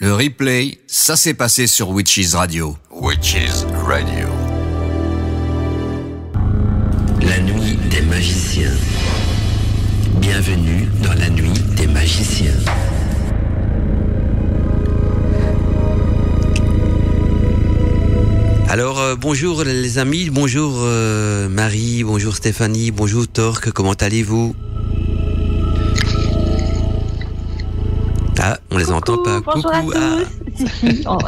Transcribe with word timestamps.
Le 0.00 0.12
replay, 0.12 0.80
ça 0.88 1.14
s'est 1.14 1.34
passé 1.34 1.68
sur 1.68 1.90
Witches 1.90 2.34
Radio. 2.34 2.76
Witches 2.90 3.64
Radio. 3.86 4.26
La 7.22 7.38
nuit 7.38 7.78
des 7.90 8.00
magiciens. 8.00 8.72
Bienvenue 10.16 10.88
dans 11.00 11.12
la 11.12 11.30
nuit 11.30 11.52
des 11.76 11.86
magiciens. 11.86 12.58
Alors 18.68 18.98
euh, 18.98 19.14
bonjour 19.14 19.62
les 19.62 19.98
amis, 19.98 20.28
bonjour 20.28 20.72
euh, 20.78 21.48
Marie, 21.48 22.02
bonjour 22.02 22.34
Stéphanie, 22.34 22.90
bonjour 22.90 23.28
Torque, 23.28 23.70
comment 23.70 23.92
allez-vous? 23.92 24.56
Ah, 28.46 28.58
on 28.70 28.76
les 28.76 28.90
entend 28.90 29.16
pas. 29.22 29.40
Bonjour 29.40 29.72
à 29.72 29.80
Coucou. 29.80 29.92
tous. 29.94 30.26
Ah. 30.58 30.58
Si, 30.58 30.66
si, 30.68 31.06
on- 31.06 31.18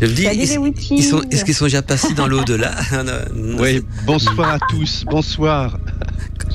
Je 0.00 0.06
me 0.06 0.70
dis, 0.70 1.02
sont- 1.02 1.20
est-ce 1.30 1.44
qu'ils 1.44 1.54
sont 1.54 1.66
déjà 1.66 1.82
passés 1.82 2.14
dans 2.14 2.26
l'au-delà? 2.26 2.72
Oui, 3.58 3.84
bonsoir 4.06 4.54
à 4.54 4.58
tous, 4.70 5.04
bonsoir. 5.10 5.76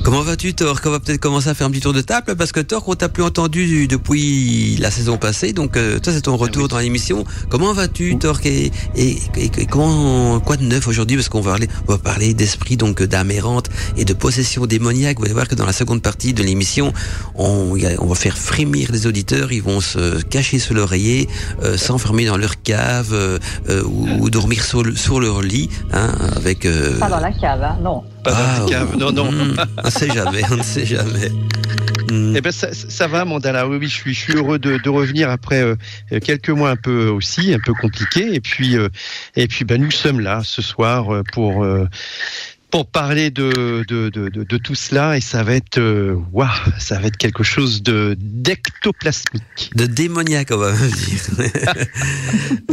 Comment 0.02 0.22
vas-tu, 0.22 0.54
Torque 0.54 0.86
On 0.86 0.90
va 0.90 0.98
peut-être 0.98 1.20
commencer 1.20 1.48
à 1.50 1.54
faire 1.54 1.66
un 1.66 1.70
petit 1.70 1.80
tour 1.82 1.92
de 1.92 2.00
table 2.00 2.34
parce 2.34 2.52
que 2.52 2.60
Torque, 2.60 2.88
on 2.88 2.94
t'a 2.94 3.10
plus 3.10 3.22
entendu 3.22 3.86
depuis 3.86 4.76
la 4.78 4.90
saison 4.90 5.18
passée, 5.18 5.52
donc 5.52 5.76
euh, 5.76 5.98
toi 5.98 6.12
c'est 6.12 6.22
ton 6.22 6.36
retour 6.38 6.62
oui. 6.64 6.68
dans 6.68 6.78
l'émission. 6.78 7.24
Comment 7.50 7.74
vas-tu, 7.74 8.16
Torque 8.18 8.46
et, 8.46 8.72
et, 8.96 9.18
et- 9.36 9.50
et 9.58 9.66
comment, 9.66 10.40
quoi 10.40 10.56
de 10.56 10.62
neuf 10.64 10.88
aujourd'hui? 10.88 11.16
Parce 11.16 11.28
qu'on 11.28 11.42
va 11.42 11.50
parler, 11.50 11.68
on 11.86 11.92
va 11.92 11.98
parler 11.98 12.32
d'esprit 12.32 12.78
donc 12.78 13.02
d'amérante 13.02 13.68
et 13.98 14.06
de 14.06 14.14
possession 14.14 14.64
démoniaque. 14.64 15.18
Vous 15.18 15.24
allez 15.26 15.34
voir 15.34 15.48
que 15.48 15.54
dans 15.54 15.66
la 15.66 15.72
seconde 15.74 16.00
partie 16.00 16.32
de 16.32 16.42
l'émission, 16.42 16.94
on, 17.34 17.76
on 17.98 18.06
va 18.06 18.14
faire 18.14 18.38
frémir 18.38 18.90
les 18.92 19.06
auditeurs. 19.06 19.52
Ils 19.52 19.62
vont 19.62 19.80
se 19.82 20.22
cacher 20.22 20.58
sous 20.58 20.72
l'oreiller, 20.72 21.28
euh, 21.62 21.76
s'enfermer 21.76 22.24
dans 22.24 22.38
leur 22.38 22.62
cave 22.62 23.10
euh, 23.12 23.38
euh, 23.68 23.82
ou, 23.84 24.08
ou 24.24 24.30
dormir 24.30 24.64
sur, 24.64 24.82
sur 24.96 25.20
leur 25.20 25.42
lit, 25.42 25.68
hein, 25.92 26.14
avec. 26.36 26.64
euh, 26.64 26.98
Pas 26.98 27.10
dans 27.10 27.20
la 27.20 27.32
cave, 27.32 27.62
hein, 27.62 27.78
non. 27.82 28.02
Pas 28.22 28.32
dans 28.32 28.64
la 28.64 28.70
cave, 28.70 28.96
non, 28.96 29.12
non. 29.12 29.30
hmm, 29.30 29.56
on 29.78 29.86
ne 29.86 29.90
sait 29.90 30.10
jamais, 30.14 30.42
on 30.50 30.56
ne 30.56 30.62
sait 30.62 30.86
jamais. 30.86 31.30
Hmm. 32.10 32.34
Eh 32.36 32.40
ben 32.40 32.50
ça, 32.50 32.72
ça 32.72 33.06
va, 33.06 33.24
Mandala. 33.24 33.68
Oui, 33.68 33.78
oui, 33.78 33.88
je 33.88 33.94
suis, 33.94 34.14
je 34.14 34.18
suis 34.18 34.34
heureux 34.34 34.58
de, 34.58 34.78
de 34.78 34.88
revenir 34.88 35.30
après 35.30 35.62
euh, 35.62 35.76
quelques 36.20 36.50
mois 36.50 36.70
un 36.70 36.76
peu 36.76 37.08
aussi, 37.08 37.54
un 37.54 37.60
peu 37.64 37.72
compliqués. 37.72 38.34
Et 38.34 38.40
puis, 38.40 38.76
euh, 38.76 38.88
et 39.36 39.46
puis, 39.46 39.64
ben 39.64 39.80
nous 39.80 39.90
sommes 39.90 40.20
là 40.20 40.42
ce 40.44 40.60
soir 40.60 41.14
euh, 41.14 41.22
pour 41.32 41.62
euh, 41.62 41.86
pour 42.70 42.86
parler 42.86 43.30
de 43.30 43.84
de, 43.88 44.08
de, 44.08 44.28
de, 44.28 44.44
de 44.44 44.56
tout 44.58 44.74
cela. 44.74 45.16
Et 45.16 45.20
ça 45.20 45.42
va 45.42 45.54
être, 45.54 45.78
euh, 45.78 46.16
waouh, 46.32 46.48
ça 46.78 46.98
va 46.98 47.08
être 47.08 47.16
quelque 47.16 47.42
chose 47.42 47.82
de 47.82 48.16
d'ectoplasmique. 48.18 49.70
De 49.74 49.86
démoniaque, 49.86 50.48
on 50.52 50.56
va 50.58 50.72
même 50.72 50.90
dire. 50.90 51.20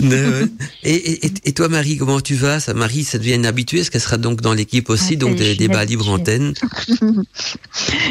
Et, 0.84 1.26
et, 1.26 1.31
et- 1.45 1.54
toi, 1.54 1.67
Marie, 1.67 1.98
comment 1.98 2.22
tu 2.22 2.36
vas? 2.36 2.59
Ça, 2.59 2.73
Marie, 2.73 3.04
ça 3.04 3.17
devient 3.17 3.34
une 3.36 3.45
habituée. 3.45 3.80
Est-ce 3.80 3.92
qu'elle 3.92 4.00
sera 4.02 4.17
donc 4.17 4.42
dans 4.42 4.54
l'équipe 4.54 4.89
aussi, 4.89 5.14
Ah, 5.14 5.20
donc 5.20 5.36
des 5.36 5.56
débats 5.56 5.80
habituée. 5.80 5.98
libre 5.98 6.09
antenne 6.09 6.54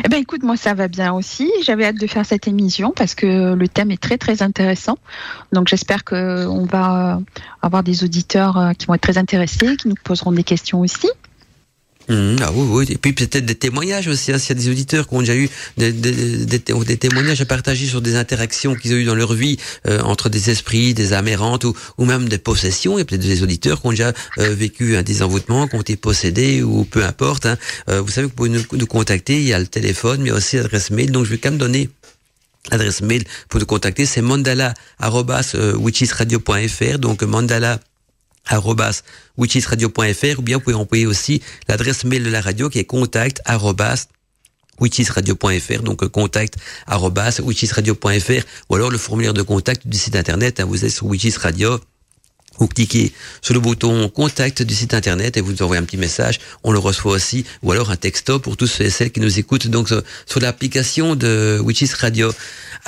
Eh 0.04 0.08
ben 0.08 0.18
écoute, 0.20 0.42
moi 0.42 0.56
ça 0.56 0.74
va 0.74 0.88
bien 0.88 1.12
aussi. 1.12 1.50
J'avais 1.64 1.84
hâte 1.86 1.96
de 2.00 2.06
faire 2.06 2.26
cette 2.26 2.48
émission 2.48 2.92
parce 2.94 3.14
que 3.14 3.54
le 3.54 3.68
thème 3.68 3.90
est 3.90 4.00
très 4.00 4.18
très 4.18 4.42
intéressant. 4.42 4.98
Donc 5.52 5.68
j'espère 5.68 6.04
que 6.04 6.46
on 6.46 6.64
va 6.66 7.20
avoir 7.62 7.82
des 7.82 8.04
auditeurs 8.04 8.56
euh, 8.58 8.72
qui 8.72 8.86
vont 8.86 8.94
être 8.94 9.02
très 9.02 9.18
intéressés, 9.18 9.76
qui 9.76 9.88
nous 9.88 9.94
poseront 10.04 10.32
des 10.32 10.44
questions 10.44 10.80
aussi. 10.80 11.08
Mhm, 12.08 12.36
Ah 12.40 12.52
oui, 12.54 12.66
oui. 12.70 12.86
Et 12.90 12.98
puis 12.98 13.12
peut-être 13.12 13.44
des 13.44 13.56
témoignages 13.56 14.06
aussi, 14.06 14.30
hein, 14.32 14.38
s'il 14.38 14.56
y 14.56 14.60
a 14.60 14.62
des 14.62 14.68
auditeurs 14.70 15.08
qui 15.08 15.14
ont 15.14 15.18
déjà 15.20 15.34
eu 15.34 15.48
des, 15.76 15.90
des, 15.92 16.46
des, 16.46 16.58
des 16.58 16.96
témoignages 16.96 17.40
à 17.40 17.44
partager 17.46 17.86
sur 17.86 18.00
des 18.00 18.14
interactions 18.14 18.76
qu'ils 18.76 18.92
ont 18.94 18.96
eues 18.96 19.04
dans 19.04 19.16
leur 19.16 19.32
vie 19.34 19.56
euh, 19.88 20.00
entre 20.02 20.28
des 20.28 20.50
esprits, 20.50 20.94
des 20.94 21.12
amérantes 21.14 21.64
ou, 21.64 21.74
ou 21.98 22.04
même 22.04 22.28
des 22.28 22.38
possessions. 22.38 22.96
A 22.98 23.04
peut-être 23.04 23.22
des 23.22 23.42
auditeurs 23.42 23.80
qui 23.80 23.86
ont 23.88 23.90
déjà 23.90 24.12
euh, 24.38 24.54
vécu 24.54 24.96
un 24.96 25.02
désenvoûtement, 25.02 25.66
qui 25.66 25.74
ont 25.74 25.80
été 25.80 25.96
possédés 25.96 26.62
ou 26.62 26.84
peu 26.84 27.04
importe. 27.04 27.46
Hein. 27.46 27.56
Euh, 27.88 28.00
vous 28.00 28.10
savez 28.10 28.28
que 28.28 28.30
vous 28.30 28.36
pouvez 28.36 28.50
nous, 28.50 28.62
nous 28.72 28.86
contacter, 28.86 29.38
il 29.38 29.44
y 29.46 29.52
a 29.52 29.58
le 29.58 29.66
téléphone, 29.66 30.20
mais 30.22 30.30
aussi 30.30 30.54
l'adresse 30.56 30.90
mail. 30.90 31.10
Donc 31.10 31.24
je 31.24 31.30
vais 31.30 31.38
quand 31.38 31.50
même 31.50 31.58
donner 31.58 31.90
l'adresse 32.70 33.02
mail 33.02 33.24
pour 33.48 33.58
nous 33.58 33.66
contacter. 33.66 34.06
C'est 34.06 34.22
mandala.witchisradio.fr. 34.22 36.98
Donc 37.00 37.24
mandala 37.24 37.80
arrobas 38.46 39.02
witchisradio.fr 39.36 40.38
ou 40.38 40.42
bien 40.42 40.56
vous 40.56 40.62
pouvez 40.62 40.76
envoyer 40.76 41.06
aussi 41.06 41.42
l'adresse 41.68 42.04
mail 42.04 42.24
de 42.24 42.30
la 42.30 42.40
radio 42.40 42.68
qui 42.68 42.78
est 42.78 42.84
contact 42.84 43.42
donc 45.82 46.02
euh, 46.02 46.08
contact 46.08 46.56
arrobas 46.86 47.40
witchisradio.fr 47.40 48.42
ou 48.68 48.74
alors 48.74 48.90
le 48.90 48.98
formulaire 48.98 49.34
de 49.34 49.42
contact 49.42 49.86
du 49.86 49.96
site 49.96 50.16
internet 50.16 50.60
hein, 50.60 50.64
vous 50.66 50.84
êtes 50.84 50.92
sur 50.92 51.06
Witchis 51.06 51.34
Radio 51.38 51.80
vous 52.58 52.68
cliquez 52.68 53.12
sur 53.42 53.54
le 53.54 53.60
bouton 53.60 54.08
contact 54.08 54.62
du 54.62 54.74
site 54.74 54.94
internet 54.94 55.36
et 55.36 55.40
vous 55.40 55.52
nous 55.52 55.62
envoyez 55.62 55.80
un 55.80 55.84
petit 55.84 55.96
message. 55.96 56.40
On 56.64 56.72
le 56.72 56.78
reçoit 56.78 57.12
aussi, 57.12 57.44
ou 57.62 57.72
alors 57.72 57.90
un 57.90 57.96
texto 57.96 58.38
pour 58.38 58.56
tous 58.56 58.66
ceux 58.66 58.84
et 58.84 58.90
celles 58.90 59.10
qui 59.10 59.20
nous 59.20 59.38
écoutent 59.38 59.66
donc 59.68 59.88
sur, 59.88 60.02
sur 60.26 60.40
l'application 60.40 61.16
de 61.16 61.60
Witches 61.62 61.94
Radio. 61.94 62.32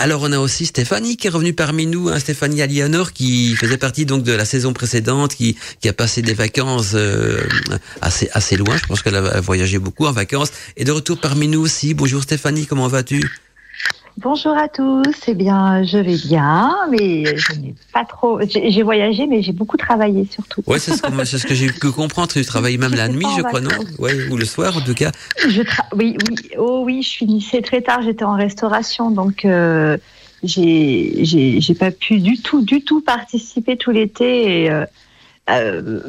Alors 0.01 0.23
on 0.23 0.31
a 0.31 0.39
aussi 0.39 0.65
Stéphanie 0.65 1.17
qui 1.17 1.27
est 1.27 1.31
revenue 1.31 1.55
parmi 1.55 1.85
nous, 1.85 2.09
hein, 2.09 2.21
Stéphanie 2.21 2.63
Alianor 2.63 3.13
qui 3.13 3.57
faisait 3.57 3.77
partie 3.77 4.07
donc 4.07 4.23
de 4.23 4.33
la 4.33 4.45
saison 4.45 4.73
précédente, 4.73 5.35
qui, 5.35 5.57
a 5.89 5.93
passé 5.93 6.23
des 6.23 6.35
vacances 6.35 6.93
euh, 6.95 7.43
assez 8.01 8.31
assez 8.33 8.57
loin. 8.57 8.77
Je 8.77 8.87
pense 8.87 9.03
qu'elle 9.03 9.17
a 9.17 9.41
voyagé 9.41 9.81
beaucoup 9.81 10.07
en 10.07 10.13
vacances 10.13 10.53
et 10.77 10.85
de 10.85 10.93
retour 10.93 11.19
parmi 11.21 11.49
nous 11.49 11.61
aussi. 11.61 11.95
Bonjour 11.95 12.23
Stéphanie, 12.23 12.67
comment 12.67 12.87
vas-tu? 12.87 13.29
Bonjour 14.21 14.57
à 14.59 14.67
tous. 14.67 15.05
Eh 15.29 15.35
bien, 15.35 15.85
je 15.85 15.97
vais 15.99 16.17
bien, 16.17 16.75
mais 16.91 17.37
je 17.37 17.53
n'ai 17.53 17.73
pas 17.93 18.05
trop. 18.05 18.41
J'ai 18.43 18.83
voyagé, 18.83 19.29
mais 19.29 19.43
j'ai 19.43 19.53
beaucoup 19.53 19.77
travaillé 19.77 20.27
surtout. 20.29 20.61
Ouais, 20.67 20.81
c'est 20.81 20.97
ce, 20.97 21.03
que- 21.03 21.25
c'est 21.25 21.39
ce 21.39 21.47
que 21.47 21.55
j'ai 21.55 21.69
pu 21.71 21.93
comprendre. 21.93 22.27
Tu 22.29 22.45
travailles 22.45 22.79
même 22.79 22.95
la 22.95 23.07
nuit, 23.09 23.27
je 23.37 23.43
crois, 23.43 23.61
non. 23.61 23.71
Ouais, 24.01 24.29
ou 24.29 24.37
le 24.37 24.45
soir 24.45 24.77
en 24.77 24.81
tout 24.81 24.95
cas. 24.95 25.13
Je 25.49 25.63
tra- 25.63 25.87
oui, 25.95 26.17
oui, 26.29 26.35
oh 26.59 26.83
oui, 26.85 27.03
je 27.05 27.11
finissais 27.11 27.63
très 27.63 27.81
tard. 27.81 28.03
J'étais 28.03 28.25
en 28.25 28.35
restauration, 28.35 29.13
donc 29.13 29.45
euh, 29.45 29.97
j'ai 30.43 31.77
pas 31.79 31.93
pu 31.93 32.19
du 32.19 32.41
tout, 32.43 32.63
du 32.63 32.83
tout 32.83 33.01
participer 33.01 33.77
tout 33.77 33.93
l'été. 33.93 34.65
Et, 34.65 34.71
euh, 34.73 34.85
euh, 35.49 36.01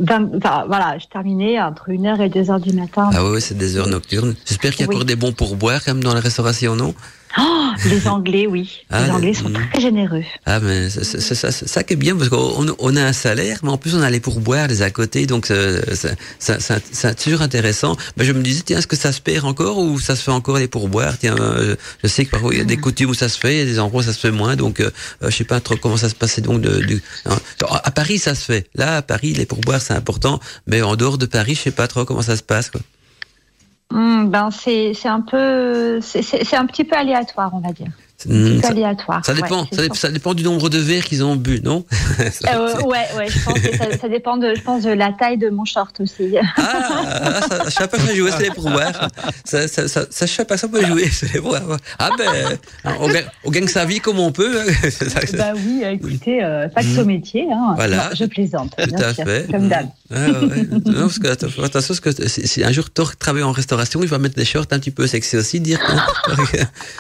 voilà, 0.67 0.97
je 0.97 1.05
terminais 1.05 1.61
entre 1.61 1.91
1h 1.91 2.21
et 2.21 2.29
2h 2.29 2.59
du 2.59 2.73
matin. 2.73 3.11
Ah 3.13 3.23
ouais, 3.23 3.39
c'est 3.39 3.55
des 3.57 3.77
heures 3.77 3.87
nocturnes. 3.87 4.35
J'espère 4.47 4.71
qu'il 4.71 4.81
y 4.81 4.83
a 4.85 4.89
Oui. 4.89 4.95
encore 4.95 5.05
des 5.05 5.15
bons 5.15 5.31
pourboires 5.31 5.81
quand 5.85 5.93
même 5.93 6.03
dans 6.03 6.15
la 6.15 6.21
restauration, 6.21 6.75
non? 6.75 6.95
Oh, 7.37 7.69
les 7.85 8.07
Anglais, 8.07 8.47
oui. 8.47 8.81
Ah, 8.89 9.03
les 9.03 9.11
Anglais 9.11 9.33
sont 9.33 9.49
mhm. 9.49 9.69
très 9.71 9.81
généreux. 9.81 10.23
Ah 10.45 10.59
mais 10.59 10.89
c'est 10.89 11.03
ça, 11.03 11.51
c'est 11.51 11.67
ça 11.67 11.83
qui 11.83 11.93
est 11.93 11.95
bien 11.95 12.15
parce 12.15 12.29
qu'on 12.29 12.65
on 12.79 12.95
a 12.95 13.03
un 13.03 13.13
salaire, 13.13 13.59
mais 13.63 13.69
en 13.69 13.77
plus 13.77 13.95
on 13.95 14.01
a 14.01 14.09
les 14.09 14.19
pourboires 14.19 14.67
les 14.67 14.81
à 14.81 14.89
côté, 14.89 15.25
donc 15.25 15.51
euh, 15.51 15.81
ça, 15.93 16.09
ça, 16.39 16.59
ça- 16.59 16.79
c'est 16.91 17.15
toujours 17.23 17.41
intéressant. 17.41 17.95
Mais 18.17 18.25
je 18.25 18.31
me 18.33 18.41
disais 18.41 18.63
tiens, 18.65 18.79
est-ce 18.79 18.87
que 18.87 18.95
ça 18.95 19.11
se 19.11 19.21
perd 19.21 19.45
encore 19.45 19.77
ou 19.77 19.99
ça 19.99 20.15
se 20.15 20.23
fait 20.23 20.31
encore 20.31 20.57
les 20.57 20.67
pourboires? 20.67 21.17
Tiens, 21.17 21.35
euh, 21.39 21.75
je 22.03 22.07
sais 22.07 22.25
que 22.25 22.31
parfois 22.31 22.53
il 22.53 22.57
y 22.57 22.61
a 22.61 22.65
des 22.65 22.77
coutumes 22.77 23.11
où 23.11 23.13
ça 23.13 23.29
se 23.29 23.37
fait, 23.37 23.55
il 23.55 23.59
y 23.59 23.61
a 23.61 23.65
des 23.65 23.79
endroits 23.79 24.01
où 24.01 24.05
ça 24.05 24.13
se 24.13 24.19
fait 24.19 24.31
moins, 24.31 24.55
donc 24.55 24.79
euh, 24.79 24.89
euh, 25.23 25.29
je 25.29 25.35
sais 25.35 25.43
pas 25.43 25.59
trop 25.59 25.75
comment 25.75 25.97
ça 25.97 26.09
se 26.09 26.15
passait 26.15 26.41
donc 26.41 26.61
de, 26.61 27.01
hein. 27.25 27.37
à 27.83 27.91
Paris 27.91 28.17
ça 28.17 28.33
se 28.35 28.45
fait. 28.45 28.67
Là 28.75 28.97
à 28.97 29.01
Paris 29.01 29.33
les 29.33 29.45
pourboires 29.45 29.81
c'est 29.81 29.93
important, 29.93 30.39
mais 30.65 30.81
en 30.81 30.95
dehors 30.95 31.17
de 31.17 31.25
Paris 31.25 31.55
je 31.55 31.61
sais 31.61 31.71
pas 31.71 31.87
trop 31.87 32.05
comment 32.05 32.21
ça 32.23 32.35
se 32.35 32.43
passe 32.43 32.69
quoi. 32.71 32.81
Hmm, 33.91 34.27
ben 34.27 34.51
c'est 34.51 34.93
c'est 34.93 35.09
un 35.09 35.21
peu 35.21 35.99
c'est 36.01 36.21
c'est 36.21 36.55
un 36.55 36.65
petit 36.65 36.83
peu 36.83 36.95
aléatoire, 36.95 37.51
on 37.53 37.59
va 37.59 37.71
dire. 37.71 37.89
Peu 38.27 38.61
ça, 38.61 38.69
aléatoire. 38.69 39.25
ça 39.25 39.33
dépend, 39.33 39.61
ouais, 39.61 39.67
c'est 39.71 39.75
ça, 39.77 39.83
sûr. 39.83 39.91
dé- 39.93 39.97
ça 39.99 40.11
dépend 40.11 40.33
du 40.33 40.43
nombre 40.43 40.69
de 40.69 40.77
verres 40.77 41.03
qu'ils 41.05 41.23
ont 41.23 41.35
bu, 41.35 41.61
non? 41.63 41.85
Euh, 42.51 42.81
ouais, 42.81 43.05
ouais, 43.17 43.27
je 43.29 43.43
pense 43.45 43.59
que 43.59 43.77
ça, 43.77 43.85
ça 44.01 44.09
dépend 44.09 44.35
de, 44.37 44.53
je 44.55 44.61
pense 44.61 44.83
de 44.83 44.89
la 44.91 45.11
taille 45.13 45.37
de 45.37 45.49
mon 45.49 45.63
short 45.65 45.99
aussi. 46.01 46.35
Ah, 46.57 47.41
ça, 47.47 47.63
je 47.65 47.69
sais 47.69 47.87
pas 47.87 47.97
ça 47.99 48.13
jouer, 48.13 48.31
c'est 48.31 48.43
les 48.43 48.49
pourboires. 48.51 49.07
Ça, 49.45 49.67
ça, 49.67 49.87
ça, 49.87 50.01
ça, 50.09 50.25
je 50.25 50.31
sais 50.31 50.45
pas, 50.45 50.57
ça 50.57 50.67
peut 50.67 50.83
jouer, 50.85 51.07
c'est 51.11 51.33
les 51.33 51.39
pourboires. 51.39 51.77
Ah 51.97 52.09
ben, 52.17 52.57
on 52.99 53.07
gagne, 53.07 53.25
on 53.45 53.51
gagne 53.51 53.67
sa 53.67 53.85
vie 53.85 53.99
comme 53.99 54.19
on 54.19 54.31
peut. 54.31 54.59
hein. 54.61 54.71
C'est 54.89 55.09
ça 55.09 55.19
c'est. 55.25 55.37
bah 55.37 55.53
oui, 55.55 55.83
écoutez, 55.85 56.43
euh, 56.43 56.67
pas 56.69 56.81
que 56.81 56.99
au 56.99 57.05
métier. 57.05 57.47
Hein. 57.51 57.73
Voilà. 57.75 57.97
Non, 57.97 58.03
je 58.15 58.25
plaisante. 58.25 58.73
Tout 58.77 58.87
bien 58.95 58.99
à 59.07 59.13
sûr, 59.13 59.23
fait. 59.25 59.47
Comme 59.51 59.69
d'hab. 59.69 59.87
Ah, 60.13 60.15
ouais. 60.17 60.67
Non, 60.85 61.01
parce 61.01 61.19
que, 61.19 61.27
attention, 61.27 61.71
parce 61.87 61.99
que 61.99 62.27
si, 62.27 62.47
si 62.47 62.63
un 62.63 62.71
jour 62.71 62.89
Thor 62.89 63.15
travaille 63.15 63.43
en 63.43 63.51
restauration, 63.51 64.01
il 64.01 64.09
va 64.09 64.17
mettre 64.17 64.35
des 64.35 64.45
shorts 64.45 64.65
un 64.71 64.79
petit 64.79 64.91
peu 64.91 65.07
sexy 65.07 65.37
aussi, 65.37 65.59
dire. 65.59 65.79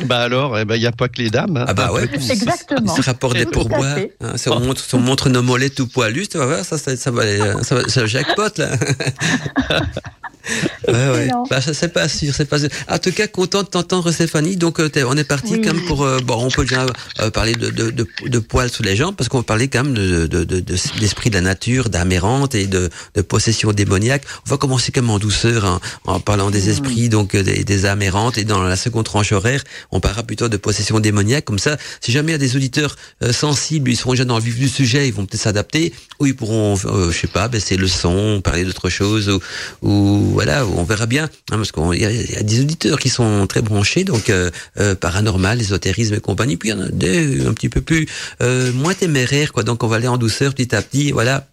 Bah 0.05 0.19
alors, 0.19 0.57
eh 0.57 0.65
ben, 0.65 0.75
il 0.75 0.81
n'y 0.81 0.87
a 0.87 0.91
pas 0.91 1.08
que 1.09 1.21
les 1.21 1.29
dames. 1.29 1.57
hein. 1.57 1.65
Ah 1.67 1.73
bah 1.73 1.91
ouais. 1.91 2.09
Exactement. 2.13 2.95
Ce 2.95 3.01
rapport 3.01 3.33
des 3.33 3.45
pourboires. 3.45 3.97
Hein, 4.21 4.33
si 4.37 4.49
on 4.49 4.59
montre, 4.59 4.81
si 4.83 4.95
on 4.95 4.99
montre 4.99 5.29
nos 5.29 5.41
mollets 5.41 5.69
tout 5.69 5.87
poilus, 5.87 6.27
tu 6.27 6.37
vas 6.37 6.45
voir, 6.45 6.63
ça, 6.65 6.77
ça, 6.77 6.95
ça 6.95 7.11
va 7.11 7.23
ça 7.63 7.75
va, 7.75 7.81
c'est 7.87 8.01
un 8.01 8.05
jackpot, 8.05 8.49
là. 8.57 8.69
Ouais, 10.87 10.93
ouais. 10.93 11.27
Bah, 11.49 11.61
ça, 11.61 11.73
c'est 11.73 11.89
pas 11.89 12.07
sûr, 12.07 12.33
c'est 12.33 12.45
pas 12.45 12.59
sûr. 12.59 12.69
En 12.87 12.97
tout 12.97 13.11
cas, 13.11 13.27
content 13.27 13.63
de 13.63 13.67
t'entendre, 13.67 14.11
Stéphanie. 14.11 14.57
Donc, 14.57 14.79
euh, 14.79 14.89
on 15.07 15.15
est 15.17 15.23
parti 15.23 15.53
Oui. 15.53 15.61
quand 15.61 15.73
même 15.73 15.85
pour, 15.85 16.03
euh, 16.03 16.19
bon, 16.23 16.45
on 16.45 16.49
peut 16.49 16.63
déjà 16.63 16.85
euh, 17.19 17.29
parler 17.29 17.53
de, 17.53 17.69
de, 17.69 17.91
de, 17.91 18.07
de 18.25 18.39
poils 18.39 18.69
sous 18.69 18.83
les 18.83 18.95
jambes, 18.95 19.15
parce 19.15 19.29
qu'on 19.29 19.37
va 19.37 19.43
parler 19.43 19.67
quand 19.67 19.83
même 19.83 19.93
de, 19.93 20.27
de, 20.27 20.63
l'esprit 20.99 21.29
de 21.29 21.35
la 21.35 21.41
nature, 21.41 21.89
d'âme 21.89 22.11
errante 22.11 22.55
et 22.55 22.67
de, 22.67 22.89
de 23.15 23.21
possession 23.21 23.71
démoniaque. 23.71 24.23
On 24.47 24.49
va 24.49 24.57
commencer 24.57 24.91
comme 24.91 25.09
en 25.09 25.19
douceur, 25.19 25.65
hein, 25.65 25.79
en 26.05 26.19
parlant 26.19 26.49
des 26.49 26.69
esprits, 26.69 27.09
donc 27.09 27.35
euh, 27.35 27.43
des, 27.43 27.63
des 27.63 27.85
âmes 27.85 28.01
errantes. 28.01 28.37
Et 28.37 28.43
dans 28.43 28.61
la 28.63 28.75
seconde 28.75 29.05
tranche 29.05 29.31
horaire, 29.31 29.63
on 29.91 29.99
parlera 29.99 30.23
plutôt 30.23 30.49
de 30.49 30.57
possession 30.57 30.99
démoniaque. 30.99 31.45
Comme 31.45 31.59
ça, 31.59 31.77
si 32.01 32.11
jamais 32.11 32.31
il 32.31 32.33
y 32.33 32.35
a 32.35 32.39
des 32.39 32.55
auditeurs 32.55 32.95
euh, 33.23 33.31
sensibles, 33.33 33.91
ils 33.91 33.97
seront 33.97 34.11
déjà 34.11 34.25
dans 34.25 34.37
le 34.37 34.43
vif 34.43 34.57
du 34.57 34.69
sujet, 34.69 35.07
ils 35.07 35.13
vont 35.13 35.25
peut-être 35.25 35.41
s'adapter, 35.41 35.93
ou 36.19 36.25
ils 36.25 36.35
pourront, 36.35 36.77
euh, 36.85 37.11
je 37.11 37.17
sais 37.17 37.27
pas, 37.27 37.47
baisser 37.47 37.77
le 37.77 37.87
son, 37.87 38.41
parler 38.41 38.63
d'autre 38.63 38.89
chose, 38.89 39.29
ou, 39.29 39.39
ou 39.81 40.28
voilà, 40.29 40.65
on 40.65 40.83
verra 40.83 41.05
bien, 41.05 41.25
hein, 41.25 41.57
parce 41.57 41.71
qu'il 41.71 42.01
y, 42.01 42.05
a- 42.05 42.11
il 42.11 42.31
y 42.31 42.35
a 42.37 42.43
des 42.43 42.61
auditeurs 42.61 42.99
qui 42.99 43.09
sont 43.09 43.45
très 43.47 43.61
branchés, 43.61 44.03
donc 44.03 44.29
euh, 44.29 44.49
euh, 44.79 44.95
paranormal, 44.95 45.59
ésotérisme 45.61 46.13
et 46.15 46.19
compagnie, 46.19 46.57
puis 46.57 46.69
il 46.69 46.71
y 46.73 46.75
en 46.75 46.81
a 46.81 46.89
des 46.89 47.45
un 47.45 47.53
petit 47.53 47.69
peu 47.69 47.81
plus 47.81 48.07
euh, 48.41 48.71
moins 48.73 48.93
téméraires, 48.93 49.51
quoi. 49.53 49.63
Donc 49.63 49.83
on 49.83 49.87
va 49.87 49.97
aller 49.97 50.07
en 50.07 50.17
douceur 50.17 50.53
petit 50.53 50.75
à 50.75 50.81
petit, 50.81 51.11
voilà 51.11 51.47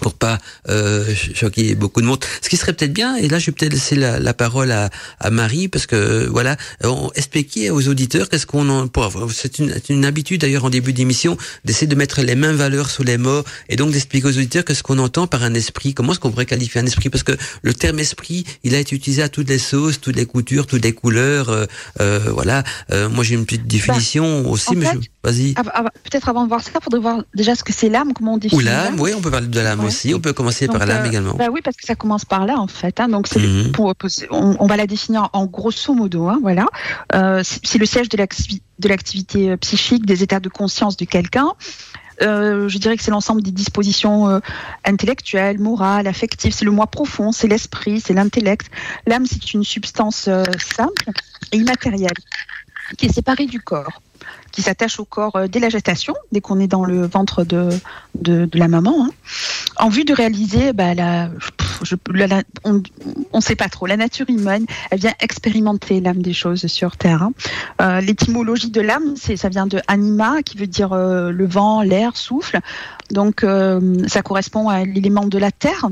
pour 0.00 0.14
pas 0.14 0.38
euh, 0.68 1.04
ch- 1.04 1.32
choquer 1.34 1.74
beaucoup 1.74 2.00
de 2.00 2.06
monde. 2.06 2.24
Ce 2.40 2.48
qui 2.48 2.56
serait 2.56 2.72
peut-être 2.72 2.92
bien, 2.92 3.16
et 3.16 3.28
là 3.28 3.38
je 3.38 3.46
vais 3.46 3.52
peut-être 3.52 3.72
laisser 3.72 3.94
la, 3.96 4.18
la 4.18 4.34
parole 4.34 4.70
à, 4.72 4.90
à 5.20 5.30
Marie, 5.30 5.68
parce 5.68 5.86
que 5.86 5.96
euh, 5.96 6.28
voilà, 6.30 6.56
on, 6.84 7.10
expliquer 7.14 7.70
aux 7.70 7.88
auditeurs 7.88 8.28
qu'est-ce 8.28 8.46
qu'on 8.46 8.68
en... 8.68 8.88
C'est 9.32 9.58
une, 9.58 9.74
une 9.88 10.04
habitude 10.04 10.40
d'ailleurs 10.40 10.64
en 10.64 10.70
début 10.70 10.92
d'émission 10.92 11.36
d'essayer 11.64 11.86
de 11.86 11.94
mettre 11.94 12.20
les 12.22 12.34
mêmes 12.34 12.56
valeurs 12.56 12.90
sous 12.90 13.02
les 13.02 13.18
mots, 13.18 13.42
et 13.68 13.76
donc 13.76 13.90
d'expliquer 13.92 14.26
aux 14.28 14.36
auditeurs 14.36 14.64
qu'est-ce 14.64 14.82
qu'on 14.82 14.98
entend 14.98 15.26
par 15.26 15.42
un 15.42 15.54
esprit, 15.54 15.94
comment 15.94 16.12
est-ce 16.12 16.20
qu'on 16.20 16.30
pourrait 16.30 16.46
qualifier 16.46 16.80
un 16.80 16.86
esprit, 16.86 17.08
parce 17.10 17.22
que 17.24 17.32
le 17.62 17.74
terme 17.74 17.98
esprit, 17.98 18.44
il 18.64 18.74
a 18.74 18.78
été 18.78 18.94
utilisé 18.96 19.22
à 19.22 19.28
toutes 19.28 19.48
les 19.48 19.58
sauces, 19.58 20.00
toutes 20.00 20.16
les 20.16 20.26
coutures, 20.26 20.66
toutes 20.66 20.84
les 20.84 20.92
couleurs, 20.92 21.48
euh, 21.50 21.66
euh, 22.00 22.18
voilà. 22.32 22.64
Euh, 22.92 23.08
moi 23.08 23.24
j'ai 23.24 23.34
une 23.34 23.44
petite 23.44 23.66
définition 23.66 24.48
aussi, 24.50 24.74
mais 24.76 24.86
je- 24.94 25.08
vas-y. 25.30 25.54
Ah, 25.56 25.62
ah, 25.74 25.84
Peut-être 26.04 26.28
avant 26.28 26.42
de 26.44 26.48
voir 26.48 26.62
ça, 26.62 26.70
il 26.74 26.82
faudrait 26.82 27.00
voir 27.00 27.22
déjà 27.34 27.54
ce 27.54 27.62
que 27.64 27.72
c'est 27.72 27.88
l'âme, 27.88 28.12
comment 28.14 28.34
on 28.34 28.38
définit 28.38 28.62
Ou 28.62 28.64
l'âme, 28.64 28.98
oui, 29.00 29.12
on 29.16 29.20
peut 29.20 29.30
parler 29.30 29.46
de 29.46 29.60
l'âme 29.60 29.81
Ouais. 29.82 29.88
aussi, 29.88 30.14
on 30.14 30.20
peut 30.20 30.32
commencer 30.32 30.66
par 30.66 30.86
l'âme 30.86 31.04
euh, 31.04 31.08
également. 31.08 31.34
Bah 31.34 31.48
oui, 31.52 31.60
parce 31.62 31.76
que 31.76 31.86
ça 31.86 31.94
commence 31.94 32.24
par 32.24 32.46
là 32.46 32.58
en 32.58 32.66
fait. 32.66 32.98
hein. 33.00 33.08
Donc 33.08 33.28
Mhm. 33.36 33.72
pour, 33.72 33.92
on, 34.30 34.56
on 34.58 34.66
va 34.66 34.76
la 34.76 34.86
définir 34.86 35.28
en 35.32 35.46
grosso 35.46 35.92
modo. 35.94 36.28
hein, 36.28 36.38
voilà, 36.42 36.66
Euh, 37.14 37.42
c'est 37.44 37.78
le 37.78 37.86
siège 37.86 38.08
de 38.08 38.16
l'activi- 38.16 38.62
de 38.78 38.88
l'activité 38.88 39.50
euh, 39.50 39.56
psychique, 39.56 40.06
des 40.06 40.22
états 40.22 40.40
de 40.40 40.48
conscience 40.48 40.96
de 40.96 41.04
quelqu'un. 41.04 41.48
Euh, 42.20 42.68
je 42.68 42.78
dirais 42.78 42.96
que 42.96 43.02
c'est 43.02 43.10
l'ensemble 43.10 43.42
des 43.42 43.50
dispositions 43.50 44.28
euh, 44.28 44.38
intellectuelles, 44.84 45.58
morales, 45.58 46.06
affectives. 46.06 46.52
C'est 46.52 46.64
le 46.64 46.70
moi 46.70 46.86
profond, 46.86 47.32
c'est 47.32 47.48
l'esprit, 47.48 48.00
c'est 48.00 48.12
l'intellect. 48.14 48.66
L'âme, 49.06 49.26
c'est 49.26 49.54
une 49.54 49.64
substance 49.64 50.26
euh, 50.28 50.44
simple 50.74 51.10
et 51.52 51.56
immatérielle 51.56 52.12
qui 52.96 53.06
est 53.06 53.12
séparée 53.12 53.46
du 53.46 53.60
corps, 53.60 54.02
qui 54.50 54.62
s'attache 54.62 55.00
au 55.00 55.04
corps 55.04 55.36
euh, 55.36 55.46
dès 55.48 55.58
la 55.58 55.68
gestation, 55.68 56.14
dès 56.30 56.40
qu'on 56.40 56.60
est 56.60 56.66
dans 56.66 56.84
le 56.84 57.06
ventre 57.06 57.44
de, 57.44 57.70
de, 58.14 58.48
la 58.54 58.68
maman, 58.68 59.06
hein, 59.06 59.10
en 59.76 59.88
vue 59.88 60.04
de 60.04 60.14
réaliser 60.14 60.72
bah, 60.72 60.92
on 62.64 62.82
ne 63.38 63.40
sait 63.42 63.56
pas 63.56 63.68
trop. 63.68 63.86
La 63.86 63.96
nature 63.96 64.26
humaine, 64.28 64.66
elle 64.90 65.00
vient 65.00 65.14
expérimenter 65.20 66.00
l'âme 66.00 66.22
des 66.22 66.32
choses 66.32 66.66
sur 66.66 66.96
Terre. 66.96 67.22
hein. 67.22 67.32
Euh, 67.80 68.00
L'étymologie 68.00 68.70
de 68.70 68.80
l'âme, 68.80 69.16
ça 69.16 69.48
vient 69.48 69.66
de 69.66 69.80
anima, 69.88 70.42
qui 70.42 70.56
veut 70.56 70.66
dire 70.66 70.92
euh, 70.92 71.30
le 71.30 71.46
vent, 71.46 71.82
l'air, 71.82 72.16
souffle. 72.16 72.60
Donc 73.10 73.44
ça 74.08 74.22
correspond 74.22 74.68
à 74.68 74.84
l'élément 74.84 75.26
de 75.26 75.38
la 75.38 75.50
Terre. 75.50 75.88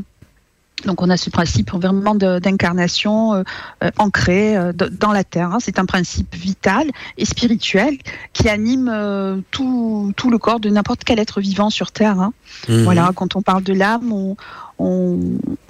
Donc 0.87 1.03
on 1.03 1.11
a 1.11 1.17
ce 1.17 1.31
principe 1.31 1.73
vraiment 1.73 2.15
d'incarnation 2.15 3.35
euh, 3.35 3.43
euh, 3.85 3.91
ancré 3.99 4.56
euh, 4.56 4.73
dans 4.73 5.12
la 5.12 5.25
Terre. 5.25 5.53
hein. 5.53 5.59
C'est 5.61 5.79
un 5.79 5.85
principe 5.87 6.35
vital 6.35 6.91
et 7.19 7.25
spirituel 7.25 7.99
qui 8.32 8.49
anime 8.49 8.88
euh, 8.93 9.41
tout, 9.50 10.12
tout 10.17 10.31
le 10.31 10.38
corps 10.38 10.61
de 10.61 10.71
n'importe 10.71 11.05
quel 11.05 11.19
être 11.19 11.41
vivant 11.41 11.71
sur 11.71 11.93
Terre. 11.93 12.19
hein. 12.21 12.32
Mhm. 12.69 12.85
Voilà, 12.85 13.11
quand 13.15 13.37
on 13.37 13.43
parle 13.43 13.62
de 13.62 13.73
l'âme, 13.75 14.12
on, 14.12 14.37
on 14.81 15.19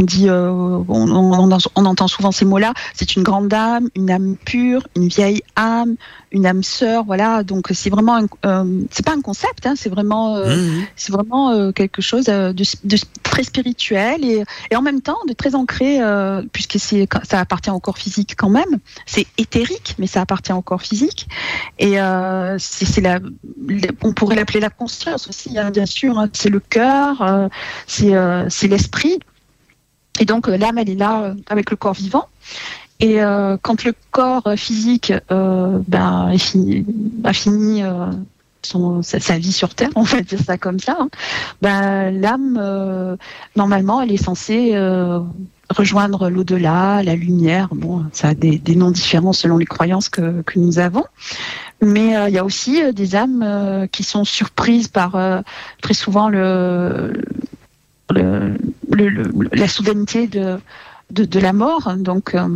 dit, 0.04 0.28
euh, 0.28 0.50
on, 0.50 0.84
on- 0.88 1.58
on 1.74 1.84
entend 1.84 2.08
souvent 2.08 2.32
ces 2.32 2.44
mots-là. 2.44 2.72
C'est 2.94 3.16
une 3.16 3.22
grande 3.22 3.52
âme, 3.52 3.88
une 3.96 4.10
âme 4.10 4.36
pure, 4.44 4.86
une 4.96 5.08
vieille 5.08 5.42
âme, 5.56 5.96
une 6.32 6.46
âme 6.46 6.62
sœur. 6.62 7.04
Voilà, 7.04 7.42
donc 7.42 7.68
c'est 7.72 7.90
vraiment, 7.90 8.20
euh, 8.46 8.80
c'est 8.90 9.04
pas 9.04 9.12
un 9.14 9.20
concept, 9.20 9.66
hein, 9.66 9.74
c'est 9.76 9.90
vraiment, 9.90 10.36
euh, 10.36 10.56
Mhm. 10.56 10.82
c'est 10.96 11.12
vraiment 11.12 11.72
quelque 11.72 12.02
chose 12.02 12.24
de, 12.26 12.52
de 12.52 12.98
très 13.22 13.42
spirituel 13.42 14.24
et, 14.24 14.44
et 14.70 14.76
en 14.76 14.82
même 14.82 15.00
temps 15.00 15.18
de 15.28 15.32
très 15.32 15.54
ancré, 15.54 15.98
puisque 16.52 16.78
c'est, 16.78 17.08
ça 17.28 17.40
appartient 17.40 17.70
au 17.70 17.80
corps 17.80 17.98
physique 17.98 18.34
quand 18.36 18.48
même. 18.50 18.78
C'est 19.06 19.26
éthérique, 19.38 19.96
mais 19.98 20.06
ça 20.06 20.20
appartient 20.20 20.52
au 20.52 20.62
corps 20.62 20.82
physique. 20.82 21.26
Et 21.78 21.96
c'est, 22.58 23.00
la, 23.00 23.18
on 24.02 24.12
pourrait 24.12 24.36
l'appeler 24.36 24.60
la 24.60 24.70
conscience 24.70 25.28
aussi, 25.28 25.58
hein, 25.58 25.70
bien 25.70 25.86
sûr. 25.86 26.18
hein. 26.18 26.28
C'est 26.32 26.50
le 26.50 26.60
cœur, 26.60 27.48
c'est, 27.86 28.12
c'est 28.48 28.68
l'esprit. 28.68 28.99
Et 30.20 30.24
donc 30.24 30.48
euh, 30.48 30.56
l'âme, 30.56 30.78
elle 30.78 30.90
est 30.90 30.94
là 30.94 31.22
euh, 31.22 31.34
avec 31.48 31.70
le 31.70 31.76
corps 31.76 31.94
vivant. 31.94 32.26
Et 33.00 33.22
euh, 33.22 33.56
quand 33.60 33.84
le 33.84 33.94
corps 34.10 34.52
physique 34.56 35.12
ben, 35.30 36.34
a 37.24 37.32
fini 37.32 37.82
son, 38.60 39.00
sa, 39.02 39.38
vie 39.38 39.52
sur 39.52 39.74
Terre, 39.74 39.88
on 39.96 40.02
va 40.02 40.20
dire 40.20 40.38
ça 40.38 40.58
comme 40.58 40.78
ça, 40.78 40.98
hein, 41.00 41.08
ben, 41.62 42.10
l'âme, 42.10 43.16
normalement, 43.56 44.02
elle 44.02 44.12
est 44.12 44.22
censée 44.22 44.74
rejoindre 45.70 46.28
l'au-delà, 46.28 47.02
la 47.02 47.16
lumière. 47.16 47.68
Bon, 47.72 48.04
ça 48.12 48.28
a 48.28 48.34
des, 48.34 48.58
des 48.58 48.76
noms 48.76 48.90
différents 48.90 49.32
selon 49.32 49.56
les 49.56 49.64
croyances 49.64 50.10
que, 50.10 50.42
que 50.42 50.58
nous 50.58 50.78
avons. 50.78 51.04
Mais 51.80 52.28
il 52.28 52.34
y 52.34 52.38
a 52.38 52.44
aussi 52.44 52.82
des 52.92 53.16
âmes 53.16 53.88
qui 53.90 54.04
sont 54.04 54.24
surprises 54.24 54.88
par 54.88 55.16
très 55.80 55.94
souvent 55.94 56.28
le, 56.28 57.14
le, 58.12 58.56
le- 58.90 59.08
le- 59.08 59.48
la 59.52 59.68
soudaineté 59.68 60.26
de, 60.26 60.58
de, 61.10 61.24
de 61.24 61.40
la 61.40 61.52
mort. 61.52 61.94
Donc, 61.96 62.34
euh, 62.34 62.48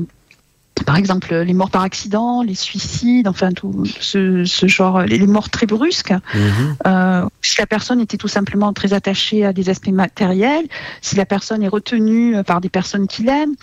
par 0.86 0.96
exemple, 0.96 1.32
les 1.32 1.54
morts 1.54 1.70
par 1.70 1.82
accident, 1.82 2.42
les 2.42 2.56
suicides, 2.56 3.28
enfin 3.28 3.52
tout 3.52 3.84
ce, 4.00 4.44
ce 4.44 4.66
genre, 4.66 5.02
les, 5.02 5.24
morts 5.26 5.48
très 5.48 5.66
brusques. 5.66 6.12
Mhm. 6.34 6.76
Euh, 6.86 7.24
si 7.42 7.56
la 7.58 7.66
personne 7.66 8.00
était 8.00 8.16
tout 8.16 8.28
simplement 8.28 8.72
très 8.72 8.92
attachée 8.92 9.44
à 9.46 9.52
des 9.52 9.70
aspects 9.70 9.88
matériels, 9.92 10.66
si 11.00 11.14
la 11.14 11.26
personne 11.26 11.62
est 11.62 11.68
retenue 11.68 12.34
par 12.44 12.60
des 12.60 12.68
personnes 12.70 13.06
qui 13.06 13.22
l'aiment, 13.22 13.54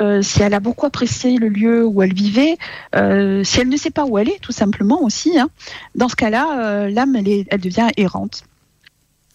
euh, 0.00 0.22
si 0.22 0.40
elle 0.40 0.54
a 0.54 0.60
beaucoup 0.60 0.86
apprécié 0.86 1.36
le 1.36 1.48
lieu 1.48 1.84
où 1.86 2.02
elle 2.02 2.14
vivait, 2.14 2.56
euh, 2.96 3.44
si 3.44 3.60
elle 3.60 3.68
ne 3.68 3.76
sait 3.76 3.90
pas 3.90 4.06
où 4.06 4.16
elle 4.16 4.30
est, 4.30 4.40
tout 4.40 4.50
simplement 4.52 5.02
aussi, 5.02 5.38
hein, 5.38 5.50
dans 5.94 6.08
ce 6.08 6.16
cas-là, 6.16 6.60
euh, 6.60 6.90
l'âme, 6.90 7.14
elle 7.14 7.60
devient 7.60 7.88
errante. 7.98 8.44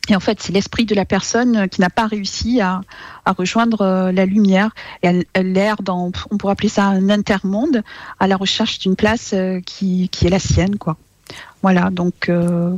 Et 0.09 0.15
en 0.15 0.19
fait, 0.19 0.41
c'est 0.41 0.51
l'esprit 0.51 0.85
de 0.85 0.95
la 0.95 1.05
personne 1.05 1.69
qui 1.69 1.81
n'a 1.81 1.89
pas 1.89 2.07
réussi 2.07 2.61
à, 2.61 2.81
rejoindre 3.37 3.81
euh, 3.81 4.11
la 4.11 4.25
lumière. 4.25 4.71
Et 5.03 5.23
elle, 5.33 5.75
dans, 5.83 6.11
on 6.31 6.37
pourrait 6.37 6.53
appeler 6.53 6.69
ça 6.69 6.85
un 6.85 7.09
intermonde, 7.09 7.83
à 8.19 8.27
la 8.27 8.35
recherche 8.35 8.79
d'une 8.79 8.95
place 8.95 9.31
euh, 9.33 9.61
qui, 9.61 10.09
est 10.21 10.29
la 10.29 10.39
sienne, 10.39 10.77
quoi. 10.77 10.97
Voilà, 11.61 11.91
donc 11.91 12.29
euh, 12.29 12.75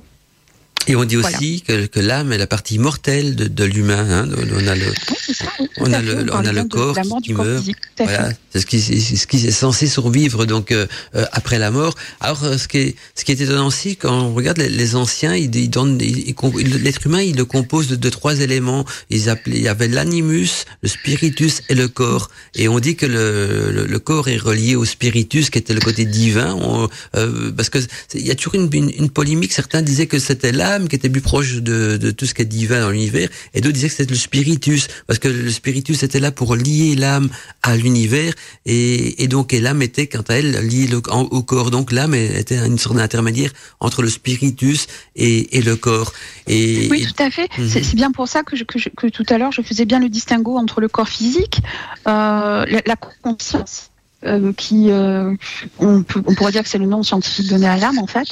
Et 0.88 0.96
on 0.96 1.04
dit 1.06 1.16
Voilà. 1.16 1.38
aussi 1.38 1.62
que, 1.62 1.86
que 1.86 2.00
l'âme 2.00 2.32
est 2.34 2.38
la 2.38 2.48
partie 2.48 2.80
mortelle 2.80 3.36
de, 3.36 3.48
de 3.48 3.64
l'humain. 3.64 4.06
Hein. 4.10 4.30
On 4.58 4.68
a 4.68 4.76
le, 4.76 4.86
oui, 4.88 5.34
ça, 5.34 5.46
On 5.78 5.94
a 5.94 6.02
le- 6.02 6.26
on 6.34 6.38
a 6.46 6.52
le 6.52 6.64
de 6.64 6.68
corps 6.68 6.98
qui- 7.22 7.34
corps 7.34 7.46
meurt. 7.46 7.60
physique, 7.60 7.78
voilà, 8.00 8.32
c'est 8.52 8.62
ce 8.62 8.66
qui, 8.66 8.82
ce 8.82 9.28
qui 9.28 9.46
est 9.48 9.52
censé 9.52 9.88
survivre 9.88 10.46
donc 10.46 10.72
euh, 10.72 10.88
euh, 11.16 11.26
après 11.34 11.60
la 11.60 11.70
mort. 11.70 11.94
Alors 12.20 12.44
euh, 12.44 12.58
ce 12.58 12.68
qui 12.68 12.78
est, 12.80 12.96
ce 13.16 13.24
qui 13.24 13.32
est 13.32 13.40
étonnant 13.42 13.68
aussi 13.68 13.96
quand 13.96 14.12
on 14.22 14.34
regarde 14.34 14.58
les, 14.58 14.70
les 14.70 14.96
anciens, 14.96 15.36
ils, 15.36 15.56
ils 15.56 15.70
donnent, 15.70 16.00
l'être 16.00 17.06
humain, 17.06 17.22
il 17.22 17.36
le 17.36 17.46
compose 17.46 17.88
de, 17.88 17.96
de 17.96 18.10
trois 18.10 18.40
éléments. 18.42 18.84
Ils 19.12 19.30
appelaient, 19.30 19.58
il 19.58 19.64
y 19.64 19.68
avait 19.68 19.88
l'animus, 19.88 20.66
le 20.82 20.90
spiritus 20.90 21.62
et 21.70 21.76
le 21.76 21.88
corps. 21.90 22.30
Et 22.56 22.68
on 22.68 22.80
dit 22.80 22.96
que 22.96 23.06
le, 23.06 23.72
le, 23.72 23.86
le 23.86 24.00
corps 24.00 24.30
est 24.30 24.38
relié 24.38 24.76
au 24.76 24.86
spiritus, 24.86 25.50
qui 25.52 25.60
était 25.60 25.76
le 25.76 25.82
côté 25.82 26.06
divin, 26.06 26.56
On- 26.60 26.90
euh, 27.16 27.52
parce 27.52 27.70
que 27.70 27.78
il 28.16 28.26
y 28.26 28.32
a 28.32 28.36
toujours 28.36 28.56
une, 28.56 28.70
une, 28.74 28.90
une 28.98 29.10
polémique. 29.12 29.54
Certains 29.54 29.84
disaient 29.84 30.08
que 30.08 30.18
c'était 30.20 30.52
l'âme 30.52 30.71
qui 30.88 30.96
était 30.96 31.10
plus 31.10 31.22
proche 31.22 31.56
de, 31.56 31.98
de 31.98 32.12
tout 32.12 32.26
ce 32.26 32.34
qui 32.34 32.42
est 32.42 32.46
divin 32.46 32.82
dans 32.82 32.90
l'univers, 32.90 33.30
et 33.54 33.62
d'autres 33.62 33.74
disaient 33.74 33.90
que 33.90 33.96
c'était 33.96 34.12
le 34.14 34.18
spiritus, 34.20 34.88
parce 35.08 35.20
que 35.20 35.28
le 35.28 35.50
spiritus 35.52 36.04
était 36.04 36.20
là 36.20 36.32
pour 36.32 36.56
lier 36.56 36.96
l'âme 36.96 37.30
à 37.64 37.76
l'univers, 37.76 38.34
et, 38.66 39.24
et 39.24 39.28
donc 39.28 39.54
et 39.54 39.60
l'âme 39.60 39.82
était 39.82 40.08
quant 40.08 40.24
à 40.30 40.36
elle 40.36 40.52
liée 40.68 40.88
le- 40.88 41.02
en- 41.10 41.22
au 41.24 41.44
corps. 41.44 41.72
Donc 41.72 41.92
l'âme 41.92 42.14
était 42.14 42.58
une 42.66 42.78
sorte 42.78 42.96
d'intermédiaire 42.98 43.52
entre 43.80 44.02
le 44.02 44.10
spiritus 44.10 44.88
et, 45.16 45.58
et 45.58 45.62
le 45.62 45.76
corps. 45.76 46.14
Et, 46.48 46.88
Oui, 46.92 47.06
tout 47.06 47.24
à 47.24 47.30
fait. 47.32 47.50
Mhm. 47.58 47.70
C'est 47.70 47.84
c'est 47.84 47.96
bien 47.96 48.12
pour 48.12 48.28
ça 48.28 48.44
que, 48.44 48.56
je- 48.56 48.64
que, 48.64 48.80
je- 48.80 48.90
que 48.90 49.08
tout 49.08 49.26
à 49.30 49.38
l'heure, 49.38 49.52
je 49.52 49.62
faisais 49.62 49.86
bien 49.86 50.00
le 50.00 50.10
distinguo 50.10 50.58
entre 50.58 50.82
le 50.82 50.88
corps 50.88 51.10
physique, 51.10 51.62
euh, 52.08 52.66
la, 52.66 52.82
la 52.86 52.96
conscience, 53.22 53.90
euh, 54.26 54.54
qui, 54.54 54.92
euh, 54.92 55.34
on, 55.80 56.04
peut- 56.04 56.22
on 56.26 56.36
pourrait 56.36 56.52
dire 56.52 56.64
que 56.64 56.70
c'est 56.70 56.78
le 56.78 56.86
nom 56.86 57.02
scientifique 57.04 57.48
donné 57.50 57.68
à 57.68 57.78
l'âme, 57.78 57.98
en 58.00 58.08
fait, 58.08 58.28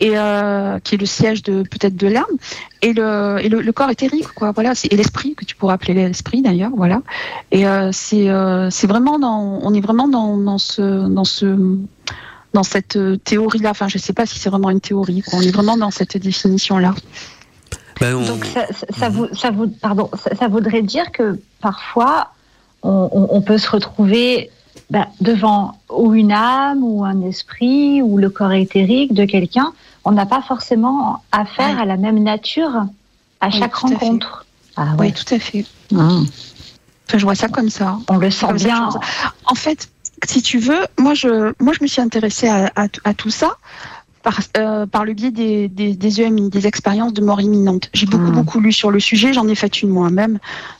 et 0.00 0.12
euh, 0.14 0.78
qui 0.80 0.94
est 0.94 0.98
le 0.98 1.06
siège 1.06 1.42
de 1.42 1.62
peut-être 1.62 1.96
de 1.96 2.06
l'âme 2.06 2.24
et 2.82 2.92
le 2.92 3.38
et 3.40 3.48
le, 3.48 3.72
corps 3.72 3.90
éthérique 3.90 4.28
quoi. 4.34 4.52
Voilà 4.52 4.74
c'est 4.74 4.92
et 4.92 4.96
l'esprit 4.96 5.34
que 5.34 5.44
tu 5.44 5.56
pourrais 5.56 5.74
appeler 5.74 5.94
l'esprit 5.94 6.42
d'ailleurs 6.42 6.72
voilà. 6.76 7.00
Et 7.50 7.66
euh, 7.66 7.90
c'est 7.92 8.28
euh, 8.28 8.68
c'est 8.70 8.86
vraiment 8.86 9.18
dans 9.18 9.58
on 9.62 9.74
est 9.74 9.80
vraiment 9.80 10.08
dans, 10.08 10.36
dans 10.36 10.58
ce 10.58 11.08
dans 11.08 11.24
ce 11.24 11.78
dans 12.52 12.62
cette 12.62 12.98
théorie 13.24 13.60
là 13.60 13.70
enfin 13.70 13.88
je 13.88 13.98
sais 13.98 14.12
pas 14.12 14.26
si 14.26 14.38
c'est 14.38 14.50
vraiment 14.50 14.70
une 14.70 14.80
théorie 14.80 15.22
quoi. 15.22 15.38
on 15.38 15.42
est 15.42 15.50
vraiment 15.50 15.76
dans 15.76 15.90
cette 15.90 16.16
définition 16.16 16.78
là 16.78 16.94
ben, 17.98 18.12
donc 18.26 18.44
ça, 18.44 18.66
ça, 18.90 19.08
vous, 19.08 19.26
ça, 19.32 19.50
vous, 19.50 19.68
pardon, 19.68 20.10
ça, 20.38 20.48
voudrait 20.48 20.82
dire 20.82 21.10
que 21.12 21.40
parfois 21.62 22.32
on, 22.82 23.08
on 23.30 23.40
peut 23.40 23.56
se 23.56 23.70
retrouver 23.70 24.50
ben, 24.90 25.06
devant 25.20 25.78
ou 25.90 26.14
une 26.14 26.32
âme 26.32 26.82
ou 26.82 27.04
un 27.04 27.22
esprit 27.22 28.02
ou 28.02 28.18
le 28.18 28.30
corps 28.30 28.52
éthérique 28.52 29.14
de 29.14 29.24
quelqu'un, 29.24 29.72
on 30.04 30.12
n'a 30.12 30.26
pas 30.26 30.42
forcément 30.42 31.22
affaire 31.32 31.80
à 31.80 31.84
la 31.84 31.96
même 31.96 32.22
nature 32.22 32.84
à 33.40 33.50
chaque 33.50 33.74
rencontre. 33.74 34.46
Ah, 34.76 34.94
Oui, 34.98 35.12
tout 35.12 35.34
à 35.34 35.38
fait. 35.38 35.64
Ah. 35.96 36.20
je 37.12 37.24
vois 37.24 37.34
ça 37.34 37.48
comme 37.48 37.70
ça. 37.70 37.98
On 38.08 38.16
le 38.16 38.30
sent 38.30 38.52
bien. 38.54 38.90
En 39.46 39.54
fait, 39.54 39.88
si 40.24 40.42
tu 40.42 40.58
veux, 40.58 40.86
moi 40.98 41.14
je, 41.14 41.52
moi 41.60 41.72
je 41.72 41.82
me 41.82 41.88
suis 41.88 42.00
intéressée 42.00 42.48
à, 42.48 42.70
à 42.76 43.14
tout 43.14 43.30
ça 43.30 43.56
euh, 44.56 44.86
par, 44.86 45.04
le 45.04 45.12
biais 45.12 45.30
des, 45.30 45.68
des, 45.68 45.94
des, 45.94 46.20
EMI, 46.20 46.50
des 46.50 46.66
expériences 46.66 47.12
de 47.12 47.22
mort 47.22 47.40
imminente. 47.40 47.90
J'ai 47.92 48.06
beaucoup, 48.06 48.24
hmm. 48.24 48.32
beaucoup 48.32 48.60
lu 48.60 48.72
sur 48.72 48.90
le 48.90 48.98
sujet, 48.98 49.32
j'en 49.32 49.46
ai 49.46 49.54
fait 49.54 49.82
une 49.82 49.90
moi-même, 49.90 50.38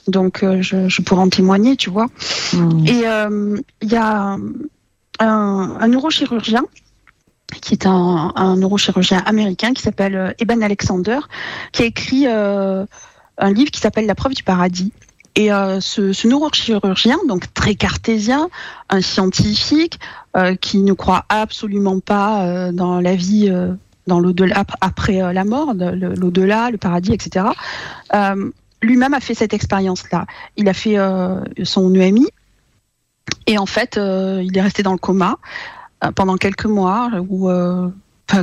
donc 0.09 0.43
euh, 0.43 0.63
je, 0.63 0.89
je, 0.89 1.03
pourrais 1.03 1.23
en 1.23 1.29
témoigner, 1.29 1.77
tu 1.77 1.91
vois. 1.91 2.07
Hmm. 2.53 2.87
Et 2.87 3.07
euh, 3.07 3.57
il 3.83 3.93
y 3.93 3.97
a 3.97 4.37
un, 5.21 5.77
un, 5.81 5.89
neurochirurgien 5.89 6.65
qui 7.61 7.75
est 7.75 7.87
un, 7.87 8.33
un 8.35 8.57
neurochirurgien 8.57 9.19
américain 9.19 9.73
qui 9.73 9.83
s'appelle 9.83 10.35
Eben 10.41 10.63
Alexander, 10.63 11.21
qui 11.73 11.83
a 11.83 11.87
écrit 11.87 12.27
un 12.27 12.87
livre 13.53 13.71
qui 13.71 13.81
s'appelle 13.81 14.07
La 14.07 14.15
preuve 14.15 14.35
du 14.35 14.43
paradis. 14.43 14.93
Et 15.37 15.53
euh, 15.53 15.81
ce, 15.81 16.27
neurochirurgien, 16.27 17.19
donc 17.29 17.53
très 17.53 17.75
cartésien, 17.75 18.49
un 18.89 19.03
scientifique 19.03 20.01
euh, 20.35 20.57
qui 20.57 20.79
ne 20.79 20.95
croit 20.95 21.27
absolument 21.29 22.01
pas 22.01 22.47
euh, 22.47 22.73
dans 22.73 23.01
la 23.03 23.15
vie, 23.15 23.53
dans 24.07 24.19
l'au-delà 24.19 24.65
après 24.81 25.33
la 25.35 25.45
mort, 25.45 25.75
l'au-delà, 25.75 26.71
le 26.71 26.79
paradis, 26.79 27.13
etc. 27.13 27.47
Lui-même 28.83 29.15
a 29.15 29.21
fait 29.21 29.35
cette 29.35 29.53
expérience-là. 29.53 30.27
Il 30.57 30.69
a 30.69 30.75
fait 30.75 30.97
son 31.65 31.93
UMI 31.93 32.29
et 33.47 33.59
en 33.59 33.67
fait, 33.67 33.97
il 33.97 34.57
est 34.57 34.61
resté 34.61 34.83
dans 34.83 34.93
le 34.93 34.99
coma 34.99 35.39
pendant 36.15 36.37
quelques 36.37 36.67
mois 36.67 37.11
enfin 37.13 37.93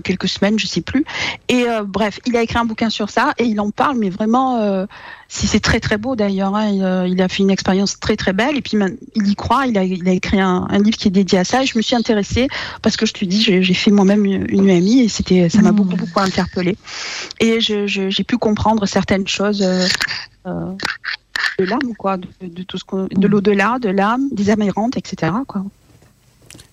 quelques 0.03 0.27
semaines, 0.27 0.57
je 0.59 0.67
sais 0.67 0.81
plus. 0.81 1.05
Et 1.49 1.67
euh, 1.67 1.83
bref, 1.83 2.19
il 2.25 2.35
a 2.37 2.41
écrit 2.41 2.57
un 2.57 2.65
bouquin 2.65 2.89
sur 2.89 3.09
ça 3.09 3.33
et 3.37 3.45
il 3.45 3.59
en 3.59 3.71
parle, 3.71 3.97
mais 3.97 4.09
vraiment, 4.09 4.59
euh, 4.59 4.85
si 5.27 5.47
c'est 5.47 5.59
très 5.59 5.79
très 5.79 5.97
beau 5.97 6.15
d'ailleurs. 6.15 6.55
Hein, 6.55 6.79
euh, 6.81 7.07
il, 7.07 7.21
a 7.21 7.27
fait 7.27 7.43
une 7.43 7.49
expérience 7.49 7.99
très 7.99 8.15
très 8.15 8.33
belle 8.33 8.57
et 8.57 8.61
puis 8.61 8.77
il 9.15 9.27
y 9.27 9.35
croit. 9.35 9.67
Il 9.67 9.77
a, 9.77 9.83
il 9.83 10.07
a 10.07 10.11
écrit 10.11 10.39
un, 10.39 10.67
un, 10.69 10.79
livre 10.79 10.97
qui 10.97 11.07
est 11.07 11.11
dédié 11.11 11.39
à 11.39 11.43
ça. 11.43 11.63
Et 11.63 11.65
je 11.65 11.77
me 11.77 11.81
suis 11.81 11.95
intéressée 11.95 12.47
parce 12.81 12.97
que 12.97 13.05
je 13.05 13.13
te 13.13 13.25
dis, 13.25 13.41
j'ai 13.41 13.73
fait 13.73 13.91
moi-même 13.91 14.25
une 14.25 14.69
UMI 14.69 15.01
et 15.01 15.09
c'était, 15.09 15.49
ça 15.49 15.61
m'a 15.61 15.71
beaucoup 15.71 15.95
beaucoup 15.95 16.19
interpellée. 16.19 16.77
Et 17.39 17.59
j'ai 17.59 18.23
pu 18.23 18.37
comprendre 18.37 18.85
certaines 18.85 19.27
choses. 19.27 19.59
de 21.59 21.65
l'âme, 21.65 21.93
quoi, 21.97 22.17
de, 22.17 22.63
tout 22.63 22.77
ce 22.77 23.15
de 23.15 23.27
l'au-delà, 23.27 23.77
de 23.79 23.89
l'âme, 23.89 24.27
des 24.31 24.49
âmes 24.49 24.63
errantes, 24.63 24.97
etc. 24.97 25.31
Quoi. 25.47 25.63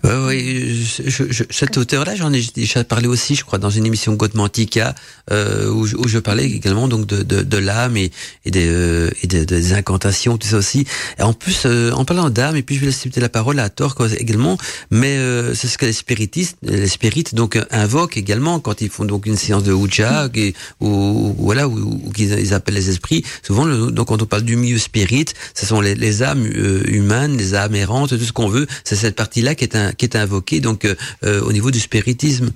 Oui, 0.03 0.11
oui, 0.27 0.91
je, 1.07 1.25
je, 1.31 1.45
cet 1.51 1.77
auteur-là, 1.77 2.17
j'en 2.17 2.33
ai 2.33 2.43
déjà 2.55 2.85
parlé 2.85 3.07
aussi, 3.07 3.35
je 3.35 3.45
crois, 3.45 3.59
dans 3.59 3.69
une 3.69 3.85
émission 3.85 4.15
Godmantica, 4.15 4.95
euh, 5.31 5.71
où, 5.71 5.87
je, 5.87 5.95
où, 5.97 6.09
je 6.09 6.19
parlais 6.19 6.47
également 6.47 6.89
donc 6.89 7.07
de, 7.07 7.23
de, 7.23 7.43
de 7.43 7.57
l'âme 7.59 7.99
et, 7.99 8.11
et, 8.47 8.51
des, 8.51 8.67
euh, 8.67 9.11
et 9.23 9.27
des, 9.27 9.45
des, 9.45 9.73
incantations, 9.75 10.39
tout 10.39 10.49
ça 10.49 10.57
aussi. 10.57 10.87
Et 11.19 11.23
en 11.23 11.35
plus, 11.35 11.65
euh, 11.67 11.93
en 11.93 12.07
parlant 12.07 12.31
d'âme, 12.31 12.57
et 12.57 12.63
puis 12.63 12.77
je 12.77 12.81
vais 12.81 12.87
laisser 12.87 13.11
la 13.17 13.29
parole 13.29 13.61
à 13.61 13.69
Torque 13.69 14.01
également, 14.19 14.57
mais 14.91 15.19
euh, 15.19 15.55
c'est 15.55 15.69
ce 15.69 15.77
que 15.77 15.85
les 15.85 15.93
spiritistes, 15.93 16.57
les 16.63 16.89
spirites 16.89 17.35
donc 17.35 17.59
invoquent 17.71 18.17
également 18.17 18.59
quand 18.59 18.81
ils 18.81 18.89
font 18.89 19.05
donc 19.05 19.27
une 19.27 19.37
séance 19.37 19.65
de 19.65 19.73
Ouija, 19.73 20.31
et, 20.35 20.55
ou, 20.81 21.35
voilà, 21.39 21.69
ou, 21.69 22.11
qu'ils 22.15 22.55
appellent 22.55 22.75
les 22.75 22.89
esprits. 22.89 23.23
Souvent, 23.43 23.67
le, 23.67 23.91
donc 23.91 24.09
quand 24.09 24.23
on 24.23 24.27
parle 24.27 24.45
du 24.45 24.57
milieu 24.57 24.79
spirit, 24.79 25.27
ce 25.55 25.67
sont 25.67 25.83
les, 25.83 25.95
les 25.95 26.23
âmes 26.23 26.47
humaines, 26.47 27.37
les 27.37 27.55
âmes 27.55 27.75
errantes, 27.75 28.19
tout 28.19 28.25
ce 28.25 28.33
qu'on 28.33 28.49
veut. 28.49 28.67
C'est 28.85 28.97
cette 28.97 29.17
partie-là 29.17 29.55
qui 29.55 29.65
est 29.65 29.77
un 29.77 29.90
qui 29.93 30.05
est 30.05 30.17
invoqué 30.17 30.61
donc 30.61 30.85
euh, 30.85 30.95
euh, 31.25 31.43
au 31.43 31.53
niveau 31.53 31.71
du 31.71 31.81
spiritisme. 31.81 32.51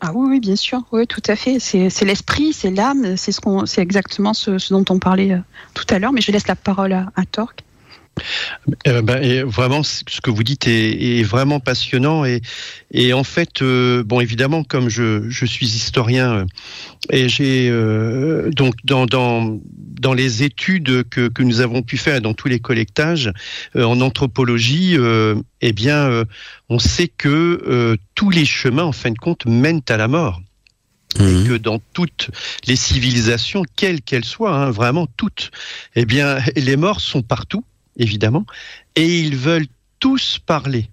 Ah 0.00 0.12
oui, 0.14 0.28
oui, 0.30 0.40
bien 0.40 0.56
sûr, 0.56 0.82
oui, 0.92 1.06
tout 1.06 1.22
à 1.26 1.36
fait. 1.36 1.58
C'est 1.60 2.04
l'esprit, 2.04 2.54
c'est 2.54 2.70
l'âme, 2.70 3.18
c'est 3.18 3.32
ce 3.32 3.40
qu'on, 3.40 3.66
c'est 3.66 3.82
exactement 3.82 4.32
ce, 4.32 4.72
dont 4.72 4.84
on 4.88 4.98
parlait 4.98 5.32
euh, 5.32 5.38
tout 5.74 5.84
à 5.90 5.98
l'heure. 5.98 6.12
Mais 6.12 6.22
je 6.22 6.32
laisse 6.32 6.48
la 6.48 6.56
parole 6.56 6.92
à, 6.94 7.12
à 7.16 7.26
Torque. 7.26 7.62
Euh, 8.86 9.02
ben, 9.02 9.22
et 9.22 9.42
vraiment, 9.42 9.82
ce 9.82 10.20
que 10.20 10.30
vous 10.30 10.42
dites 10.42 10.66
est, 10.66 11.18
est 11.18 11.22
vraiment 11.22 11.60
passionnant 11.60 12.24
et, 12.24 12.42
et 12.92 13.12
en 13.12 13.24
fait, 13.24 13.62
euh, 13.62 14.02
bon, 14.04 14.20
évidemment, 14.20 14.64
comme 14.64 14.88
je, 14.88 15.28
je 15.28 15.46
suis 15.46 15.66
historien 15.66 16.32
euh, 16.34 16.44
et 17.10 17.28
j'ai 17.28 17.70
donc 18.52 18.74
dans, 18.84 19.06
dans 19.06 19.58
dans 19.74 20.12
les 20.12 20.42
études 20.42 21.08
que, 21.08 21.28
que 21.28 21.42
nous 21.42 21.60
avons 21.60 21.82
pu 21.82 21.96
faire 21.96 22.20
dans 22.20 22.34
tous 22.34 22.48
les 22.48 22.60
collectages 22.60 23.32
en 23.74 24.00
anthropologie, 24.00 24.96
eh 25.60 25.72
bien, 25.72 26.24
on 26.68 26.78
sait 26.78 27.08
que 27.08 27.96
tous 28.14 28.30
les 28.30 28.44
chemins, 28.44 28.84
en 28.84 28.92
fin 28.92 29.10
de 29.10 29.18
compte, 29.18 29.46
mènent 29.46 29.82
à 29.88 29.96
la 29.96 30.08
mort. 30.08 30.40
Et 31.18 31.22
mmh. 31.22 31.48
que 31.48 31.56
dans 31.56 31.80
toutes 31.92 32.30
les 32.66 32.76
civilisations, 32.76 33.64
quelles 33.76 34.00
qu'elles 34.00 34.24
soient, 34.24 34.54
hein, 34.54 34.70
vraiment 34.70 35.08
toutes, 35.16 35.50
eh 35.96 36.04
bien, 36.04 36.38
les 36.54 36.76
morts 36.76 37.00
sont 37.00 37.22
partout 37.22 37.64
évidemment, 37.96 38.46
et 38.96 39.20
ils 39.20 39.36
veulent 39.36 39.66
tous 39.98 40.38
parler. 40.44 40.88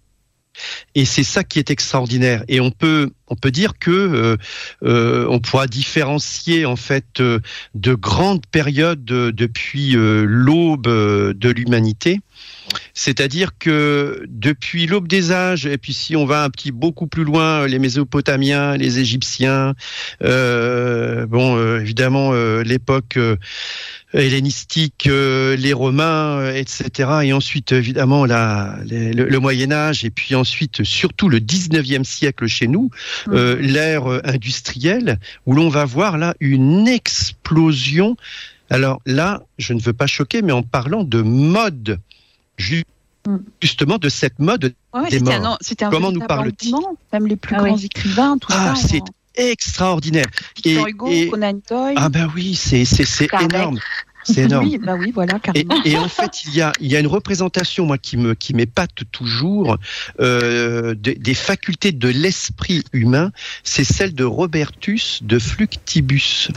Et 0.95 1.05
c'est 1.05 1.23
ça 1.23 1.43
qui 1.43 1.59
est 1.59 1.69
extraordinaire. 1.69 2.43
Et 2.47 2.59
on 2.59 2.71
peut, 2.71 3.11
on 3.27 3.35
peut 3.35 3.51
dire 3.51 3.77
que 3.79 3.91
euh, 3.91 4.37
euh, 4.83 5.27
on 5.29 5.39
pourra 5.39 5.67
différencier 5.67 6.65
en 6.65 6.75
fait 6.75 7.19
euh, 7.19 7.39
de 7.75 7.93
grandes 7.93 8.45
périodes 8.47 9.03
depuis 9.05 9.93
l'aube 9.95 10.87
de 10.87 11.49
l'humanité. 11.49 12.19
C'est-à-dire 12.93 13.51
que 13.57 14.25
depuis 14.27 14.87
l'aube 14.87 15.07
des 15.07 15.31
âges, 15.31 15.65
et 15.65 15.77
puis 15.77 15.93
si 15.93 16.17
on 16.17 16.25
va 16.25 16.43
un 16.43 16.49
petit 16.49 16.71
beaucoup 16.71 17.07
plus 17.07 17.23
loin, 17.23 17.65
les 17.65 17.79
Mésopotamiens, 17.79 18.75
les 18.75 18.99
Égyptiens, 18.99 19.73
bon, 20.19 21.77
évidemment 21.79 22.33
l'époque 22.61 23.17
hellénistique, 24.13 25.07
euh, 25.07 25.55
les 25.55 25.73
Romains, 25.73 26.39
euh, 26.39 26.53
etc. 26.53 27.09
Et 27.23 27.33
ensuite, 27.33 27.71
évidemment, 27.71 28.25
la, 28.25 28.77
le, 28.85 29.37
Moyen 29.39 29.71
Âge, 29.71 30.05
et 30.05 30.09
puis 30.09 30.35
ensuite, 30.35 30.83
surtout 30.83 31.29
le 31.29 31.39
19e 31.39 32.03
siècle 32.03 32.47
chez 32.47 32.67
nous, 32.67 32.89
euh, 33.29 33.57
l'ère 33.59 34.07
industrielle, 34.23 35.19
où 35.45 35.53
l'on 35.53 35.69
va 35.69 35.85
voir 35.85 36.17
là 36.17 36.35
une 36.39 36.87
explosion. 36.87 38.15
Alors 38.69 39.01
là, 39.05 39.43
je 39.57 39.73
ne 39.73 39.81
veux 39.81 39.93
pas 39.93 40.07
choquer, 40.07 40.41
mais 40.41 40.53
en 40.53 40.63
parlant 40.63 41.03
de 41.03 41.21
mode, 41.21 41.99
justement 43.61 43.97
de 43.97 44.09
cette 44.09 44.39
mode 44.39 44.73
des 45.09 45.19
morts. 45.19 45.59
Un, 45.81 45.89
Comment 45.89 46.11
nous 46.11 46.21
parle-t-il? 46.21 46.75
Même 47.13 47.27
les 47.27 47.35
plus 47.35 47.55
ah 47.55 47.63
grands 47.63 47.77
écrivains, 47.77 48.37
tout 48.37 48.47
ah, 48.51 48.73
ça 48.75 48.97
extraordinaire. 49.37 50.25
et, 50.65 50.77
et, 51.09 51.29
Conan 51.29 51.59
Doyle. 51.69 51.95
Ah 51.95 52.09
ben 52.09 52.29
oui, 52.35 52.55
c'est 52.55 52.83
énorme. 53.41 53.79
C'est 54.27 54.41
énorme. 54.41 54.65
Oui, 54.65 54.77
bah 54.77 54.95
oui, 54.99 55.11
voilà, 55.13 55.39
et, 55.55 55.65
et, 55.85 55.97
en 55.97 56.09
fait, 56.09 56.43
il 56.45 56.55
y 56.55 56.61
a, 56.61 56.73
il 56.81 56.91
y 56.91 56.95
a 56.95 56.99
une 56.99 57.07
représentation, 57.07 57.85
moi, 57.85 57.97
qui 57.97 58.17
me, 58.17 58.33
qui 58.33 58.53
m'épate 58.53 59.03
toujours, 59.11 59.77
euh, 60.19 60.95
de, 60.95 61.13
des 61.13 61.33
facultés 61.33 61.91
de 61.91 62.09
l'esprit 62.09 62.83
humain. 62.93 63.31
C'est 63.63 63.83
celle 63.83 64.13
de 64.13 64.23
Robertus 64.23 65.23
de 65.23 65.39
Fluctibus. 65.39 66.49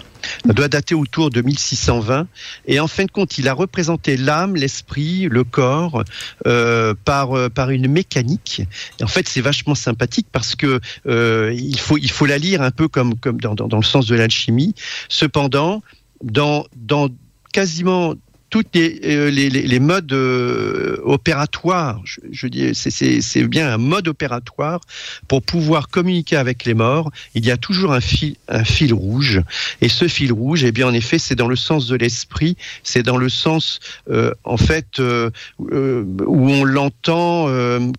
Ça 0.47 0.53
doit 0.53 0.69
dater 0.69 0.95
autour 0.95 1.31
de 1.31 1.43
1620. 1.43 2.27
Et 2.67 2.81
en 2.81 2.89
fin 2.89 3.05
de 3.05 3.11
compte, 3.11 3.39
il 3.39 3.49
a 3.49 3.53
représenté 3.53 4.17
l'âme, 4.17 4.57
l'esprit, 4.57 5.29
le 5.31 5.45
corps 5.45 6.05
euh, 6.47 6.95
par, 7.05 7.37
euh, 7.37 7.49
par 7.49 7.71
une 7.71 7.89
mécanique. 7.89 8.63
Et 8.99 9.05
en 9.05 9.09
fait, 9.09 9.29
c'est 9.29 9.41
vachement 9.41 9.75
sympathique 9.75 10.27
parce 10.33 10.57
que 10.57 10.81
euh, 11.07 11.55
il, 11.57 11.79
faut, 11.79 11.99
il 11.99 12.11
faut 12.11 12.27
la 12.27 12.39
lire 12.39 12.63
un 12.63 12.71
peu 12.71 12.89
comme, 12.89 13.19
comme 13.19 13.41
dans, 13.41 13.55
dans, 13.55 13.69
dans 13.69 13.79
le 13.79 13.85
sens 13.85 14.07
de 14.07 14.17
l'alchimie. 14.17 14.75
Cependant, 15.09 15.83
dans, 16.23 16.67
dans 16.77 17.09
quasiment 17.53 18.15
toutes 18.51 18.75
les, 18.75 19.01
euh, 19.05 19.81
modes 19.81 20.13
euh, 20.13 21.01
opératoires, 21.05 22.03
je, 22.05 22.47
dis, 22.49 22.75
c'est 22.75 23.45
bien 23.45 23.73
un 23.73 23.79
mode 23.79 24.09
opératoire 24.09 24.81
pour 25.29 25.41
pouvoir 25.41 25.89
communiquer 25.89 26.37
avec 26.37 26.65
les 26.65 26.75
morts. 26.75 27.11
Il 27.35 27.47
y 27.47 27.53
a 27.53 27.57
toujours 27.57 27.93
un 27.93 28.01
fil, 28.01 28.37
un 28.49 28.65
fil 28.65 28.93
rouge, 28.93 29.41
et 29.81 29.89
ce 29.89 30.09
fil 30.09 30.33
rouge, 30.33 30.65
eh 30.65 30.73
bien, 30.73 30.89
en 30.89 30.93
effet, 30.93 31.19
c'est 31.19 31.37
dans 31.37 31.47
le 31.47 31.57
sens 31.57 31.87
de 31.87 31.97
l'esprit, 31.97 32.57
c'est 32.83 33.05
dans 33.05 33.17
le 33.17 33.29
sens, 33.29 33.79
euh, 34.11 34.33
en 34.43 34.57
fait, 34.57 34.99
où 34.99 36.51
on 36.51 36.65
l'entend 36.65 37.47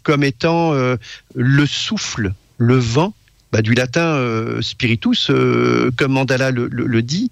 comme 0.04 0.24
étant 0.24 0.74
le 1.34 1.66
souffle, 1.66 2.34
le 2.58 2.76
vent 2.76 3.14
bah, 3.52 3.62
du 3.62 3.74
latin 3.74 4.16
euh, 4.16 4.62
spiritus, 4.62 5.30
euh, 5.30 5.92
comme 5.98 6.14
Mandala 6.14 6.52
le, 6.52 6.68
le, 6.68 7.02
dit. 7.02 7.32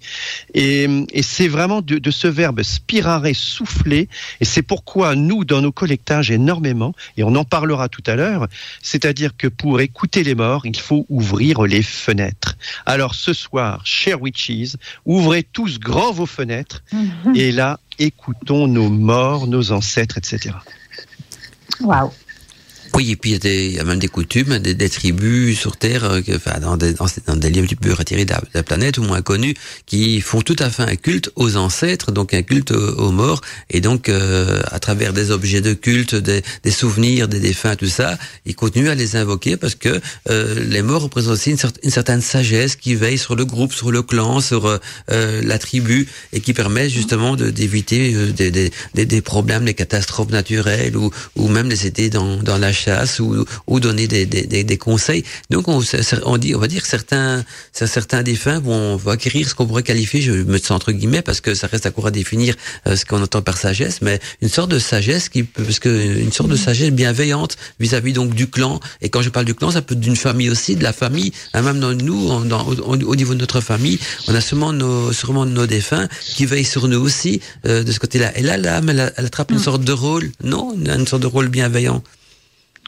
Et, 0.54 0.86
et 1.12 1.22
c'est 1.22 1.48
vraiment 1.48 1.80
de, 1.80 1.98
de, 1.98 2.10
ce 2.10 2.28
verbe 2.28 2.62
spirare, 2.62 3.26
souffler. 3.32 4.08
Et 4.40 4.44
c'est 4.44 4.62
pourquoi 4.62 5.14
nous, 5.16 5.44
dans 5.44 5.62
nos 5.62 5.72
collectages, 5.72 6.30
énormément, 6.30 6.94
et 7.16 7.24
on 7.24 7.34
en 7.36 7.44
parlera 7.44 7.88
tout 7.88 8.02
à 8.06 8.16
l'heure, 8.16 8.48
c'est-à-dire 8.82 9.36
que 9.36 9.46
pour 9.46 9.80
écouter 9.80 10.22
les 10.22 10.34
morts, 10.34 10.66
il 10.66 10.78
faut 10.78 11.06
ouvrir 11.08 11.62
les 11.62 11.82
fenêtres. 11.82 12.56
Alors 12.86 13.14
ce 13.14 13.32
soir, 13.32 13.80
chers 13.84 14.20
witches, 14.20 14.76
ouvrez 15.06 15.42
tous 15.42 15.78
grand 15.78 16.12
vos 16.12 16.26
fenêtres. 16.26 16.82
Et 17.34 17.52
là, 17.52 17.80
écoutons 17.98 18.66
nos 18.66 18.90
morts, 18.90 19.46
nos 19.46 19.72
ancêtres, 19.72 20.18
etc. 20.18 20.54
Waouh 21.80 22.10
oui, 22.94 23.12
et 23.12 23.16
puis 23.16 23.32
il 23.32 23.72
y, 23.72 23.78
a 23.78 23.84
même 23.84 23.98
des 23.98 24.08
coutumes, 24.08 24.58
des, 24.58 24.88
tribus 24.88 25.58
sur 25.58 25.76
Terre, 25.76 26.04
euh, 26.04 26.20
enfin, 26.34 26.58
dans, 26.60 26.76
des, 26.76 26.94
dans, 26.94 27.36
des 27.36 27.50
lieux 27.50 27.62
un 27.62 27.66
petit 27.66 27.76
peu 27.76 27.92
retirés 27.92 28.24
de 28.24 28.34
la, 28.54 28.62
planète 28.62 28.98
ou 28.98 29.02
moins 29.02 29.22
connus, 29.22 29.54
qui 29.86 30.20
font 30.20 30.40
tout 30.40 30.56
à 30.58 30.70
fait 30.70 30.82
un 30.82 30.96
culte 30.96 31.30
aux 31.36 31.56
ancêtres, 31.56 32.10
donc 32.10 32.34
un 32.34 32.42
culte 32.42 32.72
aux, 32.72 33.10
morts, 33.12 33.40
et 33.70 33.80
donc 33.80 34.08
euh, 34.08 34.60
à 34.70 34.78
travers 34.78 35.12
des 35.12 35.30
objets 35.30 35.60
de 35.60 35.74
culte, 35.74 36.14
des, 36.14 36.42
des, 36.64 36.70
souvenirs 36.70 37.28
des 37.28 37.40
défunts, 37.40 37.76
tout 37.76 37.86
ça, 37.86 38.18
ils 38.44 38.54
continuent 38.54 38.90
à 38.90 38.94
les 38.94 39.16
invoquer 39.16 39.56
parce 39.56 39.74
que 39.74 40.00
euh, 40.28 40.64
les 40.68 40.82
morts 40.82 41.02
représentent 41.02 41.34
aussi 41.34 41.50
une, 41.50 41.90
certaine 41.90 42.20
sagesse 42.20 42.76
qui 42.76 42.94
veille 42.94 43.18
sur 43.18 43.36
le 43.36 43.44
groupe, 43.44 43.72
sur 43.72 43.90
le 43.90 44.02
clan, 44.02 44.40
sur 44.40 44.80
la 45.08 45.58
tribu, 45.58 46.08
et 46.32 46.40
qui 46.40 46.52
permet 46.52 46.88
justement 46.88 47.36
d'éviter 47.36 48.12
des, 48.32 48.50
des, 48.50 49.06
des, 49.06 49.20
problèmes, 49.20 49.64
les 49.64 49.74
catastrophes 49.74 50.30
naturelles 50.30 50.96
ou, 50.96 51.10
ou 51.36 51.48
même 51.48 51.68
les 51.68 51.86
aider 51.86 52.10
dans, 52.10 52.36
dans 52.36 52.58
la 52.58 52.72
chasse 52.80 53.20
ou, 53.20 53.44
ou 53.66 53.80
donner 53.80 54.06
des, 54.08 54.26
des, 54.26 54.64
des, 54.64 54.78
conseils. 54.78 55.24
Donc 55.50 55.68
on, 55.68 55.82
on, 56.24 56.36
dit, 56.38 56.54
on 56.54 56.58
va 56.58 56.68
dire 56.68 56.82
que 56.82 56.88
certains, 56.88 57.44
certains 57.72 58.22
défunts 58.22 58.60
vont, 58.60 58.96
vont 58.96 59.10
acquérir 59.10 59.48
ce 59.48 59.54
qu'on 59.54 59.66
pourrait 59.66 59.82
qualifier, 59.82 60.20
je 60.22 60.32
me 60.32 60.58
sens 60.58 60.72
entre 60.72 60.92
guillemets, 60.92 61.22
parce 61.22 61.40
que 61.40 61.54
ça 61.54 61.66
reste 61.66 61.86
à 61.86 61.90
court 61.90 62.06
à 62.06 62.10
définir 62.10 62.54
euh, 62.86 62.96
ce 62.96 63.04
qu'on 63.04 63.22
entend 63.22 63.42
par 63.42 63.56
sagesse, 63.58 64.00
mais 64.02 64.18
une 64.40 64.48
sorte 64.48 64.70
de 64.70 64.78
sagesse 64.78 65.28
qui 65.28 65.42
parce 65.42 65.78
que 65.78 65.88
une 65.88 66.32
sorte 66.32 66.48
de 66.48 66.56
sagesse 66.56 66.90
bienveillante 66.90 67.56
vis-à-vis 67.78 68.12
donc 68.12 68.34
du 68.34 68.48
clan. 68.48 68.80
Et 69.02 69.08
quand 69.08 69.22
je 69.22 69.30
parle 69.30 69.46
du 69.46 69.54
clan, 69.54 69.70
ça 69.70 69.82
peut 69.82 69.94
être 69.94 70.00
d'une 70.00 70.16
famille 70.16 70.50
aussi, 70.50 70.76
de 70.76 70.82
la 70.82 70.92
famille. 70.92 71.32
Hein, 71.54 71.62
même 71.62 71.80
dans 71.80 71.92
nous, 71.92 72.44
dans, 72.44 72.66
au, 72.66 73.16
niveau 73.16 73.34
de 73.34 73.40
notre 73.40 73.60
famille, 73.60 73.98
on 74.28 74.34
a 74.34 74.40
sûrement 74.40 74.72
nos, 74.72 75.12
sûrement 75.12 75.46
nos 75.46 75.66
défunts 75.66 76.08
qui 76.34 76.46
veillent 76.46 76.64
sur 76.64 76.88
nous 76.88 77.00
aussi 77.00 77.40
euh, 77.66 77.82
de 77.82 77.92
ce 77.92 77.98
côté-là. 77.98 78.36
Et 78.38 78.42
là, 78.42 78.56
l'âme, 78.56 78.90
elle, 78.90 79.12
elle, 79.16 79.26
attrape 79.26 79.50
une 79.50 79.58
mm. 79.58 79.62
sorte 79.62 79.84
de 79.84 79.92
rôle, 79.92 80.30
non, 80.42 80.74
une 80.74 81.06
sorte 81.06 81.22
de 81.22 81.26
rôle 81.26 81.48
bienveillant. 81.48 82.02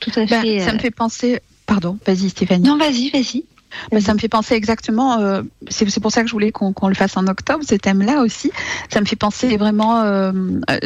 Tout 0.02 0.10
à 0.16 0.26
bah, 0.26 0.42
fait. 0.42 0.60
ça 0.60 0.72
me 0.72 0.78
euh, 0.78 0.80
fait 0.80 0.90
penser. 0.90 1.40
Pardon, 1.66 1.96
vas-y 2.06 2.28
Stéphanie. 2.28 2.66
Non, 2.66 2.76
vas-y, 2.76 3.10
vas-y. 3.10 3.44
Bah, 3.90 4.02
ça 4.02 4.12
me 4.12 4.18
fait 4.18 4.28
penser 4.28 4.54
exactement, 4.54 5.18
euh, 5.20 5.40
c'est 5.70 6.00
pour 6.00 6.12
ça 6.12 6.20
que 6.20 6.26
je 6.26 6.32
voulais 6.32 6.52
qu'on 6.52 6.88
le 6.88 6.94
fasse 6.94 7.16
en 7.16 7.26
octobre, 7.26 7.64
ce 7.66 7.74
thème-là 7.74 8.20
aussi. 8.20 8.50
Ça 8.90 9.00
me 9.00 9.06
fait 9.06 9.16
penser 9.16 9.56
vraiment, 9.56 10.02
euh, 10.02 10.30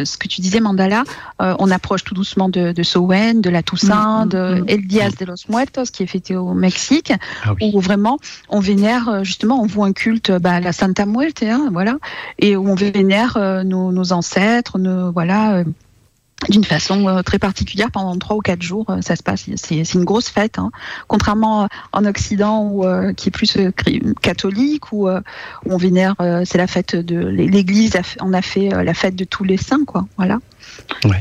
ce 0.05 0.17
que 0.17 0.29
tu 0.29 0.41
disais, 0.41 0.61
Mandala, 0.61 1.03
on 1.41 1.69
approche 1.73 2.05
tout 2.05 2.15
doucement 2.15 2.49
de, 2.49 2.71
de 2.71 2.83
Sowen, 2.85 3.41
de 3.41 3.51
la 3.51 3.65
Toussaint, 3.65 4.25
mm, 4.25 4.27
mm, 4.27 4.29
de 4.29 4.61
mm. 4.61 4.65
El 4.69 4.87
Diaz 4.87 5.17
de 5.17 5.25
los 5.25 5.49
Muertos, 5.49 5.91
qui 5.93 6.05
est 6.05 6.07
fêté 6.07 6.37
au 6.37 6.55
Mexique, 6.55 7.13
ah 7.45 7.55
où 7.61 7.81
vraiment 7.81 8.19
on 8.51 8.61
vénère, 8.61 9.25
justement, 9.25 9.61
on 9.61 9.67
voit 9.67 9.87
un 9.87 9.93
culte 9.93 10.31
bah, 10.31 10.53
à 10.53 10.61
la 10.61 10.73
Santa 10.73 11.07
Muerte, 11.07 11.43
hein, 11.43 11.71
voilà, 11.73 11.99
et 12.39 12.55
où 12.55 12.69
on 12.69 12.77
vénère 12.77 13.37
nos, 13.65 13.91
nos, 13.91 14.13
ancêtres, 14.13 14.79
nos, 14.79 15.11
voilà 15.11 15.65
d'une 16.49 16.65
façon 16.65 17.09
euh, 17.09 17.23
très 17.23 17.39
particulière 17.39 17.91
pendant 17.91 18.17
trois 18.17 18.37
ou 18.37 18.41
quatre 18.41 18.63
jours. 18.63 18.87
Euh, 18.91 19.01
ça 19.01 19.17
se 19.17 19.23
passe, 19.23 19.47
c'est 19.57 19.95
une 19.95 20.05
grosse 20.05 20.29
fête, 20.29 20.59
hein. 20.59 20.71
contrairement 21.09 21.65
euh, 21.65 21.67
en 21.93 22.05
Occident 22.05 22.63
où 22.63 22.85
qui 23.15 23.29
est 23.29 23.33
plus 23.33 23.59
catholique 24.21 24.93
où, 24.93 25.09
on 25.67 25.77
vénère, 25.77 26.15
c'est 26.45 26.59
la 26.59 26.67
fête 26.67 26.95
de 26.95 27.19
l'Église. 27.19 27.99
On 28.21 28.33
a 28.33 28.43
fait 28.43 28.69
la 28.69 28.95
fête 28.95 29.17
de 29.17 29.25
tous 29.25 29.45
les 29.45 29.57
saints, 29.57 29.85
quoi. 29.87 30.07
Voilà. 30.17 30.39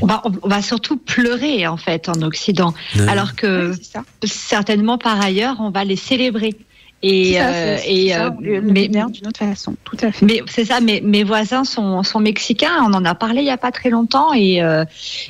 On, 0.02 0.06
va, 0.48 0.62
surtout 0.62 0.96
pleurer 0.96 1.66
en 1.66 1.76
fait 1.76 2.08
en 2.08 2.20
Occident, 2.22 2.74
alors 3.08 3.34
que 3.34 3.72
certainement 4.24 4.98
par 4.98 5.20
ailleurs 5.20 5.56
on 5.60 5.70
va 5.70 5.84
les 5.84 5.96
célébrer. 5.96 6.56
Et, 7.08 7.40
euh, 7.40 7.76
et 7.86 8.16
euh, 8.16 8.30
mais 8.64 8.88
d'une 8.88 9.28
autre 9.28 9.38
façon, 9.38 9.76
tout 9.84 9.96
à 10.02 10.10
fait. 10.10 10.26
Mais 10.26 10.42
c'est 10.48 10.64
ça. 10.64 10.80
Mais 10.80 11.00
mes 11.04 11.22
voisins 11.22 11.62
sont, 11.62 12.02
sont 12.02 12.18
mexicains. 12.18 12.82
On 12.82 12.92
en 12.94 13.04
a 13.04 13.14
parlé 13.14 13.42
il 13.42 13.46
y 13.46 13.50
a 13.50 13.56
pas 13.56 13.70
très 13.70 13.90
longtemps 13.90 14.32
et 14.34 14.60
euh, 14.60 14.84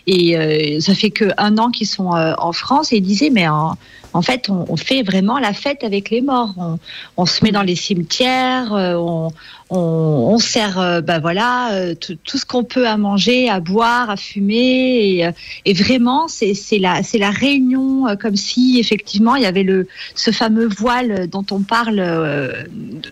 et 0.07 0.81
ça 0.81 0.95
fait 0.95 1.11
que 1.11 1.27
un 1.37 1.59
an 1.59 1.71
qu'ils 1.71 1.87
sont 1.87 2.09
en 2.09 2.53
France 2.53 2.95
et 2.95 2.97
ils 2.97 3.03
disaient 3.03 3.29
mais 3.31 3.47
en, 3.47 3.77
en 4.17 4.23
fait, 4.23 4.49
on, 4.49 4.77
fait 4.77 5.03
vraiment 5.03 5.39
la 5.39 5.53
fête 5.53 5.85
avec 5.85 6.09
les 6.09 6.23
morts. 6.23 6.55
On, 7.19 7.27
se 7.27 7.45
met 7.45 7.53
dans 7.53 7.63
les 7.63 7.77
cimetières, 7.77 8.73
euh, 8.73 8.95
on, 9.69 10.39
sert, 10.39 11.03
bah 11.03 11.19
voilà, 11.19 11.75
euh, 11.75 11.95
tout, 11.95 12.39
ce 12.39 12.47
qu'on 12.47 12.65
peut 12.65 12.89
à 12.89 12.97
manger, 12.97 13.51
à 13.51 13.61
boire, 13.61 14.09
à 14.09 14.17
fumer, 14.17 15.31
et, 15.67 15.75
vraiment, 15.75 16.29
c'est 16.29 16.55
la, 16.79 17.03
c'est 17.03 17.19
la 17.19 17.31
réunion, 17.31 18.07
comme 18.19 18.37
si 18.37 18.79
effectivement 18.79 19.37
il 19.37 19.43
y 19.43 19.47
avait 19.47 19.65
le, 19.65 19.87
ce 20.15 20.31
fameux 20.31 20.69
voile 20.69 21.29
dont 21.29 21.45
on 21.51 21.61
parle, 21.61 22.03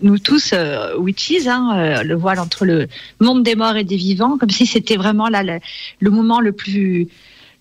nous 0.01 0.17
tous, 0.17 0.55
witches, 0.97 1.45
hein, 1.45 2.01
le 2.01 2.15
voile 2.15 2.39
entre 2.39 2.65
le 2.65 2.87
monde 3.19 3.43
des 3.43 3.55
morts 3.55 3.77
et 3.77 3.83
des 3.83 3.97
vivants, 3.97 4.37
comme 4.39 4.49
si 4.49 4.65
c'était 4.65 4.97
vraiment 4.97 5.29
là 5.29 5.43
le 5.99 6.09
moment 6.09 6.39
le 6.39 6.51
plus 6.51 7.09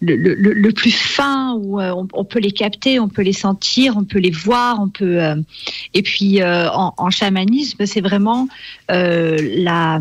le, 0.05 0.71
plus 0.73 0.91
fin 0.91 1.55
où 1.55 1.81
euh, 1.81 1.95
on, 2.13 2.25
peut 2.25 2.39
les 2.39 2.53
capter, 2.53 3.01
on 3.01 3.09
peut 3.09 3.23
les 3.23 3.33
sentir, 3.33 3.97
on 3.97 4.05
peut 4.05 4.19
les 4.19 4.31
voir, 4.31 4.81
on 4.81 4.89
peut. 4.89 5.23
Euh, 5.23 5.37
et 5.95 6.03
puis 6.03 6.41
euh, 6.41 6.69
en, 6.71 7.11
chamanisme, 7.11 7.87
c'est 7.87 8.01
vraiment 8.01 8.49
la, 8.89 10.01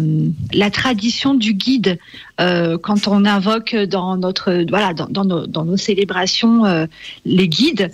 tradition 0.72 1.34
du 1.34 1.54
guide. 1.54 2.00
quand 2.38 3.08
on 3.08 3.26
invoque 3.26 3.76
dans 3.76 4.18
notre 4.18 4.66
voilà 4.70 4.94
dans, 4.94 5.26
nos, 5.66 5.78
célébrations 5.78 6.88
les 7.26 7.48
guides, 7.48 7.92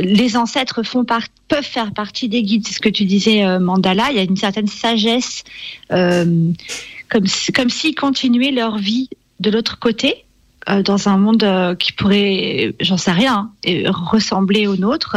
les 0.00 0.36
ancêtres 0.36 0.82
font 0.82 1.04
peuvent 1.04 1.62
faire 1.62 1.92
partie 1.92 2.28
des 2.28 2.42
guides. 2.42 2.66
C'est 2.66 2.74
ce 2.74 2.80
que 2.80 2.88
tu 2.88 3.04
disais, 3.04 3.58
Mandala. 3.58 4.10
Il 4.10 4.16
y 4.16 4.20
a 4.20 4.24
une 4.24 4.36
certaine 4.36 4.66
sagesse, 4.66 5.44
comme, 5.88 6.54
comme 7.54 7.70
s'ils 7.70 7.94
continuaient 7.94 8.52
leur 8.52 8.78
vie 8.78 9.08
de 9.40 9.50
l'autre 9.50 9.78
côté. 9.78 10.24
Euh, 10.68 10.82
dans 10.82 11.08
un 11.08 11.16
monde 11.16 11.44
euh, 11.44 11.74
qui 11.74 11.92
pourrait, 11.92 12.74
j'en 12.80 12.96
sais 12.98 13.12
rien, 13.12 13.50
ressembler 13.86 14.66
au 14.66 14.76
nôtre. 14.76 15.16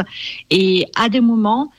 Et 0.49 0.85
à 0.95 1.09
des 1.09 1.19
moments, 1.19 1.71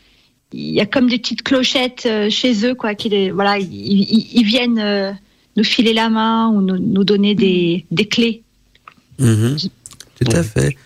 il 0.53 0.73
y 0.73 0.81
a 0.81 0.87
comme 0.87 1.09
des 1.09 1.19
petites 1.19 1.43
clochettes 1.43 2.05
euh, 2.07 2.29
chez 2.29 2.67
eux, 2.67 2.75
quoi, 2.75 2.95
qui 2.95 3.31
voilà, 3.31 3.59
ils, 3.59 4.45
viennent 4.45 5.17
nous 5.57 5.65
filer 5.65 5.95
la 5.95 6.11
main 6.11 6.49
ou 6.49 6.61
nous, 6.61 7.05
donner 7.05 7.35
des, 7.35 8.07
clés. 8.11 8.43
Mm-hmm. 9.19 9.71
Tout 10.23 10.37
à 10.37 10.43
fait. 10.43 10.77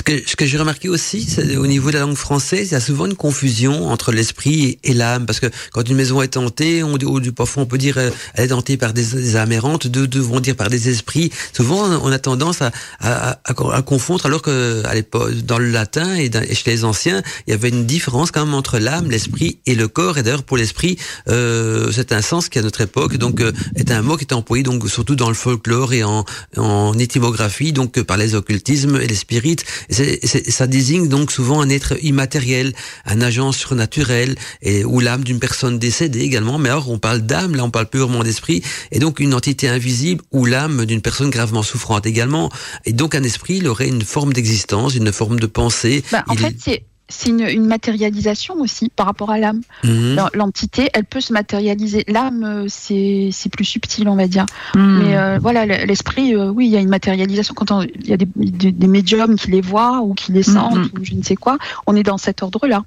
Ce 0.00 0.02
que, 0.02 0.12
ce 0.26 0.34
que 0.34 0.46
j'ai 0.46 0.56
remarqué 0.56 0.88
aussi, 0.88 1.26
c'est 1.28 1.58
au 1.58 1.66
niveau 1.66 1.90
de 1.90 1.96
la 1.96 2.00
langue 2.00 2.16
française, 2.16 2.68
il 2.68 2.72
y 2.72 2.74
a 2.74 2.80
souvent 2.80 3.04
une 3.04 3.16
confusion 3.16 3.88
entre 3.88 4.12
l'esprit 4.12 4.78
et, 4.82 4.94
l'âme, 4.94 5.26
parce 5.26 5.40
que 5.40 5.46
quand 5.72 5.86
une 5.86 5.94
maison 5.94 6.22
est 6.22 6.38
hantée, 6.38 6.82
on, 6.82 6.94
ou 6.94 7.32
parfois 7.32 7.64
on 7.64 7.66
peut 7.66 7.76
dire 7.76 7.98
euh, 7.98 8.08
elle 8.32 8.48
est 8.48 8.52
hantée 8.52 8.78
par 8.78 8.94
des, 8.94 9.04
des 9.04 9.36
âmes 9.36 9.52
errantes, 9.52 9.88
deux, 9.88 10.08
vont 10.18 10.40
dire 10.40 10.56
par 10.56 10.70
des 10.70 10.88
esprits. 10.88 11.30
Souvent, 11.52 11.84
on 12.02 12.10
a 12.10 12.18
tendance 12.18 12.62
à, 12.62 12.72
à, 13.00 13.40
à, 13.44 13.82
confondre, 13.82 14.24
alors 14.24 14.40
que 14.40 14.82
à 14.86 14.94
l'époque, 14.94 15.34
dans 15.42 15.58
le 15.58 15.68
latin 15.68 16.16
et, 16.16 16.30
chez 16.54 16.70
les 16.70 16.84
anciens, 16.84 17.22
il 17.46 17.50
y 17.50 17.52
avait 17.52 17.68
une 17.68 17.84
différence 17.84 18.30
quand 18.30 18.46
même 18.46 18.54
entre 18.54 18.78
l'âme, 18.78 19.10
l'esprit 19.10 19.58
et 19.66 19.74
le 19.74 19.86
corps. 19.86 20.16
Et 20.16 20.22
d'ailleurs, 20.22 20.44
pour 20.44 20.56
l'esprit, 20.56 20.96
euh, 21.28 21.92
c'est 21.92 22.12
un 22.12 22.22
sens 22.22 22.48
qui 22.48 22.58
à 22.58 22.62
notre 22.62 22.80
époque 22.80 23.18
donc 23.18 23.42
euh, 23.42 23.52
est 23.76 23.90
un 23.90 24.00
mot 24.00 24.16
qui 24.16 24.24
est 24.24 24.32
employé 24.32 24.62
donc 24.62 24.88
surtout 24.88 25.14
dans 25.14 25.28
le 25.28 25.34
folklore 25.34 25.92
et 25.92 26.04
en, 26.04 26.24
en 26.56 26.98
étymographie, 26.98 27.74
donc 27.74 28.00
par 28.00 28.16
les 28.16 28.34
occultismes 28.34 28.98
et 28.98 29.06
les 29.06 29.14
spirites 29.14 29.66
ça 29.90 30.66
désigne 30.66 31.08
donc 31.08 31.32
souvent 31.32 31.60
un 31.60 31.68
être 31.68 31.96
immatériel, 32.02 32.72
un 33.06 33.20
agent 33.20 33.52
surnaturel, 33.52 34.36
et, 34.62 34.84
ou 34.84 35.00
l'âme 35.00 35.24
d'une 35.24 35.38
personne 35.38 35.78
décédée 35.78 36.20
également. 36.20 36.58
Mais 36.58 36.68
alors 36.68 36.90
on 36.90 36.98
parle 36.98 37.20
d'âme, 37.20 37.56
là 37.56 37.64
on 37.64 37.70
parle 37.70 37.88
purement 37.88 38.22
d'esprit, 38.22 38.62
et 38.92 38.98
donc 38.98 39.20
une 39.20 39.34
entité 39.34 39.68
invisible 39.68 40.22
ou 40.32 40.44
l'âme 40.44 40.86
d'une 40.86 41.02
personne 41.02 41.30
gravement 41.30 41.62
souffrante 41.62 42.06
également. 42.06 42.50
Et 42.84 42.92
donc 42.92 43.14
un 43.14 43.22
esprit, 43.22 43.56
il 43.56 43.68
aurait 43.68 43.88
une 43.88 44.02
forme 44.02 44.32
d'existence, 44.32 44.94
une 44.94 45.12
forme 45.12 45.40
de 45.40 45.46
pensée. 45.46 46.02
Bah, 46.12 46.24
en 46.28 46.36
fait, 46.36 46.56
c'est 46.62 46.84
c'est 47.10 47.30
une, 47.30 47.66
matérialisation 47.66 48.54
aussi 48.60 48.88
par 48.88 49.06
rapport 49.06 49.30
à 49.30 49.38
l'âme. 49.38 49.60
Mhm. 49.84 50.16
L'entité, 50.34 50.88
elle 50.94 51.04
peut 51.04 51.20
se 51.20 51.32
matérialiser. 51.32 52.04
L'âme, 52.08 52.44
euh, 52.44 52.66
c'est 52.68 53.50
plus 53.52 53.64
subtil, 53.64 54.08
on 54.08 54.16
va 54.16 54.26
dire. 54.26 54.46
Mhm. 54.74 55.02
Mais 55.02 55.16
euh, 55.16 55.38
voilà, 55.40 55.66
l'esprit, 55.66 56.34
euh, 56.34 56.48
oui, 56.50 56.66
il 56.66 56.70
y 56.70 56.76
a 56.76 56.80
une 56.80 56.88
matérialisation. 56.88 57.54
Quand 57.54 57.82
il 57.82 58.08
y 58.08 58.12
a 58.12 58.16
des, 58.16 58.86
médiums 58.86 59.36
qui 59.36 59.50
les 59.50 59.60
voient 59.60 60.00
ou 60.00 60.14
qui 60.14 60.32
les 60.32 60.40
mhm. 60.40 60.54
sentent, 60.54 60.86
ou 60.98 61.04
je 61.04 61.14
ne 61.14 61.22
sais 61.22 61.36
quoi, 61.36 61.58
on 61.86 61.96
est 61.96 62.02
dans 62.02 62.18
cet 62.18 62.42
ordre-là. 62.42 62.84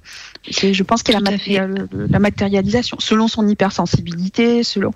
Je 0.48 0.82
pense 0.82 1.02
qu'il 1.02 1.14
y 1.14 1.16
a 1.16 1.66
la, 1.66 1.74
la, 2.08 2.18
matérialisation, 2.18 2.96
selon 3.00 3.28
son 3.28 3.46
hypersensibilité, 3.46 4.62
selon, 4.62 4.92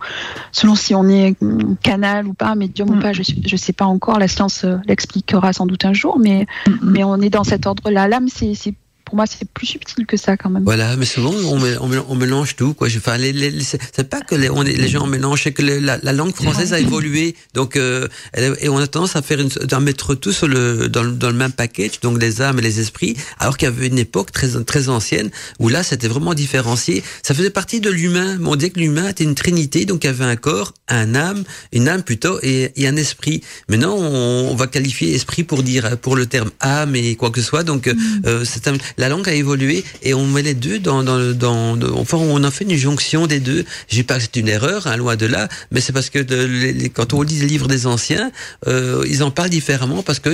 selon 0.53 0.75
si 0.75 0.95
on 0.95 1.09
est 1.09 1.35
canal 1.83 2.27
ou 2.27 2.35
pas, 2.35 2.55
médium 2.55 2.91
ou 2.91 3.01
pas, 3.01 3.13
je 3.13 3.23
ne 3.23 3.57
sais 3.57 3.73
pas 3.73 3.87
encore. 3.87 4.19
La 4.19 4.29
science 4.29 4.65
l'expliquera 4.87 5.53
sans 5.53 5.67
doute 5.67 5.85
un 5.85 5.93
jour, 5.93 6.19
mais, 6.19 6.47
mais 6.83 7.05
on 7.05 7.17
est 7.21 7.31
dans 7.31 7.45
cet 7.45 7.67
ordre-là. 7.67 8.09
L'âme, 8.09 8.29
c'est 8.29 8.75
pour 9.09 9.17
moi, 9.17 9.25
c'est 9.27 9.51
plus 9.51 9.67
subtil 9.67 10.05
que 10.05 10.19
ça 10.19 10.37
quand 10.37 10.51
même. 10.51 10.65
Voilà, 10.65 10.95
mais 10.97 11.07
souvent 11.07 11.33
on, 11.33 11.59
on, 11.81 12.15
mélange 12.15 12.57
tout. 12.57 12.75
Quoi. 12.75 12.89
Enfin, 12.95 13.17
les, 13.17 13.33
les, 13.33 13.51
c'est 13.63 14.11
pas 14.11 14.21
que 14.21 14.35
les, 14.35 14.51
on 14.51 14.61
les 14.61 14.89
gens 14.89 15.07
mélangent, 15.07 15.45
c'est 15.45 15.53
que 15.53 15.63
la, 15.63 15.97
la, 15.97 16.13
langue 16.13 16.35
française 16.35 16.75
a 16.75 16.79
évolué. 16.79 17.35
Donc, 17.55 17.77
euh, 17.77 18.07
et 18.37 18.69
on 18.69 18.77
a 18.77 18.87
tendance 18.87 19.17
à 19.17 19.23
faire 19.23 19.41
une, 19.41 19.49
à 19.71 19.81
mettre 19.81 20.15
tout 20.15 20.33
sur 20.33 20.47
le, 20.47 20.91
dans, 20.91 21.03
le, 21.03 21.13
dans 21.13 21.29
le 21.29 21.37
même 21.37 21.53
package, 21.53 22.01
donc 22.01 22.21
les 22.21 22.43
âmes 22.43 22.59
et 22.59 22.63
les 22.63 22.81
esprits, 22.81 23.17
alors 23.39 23.57
qu'il 23.57 23.67
y 23.67 23.73
avait 23.73 23.87
une 23.87 23.99
époque 23.99 24.31
très, 24.31 24.63
très 24.65 24.91
ancienne 24.91 25.31
où 25.59 25.71
là, 25.71 25.83
c'était 25.83 26.09
vraiment 26.09 26.35
différencié. 26.35 27.03
Ça 27.23 27.33
faisait 27.33 27.49
partie 27.49 27.81
de 27.81 27.89
l'humain. 27.89 28.39
On 28.45 28.57
disait 28.57 28.71
que 28.71 28.81
l'humain 28.81 29.09
était 29.09 29.25
une 29.25 29.35
trinité, 29.35 29.87
donc 29.87 30.05
il 30.05 30.09
y 30.09 30.11
avait 30.11 30.25
un 30.25 30.37
corps, 30.37 30.75
un 30.89 31.15
âme, 31.15 31.45
une 31.73 31.89
âme 31.89 32.03
plutôt, 32.03 32.41
et, 32.43 32.73
et 32.77 32.87
un 32.87 32.97
esprit. 32.97 33.43
Maintenant, 33.71 33.97
on, 33.97 34.51
on, 34.51 34.55
va 34.55 34.67
qualifier 34.67 35.15
esprit 35.15 35.45
pour 35.45 35.63
dire, 35.63 35.97
pour 35.97 36.15
le 36.15 36.27
terme 36.27 36.51
âme 36.61 36.95
et 36.95 37.17
quoi 37.17 37.31
que 37.31 37.41
ce 37.41 37.47
soit. 37.47 37.63
Donc, 37.63 37.87
mm. 37.87 37.97
euh, 38.27 38.45
c'est 38.45 38.69
la 38.99 39.09
langue 39.09 39.29
a 39.29 39.33
évolué 39.33 39.85
et 40.03 40.13
on 40.13 40.27
met 40.27 40.43
les 40.43 40.55
deux 40.55 40.79
dans, 40.79 41.03
dans, 41.03 41.33
dans, 41.33 41.79
enfin, 41.95 42.19
on 42.19 42.43
a 42.43 42.51
fait 42.51 42.65
une 42.65 42.77
jonction 42.77 43.27
des 43.27 43.41
deux. 43.41 43.65
J'ai 43.89 44.03
pas 44.03 44.17
que 44.17 44.23
c'est 44.23 44.37
une 44.37 44.49
erreur, 44.49 44.87
hein, 44.87 44.97
loin 44.97 45.17
de 45.17 45.27
là, 45.27 45.49
mais 45.71 45.81
c'est 45.81 45.93
parce 45.93 46.11
que 46.11 46.19
de, 46.19 46.89
quand 46.89 47.15
on 47.15 47.23
lit 47.23 47.39
les 47.39 47.47
livres 47.47 47.69
des 47.69 47.87
anciens, 47.87 48.31
euh, 48.67 49.05
ils 49.09 49.23
en 49.23 49.31
parlent 49.31 49.51
différemment 49.51 50.03
parce 50.03 50.19
que 50.19 50.31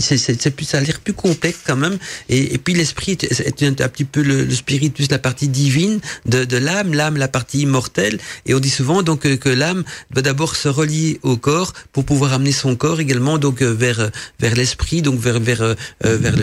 c'est 0.00 0.50
plus, 0.50 0.64
ça 0.64 0.78
a 0.78 0.80
l'air 0.80 1.00
plus 1.00 1.14
complexe 1.14 1.60
quand 1.64 1.76
même. 1.76 1.96
Et, 2.28 2.58
puis 2.58 2.74
l'esprit 2.74 3.12
est, 3.12 3.62
un, 3.62 3.88
petit 3.88 4.04
peu 4.04 4.22
le, 4.22 4.44
le, 4.44 4.54
spirit 4.54 4.90
plus 4.90 5.10
la 5.10 5.18
partie 5.18 5.48
divine 5.48 6.00
de, 6.26 6.44
de 6.44 6.56
l'âme, 6.56 6.92
l'âme 6.92 7.16
la 7.16 7.28
partie 7.28 7.60
immortelle. 7.60 8.18
Et 8.46 8.54
on 8.54 8.60
dit 8.60 8.70
souvent 8.70 9.02
donc 9.02 9.20
que, 9.20 9.36
que 9.36 9.48
l'âme 9.48 9.84
doit 10.10 10.22
d'abord 10.22 10.56
se 10.56 10.68
relier 10.68 11.20
au 11.22 11.36
corps 11.36 11.72
pour 11.92 12.04
pouvoir 12.04 12.32
amener 12.32 12.52
son 12.52 12.74
corps 12.74 13.00
également 13.00 13.38
donc 13.38 13.62
euh, 13.62 13.72
vers 13.72 14.10
vers 14.40 14.54
l'esprit, 14.54 15.02
donc 15.02 15.20
vers 15.20 15.38
vers 15.38 15.62
euh, 15.62 15.74
vers 16.02 16.34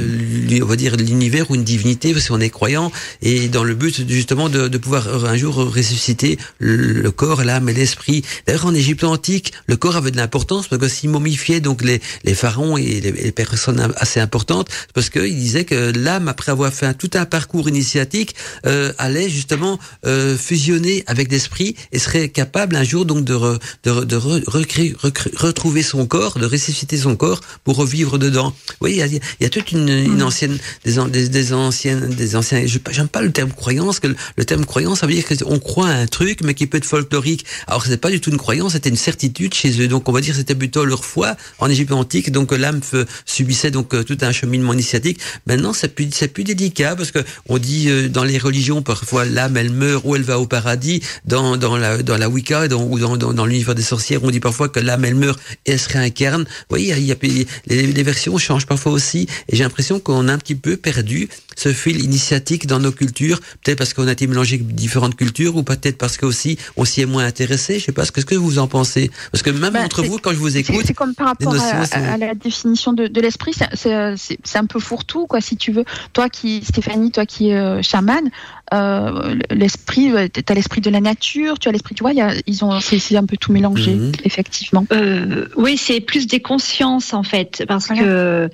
on 0.61 0.65
va 0.65 0.75
dire 0.75 0.95
l'univers 0.95 1.32
ou 1.41 1.55
une 1.55 1.63
divinité 1.63 2.13
parce 2.13 2.27
qu'on 2.27 2.39
est 2.39 2.49
croyant 2.49 2.91
et 3.21 3.47
dans 3.47 3.63
le 3.63 3.73
but 3.73 4.09
justement 4.09 4.49
de, 4.49 4.67
de 4.67 4.77
pouvoir 4.77 5.25
un 5.25 5.35
jour 5.35 5.55
ressusciter 5.55 6.37
le, 6.59 7.09
corps, 7.11 7.43
l'âme 7.43 7.69
et 7.69 7.73
l'esprit. 7.73 8.23
D'ailleurs 8.45 8.65
en 8.65 8.73
Égypte 8.73 9.03
antique, 9.03 9.53
le 9.67 9.75
corps 9.75 9.95
avait 9.95 10.11
de 10.11 10.17
l'importance 10.17 10.67
parce 10.67 10.81
que 10.81 10.87
s'il 10.87 11.09
momifiait 11.09 11.59
donc 11.59 11.83
les, 11.83 12.01
les 12.23 12.35
pharaons 12.35 12.77
et 12.77 13.01
les, 13.01 13.11
les 13.11 13.31
personnes 13.31 13.91
assez 13.97 14.19
importantes 14.19 14.69
parce 14.93 15.09
qu'il 15.09 15.35
disait 15.35 15.65
que 15.65 15.91
l'âme 15.95 16.27
après 16.27 16.51
avoir 16.51 16.71
fait 16.71 16.85
un, 16.85 16.93
tout 16.93 17.11
un 17.15 17.25
parcours 17.25 17.69
initiatique 17.69 18.35
euh, 18.65 18.93
allait 18.97 19.29
justement 19.29 19.79
euh, 20.05 20.37
fusionner 20.37 21.03
avec 21.07 21.31
l'esprit 21.31 21.75
et 21.91 21.99
serait 21.99 22.29
capable 22.29 22.75
un 22.75 22.83
jour 22.83 23.05
donc 23.05 23.23
de, 23.23 23.33
re, 23.33 23.59
de, 23.83 24.03
de 24.03 24.15
re, 24.15 24.39
recréer, 24.47 24.95
retrouver 25.35 25.83
son 25.83 26.05
corps, 26.05 26.37
de 26.39 26.45
ressusciter 26.45 26.97
son 26.97 27.15
corps 27.15 27.41
pour 27.63 27.75
revivre 27.77 28.19
dedans. 28.19 28.53
Oui, 28.81 28.91
il 28.91 28.97
y 28.97 29.01
a, 29.01 29.07
il 29.07 29.21
y 29.41 29.45
a 29.45 29.49
toute 29.49 29.71
une, 29.71 29.89
une 29.89 30.17
mm. 30.17 30.23
ancienne 30.23 30.57
des, 30.85 31.09
des, 31.09 31.22
des 31.29 31.53
anciennes 31.53 32.09
des 32.09 32.35
anciens 32.35 32.65
j'aime 32.65 33.07
pas 33.07 33.21
le 33.21 33.31
terme 33.31 33.51
croyance 33.51 33.99
le, 34.03 34.45
terme 34.45 34.65
croyance 34.65 34.99
ça 34.99 35.07
veut 35.07 35.13
dire 35.13 35.25
qu'on 35.25 35.59
croit 35.59 35.89
à 35.89 35.93
un 35.93 36.07
truc 36.07 36.41
mais 36.43 36.53
qui 36.53 36.67
peut 36.67 36.77
être 36.77 36.85
folklorique. 36.85 37.45
Alors 37.67 37.85
c'est 37.85 37.97
pas 37.97 38.09
du 38.09 38.19
tout 38.19 38.31
une 38.31 38.37
croyance 38.37 38.73
c'était 38.73 38.89
une 38.89 38.95
certitude 38.95 39.53
chez 39.53 39.81
eux. 39.81 39.87
Donc 39.87 40.09
on 40.09 40.11
va 40.11 40.21
dire 40.21 40.35
c'était 40.35 40.55
plutôt 40.55 40.85
leur 40.85 41.05
foi 41.05 41.35
en 41.59 41.69
Égypte 41.69 41.91
antique. 41.91 42.31
Donc 42.31 42.51
l'âme 42.51 42.81
subissait 43.25 43.71
donc 43.71 43.93
euh, 43.93 44.03
tout 44.03 44.17
un 44.21 44.31
cheminement 44.31 44.73
initiatique. 44.73 45.19
Maintenant 45.45 45.73
c'est 45.73 45.93
plus 45.93 46.09
c'est 46.11 46.27
plus 46.27 46.43
délicat 46.43 46.95
parce 46.95 47.11
que 47.11 47.19
on 47.47 47.57
dit 47.57 47.89
euh, 47.89 48.09
dans 48.09 48.23
les 48.23 48.37
religions 48.37 48.81
parfois 48.81 49.25
l'âme 49.25 49.57
elle 49.57 49.71
meurt 49.71 50.03
ou 50.05 50.15
elle 50.15 50.23
va 50.23 50.39
au 50.39 50.45
paradis. 50.45 51.01
Dans 51.25 51.55
la 51.55 52.01
dans 52.03 52.17
la 52.17 52.29
Wicca 52.29 52.65
ou 52.65 52.99
dans 52.99 53.17
dans, 53.17 53.45
l'univers 53.45 53.75
des 53.75 53.81
sorcières 53.81 54.23
on 54.23 54.31
dit 54.31 54.39
parfois 54.39 54.69
que 54.69 54.79
l'âme 54.79 55.05
elle 55.05 55.15
meurt 55.15 55.39
et 55.65 55.71
elle 55.71 55.79
se 55.79 55.89
réincarne. 55.89 56.43
Vous 56.43 56.65
voyez 56.69 56.93
il 56.97 57.05
y 57.05 57.11
a 57.11 57.15
les, 57.21 57.87
les 57.87 58.03
versions 58.03 58.37
changent 58.37 58.65
parfois 58.65 58.91
aussi. 58.91 59.27
Et 59.49 59.55
j'ai 59.55 59.63
l'impression 59.63 59.99
qu'on 59.99 60.27
a 60.27 60.33
un 60.33 60.37
petit 60.37 60.55
peu 60.55 60.77
perdu 60.77 61.12
ce 61.55 61.71
fil 61.73 62.03
initiatique 62.03 62.67
dans 62.67 62.79
nos 62.79 62.91
cultures, 62.91 63.39
peut-être 63.63 63.77
parce 63.77 63.93
qu'on 63.93 64.07
a 64.07 64.11
été 64.11 64.27
mélangé 64.27 64.57
différentes 64.57 65.15
cultures, 65.15 65.55
ou 65.55 65.63
peut-être 65.63 65.97
parce 65.97 66.17
que 66.17 66.25
aussi 66.25 66.57
on 66.77 66.85
s'y 66.85 67.01
est 67.01 67.05
moins 67.05 67.25
intéressé. 67.25 67.79
Je 67.79 67.85
sais 67.85 67.91
pas, 67.91 68.05
ce 68.05 68.11
que 68.11 68.35
vous 68.35 68.59
en 68.59 68.67
pensez 68.67 69.11
Parce 69.31 69.41
que 69.43 69.49
même 69.49 69.73
bah, 69.73 69.81
entre 69.83 70.03
vous, 70.03 70.17
quand 70.17 70.31
je 70.31 70.37
vous 70.37 70.57
écoute, 70.57 70.83
c'est 70.85 70.93
comme 70.93 71.15
par 71.15 71.27
rapport 71.27 71.55
à, 71.55 72.13
à, 72.13 72.17
la 72.17 72.33
définition 72.33 72.93
de, 72.93 73.07
de 73.07 73.21
l'esprit, 73.21 73.53
c'est 73.73 74.57
un 74.57 74.65
peu 74.65 74.79
fourre-tout, 74.79 75.27
quoi, 75.27 75.41
si 75.41 75.57
tu 75.57 75.71
veux. 75.71 75.85
Toi 76.13 76.29
qui, 76.29 76.63
Stéphanie, 76.63 77.11
toi 77.11 77.25
qui 77.25 77.49
es 77.49 77.55
euh, 77.55 77.81
chamane, 77.81 78.29
euh, 78.73 79.35
l'esprit, 79.51 80.11
tu 80.33 80.43
as 80.47 80.53
l'esprit 80.53 80.81
de 80.81 80.89
la 80.89 81.01
nature, 81.01 81.59
tu 81.59 81.69
as 81.69 81.71
l'esprit, 81.71 81.95
tu 81.95 82.03
vois, 82.03 82.13
y 82.13 82.21
a, 82.21 82.33
ils 82.47 82.63
ont, 82.63 82.79
c'est 82.79 83.17
un 83.17 83.25
peu 83.25 83.37
tout 83.37 83.51
mélangé, 83.51 83.93
mmh. 83.93 84.11
effectivement. 84.23 84.85
Euh, 84.91 85.47
oui, 85.55 85.77
c'est 85.77 85.99
plus 85.99 86.27
des 86.27 86.39
consciences 86.39 87.13
en 87.13 87.23
fait, 87.23 87.63
parce 87.67 87.87
voilà. 87.87 88.01
que, 88.01 88.49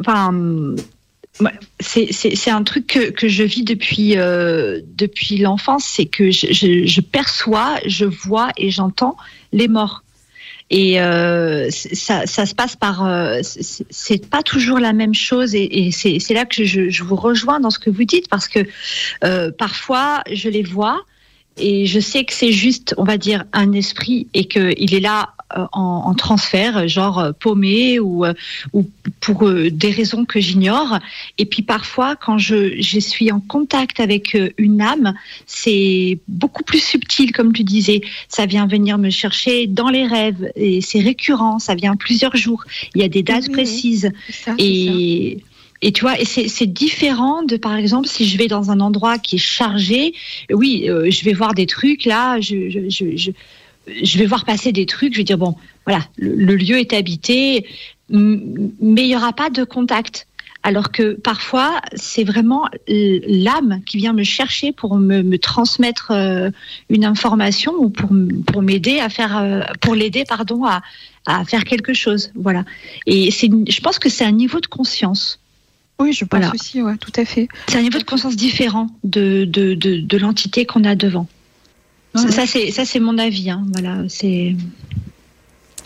enfin 0.00 0.32
c'est 1.80 2.50
un 2.50 2.62
truc 2.62 2.86
que, 2.86 3.10
que, 3.10 3.28
je 3.28 3.42
vis 3.42 3.64
depuis, 3.64 4.16
euh, 4.16 4.80
depuis 4.84 5.38
l'enfance, 5.38 5.84
c'est 5.84 6.06
que 6.06 6.30
je, 6.30 6.52
je, 6.52 6.86
je, 6.86 7.00
perçois, 7.00 7.76
je 7.86 8.04
vois 8.04 8.50
et 8.56 8.70
j'entends 8.70 9.16
les 9.52 9.68
morts. 9.68 10.02
Et 10.70 11.00
euh, 11.02 11.68
ça, 11.70 12.26
ça, 12.26 12.46
se 12.46 12.54
passe 12.54 12.76
par. 12.76 13.06
Euh, 13.06 13.40
c'est 13.42 14.30
pas 14.30 14.42
toujours 14.42 14.78
la 14.78 14.94
même 14.94 15.14
chose, 15.14 15.54
et, 15.54 15.64
et 15.64 15.90
c'est 15.90 16.34
là 16.34 16.46
que 16.46 16.64
je, 16.64 16.88
je, 16.88 17.04
vous 17.04 17.16
rejoins 17.16 17.60
dans 17.60 17.68
ce 17.68 17.78
que 17.78 17.90
vous 17.90 18.04
dites, 18.04 18.28
parce 18.30 18.48
que 18.48 18.60
euh, 19.22 19.50
parfois 19.52 20.22
je 20.32 20.48
les 20.48 20.62
vois 20.62 21.04
et 21.58 21.86
je 21.86 22.00
sais 22.00 22.24
que 22.24 22.32
c'est 22.32 22.52
juste, 22.52 22.94
on 22.96 23.04
va 23.04 23.18
dire, 23.18 23.44
un 23.52 23.72
esprit 23.72 24.26
et 24.32 24.46
qu'il 24.46 24.94
est 24.94 25.00
là 25.00 25.34
euh, 25.56 25.66
en, 25.72 26.02
en, 26.06 26.14
transfert, 26.14 26.88
genre 26.88 27.18
euh, 27.18 27.32
paumé 27.32 27.98
ou, 27.98 28.24
euh, 28.24 28.32
ou 28.72 28.88
pour 29.20 29.50
des 29.50 29.90
raisons 29.90 30.24
que 30.24 30.40
j'ignore. 30.40 30.98
Et 31.38 31.44
puis 31.44 31.62
parfois, 31.62 32.16
quand 32.16 32.38
je, 32.38 32.80
je 32.80 32.98
suis 32.98 33.30
en 33.30 33.40
contact 33.40 34.00
avec 34.00 34.36
une 34.56 34.80
âme, 34.80 35.14
c'est 35.46 36.18
beaucoup 36.26 36.62
plus 36.62 36.82
subtil, 36.82 37.32
comme 37.32 37.52
tu 37.52 37.64
disais. 37.64 38.00
Ça 38.28 38.46
vient 38.46 38.66
venir 38.66 38.98
me 38.98 39.10
chercher 39.10 39.66
dans 39.66 39.90
les 39.90 40.06
rêves 40.06 40.50
et 40.56 40.80
c'est 40.80 41.00
récurrent, 41.00 41.58
ça 41.58 41.74
vient 41.74 41.96
plusieurs 41.96 42.36
jours. 42.36 42.64
Il 42.94 43.02
y 43.02 43.04
a 43.04 43.08
des 43.08 43.22
dates 43.22 43.48
oui, 43.48 43.52
précises. 43.52 44.10
Ça, 44.30 44.54
et. 44.58 45.38
Et 45.84 45.90
tu 45.90 46.02
vois, 46.02 46.14
c'est 46.24 46.72
différent 46.72 47.42
de, 47.42 47.56
par 47.56 47.76
exemple, 47.76 48.06
si 48.06 48.24
je 48.24 48.38
vais 48.38 48.46
dans 48.46 48.70
un 48.70 48.78
endroit 48.78 49.18
qui 49.18 49.36
est 49.36 49.38
chargé, 49.38 50.14
oui, 50.52 50.88
euh, 50.88 51.10
je 51.10 51.24
vais 51.24 51.32
voir 51.32 51.54
des 51.54 51.66
trucs, 51.66 52.04
là, 52.04 52.40
je, 52.40 52.70
je, 52.70 52.88
je, 52.88 53.16
je, 53.16 53.30
je 54.02 54.18
vais 54.18 54.26
voir 54.26 54.44
passer 54.44 54.70
des 54.70 54.86
trucs, 54.86 55.12
je 55.12 55.18
vais 55.18 55.24
dire, 55.24 55.38
bon, 55.38 55.56
voilà, 55.84 56.04
le, 56.16 56.36
le 56.36 56.54
lieu 56.54 56.78
est 56.78 56.92
habité, 56.92 57.66
mais 58.08 59.02
il 59.02 59.08
n'y 59.08 59.16
aura 59.16 59.32
pas 59.32 59.50
de 59.50 59.64
contact. 59.64 60.28
Alors 60.64 60.92
que 60.92 61.14
parfois, 61.14 61.80
c'est 61.96 62.22
vraiment 62.22 62.68
l'âme 62.86 63.80
qui 63.84 63.96
vient 63.96 64.12
me 64.12 64.22
chercher 64.22 64.70
pour 64.70 64.96
me, 64.96 65.22
me 65.22 65.36
transmettre 65.36 66.12
euh, 66.12 66.50
une 66.88 67.04
information 67.04 67.72
ou 67.76 67.90
pour, 67.90 68.10
pour 68.46 68.62
m'aider 68.62 69.00
à 69.00 69.08
faire, 69.08 69.36
euh, 69.36 69.62
pour 69.80 69.96
l'aider, 69.96 70.22
pardon, 70.28 70.64
à, 70.64 70.82
à 71.26 71.44
faire 71.44 71.64
quelque 71.64 71.94
chose. 71.94 72.30
Voilà. 72.36 72.64
Et 73.06 73.32
je 73.32 73.80
pense 73.80 73.98
que 73.98 74.08
c'est 74.08 74.24
un 74.24 74.30
niveau 74.30 74.60
de 74.60 74.68
conscience. 74.68 75.40
Oui, 76.02 76.12
je 76.12 76.24
pense 76.24 76.40
voilà. 76.40 76.52
aussi, 76.54 76.82
ouais, 76.82 76.96
tout 76.96 77.12
à 77.16 77.24
fait. 77.24 77.48
C'est 77.68 77.78
un 77.78 77.82
niveau 77.82 77.98
de 77.98 78.04
conscience 78.04 78.34
différent 78.34 78.88
de, 79.04 79.44
de, 79.44 79.74
de, 79.74 80.00
de 80.00 80.16
l'entité 80.18 80.66
qu'on 80.66 80.84
a 80.84 80.94
devant. 80.96 81.28
Ouais. 82.14 82.30
Ça, 82.30 82.84
c'est 82.84 83.00
mon 83.00 83.18
avis. 83.18 83.50
Hein, 83.50 83.64
voilà, 83.72 84.02
c'est. 84.08 84.56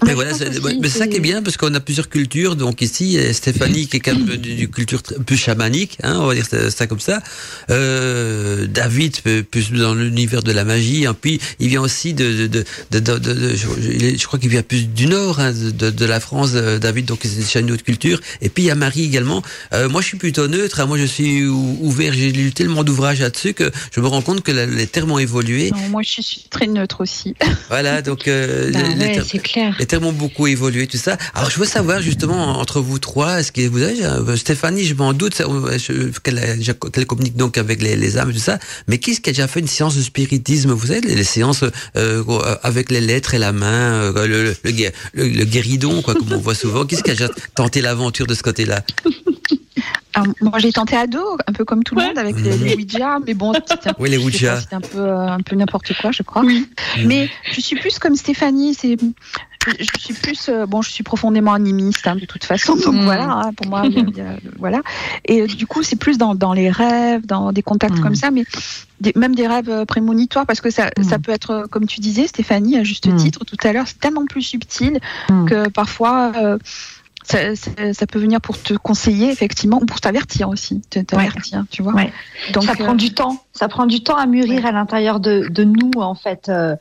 Mais 0.05 0.15
voilà, 0.15 0.33
c'est 0.35 0.89
ça 0.89 1.07
qui 1.07 1.17
est 1.17 1.21
bien 1.21 1.43
parce 1.43 1.57
qu'on 1.57 1.75
a 1.75 1.81
plusieurs 1.81 2.09
cultures. 2.09 2.57
Donc 2.57 2.83
ici, 2.83 3.19
Stéphanie 3.33 3.87
qui 3.87 3.97
est 3.97 4.01
quand 4.01 4.15
même 4.15 4.37
d'une 4.37 4.69
culture 4.69 5.03
plus 5.03 5.37
chamanique, 5.37 5.99
hein, 6.03 6.19
on 6.21 6.27
va 6.27 6.35
dire 6.35 6.47
ça 6.47 6.87
comme 6.87 7.01
ça. 7.01 7.23
Euh, 7.71 8.67
David 8.67 9.17
plus 9.51 9.73
dans 9.73 9.95
l'univers 9.95 10.43
de 10.43 10.53
la 10.53 10.65
magie. 10.65 11.05
Et 11.05 11.09
puis 11.19 11.41
il 11.61 11.69
vient 11.69 11.81
aussi 11.81 12.15
de, 12.15 12.47
de, 12.47 12.65
de, 12.91 13.01
de, 13.01 13.19
de 13.19 13.55
je, 13.55 14.17
je, 14.17 14.27
crois 14.27 14.39
qu'il 14.39 14.51
vient 14.51 14.63
plus 14.63 14.87
du 14.87 15.07
nord 15.07 15.41
hein, 15.41 15.53
de, 15.53 15.91
de, 15.91 16.05
la 16.05 16.21
France. 16.21 16.53
David, 16.53 17.07
donc 17.07 17.21
c'est 17.23 17.61
une 17.61 17.71
autre 17.71 17.85
culture. 17.85 18.21
Et 18.43 18.49
puis 18.49 18.65
il 18.65 18.67
y 18.67 18.71
a 18.71 18.75
Marie 18.75 19.05
également. 19.05 19.43
Euh, 19.73 19.89
moi, 19.89 20.03
je 20.03 20.09
suis 20.09 20.19
plutôt 20.19 20.47
neutre. 20.47 20.81
Hein, 20.81 20.87
moi, 20.87 20.99
je 20.99 21.05
suis 21.05 21.45
ouvert. 21.45 22.13
J'ai 22.13 22.33
lu 22.33 22.53
tellement 22.53 22.85
d'ouvrages 22.85 23.21
là-dessus 23.21 23.55
que 23.55 23.71
je 23.93 24.01
me 24.01 24.07
rends 24.07 24.23
compte 24.23 24.43
que 24.43 24.53
la, 24.53 24.67
les 24.67 24.87
termes 24.87 25.13
ont 25.13 25.19
évolué. 25.19 25.71
Non, 25.71 25.89
moi, 25.89 26.03
je 26.03 26.21
suis 26.21 26.45
très 26.51 26.67
neutre 26.67 27.01
aussi. 27.01 27.35
Voilà, 27.69 28.03
donc 28.03 28.29
euh, 28.29 28.71
bah, 28.71 28.81
ouais, 28.99 29.23
c'est 29.27 29.39
clair 29.39 29.77
les 29.79 29.86
termes 29.87 30.07
ont 30.07 30.12
beaucoup 30.12 30.46
évolué, 30.46 30.87
tout 30.87 30.96
ça. 30.96 31.16
Alors, 31.35 31.51
je 31.51 31.59
veux 31.59 31.66
savoir 31.66 32.03
justement 32.03 32.59
entre 32.59 32.81
vous 32.81 32.99
trois, 32.99 33.40
est-ce 33.40 33.53
que 33.53 33.66
vous 33.66 33.83
avez 33.83 34.05
euh, 34.05 34.37
Stéphanie, 34.37 34.85
je 34.85 34.94
m'en 34.94 35.12
doute, 35.12 35.40
qu'elle 36.22 36.59
qu 36.92 37.07
communique 37.07 37.37
donc 37.37 37.59
avec 37.59 37.83
les, 37.83 37.96
les 37.96 38.18
âmes, 38.18 38.33
tout 38.33 38.38
ça. 38.38 38.59
Mais 38.88 38.99
qui 38.99 39.12
est-ce 39.12 39.20
qui 39.20 39.31
a 39.31 39.33
déjà 39.33 39.49
fait 39.49 39.61
une 39.61 39.68
séance 39.68 39.96
de 39.96 40.03
spiritisme? 40.03 40.72
Vous 40.72 40.88
savez, 40.88 41.01
les, 41.01 41.25
séances 41.25 41.64
euh, 41.96 42.22
avec 42.62 42.90
les 42.90 43.01
lettres 43.01 43.35
et 43.35 43.38
la 43.38 43.53
main, 43.53 44.12
euh, 44.14 44.27
le, 44.27 44.44
le, 44.44 44.57
le, 45.14 45.29
le, 45.29 45.44
guéridon, 45.44 46.03
quoi, 46.03 46.14
comme 46.14 46.33
on 46.33 46.38
voit 46.38 46.55
souvent. 46.55 46.85
Qui 46.85 46.96
est-ce 46.96 47.03
qui 47.03 47.11
a 47.11 47.14
déjà 47.14 47.29
tenté 47.55 47.81
l'aventure 47.81 48.27
de 48.27 48.35
ce 48.35 48.42
côté-là? 48.42 48.83
Ah, 50.16 50.22
moi 50.40 50.59
j'ai 50.59 50.72
tenté 50.72 50.96
ado, 50.96 51.37
un 51.46 51.52
peu 51.52 51.64
comme 51.64 51.85
tout 51.85 51.94
le 51.94 52.02
monde 52.02 52.18
avec 52.18 52.37
les, 52.40 52.74
Ouija, 52.74 53.18
mais 53.26 53.35
bon, 53.35 53.52
c'était 53.52 53.90
oui, 53.98 54.11
les 54.11 54.16
Ouija. 54.16 54.59
un 54.72 54.81
peu, 54.81 55.11
un 55.11 55.40
peu 55.40 55.57
n'importe 55.57 55.92
quoi, 56.00 56.11
je 56.11 56.22
crois. 56.22 56.42
Oui. 56.42 56.66
Mais 57.05 57.29
je 57.52 57.61
suis 57.61 57.76
plus 57.76 57.98
comme 57.98 58.16
Stéphanie, 58.16 58.74
c'est 58.74 58.96
je 59.79 60.00
suis 60.00 60.14
plus 60.14 60.48
euh, 60.48 60.66
bon 60.66 60.83
je 60.83 60.90
suis 60.90 61.02
profondément 61.02 61.52
animiste 61.52 62.07
hein, 62.07 62.16
de 62.16 62.24
toute 62.24 62.44
façon 62.44 62.76
donc 62.76 62.94
mm. 62.94 63.05
voilà 63.05 63.31
hein, 63.31 63.52
pour 63.57 63.66
moi 63.66 63.83
voilà 64.59 64.81
et 65.24 65.42
euh, 65.42 65.46
du 65.46 65.66
coup 65.66 65.83
c'est 65.83 65.96
plus 65.96 66.18
dans, 66.18 66.35
dans, 66.35 66.52
les 66.52 66.70
rêves 66.70 67.26
dans 67.26 67.52
des 67.52 67.62
contacts 67.62 68.00
comme 68.00 68.12
mm. 68.12 68.16
ça 68.16 68.31
mais 68.31 68.44
même 69.14 69.35
des 69.35 69.46
rêves 69.46 69.68
euh, 69.68 69.85
prémonitoires 69.85 70.46
parce 70.46 70.61
que 70.61 70.70
ça, 70.70 70.90
mm. 70.96 71.02
ça 71.02 71.18
peut 71.18 71.33
être 71.33 71.66
comme 71.70 71.87
tu 71.87 72.00
disais 72.00 72.26
Stéphanie 72.26 72.76
à 72.76 72.85
juste 72.85 73.14
titre 73.16 73.44
tout 73.44 73.57
à 73.66 73.72
l'heure 73.72 73.87
c'est 73.87 73.98
tellement 73.98 74.26
plus 74.26 74.42
subtil 74.42 75.00
que 75.29 75.68
parfois 75.68 76.33
ça, 77.27 78.07
peut 78.07 78.19
venir 78.19 78.41
pour 78.41 78.61
te 78.61 78.75
conseiller 78.75 79.31
effectivement 79.31 79.79
ou 79.83 79.87
pour 79.87 80.01
t'avertir 80.01 80.49
aussi, 80.49 80.81
t'avertir, 80.83 81.65
tu 81.71 81.83
vois. 81.83 81.95
Donc 82.53 82.65
ça 82.65 82.75
prend 82.75 82.95
du 82.95 83.12
temps, 83.12 83.43
ça 83.53 83.69
prend 83.69 83.87
du 83.87 84.03
temps 84.03 84.17
à 84.17 84.27
mûrir 84.27 84.65
à 84.67 84.73
l'intérieur 84.73 85.21
de, 85.21 85.49
de, 85.51 85.65
nous 85.65 85.91
en 85.97 86.15
fait. 86.15 86.49
Euh, 86.49 86.77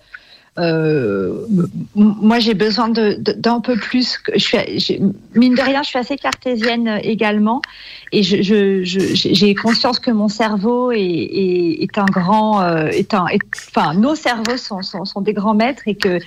moi, 0.58 2.40
j'ai 2.40 2.54
besoin 2.54 2.90
d'un 2.90 3.60
peu 3.60 3.76
plus. 3.76 4.20
Je 4.34 4.40
suis, 4.40 5.02
mine 5.34 5.56
de 5.56 5.62
rien, 5.62 5.84
je 5.84 5.90
suis 5.90 6.00
assez 6.00 6.16
cartésienne 6.16 7.00
également, 7.04 7.62
et 8.14 8.24
j'ai 8.24 8.44
je, 8.44 9.62
conscience 9.62 10.00
que 10.00 10.12
mon 10.12 10.30
cerveau 10.30 10.92
est, 10.92 11.00
est, 11.00 11.98
un 11.98 12.06
grand, 12.06 12.62
euh, 12.62 12.88
est 12.88 13.14
un, 13.14 13.26
enfin, 13.70 13.94
nos 13.96 14.16
cerveaux 14.16 14.58
sont, 14.58 14.82
sont, 14.82 15.22
des 15.22 15.34
grands 15.34 15.56
maîtres 15.56 15.84
et 15.88 15.96
que 15.96 16.20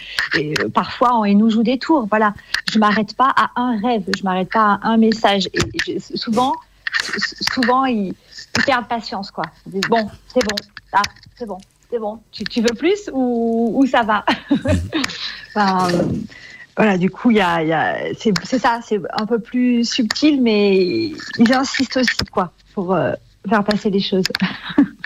parfois 0.68 1.18
on 1.18 1.26
nous 1.34 1.48
joue 1.48 1.62
des 1.62 1.78
tours. 1.78 2.06
Voilà, 2.10 2.34
je 2.70 2.78
m'arrête 2.78 3.14
pas 3.14 3.32
à 3.34 3.50
un 3.56 3.80
rêve, 3.80 4.04
je 4.16 4.22
m'arrête 4.24 4.50
pas 4.52 4.78
à 4.82 4.88
un 4.88 4.98
message. 4.98 5.48
Et, 5.86 5.98
souvent, 6.00 6.52
souvent 7.52 7.86
ils, 7.86 8.12
perdent 8.66 8.88
patience, 8.88 9.30
quoi. 9.30 9.44
bon, 9.66 10.10
c'est 10.26 10.44
bon, 10.44 10.56
ah, 10.92 11.02
c'est 11.36 11.46
bon 11.46 11.58
c'est 11.90 11.98
bon, 11.98 12.20
tu, 12.32 12.60
veux 12.60 12.74
plus 12.74 13.10
ou, 13.12 13.84
ça 13.90 14.02
va? 14.02 14.24
Voilà, 16.76 16.96
du 16.96 17.10
coup, 17.10 17.32
y 17.32 17.40
a, 17.40 18.14
c'est 18.16 18.58
ça, 18.58 18.78
c'est 18.84 19.00
un 19.18 19.26
peu 19.26 19.40
plus 19.40 19.84
subtil, 19.84 20.40
mais 20.40 21.10
ils 21.38 21.52
insistent 21.52 21.96
aussi, 21.96 22.24
quoi, 22.30 22.52
pour 22.72 22.94
euh, 22.94 23.14
faire 23.48 23.64
passer 23.64 23.90
les 23.90 23.98
choses. 23.98 24.26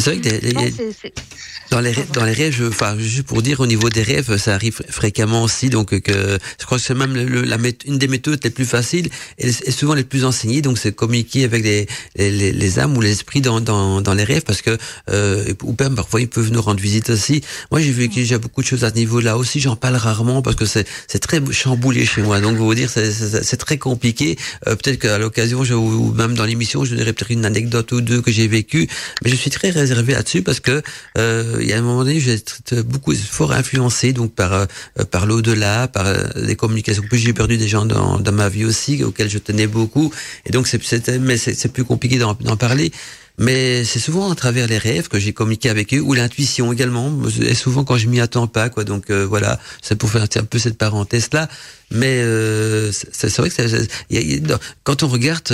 c'est 0.00 0.16
vrai 0.16 0.20
que 0.20 1.24
dans 1.70 1.80
les 1.80 1.92
rêves, 1.92 2.10
dans 2.12 2.24
les 2.24 2.32
rêves, 2.32 2.52
je, 2.52 2.64
enfin, 2.64 2.96
juste 2.98 3.22
pour 3.24 3.42
dire 3.42 3.60
au 3.60 3.66
niveau 3.66 3.88
des 3.88 4.02
rêves, 4.02 4.36
ça 4.36 4.54
arrive 4.54 4.80
fréquemment 4.88 5.42
aussi. 5.42 5.70
Donc, 5.70 5.98
que 6.00 6.38
je 6.60 6.66
crois 6.66 6.78
que 6.78 6.84
c'est 6.84 6.94
même 6.94 7.14
le, 7.14 7.42
la, 7.42 7.56
une 7.86 7.98
des 7.98 8.06
méthodes 8.06 8.40
les 8.44 8.50
plus 8.50 8.64
faciles 8.64 9.08
et, 9.38 9.50
souvent 9.50 9.94
les 9.94 10.04
plus 10.04 10.24
enseignées. 10.24 10.62
Donc, 10.62 10.78
c'est 10.78 10.94
communiquer 10.94 11.44
avec 11.44 11.64
les, 11.64 11.86
les, 12.16 12.52
les 12.52 12.78
âmes 12.78 12.96
ou 12.96 13.00
les 13.00 13.12
esprits 13.12 13.40
dans, 13.40 13.60
dans, 13.60 14.00
dans 14.00 14.14
les 14.14 14.24
rêves, 14.24 14.42
parce 14.42 14.62
que 14.62 14.76
euh, 15.10 15.52
ou 15.62 15.74
même 15.80 15.94
parfois 15.94 16.20
ils 16.20 16.28
peuvent 16.28 16.50
nous 16.50 16.62
rendre 16.62 16.80
visite 16.80 17.10
aussi. 17.10 17.42
Moi, 17.70 17.80
j'ai 17.80 17.92
vécu 17.92 18.20
déjà 18.20 18.38
beaucoup 18.38 18.62
de 18.62 18.66
choses 18.66 18.84
à 18.84 18.90
ce 18.90 18.94
niveau-là 18.96 19.36
aussi. 19.36 19.58
J'en 19.60 19.76
parle 19.76 19.96
rarement 19.96 20.42
parce 20.42 20.56
que 20.56 20.66
c'est 20.66 20.86
c'est 21.08 21.18
très 21.18 21.40
chamboulé 21.50 22.04
chez 22.04 22.22
moi. 22.22 22.40
Donc, 22.40 22.56
vous 22.56 22.74
dire, 22.74 22.90
c'est 22.90 23.56
très 23.56 23.78
compliqué. 23.78 24.36
Euh, 24.68 24.76
peut-être 24.76 24.98
qu'à 24.98 25.18
l'occasion, 25.18 25.60
ou 25.60 26.12
même 26.12 26.34
dans 26.34 26.44
l'émission, 26.44 26.84
je 26.84 26.94
donnerai 26.94 27.12
peut-être 27.12 27.30
une 27.30 27.44
anecdote 27.44 27.90
ou 27.92 28.00
deux 28.00 28.20
que 28.20 28.30
j'ai 28.30 28.48
vécu. 28.48 28.88
Mais 29.24 29.30
je 29.30 29.36
suis 29.36 29.50
très 29.50 29.70
réservé 29.84 30.14
là-dessus 30.14 30.42
parce 30.42 30.60
que 30.60 30.82
euh, 31.18 31.58
il 31.60 31.68
y 31.68 31.72
a 31.72 31.78
un 31.78 31.82
moment 31.82 32.04
donné, 32.04 32.20
j'ai 32.20 32.34
été 32.34 32.82
beaucoup 32.82 33.14
fort 33.14 33.52
influencé 33.52 34.12
donc 34.12 34.34
par 34.34 34.52
euh, 34.52 34.66
par 35.10 35.26
l'au-delà, 35.26 35.88
par 35.88 36.06
euh, 36.06 36.24
les 36.36 36.56
communications. 36.56 37.04
Puis 37.08 37.18
j'ai 37.18 37.32
perdu 37.32 37.56
des 37.56 37.68
gens 37.68 37.84
dans, 37.84 38.32
ma 38.32 38.48
vie 38.48 38.64
aussi 38.64 39.04
auxquels 39.04 39.30
je 39.30 39.38
tenais 39.38 39.66
beaucoup, 39.66 40.12
et 40.46 40.50
donc 40.50 40.66
c'est 40.66 40.80
mais 41.20 41.36
c'est 41.36 41.72
plus 41.72 41.84
compliqué 41.84 42.18
d'en 42.18 42.56
parler. 42.56 42.90
Mais 43.36 43.84
c'est 43.84 43.98
souvent 43.98 44.30
à 44.30 44.34
travers 44.36 44.68
les 44.68 44.78
rêves 44.78 45.08
que 45.08 45.18
j'ai 45.18 45.32
communiqué 45.32 45.68
avec 45.68 45.92
eux, 45.92 46.00
ou 46.00 46.14
l'intuition 46.14 46.72
également, 46.72 47.12
et 47.40 47.54
souvent 47.54 47.82
quand 47.82 47.96
je 47.96 48.06
m'y 48.06 48.20
attends 48.20 48.46
pas, 48.46 48.68
quoi. 48.68 48.84
Donc 48.84 49.10
euh, 49.10 49.26
voilà, 49.26 49.58
c'est 49.82 49.96
pour 49.96 50.08
faire 50.10 50.22
un 50.22 50.44
peu 50.44 50.58
cette 50.58 50.78
parenthèse 50.78 51.28
là. 51.32 51.48
Mais 51.90 52.20
euh, 52.22 52.92
c'est 52.92 53.36
vrai 53.38 53.50
que 53.50 54.56
quand 54.84 55.02
on 55.02 55.08
regarde, 55.08 55.52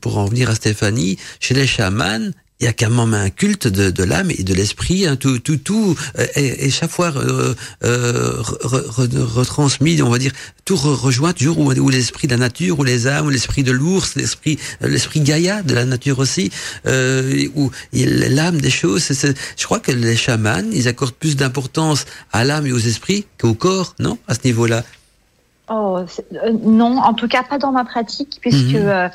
pour 0.00 0.18
en 0.18 0.26
revenir 0.26 0.50
à 0.50 0.54
Stéphanie, 0.54 1.18
chez 1.40 1.54
les 1.54 1.66
chamans, 1.66 2.30
il 2.62 2.66
y 2.66 2.68
a 2.68 2.72
quand 2.72 2.90
même 2.90 3.12
un 3.12 3.28
culte 3.28 3.66
de, 3.66 3.90
de 3.90 4.04
l'âme 4.04 4.30
et 4.30 4.44
de 4.44 4.54
l'esprit, 4.54 5.04
hein, 5.04 5.16
tout, 5.16 5.40
tout, 5.40 5.56
tout, 5.56 5.96
euh, 6.16 6.26
et, 6.36 6.70
chaque 6.70 6.90
fois 6.90 7.12
euh, 7.16 7.54
euh 7.82 8.40
retransmis, 8.40 10.00
on 10.00 10.10
va 10.10 10.18
dire, 10.18 10.30
tout 10.64 10.76
rejoint 10.76 11.32
toujours 11.32 11.58
où, 11.58 11.72
où 11.72 11.88
l'esprit 11.88 12.28
de 12.28 12.32
la 12.32 12.38
nature, 12.38 12.78
ou 12.78 12.84
les 12.84 13.08
âmes, 13.08 13.26
ou 13.26 13.30
l'esprit 13.30 13.64
de 13.64 13.72
l'ours, 13.72 14.14
l'esprit, 14.14 14.60
l'esprit 14.80 15.20
Gaïa 15.20 15.62
de 15.62 15.74
la 15.74 15.84
nature 15.84 16.20
aussi, 16.20 16.52
euh, 16.86 17.48
où 17.56 17.72
l'âme 17.92 18.60
des 18.60 18.70
choses. 18.70 19.08
je 19.10 19.64
crois 19.64 19.80
que 19.80 19.90
les 19.90 20.16
chamans, 20.16 20.70
ils 20.72 20.86
accordent 20.86 21.14
plus 21.14 21.34
d'importance 21.34 22.06
à 22.32 22.44
l'âme 22.44 22.66
et 22.68 22.72
aux 22.72 22.78
esprits 22.78 23.26
qu'au 23.40 23.54
corps, 23.54 23.96
non, 23.98 24.18
à 24.28 24.34
ce 24.34 24.40
niveau-là? 24.44 24.84
Oh, 25.68 26.00
non, 26.62 26.98
en 26.98 27.14
tout 27.14 27.28
cas 27.28 27.42
pas 27.42 27.58
dans 27.58 27.72
ma 27.72 27.84
pratique, 27.84 28.38
puisque 28.40 28.74
mhm 28.74 29.10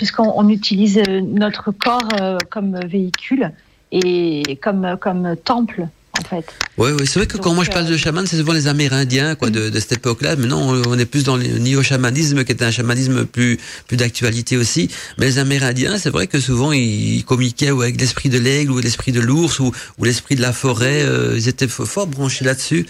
puisqu'on 0.00 0.48
utilise 0.48 0.96
euh, 0.96 1.20
notre 1.20 1.72
corps 1.72 2.08
euh, 2.22 2.38
comme 2.48 2.80
véhicule 2.86 3.52
et 3.92 4.58
comme, 4.62 4.96
comme 4.98 5.36
temple. 5.44 5.88
En 6.18 6.22
fait. 6.22 6.46
Oui, 6.78 6.90
oui. 6.98 7.06
c'est 7.06 7.18
vrai 7.18 7.26
que 7.26 7.36
quand 7.36 7.52
moi 7.52 7.64
je 7.64 7.70
parle 7.70 7.84
de 7.84 7.92
euh, 7.92 7.98
chaman, 7.98 8.26
c'est 8.26 8.38
souvent 8.38 8.54
les 8.54 8.66
Amérindiens 8.66 9.34
quoi, 9.34 9.50
de, 9.50 9.70
cette 9.78 9.92
époque-là. 9.92 10.36
Maintenant, 10.36 10.72
on 10.86 10.98
est 10.98 11.04
plus 11.04 11.24
dans 11.24 11.36
le 11.36 11.44
néo-chamanisme, 11.58 12.44
qui 12.44 12.52
est 12.52 12.62
un 12.62 12.70
chamanisme 12.70 13.26
plus, 13.26 13.58
plus 13.88 13.98
d'actualité 13.98 14.56
aussi. 14.56 14.88
Mais 15.18 15.26
les 15.26 15.38
Amérindiens, 15.38 15.98
c'est 15.98 16.10
vrai 16.10 16.26
que 16.28 16.40
souvent 16.40 16.72
ils 16.72 17.22
communiquaient 17.26 17.68
avec 17.68 18.00
l'esprit 18.00 18.30
de 18.30 18.38
l'aigle 18.38 18.72
ou 18.72 18.78
l'esprit 18.78 19.12
de 19.12 19.20
l'ours 19.20 19.60
ou, 19.60 19.70
ou 19.98 20.04
l'esprit 20.04 20.34
de 20.34 20.40
la 20.40 20.54
forêt. 20.54 21.04
ils 21.36 21.46
étaient 21.46 21.68
fort 21.68 22.06
branchés 22.06 22.46
là-dessus. 22.46 22.86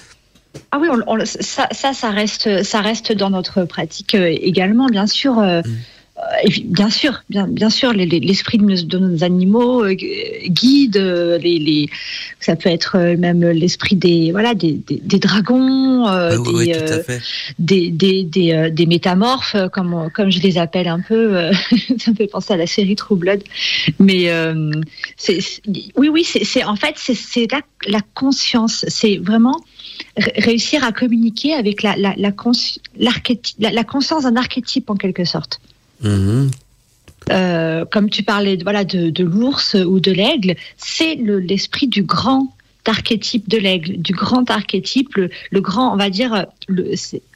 Ah 0.70 0.78
oui, 0.80 0.88
ça, 1.24 1.68
ça, 1.72 2.10
reste, 2.10 2.62
ça 2.62 2.80
reste 2.80 3.12
dans 3.12 3.30
notre 3.30 3.64
pratique 3.64 4.14
également, 4.14 4.86
bien 4.86 5.06
sûr. 5.06 5.34
Mm. 5.34 5.44
Euh, 5.44 5.62
bien 6.64 6.90
sûr, 6.90 7.22
bien, 7.28 7.46
bien 7.46 7.70
sûr, 7.70 7.92
l'esprit 7.92 8.58
de, 8.58 8.98
nos 8.98 9.24
animaux 9.24 9.84
euh, 9.84 9.94
guide. 9.94 10.96
Euh, 10.96 11.38
les, 11.38 11.88
ça 12.40 12.56
peut 12.56 12.68
être 12.68 12.98
même 13.16 13.42
l'esprit 13.50 13.96
des 13.96 14.32
voilà 14.32 14.54
des, 14.54 14.80
dragons, 15.18 16.06
des, 17.58 17.90
des, 17.90 18.86
métamorphes, 18.86 19.56
comme 19.72 20.10
comme 20.14 20.30
je 20.30 20.40
les 20.40 20.58
appelle 20.58 20.88
un 20.88 21.00
peu. 21.00 21.50
ça 21.98 22.10
me 22.10 22.16
fait 22.16 22.26
penser 22.26 22.54
à 22.54 22.56
la 22.56 22.66
série 22.66 22.96
True 22.96 23.16
Blood. 23.16 23.42
Mais 23.98 24.30
oui, 25.96 26.08
oui, 26.08 26.24
c'est 26.24 26.64
en 26.64 26.76
fait 26.76 26.94
c'est 26.96 27.50
la, 27.50 27.60
la 27.86 28.00
conscience. 28.14 28.84
C'est 28.88 29.16
vraiment 29.16 29.56
réussir 30.16 30.84
à 30.84 30.92
communiquer 30.92 31.54
avec 31.54 31.82
la, 31.82 31.96
la, 31.96 32.14
la, 32.16 32.32
la 33.58 33.84
conscience 33.84 34.22
d'un 34.24 34.36
archétype 34.36 34.90
en 34.90 34.96
quelque 34.96 35.24
sorte. 35.24 35.60
Euh, 36.04 37.84
comme 37.84 38.10
tu 38.10 38.22
parlais 38.22 38.58
voilà, 38.62 38.84
de, 38.84 39.22
l'ours 39.22 39.74
ou 39.74 40.00
de 40.00 40.10
l'aigle, 40.10 40.56
c'est 40.76 41.14
l'esprit 41.14 41.86
du 41.86 42.02
grand 42.02 42.48
archétype 42.86 43.48
de 43.48 43.58
l'aigle, 43.58 43.98
du 43.98 44.12
grand 44.12 44.50
archétype, 44.50 45.14
le, 45.14 45.60
grand, 45.60 45.92
on 45.92 45.96
va 45.96 46.10
dire, 46.10 46.46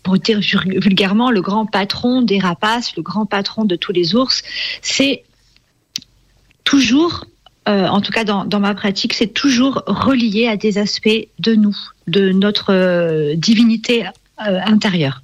pour 0.02 0.18
dire 0.18 0.40
vulgairement, 0.40 1.30
le 1.30 1.42
grand 1.42 1.66
patron 1.66 2.22
des 2.22 2.38
rapaces, 2.38 2.96
le 2.96 3.02
grand 3.02 3.26
patron 3.26 3.64
de 3.64 3.76
tous 3.76 3.92
les 3.92 4.16
ours. 4.16 4.42
C'est 4.82 5.22
toujours, 6.64 7.26
euh, 7.68 7.86
en 7.86 8.00
tout 8.00 8.10
cas 8.10 8.24
dans, 8.24 8.60
ma 8.60 8.74
pratique, 8.74 9.12
c'est 9.12 9.32
toujours 9.32 9.82
relié 9.86 10.48
à 10.48 10.56
des 10.56 10.78
aspects 10.78 11.28
de 11.38 11.54
nous, 11.54 11.76
de 12.08 12.30
notre 12.30 12.72
euh, 12.72 13.34
divinité 13.36 14.04
intérieure. 14.38 15.22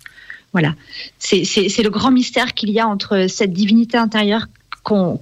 Voilà, 0.52 0.74
c'est 1.18 1.42
le 1.82 1.90
grand 1.90 2.10
mystère 2.10 2.54
qu'il 2.54 2.70
y 2.70 2.80
a 2.80 2.88
entre 2.88 3.26
cette 3.28 3.52
divinité 3.52 3.96
intérieure 3.96 4.46
qu'on 4.82 5.14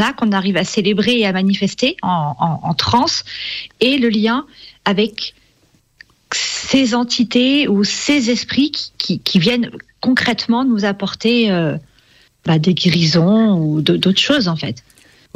a, 0.00 0.12
qu'on 0.12 0.32
arrive 0.32 0.56
à 0.56 0.64
célébrer 0.64 1.20
et 1.20 1.26
à 1.26 1.32
manifester 1.32 1.96
en, 2.02 2.34
en, 2.40 2.74
transe, 2.74 3.24
et 3.80 3.98
le 3.98 4.08
lien 4.08 4.44
avec 4.84 5.34
ces 6.32 6.94
entités 6.94 7.68
ou 7.68 7.84
ces 7.84 8.30
esprits 8.30 8.72
qui, 8.98 9.38
viennent 9.38 9.70
concrètement 10.00 10.64
nous 10.64 10.84
apporter 10.84 11.50
euh, 11.50 11.76
bah, 12.44 12.58
des 12.58 12.74
guérisons 12.74 13.56
ou 13.58 13.82
d'autres 13.82 14.20
choses 14.20 14.48
en 14.48 14.56
fait. 14.56 14.82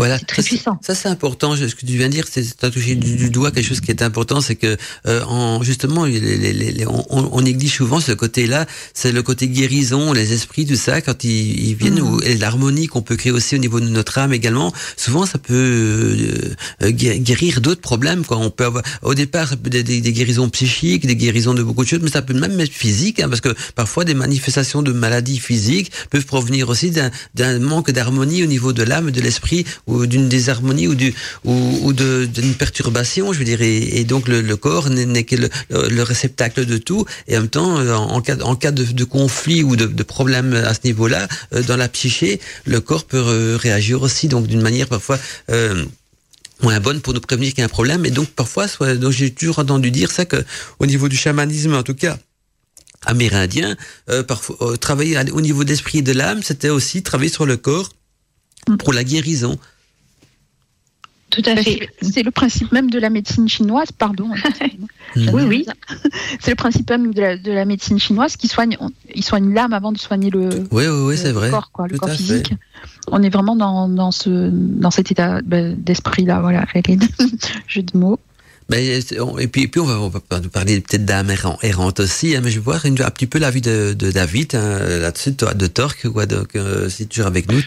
Voilà, 0.01 0.19
très 0.19 0.43
puissant. 0.43 0.79
Ça 0.81 0.95
c'est 0.95 1.11
important. 1.11 1.55
Ce 1.57 1.75
que 1.75 1.85
tu 1.85 1.99
viens 1.99 2.09
de 2.09 2.13
dire, 2.13 2.25
c'est 2.27 2.65
as 2.65 2.71
touché 2.71 2.95
du, 2.95 3.29
doigt 3.29 3.51
quelque 3.51 3.69
chose 3.69 3.83
qui 3.83 3.91
est 3.91 4.01
important, 4.01 4.41
c'est 4.41 4.55
que 4.55 4.79
euh, 5.07 5.23
en 5.25 5.63
justement, 5.63 6.07
les, 6.07 6.19
les, 6.19 6.55
les, 6.55 6.87
on, 6.87 7.05
on, 7.11 7.43
néglige 7.43 7.75
souvent 7.75 8.01
ce 8.01 8.13
côté-là. 8.13 8.65
C'est 8.95 9.13
le 9.13 9.23
côté 9.23 9.47
guérison, 9.47 10.15
les 10.15 10.33
esprits, 10.33 10.65
tout 10.65 10.75
ça, 10.75 11.03
quand 11.03 11.23
ils, 11.25 11.69
ils 11.69 11.75
viennent, 11.75 12.01
mmh. 12.01 12.21
et 12.25 12.39
l'harmonie 12.39 12.87
qu'on 12.87 13.03
peut 13.03 13.17
créer 13.17 13.31
aussi 13.31 13.55
au 13.57 13.59
niveau 13.59 13.79
de 13.79 13.91
notre 13.91 14.17
âme 14.17 14.33
également. 14.33 14.73
Souvent, 14.97 15.27
ça 15.27 15.37
peut 15.37 15.53
euh, 15.55 16.55
euh 16.83 16.91
guérir 16.93 17.61
d'autres 17.61 17.83
problèmes. 17.83 18.25
Quoi. 18.25 18.39
On 18.39 18.49
peut 18.49 18.65
avoir, 18.65 18.83
au 19.03 19.13
départ, 19.13 19.49
ça 19.49 19.59
peut 19.59 19.69
être 19.71 19.85
des, 19.85 20.01
des, 20.01 20.13
guérisons 20.15 20.49
psychiques, 20.49 21.07
des 21.07 21.17
guérisons 21.17 21.53
de 21.53 21.63
beaucoup 21.63 21.85
de 21.85 21.89
choses, 21.89 22.01
mais 22.03 22.11
ça 22.11 22.23
peut 22.23 22.33
même 22.33 22.59
être 22.59 22.73
physique, 22.73 23.21
hein, 23.21 23.29
parce 23.29 23.43
que 23.43 23.55
parfois 23.75 24.07
des 24.07 24.15
manifestations 24.15 24.81
de 24.81 24.93
maladies 24.93 25.41
physiques 25.41 25.93
peuvent 26.09 26.25
provenir 26.25 26.71
aussi 26.71 26.91
d'un 26.91 27.59
manque 27.59 27.91
d'harmonie 27.91 28.43
au 28.43 28.47
niveau 28.47 28.73
de 28.73 28.83
l'âme, 28.83 29.11
de 29.11 29.21
l'esprit 29.21 29.67
ou 29.91 30.07
d'une 30.07 30.29
désharmonie 30.29 30.89
ou 30.89 30.95
du 30.95 31.15
ou, 31.45 31.81
ou 31.83 31.93
d'une 31.93 32.55
perturbation, 32.55 33.33
je 33.33 33.39
veux 33.39 33.45
dire, 33.45 33.61
et, 33.63 34.05
donc 34.05 34.29
le, 34.29 34.57
corps 34.57 34.89
n'est 34.91 35.25
que 35.25 35.37
le, 35.37 35.49
le, 35.71 36.03
réceptacle 36.03 36.67
de 36.67 36.79
tout, 36.79 37.05
et 37.29 37.37
en 37.37 37.41
même 37.41 37.51
temps, 37.51 37.79
euh, 37.79 37.95
en 37.95 38.21
cas 38.21 38.37
en 38.43 38.57
cas 38.57 38.71
de, 38.73 39.05
conflit 39.05 39.63
ou 39.63 39.77
de, 39.77 39.87
de 39.87 40.03
problème 40.03 40.55
à 40.55 40.75
ce 40.75 40.81
niveau-là, 40.85 41.29
euh, 41.55 41.63
dans 41.63 41.77
la 41.77 41.89
psyché, 41.89 42.41
le 42.65 42.81
corps 42.81 43.05
peut 43.05 43.57
réagir 43.57 44.03
aussi, 44.03 44.29
donc 44.29 44.47
d'une 44.47 44.63
manière 44.63 44.89
parfois 44.89 45.19
euh, 45.51 45.85
moins 46.63 46.81
bonne 46.81 47.01
pour 47.01 47.15
nous 47.15 47.21
prévenir 47.21 47.51
qu'il 47.51 47.61
y 47.61 47.63
a 47.63 47.67
un 47.67 47.69
problème. 47.69 48.05
Et 48.07 48.11
donc 48.11 48.29
parfois, 48.31 48.67
donc 48.97 49.13
j'ai 49.13 49.31
toujours 49.31 49.59
entendu 49.59 49.91
dire 49.91 50.11
ça 50.11 50.25
que 50.25 50.45
au 50.79 50.87
niveau 50.87 51.09
du 51.09 51.17
chamanisme, 51.17 51.75
en 51.75 51.83
tout 51.83 51.95
cas 51.95 52.19
amérindien, 53.07 53.77
parfois 54.29 54.77
travailler 54.77 55.19
au 55.33 55.41
niveau 55.41 55.65
de 55.65 55.71
l'esprit 55.71 55.99
et 55.99 56.03
de 56.03 56.13
l'âme, 56.13 56.43
c'était 56.43 56.69
aussi 56.69 57.03
travailler 57.03 57.33
sur 57.33 57.47
le 57.47 57.57
corps 57.57 57.89
pour 58.79 58.93
la 58.93 59.05
guérison. 59.05 59.59
Tout 61.31 61.43
à 61.47 61.57
fait. 61.57 61.89
C'est 62.03 62.23
le 62.23 62.31
principe 62.31 62.73
même 62.73 62.91
de 62.91 62.99
la 62.99 63.11
médecine 63.11 63.49
chinoise, 63.49 63.93
pardon. 63.93 64.31
oui, 65.17 65.43
oui. 65.47 65.67
C'est 66.41 66.51
le 66.51 66.57
principe 66.57 66.91
même 66.91 67.15
de 67.15 67.21
la, 67.21 67.37
de 67.37 67.53
la, 67.53 67.65
médecine 67.65 67.99
chinoise 67.99 68.37
qui 68.37 68.49
soigne, 68.49 68.77
il 69.15 69.25
soigne 69.25 69.55
l'âme 69.55 69.73
avant 69.73 69.93
de 69.93 69.99
soigner 69.99 70.31
le, 70.31 70.49
oui, 70.71 70.87
oui, 70.87 71.03
oui, 71.07 71.17
c'est 71.17 71.33
vrai. 71.33 71.51
corps, 71.51 71.71
quoi, 71.73 71.87
le 71.89 71.99
corps 71.99 72.11
physique. 72.11 72.53
On 73.09 73.23
est 73.23 73.31
vraiment 73.31 73.57
dans, 73.57 73.89
dans, 73.89 74.11
ce, 74.11 74.51
dans 74.51 74.91
cet 74.91 75.11
état 75.11 75.41
ben, 75.43 75.77
d'esprit-là, 75.77 76.41
voilà, 76.41 76.65
jeu 77.67 77.83
de 77.83 77.97
mots. 77.97 78.19
Mais, 78.69 78.87
et, 78.87 79.49
puis, 79.49 79.63
et 79.63 79.69
puis 79.69 79.81
on 79.81 79.85
va, 79.85 80.01
on 80.01 80.09
va 80.09 80.21
parler 80.21 80.81
peut-être 80.81 81.05
d'âme 81.05 81.33
errante 81.63 82.01
aussi, 82.01 82.37
hein, 82.37 82.41
mais 82.43 82.51
je 82.51 82.57
vais 82.57 82.65
voir 82.65 82.87
un 82.87 82.93
petit 82.93 83.27
peu 83.27 83.41
la 83.41 83.51
vie 83.51 83.61
de, 83.61 83.95
de 83.95 84.13
David 84.13 84.55
hein, 84.55 84.79
là-dessus, 85.01 85.33
de 85.33 85.67
Torque, 85.67 86.09
quoi, 86.09 86.27
donc, 86.27 86.55
euh, 86.55 86.89
si 86.89 86.99
tu 86.99 87.03
es 87.03 87.07
toujours 87.07 87.27
avec 87.27 87.51
nous. 87.51 87.61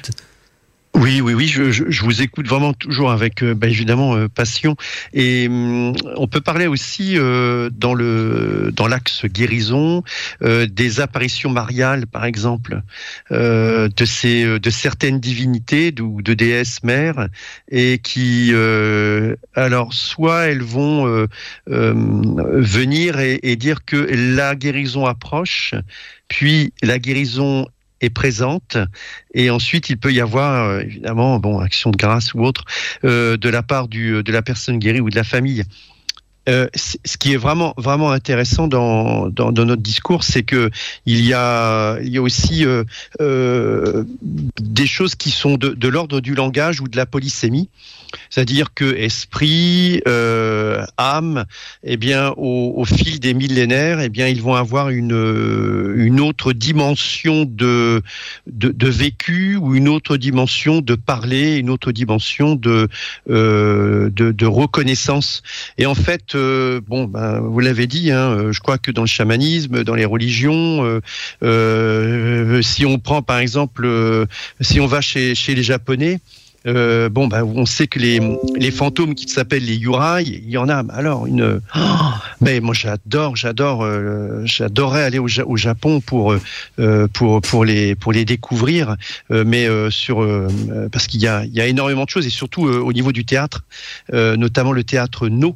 Oui, 0.95 1.21
oui, 1.21 1.33
oui, 1.33 1.47
je, 1.47 1.71
je, 1.71 1.85
je, 1.89 2.03
vous 2.03 2.21
écoute 2.21 2.47
vraiment 2.47 2.71
toujours 2.71 3.11
avec, 3.11 3.41
euh, 3.41 3.55
bah, 3.55 3.67
évidemment, 3.67 4.15
euh, 4.15 4.27
passion. 4.29 4.75
Et 5.11 5.47
hum, 5.47 5.93
on 6.17 6.27
peut 6.27 6.39
parler 6.39 6.67
aussi 6.67 7.17
euh, 7.17 7.71
dans 7.73 7.95
le 7.95 8.71
dans 8.71 8.87
l'axe 8.87 9.25
guérison 9.25 10.03
des 10.41 10.99
apparitions 10.99 11.49
mariales, 11.49 12.05
par 12.05 12.25
exemple, 12.25 12.81
de 13.31 14.05
ces 14.05 14.59
de 14.59 14.69
certaines 14.69 15.19
divinités 15.19 15.93
ou 15.99 16.21
de, 16.21 16.33
déesses 16.33 16.83
mères, 16.83 17.27
et 17.69 17.99
qui, 17.99 18.53
alors, 19.55 19.93
soit 19.93 20.47
elles 20.47 20.63
vont 20.63 21.27
venir 21.67 23.19
et, 23.19 23.39
et 23.43 23.55
dire 23.55 23.85
que 23.85 23.95
la 24.37 24.55
guérison 24.55 25.05
approche, 25.05 25.73
puis 26.27 26.73
la 26.81 26.99
guérison 26.99 27.67
est 28.03 28.09
présente. 28.09 28.77
Et 29.33 29.49
ensuite, 29.49 29.89
il 29.89 29.97
peut 29.97 30.11
y 30.11 30.21
avoir, 30.21 30.65
euh, 30.65 30.79
évidemment, 30.81 31.39
bon, 31.39 31.59
action 31.59 31.91
de 31.91 31.97
grâce 31.97 32.33
ou 32.33 32.43
autre, 32.43 32.65
euh, 33.03 33.37
de 33.37 33.49
la 33.49 33.63
part 33.63 33.87
du, 33.87 34.23
de 34.23 34.31
la 34.31 34.41
personne 34.41 34.77
guérie 34.77 35.01
ou 35.01 35.09
de 35.09 35.15
la 35.15 35.23
famille. 35.23 35.63
Euh, 36.49 36.67
ce 36.75 37.17
qui 37.17 37.31
est 37.31 37.37
vraiment 37.37 37.73
vraiment 37.77 38.11
intéressant 38.11 38.67
dans, 38.67 39.29
dans, 39.29 39.53
notre 39.53 39.81
discours, 39.81 40.23
c'est 40.25 40.43
que 40.43 40.71
il 41.05 41.25
y 41.25 41.33
a 41.33 41.97
il 42.01 42.09
y 42.09 42.17
a 42.17 42.21
aussi 42.21 42.65
euh, 42.65 42.83
euh, 43.21 44.03
des 44.21 44.85
choses 44.85 45.15
qui 45.15 45.31
sont 45.31 45.55
de, 45.55 45.69
de 45.69 45.87
l'ordre 45.87 46.19
du 46.19 46.35
langage 46.35 46.81
ou 46.81 46.89
de 46.89 46.97
la 46.97 47.05
polysémie. 47.05 47.69
C'est-à-dire 48.29 48.75
que 48.75 48.95
esprit, 48.95 50.01
âme, 50.97 51.45
eh 51.83 51.97
bien, 51.97 52.31
au, 52.37 52.85
fil 52.85 53.19
des 53.19 53.33
millénaires, 53.33 54.01
eh 54.01 54.09
bien, 54.09 54.27
ils 54.27 54.39
vont 54.39 54.53
avoir 54.53 54.89
une, 54.89 55.93
une 55.95 56.19
autre 56.19 56.53
dimension 56.53 57.43
de, 57.43 58.03
de, 58.45 58.87
vécu 58.87 59.55
ou 59.55 59.73
une 59.73 59.87
autre 59.87 60.17
dimension 60.17 60.81
de 60.81 60.93
parler, 60.93 61.55
une 61.55 61.71
autre 61.71 61.91
dimension 61.91 62.53
de, 62.53 62.87
de, 63.27 64.11
de, 64.11 64.45
reconnaissance. 64.45 65.41
Et 65.79 65.87
en 65.87 65.95
fait, 65.95 66.32
euh, 66.35 66.81
bon, 66.85 67.05
ben, 67.05 67.39
vous 67.39 67.59
l'avez 67.59 67.87
dit, 67.87 68.11
hein, 68.11 68.51
je 68.51 68.59
crois 68.59 68.77
que 68.77 68.91
dans 68.91 69.01
le 69.01 69.07
chamanisme, 69.07 69.83
dans 69.83 69.95
les 69.95 70.05
religions, 70.05 70.83
euh, 70.83 70.99
euh, 71.43 72.61
si 72.61 72.85
on 72.85 72.99
prend 72.99 73.21
par 73.21 73.39
exemple, 73.39 73.87
si 74.61 74.79
on 74.79 74.87
va 74.87 75.01
chez, 75.01 75.33
les 75.47 75.63
Japonais, 75.63 76.19
euh, 76.65 77.09
bon, 77.09 77.27
ben, 77.27 77.43
on 77.43 77.65
sait 77.65 77.87
que 77.87 77.99
les, 77.99 78.21
les 78.55 78.71
fantômes 78.71 79.15
qui 79.15 79.27
s'appellent 79.27 79.65
les 79.65 79.75
yurai, 79.75 80.23
il 80.23 80.49
y 80.49 80.57
en 80.57 80.69
a. 80.69 80.83
Alors 80.93 81.27
une, 81.27 81.59
oh, 81.75 81.79
mais 82.41 82.61
moi 82.61 82.73
j'adore, 82.73 83.35
j'adore, 83.35 83.83
euh, 83.83 84.41
j'adorerais 84.45 85.03
aller 85.03 85.19
au, 85.19 85.57
Japon 85.57 85.99
pour 85.99 86.33
euh, 86.79 87.07
pour 87.13 87.41
pour 87.41 87.65
les 87.65 87.95
pour 87.95 88.13
les 88.13 88.23
découvrir, 88.23 88.95
euh, 89.31 89.43
mais 89.45 89.67
euh, 89.67 89.89
sur 89.89 90.23
euh, 90.23 90.47
parce 90.91 91.07
qu'il 91.07 91.21
y 91.21 91.27
a 91.27 91.43
y 91.45 91.59
a 91.59 91.67
énormément 91.67 92.05
de 92.05 92.09
choses 92.09 92.25
et 92.25 92.29
surtout 92.29 92.63
au 92.63 92.93
niveau 92.93 93.11
du 93.11 93.25
théâtre, 93.25 93.63
notamment 94.11 94.71
le 94.71 94.83
théâtre 94.83 95.27
No. 95.27 95.55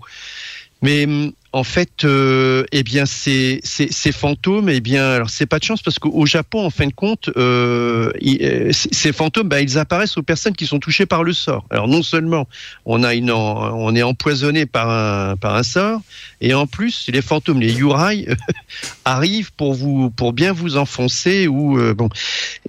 Mais 0.82 1.08
en 1.54 1.64
fait, 1.64 2.04
euh, 2.04 2.66
eh 2.72 2.84
bien, 2.84 3.06
ces, 3.06 3.62
ces, 3.64 3.88
ces, 3.92 4.12
fantômes, 4.12 4.70
eh 4.70 4.80
bien, 4.80 5.10
alors 5.10 5.30
c'est 5.30 5.46
pas 5.46 5.58
de 5.60 5.64
chance 5.64 5.82
parce 5.82 5.98
qu'au 5.98 6.26
Japon, 6.26 6.66
en 6.66 6.70
fin 6.70 6.86
de 6.86 6.94
compte, 6.94 7.30
euh, 7.36 8.12
euh 8.22 8.72
ces 8.74 9.14
fantômes, 9.14 9.48
bah, 9.48 9.62
ils 9.62 9.78
apparaissent 9.80 10.18
aux 10.18 10.24
personnes 10.24 10.56
qui 10.56 10.68
sont 10.68 10.80
touchées 10.80 11.06
par 11.06 11.24
le 11.24 11.34
sort. 11.34 11.66
Alors 11.72 11.88
non 11.88 12.04
seulement 12.04 12.48
on 12.86 13.04
a 13.04 13.16
une, 13.16 13.32
on 13.32 13.96
est 13.96 14.04
empoisonné 14.04 14.66
par 14.66 14.90
un 14.90 15.36
par 15.36 15.56
un 15.56 15.64
sort, 15.64 16.02
et 16.42 16.54
en 16.54 16.68
plus 16.68 17.10
les 17.12 17.22
fantômes, 17.22 17.62
les 17.62 17.74
yurai, 17.74 18.28
arrivent 19.06 19.54
pour 19.54 19.74
vous, 19.74 20.12
pour 20.12 20.34
bien 20.34 20.52
vous 20.52 20.78
enfoncer 20.78 21.48
ou 21.48 21.80
bon. 21.96 22.10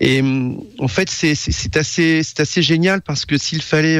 Et 0.00 0.22
en 0.78 0.88
fait, 0.88 1.10
c'est 1.10 1.76
assez, 1.76 2.22
c'est 2.22 2.40
assez 2.40 2.62
génial 2.62 3.02
parce 3.02 3.26
que 3.26 3.36
s'il 3.36 3.60
fallait 3.60 3.98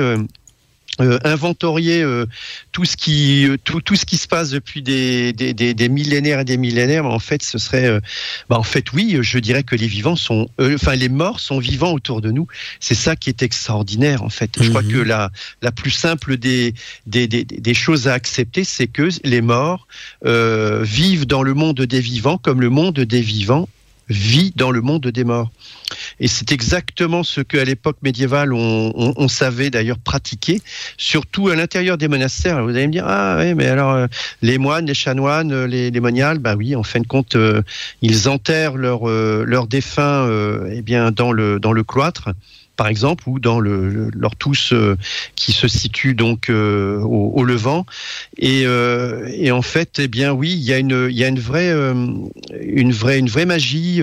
euh, 1.01 1.19
inventorier 1.23 2.03
euh, 2.03 2.27
tout 2.73 2.85
ce 2.85 2.97
qui 2.97 3.47
euh, 3.47 3.57
tout, 3.63 3.81
tout 3.81 3.95
ce 3.95 4.05
qui 4.05 4.17
se 4.17 4.27
passe 4.27 4.51
depuis 4.51 4.83
des, 4.83 5.33
des, 5.33 5.55
des, 5.55 5.73
des 5.73 5.89
millénaires 5.89 6.41
et 6.41 6.45
des 6.45 6.57
millénaires 6.57 7.07
en 7.07 7.21
fait 7.21 7.43
ce 7.45 7.57
serait 7.59 8.01
bah, 8.49 8.59
en 8.59 8.65
fait 8.65 8.93
oui 8.93 9.19
je 9.21 9.39
dirais 9.39 9.63
que 9.63 9.77
les 9.77 9.87
vivants 9.87 10.17
sont 10.17 10.49
enfin 10.61 10.97
les 10.97 11.09
morts 11.09 11.39
sont 11.39 11.61
vivants 11.61 11.93
autour 11.93 12.21
de 12.21 12.33
nous 12.33 12.49
c'est 12.81 12.97
ça 12.97 13.15
qui 13.15 13.29
est 13.31 13.43
extraordinaire 13.43 14.25
en 14.25 14.29
fait 14.29 14.51
je 14.61 14.71
crois 14.71 14.83
mhm. 14.83 14.93
que 14.93 14.99
la 14.99 15.31
la 15.63 15.71
plus 15.71 15.93
simple 15.93 16.37
des 16.37 16.75
des, 17.07 17.29
des, 17.29 17.45
des 17.45 17.75
choses 17.75 18.09
à 18.09 18.15
accepter 18.15 18.65
c'est 18.65 18.89
que 18.89 19.09
les 19.23 19.41
morts 19.41 19.87
vivent 20.25 21.27
dans 21.27 21.45
le 21.45 21.55
monde 21.55 21.81
des 21.81 22.01
vivants 22.01 22.39
comme 22.39 22.61
le 22.61 22.71
monde 22.71 22.99
des 22.99 23.21
vivants 23.21 23.69
vit 24.09 24.53
dans 24.57 24.71
le 24.71 24.81
monde 24.81 25.07
des 25.07 25.25
morts. 25.25 25.51
Et 26.21 26.29
c'est 26.29 26.53
exactement 26.53 27.23
ce 27.23 27.41
qu'à 27.41 27.65
l'époque 27.65 27.99
médiévale, 28.03 28.53
on, 28.53 28.93
on, 28.95 29.15
on 29.17 29.29
savait 29.29 29.71
d'ailleurs 29.71 29.99
pratiquer, 29.99 30.61
surtout 30.97 31.49
à 31.49 31.57
l'intérieur 31.57 31.99
des 31.99 32.09
monastères. 32.09 32.63
Vous 32.63 32.71
allez 32.71 32.87
me 32.87 32.93
dire, 32.93 33.05
ah 33.07 33.37
oui, 33.39 33.55
mais 33.55 33.67
alors 33.67 33.93
euh, 33.93 34.07
les 34.43 34.59
moines, 34.59 34.87
les 34.87 34.95
chanoines, 34.95 35.53
euh, 35.53 35.67
les, 35.67 35.91
les 35.91 36.01
moniales, 36.01 36.39
bah 36.39 36.57
oui, 36.57 36.75
en 36.77 36.83
fin 36.83 37.01
de 37.01 37.07
compte, 37.07 37.37
euh, 37.37 37.63
ils 38.03 38.29
enterrent 38.29 38.77
leurs 38.77 39.09
leur 39.09 39.67
défunts 39.67 40.29
eh 40.71 40.83
bien, 40.83 41.11
dans, 41.11 41.33
le, 41.33 41.59
dans 41.61 41.73
le 41.73 41.85
cloître 41.85 42.31
par 42.79 42.87
exemple, 42.87 43.25
ou 43.27 43.41
dans 43.41 43.59
le, 43.59 44.09
leur 44.15 44.37
tous 44.37 44.73
euh, 44.73 44.97
qui 45.35 45.51
se 45.51 45.67
situe 45.67 46.15
donc 46.15 46.49
euh, 46.49 47.01
au, 47.01 47.33
au, 47.35 47.45
Levant. 47.45 47.85
Et, 48.39 48.63
euh, 48.67 49.29
et, 49.33 49.51
en 49.51 49.63
fait, 49.63 49.99
eh 49.99 50.07
bien 50.07 50.33
oui, 50.33 50.53
il 50.53 50.63
y 50.63 50.73
a 50.73 50.79
une, 50.79 51.09
il 51.11 51.19
y 51.19 51.25
a 51.25 51.29
une 51.29 51.41
vraie, 51.41 51.73
une 51.73 52.93
vraie, 52.93 53.19
une 53.19 53.29
vraie 53.29 53.47
magie, 53.47 54.01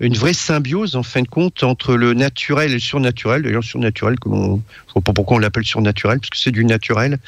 une 0.00 0.14
vraie 0.14 0.32
symbiose 0.32 0.96
en 0.96 1.02
fin 1.02 1.20
de 1.20 1.28
compte 1.28 1.62
entre 1.62 1.94
le 1.94 2.14
naturel 2.14 2.70
et 2.70 2.74
le 2.74 2.80
surnaturel. 2.80 3.42
D'ailleurs, 3.42 3.60
le 3.60 3.66
surnaturel, 3.66 4.18
comme 4.18 4.32
on, 4.32 4.62
je 4.96 5.00
pas 5.00 5.12
pourquoi 5.12 5.36
on 5.36 5.40
l'appelle 5.40 5.66
surnaturel, 5.66 6.18
parce 6.18 6.30
que 6.30 6.38
c'est 6.38 6.50
du 6.50 6.64
naturel. 6.64 7.18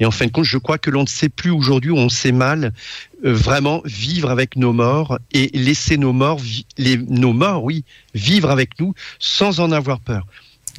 Et 0.00 0.06
en 0.06 0.10
fin 0.10 0.24
de 0.24 0.30
compte, 0.30 0.46
je 0.46 0.56
crois 0.56 0.78
que 0.78 0.88
l'on 0.88 1.02
ne 1.02 1.08
sait 1.08 1.28
plus 1.28 1.50
aujourd'hui, 1.50 1.90
on 1.90 2.08
sait 2.08 2.32
mal 2.32 2.72
vraiment 3.22 3.82
vivre 3.84 4.30
avec 4.30 4.56
nos 4.56 4.72
morts 4.72 5.18
et 5.32 5.50
laisser 5.54 5.96
nos 5.96 6.12
morts, 6.12 6.40
les, 6.76 6.96
nos 6.96 7.32
morts, 7.32 7.64
oui, 7.64 7.84
vivre 8.14 8.50
avec 8.50 8.78
nous 8.78 8.94
sans 9.18 9.60
en 9.60 9.72
avoir 9.72 10.00
peur. 10.00 10.24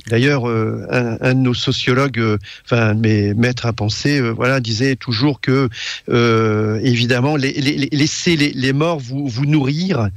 D'ailleurs, 0.07 0.47
euh, 0.47 0.85
un, 0.89 1.33
de 1.33 1.39
nos 1.39 1.53
sociologues, 1.53 2.19
euh, 2.19 2.37
enfin 2.65 2.93
mes 2.93 3.33
maîtres 3.33 3.65
à 3.65 3.73
penser, 3.73 4.19
euh, 4.19 4.29
voilà, 4.29 4.59
disait 4.59 4.95
toujours 4.95 5.41
que, 5.41 5.69
euh, 6.09 6.79
évidemment, 6.83 7.35
les, 7.35 7.51
laissez 7.91 8.35
les, 8.35 8.73
morts 8.73 8.99
vous, 8.99 9.27
vous 9.27 9.45
nourrir 9.45 10.09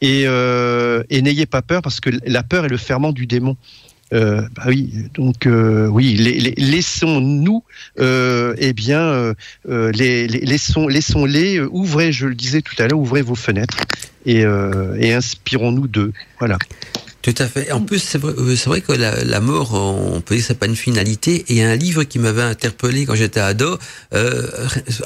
et 0.00 0.26
n'ayez 1.10 1.46
pas 1.46 1.62
peur 1.62 1.82
parce 1.82 2.00
que 2.00 2.10
la 2.26 2.42
peur 2.42 2.66
est 2.66 2.68
le 2.68 2.76
ferment 2.76 3.12
du 3.12 3.26
démon. 3.26 3.56
Bah 4.12 4.62
oui, 4.66 4.92
donc 5.14 5.48
oui, 5.48 6.14
laissons-nous, 6.58 7.64
eh 7.98 8.72
bien, 8.74 9.34
les, 9.68 10.28
laissons, 10.28 10.86
laissons-les, 10.86 11.60
ouvrez, 11.60 12.12
je 12.12 12.26
le 12.26 12.34
disais 12.34 12.62
tout 12.62 12.74
à 12.78 12.86
l'heure, 12.86 12.98
ouvrez 12.98 13.22
vos 13.22 13.34
fenêtres 13.34 13.78
et, 14.26 14.42
et 14.98 15.12
inspirons-nous 15.12 15.88
d'eux. 15.88 16.12
Voilà. 16.38 16.58
Tout 17.22 17.34
à 17.38 17.46
fait. 17.46 17.70
En 17.70 17.80
plus, 17.80 18.00
c'est 18.00 18.18
vrai, 18.18 18.32
euh, 18.36 18.56
vrai, 18.66 18.80
que 18.80 18.90
la, 18.90 19.22
la, 19.22 19.40
mort, 19.40 19.74
on 19.74 20.20
peut 20.20 20.34
dire 20.34 20.42
que 20.42 20.48
c'est 20.48 20.58
pas 20.58 20.66
une 20.66 20.74
finalité. 20.74 21.44
Et 21.48 21.62
un 21.62 21.76
livre 21.76 22.02
qui 22.02 22.18
m'avait 22.18 22.42
interpellé 22.42 23.06
quand 23.06 23.14
j'étais 23.14 23.38
ado, 23.38 23.78
euh, 24.12 24.48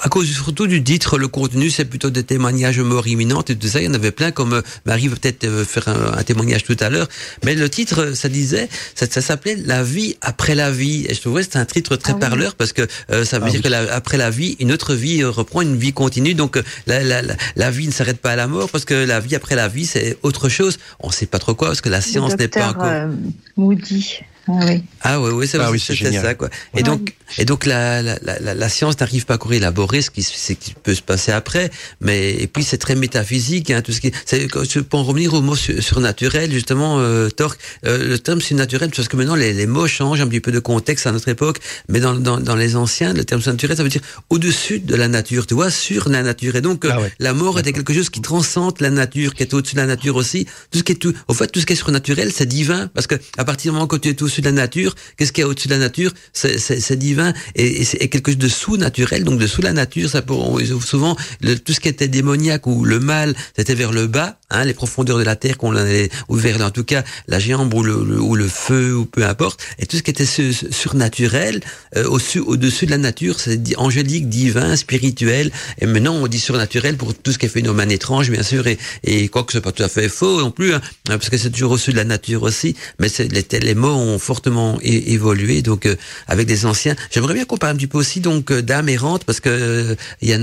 à 0.01 0.09
cause 0.09 0.27
surtout 0.27 0.67
du 0.67 0.83
titre, 0.83 1.19
le 1.19 1.29
contenu, 1.29 1.69
c'est 1.69 1.85
plutôt 1.85 2.09
des 2.09 2.23
témoignages 2.23 2.81
mort 2.81 3.07
imminente 3.07 3.51
et 3.51 3.57
tout 3.57 3.69
ça. 3.69 3.83
Il 3.83 3.85
y 3.85 3.89
en 3.89 3.95
avait 3.95 4.13
plein, 4.13 4.31
comme 4.31 4.55
euh, 4.55 4.63
Marie 4.87 5.09
va 5.09 5.17
peut-être 5.17 5.45
euh, 5.45 5.63
faire 5.67 5.89
un, 5.89 6.23
témoignage 6.23 6.65
tout 6.65 6.77
à 6.81 6.89
l'heure. 6.89 7.07
Mais 7.45 7.55
le 7.55 7.69
titre, 7.69 8.15
ça 8.15 8.31
disait, 8.31 8.71
ça, 8.95 9.05
ça 9.11 9.21
s'appelait 9.21 9.57
La 9.57 9.83
vie 9.83 10.17
après 10.23 10.55
la 10.55 10.71
vie. 10.71 11.05
Et 11.11 11.15
je 11.15 11.21
trouvais 11.21 11.43
que 11.43 11.45
c'était 11.45 11.59
un 11.59 11.67
titre 11.67 11.97
très 11.97 12.15
ah 12.15 12.19
parleur 12.19 12.55
parce 12.55 12.73
que 12.73 12.89
ça 13.25 13.39
veut 13.39 13.47
ah 13.47 13.51
dire 13.51 13.61
que 13.61 13.69
la, 13.69 13.93
après 13.93 14.17
la 14.17 14.31
vie, 14.31 14.57
une 14.59 14.73
autre 14.73 14.95
vie 14.95 15.23
reprend, 15.23 15.61
une 15.61 15.77
vie 15.77 15.93
continue. 15.93 16.33
Donc 16.33 16.59
la, 16.87 17.03
la, 17.03 17.21
la 17.57 17.71
vie 17.71 17.87
ne 17.87 17.93
s'arrête 17.93 18.23
pas 18.23 18.31
à 18.31 18.37
la 18.37 18.47
mort 18.47 18.71
parce 18.71 18.87
que 18.87 18.95
la 18.95 19.21
vie 19.21 19.35
après 19.35 19.55
la 19.55 19.69
vie, 19.69 19.85
c'est 19.85 20.17
autre 20.23 20.49
chose. 20.49 20.79
On 21.01 21.11
sait 21.11 21.27
pas 21.27 21.39
trop 21.39 21.55
quoi 21.55 21.69
parce 21.69 21.83
que 21.83 21.91
la 21.91 22.01
science 22.07 22.37
n'est 22.37 22.49
pas 22.49 22.71
encore. 22.71 22.85
Euh, 22.85 23.09
Moody. 23.57 24.21
Ah 24.49 24.53
oui. 24.65 24.85
Ah 25.03 25.21
oui, 25.21 25.31
oui 25.33 25.49
c'est 25.49 25.59
ah 25.59 26.23
ça 26.23 26.35
quoi. 26.35 26.49
Et 26.77 26.83
donc, 26.83 27.15
et 27.39 27.45
donc 27.45 27.67
la, 27.67 28.03
la, 28.03 28.19
la, 28.23 28.55
la 28.55 28.69
science 28.69 28.99
n'arrive 29.01 29.27
pas 29.27 29.35
à 29.35 29.39
courir 29.39 29.57
élaborer 29.57 30.03
ce 30.03 30.11
qui, 30.11 30.23
ce 30.23 30.53
qui 30.53 30.75
peut 30.83 30.95
se 30.95 31.03
passer 31.03 31.33
après, 31.33 31.71
mais 32.01 32.35
et 32.35 32.47
puis 32.47 32.63
c'est 32.63 32.79
très 32.79 32.95
métaphysique, 32.95 33.71
hein, 33.71 33.83
tout 33.83 33.93
ce 33.93 34.01
qui. 34.01 34.13
C'est, 34.25 34.47
peux 34.49 34.97
en 34.97 35.03
revenir 35.03 35.35
au 35.35 35.41
mot 35.41 35.57
surnaturel 35.57 36.53
justement, 36.53 36.99
euh, 37.01 37.29
Torque. 37.29 37.59
Euh, 37.85 38.09
le 38.09 38.19
terme 38.19 38.41
surnaturel, 38.41 38.91
parce 38.95 39.09
que 39.09 39.17
maintenant 39.17 39.35
les, 39.35 39.53
les, 39.53 39.67
mots 39.67 39.87
changent 39.87 40.21
un 40.21 40.29
petit 40.29 40.41
peu 40.41 40.53
de 40.53 40.59
contexte 40.59 41.07
à 41.07 41.13
notre 41.13 41.29
époque, 41.29 41.59
mais 41.89 42.01
dans, 42.01 42.15
dans, 42.15 42.39
dans 42.39 42.55
les 42.55 42.77
anciens, 42.77 43.13
le 43.13 43.25
terme 43.25 43.41
surnaturel, 43.41 43.77
ça 43.77 43.83
veut 43.83 43.89
dire 43.89 44.03
au-dessus 44.31 44.79
de 44.79 44.95
la 44.95 45.09
nature, 45.09 45.47
tu 45.47 45.55
vois, 45.55 45.71
sur 45.71 46.09
la 46.09 46.23
nature. 46.23 46.57
Et 46.57 46.61
donc 46.61 46.85
ah 46.89 46.99
la 47.19 47.33
mort 47.33 47.59
était 47.59 47.73
quelque 47.73 47.93
chose 47.93 48.11
qui 48.11 48.21
transcende 48.21 48.81
la 48.81 48.91
nature, 48.91 49.35
qui 49.35 49.43
est 49.43 49.55
au-dessus 49.55 49.75
de 49.75 49.81
la 49.81 49.87
nature 49.87 50.17
aussi. 50.17 50.47
Tout 50.71 50.79
ce 50.79 50.83
qui 50.85 50.93
est 50.93 50.97
tout, 50.97 51.15
au 51.29 51.35
fait, 51.35 51.49
tout 51.49 51.61
ce 51.61 51.67
qui 51.67 51.73
est 51.73 51.77
surnaturel, 51.77 52.31
c'est 52.33 52.47
divin, 52.47 52.89
parce 52.89 53.07
que 53.07 53.17
à 53.39 53.45
partir 53.45 53.73
du 53.73 53.75
moment 53.75 53.87
que 53.87 53.97
tu 53.97 54.09
es 54.11 54.23
au-dessus 54.23 54.43
de 54.43 54.47
la 54.47 54.53
nature, 54.53 54.95
qu'est-ce 55.17 55.33
qu'il 55.33 55.43
y 55.43 55.45
a 55.45 55.49
au-dessus 55.49 55.69
de 55.69 55.75
la 55.75 55.81
nature? 55.81 56.13
C'est 56.33 56.97
divin 56.97 57.16
et, 57.55 58.09
quelque 58.09 58.33
chose 58.33 58.39
de 58.39 58.49
sous-naturel, 58.49 59.25
donc 59.25 59.39
de 59.39 59.47
sous 59.47 59.63
la 59.63 59.73
nature. 59.73 60.09
Ça 60.09 60.23
pour, 60.23 60.61
souvent 60.85 61.17
tout 61.65 61.73
ce 61.73 61.81
qui 61.81 61.89
était 61.89 62.09
démoniaque 62.09 62.67
ou 62.67 62.85
le 62.85 63.01
mal, 63.01 63.35
c'était 63.57 63.75
vers 63.75 63.93
le 63.93 64.07
bas, 64.07 64.39
hein, 64.51 64.65
les 64.65 64.75
profondeurs 64.75 65.19
de 65.19 65.25
la 65.25 65.37
terre 65.37 65.59
qu'on 65.59 65.75
avait 65.75 66.11
ou 66.29 66.37
vers 66.37 66.61
en 66.61 66.71
tout 66.71 66.85
cas 66.85 67.03
la 67.29 67.39
jambe 67.39 67.73
ou 67.75 67.83
le, 67.83 68.21
ou 68.21 68.35
le 68.35 68.49
feu 68.49 68.95
ou 68.95 69.07
peu 69.07 69.25
importe. 69.25 69.61
Et 69.79 69.87
tout 69.87 69.97
ce 69.97 70.03
qui 70.03 70.11
était 70.11 70.27
surnaturel, 70.27 71.61
euh, 71.97 72.05
au-dessus 72.05 72.41
au-dessus 72.41 72.87
de 72.87 72.91
la 72.91 72.99
nature, 72.99 73.41
c'est 73.41 73.61
angélique, 73.77 74.29
divin, 74.29 74.77
spirituel. 74.77 75.51
Et 75.79 75.87
maintenant 75.87 76.15
on 76.15 76.27
dit 76.27 76.41
surnaturel 76.41 76.97
pour 76.97 77.15
tout 77.15 77.33
ce 77.33 77.39
qui 77.39 77.47
est 77.47 77.51
phénomène 77.51 77.91
étrange, 77.91 78.31
bien 78.31 78.43
sûr, 78.43 78.67
et, 78.67 78.79
et 79.05 79.29
quoi 79.29 79.45
que 79.45 79.53
ce 79.53 79.59
soit 79.59 79.63
pas 79.63 79.73
tout 79.73 79.83
à 79.83 79.89
fait 79.89 80.09
faux 80.09 80.41
non 80.41 80.51
plus, 80.51 80.75
hein, 80.75 80.81
parce 81.07 81.31
que 81.31 81.39
c'est 81.39 81.51
toujours 81.51 81.73
au-dessus 81.73 81.93
de 81.93 81.97
la 81.97 82.05
nature 82.05 82.43
aussi. 82.43 82.77
Mais 82.99 83.09
les, 83.19 83.61
les 83.61 83.75
mots 83.75 83.95
ont 83.95 84.19
fortement 84.19 84.79
évolué, 84.83 85.63
donc 85.63 85.87
euh, 85.87 85.97
avec 86.29 86.47
des 86.47 86.67
anciens. 86.67 86.95
J'aimerais 87.11 87.35
bien 87.35 87.45
qu'on 87.45 87.57
parle 87.57 87.73
un 87.73 87.77
petit 87.77 87.87
peu 87.87 87.99
aussi 87.99 88.21
donc 88.21 88.51
euh, 88.51 88.63
d'âme 88.63 88.89
errante, 88.89 89.25
parce 89.25 89.41
que 89.41 89.49
euh, 89.49 89.95
il 90.21 90.29
y, 90.29 90.33
a 90.33 90.37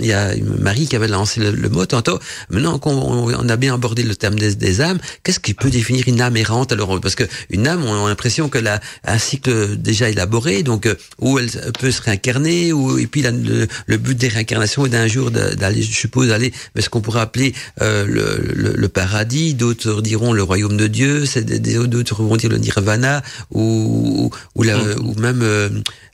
il 0.00 0.06
y 0.06 0.12
a 0.12 0.34
Marie 0.58 0.86
qui 0.86 0.96
avait 0.96 1.08
lancé 1.08 1.40
le, 1.40 1.68
mot 1.68 1.86
tantôt. 1.86 2.18
Maintenant 2.50 2.78
qu'on 2.78 3.05
on 3.06 3.48
a 3.48 3.56
bien 3.56 3.74
abordé 3.74 4.02
le 4.02 4.16
terme 4.16 4.36
des, 4.36 4.80
âmes, 4.80 4.98
qu'est-ce 5.22 5.40
qui 5.40 5.54
peut 5.54 5.70
définir 5.70 6.04
une 6.06 6.20
âme 6.20 6.36
errante 6.36 6.72
Alors? 6.72 7.00
Parce 7.00 7.14
que 7.14 7.24
une 7.50 7.66
âme, 7.66 7.84
on 7.84 8.06
a 8.06 8.08
l'impression 8.08 8.48
que 8.48 8.58
a 8.66 8.80
un 9.04 9.18
cycle 9.18 9.76
déjà 9.76 10.08
élaboré, 10.08 10.62
donc 10.62 10.88
où 11.20 11.38
elle 11.38 11.50
peut 11.78 11.90
se 11.90 12.02
réincarner, 12.02 12.72
ou 12.72 12.98
et 12.98 13.06
puis 13.06 13.22
le, 13.22 13.96
but 13.96 14.16
des 14.16 14.28
réincarnations 14.28 14.86
est 14.86 14.90
d'un 14.90 15.06
jour 15.06 15.30
d'aller, 15.30 15.82
je 15.82 15.92
suppose, 15.92 16.30
aller, 16.30 16.52
mais 16.74 16.82
ce 16.82 16.90
qu'on 16.90 17.00
pourrait 17.00 17.20
appeler 17.20 17.54
le, 17.80 18.52
le, 18.54 18.88
paradis. 18.88 19.54
D'autres 19.54 20.00
diront 20.02 20.32
le 20.32 20.42
royaume 20.42 20.76
de 20.76 20.86
Dieu. 20.86 21.26
C'est 21.26 21.44
d'autres 21.44 22.22
vont 22.22 22.36
dire 22.36 22.50
le 22.50 22.58
nirvana 22.58 23.22
ou 23.50 24.30
ou, 24.54 24.62
la, 24.62 24.76
mm. 24.76 25.06
ou 25.06 25.14
même 25.20 25.42
euh, 25.42 25.68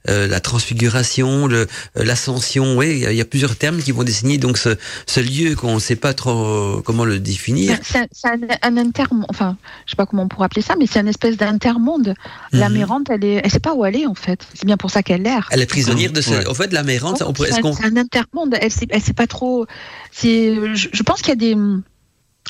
euh, 0.08 0.26
la 0.26 0.40
transfiguration, 0.40 1.48
euh, 1.50 1.66
l'ascension. 1.94 2.76
Oui, 2.76 3.04
il 3.08 3.14
y, 3.14 3.20
a 3.20 3.24
plusieurs 3.24 3.56
termes 3.56 3.78
qui 3.78 3.92
vont 3.92 4.02
désigner 4.02 4.38
donc 4.38 4.58
ce, 4.58 4.70
ce 5.06 5.20
lieu 5.20 5.54
qu'on 5.54 5.74
ne 5.74 5.80
sait 5.80 5.96
pas 5.96 6.14
trop 6.14 6.80
comment 6.84 7.04
le 7.04 7.18
définir. 7.18 7.78
C'est, 7.82 8.08
un, 8.24 8.38
un 8.62 8.76
intermonde. 8.76 9.26
Enfin, 9.28 9.56
je 9.86 9.90
sais 9.90 9.96
pas 9.96 10.06
comment 10.06 10.24
on 10.24 10.28
pourrait 10.28 10.46
appeler 10.46 10.62
ça, 10.62 10.74
mais 10.78 10.86
c'est 10.86 11.00
une 11.00 11.08
espèce 11.08 11.36
d'intermonde. 11.36 12.14
La 12.52 12.68
mhm. 12.68 12.78
mérante, 12.78 13.10
elle 13.10 13.24
est, 13.24 13.40
elle 13.44 13.50
sait 13.50 13.60
pas 13.60 13.74
où 13.74 13.84
elle 13.84 13.96
est 13.96 14.06
en 14.06 14.14
fait. 14.14 14.46
C'est 14.54 14.66
bien 14.66 14.76
pour 14.76 14.90
ça 14.90 15.02
qu'elle 15.02 15.22
l'air. 15.22 15.48
Elle 15.50 15.62
est 15.62 15.66
prisonnière 15.66 16.12
de 16.12 16.20
ce. 16.20 16.48
En 16.48 16.54
fait, 16.54 16.72
la 16.72 16.82
mérante, 16.82 17.22
on 17.26 17.32
pourrait. 17.32 17.52
C'est, 17.52 17.64
un, 17.64 17.72
c'est 17.72 17.86
un 17.86 17.96
intermonde. 17.96 18.56
Elle 18.60 18.70
sait, 18.72 18.86
elle 18.90 19.02
sait 19.02 19.12
pas 19.12 19.26
trop. 19.26 19.66
C'est. 20.10 20.74
Je, 20.74 20.88
je 20.92 21.02
pense 21.02 21.22
qu'il 21.22 21.30
y 21.30 21.32
a 21.32 21.36
des 21.36 21.56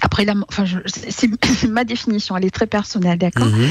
après 0.00 0.24
la, 0.24 0.34
enfin, 0.48 0.64
c'est 0.86 1.68
ma 1.68 1.84
définition, 1.84 2.36
elle 2.36 2.44
est 2.44 2.50
très 2.50 2.66
personnelle, 2.66 3.18
d'accord? 3.18 3.46
Mhm. 3.46 3.68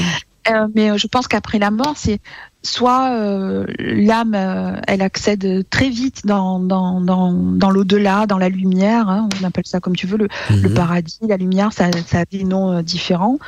Euh, 0.50 0.66
mais 0.74 0.90
euh, 0.90 0.96
je 0.96 1.06
pense 1.06 1.28
qu'après 1.28 1.58
la 1.58 1.70
mort, 1.70 1.94
c'est 1.96 2.20
soit 2.62 3.10
euh, 3.12 3.66
l'âme, 3.78 4.34
euh, 4.34 4.76
elle 4.86 5.02
accède 5.02 5.64
très 5.68 5.88
vite 5.88 6.26
dans, 6.26 6.58
dans, 6.60 7.00
dans, 7.00 7.32
dans 7.32 7.70
l'au-delà, 7.70 8.26
dans 8.26 8.38
la 8.38 8.48
lumière, 8.48 9.08
hein, 9.08 9.28
on 9.40 9.44
appelle 9.44 9.66
ça 9.66 9.80
comme 9.80 9.96
tu 9.96 10.06
veux, 10.06 10.16
le, 10.16 10.28
le 10.50 10.68
mhm. 10.68 10.74
paradis, 10.74 11.18
la 11.28 11.36
lumière, 11.36 11.72
ça, 11.72 11.90
ça 12.06 12.20
a 12.20 12.24
des 12.24 12.44
noms 12.44 12.70
euh, 12.72 12.82
différents. 12.82 13.38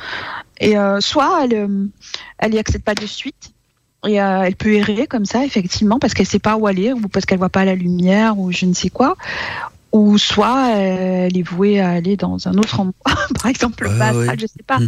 Et 0.59 0.75
soit 1.01 1.43
elle, 1.43 1.89
elle 2.37 2.55
y 2.55 2.57
accède 2.57 2.81
pas 2.81 2.95
de 2.95 3.05
suite. 3.05 3.51
Et 4.07 4.13
elle 4.13 4.55
peut 4.55 4.71
errer 4.71 5.05
comme 5.05 5.25
ça, 5.25 5.43
effectivement, 5.43 5.99
parce 5.99 6.13
qu'elle 6.13 6.25
sait 6.25 6.39
pas 6.39 6.55
où 6.55 6.65
aller, 6.65 6.93
ou 6.93 7.09
parce 7.09 7.25
qu'elle 7.25 7.39
voit 7.39 7.49
pas 7.49 7.65
la 7.65 7.75
lumière, 7.75 8.39
ou 8.39 8.53
je 8.53 8.65
ne 8.65 8.73
sais 8.73 8.89
quoi 8.89 9.17
ou 9.95 10.17
soit 10.17 10.71
elle 10.75 11.37
est 11.37 11.41
vouée 11.41 11.79
à 11.79 11.91
aller 11.91 12.17
dans 12.17 12.49
un 12.49 12.55
autre 12.55 12.81
endroit, 12.81 12.93
par 13.41 13.45
exemple 13.45 13.85
le 13.85 13.91
ah, 14.01 14.35
je 14.37 14.45
sais 14.45 14.63
pas. 14.67 14.79
Mm. 14.79 14.87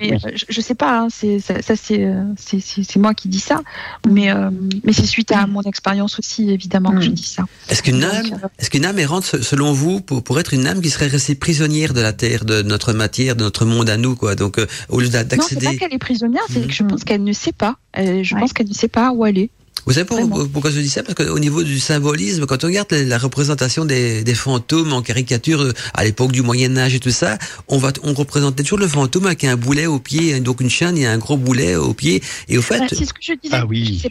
Mais 0.00 0.14
euh, 0.14 0.30
je, 0.48 0.60
sais 0.60 0.74
pas, 0.74 1.02
hein, 1.02 1.08
c'est 1.08 1.38
ça, 1.38 1.54
euh, 1.54 2.24
c'est 2.36 2.60
c'est 2.60 2.96
moi 2.96 3.14
qui 3.14 3.28
dis 3.28 3.38
ça, 3.38 3.62
mais 4.08 4.32
euh, 4.32 4.50
mais 4.82 4.92
c'est 4.92 5.06
suite 5.06 5.30
à 5.30 5.46
mon 5.46 5.62
expérience 5.62 6.18
aussi 6.18 6.50
évidemment 6.50 6.90
que 6.90 7.00
je 7.00 7.10
mm. 7.10 7.14
dis 7.14 7.22
ça. 7.22 7.44
Est-ce 7.68 7.84
qu'une 7.84 8.02
âme, 8.02 8.40
est-ce 8.58 8.70
qu'une 8.70 8.84
âme 8.84 8.98
errante 8.98 9.24
selon 9.24 9.72
vous 9.72 10.00
pour, 10.00 10.24
pour 10.24 10.40
être 10.40 10.52
une 10.52 10.66
âme 10.66 10.80
qui 10.80 10.90
serait 10.90 11.06
restée 11.06 11.36
prisonnière 11.36 11.94
de 11.94 12.00
la 12.00 12.12
terre, 12.12 12.44
de 12.44 12.62
notre 12.62 12.92
matière, 12.92 13.36
de 13.36 13.44
notre 13.44 13.64
monde 13.64 13.88
à 13.88 13.98
nous 13.98 14.16
quoi, 14.16 14.34
donc 14.34 14.58
au 14.88 15.00
lieu 15.00 15.08
d'accéder. 15.08 15.36
Non, 15.36 15.46
c'est 15.48 15.64
pas 15.64 15.76
qu'elle 15.76 15.94
est 15.94 15.98
prisonnière, 15.98 16.42
c'est 16.50 16.66
que 16.66 16.72
je 16.72 16.82
pense 16.82 17.04
qu'elle 17.04 17.22
ne 17.22 17.32
sait 17.32 17.52
pas. 17.52 17.76
je 17.96 18.34
pense 18.34 18.52
qu'elle 18.52 18.68
ne 18.68 18.74
sait 18.74 18.88
pas 18.88 19.12
où 19.12 19.22
aller. 19.22 19.48
Vous 19.86 19.94
savez 19.94 20.06
pourquoi, 20.06 20.70
je 20.70 20.80
dis 20.80 20.88
ça? 20.88 21.02
Parce 21.02 21.14
qu'au 21.14 21.38
niveau 21.38 21.62
du 21.62 21.80
symbolisme, 21.80 22.46
quand 22.46 22.64
on 22.64 22.66
regarde 22.66 22.92
la, 22.92 23.18
représentation 23.18 23.84
des, 23.84 24.22
des, 24.22 24.34
fantômes 24.34 24.92
en 24.92 25.02
caricature 25.02 25.62
euh, 25.62 25.72
à 25.94 26.04
l'époque 26.04 26.32
du 26.32 26.42
Moyen 26.42 26.76
Âge 26.76 26.94
et 26.94 27.00
tout 27.00 27.10
ça, 27.10 27.38
on 27.68 27.78
va 27.78 27.90
on 28.02 28.12
représentait 28.12 28.62
toujours 28.62 28.78
le 28.78 28.88
fantôme 28.88 29.26
avec 29.26 29.44
un 29.44 29.56
boulet 29.56 29.86
au 29.86 29.98
pied, 29.98 30.38
donc 30.40 30.60
une 30.60 30.70
chaîne 30.70 30.96
et 30.98 31.06
un 31.06 31.18
gros 31.18 31.36
boulet 31.36 31.76
au 31.76 31.94
pied. 31.94 32.22
Et 32.48 32.58
au 32.58 32.62
fait, 32.62 32.78
bah, 32.78 32.86
c'est 32.88 33.04
ce 33.04 33.12
que 33.12 33.20
je 33.22 33.32
disais. 33.32 33.56
Ah 33.56 33.66
oui, 33.66 34.02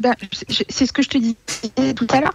bah, 0.00 0.14
c'est 0.68 0.86
ce 0.86 0.92
que 0.92 1.02
je 1.02 1.08
te 1.08 1.18
disais 1.18 1.94
tout 1.94 2.06
à 2.10 2.20
l'heure. 2.20 2.34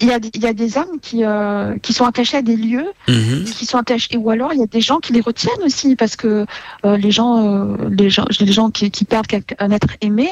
Il 0.00 0.08
y 0.08 0.12
a, 0.12 0.18
il 0.34 0.42
y 0.42 0.46
a 0.46 0.52
des 0.52 0.76
âmes 0.76 0.98
qui 1.00 1.24
euh, 1.24 1.78
qui 1.78 1.92
sont 1.92 2.04
attachées 2.04 2.38
à 2.38 2.42
des 2.42 2.56
lieux, 2.56 2.86
mhm. 3.08 3.44
qui 3.44 3.64
sont 3.64 3.78
attachés, 3.78 4.16
ou 4.16 4.30
alors 4.30 4.52
il 4.52 4.60
y 4.60 4.62
a 4.62 4.66
des 4.66 4.80
gens 4.80 4.98
qui 4.98 5.12
les 5.12 5.20
retiennent 5.20 5.62
aussi 5.64 5.94
parce 5.94 6.16
que 6.16 6.46
euh, 6.84 6.96
les 6.96 7.12
gens, 7.12 7.76
les 7.88 8.10
gens, 8.10 8.26
les 8.40 8.52
gens 8.52 8.70
qui, 8.70 8.90
qui 8.90 9.04
perdent 9.04 9.26
un 9.58 9.70
être 9.70 9.88
aimé. 10.00 10.28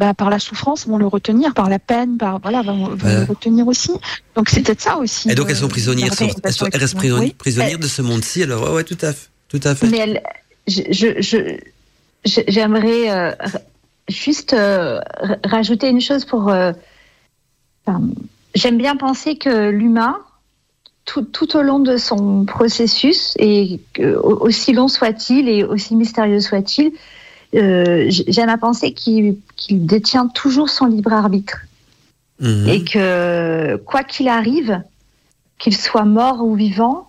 Bah, 0.00 0.14
par 0.14 0.30
la 0.30 0.38
souffrance 0.38 0.86
vont 0.86 0.96
le 0.96 1.06
retenir, 1.06 1.52
par 1.52 1.68
la 1.68 1.78
peine, 1.78 2.16
par 2.16 2.40
voilà, 2.40 2.62
vont, 2.62 2.88
le 2.88 3.24
retenir 3.24 3.68
aussi. 3.68 3.90
Donc 4.34 4.48
c'est 4.48 4.62
peut-être 4.62 4.80
ça 4.80 4.96
aussi. 4.96 5.30
Et 5.30 5.34
donc 5.34 5.50
elles 5.50 5.56
sont 5.56 5.66
euh, 5.66 5.68
prisonnières, 5.68 6.10
elles, 6.18 6.30
restent 6.42 7.36
prisonnières, 7.36 7.78
de 7.78 7.86
ce 7.86 8.00
monde-ci. 8.00 8.42
Alors 8.42 8.62
ouais, 8.62 8.76
ouais, 8.76 8.84
tout 8.84 8.96
à 9.02 9.12
fait, 9.12 9.28
tout 9.50 9.60
à 9.62 9.74
fait. 9.74 9.88
Mais 9.88 9.98
elle, 9.98 10.22
je, 10.66 11.58
j'aimerais 12.24 13.10
euh, 13.10 13.32
juste 14.08 14.54
euh, 14.54 15.00
rajouter 15.44 15.90
une 15.90 16.00
chose 16.00 16.24
pour. 16.24 16.50
J'aime 18.54 18.78
bien 18.78 18.96
penser 18.96 19.36
que 19.36 19.68
l'humain, 19.68 20.16
tout, 21.04 21.24
tout, 21.24 21.58
au 21.58 21.60
long 21.60 21.78
de 21.78 21.98
son 21.98 22.46
processus, 22.46 23.34
et 23.38 23.80
aussi 23.98 24.72
long 24.72 24.88
soit-il 24.88 25.46
et 25.50 25.62
aussi 25.62 25.94
mystérieux 25.94 26.40
soit-il, 26.40 26.92
euh, 27.54 28.06
j'aime 28.08 28.48
à 28.48 28.58
penser 28.58 28.92
qu'il 28.92 29.36
détient 29.70 30.28
toujours 30.28 30.68
son 30.68 30.86
libre 30.86 31.12
arbitre. 31.12 31.58
Mhm. 32.40 32.68
Et 32.68 32.84
que 32.84 33.76
quoi 33.84 34.02
qu'il 34.02 34.28
arrive, 34.28 34.82
qu'il 35.58 35.76
soit 35.76 36.04
mort 36.04 36.42
ou 36.42 36.54
vivant, 36.54 37.08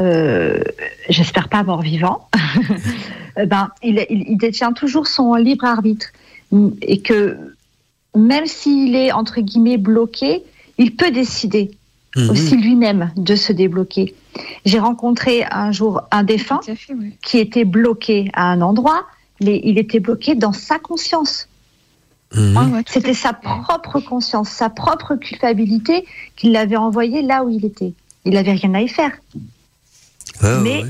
euh, 0.00 0.62
j'espère 1.08 1.48
pas 1.48 1.62
mort 1.64 1.82
vivant, 1.82 2.28
ben, 3.46 3.70
il, 3.82 4.06
il, 4.08 4.36
détient 4.36 4.72
toujours 4.72 5.08
son 5.08 5.34
libre 5.34 5.64
arbitre. 5.64 6.06
Et 6.82 7.00
que 7.00 7.36
même 8.16 8.46
s'il 8.46 8.94
est, 8.94 9.12
entre 9.12 9.40
guillemets, 9.40 9.76
bloqué, 9.76 10.44
il 10.78 10.94
peut 10.94 11.10
décider 11.10 11.72
mhm. 12.16 12.30
aussi 12.30 12.56
lui-même 12.56 13.10
de 13.16 13.34
se 13.34 13.52
débloquer. 13.52 14.14
J'ai 14.64 14.78
rencontré 14.78 15.44
un 15.50 15.72
jour 15.72 16.02
un 16.12 16.22
défunt 16.22 16.60
qui 17.22 17.38
était 17.38 17.64
bloqué 17.64 18.30
à 18.34 18.44
un 18.44 18.60
endroit 18.60 19.04
il 19.40 19.78
était 19.78 20.00
bloqué 20.00 20.34
dans 20.34 20.52
sa 20.52 20.78
conscience. 20.78 21.48
Mhm. 22.34 22.82
C'était 22.86 23.14
sa 23.14 23.32
propre 23.32 24.00
conscience, 24.00 24.50
sa 24.50 24.68
propre 24.68 25.16
culpabilité 25.16 26.06
qui 26.36 26.50
l'avait 26.50 26.76
envoyé 26.76 27.22
là 27.22 27.42
où 27.44 27.48
il 27.48 27.64
était. 27.64 27.94
Il 28.24 28.34
n'avait 28.34 28.52
rien 28.52 28.74
à 28.74 28.82
y 28.82 28.88
faire. 28.88 29.12
Mais 30.42 30.84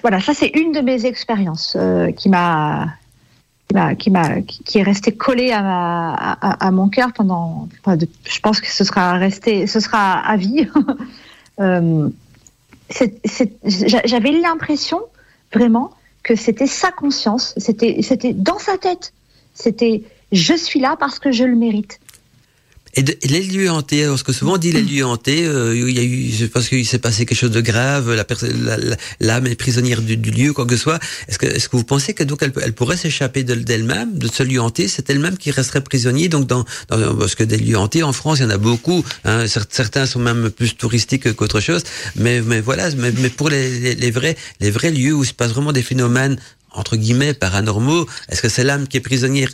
voilà, 0.00 0.20
ça 0.20 0.32
c'est 0.32 0.48
une 0.48 0.72
de 0.72 0.80
mes 0.80 1.06
expériences 1.06 1.76
euh, 1.76 2.12
qui 2.12 2.28
m'a 2.28 2.94
qui 3.98 4.10
m'a 4.10 4.42
qui 4.42 4.78
est 4.78 4.82
restée 4.82 5.12
collée 5.12 5.50
à, 5.50 6.12
à, 6.12 6.70
mon 6.70 6.88
cœur 6.88 7.12
pendant. 7.12 7.68
je 8.24 8.40
pense 8.40 8.60
que 8.60 8.70
ce 8.70 8.84
sera 8.84 9.14
resté, 9.14 9.66
ce 9.66 9.80
sera 9.80 10.18
à 10.18 10.36
vie. 10.36 10.68
euh, 11.60 12.08
J'avais 13.64 14.32
l'impression 14.32 15.00
vraiment 15.54 15.90
que 16.22 16.36
c'était 16.36 16.66
sa 16.66 16.92
conscience, 16.92 17.54
c'était 17.56 18.02
c'était 18.02 18.34
dans 18.34 18.58
sa 18.58 18.76
tête. 18.78 19.12
C'était 19.54 20.02
je 20.32 20.54
suis 20.56 20.80
là 20.80 20.96
parce 20.98 21.18
que 21.18 21.30
je 21.30 21.44
le 21.44 21.56
mérite. 21.56 22.00
Et, 22.94 23.02
les 23.02 23.40
lieux 23.40 23.70
hantés, 23.70 24.04
parce 24.06 24.22
que 24.22 24.32
souvent 24.32 24.54
on 24.54 24.58
dit 24.58 24.70
les 24.70 24.82
lieux 24.82 25.04
hantés, 25.04 25.46
euh, 25.46 25.74
il 25.74 25.96
y 25.96 25.98
a 25.98 26.02
eu, 26.02 26.50
qu'il 26.68 26.86
s'est 26.86 26.98
passé 26.98 27.24
quelque 27.24 27.38
chose 27.38 27.50
de 27.50 27.62
grave, 27.62 28.12
la 28.12 28.26
l'âme 29.18 29.46
est 29.46 29.54
prisonnière 29.54 30.02
du, 30.02 30.16
lieu, 30.16 30.52
quoi 30.52 30.66
que 30.66 30.76
ce 30.76 30.82
soit. 30.82 30.98
Est-ce 31.26 31.38
que, 31.38 31.46
est-ce 31.46 31.70
que 31.70 31.76
vous 31.78 31.84
pensez 31.84 32.12
que 32.12 32.22
donc 32.22 32.42
elle, 32.42 32.52
elle 32.62 32.74
pourrait 32.74 32.98
s'échapper 32.98 33.44
d'elle-même, 33.44 34.18
de, 34.18 34.28
ce 34.28 34.42
lieu 34.42 34.60
hanté, 34.60 34.88
c'est 34.88 35.08
elle-même 35.08 35.38
qui 35.38 35.50
resterait 35.50 35.80
prisonnière, 35.80 36.28
donc 36.28 36.46
dans, 36.46 36.66
parce 36.88 37.34
que 37.34 37.44
des 37.44 37.56
lieux 37.56 37.78
hantés 37.78 38.02
en 38.02 38.12
France, 38.12 38.40
il 38.40 38.42
y 38.42 38.44
en 38.44 38.50
a 38.50 38.58
beaucoup. 38.58 39.02
Hein, 39.24 39.46
certains 39.46 40.04
sont 40.04 40.20
même 40.20 40.50
plus 40.50 40.76
touristiques 40.76 41.32
qu'autre 41.32 41.60
chose, 41.60 41.84
mais, 42.16 42.42
mais 42.42 42.60
voilà, 42.60 42.90
mais, 42.90 43.10
mais 43.12 43.30
pour 43.30 43.48
les, 43.48 43.94
les, 43.94 44.10
vrais, 44.10 44.36
les 44.60 44.70
vrais 44.70 44.90
lieux 44.90 45.14
où 45.14 45.24
se 45.24 45.32
passe 45.32 45.52
vraiment 45.52 45.72
des 45.72 45.82
phénomènes 45.82 46.36
entre 46.74 46.96
guillemets 46.96 47.34
paranormaux, 47.34 48.06
est-ce 48.28 48.42
que 48.42 48.48
c'est 48.48 48.64
l'âme 48.64 48.88
qui 48.88 48.96
est 48.96 49.00
prisonnière? 49.00 49.50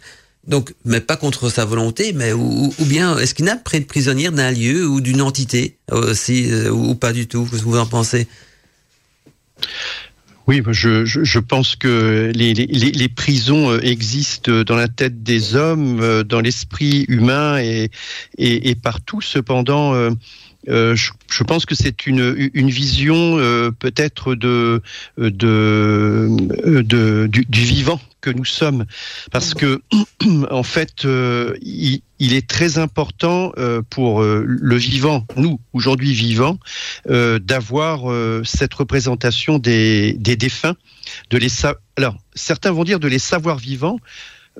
Donc, 0.46 0.72
mais 0.84 1.00
pas 1.00 1.16
contre 1.16 1.50
sa 1.50 1.64
volonté, 1.66 2.12
mais 2.14 2.32
ou, 2.32 2.72
bien 2.80 3.18
est-ce 3.18 3.34
qu'il 3.34 3.44
n'a 3.44 3.56
pas 3.56 3.78
de 3.78 3.84
prisonnière 3.84 4.32
d'un 4.32 4.50
lieu 4.50 4.86
ou 4.86 5.00
d'une 5.00 5.20
entité 5.20 5.76
aussi, 5.92 6.50
euh, 6.50 6.70
ou, 6.70 6.94
pas 6.94 7.12
du 7.12 7.26
tout? 7.26 7.44
Vous 7.44 7.76
en 7.76 7.86
pensez? 7.86 8.26
Oui, 10.46 10.62
je, 10.70 11.38
pense 11.38 11.76
que 11.76 12.32
les, 12.34 13.08
prisons 13.08 13.72
euh, 13.72 13.80
existent 13.82 14.62
dans 14.62 14.76
la 14.76 14.88
tête 14.88 15.22
des 15.22 15.54
hommes, 15.54 16.00
euh, 16.00 16.24
dans 16.24 16.40
l'esprit 16.40 17.04
humain 17.08 17.58
et, 17.58 18.74
partout. 18.82 19.20
Cependant, 19.20 20.10
euh, 20.68 20.96
je, 20.96 21.42
pense 21.44 21.66
que 21.66 21.74
c'est 21.74 22.06
une, 22.06 22.34
vision 22.68 23.38
euh, 23.38 23.70
peut-être 23.70 24.34
de, 24.34 24.82
du, 27.28 27.62
vivant 27.62 28.00
que 28.20 28.30
nous 28.30 28.44
sommes, 28.44 28.84
parce 29.30 29.54
que 29.54 29.80
en 30.50 30.62
fait, 30.62 31.04
euh, 31.04 31.56
il, 31.62 32.02
il, 32.18 32.34
est 32.34 32.46
très 32.46 32.78
important 32.78 33.52
pour 33.90 34.22
le 34.22 34.76
vivant, 34.76 35.26
nous 35.36 35.60
aujourd'hui 35.72 36.12
vivants, 36.12 36.58
d'avoir 37.06 38.12
cette 38.44 38.74
représentation 38.74 39.58
des, 39.58 40.14
des 40.14 40.36
défunts, 40.36 40.76
de 41.30 41.38
les 41.38 41.48
alors 41.96 42.16
certains 42.34 42.72
vont 42.72 42.84
dire 42.84 43.00
de 43.00 43.08
les 43.08 43.18
savoir 43.18 43.58
vivants. 43.58 43.98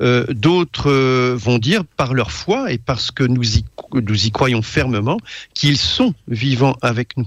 Euh, 0.01 0.25
d'autres 0.29 0.91
euh, 0.91 1.35
vont 1.37 1.59
dire 1.59 1.85
par 1.85 2.15
leur 2.15 2.31
foi 2.31 2.73
et 2.73 2.79
parce 2.79 3.11
que 3.11 3.25
nous 3.25 3.57
y, 3.57 3.65
nous 3.93 4.27
y 4.27 4.31
croyons 4.31 4.63
fermement 4.63 5.19
qu'ils 5.55 5.79
sont 5.79 6.15
vivants 6.29 6.77
avec 6.83 7.17
nous. 7.17 7.27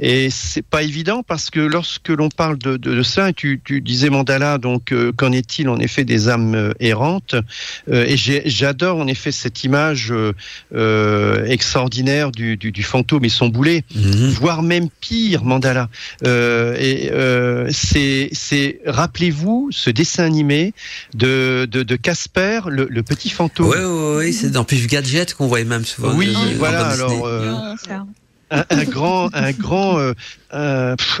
Et 0.00 0.30
c'est 0.30 0.62
pas 0.62 0.82
évident 0.82 1.22
parce 1.26 1.50
que 1.50 1.60
lorsque 1.60 2.08
l'on 2.08 2.28
parle 2.28 2.58
de, 2.58 2.76
de, 2.76 2.94
de 2.94 3.02
ça, 3.02 3.32
tu, 3.32 3.60
tu, 3.64 3.80
disais 3.80 4.10
Mandala, 4.10 4.58
donc 4.58 4.92
euh, 4.92 5.12
qu'en 5.12 5.32
est-il 5.32 5.68
en 5.68 5.78
effet 5.78 6.04
des 6.04 6.28
âmes 6.28 6.54
euh, 6.54 6.72
errantes 6.78 7.34
euh, 7.90 8.04
Et 8.06 8.16
j'adore 8.16 8.98
en 8.98 9.08
effet 9.08 9.32
cette 9.32 9.64
image 9.64 10.12
euh, 10.74 11.44
extraordinaire 11.46 12.30
du, 12.30 12.56
du, 12.56 12.70
du, 12.70 12.82
fantôme 12.82 13.24
et 13.24 13.28
son 13.28 13.48
boulet, 13.48 13.84
mhm. 13.94 14.28
voire 14.30 14.62
même 14.62 14.88
pire, 15.00 15.42
Mandala. 15.44 15.88
et 16.24 17.10
c'est, 17.70 18.80
rappelez-vous 18.86 19.68
ce 19.72 19.90
dessin 19.90 20.24
animé 20.24 20.74
de 21.14 21.66
de 21.68 21.96
Casper, 21.96 22.60
le, 22.68 22.86
le, 22.90 23.02
petit 23.02 23.30
fantôme. 23.30 23.68
Oui, 23.68 23.76
oui, 23.78 24.16
oui, 24.18 24.32
c'est 24.32 24.50
dans 24.50 24.64
Pif 24.64 24.86
Gadget 24.86 25.34
qu'on 25.34 25.46
voyait 25.46 25.64
même 25.64 25.84
souvent. 25.84 26.14
Oui, 26.14 26.34
voilà. 26.58 26.86
Alors, 26.86 27.26
un, 28.50 28.84
grand, 28.84 29.34
un 29.34 29.52
grand, 29.52 29.98
euh, 29.98 30.14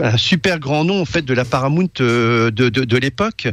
un, 0.00 0.16
super 0.16 0.58
grand 0.58 0.84
nom 0.84 1.00
en 1.00 1.04
fait 1.04 1.22
de 1.22 1.34
la 1.34 1.44
Paramount 1.44 1.88
euh, 2.00 2.50
de, 2.50 2.68
de, 2.68 2.96
l'époque. 2.96 3.48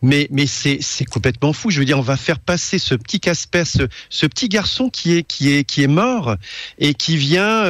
Mais, 0.00 0.28
mais 0.30 0.46
c'est, 0.46 0.78
c'est 0.80 1.04
complètement 1.04 1.52
fou. 1.52 1.70
Je 1.70 1.80
veux 1.80 1.84
dire, 1.84 1.98
on 1.98 2.02
va 2.02 2.16
faire 2.16 2.38
passer 2.38 2.78
ce 2.78 2.94
petit 2.94 3.18
Casper, 3.18 3.64
ce, 3.64 3.88
ce, 4.10 4.26
petit 4.26 4.48
garçon 4.48 4.90
qui 4.90 5.16
est, 5.16 5.22
qui 5.24 5.52
est, 5.52 5.64
qui 5.64 5.82
est 5.82 5.88
mort 5.88 6.36
et 6.78 6.94
qui 6.94 7.16
vient, 7.16 7.64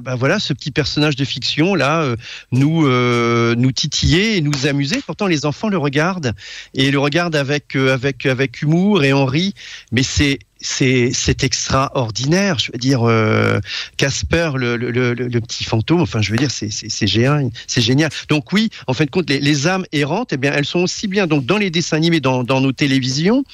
ben 0.00 0.14
voilà, 0.16 0.38
ce 0.38 0.52
petit 0.52 0.70
personnage 0.70 1.16
de 1.16 1.24
fiction 1.24 1.74
là, 1.74 2.14
nous, 2.52 2.88
nous 2.88 3.72
titiller 3.72 4.36
et 4.36 4.40
nous 4.40 4.66
amuser. 4.66 5.02
Pourtant, 5.04 5.26
les 5.26 5.44
enfants 5.44 5.68
le 5.68 5.78
regardent 5.78 6.32
et 6.74 6.90
le 6.90 6.98
regardent 7.00 7.36
avec, 7.36 7.74
avec, 7.74 8.26
avec 8.26 8.62
humour 8.62 9.02
et 9.02 9.12
on 9.12 9.26
rit. 9.26 9.54
Mais 9.90 10.04
c'est, 10.04 10.38
c'est 10.66 11.44
extraordinaire. 11.44 12.58
Je 12.58 12.72
veux 12.72 12.78
dire, 12.78 13.02
euh, 13.04 13.60
Casper, 13.96 14.50
le, 14.56 14.76
le, 14.76 14.90
le, 14.90 15.14
le, 15.14 15.40
petit 15.40 15.64
fantôme. 15.64 16.00
Enfin, 16.00 16.20
je 16.20 16.32
veux 16.32 16.38
dire, 16.38 16.50
c'est 16.50 17.06
génial, 17.06 17.50
c'est 17.66 17.80
génial. 17.80 18.10
Donc 18.28 18.52
oui, 18.52 18.70
en 18.86 18.92
fin 18.92 19.04
de 19.04 19.10
compte, 19.10 19.30
les, 19.30 19.38
les, 19.38 19.68
âmes 19.68 19.84
errantes, 19.92 20.32
eh 20.32 20.36
bien, 20.36 20.52
elles 20.52 20.64
sont 20.64 20.80
aussi 20.80 21.06
bien 21.06 21.26
donc 21.26 21.46
dans 21.46 21.56
les 21.56 21.70
dessins 21.70 21.96
animés, 21.96 22.20
dans, 22.20 22.42
dans 22.42 22.60
nos 22.60 22.72
télévisions, 22.72 23.44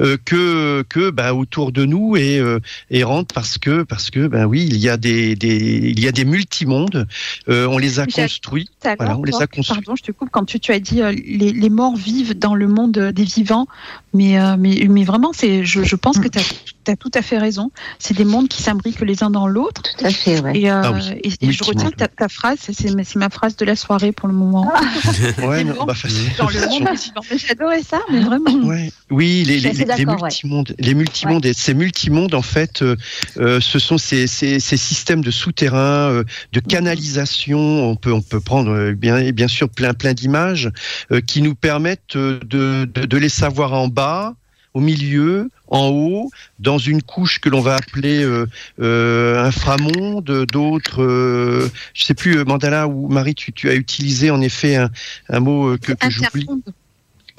euh, 0.00 0.16
que 0.24 0.84
que 0.88 1.10
bah, 1.10 1.34
autour 1.34 1.72
de 1.72 1.84
nous 1.84 2.16
et 2.16 2.38
euh, 2.38 2.60
errantes 2.90 3.30
parce 3.32 3.58
que 3.58 3.82
parce 3.82 4.10
que 4.10 4.26
ben 4.26 4.44
oui, 4.44 4.66
il 4.68 4.76
y 4.76 4.88
a 4.88 4.96
des, 4.96 5.34
des 5.36 5.56
il 5.56 6.00
y 6.00 6.06
a 6.06 6.12
des 6.12 6.24
multimondes. 6.24 7.06
On 7.48 7.78
les 7.78 7.98
a 8.00 8.06
construits. 8.06 8.68
Voilà, 8.82 9.18
on 9.18 9.22
les 9.22 9.34
a 9.40 9.46
construits. 9.46 9.82
Pardon, 9.82 9.96
je 9.96 10.02
te 10.02 10.12
coupe. 10.12 10.28
Quand 10.30 10.44
tu, 10.44 10.60
tu 10.60 10.72
as 10.72 10.80
dit 10.80 11.00
les, 11.00 11.52
les 11.52 11.70
morts 11.70 11.96
vivent 11.96 12.38
dans 12.38 12.54
le 12.54 12.68
monde 12.68 12.98
des 12.98 13.24
vivants, 13.24 13.66
mais 14.14 14.36
mais 14.56 14.86
mais 14.88 15.04
vraiment, 15.04 15.32
c'est 15.32 15.64
je, 15.64 15.82
je 15.82 15.96
pense 15.96 16.18
que 16.18 16.28
tu 16.28 16.38
as 16.38 16.44
as 16.90 16.96
tout 16.96 17.10
à 17.14 17.22
fait 17.22 17.38
raison. 17.38 17.70
C'est 17.98 18.16
des 18.16 18.24
mondes 18.24 18.48
qui 18.48 18.62
s'imbriquent 18.62 19.00
les 19.00 19.22
uns 19.22 19.30
dans 19.30 19.46
l'autre. 19.46 19.82
Tout 19.82 20.04
à 20.04 20.10
fait, 20.10 20.40
ouais. 20.40 20.58
Et, 20.58 20.70
euh, 20.70 20.82
ah 20.84 20.98
et, 21.22 21.52
je 21.52 21.64
retiens 21.64 21.90
ta, 21.90 22.08
ta 22.08 22.28
phrase, 22.28 22.58
c'est 22.60 23.16
ma 23.16 23.30
phrase 23.30 23.56
de 23.56 23.64
la 23.64 23.76
soirée 23.76 24.12
pour 24.12 24.28
le 24.28 24.34
moment. 24.34 24.70
Ah. 24.74 25.46
ouais, 25.46 25.64
non, 25.64 25.84
bah, 25.84 25.94
dans 26.38 26.48
le 26.48 26.68
monde 26.68 26.88
J'adorais 27.36 27.82
ça, 27.82 28.00
mais 28.10 28.20
vraiment. 28.20 28.66
Ouais. 28.66 28.90
Oui, 29.10 29.44
les, 29.46 29.60
les, 29.60 29.72
les, 29.72 30.06
multimondes, 30.06 30.74
les 30.78 30.94
multimondes, 30.94 31.46
et 31.46 31.54
ces 31.54 31.74
multimondes, 31.74 32.34
en 32.34 32.42
fait, 32.42 32.82
euh, 32.82 32.96
euh, 33.38 33.60
ce 33.60 33.78
sont 33.78 33.98
ces, 33.98 34.26
ces, 34.26 34.60
ces 34.60 34.76
systèmes 34.76 35.22
de 35.22 35.30
souterrains, 35.30 36.10
euh, 36.10 36.24
de 36.52 36.60
canalisation. 36.60 37.58
On 37.58 37.96
peut, 37.96 38.12
on 38.12 38.22
peut 38.22 38.40
prendre 38.40 38.70
euh, 38.70 38.94
bien, 38.94 39.30
bien 39.32 39.48
sûr 39.48 39.68
plein, 39.68 39.94
plein 39.94 40.12
d'images 40.12 40.70
euh, 41.12 41.20
qui 41.20 41.42
nous 41.42 41.54
permettent 41.54 42.16
de, 42.16 42.40
de, 42.44 42.84
de 42.84 43.16
les 43.16 43.28
savoir 43.28 43.72
en 43.72 43.88
bas 43.88 44.34
au 44.74 44.80
milieu, 44.80 45.50
en 45.68 45.88
haut, 45.88 46.30
dans 46.58 46.78
une 46.78 47.02
couche 47.02 47.40
que 47.40 47.48
l'on 47.48 47.60
va 47.60 47.76
appeler 47.76 48.22
euh, 48.22 48.46
euh, 48.80 49.42
inframonde, 49.44 50.46
d'autres, 50.50 51.02
euh, 51.02 51.70
je 51.94 52.04
sais 52.04 52.14
plus, 52.14 52.44
Mandala 52.44 52.88
ou 52.88 53.08
Marie, 53.08 53.34
tu, 53.34 53.52
tu, 53.52 53.68
as 53.68 53.74
utilisé 53.74 54.30
en 54.30 54.40
effet 54.40 54.76
un, 54.76 54.90
un 55.28 55.40
mot 55.40 55.76
que, 55.78 55.92
que 55.92 56.10
j'oublie. 56.10 56.46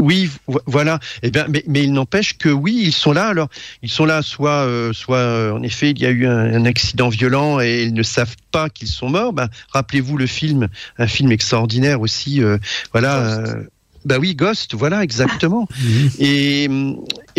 Oui, 0.02 0.30
voilà. 0.66 1.00
Eh 1.24 1.32
bien, 1.32 1.46
mais, 1.50 1.64
mais 1.68 1.84
il 1.84 1.92
n'empêche 1.92 2.38
que 2.38 2.50
oui, 2.50 2.84
ils 2.86 2.94
sont 2.94 3.12
là. 3.12 3.28
Alors, 3.28 3.50
ils 3.82 3.90
sont 3.90 4.06
là, 4.06 4.22
soit, 4.22 4.66
euh, 4.66 4.94
soit 4.94 5.18
euh, 5.18 5.52
en 5.52 5.62
effet, 5.62 5.92
il 5.92 6.00
y 6.00 6.06
a 6.06 6.10
eu 6.10 6.26
un, 6.26 6.54
un, 6.54 6.66
accident 6.66 7.10
violent 7.10 7.60
et 7.60 7.84
ils 7.84 7.94
ne 7.94 8.04
savent 8.04 8.36
pas 8.52 8.70
qu'ils 8.70 8.88
sont 8.88 9.10
morts. 9.10 9.34
Ben, 9.34 9.50
rappelez-vous 9.72 10.18
le 10.18 10.28
film, 10.28 10.68
un 10.98 11.08
film 11.08 11.32
extraordinaire 11.32 12.02
aussi. 12.02 12.42
Euh, 12.42 12.58
voilà. 12.94 13.44
Bah 14.06 14.18
oui, 14.18 14.34
Ghost, 14.34 14.76
voilà, 14.76 15.04
exactement. 15.04 15.68
et, 16.20 16.70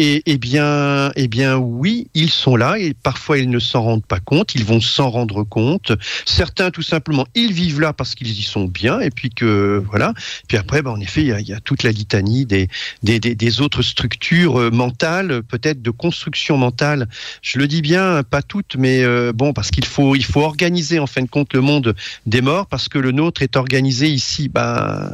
et, 0.00 0.22
et, 0.32 0.38
bien, 0.38 1.12
et 1.14 1.28
bien, 1.28 1.58
oui, 1.58 2.08
ils 2.14 2.30
sont 2.30 2.56
là 2.56 2.78
et 2.78 2.94
parfois 2.94 3.36
ils 3.36 3.50
ne 3.50 3.58
s'en 3.58 3.82
rendent 3.82 4.06
pas 4.06 4.18
compte, 4.18 4.54
ils 4.54 4.64
vont 4.64 4.80
s'en 4.80 5.10
rendre 5.10 5.44
compte. 5.44 5.92
Certains, 6.24 6.70
tout 6.70 6.80
simplement, 6.80 7.26
ils 7.34 7.52
vivent 7.52 7.80
là 7.80 7.92
parce 7.92 8.14
qu'ils 8.14 8.30
y 8.30 8.42
sont 8.42 8.64
bien 8.64 9.00
et 9.00 9.10
puis 9.10 9.28
que, 9.28 9.84
voilà. 9.90 10.14
Puis 10.48 10.56
après, 10.56 10.80
bah, 10.80 10.90
en 10.90 11.00
effet, 11.00 11.20
il 11.20 11.46
y 11.46 11.52
a, 11.52 11.60
toute 11.60 11.82
la 11.82 11.92
litanie 11.92 12.46
des, 12.46 12.68
des, 13.02 13.20
des, 13.20 13.34
des 13.34 13.60
autres 13.60 13.82
structures 13.82 14.58
euh, 14.58 14.70
mentales, 14.70 15.42
peut-être 15.42 15.82
de 15.82 15.90
construction 15.90 16.56
mentale. 16.56 17.06
Je 17.42 17.58
le 17.58 17.68
dis 17.68 17.82
bien, 17.82 18.22
pas 18.22 18.40
toutes, 18.40 18.76
mais 18.76 19.02
euh, 19.04 19.32
bon, 19.34 19.52
parce 19.52 19.70
qu'il 19.70 19.84
faut, 19.84 20.16
il 20.16 20.24
faut 20.24 20.40
organiser 20.40 20.98
en 20.98 21.06
fin 21.06 21.20
de 21.20 21.28
compte 21.28 21.52
le 21.52 21.60
monde 21.60 21.94
des 22.24 22.40
morts 22.40 22.68
parce 22.68 22.88
que 22.88 22.98
le 22.98 23.12
nôtre 23.12 23.42
est 23.42 23.54
organisé 23.54 24.08
ici. 24.08 24.48
Bah, 24.48 25.10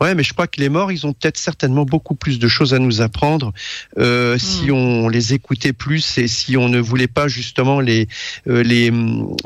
ouais, 0.00 0.14
mais 0.14 0.22
je 0.22 0.32
crois 0.32 0.46
que 0.46 0.60
les 0.60 0.68
morts, 0.68 0.92
ils 0.92 1.06
ont 1.08 1.12
peut-être 1.12 1.38
certainement 1.38 1.84
beaucoup 1.84 2.14
plus 2.14 2.38
de 2.38 2.46
choses 2.46 2.72
à 2.72 2.78
nous 2.78 3.00
apprendre 3.00 3.52
euh, 3.98 4.27
mm. 4.36 4.38
si 4.38 4.70
on 4.70 5.08
les 5.08 5.34
écoutait 5.34 5.72
plus 5.72 6.18
et 6.18 6.28
si 6.28 6.56
on 6.56 6.68
ne 6.68 6.80
voulait 6.80 7.08
pas 7.08 7.28
justement 7.28 7.80
les 7.80 8.08
euh, 8.48 8.62
les 8.62 8.90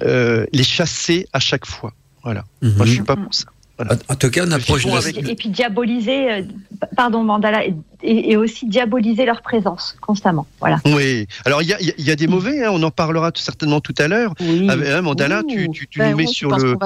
euh, 0.02 0.46
les 0.52 0.64
chasser 0.64 1.26
à 1.32 1.40
chaque 1.40 1.66
fois. 1.66 1.92
Voilà. 2.22 2.44
Mm 2.62 2.68
-hmm. 2.68 2.76
Moi, 2.76 2.86
je 2.86 2.92
suis 2.92 3.02
pas 3.02 3.16
pour 3.16 3.34
ça. 3.34 3.46
En, 4.08 4.14
tout 4.14 4.30
cas, 4.30 4.44
on 4.46 4.52
approche 4.52 4.84
de... 4.84 5.30
Et 5.30 5.34
puis 5.34 5.48
diaboliser, 5.48 6.30
euh, 6.30 6.42
pardon 6.96 7.24
Mandala, 7.24 7.64
et, 8.02 8.36
aussi 8.36 8.66
diaboliser 8.66 9.24
leur 9.24 9.42
présence 9.42 9.96
constamment. 10.00 10.46
Voilà. 10.60 10.80
Oui. 10.84 11.26
Alors 11.44 11.62
il 11.62 11.68
y 11.68 12.10
a, 12.10 12.16
des 12.16 12.26
mauvais, 12.26 12.64
hein, 12.64 12.70
on 12.72 12.82
en 12.82 12.90
parlera 12.90 13.30
certainement 13.34 13.80
tout 13.80 13.94
à 13.98 14.08
l'heure. 14.08 14.34
Oui. 14.40 14.66
Ah, 14.68 14.74
hein, 14.74 15.02
Mandala, 15.02 15.42
tu, 15.48 15.68
ben 15.96 16.10
nous 16.10 16.16
mets 16.16 16.26
sur 16.26 16.56
le. 16.56 16.76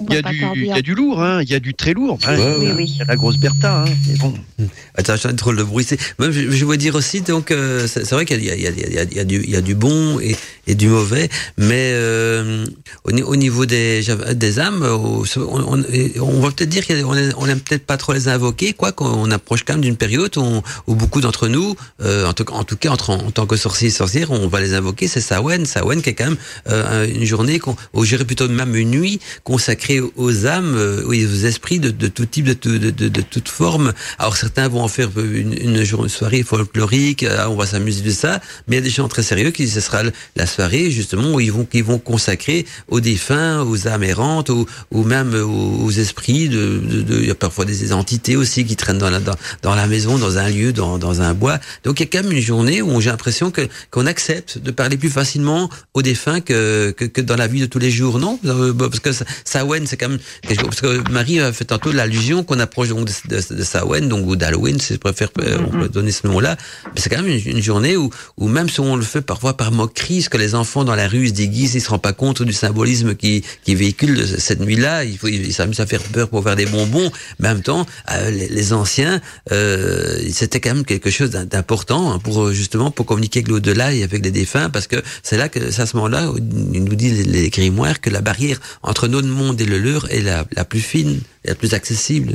il, 0.00 0.12
y 0.12 0.16
a 0.16 0.22
du, 0.22 0.44
il 0.56 0.66
y 0.66 0.72
a 0.72 0.82
du 0.82 0.94
lourd, 0.94 1.22
hein, 1.22 1.42
il 1.42 1.50
y 1.50 1.54
a 1.54 1.60
du 1.60 1.74
très 1.74 1.92
lourd. 1.92 2.18
Hein. 2.26 2.36
oui, 2.58 2.72
oui. 2.76 2.84
Il 2.88 2.96
y 2.96 3.02
a 3.02 3.04
la 3.04 3.16
grosse 3.16 3.38
Bertha. 3.38 3.84
Hein, 3.84 3.84
bon. 4.20 4.34
Attends, 4.96 5.16
j'ai 5.16 5.28
un 5.28 5.32
drôle 5.32 5.56
de 5.56 5.62
bruit. 5.62 5.86
je, 6.18 6.30
je 6.30 6.64
veux 6.64 6.76
dire 6.76 6.94
aussi, 6.94 7.20
donc, 7.22 7.50
euh, 7.50 7.86
c'est 7.86 8.10
vrai 8.10 8.24
qu'il 8.24 8.42
y, 8.42 8.46
y, 8.46 9.56
a 9.56 9.60
du 9.60 9.74
bon 9.74 10.20
et, 10.20 10.36
et 10.66 10.74
du 10.74 10.88
mauvais, 10.88 11.28
mais 11.56 11.92
euh, 11.94 12.64
au, 13.04 13.10
au, 13.10 13.36
niveau 13.36 13.66
des, 13.66 14.02
des 14.34 14.58
âmes, 14.60 14.82
on, 14.82 15.22
on, 15.36 16.40
va 16.40 16.50
peut-être 16.50 16.68
dire 16.68 16.86
qu'on 16.86 17.46
n'aime 17.46 17.60
peut-être 17.60 17.86
pas 17.86 17.96
trop 17.96 18.12
les 18.12 18.28
invoquer, 18.28 18.72
quoi 18.72 18.92
qu'on 18.92 19.30
approche 19.30 19.64
quand 19.64 19.74
même 19.74 19.82
d'une 19.82 19.96
période 19.96 20.31
où, 20.36 20.62
où, 20.86 20.94
beaucoup 20.94 21.20
d'entre 21.20 21.48
nous, 21.48 21.74
euh, 22.02 22.26
en, 22.26 22.32
tout, 22.32 22.50
en, 22.52 22.64
tout, 22.64 22.76
cas 22.76 22.90
en, 22.90 23.30
tant 23.30 23.46
que 23.46 23.56
sorciers 23.56 23.88
et 23.88 23.90
sorcières, 23.90 24.30
on 24.30 24.48
va 24.48 24.60
les 24.60 24.74
invoquer, 24.74 25.08
c'est 25.08 25.20
Sawen, 25.20 25.66
Sawen 25.66 26.02
qui 26.02 26.10
est 26.10 26.14
quand 26.14 26.26
même 26.26 26.36
euh, 26.68 27.06
une 27.06 27.24
journée, 27.24 27.60
ou 27.92 28.04
j'irais 28.04 28.24
plutôt 28.24 28.48
même 28.48 28.74
une 28.76 28.90
nuit 28.90 29.20
consacrée 29.44 30.00
aux 30.00 30.46
âmes, 30.46 30.74
euh, 30.76 31.04
aux 31.06 31.12
esprits 31.12 31.78
de, 31.78 31.90
de, 31.90 32.08
tout 32.08 32.26
type, 32.26 32.46
de, 32.46 32.78
de, 32.78 32.90
de, 32.90 33.20
toute 33.20 33.48
forme. 33.48 33.92
Alors 34.18 34.36
certains 34.36 34.68
vont 34.68 34.82
en 34.82 34.88
faire 34.88 35.10
une, 35.16 35.52
une, 35.52 35.76
une 35.76 36.08
soirée 36.08 36.42
folklorique, 36.42 37.22
euh, 37.22 37.46
on 37.48 37.56
va 37.56 37.66
s'amuser 37.66 38.02
de 38.02 38.10
ça, 38.10 38.40
mais 38.66 38.76
il 38.76 38.78
y 38.78 38.82
a 38.82 38.84
des 38.84 38.90
gens 38.90 39.08
très 39.08 39.22
sérieux 39.22 39.50
qui 39.50 39.68
ce 39.68 39.80
sera 39.80 40.02
la 40.36 40.46
soirée 40.46 40.90
justement 40.90 41.34
où 41.34 41.40
ils 41.40 41.52
vont, 41.52 41.64
qu'ils 41.64 41.84
vont 41.84 41.98
consacrer 41.98 42.66
aux 42.88 43.00
défunts, 43.00 43.62
aux 43.62 43.88
âmes 43.88 44.04
errantes, 44.04 44.50
ou, 44.50 44.66
ou 44.90 45.04
même 45.04 45.34
aux, 45.34 45.90
esprits. 45.90 46.48
De, 46.48 46.80
il 47.10 47.26
y 47.26 47.30
a 47.30 47.34
parfois 47.34 47.64
des 47.64 47.92
entités 47.92 48.36
aussi 48.36 48.64
qui 48.64 48.76
traînent 48.76 48.98
dans 48.98 49.10
la, 49.10 49.20
dans 49.62 49.74
la 49.74 49.86
maison, 49.86 50.18
dans 50.22 50.38
un 50.38 50.48
lieu, 50.48 50.72
dans, 50.72 50.98
dans 50.98 51.20
un 51.20 51.34
bois. 51.34 51.58
Donc 51.84 52.00
il 52.00 52.04
y 52.04 52.06
a 52.06 52.10
quand 52.10 52.22
même 52.22 52.32
une 52.32 52.42
journée 52.42 52.80
où 52.82 53.00
j'ai 53.00 53.10
l'impression 53.10 53.50
que 53.50 53.62
qu'on 53.90 54.06
accepte 54.06 54.58
de 54.58 54.70
parler 54.70 54.96
plus 54.96 55.10
facilement 55.10 55.68
aux 55.94 56.02
défunts 56.02 56.40
que, 56.40 56.90
que, 56.96 57.04
que, 57.04 57.20
dans 57.20 57.36
la 57.36 57.46
vie 57.46 57.60
de 57.60 57.66
tous 57.66 57.78
les 57.78 57.90
jours, 57.90 58.18
non? 58.18 58.38
Euh, 58.44 58.72
Parce 58.72 59.00
que 59.00 59.10
Samhain, 59.44 59.84
c'est 59.86 59.96
quand 59.96 60.08
même 60.08 60.18
parce 60.64 60.80
que 60.80 61.10
Marie 61.10 61.40
a 61.40 61.52
fait 61.52 61.64
tantôt 61.64 61.92
l'allusion 61.92 62.44
qu'on 62.44 62.60
approche 62.60 62.88
donc 62.88 63.06
de, 63.06 63.36
de, 63.36 63.54
de 63.54 63.62
Samhain, 63.62 64.02
donc 64.02 64.26
ou 64.26 64.36
d'Halloween, 64.36 64.78
si 64.80 64.94
je 64.94 64.98
préfère, 64.98 65.28
euh, 65.40 65.58
on 65.66 65.70
peut 65.80 65.88
donner 65.88 66.12
ce 66.12 66.26
nom-là. 66.26 66.56
Mais 66.86 67.00
c'est 67.00 67.10
quand 67.10 67.22
même 67.22 67.30
une, 67.30 67.56
une, 67.56 67.62
journée 67.62 67.96
où, 67.96 68.10
où 68.38 68.48
même 68.48 68.68
si 68.68 68.80
on 68.80 68.96
le 68.96 69.02
fait 69.02 69.20
parfois 69.20 69.56
par 69.56 69.72
moquerie, 69.72 70.22
ce 70.22 70.30
que 70.30 70.38
les 70.38 70.54
enfants 70.54 70.84
dans 70.84 70.94
la 70.94 71.08
rue 71.08 71.28
se 71.28 71.32
déguisent, 71.32 71.74
ils 71.74 71.80
se 71.80 71.90
rendent 71.90 72.02
pas 72.02 72.12
compte 72.12 72.42
du 72.42 72.52
symbolisme 72.52 73.14
qui, 73.14 73.44
qui 73.64 73.74
véhicule 73.74 74.26
cette 74.38 74.60
nuit-là. 74.60 75.04
Il 75.04 75.18
faut, 75.18 75.28
ils 75.28 75.52
s'amusent 75.52 75.80
à 75.80 75.86
faire 75.86 76.02
peur 76.02 76.28
pour 76.28 76.42
faire 76.42 76.56
des 76.56 76.66
bonbons. 76.66 77.10
Mais 77.38 77.48
en 77.48 77.54
même 77.54 77.62
temps, 77.62 77.86
euh, 78.10 78.30
les, 78.30 78.72
anciens, 78.72 79.20
euh, 79.50 80.11
c'était 80.32 80.60
quand 80.60 80.74
même 80.74 80.84
quelque 80.84 81.10
chose 81.10 81.30
d'important 81.30 82.12
hein, 82.12 82.18
pour 82.18 82.52
justement 82.52 82.90
pour 82.90 83.06
communiquer 83.06 83.40
avec 83.40 83.48
l'au-delà 83.48 83.92
et 83.92 84.02
avec 84.02 84.24
les 84.24 84.30
défunts, 84.30 84.70
parce 84.70 84.86
que 84.86 84.96
c'est 85.22 85.36
là 85.36 85.48
que 85.48 85.58
à 85.58 85.86
ce 85.86 85.96
moment-là, 85.96 86.30
nous 86.40 86.94
disent 86.94 87.26
les 87.26 87.50
grimoires 87.50 88.00
que 88.00 88.10
la 88.10 88.20
barrière 88.20 88.60
entre 88.82 89.08
notre 89.08 89.28
monde 89.28 89.60
et 89.60 89.66
le 89.66 89.78
leur 89.78 90.10
est 90.10 90.22
la, 90.22 90.46
la 90.52 90.64
plus 90.64 90.80
fine, 90.80 91.20
la 91.44 91.54
plus 91.54 91.74
accessible. 91.74 92.34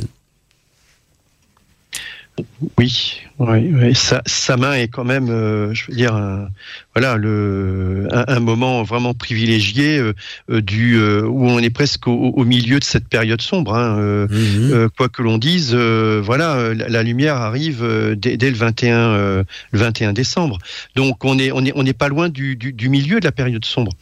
Oui, 2.78 3.22
oui, 3.38 3.70
oui. 3.72 3.94
Sa, 3.94 4.20
sa, 4.26 4.56
main 4.56 4.74
est 4.74 4.88
quand 4.88 5.04
même, 5.04 5.30
euh, 5.30 5.72
je 5.72 5.86
veux 5.86 5.96
dire, 5.96 6.14
un, 6.14 6.48
voilà, 6.94 7.16
le, 7.16 8.08
un, 8.10 8.40
moment 8.40 8.82
vraiment 8.82 9.14
privilégié 9.14 9.98
euh, 9.98 10.12
euh, 10.50 10.60
du 10.60 11.00
où 11.00 11.48
on 11.48 11.60
est 11.60 11.70
presque 11.70 12.08
au, 12.08 12.44
milieu 12.44 12.80
de 12.80 12.84
cette 12.84 13.06
période 13.06 13.40
sombre. 13.40 13.76
Hein, 13.76 14.26
mhm. 14.28 14.88
quoi 14.96 15.08
que 15.08 15.22
l'on 15.22 15.38
dise, 15.38 15.74
voilà, 15.74 16.74
la, 16.74 17.02
lumière 17.04 17.36
arrive 17.36 17.84
dès, 18.16 18.36
le 18.36 18.56
21, 18.56 19.16
le 19.16 19.44
21 19.72 20.12
décembre. 20.12 20.58
Donc 20.96 21.24
on 21.24 21.38
est 21.38 21.52
on 21.52 21.64
est 21.64 21.72
on 21.76 21.82
n'est 21.82 21.92
pas 21.92 22.08
loin 22.08 22.28
du, 22.28 22.56
du, 22.56 22.72
du, 22.72 22.88
milieu 22.88 23.20
de 23.20 23.24
la 23.24 23.32
période 23.32 23.64
sombre. 23.64 23.92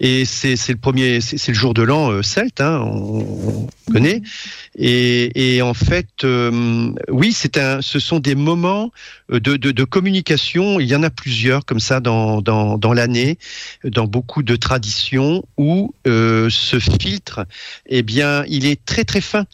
Et 0.00 0.24
c'est 0.24 0.56
le 0.68 0.76
premier, 0.76 1.20
c'est 1.20 1.48
le 1.48 1.54
jour 1.54 1.74
de 1.74 1.82
l'an 1.82 2.22
celte, 2.22 2.60
hein, 2.60 2.80
on, 2.84 3.18
on, 3.20 3.92
connaît. 3.92 4.22
Et, 4.76 5.56
et 5.56 5.62
en 5.62 5.74
fait, 5.74 6.24
oui, 7.08 7.32
c'est 7.32 7.58
un, 7.58 7.82
ce 7.82 7.98
sont 7.98 8.20
des 8.20 8.34
moments 8.34 8.77
euh, 9.32 9.40
de, 9.40 9.84
communication. 9.84 10.80
Il 10.80 10.86
y 10.86 10.96
en 10.96 11.02
a 11.02 11.10
plusieurs 11.10 11.64
comme 11.64 11.80
ça 11.80 12.00
dans, 12.00 12.40
dans, 12.40 12.92
l'année, 12.92 13.38
dans 13.84 14.06
beaucoup 14.06 14.42
de 14.42 14.56
traditions 14.56 15.44
où 15.56 15.94
euh, 16.06 16.48
ce 16.50 16.78
filtre, 16.78 17.46
eh 17.86 18.02
bien, 18.02 18.44
il 18.48 18.66
est 18.66 18.84
très 18.84 19.04
très 19.04 19.20
fin, 19.20 19.44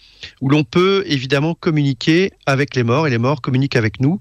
où 0.40 0.48
l'on 0.48 0.64
peut 0.64 1.04
évidemment 1.06 1.54
communiquer 1.54 2.32
avec 2.46 2.74
les 2.74 2.82
morts 2.82 3.06
et 3.06 3.10
les 3.10 3.18
morts 3.18 3.40
communiquent 3.40 3.76
avec 3.76 4.00
nous. 4.00 4.20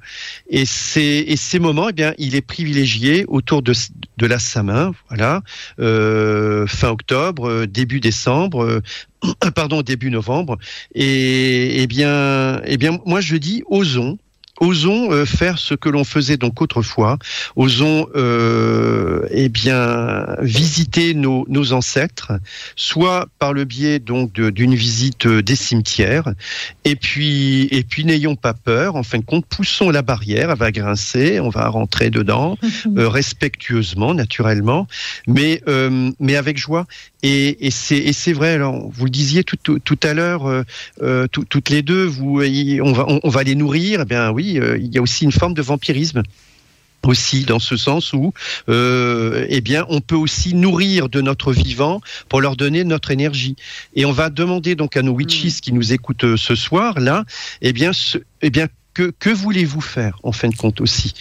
Et, 0.49 0.65
ces, 0.65 1.25
et 1.27 1.37
ces 1.37 1.59
moments, 1.59 1.89
eh 1.89 1.93
bien, 1.93 2.13
il 2.17 2.35
est 2.35 2.41
privilégié 2.41 3.25
autour 3.27 3.61
de, 3.61 3.73
de 4.17 4.25
la 4.25 4.39
Samin, 4.39 4.91
voilà, 5.09 5.41
euh, 5.79 6.67
fin 6.67 6.89
octobre, 6.89 7.65
début 7.65 7.99
décembre, 7.99 8.81
pardon, 9.55 9.81
début 9.81 10.11
novembre. 10.11 10.57
Et 10.95 11.81
eh 11.81 11.87
bien, 11.87 12.61
eh 12.65 12.77
bien, 12.77 12.99
moi 13.05 13.21
je 13.21 13.35
dis, 13.35 13.63
osons, 13.67 14.17
osons 14.59 15.11
euh, 15.11 15.25
faire 15.25 15.57
ce 15.57 15.73
que 15.73 15.89
l'on 15.89 16.03
faisait 16.03 16.37
donc 16.37 16.61
autrefois, 16.61 17.17
osons 17.55 18.07
euh, 18.15 19.27
eh 19.31 19.49
bien 19.49 20.25
visiter 20.41 21.13
nos, 21.13 21.45
nos, 21.49 21.73
ancêtres, 21.73 22.33
soit 22.75 23.27
par 23.39 23.53
le 23.53 23.65
biais 23.65 23.99
donc 23.99 24.33
d'une 24.33 24.75
visite 24.75 25.25
euh, 25.25 25.41
des 25.41 25.55
cimetières, 25.55 26.33
et 26.85 26.95
puis 26.95 27.67
et 27.71 27.83
puis 27.83 28.05
n'ayons 28.05 28.35
pas 28.35 28.53
peur. 28.53 28.95
En 28.95 29.03
fin 29.03 29.17
de 29.17 29.25
compte, 29.25 29.45
poussons 29.45 29.89
la 29.89 30.01
barrière, 30.01 30.51
elle 30.51 30.57
va 30.57 30.71
grincer, 30.71 31.39
on 31.39 31.49
va 31.49 31.67
rentrer 31.67 32.09
dedans 32.09 32.57
euh, 32.97 33.09
respectueusement, 33.09 34.13
naturellement, 34.13 34.87
mais 35.27 35.61
mais 36.19 36.35
avec 36.35 36.57
joie. 36.57 36.85
Et, 37.23 37.67
et 37.67 37.71
c'est 37.71 38.33
vrai. 38.33 38.53
Alors 38.53 38.89
vous 38.91 39.05
le 39.05 39.11
disiez 39.11 39.43
tout, 39.43 39.57
tout, 39.61 39.79
tout 39.79 39.99
à 40.03 40.13
l'heure, 40.13 40.63
toutes 41.31 41.69
les 41.69 41.81
deux, 41.81 42.05
vous 42.05 42.41
on 42.41 42.91
va 42.91 43.05
on, 43.07 43.19
on 43.23 43.29
va 43.29 43.43
les 43.43 43.55
nourrir. 43.55 44.01
Eh 44.01 44.05
bien 44.05 44.31
oui 44.31 44.59
euh, 44.59 44.77
il 44.77 44.93
y 44.93 44.97
a 44.97 45.01
aussi 45.01 45.23
une 45.23 45.31
forme 45.31 45.53
de 45.53 45.61
vampirisme 45.61 46.23
aussi 47.05 47.43
dans 47.43 47.59
ce 47.59 47.75
sens 47.75 48.13
où 48.13 48.33
euh, 48.69 49.45
eh 49.49 49.59
bien 49.59 49.85
on 49.89 49.99
peut 49.99 50.15
aussi 50.15 50.53
nourrir 50.53 51.09
de 51.09 51.19
notre 51.19 51.51
vivant 51.51 51.99
pour 52.29 52.39
leur 52.39 52.55
donner 52.55 52.85
notre 52.85 53.11
énergie 53.11 53.57
et 53.93 54.05
on 54.05 54.13
va 54.13 54.29
demander 54.29 54.75
donc 54.75 54.95
à 54.95 55.01
nos 55.01 55.11
witches 55.11 55.43
hmm. 55.43 55.61
qui 55.61 55.73
nous 55.73 55.91
écoutent 55.91 56.23
euh, 56.23 56.37
ce 56.37 56.55
soir 56.55 57.01
là 57.01 57.25
eh 57.61 57.73
bien 57.73 57.91
ce, 57.91 58.19
eh 58.41 58.49
bien 58.49 58.67
que, 58.93 59.29
voulez-vous 59.29 59.81
faire 59.81 60.19
en 60.23 60.31
fin 60.31 60.49
de 60.49 60.55
compte 60.55 60.81
aussi 60.81 61.13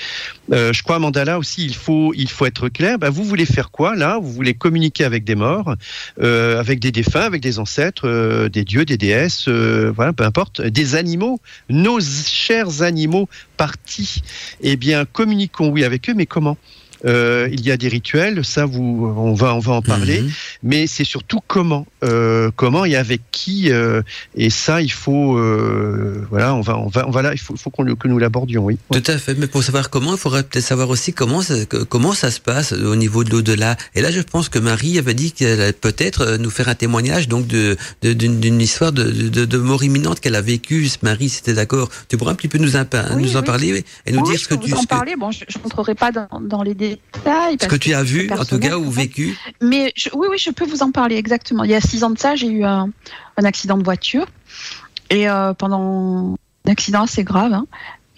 euh, 0.52 0.72
Je 0.72 0.82
crois 0.82 0.98
Mandala 0.98 1.38
aussi, 1.38 1.64
il 1.64 1.74
faut, 1.74 2.12
être 2.44 2.68
clair. 2.68 2.98
Ben, 2.98 3.10
vous 3.10 3.24
voulez 3.24 3.46
faire 3.46 3.70
quoi 3.70 3.96
là? 3.96 4.18
Vous 4.18 4.32
voulez 4.32 4.54
communiquer 4.54 5.04
avec 5.04 5.24
des 5.24 5.34
morts, 5.34 5.74
euh, 6.20 6.58
avec 6.60 6.80
des 6.80 6.92
défunts, 6.92 7.22
avec 7.22 7.40
des 7.40 7.58
ancêtres, 7.58 8.06
euh, 8.06 8.48
des 8.48 8.64
dieux, 8.64 8.84
des 8.84 8.98
déesses, 8.98 9.48
voilà, 9.48 10.12
peu 10.12 10.24
importe, 10.24 10.60
des 10.60 10.94
animaux, 10.94 11.40
nos 11.68 12.00
chers 12.00 12.82
animaux 12.82 13.28
partis? 13.56 14.22
Eh 14.60 14.76
bien, 14.76 15.04
communiquons 15.04 15.68
oui 15.68 15.84
avec 15.84 16.08
eux, 16.10 16.14
mais 16.14 16.26
comment? 16.26 16.56
Euh, 17.05 17.48
il 17.50 17.64
y 17.64 17.70
a 17.70 17.76
des 17.76 17.88
rituels, 17.88 18.44
ça 18.44 18.64
vous, 18.64 19.12
on 19.16 19.34
va, 19.34 19.55
on 19.55 19.59
va 19.59 19.72
en 19.72 19.82
parler. 19.82 20.22
Mhm. 20.22 20.30
Mais 20.62 20.86
c'est 20.86 21.05
surtout 21.05 21.40
comment, 21.46 21.86
euh, 22.05 22.50
comment 22.55 22.84
et 22.84 22.96
avec 22.96 23.22
qui. 23.32 23.70
Euh, 23.70 24.03
et 24.34 24.50
ça, 24.50 24.82
il 24.82 24.92
faut, 24.92 25.32
voilà, 26.30 26.55
on 26.55 26.61
va, 26.61 26.78
on 26.78 26.88
va, 26.88 27.07
on 27.07 27.11
va 27.11 27.22
là, 27.22 27.32
il 27.32 27.40
faut, 27.40 27.57
faut 27.57 27.70
qu'on 27.70 27.84
que 27.94 28.09
nous 28.09 28.18
l'abordions, 28.18 28.64
oui. 28.64 28.78
Tout 28.92 29.03
à 29.07 29.18
fait. 29.18 29.34
Mais 29.34 29.46
pour 29.46 29.62
savoir 29.62 29.90
comment, 29.90 30.12
il 30.12 30.18
faudrait 30.18 30.42
peut-être 30.44 30.64
savoir 30.64 30.88
aussi 30.90 31.12
comment 31.12 31.42
ça, 31.42 31.55
comment 31.88 32.12
ça 32.12 32.30
se 32.30 32.40
passe 32.40 32.72
au 32.72 32.96
niveau 32.96 33.24
de 33.24 33.30
l'au-delà. 33.30 33.76
Et 33.94 34.00
là, 34.00 34.11
je 34.11 34.20
pense 34.20 34.48
que 34.48 34.59
Marie 34.59 34.98
avait 34.98 35.14
dit 35.14 35.32
qu'elle 35.32 35.61
allait 35.61 35.72
peut-être 35.72 36.36
nous 36.38 36.50
faire 36.50 36.68
un 36.68 36.74
témoignage 36.74 37.28
donc 37.28 37.46
de 37.46 37.76
d'une 38.03 38.61
histoire 38.61 38.92
de, 38.92 39.11
de, 39.11 39.44
de, 39.44 39.59
mort 39.59 39.84
imminente 39.84 40.20
qu'elle 40.20 40.34
a 40.34 40.40
vécue. 40.40 40.88
Marie, 41.03 41.28
c'était 41.28 41.55
d'accord. 41.55 41.88
Tu 42.09 42.16
pourrais 42.16 42.32
un 42.32 42.34
petit 42.34 42.48
peu 42.48 42.59
nous, 42.59 42.76
en, 42.76 42.84
nous 43.16 43.36
en 43.36 43.42
parler 43.42 43.84
et 44.07 44.12
nous 44.12 44.22
dire 44.22 44.38
ce 44.38 44.48
que 44.48 44.55
tu. 44.55 44.70
Vous 44.70 44.76
en 44.76 44.84
parler. 44.84 45.14
Bon, 45.16 45.30
je 45.30 45.44
ne 45.44 45.62
rentrerai 45.62 45.94
pas 45.94 46.12
dans, 46.12 46.28
dans 46.40 46.62
les 46.62 46.74
ce 47.61 47.66
que 47.66 47.76
tu 47.76 47.95
as 47.95 48.03
vu, 48.03 48.30
en 48.30 48.45
tout 48.45 48.59
cas, 48.59 48.76
ou 48.76 48.90
vécu 48.90 49.36
Mais 49.61 49.93
oui, 50.14 50.26
oui, 50.30 50.38
je 50.38 50.51
peux 50.51 50.64
vous 50.64 50.82
en 50.82 50.90
parler 50.90 51.16
exactement. 51.16 51.64
Il 51.64 51.70
y 51.70 51.74
a 51.74 51.80
six 51.80 52.05
ans 52.05 52.11
de 52.11 52.18
ça, 52.18 52.36
j'ai 52.36 52.49
eu 52.49 52.64
un, 52.64 52.90
accident 53.36 53.76
de 53.76 53.84
voiture. 53.84 54.26
Et 55.11 55.28
euh, 55.28 55.53
pendant 55.53 56.36
un 56.66 56.70
accident 56.70 57.03
assez 57.03 57.24
grave. 57.24 57.53
Hein. 57.53 57.66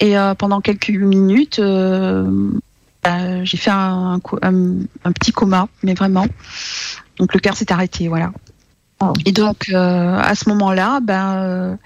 et 0.01 0.16
euh, 0.16 0.35
pendant 0.35 0.61
quelques 0.61 0.91
minutes, 0.91 1.59
euh, 1.59 2.51
bah, 3.03 3.45
j'ai 3.45 3.57
fait 3.57 3.70
un, 3.72 4.20
petit 5.14 5.33
coma, 5.33 5.68
mais 5.83 5.95
vraiment. 5.95 6.27
Donc 7.18 7.35
le 7.35 7.41
cœur 7.41 7.57
s'est 7.57 7.72
arrêté, 7.72 8.09
voilà. 8.09 8.33
Oh. 9.01 9.12
Et 9.25 9.33
donc 9.33 9.68
à 9.70 10.35
ce 10.35 10.49
moment-là, 10.51 11.01
ben 11.01 11.79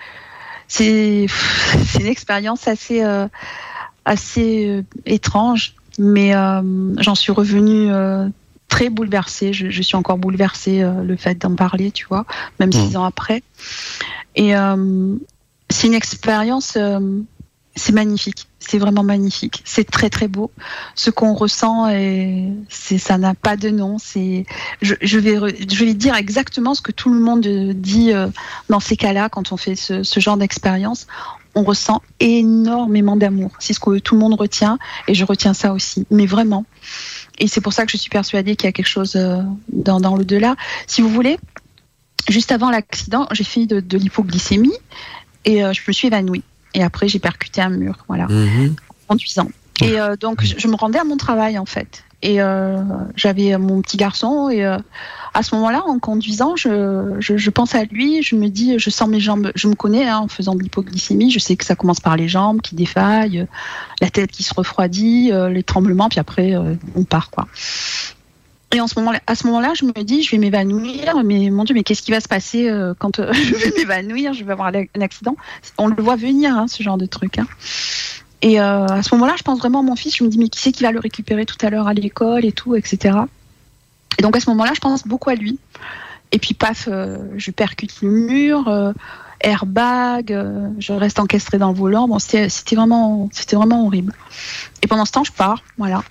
c'est 0.69 1.27
une 1.99 2.07
expérience 2.07 2.69
assez 2.69 3.03
assez 4.05 4.85
étrange 5.07 5.75
mais 5.99 6.35
euh, 6.35 6.63
j'en 6.99 7.15
suis 7.15 7.33
revenue 7.33 7.93
euh, 7.93 8.29
très 8.69 8.89
bouleversée. 8.89 9.53
Je, 9.53 9.83
suis 9.83 9.97
encore 9.97 10.19
bouleversée 10.19 10.83
euh, 10.83 11.03
le 11.03 11.17
fait 11.17 11.37
d'en 11.37 11.55
parler, 11.55 11.91
tu 11.91 12.07
vois, 12.07 12.25
même 12.61 12.73
six 12.73 12.95
mmh. 12.95 12.97
ans 12.97 13.05
après. 13.05 13.43
Et 14.37 14.53
c'est 15.69 15.89
une 15.89 15.95
expérience 15.95 16.79
c'est 17.75 17.93
magnifique. 17.93 18.47
C'est 18.61 18.79
vraiment 18.79 19.03
magnifique. 19.03 19.63
C'est 19.65 19.89
très 19.89 20.11
très 20.11 20.29
beau. 20.29 20.51
Ce 20.95 21.11
qu'on 21.11 21.33
ressent, 21.35 21.89
et 21.89 22.53
c'est 22.69 22.99
ça 22.99 23.19
n'a 23.19 23.35
pas 23.35 23.57
de 23.57 23.71
nom. 23.71 23.99
C'est, 23.99 24.47
je, 24.83 24.95
vais 25.19 25.37
je 25.69 25.85
vais 25.85 25.95
dire 25.95 26.15
exactement 26.15 26.75
ce 26.75 26.83
que 26.83 26.93
tout 26.93 27.13
le 27.13 27.21
monde 27.21 27.47
dit 27.75 28.13
dans 28.69 28.81
ces 28.81 28.97
cas-là 28.97 29.29
quand 29.29 29.53
on 29.53 29.57
fait 29.57 29.75
ce, 29.75 30.03
genre 30.21 30.37
d'expérience. 30.37 31.07
On 31.59 31.65
ressent 31.65 32.03
énormément 32.21 33.17
d'amour. 33.17 33.51
C'est 33.59 33.73
ce 33.73 33.81
que 33.81 33.99
tout 33.99 34.15
le 34.15 34.21
monde 34.21 34.35
retient, 34.35 34.79
et 35.09 35.15
je 35.15 35.25
retiens 35.25 35.55
ça 35.55 35.73
aussi. 35.73 36.07
Mais 36.11 36.25
vraiment. 36.25 36.65
Et 37.39 37.49
c'est 37.49 37.61
pour 37.61 37.73
ça 37.73 37.85
que 37.85 37.91
je 37.91 37.97
suis 37.97 38.11
persuadée 38.11 38.55
qu'il 38.55 38.67
y 38.67 38.69
a 38.69 38.73
quelque 38.73 38.87
chose 38.87 39.17
euh, 39.17 39.43
dans, 39.73 39.99
dans 39.99 40.15
l'au-delà. 40.17 40.55
Si 40.87 41.03
vous 41.03 41.09
voulez, 41.09 41.37
juste 42.29 42.53
avant 42.53 42.71
l'accident, 42.71 43.27
j'ai 43.33 43.43
fait 43.43 43.67
de, 43.67 43.99
l'hypoglycémie 43.99 44.77
et 45.45 45.65
euh, 45.65 45.73
je 45.73 45.81
me 45.87 45.93
suis 45.93 46.07
évanouie. 46.07 46.45
Et 46.75 46.85
après, 46.85 47.09
j'ai 47.09 47.19
percuté 47.19 47.61
un 47.61 47.71
mur, 47.71 48.05
voilà, 48.07 48.29
mhm. 48.29 48.77
en 48.89 48.95
conduisant. 49.09 49.49
Et 49.83 49.99
euh, 49.99 50.17
donc, 50.17 50.45
je, 50.45 50.69
me 50.69 50.77
rendais 50.77 50.99
à 50.99 51.05
mon 51.05 51.17
travail, 51.17 51.59
en 51.59 51.67
fait. 51.67 52.05
Et 52.23 52.43
euh, 52.43 52.79
j'avais 53.15 53.57
mon 53.59 53.81
petit 53.81 53.97
garçon. 53.97 54.49
Et 54.51 54.65
euh, 54.65 54.77
à 55.35 55.43
ce 55.43 55.55
moment-là, 55.55 55.85
en 55.87 55.99
conduisant, 55.99 56.57
je, 56.57 57.17
je, 57.21 57.51
pense 57.51 57.75
à 57.75 57.85
lui. 57.85 58.23
Je 58.23 58.35
me 58.35 58.49
dis, 58.49 58.79
je 58.79 58.91
sens 58.91 59.09
mes 59.09 59.21
jambes. 59.21 59.53
Je 59.55 59.69
me 59.69 59.75
connais 59.75 60.09
hein, 60.09 60.19
en 60.19 60.29
faisant 60.29 60.55
de 60.55 60.63
l'hypoglycémie. 60.63 61.31
Je 61.31 61.39
sais 61.39 61.57
que 61.57 61.65
ça 61.65 61.77
commence 61.77 62.01
par 62.01 62.17
les 62.17 62.29
jambes 62.29 62.61
qui 62.61 62.75
défaillent, 62.75 63.47
la 64.01 64.11
tête 64.11 64.31
qui 64.31 64.43
se 64.43 64.55
refroidit, 64.55 65.31
les 65.51 65.63
tremblements. 65.63 66.09
Puis 66.09 66.21
après, 66.21 66.55
on 66.97 67.05
part, 67.05 67.31
quoi. 67.31 67.47
Et 68.75 68.81
en 68.83 68.87
ce 68.87 68.99
moment, 68.99 69.13
à 69.27 69.35
ce 69.35 69.47
moment-là, 69.47 69.73
je 69.75 69.87
me 69.87 69.93
dis, 70.05 70.23
je 70.23 70.33
vais 70.33 70.39
m'évanouir, 70.39 71.23
mais 71.25 71.49
mon 71.49 71.65
Dieu, 71.65 71.75
mais 71.75 71.83
qu'est-ce 71.83 72.03
qui 72.03 72.11
va 72.11 72.21
se 72.21 72.29
passer 72.29 72.69
euh, 72.69 72.93
quand 72.99 73.19
euh, 73.19 73.33
je 73.33 73.55
vais 73.55 73.73
m'évanouir 73.79 74.35
Je 74.35 74.45
vais 74.45 74.53
avoir 74.53 74.69
un 74.69 75.01
accident? 75.01 75.37
On 75.79 75.87
le 75.87 76.03
voit 76.03 76.17
venir, 76.17 76.53
hein, 76.55 76.69
ce 76.69 76.83
genre 76.83 76.99
de 76.99 77.07
truc. 77.07 77.39
Hein. 77.39 77.47
Et 78.43 78.61
euh, 78.61 78.87
à 78.87 79.03
ce 79.03 79.15
moment-là, 79.15 79.35
je 79.37 79.43
pense 79.43 79.59
vraiment 79.59 79.81
à 79.81 79.83
mon 79.83 79.97
fils. 79.97 80.17
Je 80.17 80.25
me 80.25 80.29
dis, 80.29 80.39
mais 80.39 80.49
qui 80.49 80.61
c'est 80.61 80.73
qui 80.73 80.83
va 80.83 80.93
le 80.93 81.01
récupérer 81.01 81.45
tout 81.45 81.57
à 81.65 81.71
l'heure 81.71 81.89
à 81.89 81.95
l'école 81.95 82.45
et 82.45 82.53
tout, 82.53 82.75
etc. 82.75 83.19
Et 84.19 84.23
donc 84.23 84.37
à 84.37 84.41
ce 84.41 84.49
moment-là, 84.51 84.73
je 84.75 84.81
pense 84.81 85.07
beaucoup 85.07 85.31
à 85.31 85.35
lui. 85.35 85.59
Et 86.31 86.39
puis, 86.39 86.55
paf, 86.55 86.89
je 87.37 87.51
percute 87.51 88.03
le 88.03 88.11
mur, 88.11 88.93
airbag, 89.41 90.39
je 90.79 90.93
reste 90.93 91.19
encastrée 91.19 91.59
dans 91.59 91.71
le 91.71 91.75
volant. 91.75 92.07
Bon, 92.07 92.19
c'était 92.19 92.49
vraiment, 92.77 93.31
vraiment 93.53 93.87
horrible. 93.87 94.13
Et 94.83 94.87
pendant 94.87 95.05
ce 95.05 95.13
temps, 95.13 95.25
je 95.25 95.33
pars, 95.33 95.63
voilà. 95.79 96.03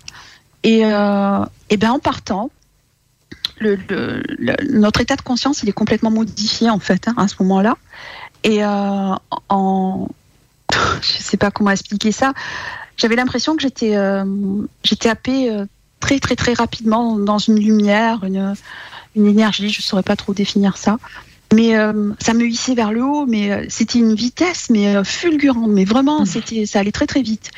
Et, 0.63 0.82
euh, 0.84 1.45
et 1.69 1.78
ben 1.78 1.91
en 1.91 1.99
partant, 1.99 2.49
notre 3.61 4.99
état 5.01 5.15
de 5.15 5.21
conscience, 5.21 5.63
il 5.63 5.69
est 5.69 5.73
complètement 5.73 6.11
modifié 6.11 6.69
en 6.69 6.80
fait 6.80 7.07
hein, 7.07 7.13
à 7.17 7.28
ce 7.28 7.36
moment-là. 7.39 7.78
Et 8.43 8.63
euh, 8.63 9.13
en, 9.49 10.09
je 11.01 11.24
sais 11.24 11.38
pas 11.38 11.51
comment 11.51 11.72
expliquer 11.72 12.11
ça. 12.11 12.34
J'avais 12.97 13.15
l'impression 13.15 13.55
que 13.55 13.61
j'étais, 13.61 13.95
euh, 13.95 14.26
j'étais 14.84 15.09
happée 15.09 15.51
euh, 15.51 15.65
très 15.99 16.20
très 16.20 16.36
très 16.36 16.53
rapidement 16.53 17.18
dans 17.18 17.38
une 17.38 17.59
lumière, 17.59 18.24
une, 18.24 18.55
une 19.15 19.28
énergie. 19.28 19.70
Je 19.70 19.82
saurais 19.82 20.03
pas 20.03 20.15
trop 20.15 20.34
définir 20.34 20.78
ça. 20.78 20.97
Mais 21.53 21.78
euh, 21.78 22.11
ça 22.20 22.34
me 22.34 22.45
hissait 22.45 22.76
vers 22.76 22.91
le 22.91 23.03
haut, 23.03 23.26
mais 23.26 23.70
c'était 23.70 23.99
une 23.99 24.15
vitesse 24.15 24.70
mais 24.70 25.01
fulgurante, 25.05 25.70
mais 25.70 25.86
vraiment, 25.86 26.26
c'était, 26.26 26.65
ça 26.65 26.80
allait 26.80 26.91
très 26.91 27.07
très 27.07 27.22
vite. 27.22 27.51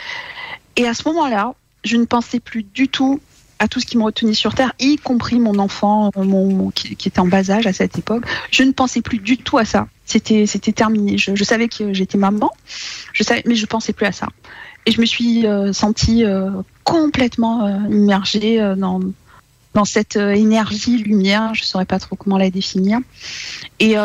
Et 0.75 0.87
à 0.87 0.93
ce 0.93 1.07
moment-là, 1.07 1.55
je 1.83 1.97
ne 1.97 2.05
pensais 2.05 2.39
plus 2.39 2.61
du 2.61 2.87
tout 2.87 3.19
à 3.59 3.67
tout 3.67 3.79
ce 3.79 3.85
qui 3.85 3.97
me 3.97 4.03
retenait 4.03 4.33
sur 4.33 4.55
Terre, 4.55 4.73
y 4.79 4.95
compris 4.95 5.39
mon 5.39 5.59
enfant 5.59 6.11
mon, 6.15 6.71
qui, 6.71 6.93
était 6.93 7.19
en 7.19 7.27
bas 7.27 7.51
âge 7.51 7.67
à 7.67 7.73
cette 7.73 7.97
époque. 7.97 8.23
Je 8.51 8.63
ne 8.63 8.71
pensais 8.71 9.01
plus 9.01 9.19
du 9.19 9.37
tout 9.37 9.57
à 9.57 9.65
ça. 9.65 9.87
C'était, 10.05 10.45
c'était 10.45 10.71
terminé. 10.71 11.17
Je, 11.17 11.43
savais 11.43 11.67
que 11.67 11.93
j'étais 11.93 12.17
maman, 12.17 12.51
je 13.13 13.23
savais, 13.23 13.43
mais 13.45 13.55
je 13.55 13.65
pensais 13.65 13.93
plus 13.93 14.05
à 14.05 14.11
ça. 14.11 14.27
Et 14.85 14.91
je 14.91 15.01
me 15.01 15.05
suis 15.05 15.45
euh, 15.45 15.73
sentie 15.73 16.25
euh, 16.25 16.49
complètement 16.83 17.65
euh, 17.65 17.77
immergée 17.89 18.59
dans, 18.77 19.01
dans 19.73 19.85
cette 19.85 20.15
énergie 20.15 20.97
lumière. 20.97 21.53
Je 21.53 21.61
ne 21.61 21.65
saurais 21.65 21.85
pas 21.85 21.99
trop 21.99 22.15
comment 22.15 22.37
la 22.37 22.49
définir. 22.49 22.99
Et 23.79 23.95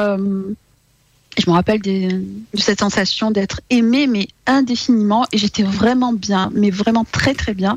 je 1.37 1.51
me 1.51 1.55
rappelle 1.55 1.81
de 1.81 2.25
cette 2.55 2.81
sensation 2.81 3.31
d'être 3.31 3.61
aimée, 3.71 4.07
mais 4.07 4.29
indéfiniment. 4.47 5.27
Et 5.33 5.39
j'étais 5.39 5.63
vraiment 5.63 6.13
bien, 6.13 6.51
mais 6.55 6.71
vraiment 6.71 7.05
très 7.11 7.35
très 7.35 7.55
bien. 7.55 7.77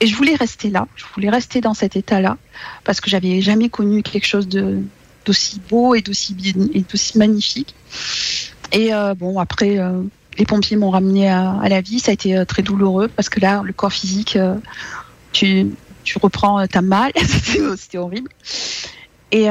Et 0.00 0.06
je 0.06 0.16
voulais 0.16 0.34
rester 0.34 0.70
là. 0.70 0.86
Je 0.96 1.04
voulais 1.14 1.30
rester 1.30 1.60
dans 1.60 1.74
cet 1.74 1.96
état-là 1.96 2.36
parce 2.84 3.00
que 3.00 3.10
j'avais 3.10 3.40
jamais 3.40 3.68
connu 3.68 4.02
quelque 4.02 4.26
chose 4.26 4.48
d'aussi 4.48 5.60
beau 5.68 5.94
et 5.94 6.02
d'aussi 6.02 7.18
magnifique. 7.18 7.74
Et 8.72 8.94
euh, 8.94 9.14
bon, 9.14 9.38
après, 9.38 9.78
euh, 9.78 10.02
les 10.38 10.46
pompiers 10.46 10.76
m'ont 10.76 10.90
ramené 10.90 11.28
à, 11.28 11.60
la 11.68 11.80
vie. 11.80 11.98
Ça 11.98 12.10
a 12.10 12.14
été 12.14 12.36
euh, 12.36 12.44
très 12.44 12.62
douloureux 12.62 13.08
parce 13.08 13.28
que 13.28 13.40
là, 13.40 13.62
le 13.64 13.72
corps 13.72 13.92
physique, 13.92 14.38
tu, 15.32 15.66
tu 16.04 16.18
reprends, 16.18 16.66
ta 16.66 16.82
mal. 16.82 17.12
C'était 17.76 17.98
horrible. 17.98 18.30
Et, 19.32 19.48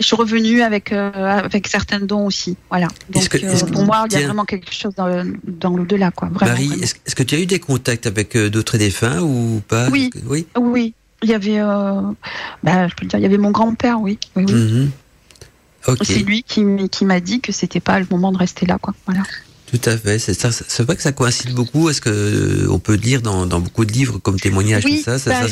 je 0.00 0.06
suis 0.06 0.16
revenue 0.16 0.62
avec, 0.62 0.92
euh, 0.92 1.10
avec 1.12 1.68
certains 1.68 2.00
dons 2.00 2.26
aussi. 2.26 2.56
Voilà. 2.70 2.88
Donc, 3.10 3.34
euh, 3.34 3.66
pour 3.72 3.84
moi, 3.84 4.04
il 4.10 4.18
y 4.18 4.22
a 4.22 4.26
vraiment 4.26 4.44
quelque 4.44 4.72
chose 4.72 4.94
dans, 4.96 5.24
dans 5.44 5.76
l'au-delà. 5.76 6.10
Quoi. 6.10 6.30
Marie, 6.40 6.72
est-ce 6.82 7.14
que 7.14 7.22
tu 7.22 7.34
as 7.34 7.38
eu 7.38 7.46
des 7.46 7.60
contacts 7.60 8.06
avec 8.06 8.36
euh, 8.36 8.50
d'autres 8.50 8.78
défunts 8.78 9.20
ou 9.20 9.62
pas? 9.68 9.88
Oui. 9.90 10.10
oui. 10.26 10.46
Oui. 10.58 10.94
Il 11.22 11.28
y 11.28 11.34
avait, 11.34 11.58
bah, 12.62 12.88
je 12.88 12.94
peux 12.94 13.04
dire, 13.04 13.18
il 13.18 13.22
y 13.22 13.26
avait 13.26 13.36
mon 13.36 13.50
grand-père, 13.50 14.00
oui. 14.00 14.18
oui, 14.36 14.46
oui. 14.48 14.54
Mhm. 14.54 14.90
C'est 16.02 16.20
lui 16.20 16.42
qui, 16.42 16.64
qui 16.90 17.04
m'a 17.04 17.20
dit 17.20 17.42
que 17.42 17.52
c'était 17.52 17.80
pas 17.80 18.00
le 18.00 18.06
moment 18.10 18.32
de 18.32 18.38
rester 18.38 18.64
là, 18.64 18.78
quoi. 18.80 18.94
Voilà. 19.04 19.22
Tout 19.66 19.80
à 19.84 19.98
fait. 19.98 20.18
C'est 20.18 20.82
vrai 20.82 20.96
que 20.96 21.02
ça 21.02 21.12
coïncide 21.12 21.52
beaucoup. 21.52 21.90
Est-ce 21.90 22.00
que 22.00 22.66
on 22.70 22.78
peut 22.78 22.94
lire 22.94 23.20
dans, 23.20 23.44
dans, 23.44 23.60
beaucoup 23.60 23.84
de 23.84 23.92
livres 23.92 24.18
comme 24.18 24.40
témoignages 24.40 24.84
oui, 24.86 25.02
ça, 25.04 25.18
ça, 25.18 25.30
bah, 25.42 25.46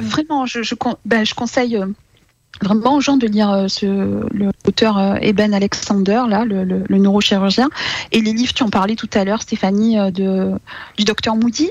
Vraiment, 0.00 0.46
je, 0.46 0.62
je, 0.62 0.74
bah, 1.04 1.24
je 1.24 1.34
conseille 1.34 1.78
vraiment 2.62 2.96
aux 2.96 3.00
gens 3.00 3.16
de 3.16 3.26
lire 3.26 3.50
euh, 3.50 3.68
ce, 3.68 3.86
l'auteur 4.34 4.98
euh, 4.98 5.14
Eben 5.20 5.54
Alexander, 5.54 6.22
là, 6.28 6.44
le, 6.44 6.64
le, 6.64 6.84
le, 6.86 6.98
neurochirurgien, 6.98 7.68
et 8.12 8.20
les 8.20 8.32
livres, 8.32 8.52
tu 8.52 8.62
en 8.62 8.68
parlais 8.68 8.96
tout 8.96 9.08
à 9.14 9.24
l'heure, 9.24 9.42
Stéphanie, 9.42 9.98
euh, 9.98 10.10
de, 10.10 10.52
du 10.96 11.04
docteur 11.04 11.36
Moody 11.36 11.70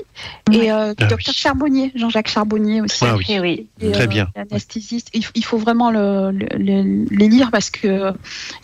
et 0.50 0.72
euh, 0.72 0.94
du 0.94 1.04
ah 1.04 1.06
docteur 1.06 1.34
Charbonnier, 1.34 1.92
Jean-Jacques 1.94 2.28
Charbonnier 2.28 2.80
aussi. 2.80 3.04
Ah 3.04 3.16
oui. 3.16 3.66
oui. 3.80 3.92
Très 3.92 4.06
bien. 4.06 4.28
Anesthésiste. 4.34 5.10
Il, 5.14 5.24
il, 5.34 5.44
faut 5.44 5.58
vraiment 5.58 5.90
le, 5.90 6.30
les 6.30 7.28
lire 7.28 7.50
parce 7.50 7.70
que 7.70 8.12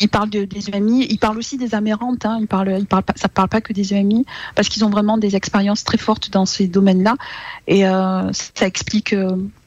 il 0.01 0.09
parle 0.09 0.31
de, 0.31 0.45
des 0.45 0.71
EMI, 0.71 1.07
il 1.09 1.19
parle 1.19 1.39
aussi 1.39 1.59
des 1.59 1.75
amérantes, 1.75 2.27
hein, 2.27 2.39
il 2.41 2.47
parle, 2.47 2.77
il 2.79 2.87
parle 2.87 3.03
pas, 3.05 3.15
ça 3.17 3.29
parle 3.29 3.49
pas 3.49 3.61
que 3.61 3.73
des 3.73 3.95
EMI 3.95 4.25
parce 4.55 4.69
qu'ils 4.69 4.85
ont 4.85 4.91
vraiment 4.91 5.19
des 5.19 5.37
expériences 5.37 5.85
très 5.85 5.99
fortes 5.99 6.31
dans 6.31 6.47
ces 6.47 6.67
domaines-là 6.67 7.15
et 7.69 7.83
ça 7.83 8.67
explique 8.67 9.15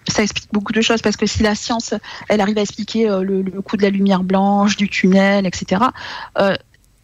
ça 0.10 0.24
explique 0.24 0.50
beaucoup 0.52 0.74
de 0.74 0.82
choses 0.82 1.02
parce 1.02 1.18
que 1.18 1.26
si 1.26 1.44
la 1.44 1.56
science, 1.56 1.94
elle 2.28 2.42
arrive 2.42 2.58
à 2.58 2.62
expliquer 2.62 3.10
euh, 3.10 3.24
le, 3.24 3.42
le, 3.42 3.62
coût 3.62 3.78
de 3.78 3.84
la 3.84 3.90
lumière 3.90 4.24
blanche, 4.24 4.78
du 4.78 4.90
tunnel, 4.90 5.46
etc. 5.46 5.82
Euh, 6.38 6.56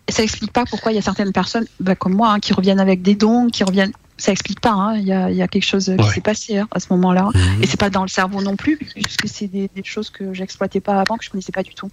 ça 0.09 0.23
explique 0.23 0.51
pas 0.51 0.65
pourquoi 0.65 0.91
il 0.91 0.95
y 0.95 0.97
a 0.97 1.01
certaines 1.01 1.31
personnes, 1.31 1.65
bah, 1.79 1.95
comme 1.95 2.13
moi, 2.13 2.31
hein, 2.31 2.39
qui 2.39 2.53
reviennent 2.53 2.79
avec 2.79 3.01
des 3.01 3.15
dons, 3.15 3.47
qui 3.47 3.63
reviennent. 3.63 3.93
Ça 4.17 4.31
explique 4.31 4.61
pas. 4.61 4.71
Hein. 4.71 4.97
Il, 4.97 5.03
y 5.03 5.11
a, 5.11 5.29
il 5.29 5.35
y, 5.35 5.41
a, 5.41 5.47
quelque 5.49 5.65
chose 5.65 5.93
qui 5.99 6.09
s'est 6.09 6.21
passé 6.21 6.57
hein, 6.57 6.69
à 6.71 6.79
ce 6.79 6.87
moment-là, 6.91 7.29
mmh. 7.33 7.63
et 7.63 7.67
c'est 7.67 7.79
pas 7.79 7.89
dans 7.89 8.03
le 8.03 8.07
cerveau 8.07 8.41
non 8.41 8.55
plus, 8.55 8.77
puisque 8.77 9.27
c'est 9.27 9.47
des, 9.47 9.69
des, 9.75 9.83
choses 9.83 10.09
que 10.09 10.33
j'exploitais 10.33 10.79
pas 10.79 11.01
avant, 11.01 11.17
que 11.17 11.25
je 11.25 11.29
connaissais 11.29 11.51
pas 11.51 11.63
du 11.63 11.73
tout. 11.73 11.89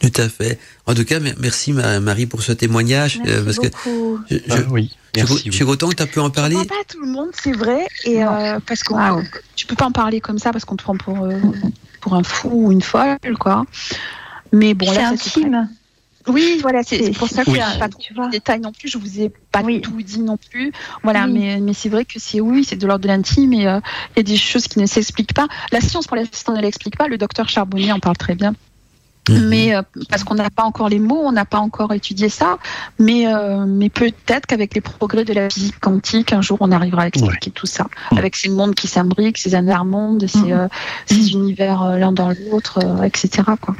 Tout 0.00 0.12
à 0.20 0.28
fait. 0.28 0.58
En 0.86 0.94
tout 0.94 1.04
cas, 1.04 1.18
merci 1.38 1.72
Marie 1.72 2.26
pour 2.26 2.42
ce 2.42 2.52
témoignage. 2.52 3.18
Merci 3.18 3.32
euh, 3.32 3.44
parce 3.44 3.56
beaucoup. 3.56 4.20
que 4.28 4.36
je, 4.36 4.40
ah 4.50 4.56
oui, 4.70 4.94
je, 5.16 5.50
suis 5.50 5.64
content 5.64 5.88
que 5.88 5.94
tu 5.94 6.02
as 6.02 6.06
pu 6.06 6.18
en 6.20 6.30
parler. 6.30 6.56
Pas 6.56 6.74
tout 6.88 7.00
le 7.00 7.10
monde, 7.10 7.30
c'est 7.42 7.52
vrai. 7.52 7.86
Et 8.04 8.22
euh, 8.22 8.58
parce 8.66 8.82
que 8.82 8.94
tu 9.54 9.66
peux 9.66 9.76
pas 9.76 9.86
en 9.86 9.92
parler 9.92 10.20
comme 10.20 10.38
ça 10.38 10.52
parce 10.52 10.64
qu'on 10.64 10.76
te 10.76 10.82
prend 10.82 10.96
pour, 10.96 11.24
euh, 11.24 11.40
pour 12.00 12.14
un 12.14 12.22
fou 12.22 12.50
ou 12.52 12.72
une 12.72 12.82
folle, 12.82 13.18
quoi. 13.38 13.64
Mais 14.52 14.74
bon, 14.74 14.90
là, 14.92 15.08
intime. 15.08 15.68
Oui, 16.28 16.58
voilà, 16.60 16.82
c'est 16.82 17.12
pour 17.12 17.28
ça 17.28 17.44
que 17.44 17.50
oui. 17.50 17.60
pas 17.78 17.88
trop 17.88 18.00
de 18.26 18.30
détails 18.32 18.58
non 18.58 18.72
plus. 18.72 18.88
Je 18.88 18.98
vous 18.98 19.20
ai 19.20 19.30
pas 19.52 19.62
tout 19.62 20.02
dit 20.02 20.18
non 20.18 20.36
plus. 20.36 20.72
Voilà, 21.04 21.28
mais, 21.28 21.60
mais 21.60 21.72
c'est 21.72 21.88
vrai 21.88 22.04
que 22.04 22.18
c'est 22.18 22.40
oui, 22.40 22.64
c'est 22.64 22.74
de 22.74 22.86
l'ordre 22.86 23.02
de 23.02 23.08
l'intime 23.08 23.52
et 23.52 23.56
il 23.58 23.62
y 23.62 23.66
a 23.66 24.22
des 24.22 24.36
choses 24.36 24.66
qui 24.66 24.80
ne 24.80 24.86
s'expliquent 24.86 25.34
pas. 25.34 25.46
La 25.70 25.80
science, 25.80 26.08
pour 26.08 26.16
l'instant, 26.16 26.54
ne 26.54 26.60
l'explique 26.60 26.96
pas. 26.96 27.06
Le 27.06 27.16
docteur 27.16 27.48
Charbonnier 27.48 27.92
en 27.92 28.00
parle 28.00 28.16
très 28.16 28.34
bien. 28.34 28.54
Mhm. 29.28 29.48
Mais 29.48 29.74
euh, 29.74 29.82
parce 30.08 30.24
qu'on 30.24 30.34
n'a 30.34 30.50
pas 30.50 30.64
encore 30.64 30.88
les 30.88 30.98
mots, 30.98 31.22
on 31.24 31.32
n'a 31.32 31.44
pas 31.44 31.58
encore 31.58 31.92
étudié 31.92 32.28
ça, 32.28 32.58
mais 32.98 33.26
euh, 33.26 33.64
mais 33.66 33.88
peut-être 33.88 34.46
qu'avec 34.46 34.74
les 34.74 34.80
progrès 34.80 35.24
de 35.24 35.32
la 35.32 35.50
physique 35.50 35.80
quantique, 35.80 36.32
un 36.32 36.42
jour 36.42 36.58
on 36.60 36.70
arrivera 36.70 37.02
à 37.02 37.06
expliquer 37.08 37.50
tout 37.50 37.66
ça, 37.66 37.86
avec 38.16 38.36
ces 38.36 38.48
mondes 38.48 38.74
qui 38.74 38.86
s'imbriquent, 38.86 39.38
ces 39.38 39.54
intermondes, 39.54 40.26
ces, 40.26 40.38
mhm. 40.38 40.52
euh, 40.52 40.68
ces 41.06 41.32
univers 41.32 41.96
l'un 41.98 42.12
dans 42.12 42.28
l'autre, 42.28 42.78
etc. 43.04 43.42
Quoi. 43.60 43.74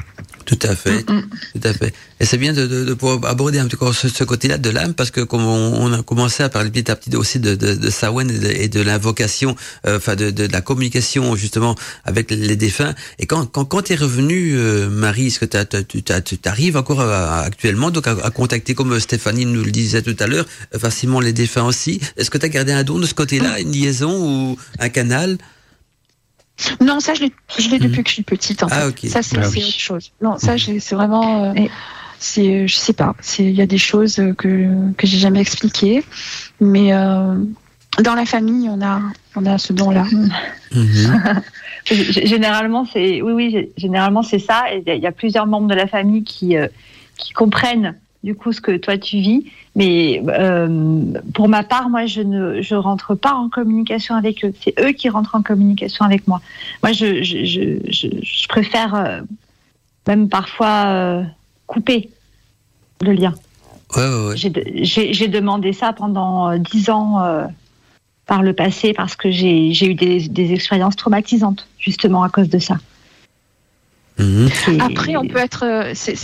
Tout 0.47 0.59
à 0.63 0.77
fait, 0.77 1.03
tout 1.03 1.61
à 1.65 1.73
fait. 1.73 1.93
Et 2.21 2.25
c'est 2.25 2.39
bien 2.39 2.53
de, 2.53 2.69
de, 2.69 2.85
de, 2.85 2.95
pouvoir 2.95 3.19
aborder 3.29 3.59
un 3.59 3.67
petit 3.67 3.77
peu 3.77 3.93
ce, 3.93 4.09
ce 4.09 4.23
côté-là 4.23 4.59
de 4.59 4.71
l'âme, 4.71 4.95
parce 4.95 5.11
que 5.11 5.21
comme 5.21 5.45
on, 5.45 5.83
on, 5.83 5.93
a 5.93 6.03
commencé 6.05 6.45
à 6.45 6.49
parler 6.49 6.71
petit 6.71 6.89
à 6.89 6.95
petit 6.95 7.15
aussi 7.17 7.41
de, 7.41 7.57
de, 7.57 7.75
de 7.75 7.91
Sawen 7.91 8.31
et 8.31 8.69
de, 8.69 8.81
l'invocation, 8.81 9.57
euh, 9.87 9.97
enfin 9.97 10.15
de, 10.15 10.31
de, 10.31 10.47
de, 10.47 10.53
la 10.53 10.61
communication 10.61 11.35
justement 11.35 11.75
avec 12.05 12.31
les 12.31 12.55
défunts. 12.55 12.95
Et 13.19 13.27
quand 13.27 13.47
quand, 13.47 13.65
quand 13.65 13.83
tu 13.83 13.95
es 13.95 13.97
revenu, 13.97 14.53
euh, 14.55 14.89
Marie, 14.89 15.27
est-ce 15.27 15.41
que 15.41 15.47
tu 15.47 16.49
arrives 16.49 16.77
encore 16.77 17.01
à, 17.01 17.41
actuellement 17.41 17.91
donc 17.91 18.07
à, 18.07 18.13
à, 18.23 18.31
contacter, 18.31 18.75
comme 18.75 19.01
Stéphanie 19.01 19.47
nous 19.47 19.65
le 19.65 19.73
disait 19.73 20.03
tout 20.03 20.17
à 20.21 20.29
l'heure, 20.29 20.47
facilement 20.79 21.19
les 21.19 21.33
défunts 21.33 21.65
aussi? 21.65 22.01
Est-ce 22.17 22.31
que 22.31 22.39
tu 22.39 22.47
as 22.47 22.51
gardé 22.51 22.71
un 22.71 22.85
don 22.85 23.01
de 23.01 23.07
ce 23.07 23.15
côté-là, 23.15 23.59
une 23.59 23.73
liaison 23.73 24.53
ou 24.53 24.57
un 24.79 24.89
canal? 24.91 25.39
Non, 26.81 27.01
ça, 27.01 27.15
je 27.15 27.21
l'ai 27.23 27.79
depuis 27.79 28.03
que 28.03 28.09
je 28.09 28.15
suis 28.15 28.23
petite. 28.23 28.63
En 28.63 28.69
ah, 28.71 28.89
okay. 28.89 29.09
Ça, 29.09 29.23
c'est 29.23 29.39
ah, 29.39 29.49
oui. 29.49 29.63
autre 29.63 29.79
chose. 29.79 30.13
Non, 30.23 30.39
ça, 30.39 30.55
c'est 30.59 30.95
vraiment. 30.95 31.53
Euh, 31.55 31.67
c'est, 32.19 32.67
je 32.67 32.75
sais 32.75 32.95
pas. 32.95 33.15
Il 33.39 33.51
y 33.51 33.61
a 33.61 33.67
des 33.67 33.79
choses 33.79 34.17
que 34.39 34.93
que 34.95 35.07
j'ai 35.07 35.19
jamais 35.19 35.41
expliquées, 35.41 36.03
mais 36.61 36.95
euh, 36.95 37.35
dans 38.03 38.15
la 38.15 38.25
famille, 38.25 38.69
on 38.71 38.81
a 38.81 39.01
on 39.35 39.45
a 39.47 39.59
ce 39.59 39.73
don-là. 39.73 40.05
Mm-hmm. 40.73 42.27
généralement, 42.27 42.87
c'est 42.93 43.23
oui, 43.23 43.33
oui. 43.33 43.73
Généralement, 43.77 44.25
c'est 44.25 44.41
ça. 44.41 44.65
Il 44.75 45.01
y 45.01 45.07
a 45.07 45.13
plusieurs 45.13 45.47
membres 45.47 45.69
de 45.69 45.75
la 45.75 45.87
famille 45.87 46.25
qui 46.25 46.57
euh, 46.57 46.67
qui 47.17 47.33
comprennent 47.33 47.95
du 48.27 48.35
coup 48.35 48.53
ce 48.53 48.61
que 48.61 48.77
toi 48.77 48.99
tu 48.99 49.19
vis. 49.19 49.47
Mais 49.77 50.21
euh, 50.27 51.01
pour 51.33 51.49
ma 51.49 51.63
part, 51.63 51.89
moi, 51.89 52.07
je 52.07 52.21
ne 52.23 52.61
je 52.61 52.75
rentre 52.75 53.15
pas 53.15 53.33
en 53.33 53.49
communication 53.49 54.17
avec 54.17 54.45
eux. 54.45 54.53
C'est 54.63 54.75
eux 54.81 54.91
qui 54.91 55.09
rentrent 55.09 55.37
en 55.37 55.43
communication 55.43 56.05
avec 56.05 56.27
moi. 56.27 56.41
Moi, 56.83 56.93
je, 56.93 57.23
je, 57.23 57.45
je, 57.45 58.09
je 58.21 58.49
préfère 58.49 58.95
euh, 58.97 59.21
même 60.09 60.29
parfois 60.29 60.87
euh, 60.87 61.23
couper 61.69 62.11
le 63.01 63.13
lien. 63.13 63.33
Ouais, 63.97 64.03
ouais, 64.03 64.27
ouais. 64.31 64.83
J'ai 64.83 65.29
demandé 65.29 65.73
ça 65.73 65.93
pendant 65.93 66.59
dix 66.59 66.91
ans 66.91 67.23
par 68.27 68.43
le 68.43 68.53
passé 68.53 68.93
parce 68.93 69.15
que 69.15 69.31
j'ai 69.31 69.87
eu 69.87 69.95
des, 69.95 70.29
des, 70.29 70.53
expériences 70.53 70.97
traumatisantes 70.97 71.69
justement 71.79 72.25
à 72.25 72.29
cause 72.29 72.49
de 72.49 72.59
ça. 72.59 72.79
Mmh. 74.19 74.49
Après, 74.81 75.17
on 75.17 75.29
peut 75.29 75.39
être. 75.39 75.93
c'est 75.95 76.17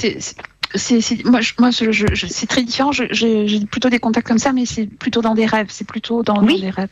c'est 0.74 1.24
moi, 1.24 1.40
je, 1.40 1.52
moi 1.58 1.70
je, 1.70 1.92
je, 1.92 2.26
c'est 2.26 2.46
très 2.46 2.62
différent. 2.62 2.92
J'ai 2.92 3.60
plutôt 3.66 3.88
des 3.88 3.98
contacts 3.98 4.26
comme 4.26 4.38
ça, 4.38 4.52
mais 4.52 4.66
c'est 4.66 4.86
plutôt 4.86 5.22
dans 5.22 5.34
des 5.34 5.46
rêves. 5.46 5.68
C'est 5.70 5.86
plutôt 5.86 6.22
dans, 6.22 6.42
oui. 6.42 6.54
dans, 6.54 6.66
des 6.66 6.70
rêves. 6.70 6.88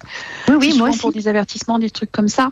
Oui, 0.48 0.54
oui, 0.58 0.78
moi 0.78 0.90
aussi. 0.90 0.98
pour 0.98 1.12
des 1.12 1.28
avertissements, 1.28 1.78
des 1.78 1.90
trucs 1.90 2.12
comme 2.12 2.28
ça. 2.28 2.50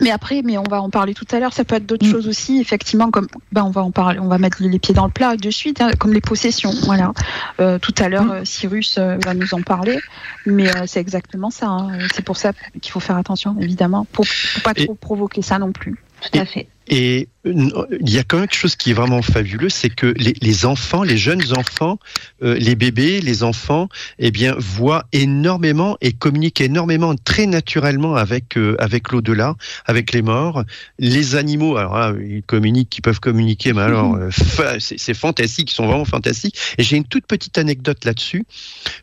Mais 0.00 0.10
après, 0.10 0.42
mais 0.42 0.58
on 0.58 0.64
va 0.64 0.82
en 0.82 0.90
parler 0.90 1.14
tout 1.14 1.26
à 1.30 1.38
l'heure. 1.38 1.52
Ça 1.52 1.64
peut 1.64 1.76
être 1.76 1.86
d'autres 1.86 2.06
mmh. 2.06 2.10
choses 2.10 2.28
aussi, 2.28 2.60
effectivement, 2.60 3.10
comme 3.10 3.28
ben 3.52 3.62
on 3.62 3.70
va 3.70 3.82
en 3.82 3.92
parler, 3.92 4.18
on 4.18 4.26
va 4.26 4.38
mettre 4.38 4.60
les 4.60 4.78
pieds 4.78 4.94
dans 4.94 5.06
le 5.06 5.12
plat 5.12 5.36
de 5.36 5.50
suite, 5.50 5.80
hein, 5.80 5.92
comme 5.98 6.12
les 6.12 6.20
possessions. 6.20 6.72
Voilà. 6.82 7.12
Euh, 7.60 7.78
tout 7.78 7.94
à 7.98 8.08
l'heure, 8.08 8.24
mmh. 8.24 8.44
Cyrus 8.44 8.98
euh, 8.98 9.16
va 9.24 9.34
nous 9.34 9.54
en 9.54 9.62
parler, 9.62 10.00
mais 10.46 10.68
euh, 10.68 10.84
c'est 10.86 11.00
exactement 11.00 11.50
ça. 11.50 11.68
Hein. 11.68 11.98
C'est 12.12 12.24
pour 12.24 12.36
ça 12.36 12.52
qu'il 12.80 12.90
faut 12.90 13.00
faire 13.00 13.16
attention, 13.16 13.56
évidemment, 13.60 14.04
pour, 14.10 14.26
pour 14.54 14.62
pas 14.64 14.74
trop 14.74 14.94
provoquer 14.94 15.42
ça 15.42 15.60
non 15.60 15.70
plus. 15.70 15.94
Tout 16.20 16.38
à 16.38 16.44
fait. 16.44 16.66
Et 16.88 17.28
il 17.46 18.10
y 18.10 18.18
a 18.18 18.22
quand 18.22 18.38
même 18.38 18.46
quelque 18.46 18.58
chose 18.58 18.76
qui 18.76 18.90
est 18.90 18.94
vraiment 18.94 19.20
fabuleux, 19.20 19.68
c'est 19.68 19.90
que 19.90 20.14
les, 20.16 20.34
les, 20.40 20.64
enfants, 20.64 21.02
les 21.02 21.18
jeunes 21.18 21.42
enfants, 21.56 21.98
euh, 22.42 22.56
les 22.56 22.74
bébés, 22.74 23.20
les 23.20 23.42
enfants, 23.42 23.88
eh 24.18 24.30
bien, 24.30 24.54
voient 24.58 25.04
énormément 25.12 25.96
et 26.00 26.12
communiquent 26.12 26.62
énormément, 26.62 27.14
très 27.16 27.46
naturellement 27.46 28.16
avec 28.16 28.56
euh, 28.56 28.76
avec 28.78 29.12
l'au-delà, 29.12 29.56
avec 29.84 30.12
les 30.12 30.22
morts. 30.22 30.64
Les 30.98 31.36
animaux, 31.36 31.76
alors 31.76 31.98
là, 31.98 32.14
ils 32.18 32.42
communiquent, 32.42 32.96
ils 32.96 33.02
peuvent 33.02 33.20
communiquer, 33.20 33.72
mais 33.74 33.82
alors 33.82 34.16
euh, 34.16 34.30
c'est 34.78 35.14
fantastique, 35.14 35.70
ils 35.70 35.74
sont 35.74 35.86
vraiment 35.86 36.06
fantastiques. 36.06 36.56
Et 36.78 36.82
j'ai 36.82 36.96
une 36.96 37.04
toute 37.04 37.26
petite 37.26 37.58
anecdote 37.58 38.04
là-dessus, 38.04 38.44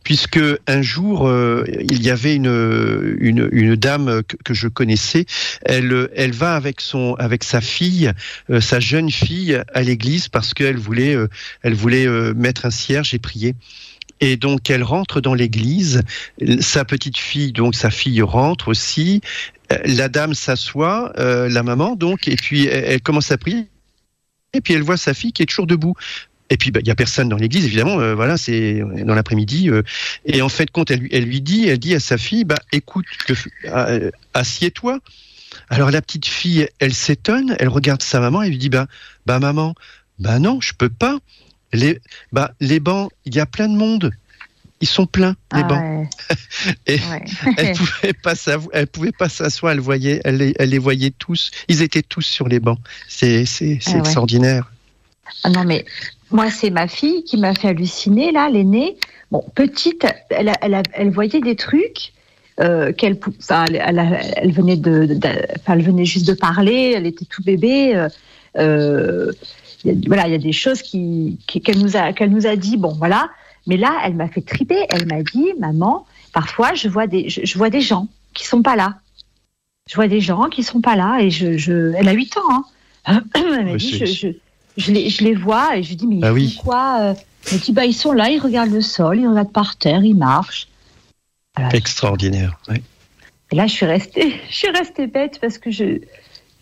puisque 0.03 0.39
un 0.67 0.81
jour 0.81 1.27
euh, 1.27 1.63
il 1.79 2.01
y 2.01 2.09
avait 2.09 2.35
une 2.35 3.17
une, 3.19 3.49
une 3.51 3.75
dame 3.75 4.21
que, 4.27 4.35
que, 4.43 4.53
je 4.53 4.67
connaissais, 4.67 5.25
elle 5.63 6.09
elle 6.15 6.31
va 6.31 6.55
avec 6.55 6.81
son 6.81 7.13
avec 7.15 7.43
sa 7.43 7.61
fille 7.61 7.70
euh, 8.49 8.61
sa 8.61 8.79
jeune 8.79 9.11
fille 9.11 9.61
à 9.73 9.81
l'église 9.81 10.27
parce 10.27 10.53
qu'elle 10.53 10.77
voulait, 10.77 11.15
euh, 11.15 11.27
elle 11.61 11.73
voulait 11.73 12.07
euh, 12.07 12.33
mettre 12.33 12.65
un 12.65 12.71
cierge 12.71 13.13
et 13.13 13.19
prier. 13.19 13.55
Et 14.19 14.37
donc 14.37 14.69
elle 14.69 14.83
rentre 14.83 15.19
dans 15.19 15.33
l'église, 15.33 16.03
sa 16.59 16.85
petite 16.85 17.17
fille, 17.17 17.53
donc 17.53 17.73
sa 17.73 17.89
fille 17.89 18.21
rentre 18.21 18.67
aussi, 18.67 19.21
la 19.83 20.09
dame 20.09 20.35
s'assoit, 20.35 21.11
la 21.17 21.63
maman 21.63 21.95
donc, 21.95 22.27
et 22.27 22.35
puis 22.35 22.67
elle, 22.67 23.01
commence 23.01 23.31
à 23.31 23.39
prier, 23.39 23.65
et 24.53 24.61
puis 24.61 24.75
elle 24.75 24.83
voit 24.83 24.97
sa 24.97 25.15
fille 25.15 25.33
qui 25.33 25.41
est 25.41 25.47
toujours 25.47 25.65
debout. 25.65 25.95
Et 26.51 26.57
puis 26.57 26.69
il 26.69 26.71
bah, 26.71 26.81
y 26.85 26.91
a 26.91 26.95
personne 26.95 27.29
dans 27.29 27.37
l'église 27.37 27.65
évidemment, 27.65 28.13
voilà 28.13 28.37
c'est 28.37 28.83
dans 29.05 29.15
l'après-midi. 29.15 29.71
Et 30.25 30.43
en 30.43 30.49
fait 30.49 30.69
quand 30.69 30.91
elle 30.91 30.99
lui, 30.99 31.09
elle 31.11 31.23
lui 31.23 31.41
dit, 31.41 31.67
elle 31.67 31.79
dit 31.79 31.95
à 31.95 31.99
sa 31.99 32.19
fille, 32.19 32.43
bah 32.43 32.59
écoute, 32.71 33.07
assieds-toi. 34.35 34.99
Alors 35.71 35.89
la 35.89 36.01
petite 36.01 36.25
fille, 36.25 36.67
elle 36.79 36.93
s'étonne, 36.93 37.55
elle 37.57 37.69
regarde 37.69 38.01
sa 38.01 38.19
maman 38.19 38.43
et 38.43 38.49
lui 38.49 38.57
dit 38.57 38.67
bah 38.67 38.87
bah 39.25 39.39
maman, 39.39 39.73
bah 40.19 40.37
non, 40.37 40.59
je 40.59 40.73
peux 40.73 40.89
pas. 40.89 41.17
Les 41.71 42.01
bah 42.33 42.51
les 42.59 42.81
bancs, 42.81 43.09
il 43.23 43.33
y 43.35 43.39
a 43.39 43.45
plein 43.45 43.69
de 43.69 43.77
monde. 43.77 44.11
Ils 44.81 44.87
sont 44.87 45.05
pleins 45.05 45.37
les 45.53 45.61
ah 45.61 45.63
bancs. 45.63 45.81
Ouais. 45.81 46.09
et 46.87 46.95
ouais. 46.95 47.23
elle 47.57 47.77
pouvait 47.77 48.13
pas 48.13 48.33
elle 48.73 48.87
pouvait 48.87 49.11
pas 49.13 49.29
s'asseoir, 49.29 49.71
elle 49.71 49.79
voyait 49.79 50.19
elle 50.25 50.37
les, 50.37 50.53
elle 50.59 50.71
les 50.71 50.77
voyait 50.77 51.13
tous, 51.17 51.51
ils 51.69 51.81
étaient 51.81 52.01
tous 52.01 52.23
sur 52.23 52.49
les 52.49 52.59
bancs. 52.59 52.79
C'est 53.07 53.45
c'est 53.45 53.79
c'est 53.79 53.95
ah 53.95 53.99
extraordinaire. 53.99 54.73
Ah 55.45 55.49
non 55.51 55.63
mais 55.63 55.85
moi 56.31 56.51
c'est 56.51 56.69
ma 56.69 56.89
fille 56.89 57.23
qui 57.23 57.37
m'a 57.37 57.55
fait 57.55 57.69
halluciner 57.69 58.33
là, 58.33 58.49
l'aînée. 58.49 58.97
Bon, 59.31 59.41
petite, 59.55 60.05
elle, 60.31 60.51
elle, 60.61 60.83
elle 60.91 61.11
voyait 61.11 61.39
des 61.39 61.55
trucs 61.55 62.11
euh, 62.59 62.91
qu'elle, 62.91 63.17
enfin, 63.39 63.65
elle, 63.65 64.51
venait 64.51 64.77
de, 64.77 65.05
de, 65.05 65.13
de, 65.13 65.29
enfin, 65.59 65.73
elle 65.73 65.83
venait 65.83 66.05
juste 66.05 66.27
de 66.27 66.33
parler, 66.33 66.93
elle 66.95 67.05
était 67.05 67.25
tout 67.25 67.41
bébé. 67.43 67.95
Euh, 67.95 68.09
euh, 68.57 69.31
y 69.85 69.89
a, 69.89 69.93
voilà, 70.05 70.27
il 70.27 70.31
y 70.31 70.35
a 70.35 70.39
des 70.39 70.51
choses 70.51 70.81
qui, 70.81 71.39
qui, 71.47 71.61
qu'elle 71.61 71.79
nous 71.79 71.95
a, 71.95 72.13
qu'elle 72.13 72.29
nous 72.29 72.45
a 72.45 72.55
dit. 72.55 72.77
Bon, 72.77 72.93
voilà. 72.97 73.29
Mais 73.67 73.77
là, 73.77 74.01
elle 74.03 74.15
m'a 74.15 74.27
fait 74.27 74.41
triper. 74.41 74.85
Elle 74.89 75.07
m'a 75.07 75.23
dit, 75.23 75.47
maman, 75.59 76.05
parfois, 76.33 76.73
je 76.73 76.89
vois 76.89 77.07
des, 77.07 77.29
je, 77.29 77.41
je, 77.45 77.57
vois 77.57 77.69
des 77.69 77.81
gens 77.81 78.07
qui 78.33 78.45
sont 78.45 78.61
pas 78.61 78.75
là. 78.75 78.95
Je 79.89 79.95
vois 79.95 80.07
des 80.07 80.21
gens 80.21 80.49
qui 80.49 80.63
sont 80.63 80.81
pas 80.81 80.95
là 80.95 81.19
et 81.21 81.31
je, 81.31 81.57
je 81.57 81.93
elle 81.93 82.07
a 82.07 82.13
8 82.13 82.37
ans. 82.37 82.65
Hein. 83.05 83.23
elle 83.33 83.65
m'a 83.65 83.75
dit, 83.75 83.97
je, 83.97 84.31
je, 84.77 84.91
les, 84.91 85.09
je 85.09 85.23
les 85.23 85.33
vois 85.33 85.77
et 85.77 85.83
je 85.83 85.89
lui 85.89 85.95
dis, 85.95 86.07
mais 86.07 86.17
ils 86.17 86.25
ah 86.25 86.33
oui. 86.33 86.51
font 86.51 86.63
quoi 86.63 87.15
Elle 87.51 87.59
dit, 87.59 87.71
bah, 87.71 87.85
ils 87.85 87.93
sont 87.93 88.11
là, 88.11 88.29
ils 88.29 88.39
regardent 88.39 88.73
le 88.73 88.81
sol, 88.81 89.19
ils 89.19 89.27
regardent 89.27 89.53
par 89.53 89.77
terre, 89.77 90.03
ils 90.03 90.15
marchent. 90.15 90.67
Extraordinaire. 91.73 92.57
Oui. 92.69 92.81
Et 93.51 93.55
là, 93.55 93.67
je 93.67 93.73
suis 93.73 93.85
restée, 93.85 94.39
je 94.49 94.55
suis 94.55 94.69
restée 94.69 95.07
bête 95.07 95.39
parce 95.41 95.57
que 95.57 95.71
je, 95.71 95.99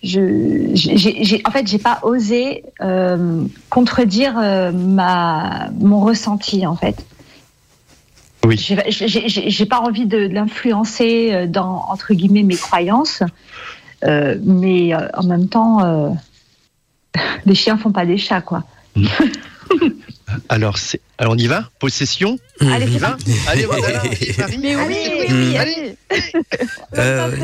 je, 0.04 0.72
j'ai, 0.74 1.42
en 1.46 1.52
fait, 1.52 1.68
j'ai 1.68 1.78
pas 1.78 2.00
osé 2.04 2.64
euh, 2.82 3.46
contredire 3.70 4.38
euh, 4.38 4.72
ma, 4.72 5.70
mon 5.80 6.02
ressenti, 6.02 6.66
en 6.66 6.76
fait. 6.76 7.06
Oui. 8.46 8.56
J'ai 8.58 9.66
pas 9.66 9.80
envie 9.82 10.06
de, 10.06 10.28
de 10.28 10.34
l'influencer 10.34 11.46
dans 11.48 11.86
entre 11.90 12.14
guillemets 12.14 12.44
mes 12.44 12.56
croyances, 12.56 13.22
euh, 14.06 14.38
mais 14.42 14.94
en 14.96 15.24
même 15.24 15.50
temps, 15.50 16.18
les 17.46 17.56
chiens 17.56 17.78
font 17.78 17.92
pas 17.92 18.06
des 18.06 18.18
chats, 18.18 18.42
quoi. 18.42 18.64
Mmh. 18.96 19.08
Alors, 20.50 20.78
c'est, 20.78 21.02
alors, 21.18 21.34
on 21.34 21.38
y 21.38 21.48
va? 21.48 21.70
Possession? 21.80 22.38
Allez, 22.62 22.88
c'est 22.92 23.00
parti. 23.00 23.34
Allez, 23.48 23.66
voilà. 23.66 24.04
Mais 24.60 24.76
oui, 24.76 24.96
oui, 24.96 25.26
oui, 25.30 25.58
allez. 25.58 25.96
Euh, 26.98 27.38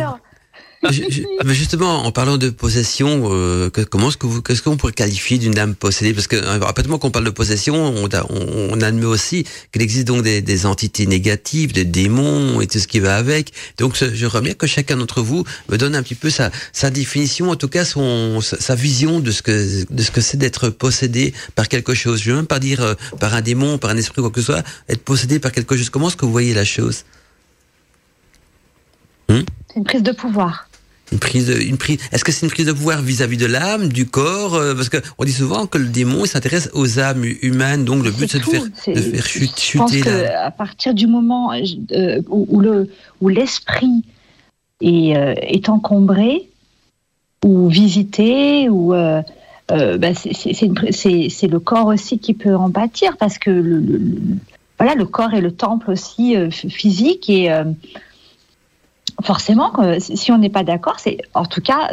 justement, 1.46 2.06
en 2.06 2.12
parlant 2.12 2.38
de 2.38 2.50
possession, 2.50 3.30
euh, 3.32 3.70
comment 3.90 4.10
est-ce 4.10 4.18
que 4.18 4.28
vous, 4.28 4.42
qu'est-ce 4.42 4.62
qu'on 4.62 4.78
pourrait 4.78 4.94
qualifier 4.94 5.38
d'une 5.38 5.58
âme 5.58 5.76
possédée? 5.76 6.14
Parce 6.14 6.28
que 6.28 6.36
euh, 6.36 6.60
rapidement, 6.60 6.98
quand 6.98 7.08
on 7.08 7.12
parle 7.12 7.26
de 7.26 7.32
possession, 7.32 7.76
on, 7.76 8.06
on, 8.06 8.70
on 8.72 8.82
admet 8.82 9.06
aussi 9.06 9.46
qu'il 9.72 9.82
existe 9.82 10.08
donc 10.08 10.24
des, 10.24 10.42
des, 10.42 10.66
entités 10.66 11.06
négatives, 11.06 11.74
des 11.74 11.86
démons 11.86 12.62
et 12.62 12.68
tout 12.68 12.80
ce 12.80 12.88
qui 12.88 13.00
va 13.00 13.16
avec. 13.16 13.52
Donc, 13.78 13.96
je 13.96 14.26
remets 14.26 14.56
que 14.56 14.68
chacun 14.68 14.98
d'entre 14.98 15.22
vous 15.22 15.44
me 15.70 15.78
donne 15.78 15.96
un 15.96 16.04
petit 16.04 16.16
peu 16.16 16.30
sa, 16.30 16.52
sa 16.74 16.90
définition, 16.90 17.50
en 17.50 17.56
tout 17.56 17.70
cas 17.70 17.86
son, 17.86 18.42
sa 18.42 18.76
vision 18.76 19.20
de 19.20 19.32
ce 19.32 19.42
que 19.42 19.86
de 19.90 20.04
ce 20.04 20.12
que 20.12 20.22
c'est 20.22 20.38
d'être 20.38 20.70
possédé 20.70 21.34
par 21.56 21.68
quelque 21.68 21.94
chose. 21.94 22.22
Je 22.22 22.32
veux 22.32 22.38
même 22.38 22.48
pas 22.48 22.60
dire 22.60 22.82
euh, 22.82 22.94
par 23.20 23.34
un 23.34 23.42
démon, 23.42 23.78
par 23.78 23.92
un 23.92 23.98
esprit, 23.98 24.22
quoi 24.22 24.32
que 24.32 24.42
ce 24.42 24.48
soit, 24.48 24.64
être 24.90 25.04
possédé 25.04 25.40
par 25.40 25.52
quelque 25.52 25.76
chose. 25.76 25.90
Comment 25.90 26.10
est-ce 26.10 26.18
que 26.18 26.26
vous 26.26 26.32
voyez 26.32 26.54
la 26.54 26.66
chose? 26.66 27.04
Hmm 29.30 29.42
C'est 29.76 29.80
une 29.80 29.86
prise 29.86 30.04
de 30.04 30.14
pouvoir. 30.14 30.70
Une 31.12 31.20
prise, 31.20 31.48
de, 31.48 31.60
une 31.60 31.78
prise. 31.78 32.00
Est-ce 32.14 32.24
que 32.24 32.32
c'est 32.32 32.46
une 32.46 32.52
prise 32.52 32.66
de 32.66 32.72
pouvoir 32.72 33.02
vis-à-vis 33.02 33.36
-vis 33.36 33.42
de 33.42 33.46
l'âme, 33.46 33.90
du 33.90 34.06
corps 34.06 34.56
euh, 34.56 34.74
Parce 34.74 34.88
que 34.88 35.02
on 35.18 35.26
dit 35.26 35.34
souvent 35.34 35.68
que 35.68 35.78
le 35.78 35.90
démon 35.90 36.24
s'intéresse 36.24 36.70
aux 36.74 36.98
âmes 36.98 37.26
humaines, 37.42 37.84
donc 37.84 38.06
le 38.06 38.12
but 38.12 38.32
c'est 38.32 38.40
de 38.40 38.46
faire, 38.46 38.64
de 38.64 39.02
faire 39.02 39.26
chuter. 39.26 39.74
Je 39.74 39.78
pense 39.78 39.92
que 39.92 40.34
à 40.34 40.50
partir 40.52 40.94
du 40.94 41.08
moment 41.08 41.52
euh, 41.52 42.22
où, 42.30 42.48
où, 42.50 42.62
le 42.62 42.90
où 43.20 43.28
l'esprit 43.28 44.06
est, 44.80 45.18
euh, 45.18 45.36
est 45.42 45.68
encombré 45.68 46.48
ou 47.44 47.68
visité 47.68 48.70
ou 48.70 48.94
euh, 48.94 49.22
bah, 49.70 50.14
c'est 50.14 51.52
le 51.56 51.60
corps 51.60 51.88
aussi 51.88 52.18
qui 52.18 52.34
peut 52.34 52.56
en 52.56 52.72
pâtir 52.72 53.18
parce 53.18 53.38
que 53.38 53.52
le, 53.52 53.82
voilà, 54.80 54.96
le 54.96 55.06
corps 55.06 55.34
est 55.34 55.42
le 55.42 55.52
temple 55.52 55.92
aussi 55.92 56.34
physique 56.52 57.30
et 57.30 57.52
forcément, 59.24 59.74
si 60.00 60.32
on 60.32 60.38
n'est 60.38 60.50
pas 60.50 60.64
d'accord, 60.64 61.00
c'est 61.00 61.18
en 61.34 61.46
tout 61.46 61.62
cas, 61.62 61.92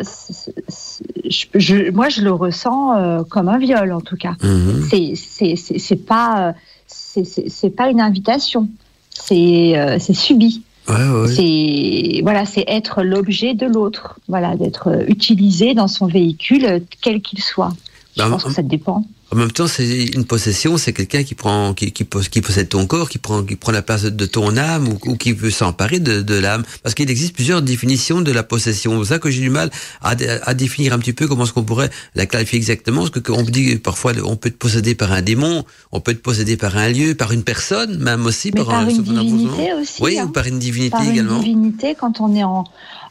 je, 1.24 1.90
moi 1.90 2.08
je 2.08 2.22
le 2.22 2.32
ressens 2.32 3.24
comme 3.30 3.48
un 3.48 3.58
viol 3.58 3.92
en 3.92 4.00
tout 4.00 4.16
cas. 4.16 4.36
Mmh. 4.42 4.88
C'est 4.88 6.06
pas 6.06 6.54
c'est 6.86 7.76
pas 7.76 7.90
une 7.90 8.00
invitation, 8.00 8.68
c'est 9.10 9.98
subi. 10.12 10.62
C'est 10.86 12.20
voilà, 12.22 12.44
c'est 12.44 12.64
être 12.66 13.02
l'objet 13.02 13.54
de 13.54 13.66
l'autre, 13.66 14.18
voilà, 14.28 14.56
d'être 14.56 15.04
utilisé 15.08 15.74
dans 15.74 15.88
son 15.88 16.06
véhicule 16.06 16.82
quel 17.00 17.22
qu'il 17.22 17.40
soit. 17.40 17.72
Je 18.16 18.22
bah, 18.22 18.28
pense 18.28 18.44
que 18.44 18.52
ça 18.52 18.62
dépend. 18.62 19.04
En 19.32 19.36
même 19.36 19.50
temps, 19.50 19.66
c'est 19.66 20.04
une 20.04 20.26
possession, 20.26 20.76
c'est 20.76 20.92
quelqu'un 20.92 21.22
qui 21.22 21.34
prend, 21.34 21.72
qui, 21.72 21.90
qui, 21.92 22.04
possède 22.04 22.68
ton 22.68 22.86
corps, 22.86 23.08
qui 23.08 23.16
prend, 23.16 23.42
qui 23.42 23.56
prend 23.56 23.72
la 23.72 23.80
place 23.80 24.04
de 24.04 24.26
ton 24.26 24.58
âme 24.58 24.88
ou, 25.06 25.16
qui 25.16 25.32
veut 25.32 25.50
s'emparer 25.50 26.00
de, 26.00 26.20
de 26.20 26.34
l'âme. 26.34 26.64
Parce 26.82 26.94
qu'il 26.94 27.10
existe 27.10 27.34
plusieurs 27.34 27.62
définitions 27.62 28.20
de 28.20 28.30
la 28.30 28.42
possession. 28.42 29.02
C'est 29.02 29.08
ça 29.08 29.18
que 29.18 29.30
j'ai 29.30 29.40
du 29.40 29.48
mal 29.48 29.70
à, 30.02 30.10
à, 30.42 30.52
définir 30.52 30.92
un 30.92 30.98
petit 30.98 31.14
peu 31.14 31.26
comment 31.26 31.44
est-ce 31.44 31.54
qu'on 31.54 31.62
pourrait 31.62 31.88
la 32.14 32.26
clarifier 32.26 32.58
exactement. 32.58 33.00
Parce 33.00 33.22
que 33.22 33.32
on 33.32 33.42
dit 33.42 33.76
parfois, 33.76 34.12
on 34.22 34.36
peut 34.36 34.50
être 34.50 34.58
possédé 34.58 34.94
par 34.94 35.12
un 35.12 35.22
démon, 35.22 35.64
on 35.92 36.00
peut 36.00 36.10
être 36.10 36.22
possédé 36.22 36.58
par 36.58 36.76
un 36.76 36.90
lieu, 36.90 37.14
par 37.14 37.32
une 37.32 37.42
personne, 37.42 37.96
même 37.96 38.26
aussi 38.26 38.50
par, 38.50 38.66
par, 38.66 38.86
une 38.86 39.02
divinité 39.02 39.72
aussi. 39.72 40.02
Oui, 40.02 40.16
ou 40.18 40.24
hein. 40.24 40.26
par 40.26 40.46
une 40.46 40.58
divinité 40.58 40.90
par 40.90 41.08
également. 41.08 41.36
Une 41.36 41.42
divinité 41.42 41.96
quand 41.98 42.20
on 42.20 42.34
est 42.34 42.44
en 42.44 42.64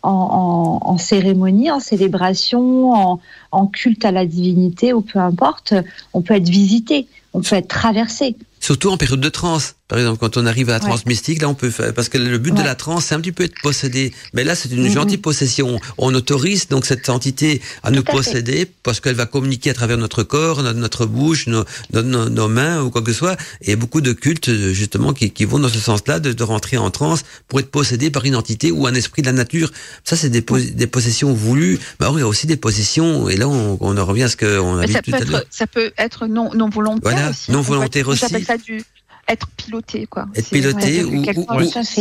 en, 0.03 0.97
cérémonie, 0.97 1.71
en 1.71 1.79
célébration, 1.79 3.19
en, 3.51 3.67
culte 3.67 4.05
à 4.05 4.11
la 4.11 4.25
divinité 4.25 4.93
ou 4.93 5.01
peu 5.01 5.19
importe, 5.19 5.73
on 6.13 6.21
peut 6.21 6.35
être 6.35 6.49
visité, 6.49 7.07
on 7.33 7.41
peut 7.41 7.55
être 7.55 7.67
traversé. 7.67 8.35
Surtout 8.59 8.89
en 8.89 8.97
période 8.97 9.21
de 9.21 9.29
transe. 9.29 9.75
Par 9.91 9.99
exemple, 9.99 10.19
quand 10.19 10.37
on 10.37 10.45
arrive 10.45 10.69
à 10.69 10.73
la 10.75 10.79
transe 10.79 11.05
mystique, 11.05 11.41
là, 11.41 11.49
on 11.49 11.53
peut 11.53 11.69
faire, 11.69 11.93
parce 11.93 12.07
que 12.07 12.17
le 12.17 12.37
but 12.37 12.53
de 12.53 12.61
la 12.61 12.75
transe, 12.75 13.07
c'est 13.07 13.15
un 13.15 13.19
petit 13.19 13.33
peu 13.33 13.43
être 13.43 13.61
possédé. 13.61 14.13
Mais 14.33 14.45
là, 14.45 14.55
c'est 14.55 14.71
une 14.71 14.89
gentille 14.89 15.17
possession. 15.17 15.81
On 15.97 16.15
autorise 16.15 16.69
donc 16.69 16.85
cette 16.85 17.09
entité 17.09 17.61
à 17.83 17.91
nous 17.91 18.01
posséder 18.01 18.71
parce 18.83 19.01
qu'elle 19.01 19.15
va 19.15 19.25
communiquer 19.25 19.69
à 19.69 19.73
travers 19.73 19.97
notre 19.97 20.23
corps, 20.23 20.63
notre, 20.63 21.05
bouche, 21.05 21.47
nos, 21.47 21.65
nos, 21.91 22.47
mains 22.47 22.81
ou 22.81 22.89
quoi 22.89 23.01
que 23.01 23.11
ce 23.11 23.19
soit. 23.19 23.35
Et 23.63 23.75
beaucoup 23.75 23.99
de 23.99 24.13
cultes, 24.13 24.49
justement, 24.71 25.11
qui, 25.11 25.29
qui 25.29 25.43
vont 25.43 25.59
dans 25.59 25.67
ce 25.67 25.79
sens-là, 25.79 26.21
de, 26.21 26.31
de, 26.31 26.43
rentrer 26.43 26.77
en 26.77 26.89
transe 26.89 27.25
pour 27.49 27.59
être 27.59 27.69
possédé 27.69 28.11
par 28.11 28.23
une 28.23 28.37
entité 28.37 28.71
ou 28.71 28.87
un 28.87 28.93
esprit 28.93 29.23
de 29.23 29.27
la 29.27 29.33
nature. 29.33 29.73
Ça, 30.05 30.15
c'est 30.15 30.29
des, 30.29 30.45
des 30.71 30.87
possessions 30.87 31.33
voulues. 31.33 31.79
Mais 31.99 32.05
alors, 32.05 32.17
il 32.17 32.21
y 32.21 32.23
a 32.23 32.27
aussi 32.29 32.47
des 32.47 32.55
possessions, 32.55 33.27
et 33.27 33.35
là, 33.35 33.49
on, 33.49 33.77
on 33.81 33.97
en 33.97 34.05
revient 34.05 34.23
à 34.23 34.29
ce 34.29 34.37
qu'on 34.37 34.77
a 34.77 34.85
dit 34.85 34.93
tout 35.03 35.13
à 35.13 35.19
l'heure. 35.19 35.43
Ça 35.49 35.67
peut 35.67 35.91
être 35.97 36.27
non, 36.27 36.53
non 36.53 36.69
volontaire 36.69 37.11
voilà, 37.11 37.29
aussi. 37.31 37.51
non 37.51 37.59
volontaire 37.59 38.07
aussi. 38.07 38.21
J'appelle 38.21 38.45
ça 38.45 38.55
du 38.55 38.85
être 39.31 39.47
piloté, 39.57 40.05
quoi. 40.05 40.27
Être 40.35 40.49
piloté 40.49 41.03
ou, 41.03 41.23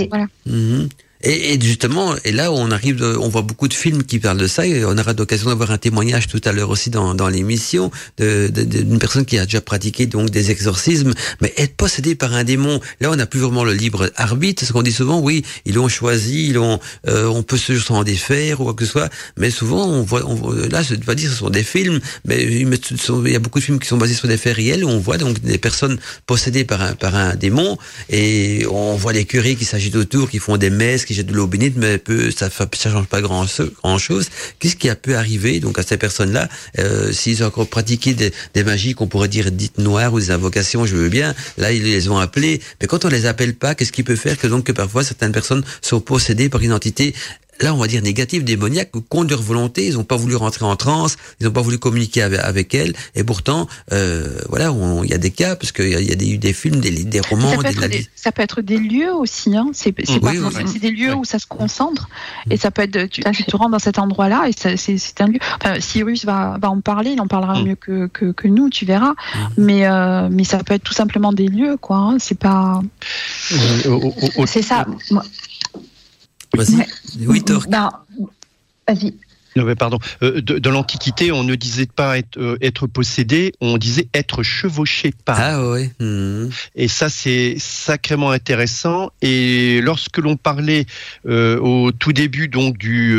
voilà. 0.09 0.27
Mhm. 0.47 0.89
Et, 1.23 1.61
justement, 1.61 2.15
et 2.25 2.33
là, 2.33 2.51
on 2.51 2.71
arrive, 2.71 3.03
on 3.21 3.29
voit 3.29 3.43
beaucoup 3.43 3.69
de 3.69 3.75
films 3.75 4.05
qui 4.05 4.19
parlent 4.19 4.39
de 4.39 4.47
ça, 4.47 4.67
et 4.67 4.85
on 4.85 4.97
aura 4.97 5.13
l'occasion 5.13 5.51
d'avoir 5.51 5.71
un 5.71 5.79
témoignage 5.79 6.29
tout 6.29 6.41
à 6.45 6.53
l'heure 6.53 6.71
aussi 6.71 6.89
dans, 6.89 7.15
dans 7.15 7.29
l'émission 7.29 7.91
d'une 8.19 8.99
personne 8.99 9.27
qui 9.27 9.39
a 9.39 9.45
déjà 9.45 9.61
pratiqué 9.61 10.07
donc 10.07 10.31
des 10.31 10.51
exorcismes, 10.51 11.13
mais 11.43 11.53
être 11.59 11.77
possédé 11.77 12.15
par 12.15 12.33
un 12.33 12.45
démon, 12.45 12.81
là, 13.01 13.11
on 13.11 13.17
n'a 13.17 13.27
plus 13.27 13.41
vraiment 13.41 13.65
le 13.65 13.75
libre 13.75 14.11
arbitre. 14.17 14.65
Ce 14.65 14.73
qu'on 14.73 14.83
dit 14.83 14.93
souvent, 14.93 15.21
oui, 15.21 15.45
ils 15.67 15.75
l'ont 15.75 15.89
choisi, 15.89 16.49
ils 16.49 16.55
l'ont, 16.55 16.81
euh, 17.07 17.27
on 17.27 17.43
peut 17.43 17.59
se 17.59 17.79
s'en 17.79 18.03
défaire 18.03 18.61
ou 18.61 18.65
quoi 18.65 18.75
que 18.75 18.85
ce 18.85 18.93
soit, 18.93 19.11
mais 19.37 19.51
souvent, 19.51 19.87
on 19.87 20.03
voit, 20.03 20.25
on, 20.27 20.51
là, 20.71 20.83
je 20.83 20.95
ne 20.95 21.15
dire 21.15 21.31
ce 21.31 21.37
sont 21.37 21.51
des 21.51 21.65
films, 21.65 22.01
mais 22.25 22.43
il 22.43 23.31
y 23.31 23.37
a 23.37 23.39
beaucoup 23.39 23.59
de 23.59 23.65
films 23.65 23.79
qui 23.79 23.89
sont 23.89 23.99
basés 23.99 24.15
sur 24.15 24.29
des 24.29 24.37
faits 24.37 24.57
réels 24.57 24.85
où 24.85 24.89
on 24.89 24.99
voit 24.99 25.19
donc 25.19 25.41
des 25.41 25.59
personnes 25.59 25.99
possédées 26.27 26.65
par 26.65 26.81
un, 26.81 26.95
par 26.95 27.15
un 27.15 27.35
démon, 27.35 27.77
et 28.09 28.65
on 28.71 28.95
voit 28.97 29.13
les 29.13 29.27
curés 29.27 29.57
qui 29.57 29.65
s'agitent 29.65 29.97
autour, 29.97 30.31
qui 30.31 30.39
font 30.39 30.57
des 30.57 30.71
messes, 30.71 31.05
qui 31.11 31.15
jettent 31.17 31.27
de 31.27 31.35
l'eau 31.35 31.49
bénite, 31.49 31.75
mais 31.77 31.99
peu, 31.99 32.31
ça 32.31 32.49
change 32.49 33.07
pas 33.07 33.21
grand, 33.21 33.45
grand 33.83 33.99
chose. 33.99 34.29
Qu'est-ce 34.61 34.77
qui 34.77 34.89
a 34.89 34.95
pu 34.95 35.15
arriver 35.15 35.59
donc 35.59 35.77
à 35.77 35.83
ces 35.83 35.97
personnes-là? 35.97 36.49
Euh, 36.79 37.11
S'ils 37.11 37.43
ont 37.43 37.47
encore 37.47 37.67
pratiqué 37.67 38.15
des, 38.15 38.33
des 38.55 38.63
magies 38.63 38.95
qu'on 38.95 39.09
pourrait 39.09 39.27
dire 39.27 39.51
dites 39.51 39.79
noires 39.79 40.13
ou 40.13 40.21
des 40.21 40.31
invocations, 40.31 40.87
je 40.87 40.95
veux 40.95 41.09
bien. 41.09 41.35
Là, 41.59 41.73
ils 41.73 41.83
les 41.83 42.09
ont 42.11 42.19
appelés. 42.19 42.61
Mais 42.81 42.87
quand 42.87 43.05
on 43.05 43.09
les 43.09 43.27
appelle 43.27 43.55
pas, 43.55 43.75
qu'est-ce 43.75 43.91
qui 43.91 44.05
peut 44.05 44.15
faire 44.15 44.39
que 44.39 44.47
donc 44.47 44.63
que 44.63 44.71
parfois 44.71 45.03
certaines 45.03 45.33
personnes 45.33 45.65
sont 45.83 46.01
possédées 46.01 46.49
par 46.49 46.63
une 46.63 46.73
entité 46.73 47.13
là, 47.63 47.75
on 47.75 47.79
va 47.79 47.87
dire 47.87 48.03
négatif, 48.03 48.45
démoniaque, 48.45 48.91
contre 49.09 49.31
leur 49.31 49.43
volonté, 49.43 49.87
ils 49.87 49.95
n'ont 49.95 50.05
pas 50.05 50.17
voulu 50.17 50.37
rentrer 50.37 50.65
en 50.65 50.77
transe, 50.77 51.17
ils 51.41 51.47
n'ont 51.47 51.53
pas 51.53 51.61
voulu 51.61 51.79
communiquer 51.79 52.23
avec, 52.23 52.41
avec 52.41 52.75
elle, 52.75 52.95
et 53.15 53.25
pourtant, 53.25 53.69
euh, 53.93 54.39
voilà, 54.49 54.73
il 55.05 55.11
y 55.11 55.15
a 55.15 55.19
des 55.19 55.31
cas, 55.31 55.57
parce 55.57 55.73
qu'il 55.73 55.89
y 55.89 55.95
a, 55.95 56.01
y 56.01 56.13
a 56.13 56.15
des, 56.15 56.39
des 56.39 56.53
films, 56.53 56.81
des, 56.81 56.91
des 56.91 57.21
romans, 57.21 57.51
ça 57.51 57.57
peut, 57.59 57.67
être 57.67 57.89
des, 57.89 58.07
ça 58.15 58.33
peut 58.33 58.43
être 58.43 58.61
des 58.61 58.79
lieux 58.79 59.13
aussi, 59.13 59.57
hein. 59.57 59.71
c'est 59.73 59.95
c'est 60.05 60.79
des 60.79 60.91
lieux 60.91 61.15
où 61.15 61.25
ça 61.25 61.39
se 61.39 61.47
concentre, 61.47 62.09
et 62.51 62.57
ça 62.57 62.71
peut 62.71 62.83
être, 62.83 63.07
tu, 63.07 63.23
tu 63.23 63.45
te 63.45 63.57
rends 63.57 63.71
dans 63.71 63.79
cet 63.79 63.99
endroit-là, 63.99 64.49
et 64.49 64.77
c'est 64.77 65.21
un 65.21 65.27
lieu. 65.27 65.39
Enfin, 65.63 65.81
Cyrus 65.81 66.25
va, 66.25 66.59
va 66.61 66.71
en 66.71 66.81
parler, 66.81 67.11
il 67.11 67.21
en 67.21 67.27
parlera 67.27 67.61
mm. 67.61 67.65
mieux 67.65 67.75
que, 67.77 68.07
que, 68.07 68.33
que, 68.33 68.49
nous, 68.49 68.71
tu 68.71 68.85
verras, 68.85 69.13
mm. 69.13 69.39
mais, 69.59 69.87
euh, 69.87 70.29
mais 70.31 70.45
ça 70.45 70.59
peut 70.59 70.75
être 70.75 70.85
tout 70.85 70.95
simplement 70.95 71.33
des 71.33 71.47
lieux, 71.47 71.77
quoi. 71.77 71.97
Hein. 71.97 72.17
c'est 72.19 72.39
pas. 72.39 72.81
c'est 74.47 74.63
ça. 74.63 74.87
Moi, 75.11 75.23
Vas-y. 76.55 76.87
Oui, 77.27 77.43
ben, 77.69 77.91
Vas-y. 78.87 79.15
Non, 79.57 79.65
mais 79.65 79.75
pardon. 79.75 79.99
Euh, 80.23 80.41
de, 80.41 80.71
l'Antiquité, 80.71 81.33
on 81.33 81.43
ne 81.43 81.55
disait 81.57 81.87
pas 81.87 82.19
être, 82.19 82.39
euh, 82.39 82.57
être, 82.61 82.87
possédé, 82.87 83.53
on 83.61 83.79
disait 83.79 84.07
être 84.15 84.43
chevauché 84.43 85.13
par. 85.25 85.39
Ah 85.41 85.71
oui. 85.71 85.91
Hmm. 85.99 86.49
Et 86.77 86.87
ça, 86.87 87.09
c'est 87.09 87.57
sacrément 87.59 88.31
intéressant. 88.31 89.11
Et 89.23 89.81
lorsque 89.83 90.19
l'on 90.19 90.37
parlait 90.37 90.87
euh, 91.27 91.59
au 91.59 91.91
tout 91.91 92.13
début 92.13 92.49
donc 92.49 92.79
du, 92.79 93.19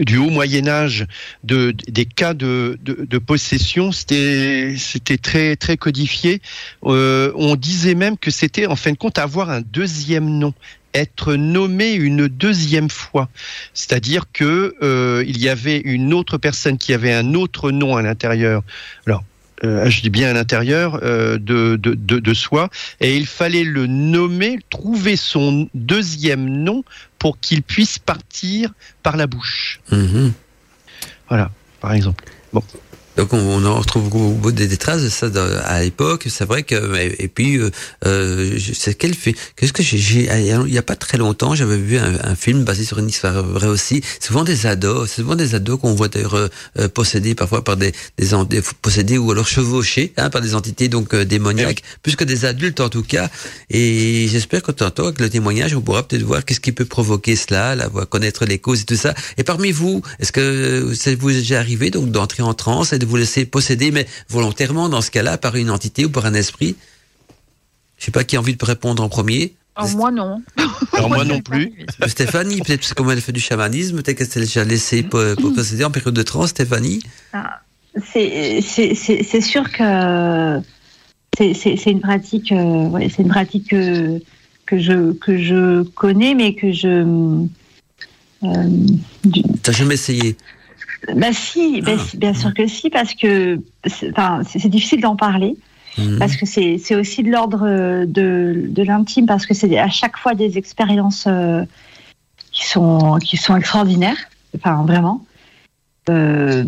du 0.00 0.18
haut 0.18 0.30
Moyen 0.30 0.68
Âge 0.68 1.06
de, 1.42 1.74
des 1.88 2.04
cas 2.04 2.34
de, 2.34 2.78
de, 2.82 3.06
de 3.08 3.18
possession, 3.18 3.92
c'était 3.92 4.74
c'était 4.76 5.18
très 5.18 5.56
très 5.56 5.76
codifié. 5.76 6.42
on 6.82 7.56
disait 7.56 7.94
même 7.94 8.18
que 8.18 8.30
c'était 8.30 8.66
en 8.66 8.76
fin 8.76 8.92
de 8.92 8.96
compte 8.96 9.18
avoir 9.18 9.50
un 9.50 9.62
deuxième 9.62 10.28
nom 10.38 10.52
être 10.94 11.34
nommé 11.34 11.92
une 11.92 12.28
deuxième 12.28 12.90
fois. 12.90 13.28
C'est-à-dire 13.74 14.26
que 14.32 14.74
euh, 14.82 15.24
il 15.26 15.38
y 15.38 15.48
avait 15.48 15.78
une 15.78 16.12
autre 16.12 16.38
personne 16.38 16.78
qui 16.78 16.92
avait 16.92 17.12
un 17.12 17.34
autre 17.34 17.70
nom 17.70 17.96
à 17.96 18.02
l'intérieur. 18.02 18.62
Alors, 19.06 19.24
euh, 19.64 19.88
je 19.88 20.02
dis 20.02 20.10
bien 20.10 20.30
à 20.30 20.32
l'intérieur 20.32 20.98
euh, 21.02 21.38
de, 21.38 21.76
de, 21.76 21.94
de, 21.94 22.34
soi, 22.34 22.68
et 23.00 23.16
il 23.16 23.26
fallait 23.26 23.64
le 23.64 23.86
nommer, 23.86 24.58
trouver 24.70 25.14
son 25.16 25.68
deuxième 25.74 26.48
nom 26.48 26.84
pour 27.18 27.38
qu'il 27.38 27.62
puisse 27.62 27.98
partir 27.98 28.72
par 29.04 29.16
la 29.16 29.28
bouche. 29.28 29.80
Mm-hmm. 29.92 30.32
Voilà, 31.28 31.50
par 31.80 31.92
exemple. 31.92 32.24
Bon. 32.52 32.62
Donc 33.16 33.34
on, 33.34 33.64
en 33.64 33.78
retrouve 33.78 34.08
beaucoup 34.08 34.52
des, 34.52 34.66
des, 34.66 34.76
traces 34.78 35.02
de 35.02 35.08
ça 35.08 35.26
à 35.64 35.82
l'époque. 35.82 36.26
C'est 36.28 36.46
vrai 36.46 36.62
que 36.62 36.96
et, 36.96 37.28
puis 37.28 37.58
euh, 37.58 37.70
euh 38.06 38.58
c'est 38.74 38.94
quel 38.94 39.14
fait 39.14 39.34
Qu'est-ce 39.56 39.72
que 39.72 39.82
j'ai 39.82 40.28
Il 40.30 40.72
y 40.72 40.78
a 40.78 40.82
pas 40.82 40.96
très 40.96 41.18
longtemps, 41.18 41.54
j'avais 41.54 41.76
vu 41.76 41.98
un, 41.98 42.18
un, 42.24 42.34
film 42.34 42.64
basé 42.64 42.84
sur 42.84 42.98
une 42.98 43.08
histoire 43.08 43.42
vraie 43.42 43.68
aussi. 43.68 44.02
Souvent 44.20 44.44
des 44.44 44.66
ados, 44.66 45.10
c'est 45.10 45.22
souvent 45.22 45.36
des 45.36 45.54
ados 45.54 45.78
qu'on 45.80 45.94
voit 45.94 46.08
d'ailleurs 46.08 46.34
euh, 46.34 46.88
possédés 46.88 47.34
parfois 47.34 47.62
par 47.62 47.76
des, 47.76 47.92
des, 48.18 48.62
possédés 48.80 49.18
ou 49.18 49.30
alors 49.30 49.46
chevauchés 49.46 50.12
hein, 50.16 50.30
par 50.30 50.40
des 50.40 50.54
entités 50.54 50.88
donc 50.88 51.14
euh, 51.14 51.24
démoniaques, 51.24 51.82
plus 52.02 52.16
que 52.16 52.24
des 52.24 52.46
adultes 52.46 52.80
en 52.80 52.88
tout 52.88 53.02
cas. 53.02 53.28
Et 53.68 54.26
j'espère 54.28 54.62
que 54.62 54.72
tantôt 54.72 55.04
avec 55.04 55.20
le 55.20 55.28
témoignage, 55.28 55.74
on 55.74 55.82
pourra 55.82 56.02
peut-être 56.02 56.22
voir 56.22 56.44
qu'est-ce 56.44 56.60
qui 56.60 56.72
peut 56.72 56.86
provoquer 56.86 57.36
cela, 57.36 57.74
la, 57.74 57.88
connaître 57.88 58.46
les 58.46 58.58
causes 58.58 58.82
et 58.82 58.84
tout 58.84 58.96
ça. 58.96 59.14
Et 59.36 59.44
parmi 59.44 59.70
vous, 59.70 60.02
est-ce 60.18 60.32
que 60.32 60.94
ça 60.94 61.14
vous 61.14 61.30
est 61.30 61.34
déjà 61.34 61.58
arrivé 61.58 61.90
donc 61.90 62.10
d'entrer 62.10 62.42
en 62.42 62.54
transe 62.54 62.92
de 63.04 63.10
vous 63.10 63.16
laisser 63.16 63.44
posséder, 63.44 63.90
mais 63.90 64.06
volontairement 64.28 64.88
dans 64.88 65.00
ce 65.00 65.10
cas-là, 65.10 65.38
par 65.38 65.56
une 65.56 65.70
entité 65.70 66.04
ou 66.04 66.10
par 66.10 66.26
un 66.26 66.34
esprit 66.34 66.76
Je 67.98 68.06
sais 68.06 68.10
pas 68.10 68.24
qui 68.24 68.36
a 68.36 68.40
envie 68.40 68.56
de 68.56 68.64
répondre 68.64 69.02
en 69.02 69.08
premier. 69.08 69.54
Oh, 69.80 69.86
moi 69.96 70.10
non. 70.10 70.42
Alors 70.92 71.08
moi 71.08 71.24
non 71.24 71.40
plus. 71.40 71.72
Stéphanie, 72.06 72.60
peut-être 72.60 72.94
comme 72.94 73.10
elle 73.10 73.20
fait 73.20 73.32
du 73.32 73.40
chamanisme, 73.40 74.02
peut-être 74.02 74.18
qu'elle 74.18 74.28
s'est 74.28 74.40
déjà 74.40 74.64
laissée 74.64 75.02
posséder 75.02 75.84
en 75.84 75.90
période 75.90 76.14
de 76.14 76.22
transe, 76.22 76.50
Stéphanie 76.50 77.02
ah, 77.32 77.60
C'est 78.12 78.60
sûr 79.40 79.70
que 79.72 80.60
c'est 81.38 81.90
une 81.90 82.00
pratique, 82.00 82.52
euh, 82.52 83.08
c'est 83.08 83.22
une 83.22 83.28
pratique 83.28 83.70
que, 83.70 84.20
que, 84.66 84.78
je, 84.78 85.12
que 85.12 85.38
je 85.38 85.82
connais, 85.82 86.34
mais 86.34 86.54
que 86.54 86.72
je. 86.72 87.46
Euh, 88.44 88.68
T'as 89.62 89.72
jamais 89.72 89.94
essayé? 89.94 90.36
Bah 91.14 91.32
si, 91.32 91.80
bah, 91.82 91.92
ah. 91.98 92.16
bien 92.16 92.34
sûr 92.34 92.54
que 92.54 92.66
si, 92.66 92.90
parce 92.90 93.14
que 93.14 93.60
c'est 93.86 94.68
difficile 94.68 95.00
d'en 95.00 95.16
parler. 95.16 95.56
Mhm. 95.98 96.18
Parce 96.18 96.36
que 96.36 96.46
c'est 96.46 96.94
aussi 96.94 97.22
de 97.22 97.30
l'ordre 97.30 98.06
de, 98.06 98.66
de 98.68 98.82
l'intime, 98.82 99.26
parce 99.26 99.46
que 99.46 99.54
c'est 99.54 99.78
à 99.78 99.90
chaque 99.90 100.16
fois 100.16 100.34
des 100.34 100.56
expériences 100.56 101.24
euh, 101.26 101.64
qui, 102.50 102.66
sont, 102.66 103.18
qui 103.22 103.36
sont 103.36 103.56
extraordinaires, 103.56 104.16
enfin 104.56 104.84
vraiment. 104.86 105.24
Euh, 106.08 106.64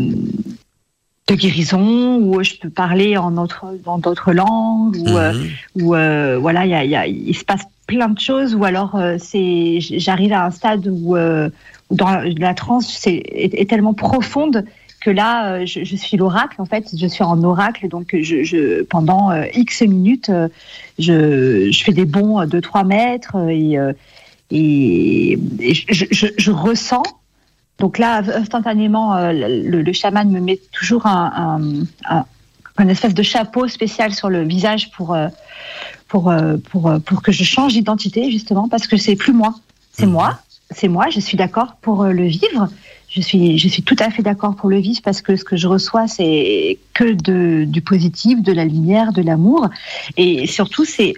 de 1.26 1.34
guérison 1.34 2.18
où 2.18 2.42
je 2.42 2.56
peux 2.60 2.68
parler 2.68 3.16
en 3.16 3.38
autre, 3.38 3.64
dans 3.82 3.98
d'autres 3.98 4.32
langues 4.32 4.96
où, 5.74 5.94
mhm. 5.94 6.36
voilà 6.36 6.66
il 6.66 6.90
y 6.90 6.94
a, 6.94 7.06
il 7.06 7.34
se 7.34 7.46
passe 7.46 7.62
plein 7.86 8.08
de 8.08 8.20
choses 8.20 8.54
ou 8.54 8.64
alors 8.64 9.00
c'est 9.18 9.78
j'arrive 9.80 10.34
à 10.34 10.44
un 10.44 10.50
stade 10.50 10.86
où, 10.86 11.16
dans 11.90 12.22
la 12.38 12.54
transe 12.54 12.88
c'est 12.88 13.22
est, 13.32 13.68
tellement 13.68 13.94
profonde 13.94 14.64
que 15.04 15.10
là, 15.10 15.52
euh, 15.52 15.66
je, 15.66 15.96
suis 15.96 16.16
l'oracle, 16.16 16.60
en 16.62 16.64
fait, 16.64 16.88
je 16.96 17.06
suis 17.06 17.22
en 17.22 17.42
oracle, 17.44 17.88
donc 17.88 18.16
je, 18.18 18.82
pendant 18.84 19.30
euh, 19.30 19.44
X 19.54 19.82
minutes, 19.82 20.30
euh, 20.30 20.48
je, 20.98 21.82
fais 21.84 21.92
des 21.92 22.06
bons 22.06 22.46
de 22.46 22.58
3 22.58 22.84
mètres 22.84 23.36
et, 23.50 23.76
et, 24.50 25.38
je, 25.60 26.50
ressens. 26.50 27.02
Donc 27.78 27.98
là, 27.98 28.22
instantanément, 28.34 29.30
le, 29.30 29.92
chaman 29.92 30.30
me 30.30 30.40
met 30.40 30.58
toujours 30.72 31.06
un, 31.06 31.60
un, 32.08 32.88
espèce 32.88 33.12
de 33.12 33.22
chapeau 33.22 33.68
spécial 33.68 34.14
sur 34.14 34.30
le 34.30 34.42
visage 34.42 34.90
pour, 34.92 35.14
pour, 36.08 36.32
pour, 36.70 36.94
pour 37.04 37.22
que 37.22 37.30
je 37.30 37.44
change 37.44 37.74
d'identité, 37.74 38.30
justement, 38.30 38.70
parce 38.70 38.86
que 38.86 38.96
c'est 38.96 39.16
plus 39.16 39.34
moi. 39.34 39.54
C'est 39.92 40.06
mmh. 40.06 40.10
moi, 40.10 40.38
c'est 40.70 40.88
moi, 40.88 41.10
je 41.10 41.20
suis 41.20 41.36
d'accord 41.36 41.76
pour 41.80 42.04
le 42.04 42.24
vivre 42.24 42.68
je 43.14 43.20
suis, 43.20 43.58
je 43.58 43.68
suis 43.68 43.82
tout 43.82 43.96
à 44.00 44.10
fait 44.10 44.22
d'accord 44.22 44.56
pour 44.56 44.68
le 44.68 44.78
vivre 44.78 45.00
parce 45.04 45.22
que 45.22 45.36
ce 45.36 45.44
que 45.44 45.56
je 45.56 45.68
reçois, 45.68 46.08
c'est 46.08 46.78
que 46.94 47.12
de, 47.12 47.64
du 47.64 47.80
positif, 47.80 48.42
de 48.42 48.52
la 48.52 48.64
lumière, 48.64 49.12
de 49.12 49.22
l'amour. 49.22 49.70
Et 50.16 50.48
surtout, 50.48 50.84
c'est 50.84 51.14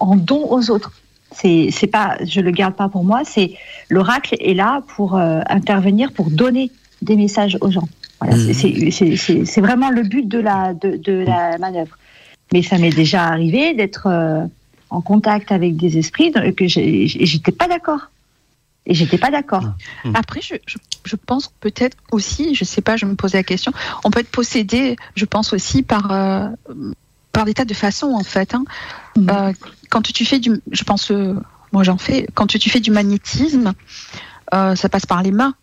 en 0.00 0.16
don 0.16 0.46
aux 0.50 0.70
autres. 0.70 0.92
C'est, 1.32 1.68
c'est 1.70 1.86
pas, 1.86 2.18
je 2.22 2.40
le 2.40 2.50
garde 2.50 2.74
pas 2.74 2.88
pour 2.88 3.04
moi, 3.04 3.22
c'est 3.24 3.54
l'oracle 3.88 4.36
est 4.40 4.54
là 4.54 4.82
pour 4.96 5.16
euh, 5.16 5.40
intervenir, 5.48 6.12
pour 6.12 6.30
donner 6.30 6.70
des 7.00 7.16
messages 7.16 7.56
aux 7.60 7.70
gens. 7.70 7.88
Voilà, 8.20 8.36
mmh. 8.36 8.52
c'est, 8.52 8.90
c'est, 8.90 9.16
c'est, 9.16 9.44
c'est 9.44 9.60
vraiment 9.60 9.90
le 9.90 10.02
but 10.02 10.26
de 10.28 10.38
la, 10.38 10.74
de, 10.74 10.96
de 10.96 11.12
la 11.12 11.56
manœuvre. 11.58 11.96
Mais 12.52 12.62
ça 12.62 12.76
m'est 12.76 12.90
déjà 12.90 13.24
arrivé 13.24 13.72
d'être 13.72 14.06
euh, 14.06 14.44
en 14.90 15.00
contact 15.00 15.52
avec 15.52 15.76
des 15.76 15.96
esprits 15.96 16.32
que 16.32 16.66
j'étais 16.66 17.52
pas 17.52 17.68
d'accord. 17.68 18.10
Et 18.88 18.94
j'étais 18.94 19.18
pas 19.18 19.30
d'accord. 19.30 19.64
Mmh. 20.04 20.12
Après, 20.14 20.40
je, 20.40 20.54
je, 21.04 21.16
pense 21.16 21.52
peut-être 21.60 21.96
aussi, 22.10 22.54
je 22.54 22.64
sais 22.64 22.80
pas, 22.80 22.96
je 22.96 23.04
me 23.04 23.14
posais 23.14 23.36
la 23.36 23.44
question, 23.44 23.70
on 24.02 24.10
peut 24.10 24.20
être 24.20 24.30
possédé, 24.30 24.96
je 25.14 25.26
pense 25.26 25.52
aussi 25.52 25.82
par 25.82 26.10
euh, 26.10 26.48
par 27.30 27.44
des 27.44 27.52
tas 27.52 27.66
de 27.66 27.74
façons 27.74 28.14
en 28.14 28.24
fait. 28.24 28.54
Hein. 28.54 28.64
Mmh. 29.16 29.28
Euh, 29.30 29.52
quand 29.90 30.00
tu 30.00 30.24
fais 30.24 30.38
du, 30.38 30.60
je 30.72 30.84
pense, 30.84 31.10
euh, 31.10 31.34
moi 31.72 31.84
j'en 31.84 31.98
fais, 31.98 32.26
quand 32.34 32.46
tu 32.46 32.70
fais 32.70 32.80
du 32.80 32.90
magnétisme, 32.90 33.74
ça 34.50 34.88
passe 34.88 35.06
par 35.06 35.22
les 35.22 35.32
mains. 35.32 35.54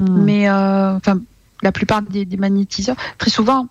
Mmh. 0.00 0.22
Mais 0.22 0.48
enfin, 0.48 1.20
la 1.62 1.72
plupart 1.72 2.02
des, 2.02 2.24
des 2.24 2.36
magnétiseurs, 2.36 2.96
très 3.18 3.30
souvent, 3.30 3.66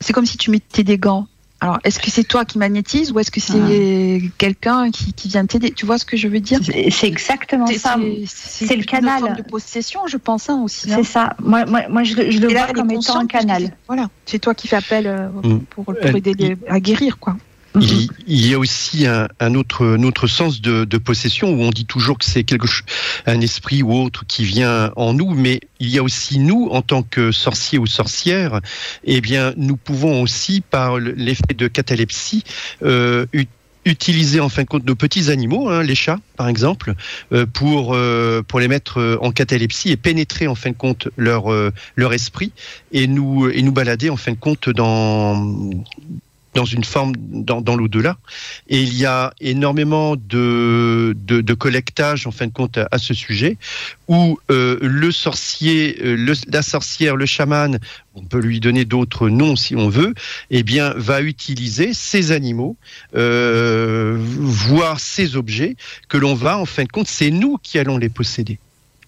c'est 0.00 0.14
comme 0.14 0.26
si 0.26 0.38
tu 0.38 0.50
mettais 0.50 0.82
des 0.82 0.96
gants. 0.96 1.28
Alors, 1.62 1.78
est-ce 1.84 1.98
que 1.98 2.10
c'est 2.10 2.24
toi 2.24 2.46
qui 2.46 2.56
magnétise 2.56 3.12
ou 3.12 3.18
est-ce 3.18 3.30
que 3.30 3.40
c'est 3.40 4.22
ah. 4.22 4.28
quelqu'un 4.38 4.90
qui, 4.90 5.28
vient 5.28 5.44
t'aider? 5.44 5.70
Tu 5.72 5.84
vois 5.84 5.98
ce 5.98 6.06
que 6.06 6.16
je 6.16 6.26
veux 6.26 6.40
dire? 6.40 6.58
C'est 6.90 7.06
exactement 7.06 7.66
ça. 7.66 7.96
C'est 8.26 8.76
le 8.76 8.84
canal. 8.84 9.26
Une 9.26 9.34
de 9.34 9.42
possession, 9.42 10.06
je 10.06 10.16
pense 10.16 10.48
hein, 10.48 10.62
aussi. 10.64 10.90
Hein. 10.90 10.96
C'est 10.96 11.04
ça. 11.04 11.36
Moi, 11.42 11.66
moi, 11.66 11.82
moi, 11.90 12.02
je, 12.02 12.14
le 12.14 12.48
vois 12.48 12.68
comme 12.68 12.90
étant 12.90 13.18
un 13.18 13.26
canal. 13.26 13.76
Voilà, 13.86 14.08
c'est 14.24 14.38
toi 14.38 14.54
qui 14.54 14.68
fais 14.68 14.76
appel 14.76 15.06
euh, 15.06 15.28
mm. 15.28 15.60
pour, 15.70 15.94
aider 16.14 16.56
à 16.66 16.80
guérir, 16.80 17.18
quoi. 17.18 17.36
Il, 17.78 18.08
il, 18.26 18.46
y 18.46 18.54
a 18.54 18.58
aussi 18.58 19.06
un, 19.06 19.28
un, 19.38 19.54
autre, 19.54 19.86
un 19.86 20.02
autre 20.02 20.26
sens 20.26 20.60
de, 20.60 20.84
de, 20.84 20.98
possession 20.98 21.50
où 21.50 21.62
on 21.62 21.70
dit 21.70 21.86
toujours 21.86 22.18
que 22.18 22.24
c'est 22.24 22.42
quelque 22.42 22.66
un 23.26 23.40
esprit 23.40 23.82
ou 23.82 23.92
autre 23.94 24.24
qui 24.26 24.44
vient 24.44 24.92
en 24.96 25.12
nous, 25.12 25.34
mais 25.34 25.60
il 25.78 25.88
y 25.88 25.98
a 25.98 26.02
aussi 26.02 26.38
nous 26.38 26.68
en 26.72 26.82
tant 26.82 27.02
que 27.02 27.30
sorciers 27.30 27.78
ou 27.78 27.86
sorcières, 27.86 28.60
eh 29.04 29.20
bien 29.20 29.54
nous 29.56 29.76
pouvons 29.76 30.22
aussi 30.22 30.62
par 30.62 30.98
l'effet 30.98 31.54
de 31.54 31.68
catalepsie 31.68 32.42
euh, 32.82 33.26
utiliser 33.84 34.40
en 34.40 34.48
fin 34.48 34.62
de 34.62 34.68
compte 34.68 34.86
nos 34.86 34.94
petits 34.94 35.30
animaux, 35.30 35.68
hein, 35.68 35.82
les 35.82 35.94
chats 35.94 36.18
par 36.36 36.48
exemple, 36.48 36.94
euh, 37.32 37.46
pour 37.46 37.94
euh, 37.94 38.42
pour 38.46 38.60
les 38.60 38.68
mettre 38.68 39.18
en 39.20 39.30
catalepsie 39.32 39.90
et 39.90 39.96
pénétrer 39.96 40.46
en 40.46 40.54
fin 40.54 40.70
de 40.70 40.76
compte 40.76 41.08
leur 41.16 41.52
euh, 41.52 41.72
leur 41.96 42.12
esprit 42.12 42.52
et 42.92 43.06
nous 43.06 43.48
et 43.48 43.62
nous 43.62 43.72
balader 43.72 44.10
en 44.10 44.16
fin 44.16 44.32
de 44.32 44.36
compte 44.36 44.68
dans 44.68 45.60
dans 46.54 46.64
une 46.64 46.84
forme 46.84 47.12
dans, 47.16 47.60
dans 47.60 47.76
l'au-delà. 47.76 48.16
Et 48.68 48.82
il 48.82 48.96
y 48.96 49.06
a 49.06 49.32
énormément 49.40 50.16
de, 50.16 51.14
de, 51.16 51.40
de, 51.40 51.54
collectage, 51.54 52.26
en 52.26 52.30
fin 52.30 52.46
de 52.46 52.52
compte, 52.52 52.78
à, 52.78 52.98
ce 52.98 53.14
sujet, 53.14 53.56
où 54.08 54.38
euh, 54.50 54.78
le 54.82 55.12
sorcier, 55.12 55.96
euh, 56.02 56.16
le, 56.16 56.32
la 56.48 56.62
sorcière, 56.62 57.16
le 57.16 57.26
chaman, 57.26 57.78
on 58.14 58.22
peut 58.22 58.40
lui 58.40 58.60
donner 58.60 58.84
d'autres 58.84 59.28
noms 59.28 59.56
si 59.56 59.76
on 59.76 59.88
veut, 59.88 60.14
eh 60.50 60.62
bien, 60.62 60.92
va 60.96 61.22
utiliser 61.22 61.92
ces 61.94 62.32
animaux, 62.32 62.76
euh, 63.14 64.16
voire 64.18 64.98
ces 64.98 65.36
objets 65.36 65.76
que 66.08 66.18
l'on 66.18 66.34
va, 66.34 66.58
en 66.58 66.66
fin 66.66 66.84
de 66.84 66.88
compte, 66.88 67.08
c'est 67.08 67.30
nous 67.30 67.58
qui 67.62 67.78
allons 67.78 67.98
les 67.98 68.08
posséder. 68.08 68.58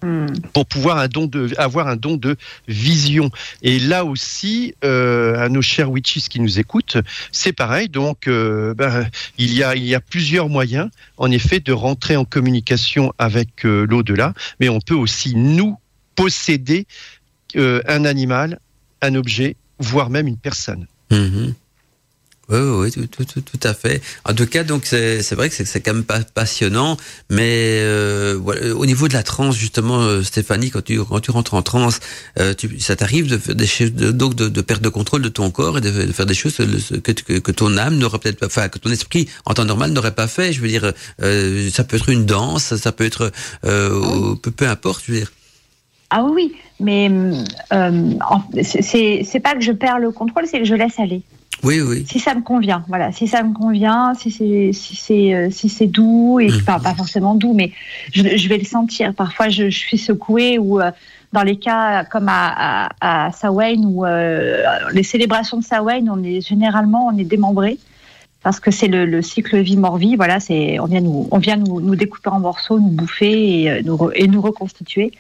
Hmm. 0.03 0.27
pour 0.53 0.67
pouvoir 0.67 0.99
un 0.99 1.07
don 1.07 1.27
de, 1.27 1.51
avoir 1.59 1.87
un 1.87 1.95
don 1.95 2.17
de 2.17 2.37
vision. 2.67 3.31
Et 3.63 3.79
là 3.79 4.05
aussi, 4.05 4.75
euh, 4.83 5.39
à 5.39 5.49
nos 5.49 5.63
chers 5.63 5.93
witches 5.93 6.29
qui 6.29 6.41
nous 6.41 6.59
écoutent, 6.59 6.97
c'est 7.31 7.53
pareil. 7.53 7.89
Donc, 7.89 8.27
euh, 8.27 8.75
ben, 8.75 9.07
il, 9.39 9.55
y 9.55 9.63
a, 9.63 9.77
il 9.77 9.85
y 9.85 9.95
a 9.95 10.01
plusieurs 10.01 10.49
moyens, 10.49 10.91
en 11.19 11.31
effet, 11.31 11.61
de 11.61 11.73
rentrer 11.73 12.17
en 12.17 12.25
communication 12.25 13.13
avec 13.19 13.65
euh, 13.65 13.87
l'au-delà, 13.89 14.35
mais 14.59 14.69
on 14.69 14.81
peut 14.81 14.97
aussi 14.97 15.37
nous 15.37 15.79
posséder 16.17 16.87
un 17.55 18.05
animal, 18.05 18.59
un 19.03 19.15
objet, 19.15 19.57
voire 19.79 20.11
même 20.11 20.27
une 20.27 20.39
personne. 20.39 20.87
Hmm. 21.11 21.53
Oui, 22.49 22.59
oui, 22.59 22.91
tout, 22.91 23.07
tout, 23.07 23.25
tout, 23.25 23.41
tout, 23.41 23.69
à 23.69 23.73
fait. 23.73 24.03
En 24.25 24.35
tout 24.35 24.47
cas, 24.47 24.65
donc 24.65 24.85
c'est 24.85 25.33
vrai 25.33 25.49
que 25.49 25.55
c'est 25.65 25.81
quand 25.81 25.95
même 25.95 26.05
pas 26.05 26.21
passionnant, 26.21 26.97
mais 27.31 27.79
euh, 27.81 28.37
voilà, 28.39 28.75
au 28.75 28.85
niveau 28.85 29.07
de 29.07 29.15
la 29.15 29.23
transe, 29.23 29.57
justement, 29.57 30.01
euh, 30.01 30.23
Stéphanie, 30.23 30.71
quand 30.71 30.83
tu 30.83 30.99
quand 31.05 31.21
tu 31.21 31.31
rentres 31.31 31.55
en 31.55 31.63
transe, 31.63 32.01
euh, 32.41 32.53
tu, 32.53 32.81
ça 32.81 32.97
t'arrive 32.97 33.29
de 33.29 33.39
faire 33.39 33.55
des 33.55 33.67
choses, 33.67 33.93
de, 33.93 34.11
donc 34.11 34.35
de, 34.35 34.49
de, 34.49 34.61
perdre 34.61 34.83
le 34.85 34.91
contrôle 34.91 35.23
de 35.23 35.29
ton 35.29 35.51
corps 35.51 35.79
et 35.79 35.81
de, 35.81 35.91
faire 36.13 36.27
des 36.27 36.35
choses 36.35 36.57
que, 36.57 37.13
que, 37.13 37.39
que 37.39 37.53
ton 37.53 37.77
âme 37.77 37.97
n'aurait 37.97 38.19
peut-être 38.19 38.41
pas, 38.41 38.47
enfin 38.47 38.69
que 38.69 38.79
ton 38.79 38.91
esprit 38.91 39.29
en 39.45 39.55
temps 39.55 39.65
normal 39.65 39.93
n'aurait 39.93 40.15
pas 40.15 40.27
fait. 40.27 40.53
Je 40.53 40.61
veux 40.61 40.69
dire, 40.69 40.93
euh, 41.23 41.71
ça 41.71 41.85
peut 41.85 41.97
être 41.97 42.09
une 42.09 42.27
danse, 42.27 42.75
ça 42.75 42.93
peut 42.93 43.05
être 43.05 43.31
euh, 43.65 44.35
peu, 44.43 44.51
peu 44.51 44.69
importe, 44.69 45.05
je 45.07 45.13
veux 45.13 45.19
dire. 45.19 45.33
Ah 46.11 46.25
oui, 46.25 46.53
mais 46.79 47.11
euh, 47.73 48.15
c'est 48.63 49.41
pas 49.43 49.55
que 49.55 49.63
je 49.63 49.73
perds 49.73 49.99
le 49.99 50.11
contrôle, 50.11 50.47
c'est 50.47 50.59
que 50.59 50.67
je 50.67 50.75
laisse 50.75 50.99
aller. 50.99 51.23
Oui, 51.63 51.81
oui. 51.81 52.05
Si 52.09 52.19
ça 52.19 52.35
me 52.35 52.43
convient, 52.43 52.85
voilà. 52.89 53.13
Si 53.13 53.29
ça 53.29 53.43
me 53.45 53.55
convient, 53.55 54.15
si 54.15 54.33
c'est 54.33 54.73
si 54.73 54.97
c'est 54.97 55.33
euh, 55.33 55.49
si 55.51 55.69
c'est 55.69 55.87
doux 55.87 56.41
et 56.41 56.49
mmh. 56.49 56.65
pas, 56.65 56.81
pas 56.81 56.95
forcément 56.95 57.37
doux, 57.37 57.55
mais 57.55 57.73
je, 58.13 58.37
je, 58.37 58.49
vais 58.49 58.59
le 58.59 58.65
sentir. 58.65 59.15
Parfois, 59.15 59.49
je, 59.49 59.71
je 59.71 59.79
suis 59.79 59.99
secouée 59.99 60.59
ou 60.59 60.81
euh, 60.81 60.91
dans 61.33 61.45
les 61.45 61.57
cas 61.57 62.05
comme 62.05 62.29
à, 62.29 62.89
à, 63.01 63.27
à 63.27 63.33
Sawain 63.33 63.81
ou 63.85 64.05
euh, 64.05 64.65
les 64.93 65.05
célébrations 65.05 65.59
de 65.59 65.65
Sawain, 65.65 66.05
on 66.09 66.25
est 66.25 66.41
généralement 66.41 67.07
on 67.07 67.17
est 67.17 67.25
démembré 67.25 67.79
parce 68.43 68.59
que 68.59 68.73
c'est 68.73 68.89
le, 68.89 69.07
le, 69.07 69.23
cycle 69.23 69.61
vie 69.61 69.77
mort 69.77 69.99
vie. 69.99 70.17
Voilà, 70.17 70.41
c'est 70.41 70.81
on 70.81 70.87
vient 70.87 71.01
nous 71.01 71.29
on 71.31 71.39
vient 71.39 71.57
nous, 71.57 71.81
nous, 71.81 71.95
découper 71.95 72.31
en 72.31 72.41
morceaux, 72.41 72.81
nous 72.81 72.91
bouffer 72.91 73.63
et 73.63 73.83
nous 73.85 74.11
et 74.17 74.27
nous 74.27 74.41
reconstituer. 74.41 75.13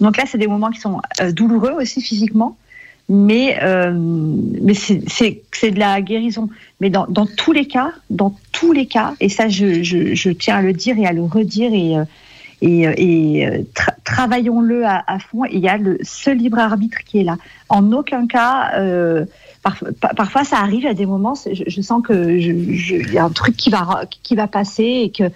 Donc 0.00 0.16
là, 0.16 0.24
c'est 0.28 0.38
des 0.38 0.46
moments 0.46 0.70
qui 0.70 0.78
sont 0.78 1.00
douloureux 1.32 1.72
aussi 1.72 2.00
physiquement 2.00 2.56
mais 3.08 3.58
euh, 3.62 3.92
mais 3.94 4.74
c'est 4.74 5.70
de 5.70 5.78
la 5.78 6.00
guérison. 6.00 6.48
Mais 6.80 6.90
dans, 6.90 7.06
dans, 7.08 7.26
tous 7.26 7.52
les 7.52 7.66
cas, 7.66 7.92
dans 8.10 8.36
tous 8.52 8.72
les 8.72 8.86
cas, 8.86 9.14
et 9.20 9.28
ça 9.28 9.48
je, 9.48 9.82
je, 9.82 10.14
je 10.14 10.30
tiens 10.30 10.56
à 10.56 10.62
le 10.62 10.72
dire 10.72 10.98
et 10.98 11.06
à 11.06 11.12
le 11.12 11.22
redire 11.22 11.72
et 11.72 11.96
euh, 11.96 12.04
et, 12.60 12.86
euh, 12.86 12.92
et 12.96 13.66
travaillons-le 14.04 14.84
à, 14.84 15.02
à, 15.06 15.18
fond. 15.20 15.44
Il 15.46 15.60
y 15.60 15.68
a 15.68 15.78
le 15.78 15.98
ce 16.02 16.30
libre 16.30 16.58
arbitre 16.58 16.98
qui 17.04 17.20
est 17.20 17.24
là. 17.24 17.36
En 17.68 17.92
aucun 17.92 18.26
cas, 18.26 18.72
euh, 18.74 19.24
parfois 20.16 20.44
ça 20.44 20.58
arrive 20.58 20.86
à 20.86 20.94
des 20.94 21.06
moments, 21.06 21.34
je, 21.34 21.62
je 21.66 21.80
sens 21.80 22.02
que 22.02 22.36
il 22.36 23.12
y 23.12 23.18
a 23.18 23.24
un 23.24 23.30
truc 23.30 23.56
qui 23.56 23.70
va 23.70 24.02
qui 24.22 24.34
va 24.34 24.48
passer 24.48 25.02
et 25.04 25.10
que 25.10 25.30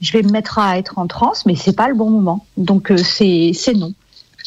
je 0.00 0.12
vais 0.12 0.22
me 0.22 0.30
mettre 0.30 0.58
à 0.58 0.78
être 0.78 0.98
en 0.98 1.06
transe, 1.06 1.46
mais 1.46 1.56
c'est 1.56 1.76
pas 1.76 1.88
le 1.88 1.94
bon 1.94 2.10
moment. 2.10 2.46
Donc 2.56 2.92
c'est 2.96 3.52
non. 3.74 3.92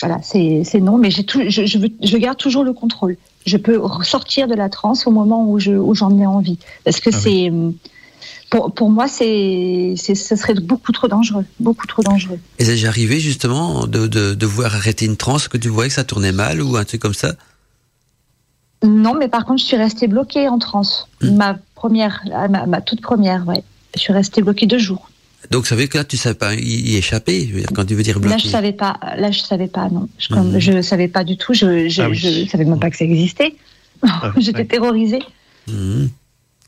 Voilà, 0.02 0.20
c'est 0.22 0.80
non, 0.82 0.98
mais 0.98 1.10
tout, 1.10 1.42
je, 1.48 1.66
je, 1.66 1.78
je, 2.02 2.18
garde 2.18 2.38
toujours 2.38 2.64
le 2.64 2.74
contrôle. 2.74 3.18
Je 3.46 3.58
peux 3.58 3.82
sortir 4.04 4.48
de 4.48 4.54
la 4.54 4.70
transe 4.70 5.08
au 5.08 5.12
moment 5.12 5.46
où 5.48 5.60
j'en 5.60 6.20
ai 6.20 6.26
envie. 6.26 6.58
Parce 6.84 7.00
que 7.00 7.10
ah 7.14 7.18
c'est. 7.18 7.52
Pour, 8.50 8.74
pour, 8.74 8.90
moi, 8.90 9.08
c'est, 9.08 9.96
ce 9.98 10.36
serait 10.36 10.54
beaucoup 10.54 10.92
trop 10.92 11.08
dangereux, 11.08 11.46
beaucoup 11.60 11.88
trop 11.88 12.04
dangereux. 12.04 12.40
Et 12.60 12.66
c'est 12.66 12.72
déjà 12.72 12.90
arrivé 12.90 13.20
justement 13.20 13.88
de, 13.88 14.06
de, 14.08 14.34
de, 14.34 14.46
voir 14.46 14.76
arrêter 14.76 15.06
une 15.06 15.18
transe 15.18 15.48
que 15.48 15.58
tu 15.58 15.68
voyais 15.68 15.90
que 15.90 15.96
ça 15.96 16.04
tournait 16.04 16.32
mal 16.32 16.62
ou 16.62 16.76
un 16.78 16.86
truc 16.86 17.02
comme 17.02 17.16
ça? 17.16 17.34
Non, 18.84 19.16
mais 19.16 19.28
par 19.28 19.46
contre, 19.46 19.62
je 19.62 19.66
suis 19.66 19.78
restée 19.78 20.08
bloquée 20.08 20.48
en 20.48 20.60
transe. 20.60 21.08
Hmm. 21.22 21.36
Ma 21.36 21.58
première, 21.74 22.24
ma, 22.50 22.66
ma, 22.66 22.82
toute 22.82 23.02
première, 23.02 23.48
ouais. 23.48 23.64
Je 23.96 24.02
suis 24.02 24.14
restée 24.14 24.42
bloquée 24.42 24.68
deux 24.68 24.78
jours. 24.78 25.10
Donc 25.52 25.68
ça 25.68 25.76
veut 25.76 25.82
dire 25.82 25.90
que 25.90 25.98
là 25.98 26.04
tu 26.04 26.18
savais 26.18 26.36
pas 26.36 26.54
y 26.56 26.96
échapper, 26.96 27.66
quand 27.74 27.86
tu 27.86 27.96
veux 27.96 28.04
dire 28.04 28.20
bloquer. 28.20 28.36
Là 28.36 28.42
je 28.44 28.48
savais 28.48 28.74
pas, 28.74 29.00
là 29.18 29.32
je 29.32 29.40
savais 29.40 29.68
pas 29.68 29.90
non, 29.90 30.08
je, 30.18 30.34
ne 30.34 30.42
mhm. 30.42 30.60
je 30.60 30.82
savais 30.82 31.08
pas 31.08 31.24
du 31.24 31.38
tout, 31.38 31.54
je 31.54 31.88
je, 31.90 32.02
ah 32.02 32.50
savais 32.50 32.66
même 32.66 32.80
pas 32.80 32.90
que 32.90 32.98
ça 32.98 33.06
existait. 33.06 33.56
J'étais 34.38 34.66
terrorisée. 34.66 35.22
Mmh. 35.68 36.06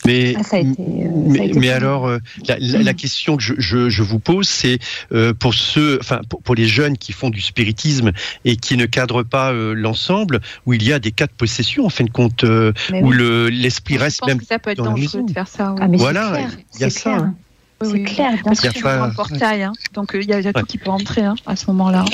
Mais, 0.06 0.34
ah, 0.38 0.44
ça 0.44 0.56
a 0.56 0.60
été, 0.60 0.80
euh, 0.80 1.08
mais, 1.12 1.50
mais 1.54 1.70
alors, 1.70 2.06
euh, 2.06 2.18
la, 2.46 2.56
la, 2.60 2.82
la, 2.82 2.94
question 2.94 3.36
que 3.36 3.42
je, 3.42 3.54
je, 3.58 3.90
je 3.90 4.02
vous 4.02 4.20
pose, 4.20 4.48
c'est 4.48 4.78
euh, 5.12 5.34
pour 5.34 5.54
ceux, 5.54 5.98
enfin, 6.00 6.20
pour, 6.28 6.40
pour, 6.40 6.54
les 6.54 6.68
jeunes 6.68 6.96
qui 6.96 7.12
font 7.12 7.30
du 7.30 7.40
spiritisme 7.40 8.12
et 8.44 8.56
qui 8.56 8.76
ne 8.76 8.86
cadrent 8.86 9.24
pas 9.24 9.52
euh, 9.52 9.74
l'ensemble, 9.74 10.40
où 10.66 10.72
il 10.72 10.84
y 10.84 10.92
a 10.92 11.00
des 11.00 11.10
cas 11.10 11.26
de 11.26 11.32
possession, 11.32 11.84
en 11.84 11.90
fin 11.90 12.04
de 12.04 12.10
compte, 12.10 12.44
où 12.44 13.10
le 13.10 13.48
l'esprit 13.48 13.98
reste 13.98 14.24
même 14.24 14.38
que 14.38 14.46
ça 14.46 14.60
peut 14.60 14.70
être 14.70 14.78
dans 14.78 14.92
dangereux 14.92 15.24
de 15.24 15.32
faire 15.32 15.48
ça. 15.48 15.74
Ah, 15.80 15.88
mais 15.88 15.96
voilà, 15.96 16.42
il 16.74 16.80
y 16.80 16.84
a 16.84 16.90
ça. 16.90 17.16
Hein. 17.16 17.34
C'est 17.80 17.92
oui, 17.92 18.04
clair, 18.04 18.32
bien 18.32 18.42
parce 18.42 18.60
qu'il 18.60 18.82
y 18.82 18.86
a 18.86 19.04
un 19.04 19.10
portail, 19.10 19.62
hein. 19.62 19.72
donc 19.92 20.10
il 20.14 20.24
y 20.24 20.32
a, 20.32 20.40
y 20.40 20.48
a 20.48 20.52
tout 20.52 20.66
qui 20.66 20.78
peut 20.78 20.90
entrer 20.90 21.22
hein, 21.22 21.36
à 21.46 21.54
ce 21.54 21.66
moment-là. 21.68 22.04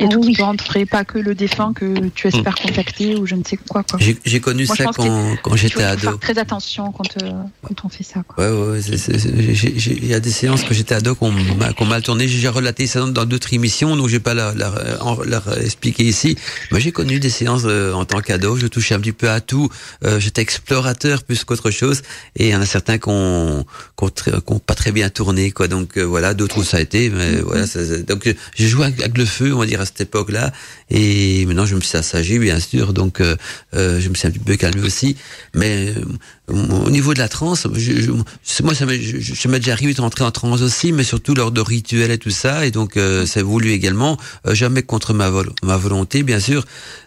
Il 0.00 0.04
y 0.04 0.06
a 0.06 0.08
ah 0.10 0.14
tout 0.14 0.20
oui. 0.20 0.30
qui 0.32 0.36
peut 0.36 0.44
rentrer, 0.44 0.86
pas 0.86 1.04
que 1.04 1.18
le 1.18 1.34
défunt 1.34 1.74
que 1.74 2.08
tu 2.14 2.26
espères 2.26 2.54
mmh. 2.54 2.66
contacter 2.68 3.16
ou 3.16 3.26
je 3.26 3.34
ne 3.34 3.44
sais 3.44 3.58
quoi. 3.58 3.82
quoi. 3.82 3.98
J'ai 4.24 4.40
connu 4.40 4.64
Moi, 4.64 4.74
ça 4.74 4.84
quand, 4.86 5.36
quand 5.42 5.56
j'étais 5.56 5.82
ado. 5.82 6.00
Faire 6.00 6.18
très 6.18 6.38
attention 6.38 6.90
quand, 6.90 7.22
euh, 7.22 7.32
quand 7.62 7.84
on 7.84 7.88
fait 7.90 8.02
ça. 8.02 8.22
Quoi. 8.26 8.50
Ouais, 8.50 8.78
ouais, 8.78 8.80
il 8.80 10.06
y 10.06 10.14
a 10.14 10.20
des 10.20 10.30
séances 10.30 10.62
quand 10.62 10.72
j'étais 10.72 10.94
ado 10.94 11.14
qu'on 11.14 11.30
qu 11.32 11.84
mal 11.84 12.02
tourné. 12.02 12.28
J'ai 12.28 12.48
relaté 12.48 12.86
ça 12.86 13.00
dans 13.00 13.26
d'autres 13.26 13.52
émissions, 13.52 13.94
donc 13.94 14.08
je 14.08 14.12
vais 14.12 14.20
pas 14.20 14.32
leur, 14.32 14.54
leur, 14.54 15.24
leur, 15.26 15.58
expliquer 15.58 16.04
ici. 16.04 16.36
Moi, 16.70 16.80
j'ai 16.80 16.92
connu 16.92 17.20
des 17.20 17.30
séances 17.30 17.62
euh, 17.66 17.92
en 17.92 18.06
tant 18.06 18.20
qu'ado. 18.22 18.56
Je 18.56 18.68
touchais 18.68 18.94
un 18.94 19.00
petit 19.00 19.12
peu 19.12 19.28
à 19.28 19.42
tout. 19.42 19.68
Euh, 20.04 20.18
J'étais 20.18 20.40
explorateur 20.40 21.24
plus 21.24 21.44
qu'autre 21.44 21.70
chose. 21.70 22.00
Et 22.36 22.48
il 22.48 22.50
y 22.50 22.56
en 22.56 22.62
a 22.62 22.66
certains 22.66 22.96
qui 22.96 23.08
ont, 23.08 23.66
qui 23.96 24.30
ont, 24.46 24.58
pas 24.58 24.74
très 24.74 24.92
bien 24.92 25.10
tourné, 25.10 25.50
quoi. 25.50 25.68
Donc 25.68 25.98
euh, 25.98 26.02
voilà, 26.02 26.32
d'autres 26.32 26.58
où 26.58 26.64
ça 26.64 26.78
a 26.78 26.80
été. 26.80 27.10
Mais 27.10 27.32
mmh. 27.32 27.40
voilà, 27.40 27.66
ça, 27.66 27.80
donc 27.98 28.34
j'ai 28.54 28.66
joué 28.66 28.86
avec 28.86 29.18
le 29.18 29.26
feu, 29.26 29.54
on 29.54 29.58
va 29.58 29.66
dire 29.66 29.80
cette 29.90 30.08
époque-là. 30.08 30.52
Et 30.90 31.44
maintenant, 31.46 31.66
je 31.66 31.74
me 31.74 31.80
suis 31.80 31.96
assagi, 31.96 32.38
bien 32.38 32.58
sûr. 32.60 32.92
Donc, 32.92 33.20
euh, 33.20 33.36
euh, 33.74 34.00
je 34.00 34.08
me 34.08 34.14
suis 34.14 34.26
un 34.28 34.30
petit 34.30 34.40
peu 34.40 34.56
calmé 34.56 34.82
aussi. 34.82 35.16
Mais 35.54 35.90
euh, 35.96 36.04
au 36.50 36.90
niveau 36.90 37.14
de 37.14 37.18
la 37.18 37.28
transe, 37.28 37.66
je, 37.74 38.00
je, 38.00 38.62
moi, 38.62 38.74
ça 38.74 38.86
m'est, 38.86 39.00
je, 39.00 39.18
je 39.20 39.48
m'est 39.48 39.58
déjà 39.58 39.72
arrivé 39.72 39.94
de 39.94 40.00
rentrer 40.00 40.24
en 40.24 40.30
transe 40.30 40.62
aussi, 40.62 40.92
mais 40.92 41.04
surtout 41.04 41.34
lors 41.34 41.50
de 41.50 41.60
rituels 41.60 42.10
et 42.10 42.18
tout 42.18 42.30
ça. 42.30 42.66
Et 42.66 42.70
donc, 42.70 42.96
euh, 42.96 43.26
c'est 43.26 43.42
voulu 43.42 43.70
également, 43.72 44.18
euh, 44.46 44.54
jamais 44.54 44.82
contre 44.82 45.14
ma, 45.14 45.30
vol 45.30 45.50
ma 45.62 45.76
volonté, 45.76 46.22
bien 46.22 46.40
sûr. 46.40 46.64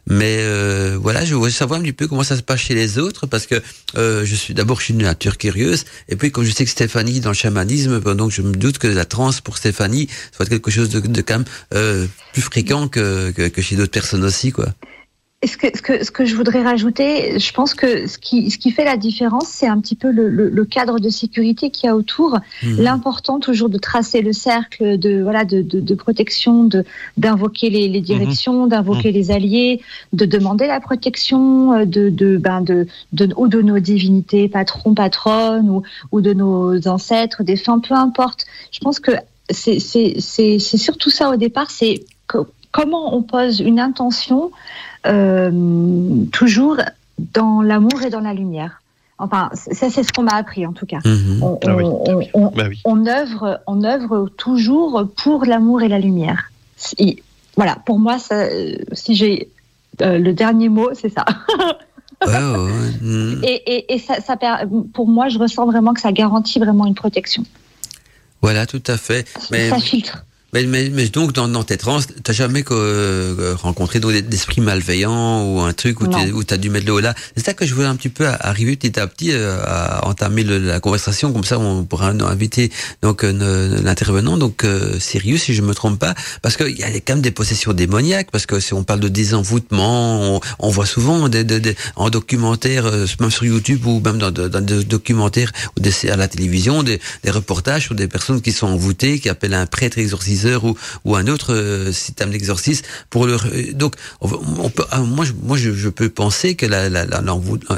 Mais 0.08 0.38
euh, 0.40 0.98
voilà, 1.00 1.24
je 1.26 1.36
voulais 1.36 1.52
savoir 1.52 1.80
un 1.80 1.84
petit 1.84 1.94
peu 1.94 2.08
comment 2.08 2.24
ça 2.24 2.38
se 2.38 2.42
passe 2.42 2.62
chez 2.62 2.76
les 2.76 2.98
autres, 2.98 3.28
parce 3.28 3.46
que 3.46 3.62
je 3.96 4.36
suis 4.36 4.54
d'abord, 4.54 4.80
je 4.80 4.86
suis 4.86 4.94
une 4.94 5.04
nature 5.04 5.38
curieuse. 5.38 5.86
Et 6.10 6.16
puis, 6.16 6.32
comme 6.32 6.44
je 6.44 6.52
sais 6.52 6.66
que 6.66 6.72
Stéphanie 6.72 7.20
dans 7.20 7.30
le 7.30 7.36
chamanisme, 7.36 8.00
ben, 8.00 8.16
donc 8.16 8.32
je 8.32 8.42
me 8.42 8.54
doute 8.54 8.78
que 8.78 8.88
la 8.88 9.06
transe 9.06 9.42
pour 9.42 9.58
Stéphanie 9.58 10.08
soit 10.36 10.46
quelque 10.46 10.72
chose 10.72 10.90
de, 10.90 11.00
de 11.00 11.22
quand 11.22 11.40
même 11.40 12.08
plus 12.34 12.42
fréquent 12.42 12.88
que, 12.88 13.32
que, 13.32 13.48
que 13.48 13.62
chez 13.62 13.76
d'autres 13.76 13.92
personnes 13.92 14.24
aussi, 14.24 14.52
quoi. 14.52 14.68
Ce 15.46 15.58
que, 15.58 15.68
ce, 15.76 15.82
que, 15.82 16.04
ce 16.06 16.12
que 16.12 16.26
je 16.26 16.36
voudrais 16.36 16.62
rajouter, 16.62 17.38
je 17.38 17.52
pense 17.52 17.74
que 17.74 18.08
ce 18.08 18.18
qui, 18.18 18.50
ce 18.50 18.58
qui 18.58 18.72
fait 18.72 18.86
la 18.86 18.98
différence, 18.98 19.48
c'est 19.48 19.68
un 19.68 19.80
petit 19.80 19.96
peu 19.96 20.10
le, 20.12 20.30
le, 20.30 20.50
le, 20.50 20.66
cadre 20.66 21.00
de 21.00 21.10
sécurité 21.10 21.70
qu'il 21.70 21.88
y 21.88 21.90
a 21.90 21.96
autour. 21.96 22.40
Mmh. 22.62 22.82
L'important 22.82 23.40
toujours 23.40 23.70
de 23.70 23.78
tracer 23.78 24.22
le 24.22 24.32
cercle 24.32 24.98
de, 24.98 25.22
voilà, 25.22 25.44
de, 25.44 25.62
de, 25.62 25.80
de 25.80 25.96
protection, 25.96 26.70
d'invoquer 27.18 27.70
les, 27.70 27.88
les, 27.88 28.02
directions, 28.02 28.66
mmh. 28.66 28.70
d'invoquer 28.70 29.12
mmh. 29.12 29.16
les 29.16 29.32
alliés, 29.32 29.82
de 30.14 30.26
demander 30.26 30.68
la 30.68 30.80
protection 30.80 31.86
de, 31.86 32.10
de, 32.10 32.38
ben 32.38 32.62
de, 32.62 32.88
de, 33.12 33.30
ou 33.36 33.48
de 33.48 33.62
nos 33.62 33.80
divinités, 33.80 34.48
patrons, 34.48 34.94
patronnes, 34.94 35.70
ou, 35.70 35.84
ou 36.12 36.22
de 36.22 36.34
nos 36.34 36.88
ancêtres, 36.88 37.44
défunts, 37.44 37.80
peu 37.80 37.96
importe. 37.96 38.46
Je 38.72 38.80
pense 38.80 39.00
que 39.00 39.12
c'est 39.50 40.60
surtout 40.60 41.10
ça 41.10 41.30
au 41.30 41.36
départ, 41.36 41.70
c'est 41.70 42.06
comment 42.72 43.16
on 43.16 43.22
pose 43.22 43.60
une 43.60 43.80
intention 43.80 44.46
euh, 44.46 44.50
toujours 46.32 46.78
dans 47.20 47.62
l'amour 47.62 48.02
et 48.04 48.10
dans 48.10 48.22
la 48.22 48.34
lumière. 48.34 48.82
Enfin, 49.20 49.50
ça 49.54 49.90
c'est 49.90 50.04
ce 50.04 50.12
qu'on 50.12 50.24
m'a 50.24 50.36
appris 50.36 50.66
en 50.66 50.74
tout 50.74 50.86
cas. 50.86 51.00
Mmh. 51.06 51.44
On, 51.44 51.60
ah 51.66 51.76
oui. 51.76 51.84
on, 51.86 52.30
on, 52.34 52.52
bah 52.52 52.66
oui. 52.68 52.82
on, 52.84 53.06
œuvre, 53.06 53.62
on 53.68 53.84
œuvre 53.84 54.30
toujours 54.38 55.08
pour 55.16 55.46
l'amour 55.46 55.82
et 55.82 55.88
la 55.88 56.00
lumière. 56.00 56.52
Et, 56.98 57.22
voilà, 57.56 57.78
pour 57.86 58.00
moi, 58.00 58.18
ça, 58.18 58.48
si 58.94 59.16
j'ai 59.16 59.50
euh, 60.02 60.18
le 60.18 60.34
dernier 60.34 60.70
mot, 60.70 60.90
c'est 60.94 61.10
ça. 61.10 61.26
ouais. 62.28 63.40
Et, 63.44 63.76
et, 63.76 63.94
et 63.94 64.00
ça, 64.00 64.16
ça, 64.22 64.38
pour 64.94 65.08
moi, 65.08 65.30
je 65.30 65.38
ressens 65.38 65.66
vraiment 65.68 65.94
que 65.94 66.02
ça 66.02 66.12
garantit 66.12 66.60
vraiment 66.60 66.86
une 66.86 66.96
protection. 66.96 67.44
Voilà, 68.42 68.66
tout 68.66 68.84
à 68.88 68.98
fait. 68.98 69.28
Mais, 69.52 69.70
ça 69.70 69.80
filtre. 69.80 70.26
Mais, 70.54 70.66
mais, 70.66 70.90
mais, 70.90 71.08
donc, 71.08 71.34
dans, 71.34 71.48
dans 71.48 71.64
tes 71.64 71.78
trans, 71.78 72.00
t'as 72.24 72.34
jamais 72.34 72.64
euh, 72.72 73.56
rencontré 73.56 74.00
d'esprits 74.00 74.62
malveillants 74.62 75.46
ou 75.46 75.62
un 75.62 75.74
truc 75.74 76.02
où 76.02 76.08
tu 76.44 76.54
as 76.54 76.58
dû 76.58 76.70
mettre 76.70 76.86
le 76.86 76.94
haut 76.94 77.00
là? 77.00 77.16
C'est 77.36 77.46
ça 77.46 77.54
que 77.54 77.66
je 77.66 77.74
voulais 77.74 77.88
un 77.88 77.96
petit 77.96 78.10
peu 78.10 78.28
arriver 78.28 78.76
petit 78.76 79.00
à 79.00 79.08
petit 79.08 79.32
euh, 79.32 79.58
à 79.64 80.08
entamer 80.08 80.44
le, 80.44 80.58
la 80.58 80.80
conversation, 80.80 81.32
comme 81.32 81.44
ça 81.44 81.60
on 81.60 81.84
pourra 81.84 82.10
inviter 82.10 82.72
donc 83.02 83.24
euh, 83.24 83.82
l'intervenant, 83.84 84.38
donc 84.38 84.64
euh, 84.64 85.00
Sirius, 85.00 85.44
si 85.44 85.54
je 85.54 85.62
me 85.62 85.74
trompe 85.74 86.00
pas, 86.00 86.14
parce 86.42 86.58
qu'il 86.58 86.78
y 86.78 86.84
a 86.84 86.90
quand 86.90 87.14
même 87.14 87.22
des 87.22 87.32
possessions 87.32 87.74
démoniaques, 87.74 88.30
parce 88.32 88.46
que 88.46 88.60
si 88.60 88.74
on 88.74 88.84
parle 88.84 89.00
de 89.00 89.08
désenvoûtement, 89.08 90.36
on, 90.36 90.40
on 90.60 90.70
voit 90.70 90.86
souvent 90.86 91.30
des, 91.30 91.44
des, 91.44 91.60
des, 91.60 91.76
en 91.96 92.10
documentaire, 92.10 92.86
euh, 92.86 93.06
même 93.20 93.32
sur 93.32 93.46
YouTube 93.46 93.86
ou 93.86 94.00
même 94.00 94.18
dans, 94.18 94.32
dans 94.32 94.64
des 94.64 94.84
documentaires 94.84 95.52
ou 95.78 95.80
des, 95.80 96.10
à 96.10 96.16
la 96.16 96.28
télévision, 96.28 96.84
des, 96.84 97.00
des 97.24 97.32
reportages 97.32 97.84
sur 97.84 97.96
des 97.96 98.08
personnes 98.08 98.42
qui 98.42 98.52
sont 98.52 98.68
envoûtées, 98.68 99.20
qui 99.20 99.30
appellent 99.30 99.54
un 99.54 99.66
prêtre 99.66 99.98
ou, 100.64 100.78
ou 101.06 101.16
un 101.16 101.28
autre 101.28 101.54
euh, 101.54 101.92
système 101.92 102.32
d'exorcisme 102.32 102.86
pour 103.10 103.26
le 103.26 103.38
donc 103.74 103.96
on, 104.22 104.70
peut 104.70 104.86
ah, 104.92 105.02
moi 105.02 105.26
je, 105.26 105.34
moi 105.42 105.58
je, 105.58 105.90
peux 105.90 106.10
penser 106.10 106.56
que 106.56 106.66
la, 106.66 106.90
la, 106.90 107.06
la 107.06 107.22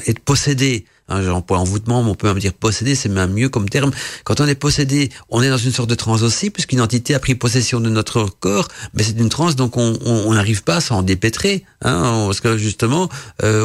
être 0.07 0.19
possédé 0.19 0.85
Hein, 1.07 1.21
J'emploie 1.21 1.59
envoûtement, 1.59 2.03
mais 2.03 2.09
on 2.09 2.15
peut 2.15 2.27
même 2.27 2.39
dire 2.39 2.53
possédé, 2.53 2.95
c'est 2.95 3.09
même 3.09 3.31
mieux 3.33 3.49
comme 3.49 3.69
terme. 3.69 3.91
Quand 4.23 4.41
on 4.41 4.47
est 4.47 4.55
possédé, 4.55 5.11
on 5.29 5.43
est 5.43 5.49
dans 5.49 5.57
une 5.57 5.71
sorte 5.71 5.89
de 5.89 5.93
transe 5.93 6.23
aussi, 6.23 6.49
puisqu'une 6.49 6.81
entité 6.81 7.13
a 7.13 7.19
pris 7.19 7.35
possession 7.35 7.79
de 7.79 7.89
notre 7.89 8.25
corps, 8.39 8.67
mais 8.95 9.03
c'est 9.03 9.19
une 9.19 9.29
transe, 9.29 9.55
donc 9.55 9.77
on 9.77 10.33
n'arrive 10.33 10.63
pas 10.63 10.77
à 10.77 10.81
s'en 10.81 11.03
dépêtrer, 11.03 11.63
hein, 11.83 12.23
parce 12.25 12.41
que 12.41 12.57
justement, 12.57 13.07
euh, 13.43 13.63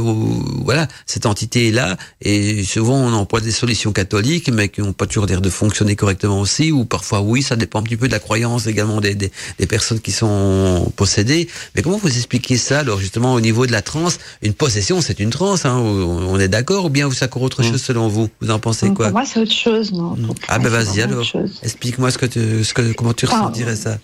voilà, 0.65 0.87
cette 1.07 1.25
entité 1.25 1.69
est 1.69 1.73
là, 1.73 1.97
et 2.21 2.63
souvent 2.63 2.97
on 2.97 3.13
emploie 3.15 3.41
des 3.41 3.53
solutions 3.53 3.93
catholiques, 3.93 4.51
mais 4.53 4.69
qui 4.69 4.83
n'ont 4.83 4.93
pas 4.93 5.07
toujours 5.07 5.25
l'air 5.25 5.41
de 5.41 5.49
fonctionner 5.49 5.97
correctement 5.97 6.41
aussi, 6.41 6.73
ou 6.73 6.85
parfois 6.85 7.23
oui, 7.23 7.43
ça 7.43 7.57
dépend 7.57 7.81
un 7.81 7.85
petit 7.85 7.97
peu 7.97 8.07
de 8.07 8.13
la 8.13 8.19
croyance 8.19 8.67
également 8.67 9.01
des, 9.01 9.15
des, 9.15 9.33
des 9.59 9.67
personnes 9.67 10.01
qui 10.01 10.13
sont 10.13 10.93
possédées. 10.97 11.49
Mais 11.75 11.81
comment 11.81 11.97
vous 11.97 12.15
expliquez 12.15 12.59
ça, 12.59 12.81
alors 12.81 13.01
justement 13.01 13.33
au 13.33 13.41
niveau 13.41 13.65
de 13.65 13.73
la 13.73 13.81
transe? 13.81 14.19
Une 14.43 14.53
possession, 14.53 15.01
c'est 15.01 15.21
une 15.21 15.31
transe, 15.31 15.65
hein, 15.65 15.79
on 15.79 16.39
est 16.39 16.49
d'accord, 16.49 16.85
ou 16.85 16.91
bien 16.91 17.07
vous 17.07 17.15
encore 17.31 17.43
autre 17.43 17.63
chose 17.63 17.81
selon 17.81 18.09
vous? 18.09 18.29
Vous 18.41 18.51
en 18.51 18.59
pensez 18.59 18.89
Donc 18.89 18.97
quoi? 18.97 19.07
Pour 19.07 19.15
moi, 19.15 19.25
c'est 19.25 19.41
autre 19.41 19.53
chose. 19.53 19.93
Non 19.93 20.17
mmh. 20.17 20.35
Ah 20.49 20.59
ben 20.59 20.69
vas-y 20.69 21.01
alors. 21.01 21.25
Explique-moi 21.63 22.11
ce 22.11 22.19
que 22.19 22.27
tu, 22.27 22.65
ce 22.65 22.75
que, 22.75 22.93
comment 22.93 23.13
tu 23.13 23.27
enfin, 23.27 23.43
ressentirais 23.43 23.77
ça. 23.77 23.99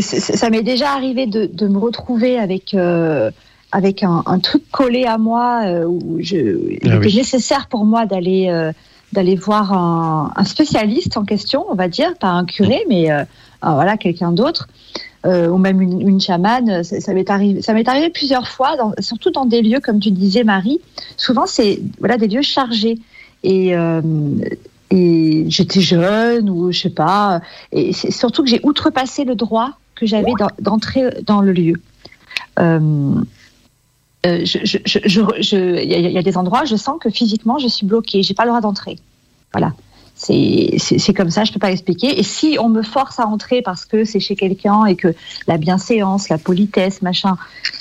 Ça 0.00 0.50
m'est 0.50 0.62
déjà 0.62 0.92
arrivé 0.92 1.26
de, 1.26 1.46
de, 1.46 1.68
me 1.68 1.78
retrouver 1.78 2.38
avec. 2.38 2.74
Euh, 2.74 3.30
avec 3.72 4.04
un, 4.04 4.22
un, 4.26 4.38
truc 4.38 4.62
collé 4.70 5.04
à 5.04 5.18
moi 5.18 5.62
euh, 5.66 5.84
où 5.84 6.18
je, 6.20 6.36
il 6.36 6.78
ah 6.84 6.94
était 6.94 7.06
oui. 7.06 7.16
nécessaire 7.16 7.66
pour 7.66 7.84
moi 7.84 8.06
d'aller 8.06 8.46
euh, 8.48 8.70
d'aller 9.12 9.34
voir 9.34 9.72
un, 9.72 10.32
un, 10.36 10.44
spécialiste 10.44 11.16
en 11.16 11.24
question, 11.24 11.64
on 11.68 11.74
va 11.74 11.88
dire, 11.88 12.16
pas 12.18 12.28
un 12.28 12.44
curé, 12.44 12.84
mais 12.88 13.10
euh, 13.10 13.24
voilà 13.62 13.96
quelqu'un 13.96 14.30
d'autre, 14.30 14.68
euh, 15.24 15.48
ou 15.48 15.56
même 15.56 15.80
une, 15.80 16.20
chamane. 16.20 16.84
Ça, 16.84 17.14
m'est 17.14 17.30
arrivé, 17.30 17.60
arrivé 17.86 18.10
plusieurs 18.10 18.48
fois, 18.48 18.76
surtout 18.98 19.30
dans 19.30 19.46
des 19.46 19.62
lieux 19.62 19.80
comme 19.80 19.98
tu 19.98 20.10
disais, 20.10 20.44
Marie. 20.44 20.80
Souvent, 21.16 21.46
c'est 21.46 21.80
voilà 21.98 22.18
des 22.18 22.28
lieux 22.28 22.42
chargés 22.42 22.98
et 23.42 23.74
euh, 23.74 24.02
et 24.90 25.46
j'étais 25.48 25.80
jeune 25.80 26.50
ou 26.50 26.72
je 26.72 26.80
sais 26.80 26.90
pas. 26.90 27.40
Et 27.72 27.92
surtout 27.92 28.42
que 28.42 28.50
j'ai 28.50 28.60
outrepassé 28.64 29.24
le 29.24 29.34
droit 29.34 29.70
que 29.94 30.06
j'avais 30.06 30.32
d'entrer 30.58 31.04
dans 31.26 31.40
le 31.40 31.52
lieu. 31.52 31.80
Euh, 32.58 33.22
il 34.26 35.84
y, 35.84 36.18
a 36.18 36.22
des 36.22 36.38
endroits, 36.38 36.64
je 36.64 36.76
sens 36.76 36.98
que 37.00 37.10
physiquement, 37.10 37.58
je 37.58 37.68
suis 37.68 37.86
bloquée, 37.86 38.22
j'ai 38.22 38.34
pas 38.34 38.44
le 38.44 38.50
droit 38.50 38.60
d'entrer. 38.60 38.98
Voilà. 39.52 39.72
C'est 40.26 41.14
comme 41.14 41.30
ça, 41.30 41.44
je 41.44 41.52
peux 41.52 41.58
pas 41.58 41.70
expliquer. 41.70 42.18
Et 42.18 42.22
si 42.22 42.56
on 42.58 42.68
me 42.68 42.82
force 42.82 43.20
à 43.20 43.26
entrer 43.26 43.62
parce 43.62 43.84
que 43.84 44.04
c'est 44.04 44.20
chez 44.20 44.36
quelqu'un 44.36 44.86
et 44.86 44.96
que 44.96 45.14
la 45.46 45.58
bienséance, 45.58 46.28
la 46.28 46.38
politesse, 46.38 47.02
machin, 47.02 47.36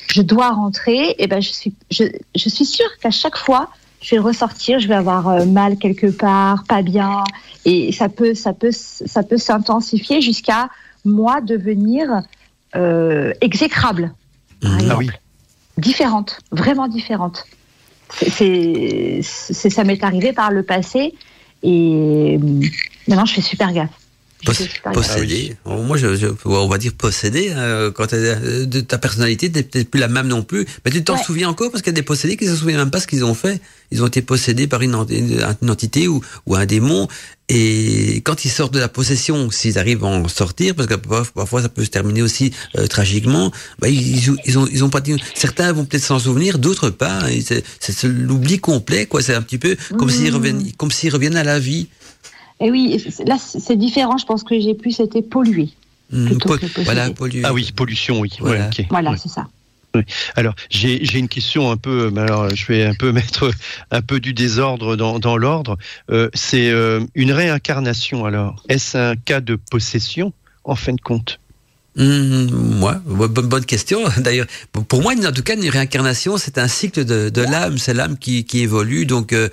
je 0.08 0.22
dois 0.22 0.52
rentrer, 0.52 1.12
et 1.12 1.16
eh 1.20 1.28
ben 1.28 1.42
je 1.42 1.50
suis, 1.50 1.74
je, 1.90 2.04
je 2.36 2.50
suis 2.50 2.66
sûre 2.66 2.90
qu'à 3.02 3.12
chaque 3.12 3.38
fois, 3.38 3.70
je 4.02 4.16
vais 4.16 4.20
ressortir, 4.20 4.80
je 4.80 4.88
vais 4.88 4.96
avoir 4.96 5.30
euh, 5.30 5.46
mal 5.46 5.78
quelque 5.78 6.08
part, 6.08 6.66
pas 6.68 6.82
bien, 6.82 7.24
et 7.64 7.92
ça 7.94 8.10
peut, 8.10 8.34
ça 8.34 8.52
peut, 8.52 8.72
ça 8.72 9.24
peut 9.24 9.38
s'intensifier 9.38 10.20
jusqu'à 10.20 10.70
moi 11.06 11.40
devenir 11.40 12.22
euh, 12.76 13.32
exécrable. 13.40 14.14
Par 14.62 14.74
exemple. 14.80 14.92
Ah 14.92 14.98
oui 14.98 15.10
différentes, 15.78 16.40
vraiment 16.52 16.88
différentes. 16.88 17.46
C'est, 18.10 19.22
ça 19.24 19.84
m'est 19.84 20.04
arrivé 20.04 20.34
par 20.34 20.52
le 20.52 20.64
passé 20.64 21.16
et 21.64 22.40
maintenant 23.08 23.26
je 23.26 23.34
fais 23.34 23.42
super 23.42 23.72
gaffe. 23.72 23.90
posséder. 24.94 25.56
Ah 25.66 25.76
moi, 25.78 25.96
je, 25.98 26.28
on 26.46 26.68
va 26.68 26.78
dire 26.78 26.94
posséder. 26.94 27.52
Hein, 27.52 27.92
quand 27.96 28.12
de 28.14 28.82
ta 28.82 28.98
personnalité 28.98 29.50
n'est 29.50 29.64
peut-être 29.64 29.90
plus 29.90 30.02
la 30.02 30.10
même 30.10 30.28
non 30.28 30.44
plus. 30.44 30.66
Mais 30.84 30.92
tu 30.92 31.04
t'en 31.04 31.18
souviens 31.18 31.50
encore 31.50 31.72
parce 31.72 31.82
qu'il 31.82 31.92
y 31.92 31.96
a 31.96 32.00
des 32.00 32.04
possédés 32.04 32.36
qui 32.36 32.46
ne 32.46 32.52
se 32.52 32.58
souviennent 32.58 32.80
même 32.80 32.92
pas 32.92 33.00
ce 33.00 33.08
qu'ils 33.08 33.24
ont 33.24 33.36
fait. 33.36 33.62
Ils 33.92 34.04
ont 34.04 34.08
été 34.08 34.22
possédés 34.22 34.68
par 34.68 34.82
une, 34.82 34.96
entité 34.96 36.08
ou, 36.08 36.22
ou 36.46 36.56
un 36.56 36.66
démon. 36.66 37.08
Et 37.56 38.22
quand 38.24 38.46
ils 38.46 38.50
sortent 38.50 38.74
de 38.74 38.80
la 38.80 38.88
possession, 38.88 39.52
s'ils 39.52 39.78
arrivent 39.78 40.04
à 40.04 40.08
en 40.08 40.28
sortir, 40.28 40.74
parce 40.74 40.88
que 40.88 40.96
parfois 40.96 41.62
ça 41.62 41.70
peut 41.70 41.84
se 41.84 41.90
terminer 41.92 42.24
aussi 42.24 42.52
euh, 42.80 42.88
tragiquement, 42.88 43.52
bah, 43.78 43.90
ils, 43.90 44.28
ils, 44.46 44.58
ont, 44.58 44.66
ils 44.72 44.84
ont 44.84 44.90
pas 44.90 45.02
dit. 45.02 45.16
Certains 45.36 45.72
vont 45.72 45.86
peut-être 45.86 46.04
s'en 46.04 46.18
souvenir, 46.18 46.58
d'autres 46.58 46.90
pas. 46.90 47.22
C'est 47.80 48.04
l'oubli 48.06 48.58
complet, 48.58 49.06
quoi. 49.06 49.22
C'est 49.22 49.36
un 49.36 49.44
petit 49.44 49.60
peu 49.60 49.78
comme 50.00 50.10
s'ils 50.10 50.32
mmh. 50.32 50.36
reviennent, 50.36 50.72
comme 50.78 50.90
s'ils 50.90 51.14
reviennent 51.14 51.38
à 51.38 51.44
la 51.44 51.60
vie. 51.60 51.90
Et 52.60 52.72
oui, 52.72 53.04
là 53.28 53.38
c'est 53.38 53.76
différent. 53.76 54.18
Je 54.18 54.26
pense 54.26 54.44
que 54.44 54.60
j'ai 54.60 54.74
plus 54.74 55.00
été 55.00 55.22
pollué. 55.22 55.70
Mmh, 56.12 56.30
voilà, 56.86 57.12
pollué. 57.12 57.42
Ah 57.44 57.54
oui, 57.54 57.72
pollution, 57.76 58.20
oui. 58.20 58.32
Voilà, 58.40 58.72
voilà 58.90 59.16
c'est 59.16 59.30
ça. 59.30 59.48
Alors, 60.36 60.56
j'ai 60.70 61.18
une 61.18 61.28
question 61.28 61.72
un 61.72 61.78
peu, 61.78 62.12
alors 62.18 62.50
je 62.50 62.66
vais 62.68 62.86
un 62.86 62.96
peu 62.96 63.12
mettre 63.14 63.52
un 63.92 64.02
peu 64.02 64.20
du 64.20 64.34
désordre 64.34 64.96
dans, 64.96 65.20
dans 65.20 65.38
l'ordre. 65.38 65.78
Euh, 66.10 66.30
c'est 66.34 66.72
euh, 66.72 67.02
une 67.16 67.32
réincarnation, 67.32 68.26
alors. 68.26 68.64
Est-ce 68.70 68.98
un 68.98 69.16
cas 69.16 69.42
de 69.42 69.56
possession, 69.56 70.34
en 70.64 70.76
fin 70.76 70.94
de 70.94 71.02
compte? 71.02 71.40
Mmh, 71.96 72.48
moi, 72.80 73.02
bonne, 73.06 73.66
question. 73.66 74.02
D'ailleurs, 74.18 74.48
pour 74.72 75.02
moi, 75.04 75.14
en 75.14 75.32
tout 75.32 75.44
cas, 75.44 75.56
une 75.56 75.70
réincarnation, 75.70 76.38
c'est 76.38 76.58
un 76.58 76.68
cycle 76.68 77.06
de, 77.06 77.30
de 77.30 77.42
l'âme. 77.42 77.78
C'est 77.78 77.94
l'âme 77.94 78.18
qui, 78.18 78.46
qui 78.46 78.62
évolue. 78.62 79.06
Donc, 79.06 79.32
euh, 79.32 79.50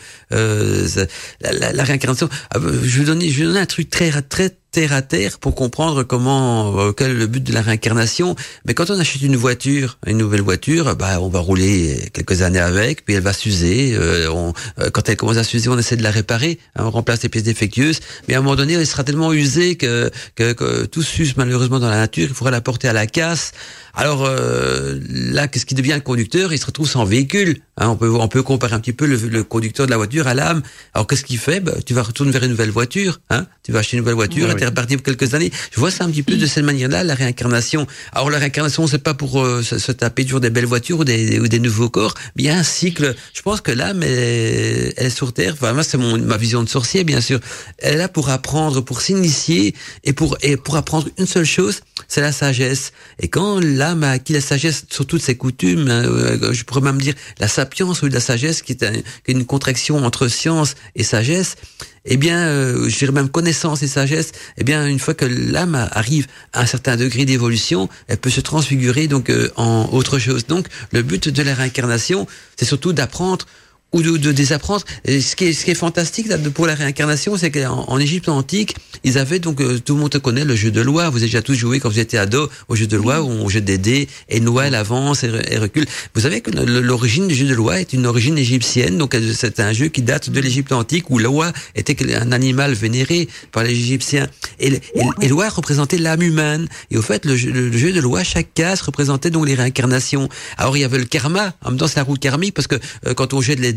la, 1.40 1.84
réincarnation. 1.84 2.30
Ah, 2.54 2.58
je 2.82 2.98
vais 2.98 3.04
donner, 3.04 3.28
je 3.28 3.40
vais 3.40 3.46
donner 3.46 3.60
un 3.60 3.66
truc 3.66 3.90
très, 3.90 4.10
très 4.22 4.56
terre 4.70 4.92
à 4.92 5.02
terre 5.02 5.38
pour 5.38 5.54
comprendre 5.54 6.04
comment 6.04 6.78
euh, 6.78 6.92
quel 6.92 7.10
est 7.10 7.14
le 7.14 7.26
but 7.26 7.42
de 7.42 7.52
la 7.52 7.62
réincarnation. 7.62 8.36
Mais 8.64 8.74
quand 8.74 8.90
on 8.90 8.98
achète 8.98 9.22
une 9.22 9.36
voiture, 9.36 9.98
une 10.06 10.18
nouvelle 10.18 10.42
voiture, 10.42 10.94
bah 10.96 11.20
on 11.20 11.28
va 11.28 11.40
rouler 11.40 12.08
quelques 12.12 12.42
années 12.42 12.60
avec, 12.60 13.04
puis 13.04 13.14
elle 13.14 13.22
va 13.22 13.32
s'user. 13.32 13.94
Euh, 13.94 14.52
euh, 14.78 14.90
quand 14.90 15.08
elle 15.08 15.16
commence 15.16 15.38
à 15.38 15.44
s'user, 15.44 15.68
on 15.68 15.78
essaie 15.78 15.96
de 15.96 16.02
la 16.02 16.10
réparer, 16.10 16.58
hein, 16.76 16.84
on 16.86 16.90
remplace 16.90 17.22
les 17.22 17.28
pièces 17.28 17.44
défectueuses. 17.44 18.00
Mais 18.28 18.34
à 18.34 18.38
un 18.38 18.42
moment 18.42 18.56
donné, 18.56 18.74
elle 18.74 18.86
sera 18.86 19.04
tellement 19.04 19.32
usée 19.32 19.76
que, 19.76 20.10
que, 20.36 20.52
que 20.52 20.86
tout 20.86 21.02
s'use 21.02 21.36
malheureusement 21.36 21.80
dans 21.80 21.90
la 21.90 21.98
nature. 21.98 22.28
Il 22.28 22.34
faudra 22.34 22.50
la 22.50 22.60
porter 22.60 22.88
à 22.88 22.92
la 22.92 23.06
casse. 23.06 23.52
Alors 23.92 24.24
là, 24.24 25.48
qu'est-ce 25.48 25.66
qui 25.66 25.74
devient 25.74 25.94
le 25.94 26.00
conducteur? 26.00 26.52
Il 26.52 26.58
se 26.58 26.66
retrouve 26.66 26.88
sans 26.88 27.04
véhicule. 27.04 27.58
Hein, 27.76 27.88
on 27.88 27.96
peut 27.96 28.10
on 28.10 28.28
peut 28.28 28.42
comparer 28.42 28.74
un 28.74 28.80
petit 28.80 28.92
peu 28.92 29.06
le, 29.06 29.42
conducteur 29.42 29.86
de 29.86 29.90
la 29.90 29.96
voiture 29.96 30.28
à 30.28 30.34
l'âme. 30.34 30.62
Alors 30.94 31.08
qu'est-ce 31.08 31.24
qu'il 31.24 31.38
fait? 31.38 31.60
Bah, 31.60 31.72
Tu 31.84 31.92
vas 31.92 32.02
retourner 32.02 32.30
vers 32.30 32.44
une 32.44 32.50
nouvelle 32.50 32.70
voiture. 32.70 33.20
Hein 33.30 33.46
tu 33.64 33.72
vas 33.72 33.80
acheter 33.80 33.96
une 33.96 34.02
nouvelle 34.02 34.14
voiture 34.14 34.48
pour 34.96 35.02
quelques 35.02 35.34
années. 35.34 35.50
Je 35.72 35.80
vois 35.80 35.90
ça 35.90 36.04
un 36.04 36.10
petit 36.10 36.22
peu 36.22 36.36
de 36.36 36.46
cette 36.46 36.64
manière-là, 36.64 37.04
la 37.04 37.14
réincarnation. 37.14 37.86
Alors 38.12 38.30
la 38.30 38.38
réincarnation, 38.38 38.86
c'est 38.86 39.02
pas 39.02 39.14
pour 39.14 39.40
euh, 39.40 39.62
se, 39.62 39.92
taper 39.92 40.24
toujours 40.24 40.40
des 40.40 40.50
belles 40.50 40.66
voitures 40.66 41.00
ou 41.00 41.04
des, 41.04 41.38
ou 41.40 41.48
des 41.48 41.58
nouveaux 41.58 41.88
corps, 41.88 42.14
mais 42.36 42.44
il 42.44 42.46
y 42.46 42.50
a 42.50 42.56
un 42.56 42.62
cycle. 42.62 43.14
Je 43.32 43.42
pense 43.42 43.60
que 43.60 43.72
l'âme, 43.72 44.02
elle, 44.02 44.92
est 44.96 45.10
sur 45.10 45.32
Terre. 45.32 45.54
Enfin, 45.54 45.72
moi, 45.72 45.82
c'est 45.82 45.98
ma 45.98 46.36
vision 46.36 46.62
de 46.62 46.68
sorcier, 46.68 47.04
bien 47.04 47.20
sûr. 47.20 47.40
Elle 47.78 47.94
est 47.94 47.98
là 47.98 48.08
pour 48.08 48.30
apprendre, 48.30 48.80
pour 48.80 49.00
s'initier 49.00 49.74
et 50.04 50.12
pour, 50.12 50.36
apprendre 50.74 51.08
une 51.18 51.26
seule 51.26 51.44
chose, 51.44 51.80
c'est 52.08 52.20
la 52.20 52.32
sagesse. 52.32 52.92
Et 53.18 53.28
quand 53.28 53.60
l'âme 53.60 54.04
a 54.04 54.12
acquis 54.12 54.32
la 54.32 54.40
sagesse 54.40 54.84
sur 54.90 55.06
toutes 55.06 55.22
ses 55.22 55.36
coutumes, 55.36 55.88
hein, 55.90 56.04
euh, 56.04 56.52
je 56.52 56.64
pourrais 56.64 56.80
même 56.80 57.00
dire 57.00 57.14
la 57.38 57.48
sapience 57.48 58.02
ou 58.02 58.08
la 58.08 58.20
sagesse, 58.20 58.62
qui 58.62 58.72
est 58.72 59.02
une 59.28 59.44
contraction 59.44 60.04
entre 60.04 60.28
science 60.28 60.74
et 60.94 61.02
sagesse, 61.02 61.56
eh 62.04 62.16
bien, 62.16 62.38
euh, 62.38 62.88
je 62.88 62.98
dirais 62.98 63.12
même 63.12 63.28
connaissance 63.28 63.82
et 63.82 63.88
sagesse, 63.88 64.32
eh 64.56 64.64
bien, 64.64 64.86
une 64.86 64.98
fois 64.98 65.14
que 65.14 65.26
l'âme 65.26 65.88
arrive 65.92 66.26
à 66.52 66.62
un 66.62 66.66
certain 66.66 66.96
degré 66.96 67.24
d'évolution, 67.24 67.88
elle 68.08 68.16
peut 68.16 68.30
se 68.30 68.40
transfigurer 68.40 69.06
donc 69.06 69.30
euh, 69.30 69.50
en 69.56 69.88
autre 69.92 70.18
chose. 70.18 70.46
Donc, 70.46 70.66
le 70.92 71.02
but 71.02 71.28
de 71.28 71.42
la 71.42 71.54
réincarnation, 71.54 72.26
c'est 72.56 72.64
surtout 72.64 72.92
d'apprendre 72.92 73.46
ou 73.92 74.02
de, 74.02 74.16
de 74.16 74.32
désapprendre. 74.32 74.84
Et 75.04 75.20
ce 75.20 75.36
qui 75.36 75.46
est, 75.46 75.52
ce 75.52 75.64
qui 75.64 75.70
est 75.72 75.74
fantastique 75.74 76.28
là, 76.28 76.38
pour 76.38 76.66
la 76.66 76.74
réincarnation, 76.74 77.36
c'est 77.36 77.50
qu'en 77.50 77.84
en 77.88 77.98
Égypte 77.98 78.28
antique, 78.28 78.76
ils 79.04 79.18
avaient 79.18 79.38
donc 79.38 79.60
euh, 79.60 79.78
tout 79.78 79.94
le 79.94 80.00
monde 80.00 80.18
connaît 80.18 80.44
le 80.44 80.54
jeu 80.54 80.70
de 80.70 80.80
loi. 80.80 81.08
Vous 81.10 81.18
avez 81.18 81.26
déjà 81.26 81.42
tous 81.42 81.54
joué 81.54 81.80
quand 81.80 81.88
vous 81.88 81.98
étiez 81.98 82.18
ado 82.18 82.48
au 82.68 82.76
jeu 82.76 82.86
de 82.86 82.96
loi 82.96 83.22
où 83.22 83.28
on 83.28 83.48
jette 83.48 83.64
des 83.64 83.78
dés 83.78 84.08
et 84.28 84.40
Noël 84.40 84.74
avance 84.74 85.24
et, 85.24 85.58
recule. 85.58 85.86
Vous 86.14 86.22
savez 86.22 86.40
que 86.40 86.50
l'origine 86.50 87.28
du 87.28 87.34
jeu 87.34 87.46
de 87.46 87.54
loi 87.54 87.80
est 87.80 87.92
une 87.92 88.06
origine 88.06 88.38
égyptienne. 88.38 88.98
Donc 88.98 89.16
c'est 89.34 89.60
un 89.60 89.72
jeu 89.72 89.88
qui 89.88 90.02
date 90.02 90.30
de 90.30 90.40
l'Égypte 90.40 90.72
antique 90.72 91.10
où 91.10 91.18
loi 91.18 91.52
était 91.74 91.96
un 92.14 92.32
animal 92.32 92.74
vénéré 92.74 93.28
par 93.52 93.64
les 93.64 93.72
Égyptiens 93.72 94.28
et, 94.58 94.80
et, 95.20 95.28
loi 95.28 95.48
représentait 95.48 95.98
l'âme 95.98 96.22
humaine. 96.22 96.68
Et 96.90 96.96
au 96.96 97.02
fait, 97.02 97.24
le 97.24 97.36
jeu, 97.36 97.50
le 97.50 97.72
jeu, 97.76 97.92
de 97.92 98.00
loi, 98.00 98.22
chaque 98.22 98.52
case 98.54 98.80
représentait 98.82 99.30
donc 99.30 99.46
les 99.46 99.54
réincarnations. 99.54 100.28
Alors 100.56 100.76
il 100.76 100.80
y 100.80 100.84
avait 100.84 100.98
le 100.98 101.04
karma. 101.04 101.54
En 101.64 101.70
même 101.70 101.78
temps, 101.78 101.88
c'est 101.88 101.96
la 101.96 102.04
roue 102.04 102.16
karmique 102.16 102.54
parce 102.54 102.66
que 102.66 102.76
euh, 103.06 103.14
quand 103.14 103.32
on 103.32 103.40
jette 103.40 103.60
les 103.60 103.72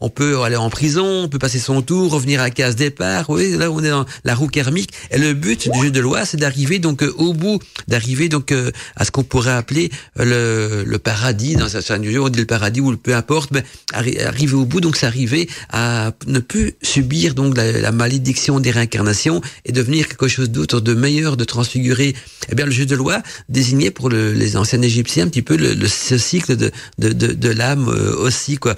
on 0.00 0.10
peut 0.10 0.42
aller 0.42 0.56
en 0.56 0.70
prison, 0.70 1.24
on 1.24 1.28
peut 1.28 1.38
passer 1.38 1.58
son 1.58 1.82
tour, 1.82 2.12
revenir 2.12 2.40
à 2.40 2.50
case 2.50 2.76
départ. 2.76 3.28
Oui, 3.30 3.56
là 3.56 3.70
on 3.70 3.82
est 3.82 3.90
dans 3.90 4.04
la 4.24 4.34
roue 4.34 4.48
karmique. 4.48 4.90
Et 5.10 5.18
le 5.18 5.34
but 5.34 5.70
du 5.70 5.80
jeu 5.80 5.90
de 5.90 6.00
loi, 6.00 6.24
c'est 6.24 6.36
d'arriver 6.36 6.78
donc 6.78 7.02
euh, 7.02 7.12
au 7.18 7.32
bout, 7.32 7.58
d'arriver 7.88 8.28
donc 8.28 8.52
euh, 8.52 8.70
à 8.96 9.04
ce 9.04 9.10
qu'on 9.10 9.22
pourrait 9.22 9.52
appeler 9.52 9.90
euh, 10.18 10.84
le, 10.86 10.98
paradis. 10.98 11.56
Dans 11.56 11.66
du 11.98 12.12
jeu, 12.12 12.20
on 12.20 12.28
dit 12.28 12.38
le 12.38 12.46
paradis 12.46 12.80
ou 12.80 12.90
le 12.90 12.96
peu 12.96 13.14
importe, 13.14 13.50
mais 13.52 13.64
arriver 13.92 14.54
au 14.54 14.64
bout, 14.64 14.80
donc 14.80 14.96
c'est 14.96 15.06
arriver 15.06 15.48
à 15.70 16.12
ne 16.26 16.40
plus 16.40 16.74
subir 16.82 17.34
donc 17.34 17.56
la, 17.56 17.92
malédiction 17.92 18.60
des 18.60 18.70
réincarnations 18.70 19.40
et 19.64 19.72
devenir 19.72 20.08
quelque 20.08 20.28
chose 20.28 20.50
d'autre, 20.50 20.80
de 20.80 20.94
meilleur, 20.94 21.36
de 21.36 21.44
transfiguré. 21.44 22.14
Eh 22.50 22.54
bien, 22.54 22.66
le 22.66 22.72
jeu 22.72 22.86
de 22.86 22.94
loi 22.94 23.22
désignait 23.48 23.90
pour 23.90 24.10
les 24.10 24.56
anciens 24.56 24.82
Égyptiens 24.82 25.24
un 25.24 25.28
petit 25.28 25.42
peu 25.42 25.56
le, 25.56 25.86
ce 25.86 26.18
cycle 26.18 26.56
de, 26.56 26.70
de, 26.98 27.12
de, 27.12 27.48
l'âme 27.48 27.88
aussi, 27.88 28.56
quoi 28.56 28.76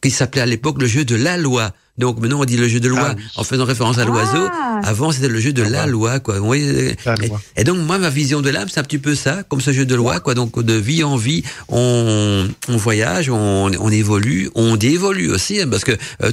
qui 0.00 0.10
s'appelait 0.10 0.42
à 0.42 0.46
l'époque 0.46 0.80
le 0.80 0.86
jeu 0.86 1.04
de 1.04 1.16
la 1.16 1.36
loi. 1.36 1.72
Donc 1.96 2.18
maintenant 2.18 2.40
on 2.40 2.44
dit 2.44 2.56
le 2.56 2.66
jeu 2.66 2.80
de 2.80 2.88
loi 2.88 3.14
ah 3.16 3.22
en 3.36 3.44
faisant 3.44 3.64
référence 3.64 3.98
à 3.98 4.04
l'oiseau. 4.04 4.48
Ah. 4.52 4.80
Avant 4.82 5.12
c'était 5.12 5.28
le 5.28 5.38
jeu 5.38 5.52
de 5.52 5.62
la 5.62 5.86
loi 5.86 6.18
quoi. 6.18 6.36
et, 6.56 7.64
donc 7.64 7.78
moi 7.78 7.98
ma 7.98 8.10
vision 8.10 8.42
de 8.42 8.50
l'âme 8.50 8.68
c'est 8.68 8.80
un 8.80 8.82
petit 8.82 8.98
peu 8.98 9.14
ça, 9.14 9.44
comme 9.44 9.60
ce 9.60 9.72
jeu 9.72 9.86
de 9.86 9.94
loi 9.94 10.18
quoi. 10.18 10.34
Donc 10.34 10.60
de 10.60 10.74
vie 10.74 11.04
en 11.04 11.16
vie 11.16 11.44
on, 11.68 12.48
on 12.68 12.76
voyage, 12.76 13.30
on, 13.30 13.70
on, 13.78 13.90
évolue, 13.90 14.50
on 14.56 14.76
dévolue 14.76 15.30
aussi 15.30 15.60
hein, 15.60 15.68
parce 15.70 15.84
que 15.84 15.92
euh, 16.24 16.32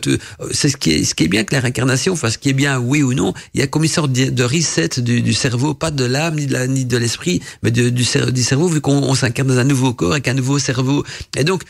c'est 0.51 0.69
ce 0.69 0.77
qui 0.77 0.93
est 0.93 1.03
ce 1.03 1.13
qui 1.13 1.25
est 1.25 1.27
bien 1.27 1.43
que 1.43 1.53
la 1.53 1.61
réincarnation, 1.61 2.13
enfin 2.13 2.31
ce 2.31 2.39
qui 2.39 2.49
est 2.49 2.53
bien 2.53 2.79
oui 2.79 3.03
ou 3.03 3.13
non, 3.13 3.35
il 3.53 3.59
y 3.59 3.63
a 3.63 3.67
comme 3.67 3.83
une 3.83 3.89
sorte 3.89 4.11
de, 4.11 4.43
reset 4.43 4.89
du, 4.97 5.21
du, 5.21 5.33
cerveau, 5.33 5.75
pas 5.75 5.91
de 5.91 6.05
l'âme 6.05 6.37
ni 6.37 6.47
de 6.47 6.53
la, 6.53 6.65
ni 6.65 6.85
de 6.85 6.97
l'esprit, 6.97 7.39
mais 7.61 7.69
du, 7.69 7.91
du 7.91 8.03
cerveau 8.03 8.67
vu 8.67 8.81
qu'on 8.81 9.13
s'incarne 9.13 9.49
dans 9.49 9.59
un 9.59 9.63
nouveau 9.63 9.93
corps 9.93 10.13
avec 10.13 10.27
un 10.27 10.33
nouveau 10.33 10.57
cerveau. 10.57 11.03
Et 11.37 11.43
donc 11.43 11.61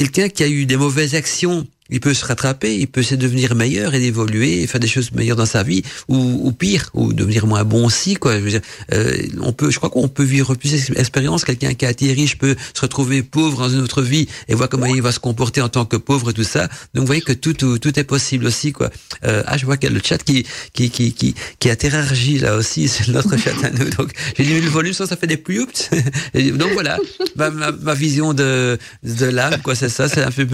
quelqu'un 0.00 0.30
qui 0.30 0.42
a 0.42 0.48
eu 0.48 0.64
des 0.64 0.78
mauvaises 0.78 1.14
actions 1.14 1.66
il 1.90 2.00
peut 2.00 2.14
se 2.14 2.24
rattraper, 2.24 2.76
il 2.76 2.86
peut 2.86 3.02
se 3.02 3.14
devenir 3.14 3.54
meilleur 3.54 3.94
et 3.94 4.02
évoluer, 4.02 4.62
et 4.62 4.66
faire 4.66 4.80
des 4.80 4.88
choses 4.88 5.12
meilleures 5.12 5.36
dans 5.36 5.46
sa 5.46 5.62
vie, 5.62 5.82
ou, 6.08 6.40
ou 6.44 6.52
pire, 6.52 6.90
ou 6.94 7.12
devenir 7.12 7.46
moins 7.46 7.64
bon 7.64 7.86
aussi, 7.86 8.14
quoi. 8.14 8.36
Je 8.38 8.40
veux 8.40 8.50
dire, 8.50 8.60
euh, 8.92 9.16
on 9.40 9.52
peut, 9.52 9.70
je 9.70 9.78
crois 9.78 9.90
qu'on 9.90 10.08
peut 10.08 10.24
vivre 10.24 10.54
plus 10.54 10.90
d'expérience. 10.90 11.44
Quelqu'un 11.44 11.74
qui 11.74 11.86
a 11.86 11.90
été 11.90 12.12
riche 12.12 12.38
peut 12.38 12.56
se 12.74 12.80
retrouver 12.80 13.22
pauvre 13.22 13.68
dans 13.68 13.70
une 13.70 13.80
autre 13.80 14.02
vie 14.02 14.26
et 14.48 14.54
voir 14.54 14.68
comment 14.68 14.86
il 14.86 15.02
va 15.02 15.12
se 15.12 15.20
comporter 15.20 15.60
en 15.60 15.68
tant 15.68 15.84
que 15.84 15.96
pauvre 15.96 16.30
et 16.30 16.32
tout 16.32 16.44
ça. 16.44 16.68
Donc, 16.94 17.02
vous 17.02 17.06
voyez 17.06 17.22
que 17.22 17.32
tout, 17.32 17.54
tout, 17.54 17.78
tout 17.78 17.98
est 17.98 18.04
possible 18.04 18.46
aussi, 18.46 18.72
quoi. 18.72 18.90
Euh, 19.24 19.42
ah, 19.46 19.56
je 19.56 19.66
vois 19.66 19.76
qu'il 19.76 19.88
y 19.88 19.92
a 19.92 19.94
le 19.94 20.02
chat 20.02 20.18
qui, 20.18 20.46
qui, 20.72 20.90
qui, 20.90 21.12
qui, 21.12 21.34
qui 21.58 21.70
interagit 21.70 22.38
là 22.38 22.56
aussi, 22.56 22.88
c'est 22.88 23.08
notre 23.08 23.36
chat 23.36 23.54
à 23.62 23.70
nous. 23.70 23.90
Donc, 23.98 24.12
j'ai 24.36 24.44
diminué 24.44 24.64
le 24.64 24.70
volume, 24.70 24.92
ça, 24.92 25.06
ça 25.06 25.16
fait 25.16 25.26
des 25.26 25.36
plus 25.36 25.60
Donc 26.34 26.72
voilà, 26.72 26.98
ma, 27.36 27.50
ma, 27.50 27.94
vision 27.94 28.32
de, 28.32 28.78
de 29.02 29.26
l'âme, 29.26 29.60
quoi, 29.62 29.74
c'est 29.74 29.88
ça, 29.88 30.08
c'est 30.08 30.22
un 30.22 30.30
peu, 30.30 30.46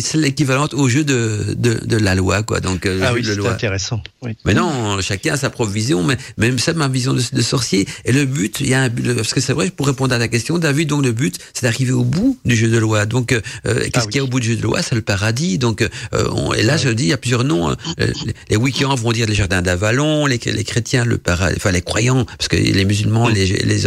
c'est 0.00 0.18
l'équivalent 0.18 0.49
au 0.72 0.88
jeu 0.88 1.04
de, 1.04 1.54
de, 1.56 1.80
de, 1.84 1.96
la 1.96 2.14
loi, 2.14 2.42
quoi. 2.42 2.60
Donc, 2.60 2.86
euh, 2.86 3.00
ah 3.04 3.12
oui, 3.12 3.24
c'est 3.24 3.46
intéressant. 3.46 4.02
Oui. 4.22 4.36
Mais 4.44 4.54
non, 4.54 5.00
chacun 5.00 5.34
a 5.34 5.36
sa 5.36 5.50
propre 5.50 5.70
vision, 5.70 6.02
mais 6.02 6.16
même 6.38 6.58
ça, 6.58 6.72
ma 6.72 6.88
vision 6.88 7.14
de, 7.14 7.22
de 7.32 7.42
sorcier. 7.42 7.86
Et 8.04 8.12
le 8.12 8.24
but, 8.24 8.60
il 8.60 8.68
y 8.68 8.74
a 8.74 8.82
un 8.82 8.90
parce 9.16 9.34
que 9.34 9.40
c'est 9.40 9.52
vrai, 9.52 9.70
pour 9.70 9.86
répondre 9.86 10.14
à 10.14 10.18
ta 10.18 10.28
question, 10.28 10.58
David, 10.58 10.88
donc 10.88 11.04
le 11.04 11.12
but, 11.12 11.38
c'est 11.54 11.66
d'arriver 11.66 11.92
au 11.92 12.04
bout 12.04 12.38
du 12.44 12.56
jeu 12.56 12.68
de 12.68 12.78
loi. 12.78 13.06
Donc, 13.06 13.32
euh, 13.32 13.40
euh 13.66 13.80
qu'est-ce 13.80 14.06
ah 14.06 14.06
qu'il 14.06 14.16
y 14.16 14.18
a 14.20 14.24
au 14.24 14.28
bout 14.28 14.40
du 14.40 14.48
jeu 14.48 14.56
de 14.56 14.62
loi? 14.62 14.82
C'est 14.82 14.94
le 14.94 15.02
paradis. 15.02 15.58
Donc, 15.58 15.82
euh, 15.82 15.88
on, 16.32 16.52
et 16.52 16.62
là, 16.62 16.74
ah 16.74 16.76
je 16.76 16.88
dis, 16.90 17.04
il 17.04 17.08
y 17.08 17.12
a 17.12 17.18
plusieurs 17.18 17.44
noms. 17.44 17.70
Hein. 17.70 17.76
Les, 17.98 18.12
les 18.50 18.56
wikis 18.56 18.84
vont 18.84 19.12
dire 19.12 19.26
les 19.26 19.34
jardins 19.34 19.62
d'Avalon, 19.62 20.26
les, 20.26 20.38
les 20.44 20.64
chrétiens, 20.64 21.04
le 21.04 21.18
paradis, 21.18 21.56
enfin 21.56 21.70
les 21.70 21.82
croyants, 21.82 22.24
parce 22.24 22.48
que 22.48 22.56
les 22.56 22.84
musulmans, 22.84 23.28
les, 23.28 23.46
les, 23.46 23.86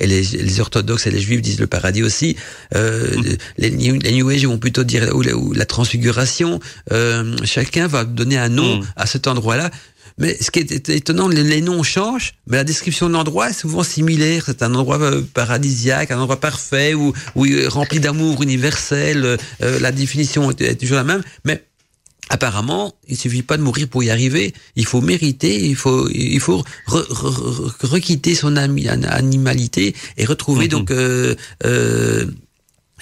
et 0.00 0.06
les, 0.06 0.22
les, 0.22 0.60
orthodoxes 0.60 1.06
et 1.06 1.10
les 1.10 1.20
juifs 1.20 1.42
disent 1.42 1.60
le 1.60 1.66
paradis 1.66 2.02
aussi. 2.02 2.36
Euh, 2.74 3.10
les, 3.58 3.70
les 3.70 4.12
New 4.12 4.28
Age 4.28 4.46
vont 4.46 4.58
plutôt 4.58 4.84
dire 4.84 5.10
ou 5.14 5.22
la, 5.22 5.36
ou 5.36 5.52
la 5.52 5.66
transfiguration 5.66 6.03
euh, 6.92 7.36
chacun 7.44 7.86
va 7.86 8.04
donner 8.04 8.38
un 8.38 8.48
nom 8.48 8.78
mm. 8.78 8.86
à 8.96 9.06
cet 9.06 9.26
endroit-là. 9.26 9.70
Mais 10.16 10.36
ce 10.40 10.50
qui 10.52 10.60
est 10.60 10.88
étonnant, 10.90 11.26
les, 11.26 11.60
noms 11.60 11.82
changent, 11.82 12.34
mais 12.46 12.58
la 12.58 12.64
description 12.64 13.08
de 13.08 13.14
l'endroit 13.14 13.50
est 13.50 13.54
souvent 13.54 13.82
similaire. 13.82 14.44
C'est 14.46 14.62
un 14.62 14.74
endroit 14.74 15.00
euh, 15.00 15.22
paradisiaque, 15.34 16.12
un 16.12 16.18
endroit 16.18 16.38
parfait, 16.38 16.94
ou, 16.94 17.12
rempli 17.66 17.98
d'amour 17.98 18.42
universel. 18.42 19.38
Euh, 19.62 19.80
la 19.80 19.90
définition 19.90 20.50
est, 20.52 20.78
toujours 20.78 20.96
la 20.96 21.04
même. 21.04 21.22
Mais 21.44 21.64
apparemment, 22.30 22.94
il 23.08 23.16
suffit 23.16 23.42
pas 23.42 23.56
de 23.56 23.62
mourir 23.62 23.88
pour 23.88 24.02
y 24.02 24.10
arriver. 24.10 24.54
Il 24.76 24.86
faut 24.86 25.00
mériter, 25.00 25.66
il 25.66 25.76
faut, 25.76 26.08
il 26.10 26.40
faut 26.40 26.64
requitter 27.82 28.34
son 28.34 28.56
animalité 28.56 29.94
et 30.16 30.24
retrouver 30.24 30.64
mhm. 30.64 30.70
donc 30.70 30.90
euh, 30.90 31.34
euh, 31.64 32.26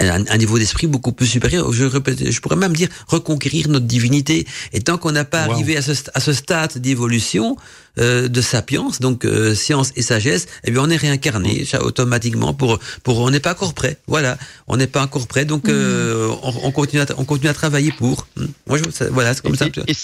un, 0.01 0.39
niveau 0.39 0.59
d'esprit 0.59 0.86
beaucoup 0.86 1.12
plus 1.12 1.27
supérieur. 1.27 1.73
Je, 1.73 1.86
je 1.89 2.40
pourrais 2.40 2.56
même 2.56 2.74
dire 2.74 2.89
reconquérir 3.09 3.69
notre 3.69 3.86
divinité. 3.86 4.47
Et 4.73 4.81
tant 4.81 4.98
qu'on 4.98 5.12
n'a 5.12 5.24
pas 5.24 5.43
arrivé 5.43 5.77
à 5.77 5.82
ce, 5.82 5.93
à 6.14 6.20
ce 6.20 6.32
stade 6.32 6.78
d'évolution 6.78 7.56
euh, 7.98 8.28
de 8.28 8.40
sapience, 8.40 9.01
donc 9.01 9.24
euh, 9.24 9.55
science 9.55 9.93
et 9.97 10.02
sagesse, 10.02 10.47
eh 10.64 10.70
bien 10.70 10.82
on 10.82 10.89
est 10.89 10.97
réincarné 10.97 11.66
mm. 11.70 11.77
automatiquement 11.82 12.55
pour 12.55 12.78
pour 13.02 13.20
on 13.20 13.31
n'est 13.31 13.40
pas 13.40 13.52
encore 13.52 13.74
prêt. 13.74 13.98
Voilà, 14.06 14.39
on 14.66 14.78
n'est 14.78 14.86
pas 14.86 15.02
encore 15.02 15.27
prêt, 15.27 15.44
donc 15.44 15.69
euh, 15.69 16.28
mm. 16.28 16.39
on, 16.43 16.55
on, 16.64 16.70
continue 16.70 17.02
à, 17.02 17.06
on 17.19 17.24
continue 17.24 17.51
à 17.51 17.55
travailler 17.55 17.93
pour. 17.93 18.27
Moi, 18.66 18.78
je, 18.78 19.05
voilà, 19.10 19.35
c'est 19.35 19.43
comme 19.43 19.56
ça. 19.56 19.66
Et 19.86 19.94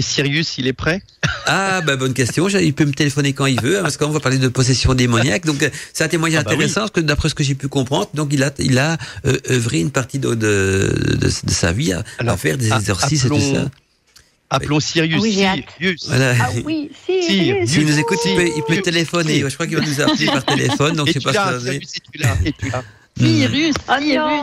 Sirius, 0.00 0.56
il 0.56 0.66
est 0.66 0.72
prêt? 0.72 1.02
Ah, 1.46 1.82
bah, 1.82 1.96
bonne 1.96 2.14
question. 2.14 2.48
Il 2.48 2.72
peut 2.72 2.86
me 2.86 2.92
téléphoner 2.92 3.32
quand 3.34 3.46
il 3.46 3.60
veut, 3.60 3.78
hein, 3.78 3.82
parce 3.82 3.96
qu'on 3.96 4.08
va 4.08 4.20
parler 4.20 4.38
de 4.38 4.48
possession 4.48 4.94
démoniaque. 4.94 5.44
Donc, 5.44 5.62
euh, 5.62 5.68
c'est 5.92 6.04
un 6.04 6.08
témoignage 6.08 6.42
ah 6.46 6.48
bah 6.48 6.54
intéressant, 6.54 6.80
parce 6.80 6.92
que 6.92 7.00
d'après 7.00 7.28
ce 7.28 7.34
que 7.34 7.44
j'ai 7.44 7.54
pu 7.54 7.68
comprendre, 7.68 8.08
donc 8.14 8.32
il 8.32 8.42
a, 8.42 8.50
il 8.58 8.78
a 8.78 8.96
euh, 9.26 9.36
œuvré 9.50 9.80
une 9.80 9.90
partie 9.90 10.18
de, 10.18 10.34
de, 10.34 10.94
de, 11.18 11.28
sa 11.28 11.72
vie 11.72 11.92
à, 11.92 12.36
faire 12.36 12.56
des 12.56 12.72
exercices 12.72 13.26
et 13.26 13.28
tout 13.28 13.38
ça? 13.38 13.70
Appelons 14.48 14.80
Sirius. 14.80 15.16
Ah 15.18 15.22
oui, 15.22 15.32
Sirius. 15.78 16.08
Voilà. 16.08 16.34
Ah 16.40 16.48
oui, 16.64 16.90
Sirius. 17.06 17.70
S'il 17.70 17.86
nous 17.86 17.98
écoute, 17.98 18.18
il 18.24 18.36
peut, 18.36 18.50
il 18.56 18.62
peut 18.62 18.82
téléphoner. 18.82 19.40
Je 19.40 19.54
crois 19.54 19.66
qu'il 19.66 19.76
va 19.76 19.84
nous 19.84 20.00
appeler 20.00 20.26
par 20.26 20.44
téléphone, 20.44 20.96
donc 20.96 21.08
je 21.08 21.12
sais 21.12 21.20
pas 21.20 21.32
ce 21.32 21.64
que 21.66 21.86
c'est. 21.86 22.72
Sirius, 23.18 23.74
oh 23.88 23.92
non. 24.00 24.42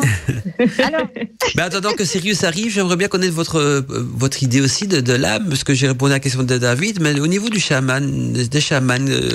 Alors. 0.84 1.08
Mais 1.56 1.64
attendant 1.64 1.94
que 1.94 2.06
Sirius 2.06 2.44
arrive, 2.44 2.72
j'aimerais 2.72 2.96
bien 2.96 3.08
connaître 3.08 3.34
votre 3.34 3.60
euh, 3.60 3.82
votre 3.88 4.44
idée 4.44 4.62
aussi 4.62 4.88
de, 4.88 5.02
de 5.02 5.14
l'âme, 5.14 5.50
parce 5.50 5.64
que 5.64 5.74
j'ai 5.74 5.88
répondu 5.88 6.12
à 6.12 6.16
la 6.16 6.20
question 6.20 6.44
de 6.44 6.58
David, 6.58 7.02
mais 7.02 7.20
au 7.20 7.28
niveau 7.28 7.50
du 7.50 7.60
chaman, 7.60 8.34
des 8.34 8.62
chamans, 8.62 8.96
euh, 9.10 9.32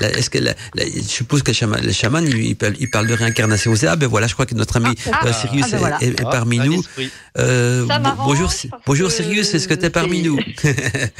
est-ce 0.00 0.30
que 0.30 0.38
je 0.38 1.00
suppose 1.02 1.42
que 1.42 1.50
le 1.50 1.54
chaman, 1.54 1.80
le 1.82 1.92
chaman 1.92 2.24
il, 2.26 2.56
parle, 2.56 2.74
il, 2.78 2.88
parle, 2.88 3.06
de 3.06 3.14
réincarnation 3.14 3.72
aussi. 3.72 3.86
Ah 3.86 3.96
ben 3.96 4.06
voilà, 4.06 4.26
je 4.28 4.34
crois 4.34 4.46
que 4.46 4.54
notre 4.54 4.76
ami 4.76 4.94
ah, 5.12 5.26
euh, 5.26 5.32
Sirius 5.32 5.66
ah, 5.72 5.98
ben 6.00 6.08
est, 6.08 6.22
parmi 6.22 6.58
nous. 6.58 6.82
Euh, 7.38 7.86
bonjour, 8.24 8.52
bonjour 8.86 9.10
Sirius, 9.10 9.52
est-ce 9.54 9.68
que 9.68 9.74
tu 9.74 9.86
es 9.86 9.90
parmi 9.90 10.22
nous? 10.22 10.38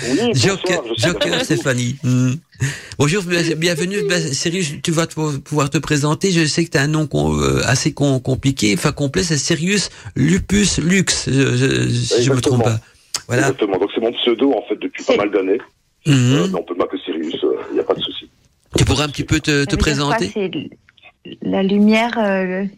Oui, 0.09 0.35
Joker, 0.35 0.83
Joker 0.97 1.45
Stéphanie. 1.45 1.97
Hmm. 2.03 2.35
Bonjour, 2.99 3.23
bienvenue. 3.57 4.03
Ben, 4.09 4.21
Sirius, 4.21 4.75
tu 4.83 4.91
vas 4.91 5.07
pouvoir 5.07 5.71
te 5.71 5.79
présenter. 5.79 6.31
Je 6.31 6.45
sais 6.47 6.65
que 6.65 6.71
tu 6.71 6.79
as 6.79 6.83
un 6.83 6.89
nom 6.89 7.09
euh, 7.15 7.61
assez 7.65 7.93
compliqué, 7.93 8.75
enfin 8.77 8.93
complet, 8.93 9.23
c'est 9.23 9.37
Sirius 9.37 9.91
Lupus 10.15 10.79
Lux, 10.79 11.29
je, 11.29 11.33
je, 11.33 12.33
me 12.33 12.41
trompe 12.41 12.65
pas. 12.65 12.79
Voilà. 13.27 13.43
Exactement, 13.43 13.79
donc 13.79 13.91
c'est 13.95 14.01
mon 14.01 14.13
pseudo 14.13 14.53
en 14.53 14.63
fait 14.69 14.77
depuis 14.77 15.05
pas 15.05 15.17
mal 15.17 15.31
d'années. 15.31 15.61
Mhm. 16.07 16.15
Euh, 16.15 16.47
on 16.55 16.63
peut 16.63 16.75
m'appeler 16.75 17.01
Sirius, 17.05 17.37
il 17.43 17.47
euh, 17.47 17.75
n'y 17.75 17.81
a 17.81 17.85
pas 17.85 17.95
de 17.95 18.01
souci. 18.01 18.29
Tu 18.77 18.85
pourrais 18.85 19.05
un 19.05 19.09
petit 19.09 19.25
peu 19.25 19.41
te, 19.41 19.65
te 19.65 19.77
présenter? 19.77 20.33
La 21.43 21.63
lumière, 21.63 22.13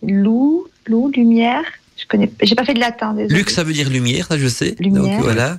loup, 0.02 0.66
loup, 0.86 1.10
lumière? 1.14 1.64
Je 1.96 2.06
connais, 2.06 2.30
j'ai 2.42 2.54
pas 2.54 2.64
fait 2.64 2.74
de 2.74 2.80
latin. 2.80 3.14
Lux, 3.28 3.52
ça 3.52 3.64
veut 3.64 3.72
dire 3.72 3.90
lumière, 3.90 4.26
ça 4.26 4.38
je 4.38 4.46
sais. 4.46 4.76
Lumière. 4.78 5.18
Donc 5.18 5.24
voilà. 5.24 5.58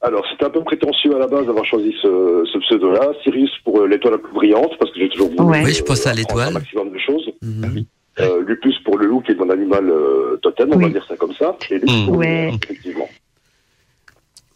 Alors, 0.00 0.24
c'était 0.30 0.44
un 0.44 0.50
peu 0.50 0.62
prétentieux 0.62 1.16
à 1.16 1.18
la 1.18 1.26
base 1.26 1.46
d'avoir 1.46 1.64
choisi 1.64 1.92
ce, 2.00 2.44
ce 2.52 2.58
pseudo-là. 2.58 3.12
Sirius 3.24 3.50
pour 3.64 3.84
l'étoile 3.86 4.14
la 4.14 4.18
plus 4.18 4.32
brillante, 4.32 4.72
parce 4.78 4.92
que 4.92 5.00
j'ai 5.00 5.08
toujours 5.08 5.28
voulu 5.30 5.64
oui, 5.64 5.72
je 5.72 5.82
pense 5.82 6.06
à 6.06 6.14
l'étoile. 6.14 6.48
un 6.48 6.52
maximum 6.52 6.92
de 6.92 6.98
choses. 6.98 7.30
Mhm. 7.42 7.84
Euh, 8.20 8.42
Lupus 8.46 8.76
pour 8.84 8.98
le 8.98 9.06
loup, 9.06 9.20
qui 9.20 9.32
est 9.32 9.34
mon 9.36 9.50
animal 9.50 9.88
euh, 9.90 10.36
totem, 10.42 10.70
on 10.72 10.78
va 10.78 10.88
dire 10.88 11.04
ça 11.08 11.16
comme 11.16 11.34
ça. 11.34 11.56
Et 11.70 11.78
Lux 11.78 11.92
pour 12.04 12.16
ouais. 12.16 12.50
effectivement. 12.62 13.08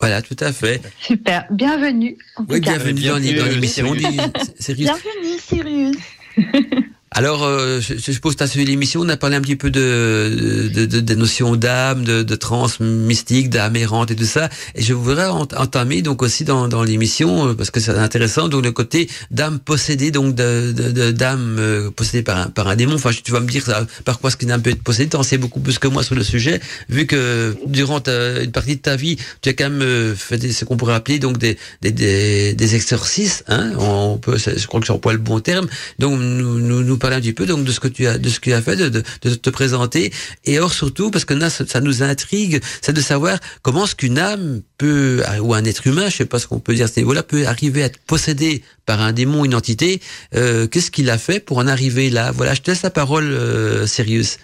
Voilà, 0.01 0.21
tout 0.21 0.37
à 0.41 0.53
fait. 0.53 0.81
Super. 0.99 1.47
Bienvenue. 1.51 2.19
oui, 2.49 2.61
bienvenue, 2.61 2.93
bienvenue 2.95 3.35
dans 3.35 3.47
l'émission. 3.47 3.93
Bienvenue, 3.93 5.39
Sirius. 5.39 5.97
Alors, 7.15 7.45
euh, 7.45 7.79
je, 7.79 7.95
je 7.95 8.13
suppose 8.13 8.33
que 8.33 8.39
tu 8.39 8.45
as 8.45 8.47
suivi 8.47 8.65
l'émission, 8.65 9.03
on 9.03 9.09
a 9.11 9.19
parlé 9.19 9.37
un 9.37 9.43
petit 9.43 9.57
peu 9.57 9.71
de, 9.71 10.71
de, 10.73 10.87
de 10.87 11.01
des 11.01 11.15
notions 11.15 11.57
d'âme, 11.57 12.05
de, 12.05 12.23
de 12.23 12.35
trans 12.35 12.69
mystique, 12.81 13.51
d'âme 13.51 13.77
errante 13.77 14.11
et 14.11 14.17
tout 14.17 14.25
ça. 14.25 14.49
Et 14.75 14.83
je 14.83 14.95
voudrais 14.95 15.27
entamer 15.29 16.01
donc 16.01 16.23
aussi 16.23 16.45
dans, 16.45 16.69
dans 16.69 16.83
l'émission, 16.83 17.49
euh, 17.49 17.55
parce 17.55 17.71
que 17.71 17.81
c'est 17.81 17.91
intéressant, 17.91 18.49
donc 18.49 18.65
le 18.65 18.73
côté 18.73 19.11
d'âme 19.31 19.59
possédée, 19.59 20.11
donc 20.11 20.35
de, 20.35 20.73
de, 20.73 21.11
d'âme 21.11 21.57
euh, 21.59 21.91
possédée 21.91 22.23
par 22.23 22.39
un, 22.39 22.47
par 22.47 22.67
un 22.69 22.77
démon. 22.77 22.95
Enfin, 22.95 23.11
tu 23.23 23.31
vas 23.31 23.41
me 23.41 23.49
dire 23.49 23.65
ça, 23.65 23.87
par 24.07 24.19
quoi 24.19 24.31
ce 24.31 24.39
qu'une 24.39 24.51
âme 24.51 24.63
peut 24.63 24.71
être 24.71 24.83
possédée? 24.83 25.11
Tu 25.11 25.17
en 25.17 25.23
sais 25.23 25.37
beaucoup 25.37 25.61
plus 25.61 25.79
que 25.79 25.89
moi 25.89 26.03
sur 26.03 26.15
le 26.15 26.25
sujet, 26.25 26.61
vu 26.89 27.07
que 27.07 27.55
durant 27.67 28.03
une 28.07 28.53
partie 28.53 28.77
de 28.77 28.81
ta 28.81 28.97
vie, 28.97 29.19
tu 29.43 29.51
as 29.51 29.53
quand 29.53 29.69
même 29.69 30.15
fait 30.17 30.39
des, 30.39 30.51
ce 30.51 30.65
qu'on 30.65 30.79
pourrait 30.79 30.95
appeler 30.95 31.19
donc 31.19 31.37
des, 31.37 31.59
des, 31.83 31.93
des, 31.93 32.55
des 32.55 32.75
exorcismes. 32.75 33.45
Hein 33.49 33.73
on 33.79 34.17
peut, 34.17 34.39
je 34.39 34.67
crois 34.67 34.81
que 34.81 34.87
j'emploie 34.87 35.13
le 35.13 35.19
bon 35.19 35.41
terme. 35.41 35.67
Donc, 35.99 36.19
nous, 36.19 36.59
nous, 36.59 36.83
nous 36.83 36.97
parler 37.03 37.17
un 37.17 37.21
petit 37.21 37.33
peu 37.33 37.47
donc 37.47 37.65
de 37.65 37.71
ce 37.71 37.81
que 37.81 37.89
tu 37.89 38.07
as 38.07 38.17
de 38.17 38.29
ce 38.29 38.39
que 38.41 38.51
tu 38.51 38.63
fait, 38.63 38.77
de, 38.77 38.89
de, 38.89 39.35
te 39.35 39.51
présenter. 39.51 40.13
Et 40.45 40.61
or 40.61 40.73
surtout 40.73 41.11
parce 41.11 41.25
que 41.25 41.35
là, 41.35 41.51
ça, 41.51 41.81
nous 41.81 42.03
intrigue, 42.03 42.61
c'est 42.81 42.93
de 42.93 43.01
savoir 43.01 43.39
comment 43.63 43.85
est-ce 43.85 43.97
qu'une 43.97 44.19
âme 44.19 44.63
peut 44.79 45.21
ou 45.43 45.53
un 45.55 45.65
être 45.65 45.87
humain, 45.87 46.07
je 46.09 46.17
sais 46.19 46.27
pas 46.27 46.39
ce 46.39 46.47
qu'on 46.47 46.61
peut 46.61 46.75
dire 46.75 46.85
à 46.85 46.89
ce 46.89 47.01
niveau-là, 47.01 47.23
peut 47.23 47.45
arriver 47.47 47.83
à 47.83 47.87
être 47.87 48.01
possédé 48.07 48.63
par 48.87 49.01
un 49.01 49.13
démon, 49.13 49.45
une 49.45 49.55
entité. 49.55 50.01
Euh, 50.35 50.67
Qu'est-ce 50.67 50.91
qu'il 50.91 51.11
a 51.11 51.19
fait 51.19 51.45
pour 51.45 51.59
en 51.59 51.67
arriver 51.67 52.09
là? 52.09 52.31
Voilà, 52.33 52.55
je 52.55 52.63
te 52.63 52.71
laisse 52.71 52.83
la 52.83 52.91
parole, 52.91 53.25
euh, 53.25 53.87
Sirius. 53.87 54.39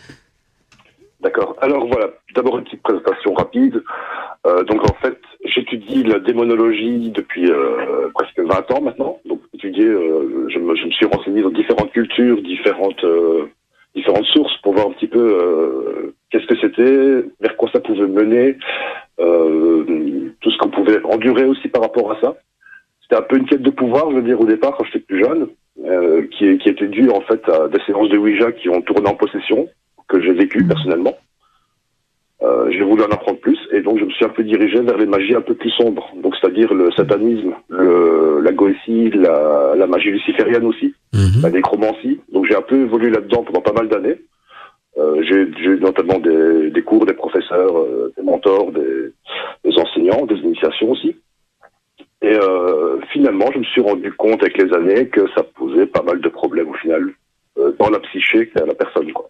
D'accord. 1.20 1.56
Alors 1.60 1.86
voilà, 1.86 2.08
d'abord 2.34 2.58
une 2.58 2.64
petite 2.64 2.82
présentation 2.82 3.34
rapide. 3.34 3.82
Euh, 4.46 4.62
donc 4.64 4.82
en 4.90 4.94
fait, 5.02 5.18
j'étudie 5.58 6.04
la 6.04 6.18
démonologie 6.18 7.10
depuis 7.10 7.50
euh, 7.50 8.08
presque 8.14 8.38
20 8.38 8.70
ans 8.72 8.80
maintenant. 8.80 9.18
Donc 9.24 9.40
étudier, 9.54 9.84
euh, 9.84 10.46
je, 10.48 10.58
me, 10.58 10.74
suis 10.76 11.06
renseigné 11.06 11.42
dans 11.42 11.50
différentes 11.50 11.90
cultures, 11.92 12.40
différentes 12.42 13.02
euh, 13.04 13.46
différentes 13.94 14.26
sources 14.26 14.56
pour 14.62 14.74
voir 14.74 14.86
un 14.86 14.92
petit 14.92 15.08
peu 15.08 15.18
euh, 15.18 16.14
qu'est-ce 16.30 16.46
que 16.46 16.58
c'était, 16.60 17.28
vers 17.40 17.56
quoi 17.56 17.68
ça 17.72 17.80
pouvait 17.80 18.06
mener, 18.06 18.56
tout 20.40 20.50
ce 20.52 20.58
qu'on 20.58 20.70
pouvait 20.70 21.02
endurer 21.04 21.44
aussi 21.44 21.68
par 21.68 21.82
rapport 21.82 22.12
à 22.12 22.20
ça. 22.20 22.36
C'était 23.02 23.16
un 23.16 23.22
peu 23.22 23.38
une 23.38 23.46
quête 23.46 23.62
de 23.62 23.70
pouvoir, 23.70 24.10
je 24.10 24.16
veux 24.16 24.22
dire 24.22 24.40
au 24.40 24.46
départ 24.46 24.76
quand 24.76 24.84
j'étais 24.84 25.00
plus 25.00 25.24
jeune, 25.24 25.48
qui, 26.30 26.58
qui 26.58 26.68
était 26.68 26.86
due 26.86 27.10
en 27.10 27.22
fait 27.22 27.48
à 27.48 27.66
des 27.68 27.80
séances 27.86 28.08
de 28.10 28.18
Ouija 28.18 28.52
qui 28.52 28.68
ont 28.68 28.82
tourné 28.82 29.08
en 29.08 29.14
possession 29.14 29.68
que 30.06 30.20
j'ai 30.20 30.32
vécu 30.32 30.64
personnellement. 30.64 31.16
Euh, 32.40 32.70
j'ai 32.70 32.82
voulu 32.82 33.02
en 33.02 33.06
apprendre 33.10 33.40
plus 33.40 33.58
et 33.72 33.80
donc 33.80 33.98
je 33.98 34.04
me 34.04 34.10
suis 34.10 34.24
un 34.24 34.28
peu 34.28 34.44
dirigé 34.44 34.80
vers 34.80 34.96
les 34.96 35.06
magies 35.06 35.34
un 35.34 35.40
peu 35.40 35.54
plus 35.54 35.70
sombres, 35.70 36.08
donc 36.22 36.36
c'est-à-dire 36.36 36.72
le 36.72 36.92
satanisme, 36.92 37.52
le, 37.68 38.40
la 38.42 38.52
goétie, 38.52 39.10
la, 39.10 39.74
la 39.76 39.86
magie 39.88 40.10
luciférienne 40.10 40.64
aussi, 40.64 40.94
mhm. 41.12 41.42
la 41.42 41.50
nécromancie. 41.50 42.20
Donc 42.32 42.46
j'ai 42.46 42.54
un 42.54 42.62
peu 42.62 42.76
évolué 42.76 43.10
là-dedans 43.10 43.42
pendant 43.42 43.60
pas 43.60 43.72
mal 43.72 43.88
d'années. 43.88 44.20
Euh, 44.98 45.22
j'ai 45.22 45.70
eu 45.70 45.78
notamment 45.80 46.18
des, 46.18 46.70
des, 46.70 46.82
cours, 46.82 47.06
des 47.06 47.12
professeurs, 47.14 47.76
euh, 47.78 48.12
des 48.16 48.22
mentors, 48.22 48.72
des, 48.72 49.12
des, 49.64 49.78
enseignants, 49.78 50.26
des 50.26 50.36
initiations 50.36 50.90
aussi. 50.90 51.16
Et 52.22 52.34
euh, 52.34 53.00
finalement, 53.12 53.46
je 53.52 53.58
me 53.58 53.64
suis 53.64 53.80
rendu 53.80 54.12
compte 54.12 54.42
avec 54.42 54.58
les 54.58 54.72
années 54.74 55.08
que 55.08 55.28
ça 55.36 55.42
posait 55.42 55.86
pas 55.86 56.02
mal 56.02 56.20
de 56.20 56.28
problèmes 56.28 56.68
au 56.68 56.74
final 56.74 57.10
euh, 57.58 57.72
dans 57.78 57.90
la 57.90 58.00
psyché 58.00 58.50
à 58.56 58.66
la 58.66 58.74
personne. 58.74 59.12
Quoi. 59.12 59.28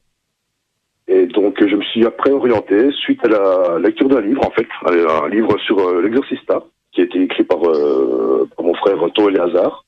Et 1.09 1.27
donc, 1.27 1.57
je 1.67 1.75
me 1.75 1.83
suis 1.85 2.05
après 2.05 2.31
orienté 2.31 2.91
suite 2.93 3.25
à 3.25 3.29
la 3.29 3.79
lecture 3.79 4.09
d'un 4.09 4.21
livre, 4.21 4.47
en 4.47 4.51
fait, 4.51 4.67
un 4.85 5.29
livre 5.29 5.59
sur 5.61 5.79
euh, 5.79 6.03
l'exorcista, 6.03 6.63
qui 6.93 7.01
a 7.01 7.05
été 7.05 7.23
écrit 7.23 7.45
par, 7.45 7.59
euh, 7.65 8.49
par 8.57 8.67
mon 8.67 8.75
frère 8.75 9.03
Otto 9.03 9.29
Eleazar, 9.29 9.85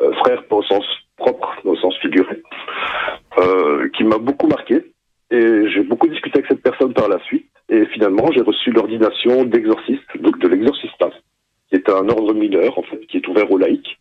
euh, 0.00 0.12
frère 0.14 0.42
au 0.50 0.62
sens 0.62 0.84
propre, 1.16 1.58
au 1.64 1.76
sens 1.76 1.96
figuré, 1.98 2.42
euh, 3.38 3.88
qui 3.90 4.04
m'a 4.04 4.18
beaucoup 4.18 4.46
marqué. 4.46 4.84
Et 5.30 5.68
j'ai 5.68 5.82
beaucoup 5.82 6.08
discuté 6.08 6.38
avec 6.38 6.48
cette 6.48 6.62
personne 6.62 6.94
par 6.94 7.08
la 7.08 7.18
suite. 7.24 7.50
Et 7.68 7.84
finalement, 7.86 8.30
j'ai 8.32 8.40
reçu 8.40 8.70
l'ordination 8.70 9.44
d'exorciste, 9.44 10.08
donc 10.20 10.38
de 10.38 10.48
l'exorcista, 10.48 11.10
qui 11.68 11.76
est 11.76 11.88
un 11.90 12.08
ordre 12.08 12.32
mineur, 12.32 12.78
en 12.78 12.82
fait, 12.82 13.06
qui 13.06 13.18
est 13.18 13.28
ouvert 13.28 13.50
aux 13.52 13.58
laïcs. 13.58 13.98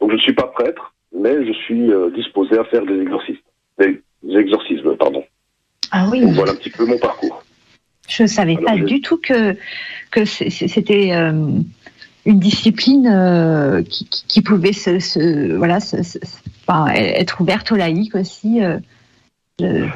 Donc, 0.00 0.10
je 0.10 0.16
ne 0.16 0.20
suis 0.20 0.32
pas 0.32 0.46
prêtre, 0.46 0.94
mais 1.12 1.44
je 1.44 1.52
suis 1.52 1.90
disposé 2.14 2.58
à 2.58 2.64
faire 2.64 2.86
des 2.86 2.98
exorcistes, 2.98 3.44
des 3.78 4.00
exorcismes, 4.36 4.96
pardon. 4.96 5.22
Ah 5.90 6.08
oui. 6.10 6.22
voilà 6.24 6.52
un 6.52 6.56
petit 6.56 6.70
peu 6.70 6.84
mon 6.84 6.98
parcours. 6.98 7.42
Je 8.08 8.22
ne 8.24 8.28
savais 8.28 8.56
pas 8.56 8.76
du 8.76 9.00
tout 9.00 9.16
que, 9.16 9.56
que 10.10 10.24
c'était 10.24 11.12
euh, 11.12 11.32
une 12.26 12.38
discipline 12.38 13.06
euh, 13.06 13.82
qui, 13.82 14.08
qui, 14.08 14.42
pouvait 14.42 14.72
se, 14.72 15.56
voilà, 15.56 15.78
être 16.94 17.40
ouverte 17.40 17.72
aux 17.72 17.76
laïcs 17.76 18.14
aussi. 18.14 18.62
Euh, 18.62 18.78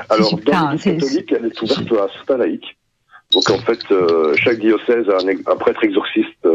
Alors, 0.08 0.38
dans 0.40 0.70
l'Église 0.70 0.84
catholique, 0.84 1.32
elle 1.32 1.46
est 1.46 1.62
ouverte 1.62 1.92
à 1.92 2.08
certains 2.14 2.38
laïcs. 2.38 2.76
Donc 3.30 3.50
en 3.50 3.58
fait, 3.58 3.80
chaque 4.36 4.58
diocèse 4.58 5.06
a 5.10 5.18
un, 5.18 5.56
prêtre 5.56 5.84
exorciste 5.84 6.48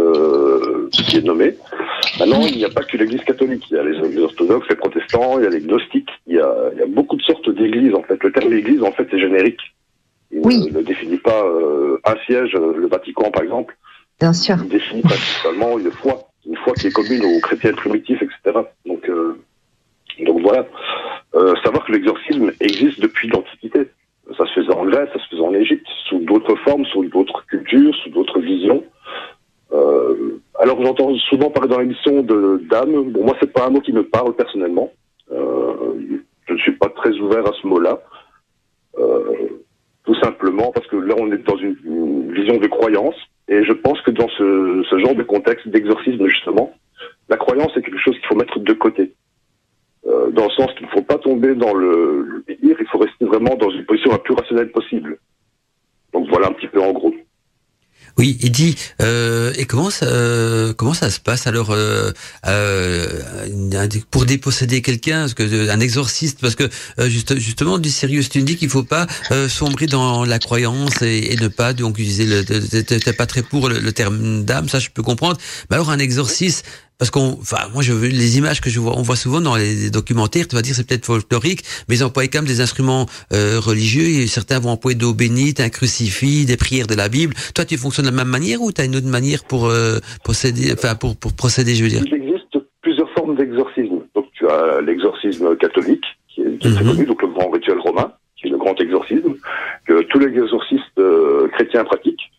qui 0.91 1.17
est 1.17 1.21
nommé. 1.21 1.55
Maintenant, 2.19 2.45
il 2.45 2.57
n'y 2.57 2.65
a 2.65 2.69
pas 2.69 2.83
que 2.83 2.95
l'Église 2.97 3.23
catholique. 3.23 3.65
Il 3.71 3.75
y 3.75 3.79
a 3.79 3.83
les, 3.83 4.19
orthodoxes, 4.19 4.67
les 4.69 4.75
protestants, 4.75 5.39
il 5.39 5.45
y 5.45 5.47
a 5.47 5.49
les 5.49 5.61
gnostiques. 5.61 6.11
Il 6.27 6.35
y 6.35 6.39
a, 6.39 6.69
il 6.73 6.79
y 6.79 6.81
a 6.81 6.85
beaucoup 6.85 7.15
de 7.15 7.23
sortes 7.23 7.49
d'églises 7.49 7.95
en 7.95 8.03
fait. 8.03 8.21
Le 8.23 8.31
terme 8.31 8.53
église 8.53 8.83
en 8.83 8.91
fait 8.91 9.07
c'est 9.09 9.19
générique. 9.19 9.61
Il 10.31 10.41
oui. 10.43 10.71
ne, 10.71 10.81
définit 10.81 11.17
pas 11.17 11.43
un 12.05 12.15
siège, 12.25 12.53
le 12.53 12.87
Vatican 12.87 13.31
par 13.31 13.43
exemple. 13.43 13.75
Bien 14.19 14.33
sûr. 14.33 14.57
Il 14.63 14.69
définit 14.69 15.01
principalement 15.01 15.77
une 15.79 15.91
foi, 15.91 16.27
une 16.45 16.55
foi 16.57 16.73
qui 16.73 16.87
est 16.87 16.91
commune 16.91 17.23
aux 17.25 17.39
chrétiens 17.39 17.73
primitifs, 17.73 18.21
etc. 18.21 18.59
Donc, 18.85 19.09
donc 20.19 20.41
voilà. 20.41 20.65
savoir 21.63 21.85
que 21.85 21.91
l'exorcisme 21.91 22.51
existe 22.59 22.99
depuis 22.99 23.27
l'Antiquité. 23.27 23.89
Ça 24.37 24.45
se 24.45 24.53
faisait 24.53 24.73
en 24.73 24.85
Grèce, 24.85 25.09
ça 25.13 25.19
se 25.19 25.27
faisait 25.29 25.41
en 25.41 25.53
Égypte, 25.53 25.85
sous 26.07 26.19
d'autres 26.19 26.55
formes, 26.63 26.85
sous 26.85 27.03
d'autres 27.05 27.45
cultures, 27.47 27.93
sous 28.03 28.09
d'autres 28.09 28.39
visions. 28.39 28.83
Euh, 29.73 30.39
alors 30.59 30.81
j'entends 30.83 31.15
souvent 31.29 31.49
parler 31.49 31.69
dans 31.69 31.79
l'émission 31.79 32.21
de 32.21 32.61
d'âme. 32.69 33.11
Bon, 33.11 33.23
moi 33.25 33.35
c'est 33.39 33.51
pas 33.51 33.67
un 33.67 33.69
mot 33.71 33.81
qui 33.81 33.93
me 33.93 34.03
parle 34.03 34.35
personnellement. 34.35 34.91
Euh, 35.31 35.93
je 36.47 36.53
ne 36.53 36.57
suis 36.59 36.73
pas 36.73 36.89
très 36.89 37.11
ouvert 37.11 37.47
à 37.47 37.53
ce 37.59 37.67
mot-là. 37.67 38.01
Euh, 38.99 39.47
tout 40.03 40.15
simplement 40.15 40.71
parce 40.71 40.85
que 40.87 40.97
là 40.97 41.15
on 41.17 41.31
est 41.31 41.47
dans 41.47 41.57
une, 41.57 42.31
vision 42.31 42.57
de 42.57 42.67
croyance 42.67 43.15
et 43.47 43.63
je 43.63 43.73
pense 43.73 43.99
que 44.01 44.11
dans 44.11 44.27
ce, 44.29 44.99
genre 44.99 45.15
de 45.15 45.23
contexte 45.23 45.67
d'exorcisme 45.67 46.27
justement, 46.27 46.73
la 47.29 47.37
croyance 47.37 47.75
est 47.75 47.81
quelque 47.81 47.99
chose 47.99 48.15
qu'il 48.15 48.27
faut 48.27 48.35
mettre 48.35 48.59
de 48.59 48.73
côté. 48.73 49.13
Dans 50.05 50.45
le 50.45 50.51
sens 50.51 50.73
qu'il 50.73 50.85
ne 50.85 50.91
faut 50.91 51.01
pas 51.01 51.17
tomber 51.17 51.55
dans 51.55 51.73
le, 51.73 52.23
le 52.23 52.43
délire, 52.47 52.75
il 52.79 52.87
faut 52.87 52.97
rester 52.97 53.25
vraiment 53.25 53.55
dans 53.55 53.69
une 53.69 53.85
position 53.85 54.11
la 54.11 54.17
plus 54.17 54.33
rationnelle 54.33 54.71
possible. 54.71 55.17
Donc 56.11 56.27
voilà 56.29 56.47
un 56.47 56.53
petit 56.53 56.67
peu 56.67 56.81
en 56.81 56.91
gros. 56.91 57.13
Oui, 58.17 58.37
il 58.41 58.51
dit 58.51 58.75
euh, 59.01 59.53
et 59.57 59.65
comment 59.65 59.89
ça 59.89 60.05
euh, 60.05 60.71
comment 60.73 60.93
ça 60.93 61.09
se 61.09 61.19
passe 61.19 61.47
alors 61.47 61.71
euh, 61.71 62.11
euh 62.45 63.07
pour 64.11 64.25
déposséder 64.25 64.83
quelqu'un 64.83 65.27
que 65.29 65.69
un 65.69 65.79
exorciste 65.79 66.39
parce 66.39 66.53
que 66.53 66.69
euh, 66.99 67.09
juste, 67.09 67.39
justement 67.39 67.79
du 67.79 67.89
sérieux 67.89 68.23
tu 68.23 68.43
dis 68.43 68.55
qu'il 68.55 68.69
faut 68.69 68.83
pas 68.83 69.07
euh, 69.31 69.49
sombrer 69.49 69.87
dans 69.87 70.25
la 70.25 70.37
croyance 70.37 71.01
et, 71.01 71.35
ne 71.41 71.47
pas 71.47 71.73
donc 71.73 71.97
utiliser 71.97 72.45
t'es 72.45 73.13
pas 73.13 73.25
très 73.25 73.41
pour 73.41 73.67
le, 73.67 73.79
le 73.79 73.91
terme 73.91 74.45
d'âme 74.45 74.69
ça 74.69 74.77
je 74.77 74.89
peux 74.89 75.03
comprendre. 75.03 75.37
Mais 75.69 75.75
alors 75.75 75.89
un 75.89 75.99
exorciste 75.99 76.65
parce 76.97 77.11
qu'on, 77.11 77.37
enfin, 77.41 77.57
moi, 77.73 77.81
je 77.81 77.93
veux 77.93 78.07
les 78.07 78.37
images 78.37 78.61
que 78.61 78.69
je 78.69 78.79
vois, 78.79 78.97
on 78.97 79.01
voit 79.01 79.15
souvent 79.15 79.41
dans 79.41 79.55
les 79.55 79.89
documentaires. 79.89 80.47
Tu 80.47 80.55
vas 80.55 80.61
dire 80.61 80.75
c'est 80.75 80.87
peut-être 80.87 81.05
folklorique, 81.05 81.63
mais 81.87 81.95
ils 81.95 82.03
emploient 82.03 82.23
quand 82.27 82.39
même 82.39 82.47
des 82.47 82.61
instruments 82.61 83.07
euh, 83.33 83.59
religieux. 83.59 84.03
Et 84.03 84.27
certains 84.27 84.59
vont 84.59 84.69
employer 84.69 84.97
d'eau 84.97 85.13
bénite, 85.13 85.59
un 85.59 85.69
crucifix, 85.69 86.45
des 86.45 86.57
prières 86.57 86.87
de 86.87 86.95
la 86.95 87.09
Bible. 87.09 87.33
Toi, 87.55 87.65
tu 87.65 87.77
fonctionnes 87.77 88.05
de 88.05 88.11
la 88.11 88.17
même 88.17 88.27
manière 88.27 88.61
ou 88.61 88.71
tu 88.71 88.81
as 88.81 88.85
une 88.85 88.95
autre 88.95 89.07
manière 89.07 89.43
pour 89.43 89.65
euh, 89.65 89.99
procéder, 90.23 90.71
enfin, 90.73 90.95
pour, 90.95 91.17
pour 91.17 91.33
procéder, 91.33 91.75
je 91.75 91.83
veux 91.83 91.89
dire? 91.89 92.03
Il 92.05 92.13
existe 92.13 92.57
plusieurs 92.81 93.09
formes 93.13 93.35
d'exorcisme. 93.35 93.99
Donc, 94.15 94.25
tu 94.33 94.47
as 94.47 94.81
l'exorcisme 94.81 95.55
catholique, 95.57 96.05
qui 96.29 96.41
est, 96.41 96.57
qui 96.57 96.67
est 96.67 96.71
très 96.71 96.83
mhm. 96.83 96.91
connu, 96.91 97.05
donc 97.05 97.21
le 97.21 97.27
grand 97.29 97.49
rituel 97.49 97.79
romain, 97.79 98.13
qui 98.37 98.47
est 98.47 98.51
le 98.51 98.57
grand 98.57 98.79
exorcisme 98.79 99.35
que 99.85 100.01
tous 100.03 100.19
les 100.19 100.27
exorcistes 100.27 100.99
euh, 100.99 101.47
chrétiens 101.53 101.83
pratiquent. 101.83 102.31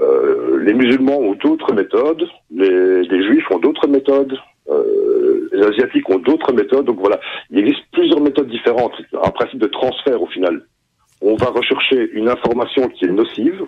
Euh, 0.00 0.58
les 0.64 0.74
musulmans 0.74 1.18
ont 1.18 1.34
d'autres 1.34 1.72
méthodes, 1.72 2.26
les, 2.50 3.02
les, 3.02 3.26
juifs 3.26 3.48
ont 3.50 3.58
d'autres 3.58 3.86
méthodes, 3.86 4.36
euh, 4.68 5.48
les 5.52 5.62
asiatiques 5.62 6.08
ont 6.10 6.18
d'autres 6.18 6.52
méthodes. 6.52 6.86
Donc 6.86 6.98
voilà, 6.98 7.20
il 7.50 7.58
existe 7.58 7.84
plusieurs 7.92 8.20
méthodes 8.20 8.48
différentes, 8.48 8.94
un 9.12 9.30
principe 9.30 9.60
de 9.60 9.68
transfert 9.68 10.20
au 10.20 10.26
final. 10.26 10.66
On 11.20 11.36
va 11.36 11.46
rechercher 11.46 12.10
une 12.12 12.28
information 12.28 12.88
qui 12.88 13.04
est 13.04 13.12
nocive, 13.12 13.64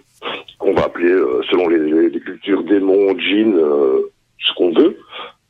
qu'on 0.59 0.75
va 0.75 0.85
appeler, 0.85 1.11
euh, 1.11 1.43
selon 1.51 1.69
les, 1.69 2.11
les, 2.11 2.21
cultures 2.21 2.65
démons, 2.65 3.17
djinns, 3.17 3.57
euh, 3.57 4.11
ce 4.39 4.55
qu'on 4.55 4.73
veut. 4.73 4.99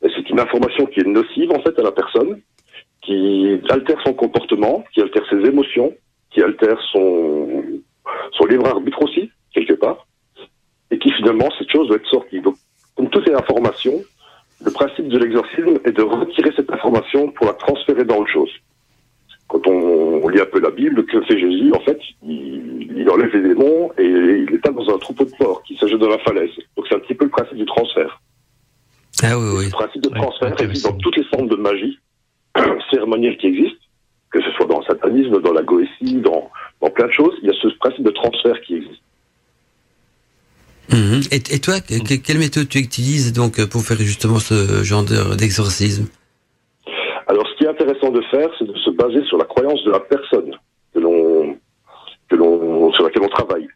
C'est 0.03 0.29
une 0.29 0.39
information 0.39 0.85
qui 0.85 0.99
est 0.99 1.07
nocive 1.07 1.51
en 1.51 1.59
fait 1.61 1.77
à 1.79 1.83
la 1.83 1.91
personne, 1.91 2.39
qui 3.01 3.59
altère 3.69 3.99
son 4.05 4.13
comportement, 4.13 4.83
qui 4.93 5.01
altère 5.01 5.27
ses 5.29 5.37
émotions, 5.37 5.93
qui 6.29 6.41
altère 6.41 6.79
son, 6.91 7.63
son 8.31 8.45
libre 8.45 8.67
arbitre 8.67 9.01
aussi, 9.01 9.31
quelque 9.53 9.73
part 9.73 10.06
et 10.91 10.99
qui 10.99 11.11
finalement, 11.11 11.49
cette 11.57 11.71
chose 11.71 11.87
doit 11.87 11.97
être 11.97 12.09
sortie. 12.09 12.41
Donc, 12.41 12.55
comme 12.95 13.09
toute 13.09 13.29
information, 13.29 14.03
le 14.63 14.71
principe 14.71 15.07
de 15.07 15.17
l'exorcisme 15.17 15.79
est 15.85 15.91
de 15.91 16.01
retirer 16.01 16.51
cette 16.55 16.71
information 16.71 17.29
pour 17.31 17.45
la 17.45 17.53
transférer 17.53 18.05
dans 18.05 18.17
autre 18.17 18.31
chose. 18.31 18.49
Quand 19.47 19.65
on, 19.67 20.27
lit 20.27 20.41
un 20.41 20.45
peu 20.45 20.59
la 20.59 20.71
Bible, 20.71 21.05
que 21.05 21.21
fait 21.21 21.39
Jésus 21.39 21.71
En 21.73 21.79
fait, 21.79 21.99
il, 22.23 22.91
il 22.97 23.09
enlève 23.09 23.33
les 23.33 23.47
démons 23.47 23.91
et 23.97 24.03
il 24.03 24.53
est 24.53 24.69
dans 24.69 24.93
un 24.93 24.97
troupeau 24.97 25.23
de 25.23 25.31
porcs 25.37 25.63
qui 25.63 25.77
s'agit 25.77 25.97
de 25.97 26.05
la 26.05 26.17
falaise. 26.19 26.49
Donc 26.75 26.85
c'est 26.89 26.95
un 26.95 26.99
petit 26.99 27.13
peu 27.13 27.25
le 27.25 27.31
principe 27.31 27.57
du 27.57 27.65
transfert. 27.65 28.19
Ah 29.23 29.37
oui, 29.37 29.49
oui. 29.57 29.65
Le 29.65 29.71
principe 29.71 30.01
de 30.01 30.09
transfert 30.09 30.61
existe 30.61 30.85
dans 30.85 30.97
toutes 30.97 31.17
les 31.17 31.23
formes 31.25 31.47
de 31.47 31.55
magie 31.55 31.97
cérémonielle 32.91 33.37
qui 33.37 33.47
existent, 33.47 33.85
que 34.31 34.41
ce 34.41 34.51
soit 34.51 34.65
dans 34.65 34.79
le 34.79 34.85
satanisme, 34.85 35.41
dans 35.41 35.53
la 35.53 35.63
goétie, 35.63 36.15
dans, 36.15 36.49
dans 36.81 36.89
plein 36.89 37.07
de 37.07 37.11
choses. 37.11 37.33
Il 37.41 37.47
y 37.47 37.51
a 37.51 37.53
ce 37.61 37.67
principe 37.79 38.03
de 38.03 38.11
transfert 38.11 38.59
qui 38.61 38.75
existe. 38.75 39.01
Mhm. 40.91 41.21
Et, 41.31 41.59
toi, 41.59 41.75
quelle 41.81 42.37
méthode 42.37 42.69
tu 42.69 42.79
utilises 42.79 43.33
donc 43.33 43.63
pour 43.69 43.81
faire 43.81 43.97
justement 43.97 44.39
ce 44.39 44.83
genre 44.83 45.03
d'exorcisme? 45.03 46.07
Alors, 47.27 47.45
ce 47.47 47.57
qui 47.57 47.65
est 47.65 47.69
intéressant 47.69 48.09
de 48.09 48.21
faire, 48.31 48.49
c'est 48.57 48.65
de 48.65 48.77
se 48.77 48.89
baser 48.91 49.23
sur 49.25 49.37
la 49.37 49.45
croyance 49.45 49.83
de 49.83 49.91
la 49.91 49.99
personne 49.99 50.51
que 50.93 50.99
l'on, 50.99 51.57
que 52.29 52.35
l'on, 52.35 52.91
sur 52.93 53.03
laquelle 53.03 53.23
on 53.23 53.29
travaille. 53.29 53.67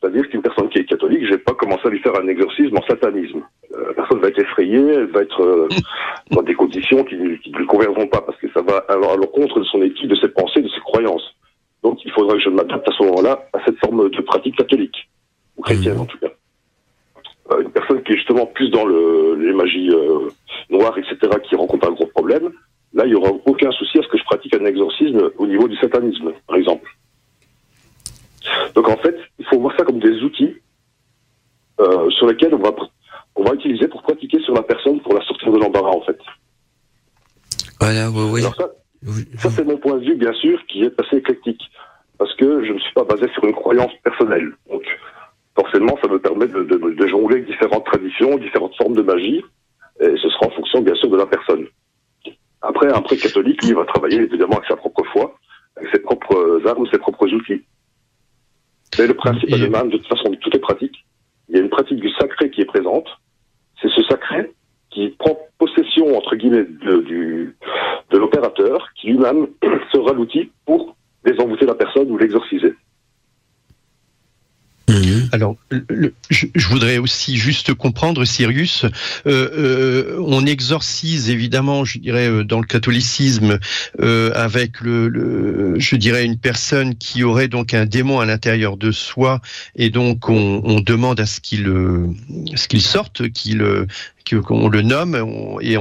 C'est-à-dire 0.00 0.28
qu'une 0.28 0.42
personne 0.42 0.68
qui 0.68 0.78
est 0.78 0.84
catholique, 0.84 1.24
je 1.24 1.30
vais 1.30 1.38
pas 1.38 1.54
commencer 1.54 1.82
à 1.86 1.90
lui 1.90 2.00
faire 2.00 2.18
un 2.18 2.26
exorcisme 2.28 2.76
en 2.76 2.82
satanisme. 2.86 3.42
Euh, 3.74 3.88
la 3.88 3.94
personne 3.94 4.20
va 4.20 4.28
être 4.28 4.38
effrayée, 4.38 4.78
elle 4.78 5.10
va 5.10 5.22
être 5.22 5.42
euh, 5.42 5.68
dans 6.30 6.42
des 6.42 6.54
conditions 6.54 7.04
qui, 7.04 7.16
qui 7.42 7.50
ne 7.50 7.58
lui 7.58 7.66
conviendront 7.66 8.06
pas 8.06 8.20
parce 8.22 8.38
que 8.38 8.50
ça 8.52 8.62
va 8.62 8.78
à 8.88 8.96
l'encontre 8.96 9.60
de 9.60 9.64
son 9.64 9.82
éthique, 9.82 10.08
de 10.08 10.16
ses 10.16 10.28
pensées, 10.28 10.62
de 10.62 10.68
ses 10.68 10.80
croyances. 10.80 11.34
Donc, 11.82 11.98
il 12.04 12.10
faudra 12.12 12.34
que 12.34 12.40
je 12.40 12.50
m'adapte 12.50 12.88
à 12.88 12.92
ce 12.92 13.02
moment-là 13.04 13.48
à 13.52 13.58
cette 13.64 13.78
forme 13.78 14.10
de 14.10 14.20
pratique 14.22 14.56
catholique 14.56 15.08
ou 15.56 15.62
chrétienne 15.62 15.94
mhm. 15.94 16.00
en 16.00 16.06
tout 16.06 16.18
cas. 16.18 16.28
Euh, 17.52 17.62
une 17.62 17.70
personne 17.70 18.02
qui 18.02 18.12
est 18.12 18.16
justement 18.16 18.46
plus 18.46 18.70
dans 18.70 18.84
le, 18.84 19.34
les 19.34 19.52
magies 19.52 19.90
euh, 19.90 20.28
noires, 20.68 20.96
etc., 20.98 21.16
qui 21.48 21.56
rencontre 21.56 21.88
un 21.88 21.92
gros 21.92 22.06
problème, 22.06 22.50
là, 22.92 23.04
il 23.06 23.10
n'y 23.10 23.14
aura 23.14 23.30
aucun 23.46 23.70
souci 23.72 23.98
à 23.98 24.02
ce 24.02 24.08
que 24.08 24.18
je 24.18 24.24
pratique 24.24 24.54
un 24.54 24.64
exorcisme 24.64 25.30
au 25.36 25.46
niveau 25.46 25.66
du 25.66 25.76
satanisme, 25.76 26.32
par 26.46 26.56
exemple. 26.56 26.88
Donc 28.74 28.88
en 28.88 28.96
fait, 28.98 29.16
il 29.38 29.44
faut 29.46 29.58
voir 29.58 29.76
ça 29.76 29.84
comme 29.84 29.98
des 29.98 30.22
outils 30.22 30.56
euh, 31.80 32.10
sur 32.10 32.26
lesquels 32.26 32.54
on 32.54 32.58
va, 32.58 32.74
on 33.36 33.42
va 33.42 33.54
utiliser 33.54 33.88
pour 33.88 34.02
pratiquer 34.02 34.40
sur 34.40 34.54
la 34.54 34.62
personne 34.62 35.00
pour 35.00 35.14
la 35.14 35.24
sortir 35.24 35.52
de 35.52 35.58
l'embarras, 35.58 35.90
en 35.90 36.02
fait. 36.02 36.18
Voilà, 37.80 38.10
oui, 38.10 38.30
oui. 38.32 38.40
Alors 38.40 38.54
ça, 38.54 38.68
ça 39.38 39.50
c'est 39.50 39.64
mon 39.64 39.78
point 39.78 39.96
de 39.96 40.04
vue, 40.04 40.14
bien 40.14 40.32
sûr, 40.34 40.60
qui 40.66 40.84
est 40.84 41.00
assez 41.00 41.16
éclectique. 41.16 41.62
Parce 42.18 42.34
que 42.36 42.64
je 42.64 42.72
ne 42.74 42.78
suis 42.78 42.92
pas 42.92 43.04
basé 43.04 43.26
sur 43.32 43.44
une 43.44 43.54
croyance 43.54 43.92
personnelle. 44.04 44.52
Donc, 44.70 44.84
forcément, 45.60 45.98
ça 46.02 46.08
me 46.08 46.18
permet 46.18 46.46
de, 46.46 46.62
de, 46.62 46.76
de, 46.76 47.06
jongler 47.06 47.36
avec 47.36 47.46
différentes 47.46 47.84
traditions, 47.84 48.38
différentes 48.38 48.74
formes 48.76 48.94
de 48.94 49.02
magie, 49.02 49.42
et 50.00 50.16
ce 50.16 50.28
sera 50.30 50.46
en 50.46 50.50
fonction, 50.50 50.80
bien 50.80 50.94
sûr, 50.94 51.10
de 51.10 51.16
la 51.16 51.26
personne. 51.26 51.66
Après, 52.62 52.88
un 52.88 53.00
prêtre 53.02 53.22
catholique, 53.22 53.60
il 53.64 53.74
va 53.74 53.84
travailler 53.84 54.20
évidemment 54.20 54.56
avec 54.56 54.68
sa 54.68 54.76
propre 54.76 55.04
foi, 55.12 55.38
avec 55.76 55.90
ses 55.92 56.00
propres 56.00 56.62
armes, 56.66 56.86
ses 56.90 56.98
propres 56.98 57.28
outils. 57.32 57.62
Mais 58.98 59.06
le 59.06 59.14
principe 59.14 59.50
de 59.50 59.66
même, 59.66 59.90
de 59.90 59.98
toute 59.98 60.08
façon, 60.08 60.30
de 60.30 60.36
toutes 60.36 60.54
les 60.54 60.60
pratiques, 60.60 61.04
il 61.48 61.56
y 61.56 61.58
a 61.58 61.62
une 61.62 61.70
pratique 61.70 62.00
du 62.00 62.10
sacré 62.18 62.50
qui 62.50 62.60
est 62.60 62.66
présente. 62.66 63.06
C'est 63.80 63.90
ce 63.90 64.02
sacré 64.04 64.52
qui 64.90 65.10
prend 65.18 65.38
possession, 65.58 66.16
entre 66.16 66.36
guillemets, 66.36 66.64
de, 66.64 67.00
du, 67.02 67.56
de 68.10 68.18
l'opérateur, 68.18 68.88
qui 68.96 69.08
lui-même 69.08 69.48
sera 69.92 70.12
l'outil 70.12 70.50
pour 70.66 70.96
désenvoûter 71.24 71.66
la 71.66 71.74
personne 71.74 72.10
ou 72.10 72.18
l'exorciser. 72.18 72.74
Alors, 75.40 75.56
je, 76.28 76.68
voudrais 76.68 76.98
aussi 76.98 77.38
juste 77.38 77.72
comprendre, 77.72 78.26
Sirius, 78.26 78.84
euh, 78.84 78.90
euh, 79.26 80.22
on 80.26 80.44
exorcise 80.44 81.30
évidemment, 81.30 81.86
je 81.86 81.98
dirais, 81.98 82.28
euh, 82.28 82.44
dans 82.44 82.60
le 82.60 82.66
catholicisme, 82.66 83.58
avec 83.98 84.82
le, 84.82 85.78
je 85.78 85.96
dirais, 85.96 86.26
une 86.26 86.36
personne 86.36 86.94
qui 86.94 87.24
aurait 87.24 87.48
donc 87.48 87.72
un 87.72 87.86
démon 87.86 88.20
à 88.20 88.26
l'intérieur 88.26 88.76
de 88.76 88.92
soi, 88.92 89.40
et 89.76 89.88
donc 89.88 90.28
on, 90.28 90.80
demande 90.80 91.20
à 91.20 91.26
ce 91.26 91.40
qu'il, 91.40 91.64
ce 92.54 92.68
qu'il 92.68 92.82
sorte, 92.82 93.30
qu'il 93.30 93.86
qu'on 94.24 94.68
le 94.68 94.82
nomme 94.82 95.58
et 95.62 95.74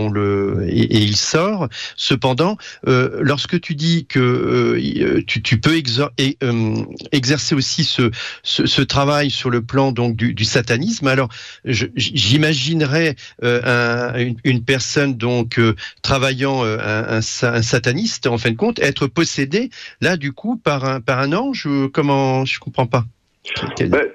il 1.04 1.16
sort. 1.16 1.68
Cependant, 1.96 2.58
euh, 2.88 3.20
lorsque 3.22 3.60
tu 3.62 3.76
dis 3.76 4.06
que 4.06 4.20
euh, 4.20 5.24
tu, 5.26 5.42
tu, 5.42 5.60
peux 5.60 5.72
euh, 5.72 6.76
exercer 7.12 7.56
aussi 7.56 7.84
ce, 7.84 8.82
travail 8.82 9.30
sur 9.30 9.50
le 9.50 9.62
plan 9.62 9.92
du, 9.92 10.46
satanisme, 10.46 11.08
alors 11.08 11.30
j'imaginerais 11.66 13.16
un, 13.44 14.34
une, 14.44 14.64
personne 14.64 15.16
donc 15.16 15.60
travaillant 16.02 16.64
un, 16.64 17.22
sataniste 17.22 18.28
en 18.28 18.38
fin 18.38 18.52
de 18.52 18.56
compte 18.56 18.80
être 18.80 19.08
possédé 19.08 19.70
là 20.02 20.18
du 20.18 20.32
coup 20.32 20.58
par 20.58 20.86
un 20.86 21.02
par 21.02 21.20
un 21.20 21.34
ange. 21.34 21.68
Comment 21.94 22.46
je 22.46 22.60
comprends 22.60 22.88
pas. 22.88 23.06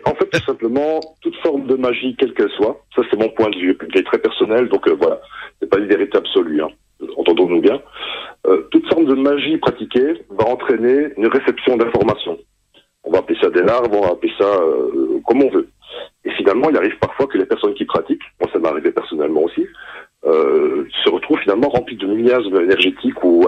En 0.04 0.14
fait, 0.14 0.26
tout 0.30 0.44
simplement, 0.46 1.00
toute 1.22 1.36
forme 1.36 1.66
de 1.66 1.74
magie, 1.76 2.14
quelle 2.16 2.34
qu'elle 2.34 2.50
soit, 2.50 2.84
ça 2.94 3.02
c'est 3.10 3.18
mon 3.18 3.30
point 3.30 3.50
de 3.50 3.56
vue, 3.56 3.76
qui 3.92 3.98
est 3.98 4.04
très 4.04 4.18
personnel, 4.18 4.68
donc 4.68 4.86
euh, 4.86 4.94
voilà, 4.98 5.20
c'est 5.60 5.68
pas 5.68 5.78
une 5.78 5.86
vérité 5.86 6.18
absolue, 6.18 6.62
hein. 6.62 6.68
entendons-nous 7.16 7.60
bien. 7.60 7.80
Euh, 8.46 8.62
toute 8.70 8.86
forme 8.88 9.06
de 9.06 9.14
magie 9.14 9.56
pratiquée 9.56 10.22
va 10.30 10.46
entraîner 10.46 11.08
une 11.16 11.26
réception 11.26 11.76
d'informations. 11.76 12.38
on 13.04 13.10
va 13.10 13.18
appeler 13.18 13.38
ça 13.40 13.50
des 13.50 13.62
larves, 13.62 13.88
on 13.92 14.02
va 14.02 14.12
appeler 14.12 14.32
ça 14.38 14.44
euh, 14.44 15.20
comme 15.26 15.42
on 15.42 15.50
veut. 15.50 15.68
Et 16.24 16.30
finalement, 16.32 16.68
il 16.70 16.76
arrive 16.76 16.98
parfois 16.98 17.26
que 17.26 17.38
les 17.38 17.46
personnes 17.46 17.74
qui 17.74 17.86
pratiquent, 17.86 18.22
moi 18.40 18.50
ça 18.52 18.58
m'est 18.58 18.68
arrivé 18.68 18.92
personnellement 18.92 19.44
aussi, 19.44 19.66
euh, 20.26 20.86
se 21.04 21.10
retrouvent 21.10 21.40
finalement 21.40 21.68
remplies 21.68 21.96
de 21.96 22.06
miasmes 22.06 22.60
énergétiques 22.60 23.24
ou, 23.24 23.46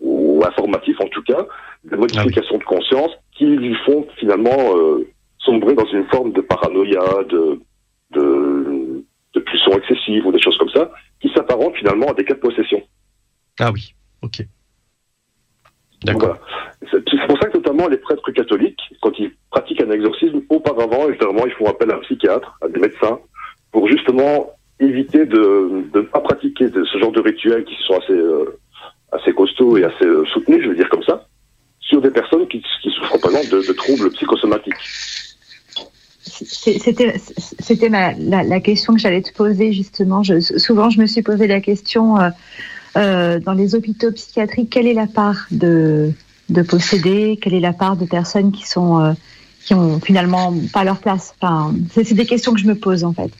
ou 0.00 0.42
informatifs 0.44 1.00
en 1.00 1.08
tout 1.08 1.22
cas, 1.22 1.46
de 1.90 1.96
modifications 1.96 2.58
de 2.58 2.64
conscience 2.64 3.10
qui 3.32 3.46
lui 3.46 3.74
font 3.86 4.06
finalement 4.18 4.76
euh, 4.76 5.06
sombrer 5.38 5.74
dans 5.74 5.86
une 5.86 6.06
forme 6.06 6.32
de 6.32 6.40
paranoïa, 6.40 7.00
de, 7.28 7.60
de, 8.10 9.04
de 9.34 9.40
pulsion 9.40 9.72
excessive 9.78 10.26
ou 10.26 10.32
des 10.32 10.40
choses 10.40 10.58
comme 10.58 10.70
ça, 10.70 10.90
qui 11.20 11.30
s'apparentent 11.34 11.76
finalement 11.76 12.08
à 12.08 12.14
des 12.14 12.24
cas 12.24 12.34
de 12.34 12.40
possession. 12.40 12.82
Ah 13.60 13.70
oui, 13.72 13.94
ok. 14.22 14.42
Voilà. 16.04 16.38
C'est 16.90 17.26
pour 17.26 17.38
ça 17.38 17.48
que 17.48 17.56
notamment 17.56 17.88
les 17.88 17.96
prêtres 17.96 18.30
catholiques, 18.30 18.80
quand 19.00 19.12
ils 19.18 19.32
pratiquent 19.50 19.82
un 19.82 19.90
exorcisme, 19.90 20.40
auparavant, 20.50 21.08
évidemment, 21.08 21.46
ils 21.46 21.52
font 21.52 21.66
appel 21.66 21.90
à 21.90 21.96
un 21.96 22.00
psychiatre, 22.00 22.58
à 22.62 22.68
des 22.68 22.78
médecins, 22.80 23.18
pour 23.72 23.88
justement 23.88 24.50
éviter 24.78 25.24
de 25.24 25.84
de 25.92 26.00
ne 26.00 26.06
pas 26.06 26.20
pratiquer 26.20 26.68
de- 26.68 26.84
ce 26.84 26.98
genre 26.98 27.12
de 27.12 27.20
rituels 27.20 27.64
qui 27.64 27.74
sont 27.86 27.94
assez 27.98 28.12
euh, 28.12 28.58
assez 29.10 29.32
costauds 29.32 29.78
et 29.78 29.84
assez 29.84 30.04
euh, 30.04 30.24
soutenus, 30.26 30.62
je 30.62 30.68
veux 30.68 30.76
dire 30.76 30.88
comme 30.90 31.02
ça, 31.02 31.25
sur 31.88 32.00
des 32.00 32.10
personnes 32.10 32.46
qui, 32.48 32.62
qui 32.82 32.90
souffrent 32.90 33.18
par 33.18 33.30
exemple 33.30 33.50
de, 33.50 33.66
de 33.66 33.72
troubles 33.72 34.10
psychosomatiques. 34.10 34.74
C'était 36.28 37.88
la, 37.88 38.12
la 38.42 38.60
question 38.60 38.94
que 38.94 39.00
j'allais 39.00 39.22
te 39.22 39.32
poser 39.32 39.72
justement. 39.72 40.22
Je, 40.22 40.40
souvent, 40.40 40.90
je 40.90 41.00
me 41.00 41.06
suis 41.06 41.22
posé 41.22 41.46
la 41.46 41.60
question 41.60 42.18
euh, 42.18 42.30
euh, 42.96 43.38
dans 43.38 43.52
les 43.52 43.74
hôpitaux 43.74 44.10
psychiatriques 44.12 44.70
quelle 44.70 44.86
est 44.86 44.94
la 44.94 45.06
part 45.06 45.46
de, 45.50 46.12
de 46.50 46.62
possédés? 46.62 47.38
Quelle 47.40 47.54
est 47.54 47.60
la 47.60 47.72
part 47.72 47.96
de 47.96 48.04
personnes 48.04 48.50
qui 48.52 48.66
sont 48.66 49.00
euh, 49.00 49.12
qui 49.64 49.74
ont 49.74 50.00
finalement 50.00 50.52
pas 50.72 50.84
leur 50.84 50.98
place? 50.98 51.34
Enfin, 51.40 51.72
c'est 51.94 52.12
des 52.12 52.26
questions 52.26 52.52
que 52.52 52.60
je 52.60 52.66
me 52.66 52.74
pose 52.74 53.04
en 53.04 53.12
fait. 53.12 53.30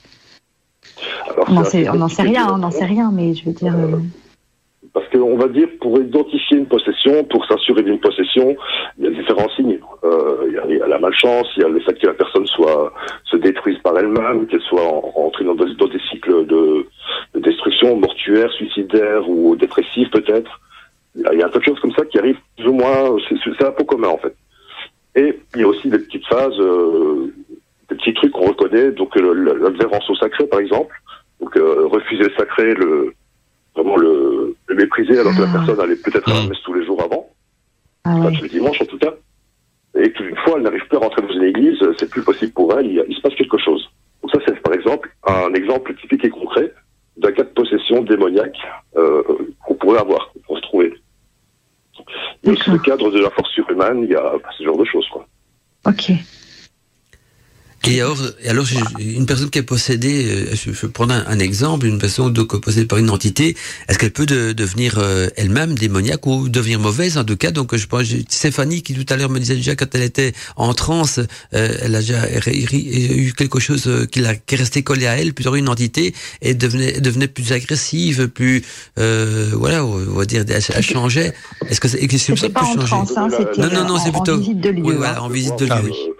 Alors, 1.27 1.49
On 1.49 1.53
n'en 1.53 1.65
sait, 1.65 1.85
sait 2.15 2.23
rien, 2.23 2.49
on 2.53 2.59
n'en 2.59 2.71
sait 2.71 2.85
rien, 2.85 3.11
mais 3.13 3.35
je 3.35 3.45
veux 3.45 3.53
dire. 3.53 3.75
Parce 4.97 5.11
qu'on 5.11 5.37
va 5.37 5.49
dire, 5.49 5.69
pour 5.79 6.01
identifier 6.01 6.57
une 6.57 6.65
possession, 6.65 7.23
pour 7.25 7.45
s'assurer 7.45 7.83
d'une 7.83 8.01
possession, 8.01 8.57
il 8.99 9.05
y 9.05 9.09
a 9.09 9.11
différents 9.11 9.51
signes. 9.51 9.79
Euh, 10.05 10.49
il, 10.71 10.77
y 10.79 10.81
a, 10.81 10.87
la 10.87 10.99
malchance, 10.99 11.47
il 11.55 11.63
y 11.65 11.67
a 11.67 11.69
le 11.69 11.81
fait 11.81 11.93
que 11.99 12.07
la 12.07 12.15
personne 12.15 12.47
soit 12.47 12.95
se 13.25 13.37
détruise 13.37 13.79
par 13.81 13.99
elle-même, 13.99 14.47
qu'elle 14.47 14.63
soit 14.63 14.81
en- 14.83 15.13
entrée 15.27 15.45
dans, 15.45 15.55
des- 15.55 15.99
cycles 16.11 16.47
de, 16.47 16.87
de 17.35 17.41
destruction 17.41 17.95
mortuaire, 17.97 18.51
suicidaire 18.53 19.29
ou 19.29 19.55
dépressif 19.55 20.11
peut-être. 20.13 20.51
Il 21.15 21.21
y, 21.21 21.27
a, 21.27 21.35
il 21.35 21.43
un 21.43 21.49
tas 21.51 21.59
de 21.59 21.65
choses 21.65 21.81
comme 21.81 21.93
ça 21.93 22.07
qui 22.07 22.19
arrivent 22.19 22.41
plus 22.57 22.67
ou 22.67 22.73
moins, 22.73 23.17
c'est 23.29 23.67
un 23.67 23.73
peu 23.73 23.85
commun 23.85 24.09
en 24.09 24.19
fait. 24.19 24.35
Et 25.15 25.39
il 25.57 25.61
y 25.61 25.65
a 25.65 25.69
aussi 25.69 25.89
des 25.91 25.99
petites 25.99 26.27
phases, 26.27 26.59
euh, 26.59 27.35
des 27.91 27.97
petits 27.97 28.15
trucs 28.15 28.33
qu'on 28.33 28.47
reconnaît, 28.49 28.93
donc 28.93 29.15
l'adhérence 29.15 30.09
au 30.09 30.17
sacré 30.17 30.47
par 30.47 30.61
exemple, 30.61 30.95
donc 31.39 31.55
euh, 31.59 31.87
refuser 31.87 32.25
le 32.25 32.33
sacré, 32.39 32.73
le 32.73 33.13
vraiment 33.77 33.97
le, 33.97 34.57
le 34.69 34.75
mépriser 34.75 35.19
alors 35.19 35.35
que 35.35 35.43
la 35.43 35.49
Ah. 35.49 35.57
personne 35.59 35.81
allait 35.81 35.97
peut-être 35.97 36.31
à 36.31 36.35
la 36.35 36.49
messe 36.49 36.63
tous 36.65 36.75
les 36.75 36.85
jours 36.85 37.03
avant, 37.03 37.31
ah 38.05 38.17
enfin 38.17 38.33
tous 38.33 38.43
les 38.45 38.49
dimanches 38.49 38.81
en 38.81 38.87
tout 38.87 38.99
cas, 38.99 39.15
et 39.99 40.11
qu'une 40.13 40.37
fois 40.37 40.55
elle 40.57 40.63
n'arrive 40.63 40.87
plus 40.89 40.97
à 40.97 41.01
rentrer 41.01 41.23
dans 41.23 41.33
une 41.33 41.45
église, 41.45 41.79
c'est 41.99 42.09
plus 42.11 42.23
possible 42.23 42.53
pour 42.53 42.77
elle, 42.79 42.87
il, 42.87 43.15
se 43.15 43.21
passe 43.21 43.35
quelque 43.35 43.59
chose. 43.59 43.89
Donc 44.23 44.31
ça 44.33 44.39
c'est 44.47 44.61
par 44.61 44.73
exemple 44.73 45.15
un 45.27 45.53
exemple 45.55 45.95
typique 45.97 46.25
et 46.25 46.31
concret 46.31 46.73
d'un 47.17 47.33
cas 47.33 47.45
de 47.45 47.49
possession 47.49 48.03
démoniaque 48.03 48.59
euh, 48.97 49.23
qu'on 49.65 49.75
pourrait 49.75 50.01
avoir, 50.01 50.33
qu'on 50.33 50.41
pourrait 50.41 50.61
se 50.61 50.67
trouver. 50.67 50.95
Aussi 52.47 52.71
le 52.71 52.79
cadre 52.79 53.11
de 53.11 53.21
la 53.21 53.31
force 53.31 53.51
surhumaine, 53.51 54.03
il 54.03 54.11
y 54.11 54.15
a 54.15 54.21
bah, 54.23 54.51
ce 54.57 54.65
genre 54.65 54.77
de 54.77 54.85
choses 54.85 55.09
quoi. 55.09 55.27
Ok. 55.87 56.13
Et 57.89 58.01
alors, 58.01 58.19
et 58.43 58.49
alors 58.49 58.65
j'ai- 58.67 58.79
une 59.15 59.27
personne 59.27 59.49
qui 59.49 59.59
est 59.59 59.63
possédée, 59.63 60.25
euh, 60.27 60.55
je 60.57 60.73
je 60.73 60.87
vais 60.87 60.89
prendre 60.93 61.15
un, 61.15 61.25
un 61.29 61.39
exemple, 61.39 61.87
une 61.87 61.99
personne 61.99 62.33
donc 62.33 62.57
possédée 62.61 62.87
par 62.87 62.99
une 62.99 63.11
entité, 63.11 63.57
est-ce 63.89 63.97
qu'elle 63.99 64.11
peut 64.11 64.27
de- 64.27 64.53
devenir 64.53 64.99
euh, 64.99 65.29
elle-même 65.37 65.75
démoniaque 65.77 66.27
ou 66.27 66.49
devenir 66.49 66.81
mauvaise? 66.81 67.17
En 67.17 67.23
tout 67.25 67.37
cas 67.37 67.53
Donc 67.53 67.77
je 67.77 67.87
pense, 67.87 68.03
j'ai- 68.03 68.25
Stéphanie 68.29 68.83
qui 68.83 68.95
tout 68.95 69.07
à 69.13 69.17
l'heure 69.17 69.31
me 69.31 69.39
disait 69.39 69.55
déjà 69.55 69.77
quand 69.77 69.95
elle 69.95 70.03
était 70.03 70.33
en 70.57 70.75
transe, 70.75 71.21
euh, 71.55 71.77
elle 71.81 71.95
a 71.95 72.01
déjà 72.01 72.23
eu 72.29 73.33
quelque 73.37 73.61
chose 73.61 73.85
euh, 73.87 74.05
qui, 74.07 74.21
l'a- 74.21 74.35
qui 74.35 74.57
est 74.57 74.59
resté 74.59 74.83
collé 74.83 75.07
à 75.07 75.17
elle, 75.19 75.33
plutôt 75.33 75.55
une 75.55 75.69
entité, 75.69 76.13
et 76.43 76.55
devenait, 76.55 77.01
devenait 77.01 77.29
plus 77.29 77.53
agressive, 77.53 78.27
plus, 78.29 78.65
euh, 78.99 79.51
voilà, 79.55 79.85
on 79.85 79.97
va 79.97 80.25
dire, 80.25 80.45
elle, 80.49 80.61
elle 80.75 80.83
changeait. 80.83 81.33
Est-ce 81.71 81.81
que 81.81 81.87
c'est 81.89 81.99
est-ce 82.03 82.09
que 82.09 82.19
c'est 82.19 82.37
ça 82.37 82.49
pas 82.51 82.61
peut 82.61 82.67
en 82.67 82.75
changer? 82.75 82.87
transe, 82.87 83.13
hein, 83.17 83.29
Non, 83.59 83.69
non, 83.71 83.85
non, 83.87 83.95
en- 83.95 83.99
c'est 83.99 84.09
en 84.11 84.13
plutôt- 84.13 84.39
visite 84.39 84.61
de 84.61 84.71
lieu. 84.71 84.83
Oui, 84.85 84.95
voilà, 84.97 85.23
en 85.23 85.29
visite 85.29 85.57
de 85.61 85.67
voir, 85.67 85.83
lieu. 85.83 85.91
euh, 85.91 86.13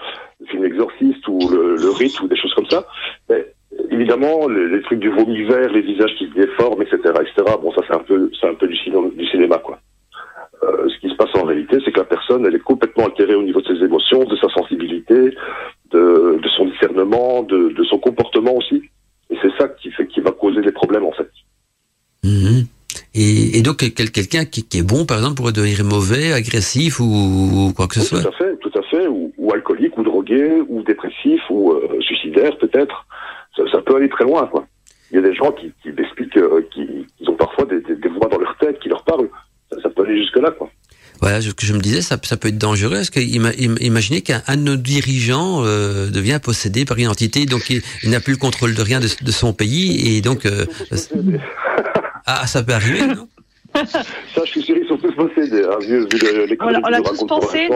le, 1.77 1.83
le 1.83 1.91
rite 1.91 2.19
ou 2.21 2.29
des 2.29 2.37
choses 2.37 2.55
comme 2.55 2.69
ça. 2.71 2.87
Mais 3.29 3.53
évidemment, 3.91 4.49
les, 4.49 4.69
les 4.69 4.83
trucs 4.83 5.01
du 5.01 5.11
vomi 5.11 5.43
vert, 5.45 5.71
les 5.71 5.83
visages 5.83 6.15
qui 6.19 6.27
se 6.29 6.35
déforment, 6.35 6.83
etc., 6.83 6.97
etc. 7.21 7.57
Bon, 7.63 7.73
ça 7.75 7.83
c'est 7.87 7.95
un 7.95 8.01
peu, 8.05 8.31
c'est 8.41 8.49
un 8.49 8.55
peu 8.55 8.67
du 8.69 8.77
cinéma, 8.77 9.09
du 9.15 9.27
cinéma 9.29 9.59
quoi. 9.59 9.79
Euh, 10.63 10.89
ce 10.89 10.99
qui 11.01 11.11
se 11.11 11.17
passe 11.17 11.29
en 11.35 11.45
réalité, 11.45 11.77
c'est 11.85 11.93
que 11.93 11.99
la 11.99 12.05
personne, 12.07 12.47
elle 12.47 12.55
est 12.55 12.61
complètement 12.73 13.05
altérée 13.05 13.35
au 13.35 13.43
niveau 13.43 13.61
de 13.61 13.67
ses 13.77 13.85
émotions, 13.85 14.25
de 14.25 14.37
sa 14.37 14.49
sensibilité, 14.49 15.15
de, 15.93 16.39
de 16.43 16.49
son 16.57 16.65
discernement, 16.67 17.43
de, 17.43 17.69
de 17.77 17.85
son 17.85 17.99
comportement 17.99 18.55
aussi. 18.57 18.83
Et 19.31 19.37
c'est 19.43 19.53
ça 19.59 19.69
qui 19.69 19.91
fait, 19.91 20.07
qui 20.07 20.21
va 20.21 20.31
causer 20.33 20.63
des 20.63 20.73
problèmes 20.73 21.05
en 21.05 21.13
fait. 21.13 21.29
Mhm. 22.25 22.67
Et, 23.15 23.59
et 23.59 23.63
donc 23.63 23.77
quel- 23.95 24.11
quelqu'un 24.11 24.45
qui, 24.47 24.67
qui 24.67 24.79
est 24.79 24.83
bon, 24.83 25.05
par 25.05 25.19
exemple, 25.19 25.37
pourrait 25.37 25.53
devenir 25.53 25.85
mauvais, 25.85 26.33
agressif 26.33 27.01
ou, 27.01 27.05
ou 27.05 27.73
quoi 27.75 27.87
que 27.87 27.95
ce 27.95 28.01
Oui, 28.01 28.07
soit. 28.07 28.23
Tout 28.23 28.29
à 28.29 28.33
fait, 28.33 28.57
tout 28.59 28.79
à 28.79 28.83
fait, 28.83 29.07
ou, 29.07 29.26
ou 30.69 30.81
alcoolique, 30.87 31.41
ou 31.51 31.73
euh, 31.73 32.01
suicidaire 32.01 32.57
peut-être. 32.59 33.07
Ça, 33.57 33.63
ça 33.73 33.81
peut 33.83 33.97
aller 33.97 34.09
très 34.09 34.25
loin, 34.25 34.47
quoi. 34.47 34.67
Il 35.11 35.17
y 35.17 35.19
a 35.19 35.23
des 35.23 35.35
gens 35.35 35.53
qui, 35.53 35.73
qui 35.83 35.89
expliquent 35.99 36.37
euh, 36.37 36.63
qui, 36.75 36.87
qui 37.19 37.29
ont 37.29 37.37
parfois 37.37 37.65
des, 37.65 37.81
des, 37.81 37.97
des 37.97 38.09
voix 38.09 38.29
dans 38.29 38.39
leur 38.39 38.57
tête 38.59 38.79
qui 38.81 38.89
leur 38.89 39.05
parlent. 39.05 39.29
Ça, 39.73 39.79
ça 39.83 39.89
peut 39.91 40.03
aller 40.05 40.19
jusque 40.19 40.37
là, 40.37 40.51
quoi. 40.51 40.69
Voilà, 41.23 41.41
ce 41.41 41.51
que 41.51 41.65
je 41.65 41.73
me 41.73 41.79
disais, 41.79 42.03
ça, 42.03 42.19
ça 42.23 42.37
peut 42.37 42.49
être 42.49 42.59
dangereux. 42.59 42.97
Est-ce 42.97 43.11
que 43.11 43.21
ima- 43.21 43.55
im- 43.59 43.77
imaginez 43.81 44.21
qu'un 44.21 44.43
un 44.49 44.57
de 44.59 44.63
nos 44.63 44.77
dirigeants 44.77 45.63
euh, 45.65 46.11
devient 46.11 46.39
possédé 46.43 46.85
par 46.85 46.99
une 46.99 47.09
entité, 47.09 47.47
donc 47.47 47.71
il, 47.71 47.81
il 48.03 48.11
n'a 48.11 48.21
plus 48.21 48.33
le 48.35 48.39
contrôle 48.39 48.75
de 48.75 48.83
rien 48.83 49.01
de, 49.01 49.07
de 49.23 49.31
son 49.31 49.55
pays, 49.55 50.17
et 50.17 50.21
donc 50.21 50.45
euh, 50.45 50.67
ah, 52.27 52.47
ça 52.47 52.63
peut 52.63 52.75
arriver, 52.75 53.07
non? 53.07 53.29
Ça, 54.35 54.41
je 54.45 54.51
suis 54.51 54.63
sûr, 54.63 54.77
ils 54.81 54.87
sont 54.89 54.97
tous 54.99 55.13
possédés. 55.15 55.63
Hein, 55.65 55.77
vu, 55.81 56.01
vu 56.01 56.19
le- 56.23 56.47
les 56.47 56.57
On 56.61 56.69
l'a- 56.69 57.01
tous 57.03 57.25
pensé. 57.27 57.69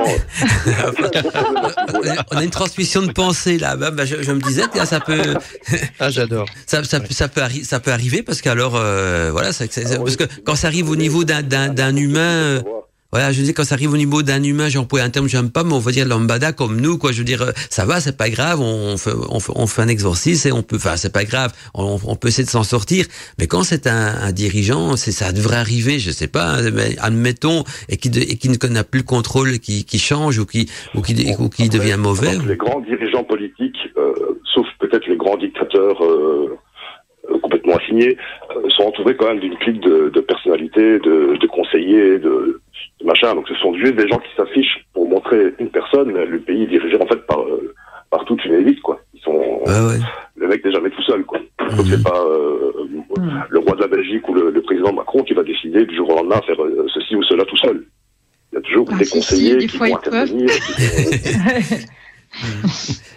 On 2.32 2.36
a 2.36 2.44
une 2.44 2.50
transmission 2.50 3.02
de 3.02 3.12
pensée 3.12 3.58
là. 3.58 3.76
Bah, 3.76 3.90
bah, 3.90 4.04
je, 4.04 4.22
je 4.22 4.32
me 4.32 4.40
disais, 4.40 4.62
tiens, 4.72 4.84
ça 4.84 5.00
peut, 5.00 5.34
Ah, 5.98 6.10
j'adore. 6.10 6.46
ça, 6.66 6.82
ça, 6.84 6.98
ça 7.10 7.28
peut, 7.28 7.40
ça 7.62 7.80
peut 7.80 7.90
arriver 7.92 8.22
parce 8.22 8.40
qu'alors, 8.40 8.76
euh, 8.76 9.30
voilà, 9.32 9.52
ça- 9.52 9.66
ça- 9.70 9.80
Ah 9.84 9.88
oui. 9.92 9.98
parce 10.04 10.16
que 10.16 10.24
quand 10.44 10.54
ça 10.54 10.66
arrive 10.68 10.88
au 10.90 10.96
niveau 10.96 11.24
d'un 11.24 11.42
d'un 11.42 11.68
d'un 11.68 11.94
humain. 11.96 12.62
Voilà, 13.12 13.32
je 13.32 13.42
dis 13.42 13.52
quand 13.52 13.64
ça 13.64 13.74
arrive 13.74 13.92
au 13.92 13.96
niveau 13.96 14.22
d'un 14.22 14.40
humain, 14.42 14.68
j'ai 14.68 14.78
employé 14.78 15.04
un 15.04 15.10
terme 15.10 15.26
que 15.26 15.32
j'aime 15.32 15.50
pas, 15.50 15.64
mais 15.64 15.72
on 15.72 15.80
va 15.80 15.90
dire 15.90 16.06
lambada 16.06 16.52
comme 16.52 16.80
nous, 16.80 16.96
quoi. 16.96 17.10
Je 17.10 17.18
veux 17.18 17.24
dire, 17.24 17.42
euh, 17.42 17.50
ça 17.68 17.84
va, 17.84 18.00
c'est 18.00 18.16
pas 18.16 18.30
grave, 18.30 18.60
on 18.60 18.96
fait, 18.96 19.10
on 19.30 19.40
fait, 19.40 19.52
on 19.56 19.66
fait 19.66 19.82
un 19.82 19.88
exorcisme 19.88 20.48
et 20.48 20.52
on 20.52 20.62
peut, 20.62 20.76
enfin, 20.76 20.96
c'est 20.96 21.12
pas 21.12 21.24
grave, 21.24 21.52
on, 21.74 21.98
on 22.06 22.14
peut 22.14 22.28
essayer 22.28 22.44
de 22.44 22.50
s'en 22.50 22.62
sortir. 22.62 23.06
Mais 23.40 23.48
quand 23.48 23.64
c'est 23.64 23.88
un, 23.88 24.14
un 24.22 24.30
dirigeant, 24.32 24.94
c'est 24.96 25.10
ça 25.10 25.32
devrait 25.32 25.56
arriver, 25.56 25.98
je 25.98 26.10
sais 26.12 26.28
pas, 26.28 26.50
hein, 26.58 26.70
mais 26.72 26.96
admettons, 27.00 27.64
et 27.88 27.96
qui, 27.96 28.10
de- 28.10 28.20
et 28.20 28.36
qui 28.36 28.48
ne 28.48 28.56
n'a 28.72 28.84
plus 28.84 29.00
le 29.00 29.04
contrôle, 29.06 29.58
qui, 29.58 29.84
qui 29.84 29.98
change 29.98 30.38
ou 30.38 30.46
qui, 30.46 30.70
ou 30.94 31.00
qui, 31.02 31.14
ou 31.38 31.48
qui 31.48 31.68
devient 31.68 31.96
mauvais. 31.98 32.38
Les 32.46 32.56
grands 32.56 32.80
dirigeants 32.80 33.24
politiques, 33.24 33.76
euh, 33.96 34.12
sauf 34.54 34.66
peut-être 34.78 35.06
les 35.08 35.16
grands 35.16 35.36
dictateurs 35.36 36.00
euh, 36.04 36.56
euh, 37.28 37.38
complètement 37.42 37.74
assignés, 37.76 38.16
euh, 38.56 38.68
sont 38.76 38.84
entourés 38.84 39.16
quand 39.16 39.26
même 39.26 39.40
d'une 39.40 39.56
clique 39.58 39.80
de, 39.80 40.10
de 40.14 40.20
personnalités, 40.20 41.00
de, 41.00 41.36
de 41.40 41.46
conseillers, 41.48 42.18
de 42.20 42.60
machin. 43.04 43.34
Donc 43.34 43.48
ce 43.48 43.54
sont 43.56 43.74
juste 43.74 43.94
des 43.96 44.08
gens 44.08 44.18
qui 44.18 44.30
s'affichent 44.36 44.84
pour 44.92 45.08
montrer 45.08 45.54
une 45.58 45.70
personne, 45.70 46.12
le 46.12 46.38
pays 46.40 46.62
est 46.64 46.66
dirigé 46.66 46.96
en 47.00 47.06
fait 47.06 47.24
par, 47.26 47.40
euh, 47.40 47.74
par 48.10 48.24
toute 48.24 48.44
une 48.44 48.54
élite, 48.54 48.80
quoi. 48.80 49.00
Ils 49.14 49.20
sont, 49.20 49.32
Ouais, 49.32 49.80
ouais. 49.88 49.98
le 50.36 50.48
mec 50.48 50.64
n'est 50.64 50.72
jamais 50.72 50.90
tout 50.90 51.02
seul, 51.02 51.24
quoi. 51.24 51.38
Donc 51.58 51.86
Mhm. 51.86 51.86
c'est 51.90 52.02
pas 52.02 52.18
euh, 52.20 52.72
le 53.48 53.58
roi 53.60 53.76
de 53.76 53.80
la 53.82 53.86
Belgique 53.88 54.28
ou 54.28 54.34
le, 54.34 54.50
le 54.50 54.62
président 54.62 54.92
Macron 54.92 55.22
qui 55.22 55.34
va 55.34 55.42
décider 55.42 55.84
du 55.86 55.94
jour 55.96 56.10
au 56.10 56.16
lendemain 56.16 56.40
faire 56.46 56.60
euh, 56.62 56.86
ceci 56.92 57.14
ou 57.16 57.22
cela 57.24 57.44
tout 57.44 57.56
seul. 57.58 57.84
Il 58.52 58.56
y 58.56 58.58
a 58.58 58.62
toujours 58.62 58.88
Ah, 58.92 58.96
des 58.98 59.06
conseillers 59.06 59.56
des 59.56 59.66
qui 59.68 59.76
vont 59.78 59.84
ils 59.86 59.90
peuvent. 60.02 60.14
intervenir. 60.14 60.50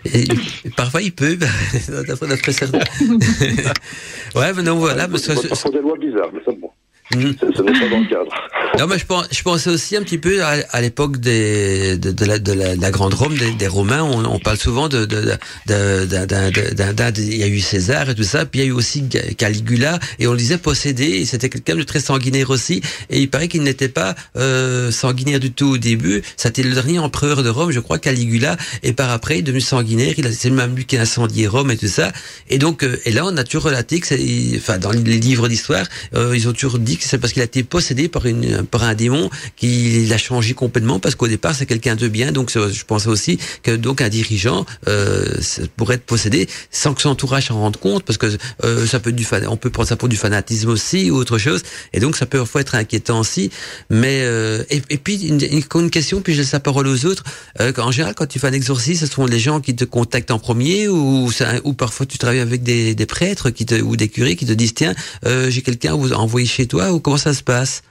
Et, 0.05 0.23
parfois 0.77 1.01
il 1.01 1.11
peut, 1.13 1.35
d'après 2.07 2.27
d'après 2.27 2.51
certains. 2.51 2.79
ouais, 4.35 4.53
mais 4.55 4.63
non, 4.63 4.75
voilà, 4.75 5.07
parce 5.07 5.27
que 5.27 5.71
des 5.71 5.79
lois 5.79 5.97
bizarres, 5.97 6.29
mais 6.33 6.41
ça 6.45 6.51
bon. 6.51 6.69
Mhm. 7.13 7.35
Ce 7.39 7.61
n'est 7.61 7.79
pas 7.79 7.89
dans 7.89 7.99
le 7.99 8.09
cadre. 8.09 8.31
Non, 8.79 8.87
mais 8.87 8.97
je, 8.97 9.05
pense, 9.05 9.27
je 9.31 9.43
pensais 9.43 9.69
aussi 9.69 9.95
un 9.95 10.01
petit 10.01 10.17
peu 10.17 10.43
à, 10.43 10.81
l'époque 10.81 11.17
des, 11.17 11.97
de, 11.97 12.11
de, 12.11 12.25
la, 12.25 12.39
de, 12.39 12.53
la, 12.53 12.91
grande 12.91 13.13
Rome, 13.13 13.37
des, 13.37 13.51
des 13.51 13.67
Romains. 13.67 14.01
On, 14.01 14.25
on, 14.25 14.39
parle 14.39 14.57
souvent 14.57 14.89
de, 14.89 15.05
de, 15.05 15.37
de, 15.67 17.21
il 17.21 17.37
y 17.37 17.43
a 17.43 17.47
eu 17.47 17.59
César 17.59 18.09
et 18.09 18.15
tout 18.15 18.23
ça, 18.23 18.45
puis 18.45 18.61
il 18.61 18.63
y 18.63 18.65
a 18.65 18.69
eu 18.69 18.73
aussi 18.73 19.07
Caligula, 19.37 19.99
et 20.17 20.27
on 20.27 20.31
le 20.31 20.37
disait 20.37 20.57
possédé. 20.57 21.23
C'était 21.25 21.49
quelqu'un 21.49 21.75
de 21.75 21.83
très 21.83 21.99
sanguinaire 21.99 22.49
aussi, 22.49 22.81
et 23.11 23.19
il 23.19 23.29
paraît 23.29 23.47
qu'il 23.47 23.61
n'était 23.61 23.89
pas 23.89 24.15
euh, 24.37 24.89
sanguinaire 24.89 25.39
du 25.39 25.51
tout 25.51 25.73
au 25.73 25.77
début. 25.77 26.23
C'était 26.35 26.63
le 26.63 26.73
dernier 26.73 26.97
empereur 26.97 27.43
de 27.43 27.49
Rome, 27.49 27.71
je 27.71 27.79
crois, 27.79 27.99
Caligula, 27.99 28.57
et 28.81 28.93
par 28.93 29.11
après 29.11 29.35
il 29.35 29.39
est 29.39 29.43
devenu 29.43 29.61
sanguinaire. 29.61 30.15
Il 30.17 30.25
a 30.25 30.31
c'est 30.31 30.49
même 30.49 30.75
lui 30.75 30.85
qui 30.85 30.97
a 30.97 31.01
incendié 31.01 31.47
Rome 31.47 31.71
et 31.71 31.77
tout 31.77 31.87
ça. 31.87 32.11
Et 32.49 32.57
donc, 32.57 32.83
euh, 32.83 32.99
et 33.05 33.11
là, 33.11 33.25
on 33.25 33.37
a 33.37 33.43
toujours 33.43 33.63
relaté 33.63 33.99
que, 33.99 34.57
enfin, 34.57 34.77
dans 34.77 34.91
les 34.91 35.19
livres 35.19 35.47
d'histoire, 35.47 35.85
euh, 36.15 36.35
ils 36.35 36.47
ont 36.47 36.53
toujours 36.53 36.79
dit 36.79 36.92
c'est 37.01 37.17
parce 37.17 37.33
qu'il 37.33 37.41
a 37.41 37.45
été 37.45 37.63
possédé 37.63 38.07
par 38.07 38.25
une 38.25 38.63
par 38.63 38.83
un 38.83 38.93
démon 38.93 39.29
qu'il 39.55 40.11
a 40.11 40.17
changé 40.17 40.53
complètement 40.53 40.99
parce 40.99 41.15
qu'au 41.15 41.27
départ 41.27 41.55
c'est 41.55 41.65
quelqu'un 41.65 41.95
de 41.95 42.07
bien. 42.07 42.31
Donc 42.31 42.51
je 42.51 42.83
pensais 42.85 43.07
aussi 43.07 43.37
que 43.61 43.75
donc 43.75 44.01
un 44.01 44.09
dirigeant 44.09 44.65
euh, 44.87 45.39
pourrait 45.75 45.95
être 45.95 46.05
possédé 46.05 46.47
sans 46.71 46.93
que 46.93 47.01
son 47.01 47.09
entourage 47.09 47.47
s'en 47.47 47.59
rende 47.59 47.77
compte 47.77 48.03
parce 48.03 48.17
que 48.17 48.27
euh, 48.63 48.85
ça 48.85 48.99
peut 48.99 49.11
du 49.11 49.25
on 49.47 49.57
peut 49.57 49.69
prendre 49.69 49.89
ça 49.89 49.95
pour 49.95 50.09
du 50.09 50.17
fanatisme 50.17 50.69
aussi 50.69 51.11
ou 51.11 51.15
autre 51.15 51.37
chose. 51.37 51.61
Et 51.93 51.99
donc 51.99 52.15
ça 52.15 52.25
peut 52.25 52.39
parfois 52.39 52.61
être 52.61 52.75
inquiétant 52.75 53.19
aussi. 53.19 53.49
Mais 53.89 54.21
euh, 54.23 54.63
et, 54.69 54.97
puis 54.97 55.27
une, 55.27 55.41
une, 55.41 55.89
question 55.89 56.21
puis 56.21 56.33
je 56.33 56.39
laisse 56.39 56.51
la 56.51 56.59
parole 56.59 56.87
aux 56.87 57.05
autres. 57.05 57.23
Euh, 57.59 57.71
en 57.77 57.91
général 57.91 58.15
quand 58.15 58.27
tu 58.27 58.39
fais 58.39 58.47
un 58.47 58.53
exorcisme, 58.53 59.05
ce 59.05 59.11
sont 59.11 59.25
les 59.25 59.39
gens 59.39 59.59
qui 59.59 59.75
te 59.75 59.85
contactent 59.85 60.31
en 60.31 60.39
premier 60.39 60.87
ou 60.87 61.29
ou 61.63 61.73
parfois 61.73 62.05
tu 62.05 62.17
travailles 62.17 62.39
avec 62.39 62.63
des, 62.63 62.95
des 62.95 63.05
prêtres 63.05 63.49
qui 63.49 63.65
te, 63.65 63.75
ou 63.75 63.95
des 63.95 64.09
curés 64.09 64.35
qui 64.35 64.45
te 64.45 64.53
disent 64.53 64.73
tiens 64.73 64.93
euh, 65.25 65.49
j'ai 65.49 65.61
quelqu'un 65.61 65.95
vous 65.95 66.13
envoyer 66.13 66.47
chez 66.47 66.65
toi 66.67 66.82
ou 66.91 66.99
comment 66.99 67.17
ça 67.17 67.33
se 67.33 67.43
passe? 67.43 67.83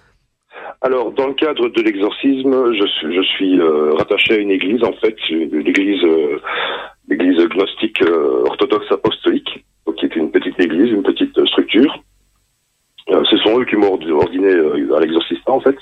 Alors, 0.85 1.13
dans 1.13 1.29
le 1.29 1.35
cadre 1.35 1.69
de 1.69 1.81
l'exorcisme, 1.81 2.73
je 2.73 3.23
suis, 3.23 3.61
euh, 3.61 3.95
rattaché 3.95 4.35
à 4.35 4.37
une 4.39 4.51
église, 4.51 4.83
en 4.83 4.93
fait, 4.95 5.15
l'église, 5.29 6.03
euh, 6.03 6.41
l'église 7.09 7.39
gnostique 7.49 8.03
euh, 8.03 8.45
orthodoxe 8.47 8.91
apostolique, 8.91 9.65
qui 9.97 10.07
est 10.07 10.17
une 10.17 10.33
petite 10.33 10.59
église, 10.59 10.91
une 10.91 11.05
petite 11.05 11.39
structure. 11.47 12.03
ce 13.09 13.37
sont 13.39 13.61
eux 13.61 13.65
qui 13.65 13.77
m'ont 13.77 13.93
ordiné 13.93 14.51
à 14.97 15.01
l'exorcisme, 15.01 15.43
en 15.47 15.61
fait. 15.61 15.77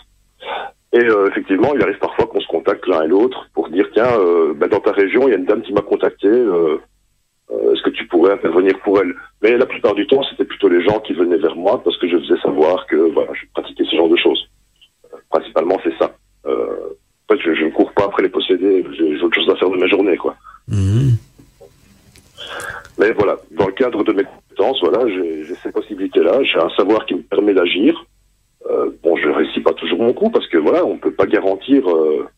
Et 0.92 1.06
effectivement, 1.28 1.72
il 1.74 1.82
arrive 1.82 1.98
parfois 1.98 2.26
qu'on 2.26 2.40
se 2.40 2.48
contacte 2.48 2.86
l'un 2.86 3.02
et 3.02 3.08
l'autre 3.08 3.46
pour 3.54 3.68
dire 3.70 3.88
tiens, 3.94 4.18
ben, 4.56 4.68
dans 4.68 4.80
ta 4.80 4.92
région, 4.92 5.28
il 5.28 5.30
y 5.30 5.34
a 5.34 5.38
une 5.38 5.44
dame 5.44 5.62
qui 5.62 5.72
m'a 5.72 5.82
contacté. 5.82 6.28
Est-ce 7.50 7.82
que 7.82 7.90
tu 7.90 8.06
pourrais 8.06 8.32
intervenir 8.32 8.78
pour 8.80 9.00
elle 9.00 9.14
Mais 9.42 9.56
la 9.56 9.66
plupart 9.66 9.94
du 9.94 10.06
temps, 10.06 10.22
c'était 10.30 10.44
plutôt 10.44 10.68
les 10.68 10.84
gens 10.84 11.00
qui 11.00 11.12
venaient 11.12 11.38
vers 11.38 11.56
moi 11.56 11.82
parce 11.82 11.98
que 11.98 12.08
je 12.08 12.16
faisais 12.18 12.40
savoir 12.42 12.86
que 12.86 12.96
voilà, 13.12 13.32
je 13.34 13.46
pratiquais 13.52 13.84
ce 13.84 13.96
genre 13.96 14.08
de 14.08 14.16
choses 14.16 14.48
principalement, 15.30 15.78
c'est 15.82 15.96
ça. 15.98 16.12
Euh, 16.46 16.94
en 17.28 17.34
fait, 17.34 17.40
je 17.54 17.64
ne 17.64 17.70
cours 17.70 17.92
pas 17.92 18.04
après 18.04 18.22
les 18.22 18.28
posséder, 18.28 18.84
j'ai 18.92 19.22
autre 19.22 19.34
chose 19.34 19.48
à 19.48 19.56
faire 19.56 19.70
de 19.70 19.76
ma 19.76 19.86
journée, 19.86 20.16
quoi. 20.16 20.36
Mhm. 20.68 21.16
Mais 22.98 23.12
voilà, 23.12 23.36
dans 23.52 23.66
le 23.66 23.72
cadre 23.72 24.02
de 24.04 24.12
mes 24.12 24.24
compétences, 24.24 24.80
voilà, 24.82 25.08
j'ai 25.08 25.54
ces 25.62 25.72
possibilités-là, 25.72 26.42
j'ai 26.42 26.58
un 26.58 26.68
savoir 26.70 27.06
qui 27.06 27.14
me 27.14 27.22
permet 27.22 27.54
d'agir. 27.54 28.04
Euh, 28.68 28.90
bon, 29.02 29.16
je 29.16 29.28
réussis 29.28 29.60
pas 29.60 29.72
toujours 29.72 30.02
mon 30.02 30.12
coup 30.12 30.30
parce 30.30 30.46
que 30.48 30.58
voilà, 30.58 30.84
on 30.84 30.98
peut 30.98 31.12
pas 31.12 31.26
garantir 31.26 31.88
euh, 31.88 32.28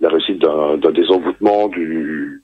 la 0.00 0.10
réussite 0.10 0.38
d'un 0.38 0.90
désenvoûtement 0.92 1.68
du 1.68 2.41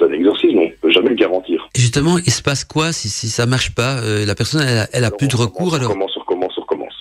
d'un 0.00 0.12
exorcisme, 0.12 0.58
on 0.58 0.70
peut 0.80 0.90
jamais 0.90 1.10
le 1.10 1.14
garantir. 1.14 1.68
Et 1.74 1.80
justement, 1.80 2.18
il 2.18 2.32
se 2.32 2.42
passe 2.42 2.64
quoi 2.64 2.92
si, 2.92 3.08
si 3.08 3.28
ça 3.28 3.46
marche 3.46 3.74
pas 3.74 4.00
La 4.26 4.34
personne, 4.34 4.62
elle 4.92 5.04
a, 5.04 5.10
plus 5.10 5.28
de 5.28 5.36
recours. 5.36 5.74
alors... 5.74 5.90
recommence, 5.90 6.16
on 6.16 6.20
recommence, 6.20 6.52
on 6.58 6.62
recommence, 6.62 6.94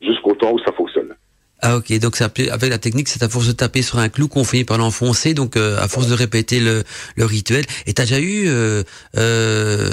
jusqu'au 0.00 0.34
temps 0.34 0.52
où 0.52 0.58
ça 0.58 0.72
fonctionne. 0.72 1.14
Ah 1.62 1.76
ok, 1.76 1.98
donc 1.98 2.16
ça, 2.16 2.24
avec 2.24 2.70
la 2.70 2.78
technique, 2.78 3.08
c'est 3.08 3.22
à 3.22 3.28
force 3.28 3.46
de 3.46 3.52
taper 3.52 3.82
sur 3.82 3.98
un 3.98 4.08
clou 4.08 4.28
qu'on 4.28 4.44
finit 4.44 4.64
par 4.64 4.78
l'enfoncer, 4.78 5.34
donc 5.34 5.56
euh, 5.56 5.76
à 5.78 5.88
force 5.88 6.08
de 6.08 6.14
répéter 6.14 6.58
le, 6.58 6.84
le 7.16 7.24
rituel. 7.26 7.64
Et 7.86 7.92
t'as 7.92 8.04
déjà 8.04 8.18
eu 8.18 8.48
euh, 8.48 8.82
euh, 9.18 9.86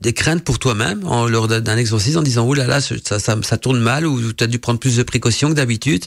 des 0.00 0.14
craintes 0.14 0.44
pour 0.44 0.58
toi-même 0.58 1.02
lors 1.28 1.46
d'un 1.46 1.76
exorcisme 1.76 2.20
en 2.20 2.22
disant 2.22 2.46
oh 2.48 2.54
là 2.54 2.66
là, 2.66 2.80
ça, 2.80 3.18
ça, 3.18 3.36
ça 3.42 3.58
tourne 3.58 3.80
mal 3.80 4.06
ou 4.06 4.32
t'as 4.32 4.46
dû 4.46 4.58
prendre 4.58 4.80
plus 4.80 4.96
de 4.96 5.02
précautions 5.02 5.50
que 5.50 5.54
d'habitude? 5.54 6.04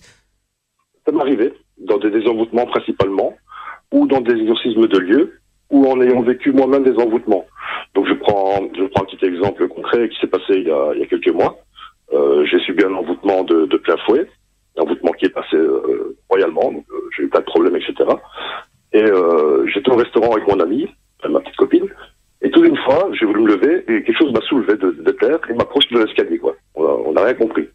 Ça 1.06 1.12
m'est 1.12 1.22
arrivé 1.22 1.54
dans 1.86 1.98
des 2.00 2.10
désenvoûtements 2.10 2.66
principalement, 2.66 3.36
ou 3.92 4.08
dans 4.08 4.22
des 4.22 4.34
exorcismes 4.34 4.88
de 4.88 4.98
lieu, 4.98 5.40
ou 5.74 5.88
en 5.88 6.00
ayant 6.02 6.22
vécu 6.22 6.52
moi-même 6.52 6.84
des 6.84 6.98
envoûtements. 7.02 7.46
Donc 7.96 8.08
je 8.08 8.14
prends, 8.14 8.62
je 8.78 8.86
prends 8.86 9.02
un 9.02 9.06
petit 9.06 9.26
exemple 9.26 9.68
concret 9.68 10.08
qui 10.08 10.20
s'est 10.20 10.28
passé 10.28 10.54
il 10.56 10.68
y 10.68 10.72
a, 10.72 10.92
il 10.94 11.00
y 11.00 11.04
a 11.04 11.08
quelques 11.08 11.34
mois. 11.34 11.58
Euh, 12.14 12.46
j'ai 12.46 12.60
subi 12.60 12.84
un 12.86 12.94
envoûtement 12.94 13.44
de, 13.44 13.66
de 13.66 13.78
plein 13.78 13.98
fouet 14.06 14.28
envoûtement 14.78 15.12
qui 15.12 15.26
est 15.26 15.30
passé 15.30 15.56
euh, 15.56 16.18
royalement, 16.30 16.72
donc 16.72 16.86
euh, 16.92 17.10
j'ai 17.16 17.24
eu 17.24 17.30
pas 17.30 17.40
de 17.40 17.46
problème, 17.46 17.76
etc. 17.76 17.94
Et 18.92 19.04
j'étais 19.74 19.92
au 19.92 19.96
restaurant 19.96 20.34
avec 20.34 20.48
mon 20.48 20.60
ami, 20.60 20.88
ma 21.28 21.40
petite 21.40 21.56
copine, 21.56 21.88
et 22.42 22.52
tout 22.52 22.62
d'une 22.62 22.78
fois, 22.78 23.10
j'ai 23.14 23.26
voulu 23.26 23.42
me 23.42 23.56
lever 23.56 23.84
et 23.88 24.04
quelque 24.04 24.18
chose 24.18 24.34
m'a 24.34 24.42
soulevé 24.42 24.76
de, 24.78 24.92
de 24.92 25.12
terre 25.12 25.40
et 25.50 25.54
m'approche 25.54 25.88
de 25.90 26.00
l'escalier, 26.00 26.38
quoi. 26.38 26.56
On 26.76 27.12
n'a 27.12 27.24
rien 27.24 27.34
compris. 27.34 27.68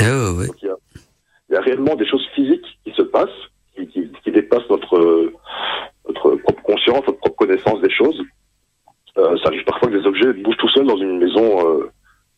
Oh, 0.00 0.38
ouais. 0.38 0.46
il, 0.62 0.68
y 1.50 1.56
a, 1.56 1.60
réellement 1.60 1.96
des 1.96 2.06
choses 2.06 2.24
physiques 2.34 2.66
qui 2.84 2.92
se 2.92 3.02
passent, 3.02 3.28
qui, 3.74 3.86
qui, 3.88 4.10
qui 4.22 4.30
dépassent 4.30 4.68
notre, 4.70 5.32
notre 6.10 6.36
propre 6.36 6.62
conscience, 6.62 7.06
notre 7.06 7.18
propre 7.18 7.36
connaissance 7.36 7.80
des 7.80 7.90
choses. 7.90 8.20
Euh, 9.18 9.36
ça 9.38 9.48
arrive 9.48 9.64
parfois 9.64 9.88
que 9.88 9.96
des 9.96 10.06
objets 10.06 10.32
bougent 10.32 10.56
tout 10.56 10.68
seuls 10.68 10.86
dans 10.86 10.96
une 10.96 11.18
maison, 11.18 11.80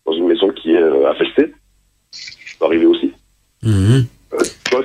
dans 0.06 0.12
une 0.12 0.26
maison 0.26 0.50
qui 0.50 0.72
est 0.72 1.06
affectée. 1.06 1.52
Ça 2.10 2.58
peut 2.58 2.66
arriver 2.66 2.86
aussi. 2.86 3.12
Mmh. 3.62 4.00
Euh, 4.34 4.38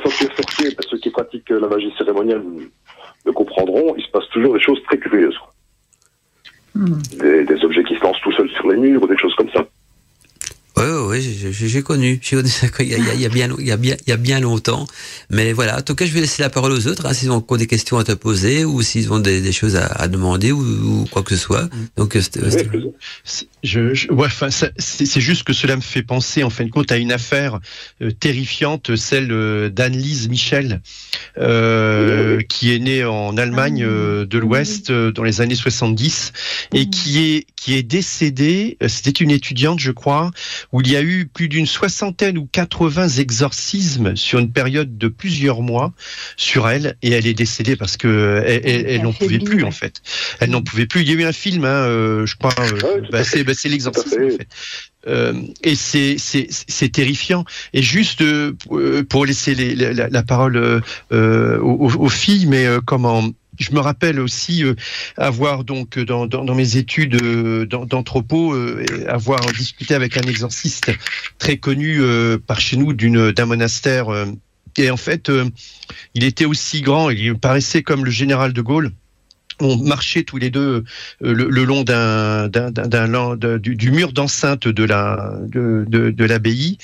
sorcier, 0.03 0.69
ceux 0.89 0.97
qui 0.97 1.09
pratiquent 1.09 1.49
la 1.49 1.67
magie 1.67 1.93
cérémonielle 1.97 2.41
le 3.25 3.31
comprendront, 3.31 3.95
il 3.97 4.03
se 4.03 4.09
passe 4.09 4.27
toujours 4.29 4.53
des 4.53 4.59
choses 4.59 4.81
très 4.83 4.97
curieuses. 4.97 5.37
Hmm. 6.75 6.99
Des, 7.19 7.45
des, 7.45 7.65
objets 7.65 7.83
qui 7.83 7.95
se 7.95 8.01
lancent 8.01 8.21
tout 8.21 8.31
seuls 8.33 8.49
sur 8.51 8.67
les 8.69 8.77
murs 8.77 9.01
ou 9.03 9.07
des 9.07 9.17
choses 9.17 9.33
comme 9.35 9.46
ça. 9.46 9.46
Oui, 11.17 11.51
j'ai 11.51 11.83
connu. 11.83 12.19
J'ai 12.21 12.35
connu 12.35 12.49
ça 12.49 12.67
il 12.79 12.87
y, 12.87 12.95
a, 12.95 12.97
il, 12.97 13.21
y 13.21 13.25
a 13.25 13.29
bien, 13.29 13.49
il, 13.59 13.67
y 13.67 13.71
a 13.71 13.77
bien, 13.77 13.95
il 14.05 14.09
y 14.09 14.13
a 14.13 14.17
bien 14.17 14.39
longtemps. 14.39 14.87
Mais 15.29 15.53
voilà, 15.53 15.77
en 15.77 15.81
tout 15.81 15.95
cas, 15.95 16.05
je 16.05 16.11
vais 16.11 16.21
laisser 16.21 16.41
la 16.41 16.49
parole 16.49 16.71
aux 16.71 16.87
autres, 16.87 17.05
hein, 17.05 17.13
s'ils 17.13 17.31
ont 17.31 17.41
des 17.57 17.67
questions 17.67 17.97
à 17.97 18.03
te 18.03 18.11
poser 18.13 18.65
ou 18.65 18.81
s'ils 18.81 19.11
ont 19.11 19.19
des, 19.19 19.41
des, 19.41 19.51
choses 19.51 19.75
à, 19.75 19.85
à 19.85 20.07
demander 20.07 20.51
ou, 20.51 20.61
ou, 20.61 21.05
quoi 21.05 21.23
que 21.23 21.35
ce 21.35 21.41
soit. 21.41 21.65
Mm. 21.65 21.87
Donc, 21.97 22.15
euh, 22.15 22.21
je, 23.63 23.93
je, 23.93 24.11
ouais, 24.11 24.27
enfin, 24.27 24.49
c'est 24.49 25.21
juste 25.21 25.43
que 25.43 25.53
cela 25.53 25.75
me 25.75 25.81
fait 25.81 26.03
penser, 26.03 26.43
en 26.43 26.49
fin 26.49 26.65
de 26.65 26.69
compte, 26.69 26.91
à 26.91 26.97
une 26.97 27.11
affaire 27.11 27.59
euh, 28.01 28.11
terrifiante, 28.11 28.95
celle 28.95 29.31
euh, 29.31 29.69
d'Anne-Lise 29.69 30.29
Michel, 30.29 30.81
euh, 31.37 32.41
qui 32.47 32.73
est 32.73 32.79
née 32.79 33.03
en 33.03 33.35
Allemagne 33.37 33.83
ah. 33.83 34.25
de 34.25 34.37
l'Ouest 34.37 34.91
dans 34.91 35.23
les 35.23 35.41
années 35.41 35.55
70 35.55 36.33
et 36.73 36.85
mm. 36.85 36.89
qui 36.89 37.19
est 37.19 37.45
qui 37.55 37.75
est 37.75 37.83
décédée. 37.83 38.77
C'était 38.87 39.23
une 39.23 39.31
étudiante, 39.31 39.79
je 39.79 39.91
crois 39.91 40.31
où 40.71 40.81
il 40.81 40.91
y 40.91 40.95
a 40.95 41.01
eu 41.01 41.06
plus 41.33 41.47
d'une 41.47 41.65
soixantaine 41.65 42.37
ou 42.37 42.47
80 42.51 43.07
exorcismes 43.19 44.15
sur 44.15 44.39
une 44.39 44.51
période 44.51 44.97
de 44.97 45.07
plusieurs 45.07 45.61
mois 45.61 45.93
sur 46.35 46.69
elle, 46.69 46.95
et 47.01 47.11
elle 47.11 47.27
est 47.27 47.33
décédée 47.33 47.75
parce 47.75 47.97
que 47.97 48.43
elle, 48.45 49.01
n'en 49.01 49.13
pouvait 49.13 49.39
plus 49.39 49.63
en 49.63 49.71
fait. 49.71 50.01
Elle 50.39 50.49
n'en 50.49 50.61
pouvait 50.61 50.85
plus. 50.85 51.01
Il 51.01 51.09
y 51.09 51.11
a 51.11 51.15
eu 51.15 51.23
un 51.23 51.31
film, 51.31 51.65
hein, 51.65 51.87
euh, 51.87 52.25
je 52.25 52.35
crois, 52.35 52.53
euh, 52.59 53.01
bah, 53.11 53.23
c'est 53.23 53.43
bah, 53.43 53.53
l'exorcisme 53.65 54.23
en 54.23 54.37
fait. 54.37 54.47
Euh, 55.07 55.33
et 55.63 55.75
c'est 55.75 56.89
terrifiant. 56.91 57.45
Et 57.73 57.81
juste 57.81 58.23
pour 59.09 59.25
laisser 59.25 59.55
la, 59.55 60.23
parole 60.23 60.83
aux, 61.11 62.09
filles, 62.09 62.45
mais 62.47 62.67
comment 62.85 63.23
je 63.59 63.71
me 63.71 63.79
rappelle 63.79 64.19
aussi 64.19 64.63
euh, 64.63 64.75
avoir 65.17 65.63
donc 65.63 65.99
dans, 65.99 66.27
dans, 66.27 66.55
mes 66.55 66.77
études 66.77 67.21
euh, 67.21 67.65
d'anthropo 67.65 68.53
euh, 68.53 68.85
avoir 69.07 69.39
discuté 69.53 69.93
avec 69.93 70.17
un 70.17 70.21
exorciste 70.21 70.91
très 71.37 71.57
connu 71.57 72.01
par 72.45 72.59
chez 72.59 72.77
nous 72.77 72.93
d'une 72.93 73.31
d'un 73.31 73.45
monastère 73.45 74.07
et 74.77 74.91
en 74.91 74.97
fait 74.97 75.31
il 76.13 76.23
était 76.23 76.45
aussi 76.45 76.81
grand 76.81 77.09
il 77.09 77.37
paraissait 77.37 77.83
comme 77.83 78.05
le 78.05 78.11
général 78.11 78.53
de 78.53 78.61
Gaulle 78.61 78.91
on 79.59 79.77
marchait 79.77 80.23
tous 80.23 80.37
les 80.37 80.49
deux 80.49 80.83
euh, 81.23 81.33
le, 81.33 81.63
long 81.63 81.83
d'un, 81.83 82.47
du, 82.47 83.91
mur 83.91 84.13
d'enceinte 84.13 84.67
de 84.67 84.83
la 84.83 85.39
de, 85.47 85.85
de, 85.87 86.25
l'abbaye. 86.25 86.77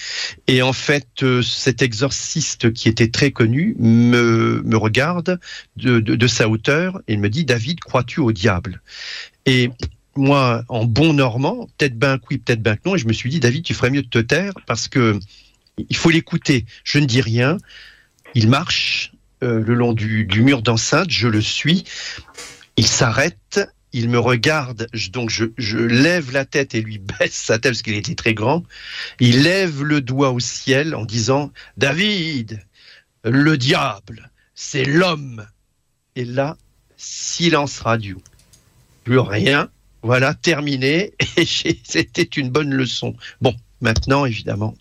Et 0.48 0.62
en 0.62 0.74
fait 0.74 1.08
euh, 1.24 1.42
cet 1.42 1.82
exorciste 1.82 2.74
qui 2.74 2.90
était 2.90 3.10
très 3.10 3.32
connu 3.32 3.76
me, 3.80 4.64
regarde 4.76 5.40
de, 5.78 6.28
sa 6.28 6.50
hauteur 6.50 7.02
et 7.08 7.18
me 7.18 7.30
dit 7.30 7.46
David 7.46 7.80
crois-tu 7.80 8.20
au 8.20 8.32
diable? 8.32 8.82
Et 9.46 9.70
moi 10.16 10.64
en 10.70 10.86
bon 10.86 11.14
normand 11.14 11.68
peut-être 11.78 11.98
ben 11.98 12.20
oui 12.30 12.38
peut-être 12.38 12.62
ben 12.62 12.78
non 12.86 12.96
et 12.96 12.98
je 12.98 13.08
me 13.08 13.14
suis 13.14 13.30
dit 13.30 13.40
David 13.40 13.64
tu 13.64 13.74
ferais 13.74 13.90
mieux 13.90 14.04
de 14.04 14.10
te 14.10 14.20
taire 14.20 14.54
parce 14.68 14.88
que 14.88 15.20
il 15.78 15.96
faut 15.96 16.12
l'écouter. 16.12 16.66
Je 16.84 17.00
ne 17.00 17.06
dis 17.06 17.22
rien. 17.22 17.58
Il 18.36 18.48
marche 18.48 19.12
euh, 19.44 19.60
le 19.60 19.74
long 19.74 19.94
du 19.94 20.28
mur 20.42 20.62
d'enceinte. 20.62 21.10
Je 21.10 21.28
le 21.28 21.42
suis 21.42 21.84
il 22.78 22.88
s'arrête 22.88 23.60
il 23.94 24.10
me 24.10 24.20
regarde, 24.20 24.88
donc 25.12 25.30
je, 25.30 25.78
lève 25.78 26.32
la 26.32 26.46
tête 26.46 26.74
et 26.74 26.82
lui 26.82 26.98
baisse 27.20 27.34
sa 27.34 27.60
tête 27.60 27.74
parce 27.74 27.82
qu'il 27.84 27.94
était 27.94 28.16
très 28.16 28.34
grand. 28.34 28.64
Il 29.20 29.44
lève 29.44 29.84
le 29.84 30.02
doigt 30.02 30.32
au 30.32 30.40
ciel 30.40 30.96
en 30.96 31.06
disant 31.06 31.52
David, 31.78 32.60
le 33.24 33.58
diable, 33.58 34.32
c'est 34.56 34.84
l'homme. 34.84 35.46
Et 36.16 36.26
là, 36.26 36.58
silence 36.98 37.80
radio. 37.80 38.22
Plus 39.04 39.20
rien. 39.20 39.70
Voilà, 40.02 40.34
terminé. 40.34 41.14
Et 41.38 41.46
c'était 41.84 42.24
une 42.24 42.50
bonne 42.50 42.74
leçon. 42.74 43.16
Bon, 43.42 43.56
maintenant, 43.80 44.26
évidemment. 44.26 44.76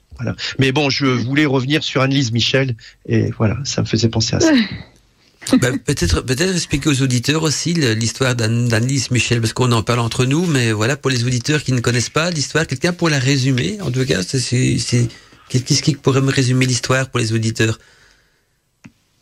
Mais 0.59 0.73
bon, 0.73 0.89
je 0.89 1.07
voulais 1.07 1.47
revenir 1.47 1.83
sur 1.83 2.01
Annelise 2.03 2.33
Michel 2.33 2.77
et 3.07 3.31
voilà, 3.33 3.59
ça 3.65 3.81
me 3.81 3.87
faisait 3.87 4.09
penser 4.09 4.37
à 4.37 4.41
ça. 4.41 4.53
Ben, 5.61 5.79
peut-être 5.79 6.23
peut-être 6.23 6.55
expliquer 6.55 6.89
aux 6.89 7.03
auditeurs 7.03 7.43
aussi 7.43 7.75
l'histoire 7.75 8.35
d'Annelise 8.35 9.11
Michel 9.11 9.41
parce 9.41 9.53
qu'on 9.53 9.73
en 9.73 9.83
parle 9.83 9.99
entre 9.99 10.25
nous 10.25 10.47
mais 10.47 10.73
voilà 10.73 10.97
pour 10.97 11.11
les 11.11 11.25
auditeurs 11.25 11.63
qui 11.63 11.73
ne 11.73 11.81
connaissent 11.81 12.09
pas 12.11 12.31
l'histoire 12.31 12.67
quelqu'un 12.67 12.93
pour 12.93 13.11
la 13.11 13.19
résumer 13.19 13.79
en 13.83 13.91
tout 13.91 14.07
cas 14.07 14.23
c'est 14.23 14.79
qu'est-ce 15.49 15.83
qui 15.83 15.95
pourrait 15.95 16.23
me 16.23 16.33
résumer 16.33 16.65
l'histoire 16.65 17.09
pour 17.11 17.21
les 17.21 17.33
auditeurs? 17.33 17.79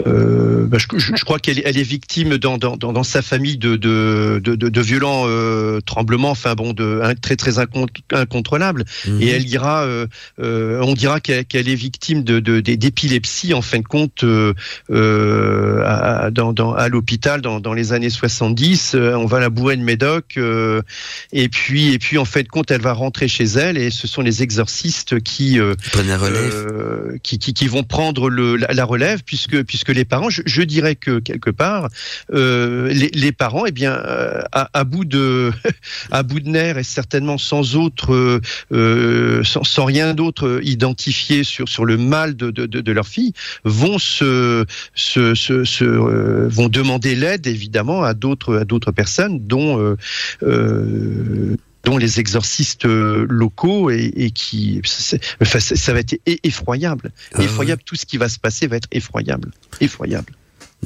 Euh, 0.06 0.66
bah, 0.66 0.78
je, 0.78 0.86
je, 0.98 1.24
crois 1.24 1.38
qu'elle 1.38 1.60
elle 1.64 1.78
est 1.78 1.82
victime 1.82 2.38
dans, 2.38 2.58
dans, 2.58 2.76
dans, 2.76 3.02
sa 3.02 3.22
famille 3.22 3.56
de, 3.56 3.76
de, 3.76 4.40
de, 4.42 4.54
de 4.54 4.80
violents 4.80 5.24
euh, 5.26 5.80
tremblements, 5.80 6.30
enfin 6.30 6.54
bon, 6.54 6.72
de 6.72 7.00
un, 7.02 7.14
très 7.14 7.36
très 7.36 7.58
incontrôlables. 7.58 8.84
Mhm. 9.06 9.22
Et 9.22 9.28
elle 9.28 9.48
ira, 9.48 9.82
euh, 9.82 10.06
euh 10.40 10.80
on 10.82 10.94
dira 10.94 11.20
qu'elle 11.20 11.68
est 11.68 11.74
victime 11.74 12.22
de 12.22 12.40
d'épilepsie 12.60 13.54
en 13.54 13.62
fin 13.62 13.78
de 13.78 13.86
compte 13.86 14.24
euh, 14.24 14.54
euh, 14.90 15.82
à, 15.84 16.30
dans, 16.30 16.52
dans, 16.52 16.72
à 16.72 16.88
l'hôpital 16.88 17.40
dans, 17.40 17.60
dans 17.60 17.74
les 17.74 17.92
années 17.92 18.10
70. 18.10 18.94
on 18.94 19.26
va 19.26 19.40
la 19.40 19.50
bourrer 19.50 19.76
de 19.76 19.82
Médoc 19.82 20.38
et 21.32 21.48
puis 21.48 21.92
et 21.92 21.98
puis 21.98 22.18
en 22.18 22.24
fin 22.24 22.42
de 22.42 22.48
compte, 22.48 22.70
elle 22.70 22.80
va 22.80 22.92
rentrer 22.92 23.28
chez 23.28 23.44
elle 23.44 23.76
et 23.76 23.90
ce 23.90 24.06
sont 24.06 24.22
les 24.22 24.42
exorcistes 24.42 25.20
qui 25.20 25.58
qui, 27.22 27.38
qui, 27.38 27.54
qui, 27.54 27.68
vont 27.68 27.82
prendre 27.82 28.30
le, 28.30 28.56
la, 28.56 28.72
la 28.72 28.84
relève 28.84 29.22
puisque 29.24 29.62
puisque 29.64 29.89
les 29.90 30.04
parents, 30.04 30.30
je, 30.30 30.62
dirais 30.62 30.96
que 30.96 31.18
quelque 31.18 31.50
part, 31.50 31.88
euh, 32.32 32.88
les, 32.92 33.32
parents, 33.32 33.66
eh 33.66 33.72
bien, 33.72 33.92
euh, 33.92 34.40
à, 34.52 34.84
bout 34.84 35.04
de 35.04 35.52
à 36.10 36.22
bout 36.22 36.40
de 36.40 36.48
nerfs 36.48 36.78
et 36.78 36.82
certainement 36.82 37.38
sans 37.38 37.76
autre, 37.76 38.40
euh, 38.72 39.42
sans, 39.44 39.84
rien 39.84 40.14
d'autre 40.14 40.60
identifié 40.62 41.44
sur 41.44 41.68
sur 41.68 41.84
le 41.84 41.96
mal 41.96 42.36
de, 42.36 42.50
de, 42.50 42.92
leur 42.92 43.06
fille, 43.06 43.32
vont 43.64 43.98
se, 43.98 44.64
vont 46.48 46.68
demander 46.68 47.14
l'aide 47.14 47.46
évidemment 47.46 48.02
à 48.02 48.14
d'autres 48.14 48.56
à 48.56 48.64
d'autres 48.64 48.92
personnes 48.92 49.46
dont 49.46 49.96
dont 51.84 51.96
les 51.96 52.20
exorcistes 52.20 52.84
locaux 52.84 53.90
et, 53.90 54.30
qui 54.34 54.80
enfin, 55.40 55.60
ça 55.60 55.92
va 55.92 56.00
être 56.00 56.16
effroyable 56.44 57.12
ah 57.34 57.42
effroyable 57.42 57.82
tout 57.84 57.96
ce 57.96 58.06
qui 58.06 58.18
va 58.18 58.28
se 58.28 58.38
passer 58.38 58.66
va 58.66 58.76
être 58.76 58.88
effroyable 58.92 59.50
effroyable. 59.80 60.34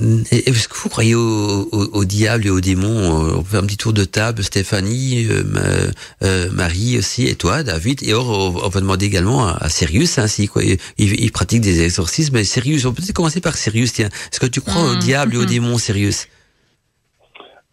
Est-ce 0.01 0.67
que 0.67 0.77
vous 0.77 0.89
croyez 0.89 1.15
au, 1.15 2.05
diable 2.05 2.47
et 2.47 2.51
aux 2.51 2.61
démons 2.61 3.39
On 3.39 3.45
fait 3.45 3.59
un 3.59 3.63
petit 3.63 3.77
tour 3.77 3.93
de 3.93 4.05
table, 4.05 4.43
Stéphanie, 4.43 5.27
euh, 5.31 5.93
euh, 6.25 6.51
Marie 6.51 6.99
aussi, 6.99 7.29
et 7.29 7.37
toi, 7.37 7.63
David. 7.63 8.03
Et 8.03 8.13
or, 8.13 8.29
on 8.65 8.69
va 8.69 8.81
demander 8.81 9.07
également 9.07 9.47
à, 9.47 9.69
Sirius, 9.69 10.19
hein, 10.19 10.27
si, 10.27 10.49
quoi, 10.49 10.63
il, 10.99 11.31
pratique 11.31 11.61
des 11.61 11.83
exorcismes. 11.83 12.35
Mais 12.35 12.45
Sirius, 12.45 12.87
on 12.87 12.93
peut 12.93 13.03
peut-être 13.03 13.15
commencer 13.15 13.41
par 13.41 13.57
Sirius. 13.57 13.93
Tiens, 13.93 14.09
est-ce 14.33 14.41
que 14.41 14.47
tu 14.47 14.61
crois 14.61 14.83
au 14.83 14.97
mmh. 14.97 14.99
diable 14.99 15.35
et 15.35 15.39
aux 15.39 15.45
démons, 15.45 15.79
Sirius? 15.79 16.27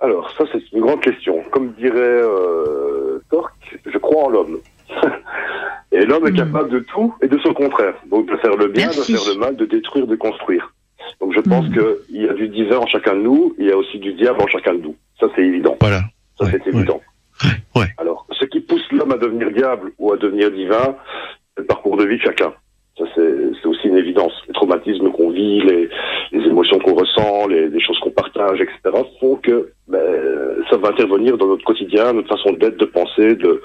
Alors, 0.01 0.31
ça, 0.37 0.45
c'est 0.51 0.71
une 0.71 0.81
grande 0.81 1.01
question. 1.01 1.43
Comme 1.51 1.73
dirait 1.73 1.99
euh, 1.99 3.19
Torque, 3.29 3.79
je 3.85 3.97
crois 3.97 4.25
en 4.25 4.29
l'homme. 4.29 4.59
et 5.91 6.05
l'homme 6.05 6.27
est 6.27 6.31
mmh. 6.31 6.35
capable 6.35 6.69
de 6.69 6.79
tout 6.79 7.15
et 7.21 7.27
de 7.27 7.37
son 7.39 7.53
contraire. 7.53 7.95
Donc, 8.09 8.29
de 8.29 8.35
faire 8.37 8.55
le 8.55 8.67
bien, 8.67 8.87
de 8.87 8.93
faire 8.93 9.33
le 9.33 9.39
mal, 9.39 9.55
de 9.55 9.65
détruire, 9.65 10.07
de 10.07 10.15
construire. 10.15 10.73
Donc 11.19 11.33
je 11.33 11.39
pense 11.39 11.67
mm. 11.69 11.73
qu'il 12.09 12.21
y 12.21 12.27
a 12.27 12.33
du 12.33 12.47
divin 12.47 12.77
en 12.77 12.87
chacun 12.87 13.13
de 13.13 13.21
nous, 13.21 13.55
il 13.59 13.65
y 13.67 13.71
a 13.71 13.77
aussi 13.77 13.99
du 13.99 14.13
diable 14.13 14.41
en 14.41 14.47
chacun 14.47 14.73
de 14.73 14.81
nous. 14.81 14.95
Ça 15.19 15.27
c'est 15.35 15.43
évident. 15.43 15.77
Voilà. 15.79 16.01
Ça 16.39 16.47
c'est 16.49 16.67
évident. 16.67 17.01
Ouais. 17.75 17.87
Alors, 17.97 18.27
ce 18.31 18.45
qui 18.45 18.59
pousse 18.59 18.85
l'homme 18.91 19.11
à 19.11 19.17
devenir 19.17 19.51
diable 19.51 19.91
ou 19.97 20.11
à 20.11 20.17
devenir 20.17 20.51
divin, 20.51 20.95
c'est 21.55 21.61
le 21.61 21.65
parcours 21.65 21.97
de 21.97 22.05
vie 22.05 22.17
de 22.17 22.21
chacun. 22.21 22.53
Ça 22.97 23.05
c'est 23.15 23.65
aussi 23.65 23.87
une 23.87 23.97
évidence. 23.97 24.33
Les 24.47 24.53
traumatismes 24.53 25.11
qu'on 25.11 25.29
vit, 25.29 25.61
les, 25.61 25.89
les 26.31 26.45
émotions 26.45 26.77
qu'on 26.79 26.93
ressent, 26.93 27.47
les, 27.47 27.69
les 27.69 27.79
choses 27.79 27.97
qu'on 27.99 28.11
partage, 28.11 28.59
etc., 28.59 28.79
font 29.19 29.37
que 29.37 29.71
ben, 29.87 29.99
ça 30.69 30.77
va 30.77 30.89
intervenir 30.89 31.37
dans 31.37 31.47
notre 31.47 31.63
quotidien, 31.63 32.13
notre 32.13 32.27
façon 32.27 32.51
d'être, 32.53 32.77
de 32.77 32.85
penser, 32.85 33.35
de, 33.35 33.61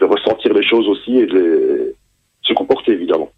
de 0.00 0.04
ressentir 0.04 0.52
les 0.52 0.66
choses 0.66 0.88
aussi 0.88 1.18
et 1.18 1.26
de 1.26 1.38
les, 1.38 1.94
se 2.42 2.54
comporter 2.54 2.92
évidemment. 2.92 3.30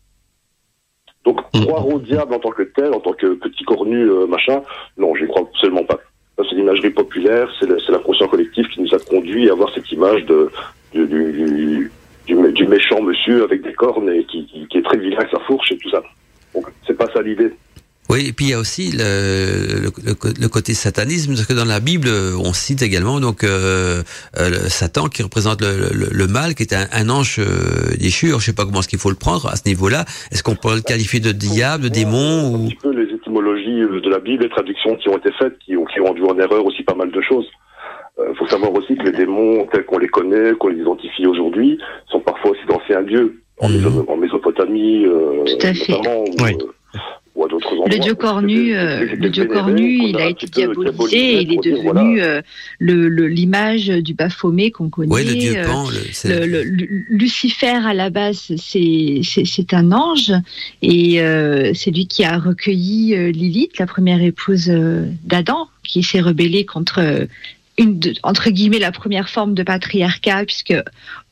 Donc, 1.24 1.40
mm. 1.54 1.64
croire 1.66 1.86
au 1.86 1.98
diable 1.98 2.34
en 2.34 2.38
tant 2.38 2.50
que 2.50 2.62
tel, 2.62 2.94
en 2.94 3.00
tant 3.00 3.12
que 3.12 3.34
petit 3.34 3.64
cornu, 3.64 4.02
euh, 4.02 4.26
machin, 4.26 4.62
non, 4.96 5.14
je 5.14 5.26
crois 5.26 5.42
absolument 5.42 5.84
pas. 5.84 5.98
C'est 6.48 6.54
l'imagerie 6.54 6.90
populaire, 6.90 7.50
c'est 7.58 7.66
l'inconscient 7.66 8.28
collectif 8.28 8.68
qui 8.68 8.80
nous 8.80 8.94
a 8.94 8.98
conduit 8.98 9.50
à 9.50 9.52
avoir 9.52 9.74
cette 9.74 9.90
image 9.90 10.24
de, 10.24 10.50
du, 10.94 11.06
du, 11.06 11.90
du, 12.28 12.66
méchant 12.66 13.02
monsieur 13.02 13.44
avec 13.44 13.62
des 13.62 13.72
cornes 13.72 14.10
et 14.10 14.24
qui, 14.24 14.46
qui, 14.68 14.78
est 14.78 14.82
très 14.82 14.98
vilain 14.98 15.18
avec 15.18 15.30
sa 15.30 15.40
fourche 15.40 15.72
et 15.72 15.78
tout 15.78 15.90
ça. 15.90 16.02
Donc, 16.54 16.66
c'est 16.86 16.96
pas 16.96 17.06
ça 17.12 17.22
l'idée. 17.22 17.52
Oui, 18.10 18.26
et 18.26 18.32
puis 18.32 18.46
il 18.46 18.50
y 18.52 18.54
a 18.54 18.58
aussi 18.58 18.90
le, 18.96 19.90
le, 20.02 20.48
côté 20.48 20.72
satanisme, 20.72 21.34
parce 21.34 21.44
que 21.44 21.52
dans 21.52 21.66
la 21.66 21.78
Bible, 21.78 22.08
on 22.42 22.54
cite 22.54 22.80
également 22.80 23.20
donc 23.20 23.44
euh, 23.44 24.02
euh 24.38 24.50
Satan 24.68 25.08
qui 25.08 25.22
représente 25.22 25.60
le, 25.60 25.90
le, 25.92 26.26
mal, 26.26 26.54
qui 26.54 26.62
est 26.62 26.74
un, 26.74 27.10
ange 27.10 27.38
euh, 27.38 27.94
déchu. 28.00 28.28
Je 28.28 28.38
sais 28.38 28.54
pas 28.54 28.64
comment 28.64 28.80
est-ce 28.80 28.88
qu'il 28.88 28.98
faut 28.98 29.10
le 29.10 29.16
prendre 29.16 29.46
à 29.48 29.56
ce 29.56 29.68
niveau-là. 29.68 30.06
Est-ce 30.32 30.42
qu'on 30.42 30.56
peut 30.56 30.74
le 30.74 30.80
qualifier 30.80 31.20
de 31.20 31.32
diable, 31.32 31.84
de 31.84 31.88
démon 31.90 32.50
ou... 32.50 32.64
Un 32.64 32.68
petit 32.68 32.76
peu 32.76 32.92
les 32.92 33.14
étymologies 33.14 33.80
de 33.80 34.08
la 34.08 34.20
Bible, 34.20 34.44
les 34.44 34.48
traductions 34.48 34.96
qui 34.96 35.10
ont 35.10 35.18
été 35.18 35.30
faites, 35.38 35.58
qui 35.58 35.76
ont, 35.76 35.84
qui 35.84 36.00
ont 36.00 36.06
rendu 36.06 36.22
en 36.22 36.38
erreur 36.38 36.64
aussi 36.64 36.82
pas 36.84 36.94
mal 36.94 37.10
de 37.10 37.20
choses. 37.20 37.46
Il 38.18 38.22
euh, 38.22 38.34
faut 38.34 38.46
savoir 38.48 38.72
aussi 38.74 38.96
que 38.96 39.04
les 39.04 39.12
démons, 39.12 39.66
tels 39.72 39.84
qu'on 39.84 39.98
les 39.98 40.08
connaît, 40.08 40.52
qu'on 40.58 40.68
les 40.68 40.80
identifie 40.80 41.26
aujourd'hui, 41.26 41.78
sont 42.10 42.20
parfois 42.20 42.50
aussi 42.52 42.66
d'anciens 42.68 43.02
dieux. 43.02 43.42
En, 43.60 43.68
mmh. 43.68 44.04
en 44.06 44.16
Mésopotamie, 44.16 45.04
notamment. 45.04 46.24
oui. 46.40 46.56
Le 47.38 47.98
dieu 47.98 48.14
cornu, 48.14 48.74
euh, 48.74 49.06
le 49.14 49.30
dieu 49.30 49.44
cornu, 49.46 50.08
il 50.08 50.16
a 50.16 50.28
été 50.28 50.46
diabolisé 50.46 51.16
et 51.16 51.42
il 51.42 51.52
est 51.52 51.70
devenu 51.70 52.20
euh, 52.20 52.40
l'image 52.80 53.88
du 53.88 54.14
Baphomet 54.14 54.70
qu'on 54.70 54.90
connaît. 54.90 55.14
Oui, 55.14 55.24
le 55.24 55.34
dieu 55.34 55.56
euh, 55.56 55.64
Pan. 55.64 55.86
Le, 56.24 56.62
Lucifer 57.10 57.78
à 57.86 57.94
la 57.94 58.10
base, 58.10 58.52
c'est 58.56 59.72
un 59.72 59.92
ange 59.92 60.32
et 60.82 61.20
c'est 61.74 61.90
lui 61.90 62.06
qui 62.06 62.24
a 62.24 62.38
recueilli 62.38 63.32
Lilith, 63.32 63.78
la 63.78 63.86
première 63.86 64.22
épouse 64.22 64.68
d'Adam, 65.24 65.68
qui 65.84 66.02
s'est 66.02 66.20
rebellée 66.20 66.64
contre 66.64 67.26
une 67.78 68.00
entre 68.22 68.50
guillemets 68.50 68.78
la 68.78 68.92
première 68.92 69.28
forme 69.28 69.54
de 69.54 69.62
patriarcat 69.62 70.44
puisque 70.44 70.74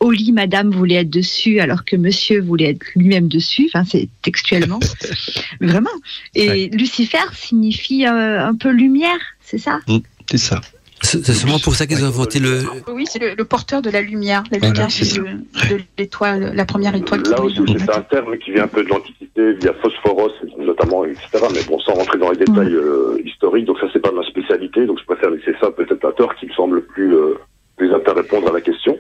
au 0.01 0.11
lit 0.11 0.33
madame 0.33 0.71
voulait 0.71 0.97
être 0.97 1.11
dessus 1.11 1.61
alors 1.61 1.85
que 1.85 1.97
monsieur 1.97 2.41
voulait 2.41 2.71
être 2.71 2.87
lui-même 2.95 3.29
dessus. 3.29 3.69
Enfin 3.73 3.85
c'est 3.85 4.09
textuellement. 4.23 4.81
Vraiment. 5.61 5.91
Et 6.35 6.69
Lucifer 6.69 7.19
signifie 7.35 8.07
euh, 8.07 8.47
un 8.47 8.55
peu 8.55 8.71
lumière 8.71 9.19
c'est 9.47 9.59
ça? 9.59 9.79
Mmh, 9.87 9.99
c'est 10.29 10.39
ça 10.39 10.61
c'est 11.03 11.33
sûrement 11.33 11.59
pour 11.59 11.75
ça 11.75 11.87
qu'ils 11.87 12.05
ont 12.05 12.09
inventé 12.09 12.39
le. 12.39 12.63
Oui, 12.89 13.05
c'est 13.07 13.19
le, 13.19 13.45
porteur 13.45 13.83
de 13.83 13.91
la 13.91 14.01
lumière, 14.01 14.43
la 14.51 14.59
lumière 14.59 14.89
de, 14.89 15.81
l'étoile, 15.99 16.53
la 16.55 16.65
première 16.65 16.95
étoile. 16.95 17.23
Là 17.23 17.41
aussi, 17.41 17.61
c'est 17.79 17.95
un 17.95 18.03
terme 18.03 18.37
qui 18.39 18.53
vient 18.53 18.65
un 18.65 18.69
peu 18.69 18.83
de 18.83 18.89
l'Antiquité, 18.89 19.53
via 19.55 19.73
Phosphoros, 19.75 20.33
notamment, 20.59 21.05
etc. 21.05 21.29
Mais 21.55 21.63
bon, 21.69 21.79
sans 21.81 21.93
rentrer 21.95 22.19
dans 22.19 22.31
les 22.31 22.39
détails 22.39 22.75
euh, 22.75 23.21
historiques, 23.25 23.67
donc 23.67 23.79
ça, 23.79 23.87
c'est 23.93 24.01
pas 24.01 24.13
ma 24.13 24.25
spécialité, 24.25 24.87
donc 24.87 24.99
je 24.99 25.05
préfère 25.05 25.31
laisser 25.31 25.55
ça 25.61 25.71
peut-être 25.71 26.05
à 26.05 26.13
tort, 26.13 26.35
qui 26.37 26.47
me 26.47 26.53
semble 26.53 26.83
plus, 26.83 27.15
euh, 27.15 27.35
plus 27.77 27.93
apte 27.93 28.09
à 28.09 28.15
répondre 28.15 28.49
à 28.49 28.53
la 28.53 28.61
question. 28.61 28.99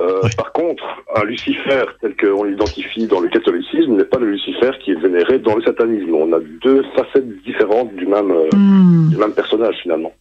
Euh, 0.00 0.20
par 0.36 0.52
contre, 0.52 0.84
un 1.16 1.24
Lucifer 1.24 1.84
tel 2.00 2.16
qu'on 2.16 2.44
l'identifie 2.44 3.06
dans 3.06 3.20
le 3.20 3.28
catholicisme 3.28 3.96
n'est 3.96 4.04
pas 4.04 4.18
le 4.18 4.30
Lucifer 4.30 4.70
qui 4.82 4.92
est 4.92 5.00
vénéré 5.00 5.38
dans 5.38 5.56
le 5.56 5.62
satanisme. 5.62 6.14
On 6.14 6.32
a 6.32 6.40
deux 6.62 6.82
facettes 6.96 7.42
différentes 7.42 7.94
du 7.94 8.06
même, 8.06 8.32
hmm. 8.52 9.10
du 9.10 9.16
même 9.16 9.32
personnage 9.32 9.76
finalement. 9.82 10.12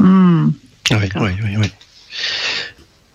Oui, 0.00 1.08
oui, 1.16 1.30
oui, 1.44 1.56
oui. 1.58 1.70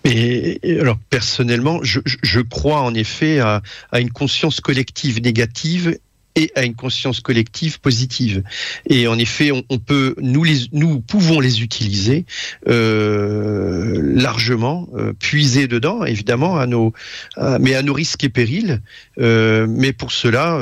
Et, 0.04 0.78
alors 0.80 0.98
personnellement, 1.10 1.80
je, 1.82 2.00
je, 2.04 2.40
crois 2.40 2.80
en 2.80 2.94
effet 2.94 3.40
à, 3.40 3.60
à, 3.90 4.00
une 4.00 4.10
conscience 4.10 4.60
collective 4.60 5.20
négative 5.20 5.98
et 6.36 6.52
à 6.54 6.64
une 6.64 6.74
conscience 6.74 7.20
collective 7.20 7.80
positive. 7.80 8.42
Et 8.88 9.08
en 9.08 9.18
effet, 9.18 9.50
on, 9.50 9.64
on 9.70 9.78
peut, 9.78 10.14
nous, 10.18 10.44
les, 10.44 10.66
nous 10.72 11.00
pouvons 11.00 11.40
les 11.40 11.62
utiliser 11.62 12.26
euh, 12.68 14.00
largement, 14.14 14.88
euh, 14.94 15.12
puiser 15.14 15.66
dedans, 15.66 16.04
évidemment, 16.04 16.58
à 16.58 16.66
nos, 16.66 16.92
mais 17.58 17.74
à 17.74 17.82
nos 17.82 17.94
risques 17.94 18.22
et 18.22 18.28
périls. 18.28 18.82
Euh, 19.18 19.66
mais 19.68 19.92
pour 19.92 20.12
cela, 20.12 20.60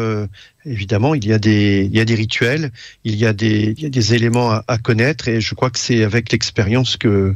évidemment, 0.66 1.15
il 1.15 1.27
y 1.27 1.32
a 1.32 1.39
des, 1.39 2.15
rituels, 2.15 2.70
il 3.05 3.16
y 3.16 3.27
a 3.27 3.32
des, 3.32 4.15
éléments 4.15 4.61
à, 4.66 4.78
connaître, 4.78 5.28
et 5.28 5.41
je 5.41 5.55
crois 5.55 5.70
que 5.70 5.78
c'est 5.78 6.05
avec 6.05 6.32
l'expérience 6.32 6.97
que, 6.97 7.35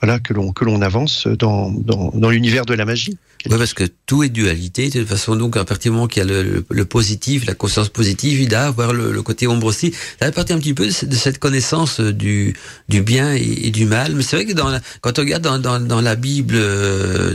voilà, 0.00 0.18
que 0.18 0.32
l'on 0.32 0.52
que 0.52 0.64
l'on 0.64 0.80
avance 0.82 1.26
dans, 1.26 1.70
dans, 1.70 2.30
l'univers 2.30 2.66
de 2.66 2.74
la 2.74 2.84
magie. 2.84 3.16
Oui, 3.46 3.56
parce 3.56 3.72
que 3.72 3.84
tout 4.06 4.24
est 4.24 4.28
dualité. 4.28 4.90
De 4.90 5.00
toute 5.00 5.08
façon, 5.08 5.36
donc, 5.36 5.56
à 5.56 5.64
partir 5.64 5.92
du 5.92 5.96
moment 5.96 6.08
qu'il 6.08 6.24
y 6.24 6.26
a 6.28 6.42
le, 6.42 6.84
positif, 6.84 7.46
la 7.46 7.54
conscience 7.54 7.88
positive, 7.88 8.40
il 8.40 8.54
a 8.54 8.66
avoir 8.66 8.92
le, 8.92 9.12
le, 9.12 9.22
côté 9.22 9.46
ombre 9.46 9.66
aussi. 9.66 9.94
Ça 10.20 10.30
partir 10.32 10.56
un 10.56 10.58
petit 10.58 10.74
peu 10.74 10.86
de, 10.86 10.90
cette 10.90 11.38
connaissance 11.38 12.00
du, 12.00 12.54
bien 12.88 13.32
et, 13.32 13.70
du 13.70 13.86
mal. 13.86 14.14
Mais 14.14 14.22
c'est 14.22 14.36
vrai 14.36 14.44
que 14.44 14.52
quand 15.00 15.18
on 15.18 15.22
regarde 15.22 15.42
dans, 15.42 16.00
la 16.00 16.16
Bible 16.16 16.54
euh, 16.56 17.34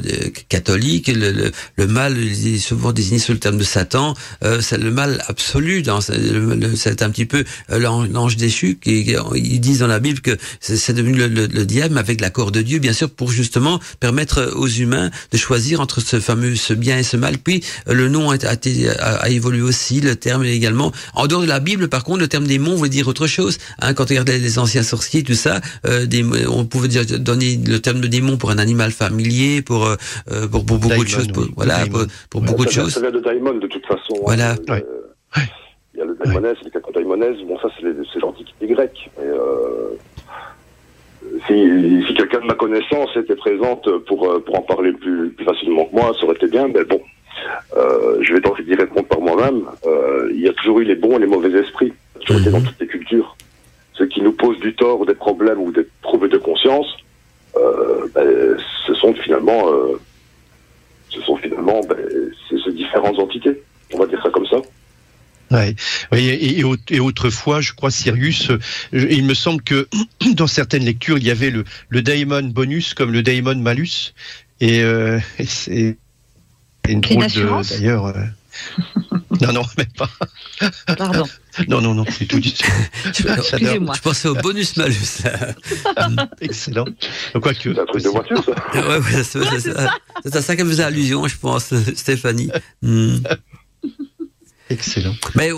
catholique, 0.49 1.07
le, 1.07 1.87
mal 1.87 2.17
est 2.17 2.57
souvent 2.57 2.91
désigné 2.91 3.19
sous 3.19 3.31
le 3.31 3.39
terme 3.39 3.57
de 3.57 3.63
Satan. 3.63 4.13
Euh, 4.43 4.61
le 4.71 4.91
mal 4.91 5.23
absolu. 5.33 5.83
C'est 6.75 7.01
un 7.01 7.09
petit 7.09 7.25
peu 7.25 7.43
euh, 7.71 7.79
l'ange 7.79 8.37
déchu. 8.37 8.77
Qui, 8.79 9.15
ils 9.35 9.59
disent 9.59 9.79
dans 9.79 9.87
la 9.87 9.99
Bible 9.99 10.21
que 10.21 10.37
c'est 10.59 10.93
devenu 10.93 11.13
le, 11.17 11.27
le, 11.27 11.65
diable 11.65 11.97
avec 11.97 12.21
l'accord 12.21 12.51
de 12.51 12.61
Dieu, 12.61 12.79
bien 12.79 12.93
sûr, 12.93 13.09
pour 13.09 13.31
justement 13.31 13.79
permettre 13.99 14.53
aux 14.55 14.67
humains 14.67 15.09
de 15.31 15.37
choisir 15.37 15.81
entre 15.81 16.01
ce 16.01 16.19
fameux 16.19 16.55
ce 16.55 16.73
bien 16.73 16.97
et 16.97 17.03
ce 17.03 17.17
mal. 17.17 17.37
Puis 17.37 17.63
euh, 17.87 17.93
le 17.93 18.09
nom 18.09 18.29
a, 18.31 18.35
a, 18.35 19.13
a, 19.25 19.29
évolué 19.29 19.61
aussi, 19.61 20.01
le 20.01 20.15
terme 20.15 20.45
également. 20.45 20.91
En 21.15 21.25
dehors 21.27 21.41
de 21.41 21.47
la 21.47 21.59
Bible, 21.59 21.87
par 21.87 22.03
contre, 22.03 22.19
le 22.19 22.27
terme 22.27 22.45
démon 22.45 22.75
veut 22.75 22.89
dire 22.89 23.07
autre 23.07 23.27
chose. 23.27 23.57
Hein, 23.79 23.93
quand 23.93 24.05
on 24.05 24.09
regarde 24.09 24.29
les 24.29 24.59
anciens 24.59 24.83
sorciers, 24.83 25.23
tout 25.23 25.33
ça, 25.33 25.61
euh, 25.87 26.05
des, 26.05 26.23
on 26.47 26.65
pouvait 26.65 26.87
dire, 26.87 27.05
donner 27.05 27.59
le 27.65 27.79
terme 27.79 28.01
de 28.01 28.07
démon 28.07 28.37
pour 28.37 28.51
un 28.51 28.59
animal 28.59 28.91
familier, 28.91 29.61
pour 29.61 29.85
euh, 29.85 29.95
pour, 30.47 30.65
pour, 30.65 30.77
beaucoup 30.77 31.03
de 31.03 31.09
choses. 31.09 31.27
Pour, 31.27 31.47
voilà, 31.55 31.85
pour, 31.87 32.05
pour 32.29 32.41
ouais, 32.41 32.47
beaucoup 32.47 32.63
ça 32.63 32.69
de 32.69 32.73
choses. 32.73 32.93
Ça 32.93 33.01
vient 33.01 33.11
de 33.11 33.59
de 33.59 33.67
toute 33.67 33.85
façon. 33.85 34.13
Voilà. 34.23 34.51
Hein, 34.51 34.73
ouais. 34.73 34.85
Il 35.93 35.99
y 35.99 36.01
a 36.01 36.05
le 36.05 36.15
Daimonès, 36.15 36.57
ouais. 36.61 36.71
le 36.73 36.93
Daimonès. 36.93 37.37
Bon, 37.43 37.59
ça 37.59 37.69
c'est 37.79 38.19
l'antiquité 38.19 38.67
grecque. 38.67 39.09
Et, 39.17 39.25
euh, 39.25 39.97
si, 41.47 42.03
si 42.07 42.13
quelqu'un 42.15 42.41
de 42.41 42.45
ma 42.45 42.55
connaissance 42.55 43.15
était 43.15 43.35
présente 43.35 43.89
pour, 44.05 44.43
pour 44.43 44.57
en 44.57 44.61
parler 44.61 44.91
plus, 44.91 45.29
plus 45.29 45.45
facilement 45.45 45.85
que 45.85 45.95
moi, 45.95 46.13
ça 46.19 46.25
aurait 46.25 46.35
été 46.35 46.47
bien, 46.47 46.67
mais 46.67 46.83
bon, 46.83 47.01
euh, 47.75 48.17
je 48.21 48.33
vais 48.33 48.41
donc 48.41 48.59
y 48.65 48.75
répondre 48.75 49.07
par 49.07 49.21
moi-même. 49.21 49.63
Euh, 49.85 50.29
il 50.33 50.41
y 50.41 50.47
a 50.47 50.53
toujours 50.53 50.79
eu 50.79 50.83
les 50.83 50.95
bons 50.95 51.17
et 51.17 51.19
les 51.19 51.27
mauvais 51.27 51.51
esprits, 51.59 51.93
toujours 52.19 52.41
été 52.41 52.51
dans 52.51 52.61
toutes 52.61 52.79
les 52.79 52.87
cultures. 52.87 53.35
Ceux 53.93 54.07
qui 54.07 54.21
nous 54.21 54.33
posent 54.33 54.59
du 54.59 54.75
tort 54.75 54.99
ou 54.99 55.05
des 55.05 55.15
problèmes 55.15 55.59
ou 55.59 55.71
des 55.71 55.87
troubles 56.01 56.29
de 56.29 56.37
conscience, 56.37 56.87
euh, 57.55 58.07
ben, 58.13 58.57
ce 58.87 58.93
sont 58.95 59.13
finalement, 59.13 59.71
euh, 59.71 59.99
ce 61.09 61.21
sont 61.21 61.35
finalement 61.37 61.81
ben, 61.87 61.97
ces 62.49 62.71
différentes 62.71 63.19
entités. 63.19 63.61
On 63.93 63.99
va 63.99 64.07
dire 64.07 64.21
ça 64.21 64.29
comme 64.29 64.47
ça. 64.47 64.57
Ouais. 65.53 65.75
Et, 66.13 66.59
et, 66.59 66.63
et, 66.89 66.99
autrefois, 66.99 67.61
je 67.61 67.73
crois, 67.73 67.91
Sirius, 67.91 68.51
il 68.91 69.23
me 69.23 69.33
semble 69.33 69.61
que 69.61 69.87
dans 70.33 70.47
certaines 70.47 70.83
lectures, 70.83 71.17
il 71.17 71.23
y 71.23 71.31
avait 71.31 71.51
le, 71.51 71.63
le 71.89 72.01
daemon 72.01 72.43
bonus 72.43 72.93
comme 72.93 73.11
le 73.11 73.21
daemon 73.21 73.55
malus. 73.55 74.13
Et, 74.59 74.81
euh, 74.81 75.19
et 75.39 75.45
c'est 75.45 75.97
une 76.87 77.01
drôle 77.01 77.27
de. 77.27 77.69
D'ailleurs. 77.69 78.07
Euh... 78.07 78.23
non, 79.41 79.53
non, 79.53 79.63
mais 79.77 79.87
pas. 79.97 80.09
Pardon. 80.97 81.25
Non, 81.67 81.81
non, 81.81 81.93
non, 81.93 82.03
c'est 82.09 82.25
tout 82.25 82.39
du 82.39 82.51
tout. 82.51 82.65
je 83.05 84.01
pensais 84.01 84.27
au 84.27 84.33
bonus 84.33 84.75
malus. 84.75 85.21
Excellent. 86.41 86.85
Quoi 87.39 87.53
que. 87.53 87.75
C'est 87.75 87.79
un 87.79 87.85
truc 87.85 88.03
de 88.03 88.09
voiture, 88.09 88.43
ça. 88.43 88.55
ouais, 88.73 88.97
ouais, 88.97 89.23
c'est 89.23 90.35
à 90.35 90.41
ça 90.41 90.55
qu'elle 90.55 90.65
faisait 90.65 90.81
allusion, 90.81 91.27
je 91.27 91.37
pense, 91.37 91.71
Stéphanie. 91.93 92.49
Mm. 92.81 93.17
Excellent. 94.73 95.15
Mais 95.35 95.51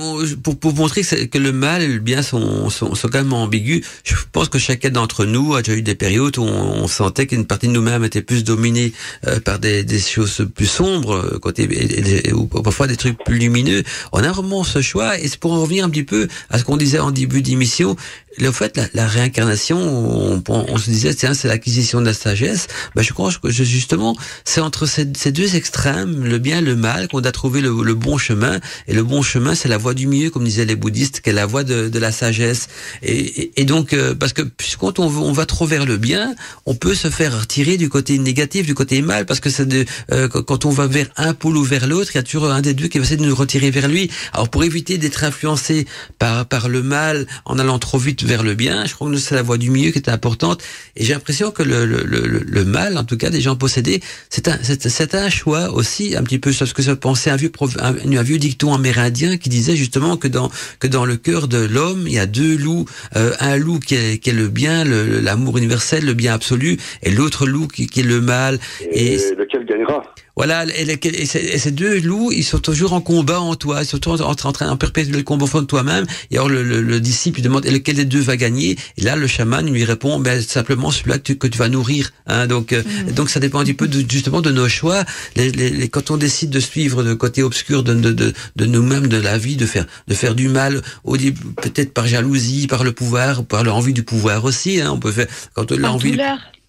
pour, 0.43 0.59
pour 0.59 0.73
montrer 0.73 1.01
que, 1.03 1.37
le 1.37 1.51
mal 1.51 1.81
et 1.81 1.87
le 1.87 1.99
bien 1.99 2.21
sont, 2.21 2.69
sont, 2.69 2.95
sont 2.95 3.07
quand 3.07 3.19
même 3.19 3.33
ambigus, 3.33 3.85
je 4.03 4.15
pense 4.31 4.49
que 4.49 4.59
chacun 4.59 4.89
d'entre 4.89 5.25
nous 5.25 5.55
a 5.55 5.61
déjà 5.61 5.77
eu 5.77 5.81
des 5.81 5.95
périodes 5.95 6.37
où 6.37 6.43
on, 6.43 6.87
sentait 6.87 7.25
qu'une 7.27 7.45
partie 7.45 7.67
de 7.67 7.71
nous-mêmes 7.71 8.03
était 8.03 8.21
plus 8.21 8.43
dominée 8.43 8.93
euh, 9.27 9.39
par 9.39 9.59
des, 9.59 9.83
des, 9.83 9.99
choses 9.99 10.45
plus 10.53 10.65
sombres, 10.65 11.39
côté, 11.41 11.63
et, 11.63 12.27
et, 12.27 12.33
ou 12.33 12.45
parfois 12.45 12.87
des 12.87 12.97
trucs 12.97 13.17
plus 13.23 13.37
lumineux. 13.37 13.83
On 14.11 14.19
a 14.19 14.31
vraiment 14.31 14.63
ce 14.63 14.81
choix, 14.81 15.17
et 15.17 15.27
c'est 15.27 15.39
pour 15.39 15.53
en 15.53 15.61
revenir 15.61 15.85
un 15.85 15.89
petit 15.89 16.03
peu 16.03 16.27
à 16.49 16.59
ce 16.59 16.63
qu'on 16.63 16.77
disait 16.77 16.99
en 16.99 17.11
début 17.11 17.41
d'émission, 17.41 17.95
le 18.37 18.51
fait, 18.51 18.77
la, 18.77 18.87
la 18.93 19.07
réincarnation, 19.07 19.77
on, 19.77 20.43
on, 20.47 20.77
se 20.77 20.89
disait, 20.89 21.13
tiens, 21.13 21.33
c'est 21.33 21.47
l'acquisition 21.47 22.01
de 22.01 22.05
la 22.05 22.13
sagesse. 22.13 22.67
Ben, 22.95 23.01
je 23.01 23.13
crois 23.13 23.31
que 23.31 23.51
justement, 23.51 24.15
c'est 24.43 24.61
entre 24.61 24.85
ces, 24.85 25.07
ces, 25.17 25.31
deux 25.31 25.55
extrêmes, 25.55 26.23
le 26.23 26.37
bien 26.37 26.59
et 26.59 26.61
le 26.61 26.75
mal, 26.75 27.07
qu'on 27.07 27.21
a 27.21 27.31
trouvé 27.31 27.61
le, 27.61 27.71
le, 27.83 27.93
bon 27.93 28.17
chemin. 28.17 28.59
Et 28.87 28.93
le 28.93 29.03
bon 29.03 29.21
chemin, 29.21 29.55
c'est 29.55 29.69
la 29.69 29.77
voie 29.77 29.93
du 29.93 30.07
milieu, 30.07 30.29
comme 30.29 30.43
disaient 30.43 30.65
les 30.65 30.75
bouddhistes, 30.75 31.21
qui 31.21 31.29
est 31.29 31.33
la 31.33 31.45
voie 31.45 31.63
de, 31.63 31.89
de 31.89 31.99
la 31.99 32.11
sagesse. 32.11 32.67
Et, 33.03 33.59
et, 33.59 33.65
donc, 33.65 33.93
euh, 33.93 34.15
parce 34.15 34.33
que 34.33 34.41
quand 34.79 34.99
on, 34.99 35.31
va 35.31 35.45
trop 35.45 35.65
vers 35.65 35.85
le 35.85 35.97
bien, 35.97 36.35
on 36.65 36.75
peut 36.75 36.95
se 36.95 37.09
faire 37.09 37.39
retirer 37.39 37.77
du 37.77 37.89
côté 37.89 38.17
négatif, 38.17 38.65
du 38.65 38.75
côté 38.75 39.01
mal, 39.01 39.25
parce 39.25 39.39
que 39.39 39.49
c'est 39.49 39.65
euh, 40.11 40.27
quand 40.27 40.65
on 40.65 40.69
va 40.69 40.87
vers 40.87 41.07
un 41.17 41.33
pôle 41.33 41.57
ou 41.57 41.63
vers 41.63 41.87
l'autre, 41.87 42.11
il 42.13 42.17
y 42.17 42.19
a 42.19 42.23
toujours 42.23 42.51
un 42.51 42.61
des 42.61 42.73
deux 42.73 42.87
qui 42.87 42.97
va 42.99 43.05
essayer 43.05 43.17
de 43.17 43.25
nous 43.25 43.35
retirer 43.35 43.71
vers 43.71 43.87
lui. 43.87 44.09
Alors, 44.33 44.49
pour 44.49 44.63
éviter 44.63 44.97
d'être 44.97 45.23
influencé 45.23 45.87
par, 46.19 46.45
par 46.45 46.69
le 46.69 46.83
mal 46.83 47.27
en 47.45 47.59
allant 47.59 47.79
trop 47.79 47.97
vite 47.97 48.24
vers 48.25 48.43
le 48.43 48.53
bien. 48.53 48.85
Je 48.85 48.93
crois 48.93 49.09
que 49.09 49.17
c'est 49.17 49.35
la 49.35 49.41
voie 49.41 49.57
du 49.57 49.69
milieu 49.69 49.91
qui 49.91 49.99
est 49.99 50.09
importante. 50.09 50.61
Et 50.95 51.05
j'ai 51.05 51.13
l'impression 51.13 51.51
que 51.51 51.63
le, 51.63 51.85
le, 51.85 52.03
le, 52.03 52.43
le, 52.45 52.65
mal, 52.65 52.97
en 52.97 53.03
tout 53.03 53.17
cas 53.17 53.29
des 53.29 53.41
gens 53.41 53.55
possédés, 53.55 54.01
c'est 54.29 54.47
un, 54.47 54.57
c'est, 54.61 55.15
un 55.15 55.29
choix 55.29 55.71
aussi, 55.71 56.15
un 56.15 56.23
petit 56.23 56.39
peu 56.39 56.51
ce 56.51 56.65
que 56.73 56.81
ça 56.81 56.95
pensait 56.95 57.29
un 57.29 57.35
vieux, 57.35 57.51
un, 57.79 57.95
un, 57.95 58.23
vieux 58.23 58.37
dicton 58.37 58.73
amérindien 58.73 59.37
qui 59.37 59.49
disait 59.49 59.75
justement 59.75 60.17
que 60.17 60.27
dans, 60.27 60.49
que 60.79 60.87
dans 60.87 61.05
le 61.05 61.17
cœur 61.17 61.47
de 61.47 61.57
l'homme, 61.57 62.03
il 62.07 62.13
y 62.13 62.19
a 62.19 62.25
deux 62.25 62.57
loups. 62.57 62.85
Euh, 63.15 63.33
un 63.39 63.57
loup 63.57 63.79
qui 63.79 63.95
est, 63.95 64.17
qui 64.17 64.31
est 64.31 64.33
le 64.33 64.47
bien, 64.47 64.83
l'amour 64.83 65.57
universel, 65.57 66.05
le 66.05 66.13
bien 66.13 66.33
absolu, 66.33 66.77
et 67.03 67.11
l'autre 67.11 67.45
loup 67.45 67.67
qui, 67.67 67.87
qui, 67.87 68.01
est 68.01 68.03
le 68.03 68.21
mal. 68.21 68.59
Et, 68.91 69.15
et 69.15 69.35
lequel 69.35 69.65
gagnera? 69.65 70.03
voilà, 70.35 70.65
et, 70.65 70.83
les, 70.83 70.99
et, 71.03 71.25
ces 71.25 71.71
deux 71.71 71.99
loups, 72.01 72.31
ils 72.31 72.43
sont 72.43 72.59
toujours 72.59 72.93
en 72.93 72.99
combat 73.01 73.39
en 73.39 73.55
toi, 73.55 73.81
ils 73.81 73.85
sont 73.85 73.99
toujours 73.99 74.27
en, 74.27 74.31
en 74.31 74.51
train 74.51 74.69
en 74.69 74.75
perpétuel 74.75 75.23
combat 75.23 75.45
de 75.45 75.61
toi-même. 75.61 76.05
Et 76.31 76.35
alors 76.35 76.49
le, 76.49 76.61
le, 76.61 76.81
le, 76.81 76.99
disciple 76.99 77.41
demande 77.41 77.65
lequel 77.65 77.95
des 77.95 78.05
deux 78.05 78.14
va 78.21 78.37
gagner. 78.37 78.77
Et 78.97 79.01
là, 79.01 79.15
le 79.15 79.27
chaman 79.27 79.69
lui 79.69 79.83
répond 79.83 80.19
ben 80.19 80.41
simplement 80.41 80.91
celui-là 80.91 81.17
que 81.17 81.23
tu, 81.23 81.37
que 81.37 81.47
tu 81.47 81.57
vas 81.57 81.69
nourrir. 81.69 82.11
Hein, 82.27 82.47
donc 82.47 82.71
mmh. 82.71 83.11
donc 83.11 83.29
ça 83.29 83.39
dépend 83.39 83.59
un 83.59 83.63
petit 83.63 83.73
peu 83.73 83.87
de, 83.87 84.03
justement 84.09 84.41
de 84.41 84.51
nos 84.51 84.69
choix. 84.69 85.03
Les, 85.35 85.51
les, 85.51 85.89
quand 85.89 86.11
on 86.11 86.17
décide 86.17 86.49
de 86.49 86.59
suivre 86.59 87.03
le 87.03 87.15
côté 87.15 87.43
obscur 87.43 87.83
de, 87.83 87.93
de, 87.93 88.11
de, 88.11 88.33
de 88.55 88.65
nous-mêmes, 88.65 89.07
de 89.07 89.17
la 89.17 89.37
vie, 89.37 89.55
de 89.55 89.65
faire 89.65 89.85
de 90.07 90.13
faire 90.13 90.35
du 90.35 90.49
mal, 90.49 90.81
au 91.03 91.15
peut-être 91.15 91.93
par 91.93 92.07
jalousie, 92.07 92.67
par 92.67 92.83
le 92.83 92.91
pouvoir, 92.91 93.45
par 93.45 93.63
l'envie 93.63 93.93
du 93.93 94.03
pouvoir 94.03 94.45
aussi. 94.45 94.81
Hein, 94.81 94.91
on 94.91 94.99
peut 94.99 95.11
faire 95.11 95.27
quand 95.53 95.71
l'envie. 95.71 96.17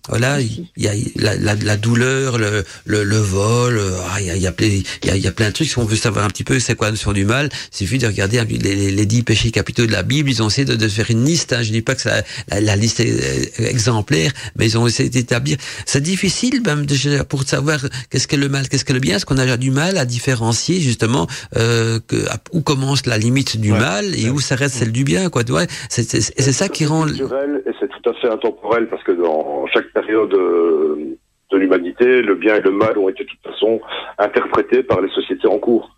Voilà, 0.08 0.40
il 0.40 0.66
y 0.76 0.88
a 0.88 0.92
la, 1.16 1.36
la, 1.36 1.54
la 1.54 1.76
douleur, 1.76 2.38
le, 2.38 2.64
le, 2.84 3.02
le 3.04 3.16
vol, 3.16 3.80
ah, 4.10 4.20
il, 4.20 4.26
y 4.26 4.30
a, 4.30 4.36
il, 4.36 4.42
y 4.42 4.46
a 4.46 4.52
plein, 4.52 4.66
il, 4.68 4.84
y 5.04 5.10
a, 5.10 5.16
y 5.16 5.26
a 5.26 5.32
plein 5.32 5.48
de 5.48 5.52
trucs. 5.52 5.68
Si 5.68 5.78
on 5.78 5.84
veut 5.84 5.96
savoir 5.96 6.24
un 6.24 6.28
petit 6.28 6.44
peu 6.44 6.58
c'est 6.58 6.74
quoi 6.74 6.88
la 6.88 6.92
notion 6.92 7.12
du 7.12 7.24
mal, 7.24 7.48
il 7.72 7.76
suffit 7.76 7.98
de 7.98 8.06
regarder 8.06 8.40
les, 8.44 8.90
les, 8.92 9.06
dix 9.06 9.22
péchés 9.22 9.50
capitaux 9.50 9.86
de 9.86 9.92
la 9.92 10.02
Bible. 10.02 10.30
Ils 10.30 10.42
ont 10.42 10.48
essayé 10.48 10.64
de, 10.64 10.76
de 10.76 10.88
faire 10.88 11.10
une 11.10 11.24
liste. 11.24 11.52
Hein. 11.52 11.62
Je 11.62 11.72
dis 11.72 11.82
pas 11.82 11.94
que 11.94 12.02
ça, 12.02 12.22
la, 12.48 12.60
la, 12.60 12.76
liste 12.76 13.00
est 13.00 13.60
exemplaire, 13.60 14.32
mais 14.56 14.66
ils 14.66 14.78
ont 14.78 14.86
essayé 14.86 15.08
d'établir. 15.08 15.56
C'est 15.86 16.02
difficile 16.02 16.62
même 16.64 16.86
de, 16.86 17.22
pour 17.24 17.42
savoir 17.42 17.80
qu'est-ce 18.10 18.28
que 18.28 18.36
le 18.36 18.48
mal, 18.48 18.68
qu'est-ce 18.68 18.84
que 18.84 18.92
le 18.92 19.00
bien. 19.00 19.16
Est-ce 19.16 19.26
qu'on 19.26 19.38
a 19.38 19.56
du 19.56 19.70
mal 19.70 19.98
à 19.98 20.04
différencier 20.04 20.80
justement 20.80 21.26
euh, 21.56 22.00
que, 22.06 22.16
où 22.52 22.60
commence 22.60 23.06
la 23.06 23.18
limite 23.18 23.56
du 23.60 23.72
ouais, 23.72 23.78
mal 23.78 24.14
et 24.14 24.24
ouais. 24.24 24.30
où 24.30 24.40
s'arrête 24.40 24.72
celle 24.72 24.92
du 24.92 25.04
bien. 25.04 25.30
Quoi, 25.30 25.42
ouais, 25.50 25.66
c'est, 25.88 26.08
c'est, 26.08 26.20
c'est 26.20 26.52
ça 26.52 26.68
qui 26.68 26.86
rend. 26.86 27.06
Culturel 27.06 27.62
et 27.66 27.70
c'est 27.80 27.88
tout 28.06 28.10
à 28.10 28.20
fait 28.20 28.28
intemporel 28.28 28.88
parce 28.88 29.02
que 29.02 29.12
dans 29.12 29.66
chaque 29.72 29.92
période 29.92 30.30
de, 30.30 31.18
de 31.50 31.56
l'humanité, 31.56 32.22
le 32.22 32.34
bien 32.34 32.56
et 32.56 32.60
le 32.60 32.70
mal 32.70 32.96
ont 32.98 33.08
été 33.08 33.24
de 33.24 33.28
toute 33.28 33.42
façon 33.42 33.80
interprétés 34.18 34.82
par 34.82 35.00
les 35.00 35.10
sociétés 35.10 35.48
en 35.48 35.58
cours. 35.58 35.90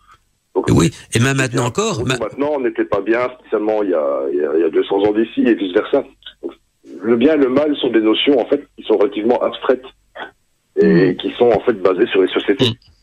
Donc, 0.55 0.67
oui, 0.71 0.91
et 1.15 1.21
même 1.21 1.37
maintenant 1.37 1.67
encore. 1.67 2.05
Ma... 2.07 2.17
Maintenant, 2.17 2.53
on 2.55 2.61
n'était 2.61 2.85
pas 2.85 3.01
bien 3.01 3.29
spécialement 3.39 3.83
il 3.83 3.91
y, 3.91 3.95
a, 3.95 4.21
il 4.33 4.61
y 4.61 4.65
a 4.65 4.71
200 4.71 4.97
ans 5.03 5.13
d'ici 5.13 5.43
et 5.43 5.55
vice 5.55 5.73
versa. 5.73 6.05
Donc, 6.43 6.53
le 7.01 7.17
bien 7.17 7.35
et 7.35 7.37
le 7.37 7.49
mal 7.49 7.77
sont 7.77 7.91
des 7.91 8.01
notions 8.01 8.41
en 8.41 8.47
fait 8.47 8.67
qui 8.77 8.83
sont 8.85 8.97
relativement 8.97 9.41
abstraites 9.43 9.85
et 10.81 11.13
mmh. 11.13 11.17
qui 11.17 11.31
sont 11.33 11.51
en 11.51 11.61
fait 11.61 11.75
basées 11.75 12.07
sur 12.07 12.23
les 12.23 12.29
sociétés. 12.29 12.71
Mmh. 12.71 12.98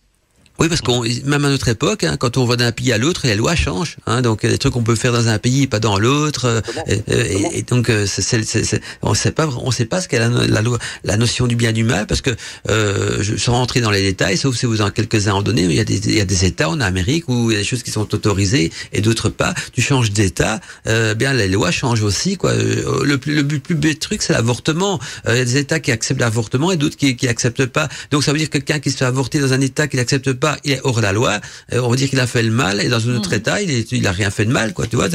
Oui, 0.57 0.69
parce 0.69 0.81
qu'on 0.81 1.03
même 1.25 1.43
à 1.45 1.49
notre 1.49 1.67
époque, 1.67 2.05
hein, 2.05 2.15
quand 2.17 2.37
on 2.37 2.45
va 2.45 2.55
d'un 2.55 2.71
pays 2.71 2.93
à 2.93 2.97
l'autre, 2.97 3.21
les 3.25 3.35
lois 3.35 3.55
changent. 3.55 3.97
Hein, 4.05 4.21
donc 4.21 4.39
il 4.43 4.45
y 4.47 4.49
a 4.49 4.51
des 4.53 4.57
trucs 4.57 4.73
qu'on 4.73 4.83
peut 4.83 4.95
faire 4.95 5.11
dans 5.11 5.27
un 5.27 5.37
pays, 5.37 5.67
pas 5.67 5.79
dans 5.79 5.99
l'autre. 5.99 6.63
Et, 6.87 7.01
et, 7.07 7.59
et, 7.59 7.61
donc 7.63 7.91
c'est, 8.05 8.21
c'est, 8.21 8.43
c'est, 8.43 8.81
on 9.01 9.13
sait 9.13 9.31
pas, 9.31 9.47
on 9.47 9.71
sait 9.71 9.85
pas 9.85 9.99
ce 9.99 10.07
qu'est 10.07 10.19
la, 10.19 10.29
la, 10.29 10.61
loi, 10.61 10.79
la 11.03 11.17
notion 11.17 11.47
du 11.47 11.57
bien 11.57 11.71
et 11.71 11.73
du 11.73 11.83
mal, 11.83 12.07
parce 12.07 12.21
que 12.21 12.29
euh, 12.69 13.17
je, 13.21 13.35
sans 13.35 13.53
rentrer 13.53 13.81
dans 13.81 13.91
les 13.91 14.01
détails, 14.01 14.37
sauf 14.37 14.55
si 14.55 14.65
vous 14.65 14.81
en 14.81 14.91
quelques-uns 14.91 15.33
en 15.33 15.41
donnez, 15.41 15.63
il 15.63 15.73
y 15.73 15.79
a 15.81 15.83
des, 15.83 15.97
il 16.07 16.15
y 16.15 16.21
a 16.21 16.25
des 16.25 16.45
États 16.45 16.69
en 16.69 16.79
Amérique 16.79 17.27
où 17.27 17.51
il 17.51 17.55
y 17.55 17.57
a 17.57 17.59
des 17.59 17.65
choses 17.65 17.83
qui 17.83 17.91
sont 17.91 18.13
autorisées 18.13 18.71
et 18.93 19.01
d'autres 19.01 19.29
pas. 19.29 19.53
Tu 19.73 19.81
changes 19.81 20.11
d'État, 20.11 20.61
euh, 20.87 21.15
bien 21.15 21.33
les 21.33 21.49
lois 21.49 21.71
changent 21.71 22.03
aussi. 22.03 22.37
Quoi. 22.37 22.53
Le 22.53 23.17
plus, 23.17 23.35
le 23.35 23.45
plus, 23.45 23.59
plus 23.59 23.75
bête 23.75 23.99
truc, 23.99 24.21
c'est 24.21 24.33
l'avortement. 24.33 25.01
Euh, 25.27 25.33
il 25.33 25.37
y 25.39 25.41
a 25.41 25.45
des 25.45 25.57
États 25.57 25.81
qui 25.81 25.91
acceptent 25.91 26.21
l'avortement 26.21 26.71
et 26.71 26.77
d'autres 26.77 26.95
qui, 26.95 27.17
qui 27.17 27.27
acceptent 27.27 27.65
pas. 27.65 27.89
Donc 28.11 28.23
ça 28.23 28.31
veut 28.31 28.37
dire 28.37 28.49
que 28.49 28.57
quelqu'un 28.57 28.79
qui 28.79 28.91
se 28.91 28.97
fait 28.97 29.05
avorter 29.05 29.39
dans 29.39 29.51
un 29.51 29.59
État 29.59 29.87
qui 29.87 29.97
n'accepte 29.97 30.31
pas 30.31 30.44
part, 30.45 30.57
il 30.63 30.71
est 30.73 30.81
hors 30.83 31.01
la 31.01 31.11
loi. 31.11 31.39
Euh, 31.73 31.79
on 31.81 31.89
va 31.89 31.95
dire 31.95 32.09
qu'il 32.09 32.19
a 32.19 32.27
fait 32.27 32.43
le 32.43 32.51
mal, 32.51 32.81
et 32.81 32.89
dans 32.89 33.09
un 33.09 33.15
autre 33.15 33.31
mm. 33.31 33.39
état, 33.39 33.61
il, 33.61 33.71
est, 33.71 33.91
il 33.91 34.05
a 34.07 34.11
rien 34.11 34.29
fait 34.29 34.45
de 34.45 34.51
mal, 34.51 34.73
quoi. 34.73 34.87
Tu 34.87 34.95
vois, 34.95 35.09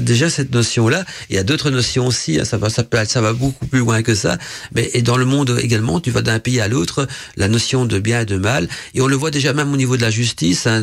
déjà 0.00 0.30
cette 0.30 0.52
notion-là. 0.52 1.04
Il 1.30 1.36
y 1.36 1.38
a 1.38 1.44
d'autres 1.44 1.70
notions 1.70 2.06
aussi. 2.06 2.40
Hein, 2.40 2.44
ça 2.44 2.56
va, 2.56 2.70
ça 2.70 2.82
peut, 2.82 2.98
ça 3.06 3.20
va 3.20 3.32
beaucoup 3.32 3.66
plus 3.66 3.80
loin 3.80 4.02
que 4.02 4.14
ça. 4.14 4.38
Mais 4.74 4.90
et 4.94 5.02
dans 5.02 5.16
le 5.16 5.24
monde 5.24 5.58
également, 5.60 6.00
tu 6.00 6.10
vas 6.10 6.22
d'un 6.22 6.38
pays 6.38 6.60
à 6.60 6.68
l'autre, 6.68 7.06
la 7.36 7.48
notion 7.48 7.84
de 7.84 7.98
bien 7.98 8.20
et 8.22 8.24
de 8.24 8.36
mal. 8.36 8.68
Et 8.94 9.00
on 9.00 9.06
le 9.06 9.16
voit 9.16 9.30
déjà 9.30 9.52
même 9.52 9.72
au 9.72 9.76
niveau 9.76 9.96
de 9.96 10.02
la 10.02 10.10
justice. 10.10 10.66
Hein, 10.66 10.80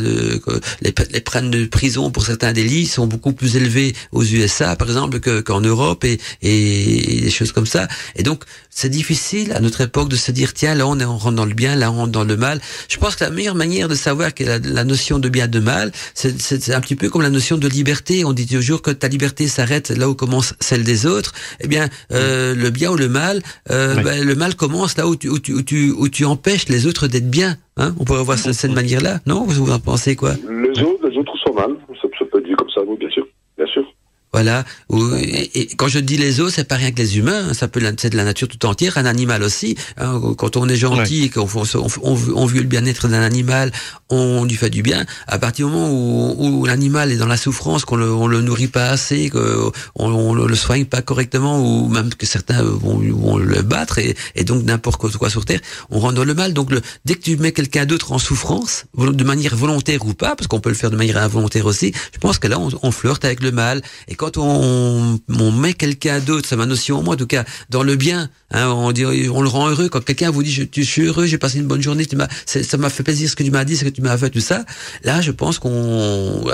les, 0.81 0.93
les 1.11 1.21
peines 1.21 1.51
de 1.51 1.65
prison 1.65 2.11
pour 2.11 2.25
certains 2.25 2.53
délits 2.53 2.85
sont 2.85 3.07
beaucoup 3.07 3.33
plus 3.33 3.55
élevés 3.55 3.95
aux 4.11 4.23
USA, 4.23 4.75
par 4.75 4.87
exemple, 4.87 5.19
qu'en 5.41 5.61
Europe 5.61 6.03
et, 6.03 6.19
et, 6.41 7.21
des 7.21 7.31
choses 7.31 7.51
comme 7.51 7.65
ça. 7.65 7.87
Et 8.15 8.23
donc, 8.23 8.43
c'est 8.69 8.89
difficile 8.89 9.51
à 9.53 9.59
notre 9.59 9.81
époque 9.81 10.09
de 10.09 10.15
se 10.15 10.31
dire 10.31 10.53
tiens 10.53 10.75
là 10.75 10.87
on 10.87 10.99
est 10.99 11.05
on 11.05 11.17
rentre 11.17 11.35
dans 11.35 11.45
le 11.45 11.53
bien, 11.53 11.75
là 11.75 11.91
on 11.91 11.95
rentre 11.95 12.11
dans 12.11 12.23
le 12.23 12.37
mal. 12.37 12.61
Je 12.87 12.97
pense 12.97 13.15
que 13.15 13.23
la 13.23 13.29
meilleure 13.29 13.55
manière 13.55 13.78
de 13.87 13.95
savoir 13.95 14.33
que 14.33 14.43
la, 14.43 14.59
la 14.59 14.83
notion 14.83 15.19
de 15.19 15.29
bien 15.29 15.45
et 15.45 15.47
de 15.47 15.59
mal, 15.59 15.91
c'est 16.13 16.73
un 16.73 16.81
petit 16.81 16.95
peu 16.95 17.09
comme 17.09 17.21
la 17.21 17.29
notion 17.29 17.57
de 17.57 17.67
liberté. 17.67 18.25
On 18.25 18.33
dit 18.33 18.47
toujours 18.47 18.81
que 18.81 18.91
ta 18.91 19.07
liberté 19.07 19.47
s'arrête 19.47 19.89
là 19.89 20.09
où 20.09 20.15
commence 20.15 20.53
celle 20.59 20.83
des 20.83 21.05
autres. 21.05 21.33
Eh 21.61 21.67
bien, 21.67 21.89
euh, 22.11 22.55
le 22.55 22.69
bien 22.69 22.91
ou 22.91 22.95
le 22.95 23.07
mal, 23.07 23.41
euh, 23.71 23.95
ben, 24.01 24.23
le 24.23 24.35
mal 24.35 24.55
commence 24.55 24.97
là 24.97 25.07
où 25.07 25.15
tu, 25.15 25.29
où 25.29 25.39
tu, 25.39 25.53
où 25.53 25.61
tu, 25.61 25.91
où 25.91 26.09
tu 26.09 26.25
empêches 26.25 26.67
les 26.67 26.87
autres 26.87 27.07
d'être 27.07 27.29
bien. 27.29 27.57
Hein 27.77 27.95
on 27.99 28.03
pourrait 28.03 28.23
voir 28.23 28.37
ça 28.37 28.49
de 28.49 28.53
cette 28.53 28.73
manière-là, 28.73 29.21
non? 29.25 29.45
Vous 29.45 29.71
en 29.71 29.79
pensez 29.79 30.15
quoi? 30.15 30.33
Les 30.33 30.81
autres, 30.83 31.07
les 31.07 31.17
autres 31.17 31.33
sont 31.45 31.53
mal. 31.53 31.71
Ça, 32.01 32.07
ça 32.19 32.25
peut 32.31 32.39
être 32.39 32.45
dit 32.45 32.55
comme 32.57 32.69
ça, 32.69 32.81
oui, 32.85 32.97
bien 32.99 33.09
sûr, 33.09 33.25
bien 33.57 33.67
sûr. 33.67 33.83
Voilà. 34.31 34.63
et, 34.91 35.69
quand 35.75 35.87
je 35.87 35.97
dis 35.97 36.17
les 36.17 36.39
os, 36.39 36.53
c'est 36.53 36.63
pas 36.63 36.75
rien 36.75 36.91
que 36.91 36.97
les 36.97 37.17
humains. 37.17 37.49
Hein. 37.49 37.53
Ça 37.53 37.67
peut 37.67 37.81
c'est 37.97 38.11
de 38.11 38.17
la 38.17 38.23
nature 38.23 38.47
tout 38.47 38.63
entière, 38.67 38.97
un 38.97 39.05
animal 39.05 39.41
aussi. 39.41 39.75
Hein. 39.97 40.21
quand 40.37 40.55
on 40.55 40.69
est 40.69 40.75
gentil 40.75 41.23
et 41.23 41.29
qu'on 41.29 41.47
on, 41.73 41.87
on, 42.35 42.45
veut 42.45 42.59
le 42.61 42.67
bien-être 42.67 43.07
d'un 43.07 43.21
animal, 43.21 43.71
on 44.09 44.43
lui 44.45 44.55
fait 44.55 44.69
du 44.69 44.83
bien. 44.83 45.05
À 45.27 45.39
partir 45.39 45.67
du 45.67 45.73
moment 45.73 45.89
où, 45.89 46.35
où 46.37 46.65
l'animal 46.65 47.11
est 47.11 47.17
dans 47.17 47.25
la 47.25 47.37
souffrance, 47.37 47.85
qu'on 47.85 47.95
le, 47.95 48.13
on 48.13 48.27
le 48.27 48.41
nourrit 48.41 48.67
pas 48.67 48.89
assez, 48.89 49.29
qu'on 49.29 49.71
on, 49.95 50.33
le 50.33 50.55
soigne 50.55 50.85
pas 50.85 51.01
correctement, 51.01 51.59
ou 51.59 51.87
même 51.87 52.13
que 52.13 52.27
certains 52.27 52.61
vont, 52.61 52.99
vont 52.99 53.37
le 53.37 53.61
battre 53.63 53.97
et, 53.97 54.15
et 54.35 54.43
donc 54.43 54.63
n'importe 54.63 55.17
quoi 55.17 55.29
sur 55.29 55.45
terre, 55.45 55.59
on 55.89 55.99
rentre 55.99 56.15
dans 56.15 56.23
le 56.23 56.35
mal. 56.35 56.53
Donc 56.53 56.71
le, 56.71 56.81
dès 57.05 57.15
que 57.15 57.21
tu 57.21 57.37
mets 57.37 57.51
quelqu'un 57.51 57.85
d'autre 57.85 58.11
en 58.11 58.19
souffrance, 58.19 58.85
de 58.95 59.23
manière 59.23 59.55
volontaire 59.55 60.05
ou 60.05 60.13
pas, 60.13 60.35
parce 60.35 60.47
qu'on 60.47 60.59
peut 60.59 60.69
le 60.69 60.75
faire 60.75 60.91
de 60.91 60.97
manière 60.97 61.17
involontaire 61.17 61.65
aussi, 61.65 61.93
je 62.13 62.19
pense 62.19 62.37
que 62.37 62.47
là 62.47 62.59
on, 62.59 62.69
on 62.83 62.91
flirte 62.91 63.25
avec 63.25 63.41
le 63.41 63.51
mal. 63.51 63.81
Et 64.07 64.15
quand 64.19 64.35
on, 64.35 65.17
on 65.29 65.51
met 65.53 65.73
quelqu'un 65.73 66.19
d'autre, 66.19 66.45
c'est 66.49 66.57
ma 66.57 66.65
notion 66.65 67.01
moi, 67.01 67.13
en 67.13 67.17
tout 67.17 67.25
cas, 67.25 67.45
dans 67.69 67.83
le 67.83 67.95
bien, 67.95 68.29
hein, 68.51 68.67
on, 68.67 68.91
dit, 68.91 69.05
on 69.05 69.41
le 69.41 69.47
rend 69.47 69.69
heureux. 69.69 69.87
Quand 69.87 70.03
quelqu'un 70.03 70.29
vous 70.29 70.43
dit 70.43 70.51
je, 70.51 70.63
je, 70.75 70.81
suis 70.81 71.03
heureux, 71.03 71.25
j'ai 71.25 71.37
passé 71.37 71.57
une 71.59 71.67
bonne 71.67 71.81
journée, 71.81 72.05
tu 72.05 72.17
ça 72.45 72.77
m'a 72.77 72.89
fait 72.89 73.03
plaisir 73.03 73.29
ce 73.29 73.37
que 73.37 73.43
tu 73.43 73.51
m'as 73.51 73.63
dit, 73.63 73.77
ce 73.77 73.85
que 73.85 73.89
tu 73.89 74.01
m'as 74.01 74.17
fait, 74.17 74.29
tout 74.29 74.41
ça. 74.41 74.65
Là, 75.05 75.21
je 75.21 75.31
pense 75.31 75.57
qu'on, 75.57 76.45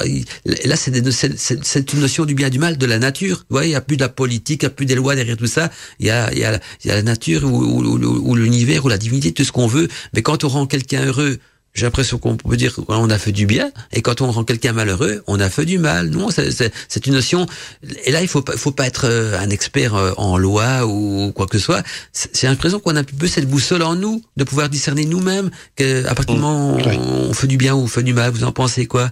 là, 0.46 0.76
c'est 0.76 1.94
une 1.94 2.00
notion 2.00 2.26
du 2.26 2.36
bien 2.36 2.50
du 2.52 2.60
mal 2.60 2.78
de 2.78 2.86
la 2.86 3.00
nature. 3.00 3.38
Vous 3.50 3.56
voyez, 3.56 3.70
il 3.70 3.72
n'y 3.72 3.78
a 3.78 3.82
plus 3.82 3.98
de 3.98 4.04
la 4.04 4.10
politique, 4.10 4.62
il 4.62 4.66
n'y 4.66 4.72
a 4.72 4.76
plus 4.76 4.86
des 4.86 4.96
lois 4.96 5.16
derrière 5.16 5.36
tout 5.36 5.48
ça. 5.48 5.72
Il 6.00 6.06
y 6.06 6.12
a, 6.12 6.32
il 6.34 6.38
y 6.38 6.46
a, 6.46 6.60
il 6.84 6.90
y 6.90 6.92
a 6.92 6.96
la 6.96 7.04
nature 7.04 7.46
ou, 7.46 7.64
ou, 7.64 7.98
ou 7.98 8.36
l'univers 8.36 8.86
ou 8.86 8.90
la 8.90 9.00
divinité, 9.00 9.32
tout 9.32 9.44
ce 9.44 9.52
qu'on 9.52 9.68
veut. 9.68 9.88
Mais 10.14 10.22
quand 10.22 10.44
on 10.44 10.50
rend 10.50 10.68
quelqu'un 10.68 11.04
heureux, 11.06 11.40
j'ai 11.76 11.86
l'impression 11.86 12.18
qu'on 12.18 12.38
peut 12.38 12.58
dire 12.58 12.74
qu'on 12.74 13.10
a 13.10 13.18
fait 13.20 13.34
du 13.34 13.46
bien, 13.46 13.72
et 13.92 14.02
quand 14.02 14.22
on 14.22 14.32
rend 14.32 14.46
quelqu'un 14.46 14.72
malheureux, 14.72 15.24
on 15.28 15.40
a 15.40 15.50
fait 15.50 15.66
du 15.66 15.78
mal. 15.78 16.10
Non, 16.10 16.30
c'est 16.32 17.06
une 17.06 17.14
notion. 17.14 17.46
Et 18.06 18.12
là, 18.12 18.22
il 18.22 18.28
faut 18.28 18.42
pas, 18.42 18.56
faut 18.58 18.72
pas 18.72 18.88
être 18.88 19.06
euh, 19.06 19.38
un 19.38 19.50
expert 19.50 19.94
euh, 19.94 20.14
en 20.18 20.38
loi 20.38 20.88
ou 20.88 21.32
quoi 21.36 21.48
que 21.48 21.58
ce 21.58 21.66
soit. 21.66 21.84
C'est 22.14 22.48
l'impression 22.48 22.80
qu'on 22.80 22.96
a 22.96 23.02
un 23.02 23.04
peu 23.04 23.28
cette 23.28 23.48
boussole 23.48 23.84
en 23.84 23.96
nous, 23.96 24.22
de 24.38 24.44
pouvoir 24.46 24.70
discerner 24.70 25.06
nous-mêmes 25.06 25.52
qu'à 25.76 26.16
partir 26.16 26.36
du 26.36 26.42
moment 26.42 26.78
où 26.78 26.80
on 26.80 27.34
fait 27.34 27.48
du 27.48 27.58
bien 27.58 27.76
ou 27.76 27.80
on 27.80 27.88
fait 27.88 28.04
du 28.04 28.14
mal. 28.14 28.32
Vous 28.32 28.46
en 28.46 28.54
pensez 28.54 28.86
quoi? 28.86 29.12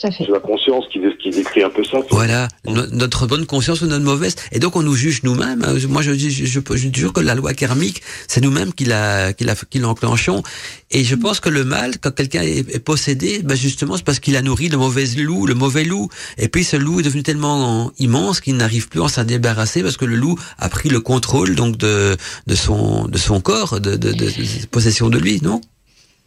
C'est 0.00 0.28
la 0.28 0.40
conscience 0.40 0.84
qui, 0.90 1.00
décrit 1.30 1.62
un 1.62 1.70
peu 1.70 1.84
ça. 1.84 1.98
Voilà, 2.10 2.48
notre 2.64 3.26
bonne 3.26 3.46
conscience 3.46 3.80
ou 3.82 3.86
notre 3.86 4.04
mauvaise. 4.04 4.34
Et 4.52 4.58
donc 4.58 4.76
on 4.76 4.82
nous 4.82 4.94
juge 4.94 5.22
nous-mêmes. 5.22 5.62
Euh, 5.64 5.78
moi 5.88 6.02
je 6.02 6.12
dis, 6.12 6.30
je, 6.30 6.44
je, 6.44 6.88
toujours 6.88 7.12
que 7.12 7.20
la 7.20 7.34
loi 7.34 7.54
karmique, 7.54 8.02
c'est 8.28 8.40
nous-mêmes 8.40 8.72
qui 8.72 8.84
la, 8.84 9.32
qui 9.32 9.44
la, 9.44 9.54
qui 9.54 9.78
l'enclenchons. 9.78 10.42
Et 10.90 11.04
je 11.04 11.14
pense 11.14 11.40
que 11.40 11.48
le 11.48 11.64
mal, 11.64 11.98
quand 11.98 12.14
quelqu'un 12.14 12.42
est, 12.42 12.78
possédé, 12.78 13.40
ben 13.42 13.56
justement 13.56 13.96
c'est 13.96 14.04
parce 14.04 14.20
qu'il 14.20 14.36
a 14.36 14.42
nourri 14.42 14.68
le 14.68 14.76
mauvais 14.76 15.06
loup, 15.16 15.46
le 15.46 15.54
mauvais 15.54 15.84
loup. 15.84 16.08
Et 16.38 16.48
puis 16.48 16.64
ce 16.64 16.76
loup 16.76 17.00
est 17.00 17.04
devenu 17.04 17.22
tellement 17.22 17.92
immense 17.98 18.40
qu'il 18.40 18.56
n'arrive 18.56 18.88
plus 18.88 19.02
à 19.02 19.08
s'en 19.08 19.24
débarrasser 19.24 19.82
parce 19.82 19.96
que 19.96 20.04
le 20.04 20.16
loup 20.16 20.38
a 20.58 20.68
pris 20.68 20.88
le 20.88 21.00
contrôle 21.00 21.54
donc 21.54 21.76
de, 21.76 22.16
de 22.46 22.54
son, 22.54 23.06
de 23.06 23.18
son 23.18 23.40
corps, 23.40 23.80
de, 23.80 23.96
de, 23.96 24.12
de, 24.12 24.26
de 24.26 24.66
possession 24.70 25.08
de 25.08 25.18
lui, 25.18 25.40
non? 25.42 25.60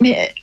Mais 0.02 0.34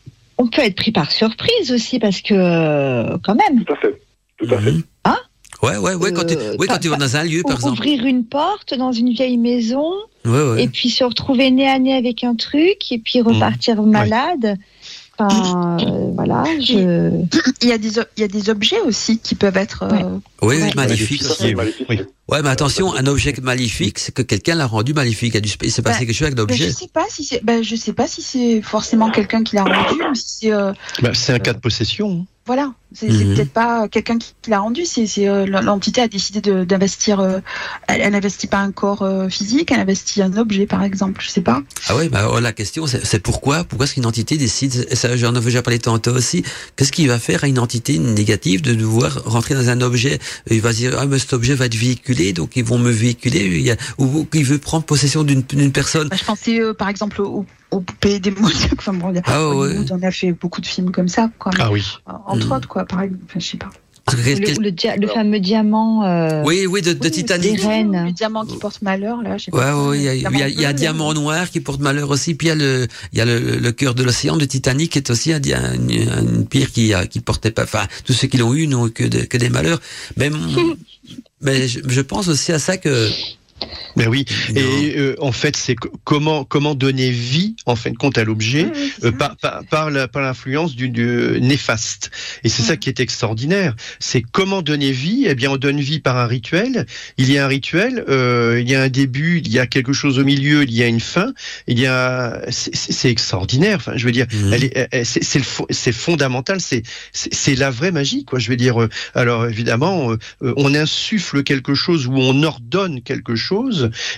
on 0.42 0.48
peut 0.48 0.62
être 0.62 0.76
pris 0.76 0.92
par 0.92 1.10
surprise 1.12 1.70
aussi 1.72 1.98
parce 1.98 2.20
que 2.20 2.34
euh, 2.34 3.16
quand 3.22 3.34
même. 3.34 3.64
Tout 3.64 3.72
à 3.72 3.76
fait. 3.76 4.00
Tout 4.38 4.54
à 4.54 4.58
fait. 4.58 4.72
Mhm. 4.72 4.82
Hein? 5.04 5.18
Ouais, 5.62 5.76
ouais, 5.76 5.94
ouais, 5.94 6.12
quand 6.12 6.26
tu, 6.26 6.34
euh, 6.34 6.56
oui, 6.58 6.66
quand 6.68 6.78
tu 6.78 6.88
vas 6.88 6.96
dans 6.96 7.16
un 7.16 7.22
lieu, 7.22 7.42
par 7.42 7.54
exemple. 7.54 7.78
Ouvrir 7.78 8.04
une 8.04 8.24
porte 8.24 8.74
dans 8.74 8.90
une 8.90 9.12
vieille 9.12 9.38
maison, 9.38 9.92
ouais, 10.24 10.42
ouais. 10.42 10.64
et 10.64 10.68
puis 10.68 10.90
se 10.90 11.04
retrouver 11.04 11.52
nez 11.52 11.68
à 11.68 11.78
nez 11.78 11.94
avec 11.94 12.24
un 12.24 12.34
truc, 12.34 12.90
et 12.90 12.98
puis 12.98 13.20
repartir 13.20 13.80
mhm. 13.80 13.90
malade. 13.90 14.56
Enfin, 15.30 15.76
euh, 15.80 16.10
voilà, 16.14 16.44
je... 16.60 17.10
il, 17.62 17.68
y 17.68 17.72
a 17.72 17.78
des, 17.78 17.90
il 18.16 18.20
y 18.20 18.24
a 18.24 18.28
des 18.28 18.50
objets 18.50 18.80
aussi 18.80 19.18
qui 19.18 19.34
peuvent 19.34 19.56
être. 19.56 19.84
Euh, 19.84 20.18
oui, 20.42 20.58
maléfiques 20.74 21.22
aussi. 21.22 21.54
Oui. 21.54 22.00
Ouais, 22.28 22.42
mais 22.42 22.48
attention, 22.48 22.94
un 22.94 23.06
objet 23.06 23.34
maléfique, 23.42 23.98
c'est 23.98 24.12
que 24.12 24.22
quelqu'un 24.22 24.54
l'a 24.54 24.66
rendu 24.66 24.94
maléfique. 24.94 25.36
Il 25.62 25.70
s'est 25.70 25.82
passé 25.82 26.00
bah, 26.00 26.06
quelque 26.06 26.14
chose 26.14 26.26
avec 26.26 26.38
l'objet. 26.38 26.68
Je 26.68 26.70
sais 26.70 26.88
pas 26.88 27.04
si 27.08 27.24
c'est, 27.24 27.44
bah, 27.44 27.62
je 27.62 27.76
sais 27.76 27.92
pas 27.92 28.06
si 28.06 28.22
c'est 28.22 28.62
forcément 28.62 29.10
quelqu'un 29.10 29.42
qui 29.42 29.56
l'a 29.56 29.64
rendu, 29.64 30.02
ou 30.10 30.14
si 30.14 30.24
c'est. 30.40 30.52
Euh, 30.52 30.72
bah, 31.02 31.10
c'est 31.14 31.32
un 31.32 31.38
cas 31.38 31.52
de 31.52 31.58
possession. 31.58 32.26
Voilà, 32.54 32.74
c'est 32.92 33.08
mhm. 33.08 33.34
peut-être 33.34 33.50
pas 33.50 33.88
quelqu'un 33.88 34.18
qui, 34.18 34.34
l'a 34.46 34.58
rendu, 34.58 34.84
c'est 34.84 35.08
euh, 35.26 35.46
l'entité 35.46 36.02
a 36.02 36.08
décidé 36.08 36.42
d'investir. 36.66 37.18
Euh, 37.18 37.38
elle, 37.88 38.12
n'investit 38.12 38.46
pas 38.46 38.58
un 38.58 38.72
corps 38.72 39.00
euh, 39.00 39.30
physique, 39.30 39.72
elle 39.72 39.80
investit 39.80 40.20
un 40.20 40.36
objet, 40.36 40.66
par 40.66 40.82
exemple, 40.82 41.22
je 41.24 41.30
sais 41.30 41.40
pas. 41.40 41.62
Ah 41.88 41.96
oui, 41.96 42.10
bah, 42.10 42.28
oh, 42.30 42.40
la 42.40 42.52
question 42.52 42.86
c'est 42.86 43.20
pourquoi 43.20 43.64
Pourquoi 43.64 43.86
est-ce 43.86 43.94
qu'une 43.94 44.04
entité 44.04 44.36
décide 44.36 44.94
Ça, 44.94 45.16
j'en 45.16 45.34
avais 45.34 45.46
déjà 45.46 45.62
parlé 45.62 45.78
tantôt 45.78 46.10
aussi. 46.10 46.44
Qu'est-ce 46.76 46.92
qui 46.92 47.06
va 47.06 47.18
faire 47.18 47.42
à 47.42 47.46
une 47.46 47.58
entité 47.58 47.98
négative 47.98 48.60
de 48.60 48.74
devoir 48.74 49.24
rentrer 49.24 49.54
dans 49.54 49.70
un 49.70 49.80
objet? 49.80 50.18
Il 50.50 50.60
va 50.60 50.74
dire 50.74 50.94
ah 50.98 51.06
mais 51.06 51.18
cet 51.18 51.32
objet 51.32 51.54
va 51.54 51.64
être 51.64 51.74
véhiculé, 51.74 52.34
donc 52.34 52.54
ils 52.56 52.64
vont 52.64 52.76
me 52.76 52.90
véhiculer. 52.90 53.46
Il 53.46 53.62
y 53.62 53.70
a, 53.70 53.78
ou, 53.96 54.26
qu'il 54.26 54.44
veut 54.44 54.58
prendre 54.58 54.84
possession 54.84 55.24
d'une 55.24 55.72
personne. 55.72 56.08
Bah, 56.08 56.16
je 56.18 56.24
pensais 56.24 56.60
par 56.76 56.90
exemple 56.90 57.22
au 57.22 57.46
aux 57.72 57.80
poupées 57.80 58.20
démoniaques. 58.20 58.74
Enfin 58.78 58.92
bon, 58.92 59.12
ah, 59.24 59.48
ouais. 59.54 59.76
on 59.90 60.02
a 60.02 60.10
fait 60.10 60.32
beaucoup 60.32 60.60
de 60.60 60.66
films 60.66 60.92
comme 60.92 61.08
ça, 61.08 61.30
quoi. 61.38 61.52
Ah 61.58 61.72
oui. 61.72 61.84
Entre 62.26 62.46
mm. 62.46 62.52
autres, 62.52 62.68
quoi, 62.68 62.84
par 62.84 63.02
exemple. 63.02 63.24
Enfin, 63.26 63.40
je 63.40 63.46
sais 63.46 63.56
pas. 63.56 63.70
Le, 64.12 65.00
le, 65.00 65.06
fameux 65.06 65.38
diamant. 65.38 66.04
Euh, 66.04 66.42
oui, 66.44 66.66
oui, 66.66 66.82
de, 66.82 66.92
de 66.92 67.08
Titanic. 67.08 67.62
Le 67.62 68.10
diamant 68.10 68.44
qui 68.44 68.58
porte 68.58 68.82
malheur, 68.82 69.22
là. 69.22 69.36
Ouais, 69.52 69.88
ouais, 69.88 69.98
il 69.98 70.02
y 70.02 70.08
a, 70.08 70.14
il 70.14 70.22
y 70.22 70.42
a, 70.42 70.48
il 70.48 70.60
y 70.60 70.64
a 70.64 70.70
un 70.70 70.72
diamant 70.72 71.14
noir 71.14 71.48
qui 71.48 71.60
porte 71.60 71.80
malheur 71.80 72.10
aussi. 72.10 72.34
Puis 72.34 72.48
il 72.48 72.50
y 72.50 72.52
a 72.52 72.56
le, 72.56 72.88
il 73.12 73.18
y 73.18 73.20
a 73.20 73.24
le, 73.24 73.38
le 73.38 73.72
cœur 73.72 73.94
de 73.94 74.02
l'océan 74.02 74.36
de 74.36 74.44
Titanic 74.44 74.90
qui 74.90 74.98
est 74.98 75.10
aussi 75.10 75.32
un, 75.32 75.40
une, 75.40 75.90
une 75.90 76.46
pierre 76.46 76.72
qui, 76.72 76.92
qui 77.10 77.20
portait 77.20 77.52
pas. 77.52 77.62
Enfin, 77.62 77.86
tous 78.04 78.12
ceux 78.12 78.26
qui 78.26 78.38
l'ont 78.38 78.54
eu 78.54 78.66
n'ont 78.66 78.88
que, 78.88 79.04
que 79.04 79.36
des 79.38 79.50
malheurs. 79.50 79.80
Mais, 80.16 80.30
mais 81.40 81.68
je, 81.68 81.78
je 81.86 82.00
pense 82.00 82.26
aussi 82.26 82.50
à 82.50 82.58
ça 82.58 82.78
que 82.78 83.08
ben 83.96 84.08
oui, 84.08 84.24
et 84.54 84.94
euh, 84.96 85.14
en 85.20 85.32
fait, 85.32 85.56
c'est 85.56 85.76
comment 86.04 86.44
comment 86.44 86.74
donner 86.74 87.10
vie 87.10 87.56
en 87.66 87.76
fin 87.76 87.90
de 87.90 87.96
compte 87.96 88.16
à 88.16 88.24
l'objet 88.24 88.66
euh, 89.04 89.12
par, 89.12 89.36
par, 89.36 89.62
par 89.64 89.90
l'influence 89.90 90.74
du, 90.74 90.88
du, 90.88 91.38
néfaste. 91.40 92.10
Et 92.42 92.48
c'est 92.48 92.62
ça 92.62 92.76
qui 92.76 92.88
est 92.88 93.00
extraordinaire. 93.00 93.74
C'est 93.98 94.22
comment 94.22 94.62
donner 94.62 94.92
vie? 94.92 95.26
Eh 95.28 95.34
bien, 95.34 95.50
on 95.50 95.56
donne 95.56 95.80
vie 95.80 96.00
par 96.00 96.16
un 96.16 96.26
rituel. 96.26 96.86
Il 97.18 97.30
y 97.30 97.38
a 97.38 97.44
un 97.44 97.48
rituel, 97.48 98.04
euh, 98.08 98.60
il 98.60 98.70
y 98.70 98.74
a 98.74 98.82
un 98.82 98.88
début, 98.88 99.42
il 99.44 99.52
y 99.52 99.58
a 99.58 99.66
quelque 99.66 99.92
chose 99.92 100.18
au 100.18 100.24
milieu, 100.24 100.62
il 100.62 100.72
y 100.72 100.82
a 100.82 100.86
une 100.86 101.00
fin. 101.00 101.34
Il 101.66 101.78
y 101.78 101.86
a, 101.86 102.40
c'est 102.50 103.10
extraordinaire. 103.10 103.76
Enfin, 103.76 103.92
je 103.96 104.06
veux 104.06 104.12
dire, 104.12 104.26
mhm. 104.32 105.04
c'est 105.04 105.92
fondamental. 105.92 106.60
C'est 106.60 106.82
c'est 107.12 107.54
la 107.56 107.70
vraie 107.70 107.92
magie, 107.92 108.24
quoi. 108.24 108.38
Je 108.38 108.48
veux 108.48 108.56
dire. 108.56 108.88
Alors 109.14 109.46
évidemment, 109.46 110.16
on 110.40 110.74
insuffle 110.74 111.42
quelque 111.42 111.74
chose 111.74 112.06
ou 112.06 112.14
on 112.14 112.42
ordonne 112.42 113.02
quelque 113.02 113.36
chose 113.36 113.51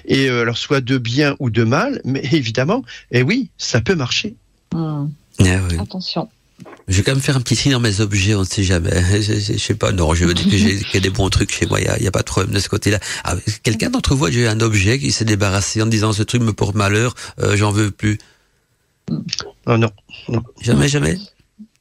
et 0.05 0.29
euh, 0.29 0.43
alors 0.43 0.59
soit 0.59 0.81
de 0.81 0.99
bien 0.99 1.37
ou 1.39 1.51
de 1.51 1.65
mal, 1.65 2.01
mais 2.05 2.23
évidemment, 2.33 2.83
et 3.11 3.21
eh 3.21 3.23
oui, 3.23 3.51
ça 3.59 3.81
peut 3.81 3.95
marcher. 3.95 4.37
Hmm. 4.73 5.07
Ah 5.41 5.59
Attention. 5.79 6.29
Je 6.87 6.99
vais 6.99 7.03
quand 7.03 7.13
même 7.13 7.21
faire 7.21 7.37
un 7.37 7.41
petit 7.41 7.57
tri 7.57 7.71
dans 7.71 7.81
mes 7.81 8.01
objets, 8.01 8.35
on 8.35 8.41
ne 8.41 8.45
sait 8.45 8.63
jamais. 8.63 8.91
Je, 9.21 9.59
sais 9.59 9.75
pas, 9.75 9.93
non, 9.93 10.15
je 10.15 10.25
veux 10.25 10.35
dire 10.35 10.45
que 10.45 10.57
j'ai 10.57 11.01
des 11.01 11.11
bons 11.11 11.29
trucs 11.31 11.51
chez 11.51 11.67
moi, 11.67 11.81
il 11.81 12.01
n'y 12.01 12.07
a, 12.07 12.11
pas 12.11 12.21
de 12.21 12.25
problème 12.25 12.55
de 12.55 12.61
ce 12.61 12.69
côté-là. 12.69 13.01
Ah, 13.25 13.35
quelqu'un 13.63 13.91
d'entre 13.91 14.15
vous 14.15 14.27
a 14.27 14.31
eu 14.31 14.47
un 14.47 14.61
objet 14.61 14.99
qui 14.99 15.11
s'est 15.11 15.25
débarrassé 15.25 15.83
en 15.83 15.87
disant 15.87 16.13
ce 16.13 16.23
truc 16.23 16.43
me 16.43 16.53
porte 16.53 16.75
malheur, 16.75 17.15
euh, 17.41 17.57
j'en 17.57 17.71
veux 17.71 17.91
plus? 17.91 18.19
Oh, 19.11 19.77
non, 19.77 19.91
Jamais, 20.61 20.89
jamais? 20.89 21.19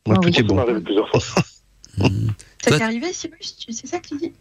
Moi, 0.06 0.18
tout 0.18 0.30
est 0.30 0.44
bon. 0.44 0.66
Hmm. 1.98 2.30
Ça 2.64 2.78
t'est 2.78 2.82
arrivé, 2.82 3.12
c'est 3.14 3.88
ça 3.88 4.00
que 4.00 4.08
tu 4.08 4.18
dis? 4.18 4.34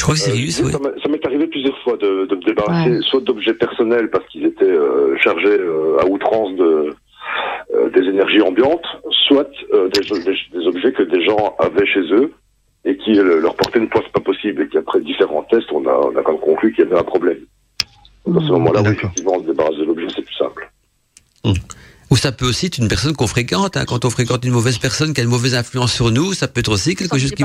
Je 0.00 0.04
crois 0.04 0.14
que 0.14 0.20
c'est 0.20 0.32
euh, 0.32 0.70
Ça 1.02 1.08
m'est 1.10 1.26
arrivé 1.26 1.46
plusieurs 1.46 1.78
fois 1.82 1.96
de, 1.98 2.24
de 2.24 2.34
me 2.34 2.42
débarrasser 2.42 3.00
soit 3.02 3.20
d'objets 3.20 3.52
personnels 3.52 4.08
parce 4.10 4.26
qu'ils 4.28 4.46
étaient 4.46 4.64
euh, 4.64 5.14
chargés 5.22 5.58
euh, 5.60 5.98
à 6.00 6.06
outrance 6.06 6.56
de 6.56 6.94
euh, 7.74 7.90
des 7.90 8.04
énergies 8.08 8.40
ambiantes, 8.40 8.86
soit 9.28 9.46
euh, 9.74 9.88
des, 9.94 10.00
des, 10.00 10.36
des 10.58 10.66
objets 10.66 10.92
que 10.92 11.02
des 11.02 11.22
gens 11.24 11.54
avaient 11.58 11.86
chez 11.86 12.00
eux 12.12 12.32
et 12.86 12.96
qui 12.96 13.12
euh, 13.18 13.40
leur 13.40 13.54
portaient 13.56 13.78
une 13.78 13.90
poisse 13.90 14.08
pas 14.14 14.20
possible 14.20 14.62
et 14.62 14.68
qu'après 14.68 15.00
différents 15.02 15.42
tests, 15.50 15.70
on 15.70 15.86
a, 15.86 15.92
on 15.92 16.16
a 16.16 16.22
quand 16.22 16.32
même 16.32 16.40
conclu 16.40 16.72
qu'il 16.72 16.84
y 16.84 16.86
avait 16.88 16.98
un 16.98 17.04
problème. 17.04 17.40
À 18.26 18.40
ce 18.40 18.52
moment-là, 18.52 18.80
oui, 18.82 18.92
effectivement, 18.92 19.34
on 19.36 19.40
se 19.42 19.46
débarrasse 19.46 19.76
de 19.76 19.84
l'objet, 19.84 20.06
c'est 20.16 20.22
plus 20.22 20.34
simple. 20.34 20.70
Ou 22.10 22.16
ça 22.16 22.32
peut 22.32 22.46
aussi 22.46 22.66
être 22.66 22.78
une 22.78 22.88
personne 22.88 23.14
qu'on 23.14 23.28
fréquente. 23.28 23.76
hein. 23.76 23.84
Quand 23.86 24.04
on 24.04 24.10
fréquente 24.10 24.44
une 24.44 24.50
mauvaise 24.50 24.78
personne 24.78 25.14
qui 25.14 25.20
a 25.20 25.24
une 25.24 25.30
mauvaise 25.30 25.54
influence 25.54 25.92
sur 25.92 26.10
nous, 26.10 26.32
ça 26.32 26.48
peut 26.48 26.58
être 26.60 26.72
aussi 26.72 26.96
quelque 26.96 27.16
S'en 27.16 27.22
chose 27.22 27.30
qui. 27.32 27.44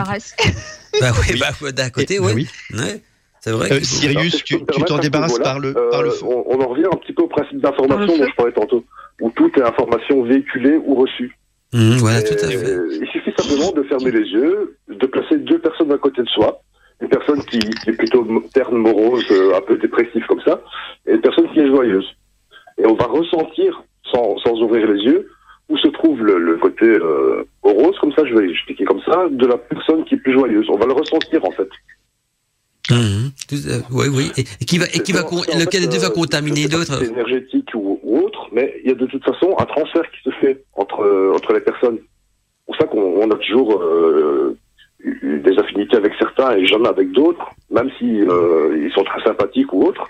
Débarrasser. 0.95 1.34
Bah 1.34 1.34
oui, 1.34 1.39
bah, 1.39 1.65
ouais, 1.65 1.73
d'un 1.73 1.89
côté, 1.89 2.19
bah 2.19 2.27
oui. 2.34 2.47
Ouais, 2.73 3.01
C'est 3.41 3.51
vrai. 3.51 3.72
Euh, 3.72 3.80
Sirius, 3.81 4.43
tu 4.43 4.59
t'en 4.85 4.97
débarrasses 4.97 5.39
par 5.39 5.59
le, 5.59 5.69
euh, 5.77 5.89
par 5.91 6.03
le 6.03 6.09
feu. 6.11 6.26
on, 6.26 6.43
on 6.47 6.61
en 6.61 6.67
revient 6.67 6.85
un 6.91 6.97
petit 6.97 7.13
peu 7.13 7.23
au 7.23 7.27
principe 7.27 7.59
d'information 7.59 8.17
dont 8.17 8.27
je 8.27 8.35
parlais 8.35 8.51
tantôt, 8.53 8.84
où 9.22 9.30
tout 9.31 9.51
est 9.57 9.63
information 9.63 10.23
véhiculée 10.23 10.77
ou 10.85 10.95
reçue. 10.95 11.35
Voilà, 11.73 12.22
tout 12.22 12.35
à 12.45 12.47
Et 12.51 12.57
fait. 12.57 12.77
Il 13.01 13.07
suffit 13.11 13.34
simplement 13.38 13.72
de 13.72 13.84
fermer 13.84 14.11
les 14.11 14.27
yeux, 14.30 14.77
de 14.88 15.05
placer 15.07 15.38
deux 15.39 15.59
personnes 15.59 15.91
à 15.91 15.97
côté 15.97 16.22
de 16.22 16.30
soi. 16.30 16.61
Une 17.01 17.09
personne 17.09 17.43
qui, 17.43 17.59
qui 17.59 17.89
est 17.89 17.97
plutôt 17.97 18.26
terne, 18.53 18.77
morose, 18.77 19.26
euh, 19.31 19.57
un 19.57 19.61
peu 19.61 19.77
dépressive 19.77 20.23
comme 20.27 20.39
ça, 20.45 20.61
et 21.05 21.11
une 21.11 21.22
personne 21.22 21.51
qui 21.51 21.59
est 21.59 21.67
joyeuse. 21.67 22.05
Et 22.77 22.85
on 22.85 22.93
va 22.95 23.05
ressentir, 23.05 23.84
sans, 24.13 24.38
sans 24.38 24.53
ouvrir 24.61 24.88
les 24.89 25.03
yeux, 25.03 25.30
où 25.69 25.77
se 25.77 25.87
trouve 25.87 26.23
le, 26.23 26.37
le 26.37 26.57
côté 26.57 26.85
euh, 26.85 27.43
rose, 27.63 27.97
comme 27.99 28.11
ça, 28.13 28.23
je 28.25 28.35
vais 28.35 28.49
expliquer 28.49 28.85
comme 28.85 29.01
ça, 29.01 29.27
de 29.31 29.47
la 29.47 29.57
personne 29.57 30.05
qui 30.05 30.15
est 30.15 30.17
plus 30.17 30.33
joyeuse. 30.33 30.67
On 30.69 30.77
va 30.77 30.85
le 30.85 30.93
ressentir 30.93 31.43
en 31.43 31.51
fait. 31.51 31.69
Mhm, 32.91 33.31
à- 33.51 33.81
Oui, 33.91 34.05
oui. 34.15 34.31
Et, 34.37 34.41
et 34.61 34.65
qui 34.65 34.77
va, 34.77 34.85
et 34.93 34.99
qui 34.99 35.11
va, 35.11 35.25
en 35.25 35.59
lequel 35.59 35.81
des 35.81 35.87
deux 35.87 35.97
va 35.97 36.07
euh, 36.07 36.09
contaminer 36.11 36.67
C'est 36.69 37.07
énergétique 37.07 37.69
ou, 37.73 37.99
ou 38.03 38.19
autre, 38.19 38.47
mais 38.51 38.75
il 38.83 38.89
y 38.89 38.91
a 38.91 38.95
de 38.95 39.07
toute 39.07 39.23
façon 39.23 39.55
un 39.57 39.65
transfert 39.65 40.03
qui 40.11 40.21
se 40.23 40.29
fait 40.39 40.63
entre, 40.75 41.01
euh, 41.01 41.33
entre 41.33 41.53
les 41.53 41.61
personnes. 41.61 41.97
C'est 41.97 42.65
pour 42.67 42.75
ça 42.77 42.85
qu'on 42.85 43.01
on 43.23 43.31
a 43.31 43.35
toujours 43.37 43.81
euh, 43.81 44.55
eu 44.99 45.39
des 45.39 45.57
affinités 45.57 45.97
avec 45.97 46.13
certains 46.19 46.55
et 46.57 46.65
jamais 46.67 46.87
avec 46.89 47.11
d'autres, 47.11 47.45
même 47.71 47.89
si 47.97 48.21
euh, 48.21 48.77
ils 48.79 48.91
sont 48.93 49.03
très 49.03 49.23
sympathiques 49.23 49.73
ou 49.73 49.83
autres. 49.87 50.07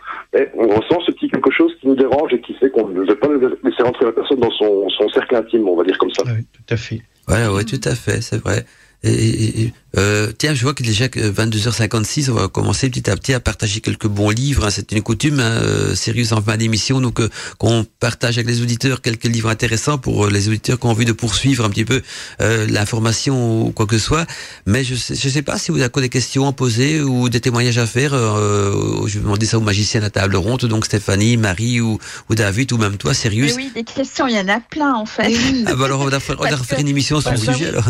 On 0.56 0.68
ressent 0.68 0.99
ce 1.06 1.12
petit 1.12 1.30
quelque 1.30 1.52
chose 1.52 1.72
qui 1.80 1.88
nous 1.88 1.95
dérange 1.95 2.34
et 2.34 2.41
qui 2.41 2.53
fait 2.56 2.70
qu'on 2.70 2.88
ne 2.88 2.99
veut 2.99 3.16
pas 3.16 3.30
laisser 3.64 3.84
rentrer 3.84 4.06
la 4.06 4.12
personne 4.12 4.40
dans 4.40 4.52
son, 4.52 4.90
son 4.90 5.10
cercle 5.10 5.36
intime, 5.36 5.68
on 5.68 5.76
va 5.76 5.84
dire 5.84 5.98
comme 5.98 6.12
ça. 6.12 6.24
Oui, 6.26 6.45
tout 6.52 6.74
à 6.74 6.78
fait. 6.78 7.02
Voilà, 7.28 7.53
ouais, 7.53 7.64
tout 7.64 7.82
à 7.84 7.95
fait, 7.95 8.22
c'est 8.22 8.38
vrai. 8.38 8.66
Et, 9.07 9.72
euh, 9.98 10.32
tiens, 10.38 10.53
je 10.53 10.61
vois 10.64 10.73
que 10.73 10.84
déjà 10.84 11.07
que 11.07 11.19
22h56, 11.19 12.30
on 12.30 12.34
va 12.34 12.48
commencer 12.49 12.90
petit 12.90 13.10
à 13.10 13.15
petit 13.15 13.34
à 13.34 13.40
partager 13.40 13.80
quelques 13.80 14.07
bons 14.07 14.30
livres. 14.30 14.65
hein. 14.65 14.69
C'est 14.69 14.91
une 14.91 15.02
coutume, 15.02 15.40
hein, 15.40 15.44
euh, 15.44 15.95
sérieuse 15.95 16.34
en 16.34 16.41
fin 16.41 16.57
d'émission, 16.57 16.99
donc 16.99 17.22
euh, 17.22 17.30
qu'on 17.57 17.86
partage 17.99 18.38
avec 18.38 18.48
les 18.48 18.61
auditeurs 18.61 19.02
quelques 19.02 19.23
livres 19.26 19.49
intéressants 19.49 19.98
pour 19.98 20.26
euh, 20.26 20.30
les 20.30 20.49
auditeurs 20.49 20.80
qui 20.80 20.86
ont 20.88 20.90
envie 20.90 21.06
de 21.06 21.14
poursuivre 21.14 21.64
un 21.64 21.69
petit 21.69 21.86
peu 21.86 22.02
euh, 22.41 22.68
l'information 22.68 23.68
ou 23.68 23.72
quoi 23.72 23.86
que 23.86 23.98
ce 23.98 24.03
soit. 24.03 24.26
Mais 24.65 24.84
je 24.84 24.95
sais, 24.95 25.15
je 25.15 25.30
sais 25.30 25.41
pas 25.44 25.57
si 25.57 25.72
vous 25.72 25.80
avez 25.82 25.90
des 26.02 26.10
questions 26.10 26.48
à 26.48 26.52
poser 26.52 26.99
ou 27.02 27.30
des 27.30 27.40
témoignages 27.40 27.77
à 27.77 27.86
faire. 27.88 28.14
Euh, 28.14 29.06
je 29.07 29.14
vais 29.19 29.23
demander 29.23 29.45
ça 29.45 29.57
aux 29.57 29.61
magiciens 29.61 30.02
à 30.02 30.03
la 30.03 30.10
table 30.10 30.36
ronde, 30.36 30.65
donc 30.65 30.86
Stéphanie, 30.86 31.38
Marie 31.38 31.80
ou, 31.80 31.99
ou 32.30 32.36
David 32.36 32.73
ou 32.73 32.77
même 32.77 32.98
toi, 32.98 33.11
Mais 33.11 33.15
Sirius. 33.15 33.53
oui, 33.56 33.72
des 33.73 33.84
questions, 33.86 34.27
il 34.27 34.36
y 34.36 34.40
en 34.40 34.49
a 34.49 34.60
plein 34.60 34.94
en 34.95 35.06
fait. 35.06 35.34
Ah 35.68 35.76
bah 35.76 35.86
alors 35.86 36.02
on 36.02 36.06
va 36.10 36.19
faire, 36.19 36.36
on 36.40 36.44
va 36.44 36.49
Parce 36.49 36.64
faire 36.64 36.77
que- 36.77 36.82
une 36.82 36.90
émission 36.90 37.22
sur 37.22 37.32
le 37.32 37.38
sujet 37.38 37.68
alors. 37.69 37.86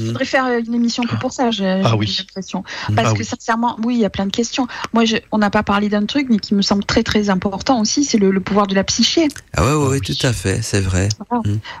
Je 0.00 0.06
voudrais 0.06 0.24
faire 0.24 0.46
une 0.46 0.74
émission 0.74 1.02
que 1.04 1.16
pour 1.16 1.32
ça, 1.32 1.50
j'ai 1.50 1.82
Ah 1.84 1.96
oui. 1.96 2.14
l'impression. 2.18 2.62
Parce 2.94 3.08
Ah 3.10 3.12
que 3.12 3.18
oui. 3.18 3.24
sincèrement, 3.24 3.76
oui, 3.84 3.94
il 3.96 4.00
y 4.00 4.04
a 4.04 4.10
plein 4.10 4.26
de 4.26 4.30
questions. 4.32 4.66
Moi, 4.92 5.04
je- 5.04 5.16
on 5.32 5.38
n'a 5.38 5.50
pas 5.50 5.62
parlé 5.62 5.88
d'un 5.88 6.04
truc, 6.06 6.26
mais 6.30 6.38
qui 6.38 6.54
me 6.54 6.62
semble 6.62 6.84
très 6.84 7.02
très 7.02 7.30
important 7.30 7.80
aussi, 7.80 8.04
c'est 8.04 8.18
le, 8.18 8.30
le 8.30 8.40
pouvoir 8.40 8.66
de 8.66 8.74
la 8.74 8.84
psyché. 8.84 9.28
Ah 9.56 9.64
ouais, 9.64 9.72
ouais, 9.74 9.88
oui. 9.92 10.00
tout 10.00 10.26
à 10.26 10.32
fait, 10.32 10.60
c'est 10.62 10.80
vrai. 10.80 11.08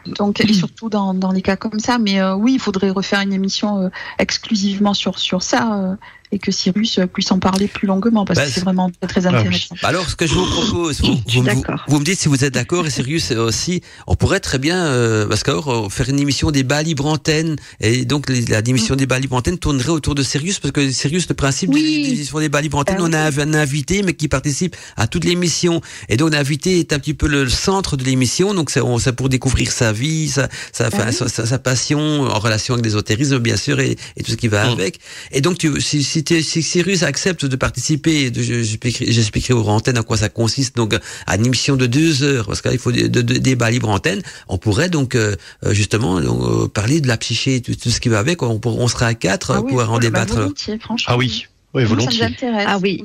Donc, 0.06 0.40
et 0.40 0.52
surtout 0.52 0.88
dans, 0.88 1.14
dans 1.14 1.32
les 1.32 1.42
cas 1.42 1.56
comme 1.56 1.78
ça. 1.80 1.98
Mais 1.98 2.20
euh, 2.20 2.34
oui, 2.34 2.54
il 2.54 2.58
faudrait 2.60 2.90
refaire 2.90 3.20
une 3.20 3.32
émission 3.32 3.78
euh, 3.82 3.88
exclusivement 4.18 4.94
sur, 4.94 5.18
sur 5.18 5.42
ça 5.42 5.74
euh, 5.74 5.96
et 6.32 6.38
que 6.38 6.50
Cyrus 6.52 6.98
puisse 7.12 7.30
en 7.32 7.38
parler 7.38 7.68
plus 7.68 7.86
longuement 7.86 8.24
parce 8.24 8.38
Bah, 8.38 8.46
que 8.46 8.50
c'est 8.52 8.60
vraiment 8.60 8.90
très 9.00 9.06
très 9.20 9.26
Ah 9.26 9.38
intéressant. 9.38 9.76
Alors, 9.82 10.08
ce 10.08 10.16
que 10.16 10.26
je 10.26 10.34
vous 10.34 10.46
propose, 10.46 11.00
vous, 11.00 11.98
me 11.98 12.04
dites 12.04 12.18
si 12.20 12.28
vous 12.28 12.44
êtes 12.44 12.54
d'accord, 12.54 12.86
et 12.86 12.90
Sirius 12.90 13.30
euh, 13.32 13.46
aussi, 13.46 13.82
on 14.06 14.14
pourrait 14.16 14.40
très 14.40 14.58
bien, 14.58 14.86
euh, 14.86 15.26
parce 15.26 15.42
qu'alors, 15.42 15.68
euh, 15.86 15.88
faire 15.88 16.08
une 16.08 16.18
émission 16.20 16.50
débat 16.50 16.82
libre 16.82 17.06
antenne, 17.06 17.56
et 17.80 18.04
donc 18.04 18.28
les- 18.28 18.42
la 18.46 18.58
émission 18.60 18.94
Mm. 18.94 18.98
débat 18.98 19.18
libre 19.18 19.36
antenne 19.36 19.58
tournerait 19.58 19.90
autour 19.90 20.14
de 20.14 20.22
Sirius, 20.22 20.58
parce 20.58 20.72
que 20.72 20.90
Sirius, 20.90 21.28
le 21.28 21.34
principe 21.34 21.70
Oui. 21.72 22.02
des 22.02 22.08
émissions 22.14 22.38
débat 22.40 22.60
libre 22.60 22.78
antenne, 22.78 22.96
Ah 22.98 23.04
on 23.04 23.12
a 23.12 23.18
un, 23.20 23.38
un 23.38 23.54
invité, 23.54 24.02
mais 24.02 24.14
qui 24.14 24.28
participe 24.28 24.76
à 24.96 25.06
toute 25.06 25.24
l'émission, 25.24 25.80
et 26.08 26.16
donc 26.16 26.32
l'invité 26.32 26.78
est 26.80 26.92
un 26.92 26.98
petit 26.98 27.14
peu 27.14 27.26
le, 27.28 27.48
centre 27.48 27.96
de 27.96 28.04
l'émission, 28.04 28.54
donc 28.54 28.70
c'est 28.70 29.12
pour 29.12 29.28
découvrir 29.28 29.70
sa 29.72 29.92
vie, 29.92 30.28
sa, 30.28 30.48
sa, 30.72 30.88
enfin, 30.88 31.06
oui. 31.08 31.12
sa, 31.14 31.28
sa- 31.28 31.46
sa 31.46 31.58
passion 31.58 32.22
en 32.22 32.38
relation 32.38 32.74
avec 32.74 32.84
l'ésotérisme, 32.84 33.38
bien 33.38 33.56
sûr, 33.56 33.80
et, 33.80 33.96
et 34.16 34.22
tout 34.22 34.30
ce 34.32 34.36
qui 34.36 34.48
va 34.48 34.66
Mm. 34.66 34.72
avec. 34.72 34.98
Et 35.32 35.40
donc, 35.40 35.58
tu, 35.58 35.80
si, 35.80 36.02
si, 36.02 36.15
si 36.24 36.62
Cyrus 36.62 37.02
accepte 37.02 37.44
de 37.46 37.56
participer, 37.56 38.30
j'expliquerai 38.34 39.54
aux 39.54 39.66
antennes 39.68 39.98
à 39.98 40.02
quoi 40.02 40.16
ça 40.16 40.28
consiste, 40.28 40.76
donc 40.76 40.94
à 41.26 41.36
une 41.36 41.46
émission 41.46 41.76
de 41.76 41.86
deux 41.86 42.22
heures, 42.22 42.46
parce 42.46 42.62
qu'il 42.62 42.78
faut 42.78 42.92
des 42.92 43.08
de, 43.08 43.22
de- 43.22 43.38
débat 43.38 43.70
libre 43.70 43.88
antenne, 43.88 44.22
on 44.48 44.58
pourrait 44.58 44.88
donc 44.88 45.14
euh, 45.14 45.34
euh, 45.64 45.72
justement 45.72 46.20
donc, 46.20 46.40
euh, 46.42 46.68
parler 46.68 47.00
de 47.00 47.08
la 47.08 47.16
psyché, 47.16 47.60
tout, 47.60 47.74
tout 47.74 47.90
ce 47.90 48.00
qui 48.00 48.08
va 48.08 48.18
avec, 48.18 48.42
on, 48.42 48.58
pour- 48.58 48.78
on 48.78 48.88
sera 48.88 49.06
à 49.06 49.14
quatre 49.14 49.52
Ah 49.54 49.60
oui, 49.60 49.72
pour 49.72 49.80
en 49.90 49.94
bah, 49.94 49.98
débattre. 50.00 50.34
volontiers, 50.34 50.78
franchement. 50.78 51.14
Ah 51.14 51.16
oui, 51.18 51.46
ça 51.74 51.84
volontiers. 51.84 52.22
intéresse. 52.24 52.64
Ah 52.66 52.78
oui. 52.82 53.04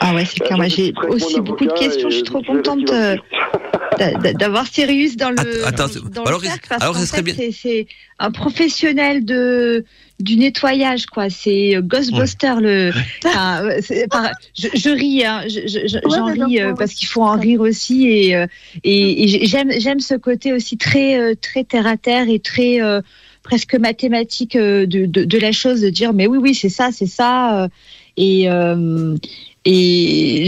Ah 0.00 0.14
ouais, 0.14 0.24
c'est 0.24 0.40
clair. 0.40 0.56
Moi, 0.56 0.68
j'ai 0.68 0.92
aussi 1.08 1.40
beaucoup 1.40 1.64
de 1.66 1.72
questions. 1.72 2.10
Je 2.10 2.14
suis 2.16 2.22
trop 2.24 2.42
contente 2.42 2.90
d'avoir 4.38 4.66
Sirius 4.66 5.16
dans 5.16 5.30
le, 5.30 5.66
Attends, 5.66 5.86
dans 6.14 6.24
alors, 6.24 6.40
le 6.40 6.46
cercle, 6.46 6.66
parce 6.68 6.82
alors, 6.82 6.94
qu'en 6.94 7.00
ce 7.00 7.06
serait 7.06 7.18
fait, 7.18 7.32
bien- 7.34 7.50
c'est 7.52 7.86
un 8.18 8.30
professionnel 8.30 9.24
de 9.24 9.84
du 10.20 10.36
nettoyage 10.36 11.06
quoi. 11.06 11.30
C'est 11.30 11.76
euh, 11.76 11.80
Ghostbuster 11.82 12.54
le 12.60 12.90
enfin, 13.24 13.62
c'est- 13.80 14.08
par- 14.08 14.30
je, 14.58 14.68
je 14.74 14.90
ris 14.90 15.24
hein, 15.24 15.42
je- 15.48 15.66
je- 15.66 15.86
je- 15.88 15.96
Ouais, 16.08 16.16
j'en 16.16 16.26
ris 16.46 16.60
euh, 16.60 16.74
parce 16.74 16.94
qu'il 16.94 17.08
faut 17.08 17.22
en 17.22 17.38
rire 17.38 17.60
aussi 17.60 18.06
et 18.06 18.36
euh, 18.36 18.46
et, 18.84 19.24
et 19.24 19.28
j'ai- 19.28 19.46
j'aime 19.46 19.70
j'aime 19.78 20.00
ce 20.00 20.14
côté 20.14 20.52
aussi 20.52 20.76
très 20.76 21.18
euh, 21.18 21.34
très 21.40 21.64
terre 21.64 21.86
à 21.86 21.96
terre 21.96 22.28
et 22.28 22.38
très 22.38 22.82
euh, 22.82 23.00
presque 23.42 23.74
mathématique 23.74 24.56
euh, 24.56 24.86
de, 24.86 25.06
de, 25.06 25.24
de 25.24 25.38
la 25.38 25.52
chose 25.52 25.80
de 25.80 25.88
dire 25.90 26.12
mais 26.12 26.26
oui 26.26 26.38
oui 26.38 26.54
c'est 26.54 26.68
ça 26.68 26.90
c'est 26.92 27.06
ça 27.06 27.64
euh, 27.64 27.68
et 28.16 28.48
euh, 28.50 29.16
et 29.64 30.46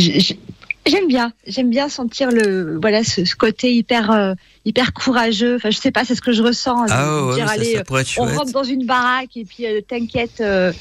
j'aime 0.87 1.09
bien. 1.09 1.33
J'aime 1.47 1.71
bien 1.71 1.89
sentir 1.89 2.31
le 2.31 2.79
voilà 2.81 3.05
ce, 3.05 3.25
ce 3.25 3.37
côté 3.37 3.73
hyper 3.73 4.11
euh, 4.11 4.35
hyper 4.65 4.93
courageux. 4.93 5.57
Enfin 5.57 5.71
je 5.71 5.79
sais 5.79 5.91
pas 5.91 6.05
c'est 6.05 6.15
ce 6.15 6.23
que 6.23 6.33
je 6.33 6.43
ressens 6.43 6.87
Ah 6.91 7.25
ouais, 7.25 7.35
dire 7.35 7.49
ça, 7.49 7.55
allez 7.55 7.75
ça 7.77 7.83
on 8.19 8.25
rentre 8.25 8.53
dans 8.53 8.65
une 8.65 8.87
baraque 8.87 9.37
et 9.37 9.45
puis 9.45 9.67
euh, 9.67 9.81
t'inquiète 9.81 10.41
euh, 10.41 10.73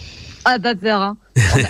ah 0.46 0.60
pas 0.60 0.76
peur 0.76 1.02
hein. 1.02 1.18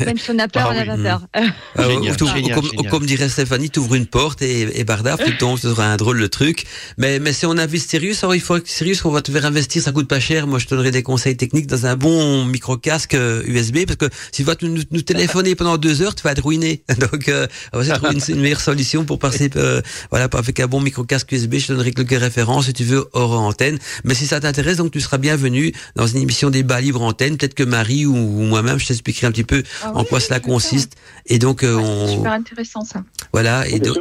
Même 0.05 0.17
si 0.17 0.31
on 0.31 0.39
a 0.39 0.47
peur 0.47 0.63
Ah 0.65 0.69
on 0.71 0.73
n'a 0.73 0.81
oui. 0.81 0.88
pas 0.88 0.97
Mm. 0.97 1.03
peur 1.03 1.21
Ah 1.33 1.41
ouais, 1.88 1.93
Génial, 1.93 2.13
ou 2.13 2.15
t'ouvres- 2.17 2.35
génial, 2.35 2.55
comme, 2.55 2.69
génial. 2.71 2.89
comme 2.91 3.05
dirait 3.05 3.29
Stéphanie, 3.29 3.69
tu 3.69 3.79
ouvres 3.79 3.95
une 3.95 4.05
porte 4.07 4.41
et, 4.41 4.79
et 4.79 4.83
bardaf, 4.83 5.23
tu 5.23 5.38
tombes, 5.38 5.57
ce 5.59 5.69
sera 5.69 5.85
un 5.85 5.97
drôle 5.97 6.19
de 6.19 6.27
truc. 6.27 6.65
Mais, 6.97 7.19
mais 7.19 7.31
si 7.33 7.45
on 7.45 7.57
invite 7.57 7.88
Sirius, 7.88 8.23
alors 8.23 8.35
il 8.35 8.41
faut 8.41 8.59
que 8.59 8.67
Sirius, 8.69 9.03
on 9.05 9.11
va 9.11 9.21
te 9.21 9.31
faire 9.31 9.45
investir, 9.45 9.81
ça 9.81 9.91
coûte 9.91 10.07
pas 10.07 10.19
cher. 10.19 10.47
Moi, 10.47 10.59
je 10.59 10.65
te 10.65 10.71
donnerai 10.71 10.91
des 10.91 11.03
conseils 11.03 11.38
techniques 11.38 11.67
dans 11.67 11.85
un 11.85 11.95
bon 11.95 12.45
micro-casque 12.45 13.13
euh, 13.13 13.43
USB, 13.45 13.85
parce 13.85 13.97
que 13.97 14.05
si 14.31 14.41
tu 14.41 14.43
vas 14.43 14.55
nous, 14.61 14.81
nous 14.91 15.01
téléphoner 15.01 15.55
pendant 15.55 15.77
deux 15.77 16.01
heures, 16.01 16.15
tu 16.15 16.23
vas 16.23 16.31
être 16.31 16.43
ruiné. 16.43 16.83
Donc, 16.99 17.29
euh, 17.29 17.47
on 17.73 17.77
va 17.77 17.83
essayer 17.83 17.93
de 17.97 18.03
trouver 18.03 18.19
une, 18.27 18.35
une 18.35 18.41
meilleure 18.41 18.61
solution 18.61 19.05
pour 19.05 19.19
passer, 19.19 19.49
euh, 19.55 19.81
voilà, 20.09 20.27
avec 20.33 20.59
un 20.59 20.67
bon 20.67 20.81
micro-casque 20.81 21.31
USB. 21.31 21.55
Je 21.59 21.67
te 21.67 21.73
donnerai 21.73 21.91
quelques 21.91 22.19
références 22.19 22.65
si 22.65 22.73
tu 22.73 22.83
veux 22.83 23.07
hors 23.13 23.39
antenne. 23.39 23.77
Mais 24.03 24.13
si 24.15 24.25
ça 24.27 24.39
t'intéresse, 24.39 24.77
donc 24.77 24.91
tu 24.91 25.01
seras 25.01 25.17
bienvenu 25.17 25.71
dans 25.95 26.07
une 26.07 26.21
émission 26.21 26.49
débat 26.49 26.81
libre 26.81 27.01
antenne. 27.01 27.38
Peut-être 27.38 27.53
que 27.53 27.63
Marie 27.63 28.05
ou, 28.05 28.15
ou 28.15 28.41
moi-même, 28.43 28.79
je 28.79 28.88
t'expliquerai 28.88 29.27
un 29.27 29.31
petit 29.31 29.43
peu 29.43 29.50
Ah 29.83 29.91
en 29.93 30.01
oui, 30.01 30.07
quoi 30.09 30.19
cela 30.19 30.39
consiste. 30.39 30.93
Et 31.25 31.39
donc, 31.39 31.63
euh, 31.63 31.75
Ouais, 31.75 31.83
c'est 31.83 31.89
on, 32.13 32.17
super 32.17 32.31
intéressant 32.33 32.83
ça. 32.85 33.03
voilà, 33.33 33.67
et, 33.67 33.83
sûr. 33.83 33.95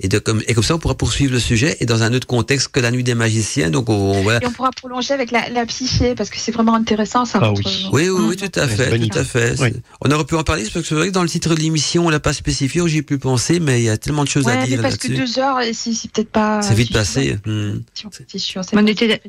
et, 0.00 0.08
de, 0.08 0.18
comme, 0.18 0.42
et 0.46 0.54
comme 0.54 0.64
ça, 0.64 0.74
on 0.74 0.78
pourra 0.78 0.96
poursuivre 0.96 1.32
le 1.32 1.38
sujet 1.38 1.76
et 1.80 1.86
dans 1.86 2.02
un 2.02 2.12
autre 2.12 2.26
contexte 2.26 2.68
que 2.68 2.80
la 2.80 2.90
nuit 2.90 3.04
des 3.04 3.14
magiciens. 3.14 3.70
Donc, 3.70 3.88
on, 3.88 4.22
voilà. 4.22 4.42
Et 4.42 4.46
on 4.46 4.50
pourra 4.50 4.70
prolonger 4.72 5.14
avec 5.14 5.30
la, 5.30 5.48
la 5.50 5.64
psyché 5.66 6.14
parce 6.14 6.30
que 6.30 6.38
c'est 6.38 6.50
vraiment 6.52 6.74
intéressant 6.74 7.24
ça. 7.24 7.38
Ah 7.42 7.52
oui. 7.52 7.62
Oui, 7.92 8.08
oui, 8.08 8.24
oui, 8.30 8.36
tout 8.36 8.58
à 8.58 8.66
fait, 8.68 8.98
tout 9.08 9.18
à 9.18 9.24
fait. 9.24 9.54
Oui. 9.60 9.68
On 10.04 10.10
aurait 10.10 10.24
pu 10.24 10.34
en 10.34 10.42
parler, 10.42 10.62
parce 10.64 10.74
que 10.74 10.82
c'est 10.82 10.94
vrai 10.94 11.08
que 11.08 11.12
dans 11.12 11.22
le 11.22 11.28
titre 11.28 11.54
de 11.54 11.60
l'émission, 11.60 12.06
on 12.06 12.10
l'a 12.10 12.20
pas 12.20 12.32
spécifié, 12.32 12.82
j'y 12.86 12.98
ai 12.98 13.02
pu 13.02 13.18
penser, 13.18 13.60
mais 13.60 13.80
il 13.80 13.84
y 13.84 13.90
a 13.90 13.96
tellement 13.96 14.24
de 14.24 14.28
choses 14.28 14.44
Ouais, 14.46 14.52
à 14.52 14.56
mais 14.60 14.66
dire 14.66 14.82
parce 14.82 14.96
que 14.96 15.08
là-dessus. 15.08 15.24
deux 15.34 15.38
heures, 15.40 15.60
et 15.60 15.72
c'est 15.72 15.92
c'est 15.94 16.10
peut-être 16.10 16.30
pas. 16.30 16.60
C'est 16.62 16.74
vite 16.74 16.92
passé. 16.92 17.36
hum. 17.46 17.82
C'est 18.28 18.38
sûr, 18.38 18.62
c'est 18.64 18.76
on 18.76 18.86
était 18.86 19.20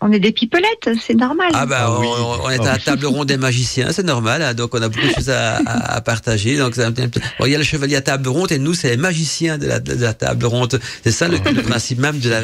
on 0.00 0.12
est 0.12 0.20
des 0.20 0.32
pipelettes, 0.32 0.88
c'est 1.04 1.14
normal. 1.14 1.48
Ah 1.52 1.66
bah 1.66 1.78
Ah 1.86 1.98
oui. 2.00 2.06
on, 2.08 2.44
on 2.44 2.50
est 2.50 2.58
Ah 2.60 2.68
à 2.68 2.72
la 2.74 2.78
table 2.78 3.06
ronde 3.06 3.28
des 3.28 3.36
magiciens, 3.36 3.88
c'est 3.92 4.04
normal. 4.04 4.40
hein, 4.42 4.54
donc 4.54 4.74
on 4.74 4.80
a 4.80 4.88
beaucoup 4.88 5.06
de 5.06 5.12
choses 5.12 5.30
à, 5.30 5.56
à- 5.56 5.96
à 5.96 6.00
partager. 6.00 6.56
Donc 6.56 6.78
un 6.78 6.90
bon, 6.92 7.10
il 7.46 7.50
y 7.50 7.54
a 7.54 7.58
le 7.58 7.64
chevalier 7.64 7.96
à 7.96 8.00
table 8.00 8.28
ronde 8.28 8.52
et 8.52 8.58
nous 8.58 8.74
c'est 8.74 8.90
les 8.90 8.96
magiciens 8.96 9.58
de 9.58 9.66
la, 9.66 9.80
de 9.80 9.94
la 9.94 10.14
table 10.14 10.46
ronde. 10.46 10.80
C'est 11.02 11.10
ça 11.12 11.28
le, 11.28 11.38
le 11.38 11.62
principe 11.62 11.98
même 11.98 12.18
de 12.18 12.30
la, 12.30 12.40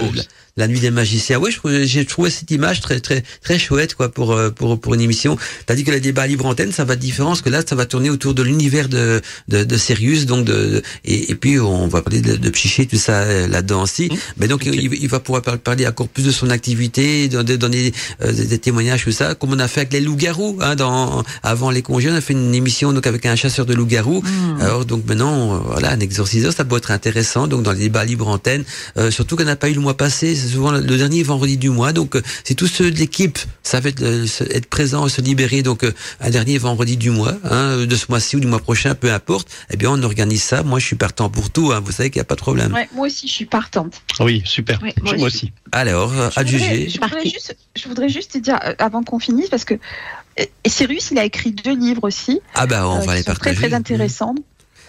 la, 0.60 0.68
nuit 0.68 0.80
des 0.80 0.90
magiciens. 0.90 1.38
Oui, 1.38 1.50
j'ai 1.84 2.04
trouvé 2.04 2.30
cette 2.30 2.50
image 2.50 2.80
très 2.80 3.00
très 3.00 3.22
très 3.42 3.58
chouette 3.58 3.94
quoi 3.94 4.08
pour 4.10 4.32
euh, 4.32 4.50
pour 4.50 4.78
pour 4.80 4.94
une 4.94 5.00
émission. 5.08 5.36
T'as 5.66 5.74
dit 5.74 5.84
que 5.84 5.90
les 5.90 6.00
débats 6.00 6.26
libre 6.26 6.46
antenne 6.46 6.72
ça 6.72 6.84
va 6.84 6.94
être 6.94 7.00
différent 7.10 7.30
parce 7.30 7.42
que 7.42 7.50
là 7.50 7.62
ça 7.68 7.74
va 7.74 7.86
tourner 7.86 8.10
autour 8.10 8.34
de 8.34 8.42
l'univers 8.42 8.88
de, 8.88 9.20
de 9.48 9.64
de 9.64 9.76
Sirius 9.76 10.26
donc 10.26 10.44
de 10.44 10.82
et, 11.04 11.30
et 11.30 11.34
puis 11.34 11.58
on 11.58 11.88
va 11.88 12.02
parler 12.02 12.20
de, 12.20 12.36
de 12.36 12.50
psyché 12.50 12.86
tout 12.86 12.96
ça 12.98 13.16
euh, 13.22 13.46
là-dedans 13.48 13.82
aussi. 13.82 14.08
Mais 14.38 14.46
donc 14.48 14.64
il, 14.66 14.92
il 14.94 15.08
va 15.08 15.20
pouvoir 15.20 15.42
par- 15.42 15.58
parler 15.58 15.86
encore 15.86 16.08
plus 16.08 16.24
de 16.24 16.30
son 16.30 16.50
activité, 16.50 17.28
de- 17.28 17.42
de 17.42 17.56
donner 17.56 17.92
euh, 18.22 18.32
des, 18.32 18.58
témoignages 18.58 19.04
tout 19.04 19.12
ça, 19.12 19.34
comme 19.34 19.52
on 19.52 19.58
a 19.58 19.68
fait 19.68 19.80
avec 19.80 19.92
les 19.92 20.00
loups-garous. 20.00 20.58
Hein, 20.60 20.74
dans 20.76 21.22
avant 21.42 21.70
les 21.70 21.82
congés, 21.82 22.10
on 22.10 22.14
a 22.14 22.20
fait 22.20 22.34
une 22.34 22.54
émission 22.54 22.92
donc 22.92 23.06
avec 23.06 23.24
un 23.26 23.36
chasseur 23.36 23.66
de 23.66 23.74
loups-garous. 23.74 24.22
Alors 24.60 24.84
donc 24.84 25.06
maintenant, 25.06 25.54
euh, 25.54 25.58
voilà, 25.72 25.92
un 25.92 26.00
exorciseur, 26.00 26.52
ça 26.52 26.64
peut 26.64 26.76
être 26.76 26.90
intéressant. 26.90 27.46
Donc 27.46 27.62
dans 27.62 27.72
les 27.72 27.80
débats 27.80 28.04
libre 28.04 28.28
antenne, 28.28 28.64
euh, 28.98 29.10
surtout 29.10 29.36
qu'on 29.36 29.44
n'a 29.44 29.56
pas 29.56 29.68
eu 29.70 29.74
le 29.74 29.80
mois 29.80 29.96
passé, 29.96 30.34
souvent 30.50 30.72
le, 30.72 30.80
dernier 30.82 31.22
vendredi 31.22 31.56
du 31.56 31.70
mois. 31.70 31.92
Donc 31.92 32.16
euh, 32.16 32.22
c'est 32.44 32.54
tous 32.54 32.66
ceux 32.66 32.90
de 32.90 32.96
l'équipe, 32.96 33.38
ça 33.62 33.80
va 33.80 33.88
être, 33.88 34.02
euh, 34.02 34.26
se- 34.26 34.44
être 34.44 34.66
présent 34.66 35.06
et 35.06 35.10
se 35.10 35.20
libérer. 35.20 35.62
Donc 35.62 35.84
euh, 35.84 35.92
un 36.20 36.30
dernier 36.30 36.58
vendredi 36.58 36.96
du 36.96 37.10
mois, 37.10 37.34
hein, 37.44 37.86
de 37.86 37.96
ce 37.96 38.06
mois-ci 38.08 38.36
ou 38.36 38.40
du 38.40 38.46
mois 38.46 38.58
prochain, 38.60 38.94
peu 38.94 39.12
importe. 39.12 39.48
Eh 39.70 39.76
bien 39.76 39.90
on 39.90 40.02
organise 40.02 40.42
ça. 40.42 40.62
Moi 40.62 40.78
je 40.78 40.86
suis 40.86 40.96
partant 40.96 41.30
pour 41.30 41.50
tout. 41.50 41.72
Hein, 41.72 41.80
vous 41.84 41.92
savez 41.92 42.10
qu'il 42.10 42.18
n'y 42.18 42.22
a 42.22 42.24
pas 42.24 42.34
de 42.36 42.40
problème. 42.40 42.72
Ouais, 42.72 42.88
moi 42.94 43.06
aussi, 43.06 43.26
je 43.28 43.32
suis 43.32 43.46
partante. 43.46 44.02
Oui, 44.20 44.42
super. 44.44 44.80
Moi, 44.82 44.92
moi 45.16 45.26
aussi. 45.26 45.52
Alors 45.72 46.12
euh, 46.12 46.28
à 46.36 46.44
Je 46.44 46.52
voudrais- 46.56 46.68
juger. 46.74 46.88
Je 46.90 46.94
voudrais, 47.00 47.10
Parti. 47.10 47.30
juste, 47.30 47.56
je 47.76 47.88
voudrais 47.88 48.08
juste 48.08 48.32
te 48.32 48.38
dire, 48.38 48.58
euh, 48.64 48.74
avant 48.78 49.02
qu'on 49.02 49.18
finisse, 49.18 49.48
parce 49.48 49.64
que 49.64 49.74
euh, 49.74 50.44
Cyrus, 50.66 51.10
il 51.10 51.18
a 51.18 51.24
écrit 51.24 51.52
deux 51.52 51.74
livres 51.76 52.04
aussi. 52.04 52.40
Ah 52.54 52.66
bah 52.66 52.88
on 52.88 52.98
euh, 53.00 53.04
va 53.04 53.14
les 53.16 53.22
partager. 53.22 53.56
Très, 53.56 53.68
très 53.68 53.76
intéressants. 53.76 54.34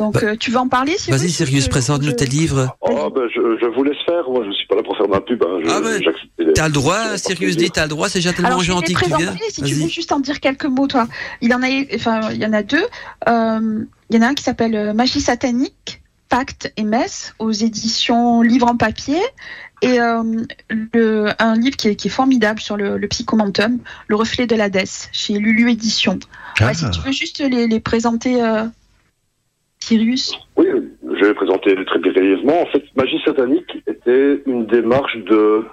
Donc, 0.02 0.14
Bah, 0.16 0.20
euh, 0.24 0.36
tu 0.36 0.50
veux 0.50 0.58
en 0.58 0.68
parler, 0.68 0.98
Cyrus 0.98 1.20
Vas-y 1.22 1.30
Sirius, 1.30 1.68
présente-nous 1.68 2.10
je- 2.10 2.16
tes 2.16 2.26
livres. 2.26 2.76
Oh, 2.82 3.12
ben, 3.14 3.22
je, 3.34 3.40
je 3.62 3.66
vous 3.76 3.84
laisse 3.84 3.98
faire. 4.06 4.28
Moi, 4.28 4.44
je 4.48 4.52
suis 4.52 4.66
pas 4.66 4.76
là 4.76 4.82
pour 4.84 4.98
faire 4.98 5.08
ma 5.08 5.22
pub. 5.22 5.44
Hein. 5.44 5.60
Je, 5.64 5.70
Ah, 5.70 5.80
ben, 5.80 6.54
T'as 6.56 6.68
le 6.68 6.74
droit, 6.74 7.18
Sirius 7.18 7.56
dit, 7.56 7.70
t'as 7.70 7.84
le 7.84 7.90
droit, 7.90 8.10
c'est 8.10 8.18
déjà 8.18 8.34
tellement 8.34 8.48
Alors, 8.50 8.64
je 8.64 8.72
vais 8.72 8.74
gentil 8.74 8.94
les 8.94 8.96
que 8.96 9.00
tu 9.02 9.08
viens. 9.10 9.18
présenter, 9.18 9.44
si 9.52 9.62
tu 9.62 9.74
veux 9.76 9.88
juste 9.88 10.12
en 10.12 10.20
dire 10.20 10.40
quelques 10.40 10.66
mots, 10.66 10.88
toi. 10.88 11.08
Il 11.42 11.54
en 11.54 11.62
a, 11.62 11.68
enfin, 11.96 12.32
il 12.32 12.42
y 12.42 12.46
en 12.48 12.54
a 12.54 12.64
deux. 12.64 12.84
Euh, 13.30 13.86
il 14.10 14.16
y 14.16 14.20
en 14.20 14.24
a 14.24 14.28
un 14.30 14.34
qui 14.34 14.44
s'appelle 14.44 14.76
euh, 14.76 14.94
Magie 14.94 15.22
satanique, 15.22 16.02
Pacte 16.30 16.74
et 16.78 16.84
Messe, 16.84 17.36
aux 17.38 17.52
éditions 17.52 18.42
Livre 18.42 18.68
en 18.68 18.76
papier. 18.78 19.20
Et 19.84 20.00
euh, 20.00 20.24
le, 20.94 21.28
un 21.40 21.56
livre 21.56 21.76
qui 21.78 21.90
est, 21.90 21.96
qui 21.96 22.08
est 22.08 22.12
formidable 22.12 22.60
sur 22.60 22.76
le, 22.78 22.98
le 22.98 23.08
psychomentum, 23.08 23.80
Le 24.08 24.16
reflet 24.16 24.46
de 24.48 24.56
l'Hadès, 24.56 25.10
chez 25.12 25.34
Lulu 25.34 25.72
Édition. 25.72 26.14
Ouais, 26.60 26.68
Ah. 26.68 26.74
si 26.74 26.90
tu 26.92 27.02
veux 27.02 27.12
juste 27.12 27.40
les, 27.40 27.68
les 27.68 27.80
présenter, 27.80 28.44
euh, 28.44 28.66
Oui, 30.58 30.68
je 31.04 31.26
vais 31.26 31.34
présenter 31.34 31.76
très 31.86 32.00
brièvement. 32.00 32.62
En 32.62 32.66
fait, 32.68 32.84
Magie 32.96 33.22
satanique 33.26 33.78
était 33.88 34.42
une 34.46 34.66
démarche 34.66 35.18
de 35.18 35.64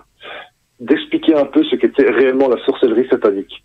d'expliquer 0.80 1.34
un 1.34 1.44
peu 1.44 1.64
ce 1.64 1.74
qu'était 1.76 2.08
réellement 2.08 2.48
la 2.48 2.62
sorcellerie 2.64 3.08
satanique. 3.08 3.64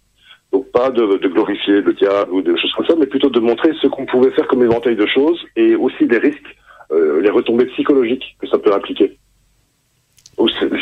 Donc 0.52 0.72
pas 0.72 0.90
de, 0.90 1.18
de 1.18 1.28
glorifier 1.28 1.82
le 1.82 1.94
diable 1.94 2.32
ou 2.34 2.42
des 2.42 2.58
choses 2.58 2.72
comme 2.74 2.86
ça, 2.86 2.96
mais 2.98 3.06
plutôt 3.06 3.30
de 3.30 3.40
montrer 3.40 3.72
ce 3.82 3.88
qu'on 3.88 4.06
pouvait 4.06 4.32
faire 4.32 4.48
comme 4.48 4.64
éventail 4.64 4.96
de 4.96 5.06
choses 5.06 5.40
et 5.56 5.76
aussi 5.76 6.08
les 6.08 6.18
risques, 6.18 6.56
euh, 6.92 7.22
les 7.22 7.30
retombées 7.30 7.66
psychologiques 7.68 8.36
que 8.40 8.48
ça 8.48 8.58
peut 8.58 8.74
impliquer. 8.74 9.18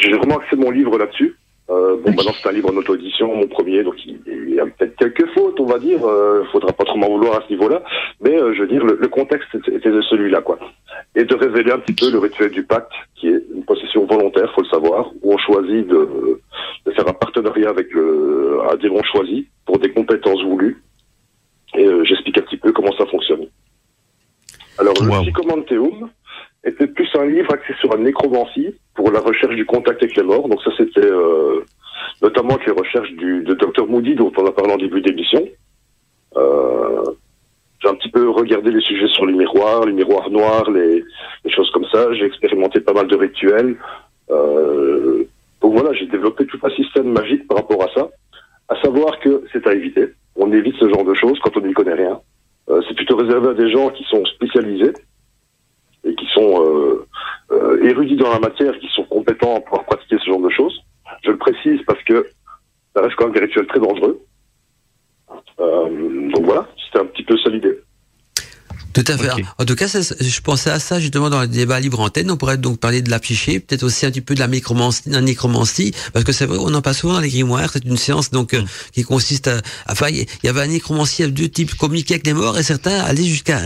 J'ai 0.02 0.14
vraiment 0.14 0.38
axé 0.38 0.56
mon 0.56 0.72
livre 0.72 0.98
là-dessus. 0.98 1.36
Euh, 1.72 1.95
bon, 2.03 2.11
maintenant 2.11 2.34
c'est 2.41 2.49
un 2.49 2.52
livre 2.52 2.69
en 2.72 2.76
auto-édition, 2.76 3.34
mon 3.34 3.48
premier, 3.48 3.81
donc 3.84 3.95
il, 4.06 4.19
il 4.27 4.56
y 4.56 4.60
a 4.60 4.65
peut-être 4.65 4.95
quelques 4.98 5.27
fautes, 5.34 5.57
on 5.60 5.65
va 5.65 5.80
dire. 5.80 6.06
Euh, 6.06 6.43
faudra 6.52 6.73
pas 6.73 6.84
trop 6.84 6.98
m'en 6.98 7.07
vouloir 7.07 7.38
à 7.39 7.43
ce 7.48 7.53
niveau-là, 7.53 7.81
mais 8.19 8.35
euh, 8.35 8.53
je 8.53 8.61
veux 8.61 8.68
dire 8.68 8.84
le, 8.84 8.98
le 8.99 9.07
contexte 9.07 9.48
était 9.56 9.89
de 9.91 10.02
celui-là, 10.02 10.41
quoi. 10.41 10.60
Et 11.15 11.23
de 11.23 11.34
révéler 11.35 11.72
un 11.72 11.80
petit 11.80 11.93
peu 11.93 12.11
le 12.11 12.19
rituel 12.19 12.52
du 12.52 12.64
pacte, 12.64 12.91
qui 13.15 13.30
est 13.30 13.41
une 13.56 13.64
possession 13.64 14.06
volontaire, 14.06 14.52
faut 14.53 14.61
le 14.64 14.68
savoir, 14.68 15.11
où 15.22 15.34
on 15.34 15.38
choisit 15.38 15.88
de, 15.88 16.39
de 16.85 16.91
faire 16.91 17.07
un 17.07 17.14
partenariat 17.14 17.69
avec 17.69 17.91
le, 17.93 18.60
un 18.69 18.76
démon 18.76 19.02
choisi 19.03 19.48
pour 19.65 19.80
des 19.80 19.91
compétences 19.91 20.43
voulues. 20.43 20.81
Et 21.76 21.85
euh, 21.85 22.03
j'explique 22.03 22.38
un 22.38 22.41
petit 22.41 22.57
peu 22.57 22.73
comment 22.73 22.91
ça 22.98 23.06
fonctionne. 23.06 23.45
Alors, 24.77 24.93
Wow. 24.99 25.06
le 25.06 25.22
Psychomanteum 25.22 26.10
était 26.64 26.88
plus 26.88 27.10
un 27.16 27.26
livre 27.26 27.54
axé 27.54 27.74
sur 27.80 27.90
la 27.90 27.98
nécromancie 27.98 28.76
pour 28.94 29.12
la 29.12 29.20
recherche 29.20 29.56
du 29.56 29.66
contact 29.66 30.02
avec 30.04 30.16
les 30.16 30.24
morts. 30.24 30.48
Donc 30.48 30.62
ça, 30.64 30.72
c'était 30.78 31.02
euh, 31.02 31.62
notamment 32.22 32.56
avec 32.56 32.68
les 32.68 32.74
recherches 32.74 33.12
du, 33.14 33.44
de 33.44 33.54
Dr 33.54 33.88
Moody, 33.88 34.16
dont 34.16 34.32
on 34.38 34.46
a 34.46 34.52
parlé 34.52 34.74
en 34.74 34.78
début 34.78 35.02
d'émission. 35.02 35.48
Euh, 36.38 37.04
j'ai 37.82 37.90
un 37.90 37.96
petit 37.96 38.12
peu 38.12 38.30
regardé 38.30 38.72
les 38.72 38.82
sujets 38.82 39.08
sur 39.08 39.26
les 39.26 39.34
miroirs, 39.34 39.86
les 39.86 39.94
miroirs 39.94 40.30
noirs, 40.30 40.70
les, 40.70 41.04
les 41.44 41.52
choses 41.52 41.72
comme 41.72 41.86
ça. 41.92 42.14
J'ai 42.14 42.26
expérimenté 42.26 42.80
pas 42.80 42.94
mal 42.94 43.08
de 43.08 43.16
rituels. 43.16 43.76
Euh, 44.30 45.24
donc 45.62 45.74
voilà, 45.74 45.94
j'ai 45.94 46.06
développé 46.06 46.46
tout 46.46 46.60
un 46.64 46.70
système 46.72 47.12
magique 47.12 47.48
par 47.48 47.58
rapport 47.58 47.84
à 47.84 47.94
ça. 47.94 48.10
À 48.70 48.80
savoir 48.82 49.20
que 49.20 49.44
c'est 49.52 49.66
à 49.66 49.74
éviter. 49.74 50.10
On 50.36 50.52
évite 50.54 50.76
ce 50.76 50.88
genre 50.88 51.04
de 51.04 51.14
choses 51.16 51.40
quand 51.40 51.58
on 51.58 51.62
n'y 51.62 51.74
connaît 51.74 51.96
rien. 51.96 52.20
Euh, 52.70 52.82
c'est 52.88 52.96
plutôt 52.96 53.18
réservé 53.18 53.50
à 53.50 53.54
des 53.54 53.72
gens 53.72 53.90
qui 53.90 54.04
sont 54.04 54.24
spécialisés 54.26 54.94
et 56.03 56.15
qui 56.15 56.26
sont 56.28 56.64
euh, 56.64 57.06
euh, 57.52 57.84
érudits 57.84 58.15
dans 58.15 58.32
la 58.32 58.40
matière, 58.40 58.78
qui 58.80 58.88
sont 58.88 59.03
compétents 59.03 59.56
pour 59.56 59.65
pouvoir 59.65 59.86
pratiquer 59.86 60.18
ce 60.19 60.30
genre 60.30 60.41
de 60.41 60.49
choses. 60.49 60.82
Je 61.23 61.32
le 61.32 61.38
précise 61.38 61.80
parce 61.86 62.02
que 62.03 62.28
ça 62.95 63.02
reste 63.02 63.15
quand 63.15 63.26
même 63.26 63.34
des 63.34 63.41
rituels 63.41 63.68
très 63.68 63.80
dangereux. 63.80 64.19
Euh, 65.60 66.30
donc 66.32 66.44
voilà, 66.44 66.68
c'était 66.86 66.99
un 66.99 67.06
petit 67.06 67.23
peu 67.23 67.38
ça 67.38 67.49
l'idée. 67.49 67.80
Tout 68.94 69.04
à 69.08 69.18
fait. 69.18 69.30
En 69.58 69.66
tout 69.66 69.76
cas, 69.76 69.88
je 69.88 70.42
pensais 70.42 70.70
à 70.70 70.80
ça 70.80 71.00
justement 71.00 71.30
dans 71.30 71.42
le 71.42 71.48
débat 71.48 71.80
libre 71.80 72.00
antenne. 72.00 72.30
On 72.32 72.38
pourrait 72.38 72.58
donc 72.58 72.80
parler 72.80 73.02
de 73.02 73.10
la 73.10 73.20
psyché, 73.20 73.60
peut-être 73.60 73.84
aussi 73.84 74.06
un 74.06 74.12
petit 74.12 74.22
peu 74.22 74.36
de 74.36 74.40
la 74.40 74.48
nécromancie, 74.48 75.04
la 75.08 75.22
nécromancie 75.22 75.94
parce 76.14 76.26
que 76.26 76.32
c'est 76.32 76.46
vrai, 76.46 76.58
on 76.60 76.74
en 76.74 76.82
passe 76.82 77.00
souvent 77.00 77.14
dans 77.14 77.20
les 77.20 77.30
grimoires. 77.30 77.70
C'est 77.74 77.86
une 77.86 77.98
séance 77.98 78.32
donc 78.32 78.54
euh, 78.54 78.62
qui 78.94 79.04
consiste 79.04 79.48
à, 79.48 79.62
enfin, 79.90 80.08
il 80.10 80.26
y 80.44 80.48
avait 80.48 80.62
un 80.62 80.68
nécromancie 80.68 81.24
à 81.24 81.28
deux 81.28 81.48
types 81.50 81.76
communiquer 81.76 82.16
avec 82.16 82.26
les 82.28 82.34
morts 82.34 82.58
et 82.58 82.64
certains 82.64 83.00
allaient 83.00 83.24
jusqu'à 83.26 83.60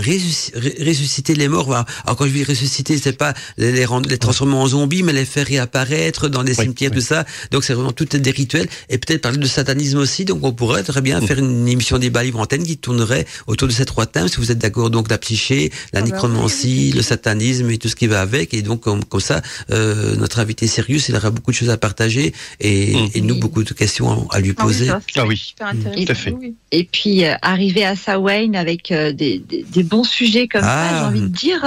ressusciter 0.53 1.35
les 1.35 1.47
morts. 1.47 1.73
Alors 1.73 2.15
quand 2.17 2.25
je 2.25 2.31
dis 2.31 2.43
ressusciter, 2.43 2.97
c'est 2.97 3.13
pas 3.17 3.33
les, 3.57 3.71
les, 3.71 3.85
rendre- 3.85 4.09
les 4.09 4.17
transformer 4.17 4.55
en 4.55 4.67
zombies, 4.67 5.03
mais 5.03 5.13
les 5.13 5.25
faire 5.25 5.45
réapparaître 5.47 6.27
dans 6.29 6.41
les 6.41 6.55
Oui, 6.57 6.63
cimetières, 6.65 6.91
oui. 6.91 6.97
tout 6.99 7.05
ça. 7.05 7.25
Donc 7.51 7.63
c'est 7.63 7.73
vraiment 7.73 7.91
tout 7.91 8.05
des 8.05 8.31
rituels 8.31 8.67
et 8.89 8.97
peut-être 8.97 9.21
parler 9.21 9.37
de 9.37 9.47
satanisme 9.47 9.97
aussi. 9.97 10.25
Donc 10.25 10.43
on 10.43 10.53
pourrait 10.53 10.83
très 10.83 11.01
bien 11.01 11.15
Mm. 11.21 11.27
faire 11.27 11.39
une 11.39 11.67
émission 11.67 11.97
débat 11.97 12.23
libre 12.23 12.39
antenne 12.39 12.63
qui 12.63 12.77
tournerait 12.77 13.25
autour 13.47 13.67
de 13.67 13.73
ces 13.73 13.85
trois 13.85 14.05
thèmes. 14.05 14.27
Si 14.27 14.37
vous 14.37 14.51
êtes 14.51 14.57
d'accord, 14.57 14.89
donc 14.89 15.07
la 15.15 15.19
psyché, 15.19 15.71
la 15.93 15.99
Ah 15.99 16.01
bah 16.01 16.07
nécromancie, 16.09 16.91
le 16.93 17.01
satanisme 17.01 17.69
et 17.71 17.77
tout 17.77 17.89
ce 17.89 17.95
qui 17.95 18.07
va 18.07 18.19
avec. 18.21 18.53
Et 18.53 18.61
donc 18.61 18.81
comme, 18.81 19.03
comme 19.05 19.21
ça, 19.21 19.41
euh, 19.71 20.15
notre 20.17 20.39
invité 20.39 20.67
Sirius, 20.67 21.07
il 21.09 21.15
aura 21.15 21.31
beaucoup 21.31 21.51
de 21.51 21.55
choses 21.55 21.69
à 21.69 21.77
partager 21.77 22.33
et, 22.59 22.93
Mm. 22.95 23.09
et 23.15 23.21
nous 23.21 23.35
beaucoup 23.39 23.63
de 23.63 23.73
questions 23.73 24.27
à 24.31 24.39
lui 24.39 24.51
Ah 24.57 24.61
oui, 24.65 24.65
poser. 24.67 24.87
ça, 24.87 24.99
Ah 25.15 25.25
oui. 25.25 25.37
super 25.37 25.67
intéressant. 25.67 26.05
Tout 26.05 26.11
à 26.11 26.15
fait. 26.15 26.35
Et 26.71 26.83
puis 26.83 27.25
euh, 27.25 27.33
arriver 27.41 27.85
à 27.85 27.95
Samhain 27.95 28.53
avec 28.55 28.91
euh, 28.91 29.11
des, 29.13 29.39
des, 29.39 29.63
des 29.63 29.83
bons 29.83 30.03
sujets 30.03 30.47
comme 30.47 30.63
Ah. 30.63 30.89
ça, 30.89 30.97
j'ai 30.99 31.05
envie 31.05 31.21
de 31.21 31.27
dire, 31.27 31.61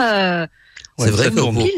c'est 0.99 1.11
vrai 1.11 1.31
qu'on 1.31 1.55
oui. 1.57 1.70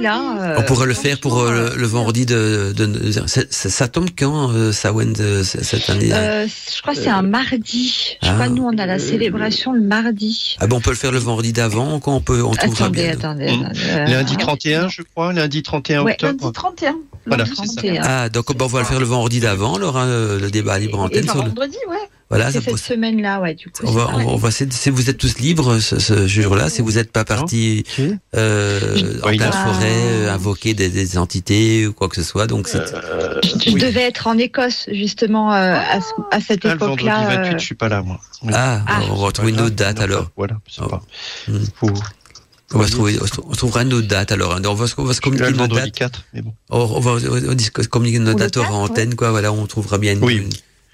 là. 0.00 0.20
euh, 0.40 0.56
on 0.58 0.62
pourrait 0.62 0.86
le 0.86 0.94
faire 0.94 1.18
pour 1.20 1.38
euh, 1.38 1.46
franchement, 1.66 1.76
le, 1.80 1.86
vendredi 1.86 2.26
de, 2.26 2.72
de, 2.76 2.86
de- 2.86 3.12
ça 3.50 3.88
tombe 3.88 4.08
quand 4.18 4.50
euh, 4.52 4.72
c- 4.72 5.58
cette 5.62 5.88
année 5.90 6.12
euh, 6.12 6.46
je 6.46 6.82
crois 6.82 6.94
que 6.94 7.00
c'est 7.00 7.08
un 7.08 7.22
mardi. 7.22 8.16
Je 8.22 8.28
Ah. 8.28 8.34
crois 8.34 8.46
que 8.48 8.52
nous 8.52 8.64
on 8.64 8.76
a 8.78 8.86
la 8.86 8.98
célébration 8.98 9.72
le 9.72 9.80
mardi. 9.80 10.56
Ah 10.60 10.66
bon, 10.66 10.76
on 10.76 10.80
peut 10.80 10.90
le 10.90 10.96
faire 10.96 11.12
le 11.12 11.18
vendredi 11.18 11.52
d'avant, 11.52 12.00
quand 12.00 12.14
on 12.14 12.20
peut, 12.20 12.42
on 12.42 12.52
trouvera 12.52 12.84
Attendez, 12.86 13.02
bien. 13.02 13.12
attendez, 13.12 13.46
Mm. 13.56 13.62
attendez. 13.64 13.80
euh, 13.90 14.04
Lundi 14.06 14.36
31, 14.36 14.88
je 14.88 15.02
crois, 15.02 15.32
lundi 15.32 15.62
31 15.62 16.02
Ouais, 16.02 16.12
octobre. 16.12 16.32
Lundi 16.44 16.52
31. 16.52 16.96
Voilà, 17.26 17.44
Lundi 17.44 17.56
c'est 17.56 17.66
ça. 17.66 17.72
31. 17.82 18.02
Ah, 18.04 18.28
donc 18.28 18.56
bon, 18.56 18.64
on 18.64 18.68
va 18.68 18.80
le 18.80 18.86
faire 18.86 19.00
le 19.00 19.06
vendredi 19.06 19.40
d'avant, 19.40 19.74
alors, 19.76 19.96
hein, 19.98 20.06
le 20.40 20.50
débat 20.50 20.78
libre 20.78 20.98
Et- 20.98 21.02
antenne. 21.02 21.24
Sur 21.24 21.36
le- 21.36 21.42
vendredi, 21.42 21.76
ouais. 21.88 21.96
Voilà, 22.30 22.52
ça 22.52 22.60
cette 22.60 22.76
semaine-là, 22.76 23.40
ouais, 23.40 23.54
du 23.54 23.68
coup. 23.70 23.82
on 23.86 23.90
va, 23.90 24.10
on, 24.14 24.36
va- 24.36 24.48
on 24.48 24.50
si 24.50 24.90
vous 24.90 25.08
êtes 25.08 25.16
tous 25.16 25.38
libres 25.38 25.78
ce, 25.78 25.98
ce 25.98 26.26
jour-là, 26.26 26.68
si 26.68 26.82
vous 26.82 26.92
n'êtes 26.92 27.10
pas 27.10 27.24
partis 27.24 27.84
euh, 28.36 29.18
en 29.22 29.28
Oui, 29.30 29.36
pleine 29.38 29.50
Ah. 29.52 29.64
forêt, 29.72 29.86
euh, 29.94 30.32
invoquer 30.32 30.74
des, 30.74 30.90
des 30.90 31.16
entités 31.16 31.86
ou 31.86 31.92
quoi 31.94 32.08
que 32.08 32.16
ce 32.16 32.22
soit. 32.22 32.46
Donc 32.46 32.68
c'est 32.68 32.78
Euh, 32.94 33.40
Je 33.64 33.70
oui. 33.70 33.80
devais 33.80 34.02
être 34.02 34.26
en 34.26 34.36
Écosse 34.36 34.86
justement 34.92 35.52
euh, 35.54 35.76
à, 35.76 36.00
à 36.30 36.40
cette 36.40 36.66
Ah, 36.66 36.74
le 36.74 36.78
vendredi 36.78 37.04
époque-là. 37.06 37.36
28, 37.36 37.48
euh, 37.54 37.58
je 37.58 37.64
suis 37.64 37.74
pas 37.74 37.88
là, 37.88 38.02
moi. 38.02 38.20
Oui. 38.42 38.52
ah, 38.54 38.82
Ah. 38.86 39.00
on 39.10 39.24
va 39.24 39.32
trouver 39.32 39.52
une 39.52 39.60
autre 39.60 39.76
date 39.76 39.98
alors. 40.00 40.30
Voilà, 40.36 40.58
c'est 40.68 40.82
Oh. 40.82 40.88
pas. 40.88 41.02
Hmm. 41.48 41.64
On 42.74 42.78
va 42.80 42.86
se 42.86 42.92
trouver, 42.92 43.16
on 43.18 43.50
on 43.50 43.54
trouvera 43.54 43.82
une 43.82 43.94
autre 43.94 44.06
date 44.08 44.30
alors. 44.32 44.60
On 44.62 44.74
va, 44.74 44.86
se- 44.86 44.94
on 44.98 45.04
va 45.04 45.14
communiquer 45.14 45.52
notre 45.52 45.74
date. 45.74 45.92
4, 45.92 46.24
mais 46.34 46.42
bon. 46.42 46.52
On, 46.68 46.80
on 46.80 47.00
va 47.00 47.12
on 47.12 47.14
va 47.14 47.56
se 47.58 47.88
communiquer 47.88 48.18
notre 48.18 48.38
date 48.40 48.58
hors 48.58 48.74
antenne, 48.74 49.14
quoi. 49.14 49.30
Voilà, 49.30 49.50
on 49.50 49.64
trouvera 49.66 49.96
bien 49.96 50.12
une, 50.12 50.22
Oui. 50.22 50.36
une, 50.36 50.50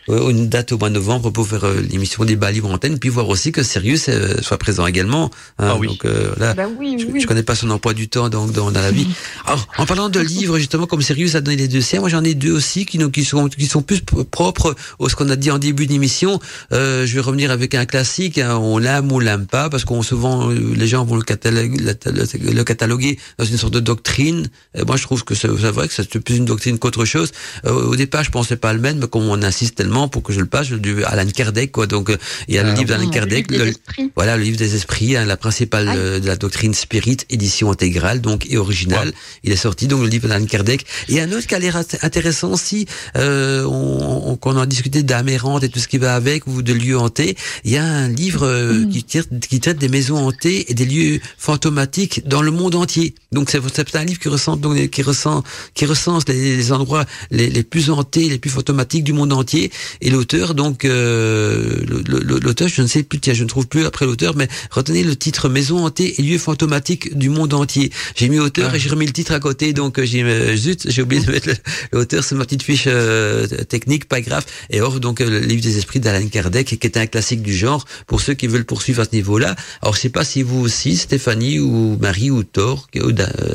une 0.08 0.48
date 0.48 0.72
au 0.72 0.78
mois 0.78 0.88
de 0.90 0.94
novembre 0.94 1.30
pour 1.30 1.46
faire 1.46 1.64
euh, 1.64 1.80
l'émission 1.90 2.24
des 2.24 2.36
bas 2.36 2.50
livres 2.50 2.70
antenne, 2.70 2.98
puis 2.98 3.08
voir 3.08 3.28
aussi 3.28 3.52
que 3.52 3.62
Sirius 3.62 4.08
euh, 4.08 4.40
soit 4.42 4.58
présent 4.58 4.86
également. 4.86 5.30
Hein. 5.58 5.68
Ah 5.70 5.76
oui. 5.78 5.88
Donc 5.88 6.04
là, 6.38 6.54
Bah 6.54 6.66
oui, 6.78 6.96
je, 6.98 7.06
oui. 7.06 7.20
je 7.20 7.26
connais 7.26 7.42
pas 7.42 7.54
son 7.54 7.70
emploi 7.70 7.94
du 7.94 8.08
temps 8.08 8.28
donc 8.28 8.52
dans, 8.52 8.70
dans 8.70 8.80
la 8.80 8.90
vie. 8.90 9.06
Alors, 9.46 9.66
en 9.78 9.86
parlant 9.86 10.08
de 10.08 10.20
livres, 10.20 10.58
justement, 10.58 10.86
comme 10.86 11.00
Sirius 11.02 11.34
a 11.34 11.40
donné 11.40 11.56
les 11.56 11.68
deux 11.68 11.80
siens, 11.80 12.00
moi 12.00 12.08
j'en 12.08 12.22
ai 12.24 12.34
deux 12.34 12.52
aussi 12.52 12.84
qui, 12.86 12.98
sont 13.24 13.48
qui 13.48 13.66
sont 13.66 13.82
plus 13.82 14.00
propres 14.30 14.74
à 15.00 15.08
ce 15.08 15.16
qu'on 15.16 15.28
a 15.30 15.36
dit 15.36 15.50
en 15.50 15.58
début 15.58 15.86
d'émission. 15.86 16.38
Euh, 16.72 17.06
je 17.06 17.14
vais 17.14 17.20
revenir 17.20 17.50
avec 17.50 17.74
un 17.74 17.86
classique. 17.86 18.38
hein, 18.38 18.56
on 18.56 18.78
l'aime 18.78 19.10
ou 19.12 19.16
on 19.16 19.18
l'aime 19.20 19.46
pas 19.46 19.70
parce 19.70 19.84
qu'on 19.84 20.02
souvent 20.02 20.50
euh, 20.50 20.74
les 20.76 20.86
gens 20.86 21.04
vont 21.04 21.16
le 21.16 21.22
cataloguer, 21.22 21.76
le, 21.78 22.52
le 22.52 22.64
cataloguer 22.64 23.18
dans 23.38 23.44
une 23.44 23.56
sorte 23.56 23.72
de 23.74 23.80
doctrine. 23.80 24.48
Et 24.76 24.84
moi, 24.84 24.96
je 24.96 25.02
trouve 25.04 25.24
que 25.24 25.34
c'est 25.34 25.48
c'est 25.48 25.70
vrai 25.70 25.88
que 25.88 25.94
c'est 25.94 26.18
plus 26.18 26.36
une 26.36 26.44
doctrine 26.44 26.78
qu'autre 26.78 27.04
chose. 27.04 27.30
Euh, 27.66 27.72
au 27.72 27.96
départ, 27.96 28.24
je 28.24 28.30
pensais 28.30 28.56
pas 28.56 28.72
le 28.72 28.80
même, 28.80 28.98
mais 28.98 29.06
comme 29.06 29.22
on 29.28 29.42
insiste 29.42 29.76
tellement 29.76 29.93
pour 30.08 30.22
que 30.22 30.32
je 30.32 30.40
le 30.40 30.46
passe, 30.46 30.68
du 30.70 31.04
Alan 31.04 31.26
Kardec, 31.26 31.72
quoi. 31.72 31.86
Donc, 31.86 32.10
euh, 32.10 32.16
il 32.48 32.54
y 32.54 32.58
a 32.58 32.62
le 32.62 32.70
Ah, 32.70 32.74
livre 32.74 32.88
d'Alan 32.88 33.08
Kardec, 33.10 33.50
le- 33.50 33.72
voilà, 34.16 34.36
le 34.36 34.42
livre 34.42 34.56
des 34.58 34.74
esprits, 34.74 35.16
hein, 35.16 35.24
la 35.24 35.36
principale 35.36 35.88
euh, 35.96 36.20
de 36.20 36.26
la 36.26 36.36
doctrine 36.36 36.74
spirit, 36.74 37.18
édition 37.30 37.70
intégrale, 37.70 38.20
donc 38.20 38.46
et 38.50 38.56
originale. 38.58 39.12
Il 39.44 39.52
est 39.52 39.56
sorti 39.56 39.86
donc 39.86 40.02
le 40.02 40.08
livre 40.08 40.28
d'Alan 40.28 40.46
Kardec. 40.46 40.84
Et 41.08 41.20
un 41.20 41.30
autre 41.32 41.46
qui 41.46 41.54
a 41.54 41.58
l'air 41.58 41.76
int- 41.76 41.98
intéressant 42.02 42.50
aussi, 42.52 42.86
euh, 43.16 43.64
on, 43.64 44.30
on, 44.32 44.36
qu'on 44.36 44.56
a 44.56 44.66
discuté 44.66 45.02
d'âme 45.02 45.28
et 45.28 45.38
tout 45.68 45.78
ce 45.78 45.88
qui 45.88 45.98
va 45.98 46.14
avec, 46.16 46.46
ou 46.46 46.62
de 46.62 46.72
lieux 46.72 46.98
hantés. 46.98 47.36
Il 47.64 47.70
y 47.72 47.76
a 47.76 47.84
un 47.84 48.08
livre 48.08 48.46
euh, 48.46 48.84
qui, 48.90 49.04
tire- 49.04 49.24
qui 49.48 49.60
traite 49.60 49.78
des 49.78 49.88
maisons 49.88 50.16
hantées 50.26 50.70
et 50.70 50.74
des 50.74 50.84
lieux 50.84 51.20
fantomatiques 51.38 52.26
dans 52.26 52.42
le 52.42 52.50
monde 52.50 52.74
entier. 52.74 53.14
Donc 53.32 53.50
c'est 53.50 53.60
c'est 53.74 53.96
un 53.96 54.04
livre 54.04 54.18
qui 54.20 54.28
recense 54.28 54.58
donc 54.60 54.76
qui 54.90 55.02
recense 55.02 55.42
qui 55.74 55.86
recense 55.86 56.28
les, 56.28 56.56
les 56.56 56.72
endroits 56.72 57.04
les, 57.30 57.48
les 57.48 57.62
plus 57.62 57.90
hantés, 57.90 58.28
les 58.28 58.38
plus 58.38 58.50
fantomatiques 58.50 59.04
du 59.04 59.12
monde 59.12 59.32
entier. 59.32 59.70
Et 60.00 60.10
l'auteur 60.10 60.54
donc 60.54 60.84
euh, 60.84 61.80
l'auteur, 62.08 62.68
je 62.68 62.82
ne 62.82 62.86
sais 62.86 63.02
plus, 63.02 63.18
tiens, 63.20 63.34
je 63.34 63.42
ne 63.44 63.48
trouve 63.48 63.66
plus 63.66 63.84
après 63.84 64.06
l'auteur, 64.06 64.36
mais 64.36 64.48
retenez 64.70 65.02
le 65.04 65.16
titre 65.16 65.48
Maison 65.48 65.84
hantée 65.84 66.14
et 66.18 66.22
lieux 66.22 66.38
fantomatiques 66.38 67.16
du 67.16 67.28
monde 67.28 67.54
entier. 67.54 67.90
J'ai 68.16 68.28
mis 68.28 68.38
auteur 68.38 68.70
Ah. 68.72 68.76
et 68.76 68.78
j'ai 68.80 68.88
remis 68.90 69.06
le 69.06 69.12
titre 69.12 69.32
à 69.32 69.40
côté, 69.40 69.72
donc 69.72 69.98
euh, 69.98 70.04
j'ai 70.04 70.22
euh, 70.22 70.56
zut, 70.56 70.86
j'ai 70.90 71.02
oublié 71.02 71.22
de 71.24 71.30
mettre 71.30 71.50
l'auteur 71.92 72.24
sur 72.24 72.36
ma 72.36 72.44
petite 72.44 72.62
fiche 72.62 72.84
euh, 72.86 73.46
technique, 73.68 74.06
pas 74.08 74.20
grave. 74.20 74.44
Et 74.70 74.80
or 74.80 75.00
donc 75.00 75.20
euh, 75.20 75.28
le 75.28 75.38
livre 75.40 75.62
des 75.62 75.76
esprits 75.78 76.00
d'Alan 76.00 76.26
Kardec, 76.28 76.66
qui 76.78 76.86
est 76.86 76.96
un 76.96 77.06
classique 77.06 77.42
du 77.42 77.54
genre 77.54 77.84
pour 78.06 78.20
ceux 78.20 78.34
qui 78.34 78.46
veulent 78.46 78.64
poursuivre 78.64 79.00
à 79.02 79.04
ce 79.04 79.14
niveau-là. 79.14 79.54
Alors 79.82 79.94
je 79.94 80.00
sais 80.00 80.08
pas 80.08 80.24
si 80.24 80.42
vous 80.42 80.60
aussi, 80.60 80.96
Stéphanie 80.96 81.58
ou 81.58 81.98
Marie 82.00 82.30
ou 82.30 82.42
Thor, 82.44 82.88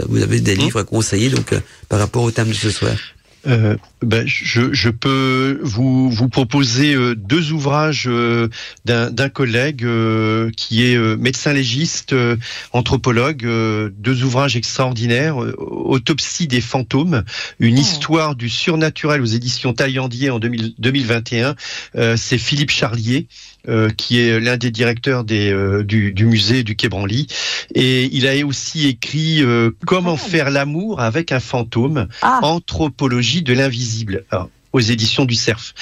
vous 0.10 0.22
avez 0.22 0.40
des 0.42 0.56
Hmm. 0.56 0.60
livres 0.62 0.80
à 0.80 0.84
conseiller 0.84 1.30
donc 1.30 1.54
euh, 1.54 1.60
par 1.88 2.00
rapport 2.00 2.24
au 2.24 2.32
thème 2.32 2.50
de 2.50 2.54
ce 2.54 2.70
soir. 2.72 2.96
Euh, 3.48 3.76
ben, 4.02 4.24
je, 4.26 4.74
je 4.74 4.90
peux 4.90 5.60
vous, 5.64 6.10
vous 6.10 6.30
proposer 6.30 6.94
euh, 6.96 7.16
deux 7.16 7.52
ouvrages 7.52 8.06
euh, 8.08 8.48
d'un 8.86 9.30
collègue 9.30 9.84
euh, 9.84 10.52
qui 10.56 10.84
est 10.86 10.98
médecin 11.18 11.54
légiste, 11.54 12.16
anthropologue, 12.72 13.42
deux 13.44 14.24
ouvrages 14.24 14.56
extraordinaires. 14.56 15.38
Autopsie 15.38 16.48
des 16.48 16.62
fantômes, 16.62 17.24
une 17.60 17.78
Oh. 17.78 17.82
histoire 17.82 18.36
du 18.36 18.50
surnaturel 18.50 19.22
aux 19.22 19.26
éditions 19.26 19.74
Taillandier 19.74 20.30
en 20.30 20.40
2000 20.40 20.74
2021. 20.78 21.56
Euh, 21.96 22.16
C'est 22.18 22.38
Philippe 22.38 22.72
Charlier. 22.72 23.28
euh, 23.68 23.90
qui 23.90 24.18
est 24.18 24.40
l'un 24.40 24.56
des 24.56 24.72
directeurs 24.72 25.26
des, 25.26 25.52
euh, 25.52 25.84
du, 25.84 26.14
du 26.14 26.26
musée 26.26 26.64
du 26.64 26.78
Quai 26.78 26.88
Branly. 26.88 27.28
Et 27.76 28.06
il 28.16 28.26
a 28.26 28.46
aussi 28.46 28.88
écrit 28.88 29.44
euh, 29.44 29.72
Comment 29.86 30.16
faire 30.16 30.50
l'amour 30.50 31.02
avec 31.02 31.34
un 31.34 31.42
fantôme 31.42 32.08
Ah, 32.22 32.40
Anthropologie 32.42 33.42
de 33.44 33.52
l'invisible. 33.54 33.89
Alors, 34.32 34.50
aux 34.72 34.80
éditions 34.80 35.26
du 35.26 35.34
CERF. 35.36 35.74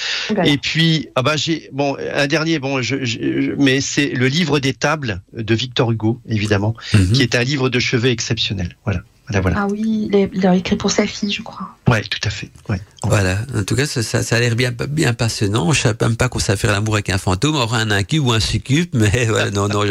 Et 0.46 0.56
puis, 0.56 1.08
ah 1.14 1.22
bah 1.22 1.36
j'ai 1.36 1.68
bon 1.72 1.96
un 2.14 2.26
dernier 2.26 2.58
bon, 2.58 2.80
je, 2.80 3.04
je- 3.04 3.18
je- 3.18 3.52
mais 3.58 3.80
c'est 3.82 4.08
le 4.08 4.28
livre 4.28 4.60
des 4.60 4.72
tables 4.72 5.20
de 5.36 5.54
Victor 5.54 5.92
Hugo 5.92 6.20
évidemment, 6.26 6.74
Mhm. 6.94 7.12
qui 7.12 7.22
est 7.22 7.34
un 7.34 7.42
livre 7.44 7.68
de 7.68 7.78
chevet 7.78 8.10
exceptionnel. 8.10 8.76
Voilà, 8.84 9.02
voilà, 9.28 9.40
voilà. 9.42 9.56
Ah 9.60 9.66
oui, 9.70 10.08
il 10.10 10.16
a- 10.16 10.28
il 10.32 10.46
a 10.46 10.54
écrit 10.56 10.76
pour 10.76 10.90
sa 10.90 11.06
fille, 11.06 11.30
je 11.32 11.42
crois. 11.42 11.68
Ouais, 11.86 12.00
tout 12.02 12.18
à 12.24 12.30
fait. 12.30 12.50
Ouais. 12.68 12.80
Voilà. 13.04 13.38
En 13.54 13.62
tout 13.62 13.76
cas, 13.76 13.86
ça, 13.86 14.02
ça, 14.02 14.22
ça 14.22 14.36
a 14.36 14.40
l'air 14.40 14.56
bien, 14.56 14.72
bien 14.72 15.12
passionnant. 15.14 15.72
Je 15.72 15.82
savais 15.82 15.96
même 16.00 16.16
pas 16.16 16.28
qu'on 16.28 16.38
savait 16.38 16.56
faire 16.58 16.72
l'amour 16.72 16.94
avec 16.94 17.10
un 17.10 17.18
fantôme, 17.18 17.54
or 17.56 17.74
un 17.74 17.90
incube 17.90 18.24
ou 18.24 18.32
un 18.32 18.40
succube, 18.40 18.88
mais 18.94 19.24
voilà, 19.28 19.50
non, 19.50 19.68
non, 19.68 19.82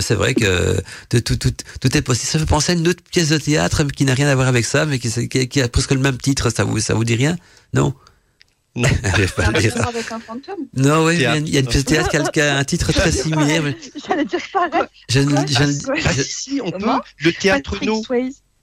c'est 0.00 0.14
vrai 0.14 0.34
que 0.34 0.80
tout, 1.10 1.20
tout, 1.20 1.36
tout, 1.36 1.52
tout 1.80 1.96
est 1.96 2.02
possible. 2.02 2.26
Ça 2.30 2.38
fait 2.38 2.46
penser 2.46 2.72
à 2.72 2.74
une 2.76 2.88
autre 2.88 3.02
pièce 3.10 3.28
de 3.28 3.38
théâtre 3.38 3.84
qui 3.84 4.04
n'a 4.04 4.14
rien 4.14 4.28
à 4.28 4.34
voir 4.34 4.48
avec 4.48 4.64
ça, 4.64 4.86
mais 4.86 4.98
qui, 4.98 5.28
qui, 5.28 5.48
qui 5.48 5.60
a 5.62 5.68
presque 5.68 5.92
le 5.92 6.00
même 6.00 6.18
titre. 6.18 6.50
Ça 6.50 6.64
vous, 6.64 6.80
ça 6.80 6.94
vous 6.94 7.04
dit 7.04 7.14
rien? 7.16 7.36
Non? 7.74 7.94
Non. 8.76 8.88
Pas 9.36 9.50
dire. 9.60 9.88
avec 9.88 10.12
un 10.12 10.20
fantôme. 10.20 10.66
Non, 10.76 11.04
oui, 11.06 11.14
il 11.16 11.22
y 11.22 11.26
a 11.26 11.36
une- 11.36 11.46
il 11.48 11.52
y 11.54 11.56
a 11.56 11.60
une 11.60 11.66
pièce 11.66 11.84
de 11.84 11.88
théâtre 11.88 12.10
qui 12.10 12.16
a, 12.16 12.22
qui 12.30 12.40
a 12.40 12.58
un 12.58 12.64
titre 12.64 12.92
très 12.92 13.10
similaire. 13.10 13.64
J'allais 14.06 14.24
dire 14.24 14.38
pareil. 14.52 14.82
Je, 15.08 15.20
ne- 15.20 15.46
je, 15.46 15.62
ne-. 15.64 16.00
Ah 16.04 16.12
je- 16.16 16.22
si, 16.22 16.32
si, 16.32 16.60
on 16.62 16.70
peut. 16.70 16.86
Le 17.18 17.32
théâtre 17.32 17.72
Patrick 17.72 17.90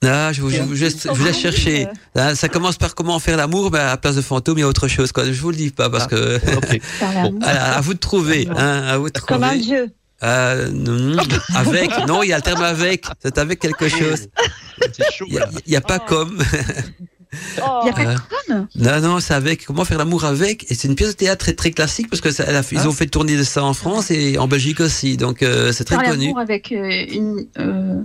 Ah, 0.06 0.32
je, 0.34 0.42
vous- 0.42 0.50
je, 0.50 0.62
vous- 0.62 0.76
je, 0.76 0.86
je 0.88 1.10
vous 1.10 1.26
laisse 1.26 1.38
chercher. 1.40 1.88
Ah, 2.16 2.36
ça 2.36 2.48
commence 2.50 2.78
par 2.78 2.96
comment 2.96 3.18
faire 3.20 3.38
l'amour, 3.38 3.72
ben, 3.72 3.80
à 3.80 3.86
la 3.88 3.98
place 3.98 4.16
de 4.16 4.22
fantôme, 4.22 4.58
il 4.58 4.62
y 4.62 4.64
a 4.64 4.68
autre 4.68 4.88
chose. 4.88 5.12
Quoi. 5.12 5.26
Je 5.26 5.42
vous 5.42 5.52
le 5.52 5.58
dis 5.58 5.72
pas 5.72 5.90
parce 5.90 6.06
Ah. 6.06 6.08
que. 6.08 6.56
Ok. 6.58 6.80
Faire 6.82 7.14
l'amour. 7.14 7.40
à, 7.44 7.50
à 7.78 7.82
vous 7.82 7.94
de 7.94 8.00
trouver. 8.00 8.48
Hein, 8.56 8.84
à 8.88 8.98
vous 8.98 9.10
de 9.10 9.20
Comme 9.20 9.44
un 9.44 9.56
dieu. 9.58 9.90
Euh, 10.24 10.70
avec, 11.56 11.92
non, 12.08 12.24
il 12.24 12.30
y 12.30 12.34
a 12.34 12.38
le 12.38 12.42
terme 12.42 12.64
avec. 12.64 13.06
C'est 13.22 13.38
avec 13.38 13.60
quelque 13.60 13.90
chose. 13.90 14.28
Il 15.28 15.40
y 15.68 15.76
a, 15.76 15.82
pas 15.82 16.00
Oh. 16.02 16.06
comme. 16.08 16.38
Oh. 17.62 17.82
Il 17.84 17.88
y 17.88 17.90
a 17.90 17.94
pas 17.94 18.02
Euh, 18.02 18.14
de 18.14 18.20
com 18.54 18.68
Non, 18.76 19.02
non, 19.02 19.20
c'est 19.20 19.34
avec. 19.34 19.66
Comment 19.66 19.84
faire 19.84 19.98
l'amour 19.98 20.24
avec? 20.24 20.72
Et 20.72 20.76
c'est 20.76 20.88
une 20.88 20.96
pièce 20.96 21.10
de 21.10 21.16
théâtre 21.18 21.44
très, 21.44 21.54
très 21.54 21.72
classique 21.72 22.10
parce 22.10 22.22
que 22.22 22.32
ça, 22.32 22.46
elle 22.48 22.56
a 22.56 22.64
fait- 22.64 22.76
ils 22.78 22.82
Ah. 22.86 22.88
ont 22.88 22.94
fait 22.94 23.08
tourner 23.08 23.44
ça 23.44 23.64
en 23.64 23.74
France 23.74 24.10
et 24.10 24.38
en 24.38 24.48
Belgique 24.48 24.80
aussi. 24.80 25.18
Donc 25.18 25.44
euh, 25.44 25.74
c'est 25.74 25.84
très 25.84 25.98
Faire 25.98 26.12
connu. 26.12 26.28
l'amour 26.28 26.40
avec 26.40 26.72
euh, 26.72 26.90
une, 27.12 27.46
euh, 27.60 28.02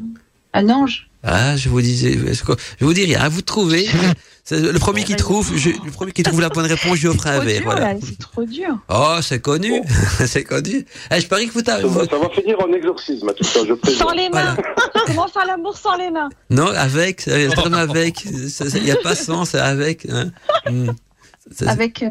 un 0.53 0.69
ange. 0.69 1.10
Ah, 1.23 1.57
je 1.57 1.69
vous 1.69 1.81
disais, 1.83 2.13
je 2.19 2.85
vous 2.85 2.95
dis 2.95 3.05
rien. 3.05 3.21
À 3.21 3.29
vous 3.29 3.41
de 3.41 3.47
trouver. 3.47 3.87
C'est 4.45 4.59
le 4.59 4.79
premier 4.79 5.05
qui 5.05 5.15
trouve, 5.15 5.55
je- 5.57 5.69
le 5.69 5.91
premier 5.93 6.13
qui 6.13 6.23
trouve 6.23 6.41
la 6.41 6.49
bonne 6.49 6.65
réponse, 6.67 6.97
je 6.97 7.03
lui 7.03 7.09
offre 7.09 7.27
un 7.29 7.39
verre. 7.41 7.63
Voilà. 7.63 7.95
c'est 8.03 8.19
trop 8.19 8.43
dur. 8.45 8.79
Oh, 8.89 9.19
c'est 9.23 9.39
connu, 9.41 9.81
c'est 10.27 10.43
connu. 10.45 10.85
Eh, 11.15 11.21
je 11.21 11.27
parie 11.29 11.47
que 11.47 11.53
vous, 11.53 11.59
Ça 11.61 11.77
t'avez- 11.77 11.87
va, 11.89 12.05
ça 12.07 12.19
va 12.19 12.29
finir 12.31 12.59
en 12.59 12.73
exorcisme, 12.73 13.31
tout 13.37 13.45
ça, 13.45 13.61
je. 13.69 13.75
Sans 13.93 14.11
les 14.13 14.29
mains. 14.31 14.57
Voilà. 14.57 14.75
Comment 15.07 15.29
faire 15.29 15.47
l'amour 15.47 15.77
sans 15.77 15.97
les 15.99 16.11
mains 16.11 16.31
Non, 16.49 16.67
avec, 16.69 17.19
terme 17.27 17.75
avec, 17.75 18.25
il 18.25 18.83
n'y 18.83 18.91
a 18.91 18.97
pas 18.97 19.15
sans, 19.15 19.45
c'est 19.45 19.61
avec. 19.61 20.09
Hein. 20.11 20.31
Mm. 20.69 20.91
C'est- 21.53 21.69
Avec. 21.69 22.03
euh, 22.03 22.09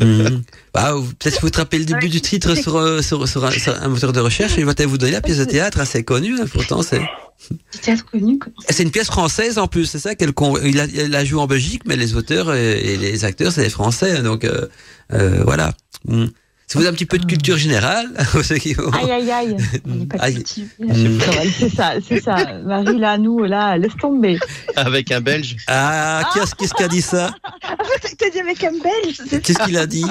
Mm. 0.00 0.42
Bah, 0.74 0.94
peut-être 1.18 1.36
que 1.36 1.40
vous 1.40 1.50
te 1.50 1.58
rappelez 1.58 1.80
le 1.80 1.84
début 1.86 2.08
du 2.08 2.20
titre 2.20 2.54
sur, 2.54 2.76
euh, 2.76 3.02
sur, 3.02 3.26
sur, 3.26 3.44
un, 3.44 3.50
sur 3.50 3.74
un 3.82 3.88
moteur 3.88 4.12
de 4.12 4.20
recherche 4.20 4.56
et 4.56 4.60
il 4.60 4.64
va 4.66 4.74
peut-être 4.74 4.88
vous 4.88 4.98
donner 4.98 5.12
la 5.12 5.20
pièce 5.20 5.38
de 5.38 5.44
théâtre 5.44 5.80
assez 5.80 6.04
connue. 6.04 6.38
hein, 6.40 6.44
pourtant, 6.52 6.82
c'est 6.82 7.00
théâtre 7.82 8.04
connu. 8.10 8.38
c'est 8.68 8.82
une 8.84 8.90
pièce 8.92 9.06
française 9.08 9.58
en 9.58 9.66
plus, 9.66 9.86
c'est 9.86 9.98
ça 9.98 10.14
qu'elle 10.14 10.32
con- 10.32 10.58
il, 10.62 10.78
a, 10.78 10.84
il 10.84 11.10
la 11.10 11.24
joue 11.24 11.40
en 11.40 11.46
Belgique, 11.48 11.82
mais 11.86 11.96
les 11.96 12.14
auteurs 12.14 12.54
et, 12.54 12.78
et 12.78 12.96
les 12.96 13.24
acteurs 13.24 13.50
c'est 13.50 13.62
les 13.64 13.70
Français, 13.70 14.22
donc 14.22 14.44
euh, 14.44 14.66
euh, 15.14 15.42
voilà. 15.44 15.72
Mm. 16.06 16.26
Si 16.70 16.76
vous 16.76 16.82
avez 16.82 16.90
un 16.90 16.92
petit 16.92 17.06
peu 17.06 17.18
de 17.18 17.24
culture 17.24 17.56
générale, 17.56 18.08
ceux 18.42 18.58
qui 18.58 18.74
vont- 18.74 18.90
Aïe, 18.90 19.10
aïe, 19.10 19.30
aïe. 19.30 19.56
On 19.86 19.94
n'est 19.94 20.06
pas. 20.06 20.28
Mm. 20.28 21.18
C'est 21.58 21.74
ça, 21.74 21.94
c'est 22.06 22.20
ça. 22.20 22.36
Marie, 22.62 22.98
là, 22.98 23.16
nous, 23.16 23.42
là, 23.44 23.78
laisse 23.78 23.96
tomber. 23.98 24.38
Avec 24.76 25.10
un 25.10 25.22
Belge. 25.22 25.56
Ah, 25.66 26.28
qu'est-ce 26.34 26.74
qui 26.74 26.82
a 26.82 26.88
dit 26.88 27.00
ça 27.00 27.34
T'as 28.18 28.30
dit 28.30 28.40
avec 28.40 28.62
un 28.64 28.72
belge 28.72 29.20
c'est 29.28 29.42
Qu'est-ce 29.42 29.58
qu'il 29.64 29.76
a 29.78 29.86
dit 29.86 30.04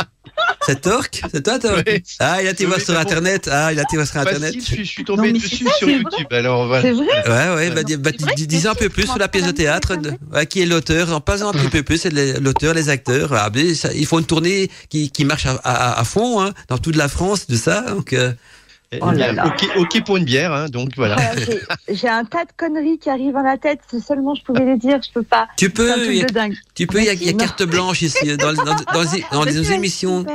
C'est 0.65 0.81
Torque 0.81 1.21
C'est 1.31 1.43
toi, 1.43 1.59
Torque 1.59 1.87
Ouais. 1.87 2.03
Ah, 2.19 2.41
il 2.41 2.47
a 2.47 2.51
Oui, 2.77 2.83
sur 2.83 2.93
bon. 2.93 2.99
Internet. 2.99 3.49
Ah, 3.51 3.71
il 3.71 3.79
a 3.79 3.83
été 3.83 3.95
voir 3.95 4.07
sur 4.07 4.17
Internet. 4.17 4.53
Facile, 4.53 4.61
je, 4.61 4.65
suis- 4.65 4.85
je 4.85 4.89
suis 4.91 5.03
Non, 5.07 5.15
tombé 5.15 5.31
dessus 5.31 5.63
ça, 5.65 5.71
sur 5.73 5.89
YouTube. 5.89 6.27
Alors 6.31 6.67
voilà. 6.67 6.81
c'est 6.81 6.91
vrai 6.91 7.05
Ouais, 7.27 7.55
ouais, 7.55 7.69
bah, 7.71 7.83
dis- 7.83 7.97
bah, 7.97 8.11
C'est 8.17 8.21
vrai 8.23 8.33
dis- 8.35 8.43
que 8.43 8.47
dis 8.49 8.67
un 8.67 8.75
peu 8.75 8.89
plus 8.89 9.03
sur 9.05 9.17
la 9.17 9.27
pièce 9.27 9.45
de 9.45 9.51
théâtre. 9.51 9.95
de- 9.95 10.13
ouais, 10.33 10.45
qui 10.45 10.61
est 10.61 10.65
l'auteur 10.65 11.13
En 11.13 11.21
pas 11.21 11.43
un 11.43 11.51
petit 11.51 11.69
peu 11.69 11.83
plus, 11.83 11.97
c'est 11.97 12.09
l'auteur, 12.39 12.73
les 12.73 12.89
acteurs. 12.89 13.31
Ah, 13.33 13.49
mais 13.53 13.73
ça- 13.75 13.93
il 13.93 14.05
faut 14.05 14.19
une 14.19 14.25
tournée 14.25 14.69
qui, 14.89 15.09
qui 15.11 15.23
marche 15.25 15.45
à, 15.45 15.59
à, 15.63 15.99
à 15.99 16.03
fond, 16.03 16.41
hein, 16.41 16.53
dans 16.67 16.77
toute 16.77 16.95
la 16.95 17.07
France, 17.07 17.47
de 17.47 17.55
ça. 17.55 17.81
Donc, 17.81 18.13
euh, 18.13 18.33
Oh 19.01 19.11
là 19.11 19.33
là. 19.33 19.45
Ok, 19.47 19.69
ok 19.77 20.03
pour 20.05 20.15
une 20.17 20.23
bière, 20.23 20.53
hein, 20.53 20.67
donc 20.69 20.91
voilà. 20.95 21.15
Voilà, 21.15 21.41
j'ai- 21.89 22.07
un 22.07 22.23
tas 22.23 22.45
de 22.45 22.51
conneries 22.55 22.97
qui 22.99 23.09
arrivent 23.09 23.33
dans 23.33 23.41
la 23.41 23.57
tête. 23.57 23.81
Si 23.89 23.99
seulement 23.99 24.33
je 24.33 24.43
pouvais 24.43 24.63
les 24.63 24.77
dire, 24.77 24.99
je 25.05 25.11
peux 25.13 25.23
pas. 25.23 25.47
tu 25.57 25.69
peux, 25.69 25.91
truc 25.91 26.15
y 26.15 26.21
a- 26.21 26.25
de 26.25 26.33
dingue. 26.33 26.55
tu 26.73 26.87
peux, 26.87 26.99
il 26.99 27.05
y 27.05 27.09
a, 27.09 27.13
il 27.13 27.23
y 27.23 27.29
a 27.29 27.31
Non. 27.33 27.37
carte 27.37 27.63
blanche 27.63 28.01
ici, 28.01 28.37
dans, 28.37 28.53
dans, 28.53 28.63
dans, 28.63 29.03
dans, 29.33 29.45
nos 29.45 29.61
émissions. 29.63 30.25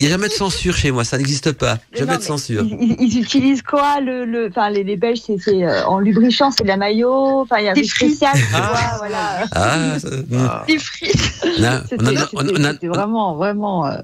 Il 0.00 0.06
n'y 0.08 0.12
a 0.12 0.16
jamais 0.16 0.26
de 0.26 0.32
censure 0.32 0.74
chez 0.76 0.90
moi, 0.90 1.04
ça 1.04 1.16
n'existe 1.16 1.52
pas. 1.52 1.78
Mais 1.92 2.00
Jamais 2.00 2.12
non, 2.14 2.18
de 2.18 2.24
censure. 2.24 2.64
Ils, 2.64 2.72
ils- 2.90 2.96
ils 2.98 3.22
utilisent 3.22 3.62
quoi 3.62 4.00
le, 4.00 4.24
le, 4.24 4.48
enfin 4.48 4.68
les, 4.68 4.82
les 4.82 4.96
Belges, 4.96 5.20
c'est 5.24 5.38
c'est, 5.38 5.62
euh, 5.62 5.84
en 5.86 6.00
lubrifiant, 6.00 6.50
c'est 6.50 6.64
de 6.64 6.68
la 6.68 6.76
maillot. 6.76 7.42
Enfin, 7.42 7.58
il 7.60 7.66
y 7.66 7.68
a 7.68 7.72
Des 7.72 7.84
spécial. 7.84 8.32
tu 8.34 8.42
Ah. 8.52 8.72
vois, 8.72 8.98
voilà. 8.98 9.46
Ah, 9.52 9.98
ça- 10.00 10.08
mm. 10.10 10.24
Ah. 10.48 10.64
Des 10.66 10.78
frites. 10.78 11.44
Non, 11.60 11.80
C'était 11.88 12.02
on 12.02 12.06
a- 12.08 12.10
on 12.10 12.16
a- 12.16 12.20
c'était- 12.20 12.60
on 12.60 12.64
a- 12.64 12.72
c'était 12.72 12.86
vraiment, 12.88 13.36
vraiment. 13.36 13.86
euh, 13.86 13.98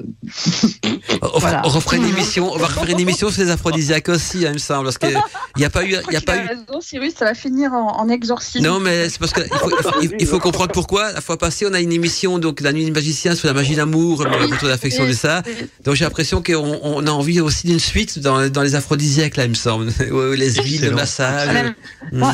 On, 1.23 1.69
refera 1.69 1.97
une 1.97 2.05
émission, 2.09 2.53
on 2.53 2.59
va 2.59 2.67
refaire 2.67 2.89
une 2.89 3.01
émission 3.01 3.31
sur 3.31 3.43
les 3.43 3.51
aphrodisiaques 3.51 4.09
aussi, 4.09 4.47
hein, 4.47 4.51
il 4.51 4.55
me 4.55 4.59
semble, 4.59 4.85
parce 4.85 4.99
qu'il 4.99 5.19
n'y 5.57 5.65
a 5.65 5.71
pas 5.71 5.85
eu, 5.85 5.97
il 6.09 6.13
y 6.13 6.17
a 6.17 6.21
pas 6.21 6.37
eu. 6.37 6.47
Raison, 6.47 6.81
Cyrus, 6.81 7.15
ça 7.19 7.25
va 7.25 7.35
finir 7.35 7.73
en, 7.73 8.09
exorcisme. 8.09 8.65
Non, 8.65 8.81
mais 8.81 9.09
c'est 9.09 9.19
parce 9.19 9.33
qu'il 9.33 9.47
faut, 9.49 9.71
il 10.19 10.27
faut, 10.27 10.39
comprendre 10.39 10.73
pourquoi. 10.73 11.13
La 11.13 11.21
fois 11.21 11.37
passée, 11.37 11.67
on 11.67 11.75
a 11.75 11.81
une 11.81 11.93
émission, 11.93 12.39
donc 12.39 12.61
la 12.61 12.73
nuit 12.73 12.85
du 12.85 12.93
magicien 12.93 13.35
sur 13.35 13.49
la 13.49 13.55
magie 13.55 13.77
d'amour, 13.77 14.25
le 14.25 14.31
retour 14.31 14.63
de 14.63 14.69
l'affection 14.69 15.07
de 15.07 15.13
ça. 15.13 15.43
Donc 15.85 15.95
j'ai 15.95 16.05
l'impression 16.05 16.43
qu'on 16.43 16.81
on 16.83 17.07
a 17.07 17.11
envie 17.11 17.41
aussi 17.41 17.67
d'une 17.67 17.81
suite 17.81 18.19
dans, 18.19 18.49
dans 18.49 18.63
les 18.63 18.75
aphrodisiaques 18.75 19.37
là, 19.37 19.45
il 19.45 19.51
me 19.51 19.55
semble, 19.55 19.93
les 20.37 20.55
huiles 20.55 20.81
de 20.81 20.91
massage. 20.91 21.75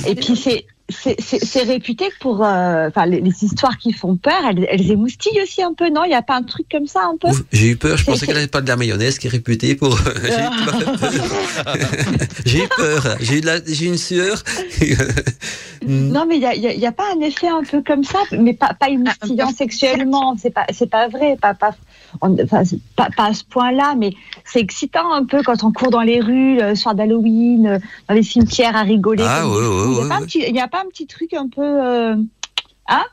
Et 0.07 0.15
puis 0.15 0.37
c'est 0.37 0.67
c'est 0.91 1.63
réputé 1.63 2.11
pour 2.21 2.45
euh, 2.45 2.89
enfin 2.89 3.07
les, 3.07 3.23
histoires 3.43 3.79
qui 3.79 3.93
font 3.93 4.17
peur 4.17 4.35
elles, 4.51 4.67
elles, 4.71 4.91
émoustillent 4.91 5.41
aussi 5.43 5.63
un 5.63 5.73
peu 5.73 5.89
non? 5.89 6.05
Il 6.05 6.09
n'y 6.09 6.15
a 6.15 6.21
pas 6.21 6.37
un 6.37 6.43
truc 6.43 6.67
comme 6.71 6.87
ça 6.87 7.01
un 7.05 7.17
peu? 7.17 7.29
J'ai 7.53 7.71
eu 7.71 7.77
peur. 7.77 7.97
Je 7.97 8.05
pensais 8.05 8.27
qu'elle 8.27 8.35
n'avait 8.35 8.49
pas 8.49 8.61
de 8.61 8.69
la 8.69 8.77
mayonnaise 8.77 9.19
qui 9.19 9.29
est 9.29 9.31
réputée 9.31 9.77
pour 9.77 9.99
j'ai 12.45 12.65
eu 12.65 12.69
peur. 12.77 13.17
J'ai 13.21 13.39
eu 13.39 13.41
la 13.41 13.65
j'ai 13.65 13.87
une 13.87 13.97
sueur. 13.99 14.43
Non 15.87 16.25
mais 16.25 16.37
il 16.37 16.79
n'y 16.79 16.87
a, 16.87 16.89
a, 16.89 16.93
pas 16.93 17.05
un 17.15 17.21
effet 17.21 17.49
un 17.49 17.63
peu 17.63 17.83
comme 17.83 18.05
ça 18.05 18.19
mais 18.33 18.55
pas 18.55 18.73
pas 18.73 18.89
émoustillant 18.89 19.51
sexuellement. 19.51 20.35
C'est 20.41 20.49
pas 20.49 20.65
c'est 20.73 20.89
pas 20.89 21.09
vrai 21.09 21.37
pas 21.39 21.53
pas 21.53 21.75
enfin, 22.21 22.63
pas, 22.97 23.09
pas, 23.17 23.27
à 23.27 23.35
ce 23.35 23.45
point-là, 23.45 23.95
mais 23.97 24.13
c'est 24.45 24.61
excitant 24.61 25.13
un 25.13 25.25
peu 25.25 25.43
quand 25.43 25.65
on 25.65 25.73
court 25.73 25.91
dans 25.91 26.03
les 26.03 26.21
rues 26.21 26.59
le 26.61 26.75
soir 26.75 26.95
d'Halloween, 26.95 27.67
euh, 27.67 27.79
dans 28.09 28.15
les 28.15 28.23
cimetières 28.23 28.77
à 28.77 28.83
rigoler. 28.83 29.25
Ah, 29.27 29.49
ouais, 29.49 29.55
ouais, 29.55 30.27
il 30.35 30.53
n'y 30.53 30.61
a, 30.61 30.69
pas 30.75 30.81
un 30.81 30.89
petit 30.89 31.07
truc 31.07 31.33
un 31.35 31.49
peu. 31.49 31.63
Euh... 31.63 32.17
Hein? 32.89 33.05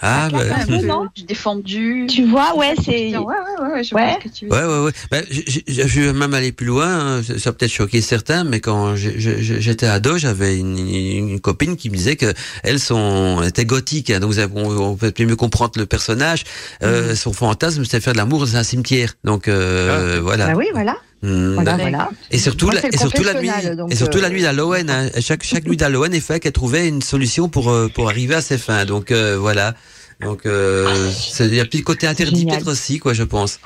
Ah, 0.00 0.28
bah, 0.30 0.38
un 0.54 0.66
peu, 0.66 0.76
non? 0.86 1.08
Défendu. 1.26 2.06
Tu 2.08 2.24
vois, 2.24 2.54
ouais, 2.56 2.74
c'est. 2.84 3.16
Ouais, 3.16 3.24
ouais, 3.24 3.72
ouais, 3.72 3.82
je 3.84 3.94
ouais. 3.94 4.18
que 4.22 4.28
tu 4.28 4.46
veux. 4.46 4.52
Ouais, 4.52 4.64
ouais, 4.64 4.84
ouais. 4.84 4.92
Bah, 5.10 5.18
je, 5.28 5.60
je, 5.66 6.00
vais 6.00 6.12
même 6.12 6.34
aller 6.34 6.52
plus 6.52 6.66
loin. 6.66 7.18
Hein. 7.18 7.22
Ça 7.22 7.52
peut-être 7.52 7.72
choquer 7.72 8.00
certains, 8.00 8.44
mais 8.44 8.60
quand 8.60 8.94
j'étais 8.94 9.86
ado, 9.86 10.16
j'avais 10.16 10.58
une, 10.58 10.78
une, 10.78 11.40
copine 11.40 11.76
qui 11.76 11.90
me 11.90 11.96
disait 11.96 12.14
que 12.14 12.32
elle, 12.62 12.78
son, 12.78 13.42
était 13.42 13.64
gothique. 13.64 14.10
Hein, 14.10 14.20
donc, 14.20 14.34
on, 14.54 14.92
on 14.92 14.96
peut 14.96 15.12
mieux 15.18 15.36
comprendre 15.36 15.72
le 15.76 15.86
personnage. 15.86 16.44
Euh, 16.84 17.12
mm. 17.12 17.16
Son 17.16 17.32
fantasme, 17.32 17.84
c'était 17.84 18.00
faire 18.00 18.12
de 18.12 18.18
l'amour 18.18 18.40
dans 18.40 18.56
un 18.56 18.62
cimetière. 18.62 19.14
Donc, 19.24 19.48
euh, 19.48 20.18
ah. 20.18 20.20
voilà. 20.20 20.46
Bah 20.46 20.54
oui, 20.56 20.66
voilà. 20.72 20.96
Mmh, 21.22 21.54
voilà, 21.54 21.76
voilà. 21.76 22.10
Et 22.30 22.38
surtout, 22.38 22.70
la, 22.70 22.86
et 22.86 22.96
surtout 22.96 23.24
la 23.24 23.34
nuit, 23.40 23.50
et 23.90 23.96
surtout 23.96 24.20
la 24.20 24.30
nuit 24.30 24.42
d'Halloween. 24.42 24.88
Hein. 24.88 25.10
Chaque 25.20 25.42
chaque 25.42 25.64
nuit 25.66 25.76
d'Halloween, 25.76 26.12
il 26.14 26.20
fait 26.20 26.38
qu'elle 26.38 26.52
trouvait 26.52 26.86
une 26.86 27.02
solution 27.02 27.48
pour 27.48 27.70
euh, 27.70 27.88
pour 27.88 28.08
arriver 28.08 28.36
à 28.36 28.40
ses 28.40 28.56
fins. 28.56 28.84
Donc 28.84 29.10
euh, 29.10 29.36
voilà. 29.36 29.74
Donc 30.20 30.46
euh, 30.46 31.10
il 31.40 31.54
y 31.54 31.58
a 31.58 31.62
un 31.62 31.66
petit 31.66 31.82
côté 31.82 32.06
interdit 32.06 32.46
peut-être 32.46 32.70
aussi, 32.70 33.00
quoi, 33.00 33.14
je 33.14 33.24
pense. 33.24 33.58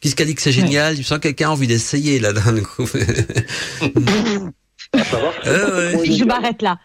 Qu'est-ce 0.00 0.14
qu'elle 0.14 0.26
dit 0.28 0.34
que 0.34 0.42
c'est 0.42 0.52
génial? 0.52 0.96
Je 0.96 1.02
sens 1.02 1.18
que 1.18 1.22
quelqu'un 1.22 1.48
a 1.48 1.52
envie 1.52 1.66
d'essayer 1.66 2.18
là 2.18 2.32
dans 2.32 2.50
le 2.52 2.60
coup. 2.60 2.86
Je 4.94 6.24
m'arrête 6.24 6.60
là. 6.60 6.78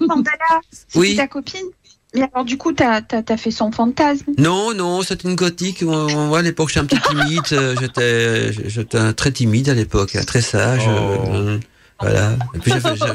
Mandala, 0.00 0.60
oui. 0.94 1.16
ta 1.16 1.26
copine 1.26 1.66
mais 2.14 2.28
alors, 2.32 2.44
du 2.44 2.58
coup, 2.58 2.72
t'as 2.72 3.00
as, 3.10 3.36
fait 3.36 3.50
son 3.50 3.72
fantasme 3.72 4.32
Non, 4.36 4.74
non, 4.74 5.02
c'était 5.02 5.28
une 5.28 5.34
gothique. 5.34 5.82
Moi, 5.82 6.38
à 6.38 6.42
l'époque, 6.42 6.68
j'étais 6.68 6.80
un 6.80 6.84
petit 6.84 7.00
timide. 7.00 7.42
Euh, 7.52 8.52
j'étais 8.66 9.12
très 9.14 9.32
timide 9.32 9.70
à 9.70 9.74
l'époque, 9.74 10.16
très 10.26 10.42
sage. 10.42 10.84
Oh. 10.86 11.32
Euh, 11.32 11.58
voilà. 12.02 12.36
Et 12.54 12.58
puis 12.58 12.72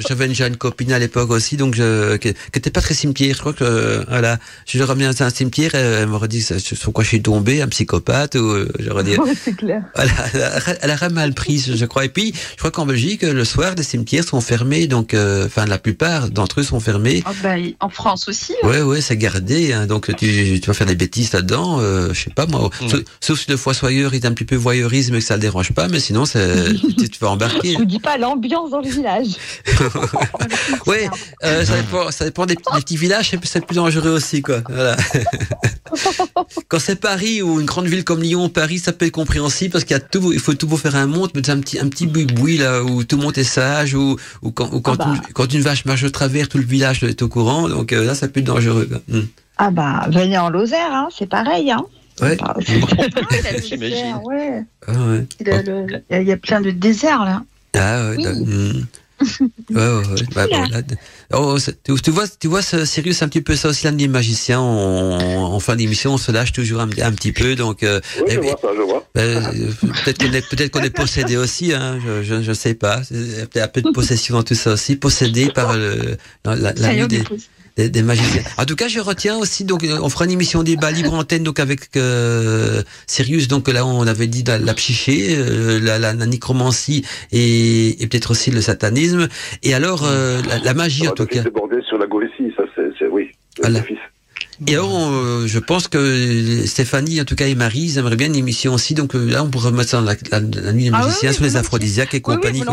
j'avais 0.07 0.27
déjà 0.27 0.47
une 0.47 0.57
copine 0.57 0.91
à 0.91 0.99
l'époque 0.99 1.29
aussi, 1.31 1.57
donc 1.57 1.75
je, 1.75 2.15
qui, 2.17 2.29
était 2.29 2.71
pas 2.71 2.81
très 2.81 2.93
cimetière. 2.93 3.35
Je 3.35 3.39
crois 3.39 3.53
que 3.53 4.03
voilà, 4.07 4.37
je 4.65 4.77
leur 4.79 4.87
ramenais 4.87 5.07
dans 5.07 5.23
un 5.23 5.29
cimetière, 5.29 5.75
elle 5.75 6.07
m'aurait 6.07 6.27
dit 6.27 6.41
sur 6.41 6.93
quoi 6.93 7.03
je 7.03 7.09
suis 7.09 7.21
tombé, 7.21 7.61
un 7.61 7.67
psychopathe 7.67 8.35
ou 8.35 8.45
euh, 8.45 8.71
j'aurais 8.79 9.03
dit. 9.03 9.15
c'est 9.43 9.55
clair. 9.55 9.83
Voilà, 9.95 10.13
elle 10.81 10.91
a 10.91 11.09
mal 11.09 11.33
pris, 11.33 11.59
je 11.75 11.85
crois. 11.85 12.05
Et 12.05 12.09
puis 12.09 12.33
je 12.33 12.57
crois 12.57 12.71
qu'en 12.71 12.85
Belgique, 12.85 13.23
le 13.23 13.45
soir, 13.45 13.75
les 13.75 13.83
cimetières 13.83 14.23
sont 14.23 14.41
fermés, 14.41 14.87
donc 14.87 15.13
euh, 15.13 15.45
enfin 15.45 15.65
la 15.65 15.77
plupart 15.77 16.29
d'entre 16.29 16.61
eux 16.61 16.63
sont 16.63 16.79
fermés. 16.79 17.23
Oh, 17.27 17.31
bah, 17.43 17.55
en 17.79 17.89
France 17.89 18.27
aussi. 18.27 18.53
Hein. 18.63 18.67
Ouais, 18.67 18.81
ouais, 18.81 19.01
c'est 19.01 19.17
gardé. 19.17 19.73
Hein, 19.73 19.87
donc 19.87 20.15
tu, 20.15 20.59
tu 20.59 20.67
vas 20.67 20.73
faire 20.73 20.87
des 20.87 20.95
bêtises 20.95 21.33
là-dedans, 21.33 21.79
euh, 21.79 22.13
je 22.13 22.23
sais 22.23 22.31
pas 22.31 22.45
moi. 22.45 22.69
Mm. 22.81 22.87
Sauf, 23.19 23.39
si 23.39 23.51
le 23.51 23.57
soyeur 23.57 24.13
est 24.13 24.25
un 24.25 24.31
petit 24.31 24.45
peu 24.45 24.55
voyeurisme 24.55 25.15
et 25.15 25.19
que 25.19 25.23
ça 25.23 25.35
le 25.35 25.41
dérange 25.41 25.73
pas, 25.73 25.87
mais 25.87 25.99
sinon 25.99 26.23
tu, 26.97 27.09
tu 27.09 27.19
vas 27.19 27.29
embarquer. 27.29 27.73
Je 27.73 27.77
vous 27.77 27.85
dis 27.85 27.99
pas 27.99 28.17
l'ambiance 28.17 28.71
le 28.79 28.89
village. 28.89 29.35
oui, 30.87 30.97
euh, 31.43 31.65
ça, 31.65 31.75
dépend, 31.75 32.11
ça 32.11 32.25
dépend 32.25 32.45
des, 32.45 32.55
petits 32.55 32.97
villages, 32.97 33.31
c'est 33.43 33.65
plus 33.65 33.75
dangereux 33.75 34.11
aussi, 34.11 34.41
quoi. 34.41 34.61
Voilà. 34.69 34.95
Quand 36.67 36.79
c'est 36.79 36.99
Paris 36.99 37.41
ou 37.41 37.59
une 37.59 37.65
grande 37.65 37.87
ville 37.87 38.03
comme 38.03 38.21
Lyon, 38.21 38.49
Paris, 38.49 38.79
ça 38.79 38.93
peut 38.93 39.05
être 39.05 39.11
compréhensible 39.11 39.71
parce 39.71 39.83
qu'il 39.83 39.95
y 39.95 39.99
a 39.99 40.03
tout, 40.03 40.31
il 40.33 40.39
faut 40.39 40.53
tout 40.53 40.67
vous 40.67 40.77
faire 40.77 40.95
un 40.95 41.07
monde, 41.07 41.31
mais 41.35 41.49
un 41.49 41.59
petit, 41.59 41.79
un 41.79 41.87
petit 41.87 42.07
boui 42.07 42.57
là 42.57 42.83
où 42.83 43.03
tout 43.03 43.17
le 43.17 43.23
monde 43.23 43.37
est 43.37 43.43
sage 43.43 43.93
ou, 43.93 44.17
ou 44.41 44.51
quand, 44.51 44.73
ou 44.73 44.81
quand, 44.81 44.97
ah 44.99 45.05
bah. 45.05 45.13
une, 45.15 45.33
quand 45.33 45.53
une 45.53 45.61
vache 45.61 45.85
marche 45.85 46.03
au 46.03 46.09
travers, 46.09 46.49
tout 46.49 46.57
le 46.57 46.65
village 46.65 47.03
est 47.03 47.21
au 47.21 47.27
courant. 47.27 47.67
Donc 47.69 47.93
euh, 47.93 48.05
là, 48.05 48.15
ça 48.15 48.27
peut 48.27 48.39
être 48.39 48.45
dangereux. 48.45 48.89
Hmm. 49.07 49.21
Ah 49.57 49.71
bah, 49.71 50.07
venez 50.09 50.37
en 50.37 50.49
Lozère, 50.49 50.93
hein, 50.93 51.07
c'est 51.17 51.27
pareil. 51.27 51.71
Hein. 51.71 51.85
Ouais. 52.21 52.37
J'imagine. 53.63 54.19
Ouais. 54.23 54.63
Ah 54.87 54.91
ouais. 54.91 55.25
Il 56.09 56.27
y 56.27 56.31
a 56.31 56.37
plein 56.37 56.61
de 56.61 56.71
déserts 56.71 57.25
là. 57.25 57.43
Ah 57.77 58.09
ouais. 58.09 58.17
Hmm. 58.17 58.85
ouais, 59.71 59.75
ouais, 59.75 60.03
ouais. 60.05 60.21
Bah, 60.35 60.45
oh, 61.33 61.57
tu, 61.83 62.11
vois, 62.11 62.25
tu 62.27 62.47
vois, 62.47 62.61
Sirius, 62.61 63.21
un 63.23 63.27
petit 63.27 63.41
peu 63.41 63.55
ça 63.55 63.69
aussi, 63.69 63.85
l'un 63.85 63.93
des 63.93 64.07
magiciens. 64.07 64.59
En, 64.59 65.59
fin 65.59 65.75
d'émission, 65.75 66.13
on 66.13 66.17
se 66.17 66.31
lâche 66.31 66.51
toujours 66.51 66.81
un, 66.81 66.87
petit 66.87 67.31
peu. 67.31 67.55
Donc, 67.55 67.81
euh, 67.81 67.99
oui, 68.27 68.33
je 68.35 68.39
vois 68.39 68.57
ça, 68.61 68.67
je 68.75 68.81
vois. 68.81 69.07
Bah, 69.15 69.21
euh, 69.21 69.51
peut-être 70.03 70.19
qu'on 70.19 70.33
est, 70.33 70.47
peut-être 70.47 70.71
qu'on 70.71 70.83
est 70.83 70.91
possédé 70.91 71.35
aussi. 71.35 71.73
Hein, 71.73 71.99
je, 72.23 72.41
je, 72.41 72.53
sais 72.53 72.75
pas. 72.75 73.01
Peut-être 73.09 73.57
un 73.57 73.67
peu 73.67 73.81
de 73.81 73.89
possession 73.89 74.35
dans 74.35 74.43
tout 74.43 74.55
ça 74.55 74.73
aussi, 74.73 74.95
possédé 74.95 75.49
par 75.49 75.75
le, 75.75 76.17
la, 76.45 76.55
la, 76.55 76.73
la 76.73 77.07
des, 77.07 77.23
des, 77.77 78.01
magiciens. 78.01 78.41
En 78.57 78.65
tout 78.65 78.75
cas, 78.75 78.87
je 78.87 78.99
retiens 78.99 79.37
aussi, 79.37 79.63
donc, 79.63 79.83
euh, 79.83 79.99
on 80.01 80.09
fera 80.09 80.25
une 80.25 80.31
émission 80.31 80.63
débat 80.63 80.91
libre 80.91 81.13
antenne, 81.13 81.43
donc, 81.43 81.59
avec 81.59 81.95
euh, 81.95 82.81
Sirius, 83.05 83.47
donc 83.47 83.67
là, 83.67 83.85
on 83.85 84.05
avait 84.07 84.27
dit 84.27 84.43
la, 84.43 84.57
la 84.57 84.73
psyché, 84.73 85.35
euh, 85.37 85.79
la, 85.79 85.99
la, 85.99 86.13
la, 86.13 86.25
nécromancie 86.25 87.05
et, 87.31 88.01
et 88.01 88.07
peut-être 88.07 88.31
aussi 88.31 88.51
le 88.51 88.61
satanisme. 88.61 89.27
Et 89.63 89.73
alors, 89.73 90.03
euh, 90.05 90.41
la, 90.63 90.73
magie, 90.73 91.07
en 91.07 91.11
tout 91.11 91.25
cas. 91.25 91.43
débordé 91.43 91.77
sur 91.87 91.97
la 91.97 92.07
Goétie, 92.07 92.51
ça, 92.55 92.63
c'est, 92.75 93.07
oui. 93.07 93.31
Voilà. 93.59 93.81
Et 94.65 94.73
alors, 94.73 95.11
je 95.45 95.59
pense 95.59 95.87
que 95.87 96.65
Stéphanie, 96.65 97.21
en 97.21 97.25
tout 97.25 97.35
cas, 97.35 97.45
et 97.45 97.53
Marie, 97.53 97.81
ils 97.81 97.97
aimeraient 97.99 98.15
bien 98.15 98.27
une 98.27 98.35
émission 98.35 98.73
aussi. 98.73 98.95
Donc 98.95 99.13
là, 99.13 99.43
on 99.43 99.49
pourrait 99.49 99.71
mettre 99.71 99.89
ça 99.89 100.01
dans 100.01 100.05
la, 100.05 100.73
nuit 100.73 100.85
des 100.85 100.91
ah 100.93 101.05
magiciens 101.05 101.31
sur 101.31 101.43
les 101.43 101.57
aphrodisiaques 101.57 102.15
et 102.15 102.21
compagnie. 102.21 102.63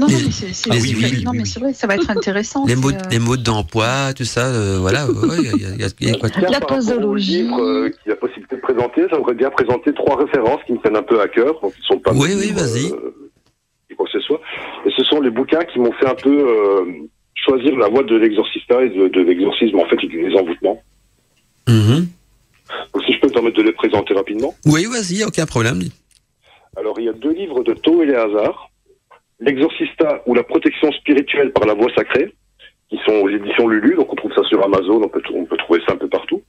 Non, 0.00 0.06
non, 1.24 1.32
mais 1.34 1.44
c'est 1.44 1.60
vrai, 1.60 1.72
ça 1.72 1.86
va 1.86 1.96
être 1.96 2.10
intéressant. 2.16 2.64
Les 2.66 2.76
modes, 2.76 3.00
les 3.10 3.18
modes 3.18 3.42
d'emploi, 3.42 4.14
tout 4.14 4.24
ça, 4.24 4.46
euh, 4.46 4.78
voilà. 4.80 5.06
Il 5.38 5.60
y, 5.60 5.84
a, 5.84 5.88
y, 6.00 6.10
a, 6.10 6.18
quoi 6.18 6.28
La 6.48 6.60
posologie. 6.60 7.46
Euh, 7.52 7.90
qui 8.02 8.10
a 8.10 8.16
possibilité 8.16 8.56
de 8.56 8.60
présenter, 8.60 9.02
j'aimerais 9.10 9.34
bien 9.34 9.50
présenter 9.50 9.92
trois 9.92 10.16
références 10.16 10.60
qui 10.66 10.72
me 10.72 10.78
tiennent 10.78 10.96
un 10.96 11.02
peu 11.02 11.20
à 11.20 11.28
cœur, 11.28 11.60
donc 11.60 11.74
ils 11.78 11.84
sont 11.84 11.98
pas. 11.98 12.12
Oui, 12.12 12.30
oui, 12.36 12.52
vas-y. 12.52 12.92
Euh, 12.92 13.30
quoi 13.96 14.06
que 14.06 14.12
ce 14.12 14.20
soit. 14.20 14.40
Et 14.86 14.90
ce 14.96 15.04
sont 15.04 15.20
les 15.20 15.30
bouquins 15.30 15.64
qui 15.64 15.78
m'ont 15.78 15.92
fait 15.92 16.08
un 16.08 16.14
peu 16.14 16.30
euh, 16.30 16.84
choisir 17.34 17.76
la 17.76 17.88
voie 17.88 18.02
de 18.02 18.16
l'exorcista 18.16 18.82
et 18.82 18.88
de, 18.88 19.08
de 19.08 19.20
l'exorcisme, 19.20 19.78
en 19.78 19.86
fait, 19.86 19.96
et 20.02 20.06
du 20.06 20.22
désenvoûtement. 20.22 20.82
Mm 21.68 22.04
Donc, 22.94 23.02
si 23.04 23.12
je 23.12 23.20
peux 23.20 23.28
me 23.28 23.32
permettre 23.32 23.56
de 23.58 23.62
les 23.62 23.72
présenter 23.72 24.14
rapidement. 24.14 24.54
Oui, 24.64 24.86
vas-y, 24.86 25.24
aucun 25.24 25.46
problème. 25.46 25.82
Alors, 26.76 26.98
il 26.98 27.06
y 27.06 27.08
a 27.08 27.12
deux 27.12 27.32
livres 27.32 27.62
de 27.62 27.74
Tau 27.74 28.02
et 28.02 28.06
Léazard. 28.06 28.69
L'Exorcista 29.40 30.22
ou 30.26 30.34
la 30.34 30.42
protection 30.42 30.92
spirituelle 30.92 31.52
par 31.52 31.66
la 31.66 31.74
voix 31.74 31.90
sacrée, 31.96 32.34
qui 32.88 32.98
sont 33.06 33.14
aux 33.14 33.28
éditions 33.28 33.68
Lulu, 33.68 33.94
donc 33.94 34.12
on 34.12 34.16
trouve 34.16 34.34
ça 34.34 34.42
sur 34.44 34.62
Amazon, 34.64 35.02
on 35.02 35.08
peut, 35.08 35.22
on 35.34 35.44
peut 35.44 35.56
trouver 35.56 35.80
ça 35.86 35.94
un 35.94 35.96
peu 35.96 36.08
partout. 36.08 36.42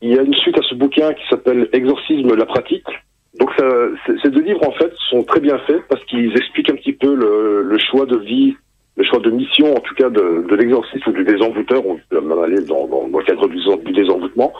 Il 0.00 0.14
y 0.14 0.18
a 0.18 0.22
une 0.22 0.34
suite 0.34 0.58
à 0.58 0.62
ce 0.62 0.74
bouquin 0.74 1.12
qui 1.14 1.26
s'appelle 1.28 1.68
Exorcisme, 1.72 2.34
la 2.34 2.46
pratique. 2.46 2.86
Donc 3.38 3.50
ça, 3.58 3.66
ces 4.22 4.30
deux 4.30 4.40
livres 4.40 4.66
en 4.66 4.72
fait 4.72 4.92
sont 5.10 5.22
très 5.24 5.40
bien 5.40 5.58
faits 5.66 5.82
parce 5.88 6.02
qu'ils 6.06 6.34
expliquent 6.36 6.70
un 6.70 6.76
petit 6.76 6.92
peu 6.92 7.14
le, 7.14 7.62
le 7.62 7.78
choix 7.78 8.06
de 8.06 8.16
vie 8.16 8.56
le 8.96 9.04
choix 9.04 9.18
de 9.18 9.30
mission, 9.30 9.74
en 9.74 9.80
tout 9.80 9.94
cas 9.94 10.08
de, 10.08 10.46
de 10.48 10.56
l'exorcisme 10.56 11.10
ou 11.10 11.12
du 11.12 11.24
désenvoûteur, 11.24 11.86
on 11.86 11.98
peut 12.08 12.20
même 12.20 12.38
aller 12.38 12.62
dans, 12.62 12.88
dans, 12.88 13.06
le 13.06 13.24
cadre 13.24 13.46
du, 13.46 13.58
du 13.84 13.92
désenvoûtement, 13.92 14.52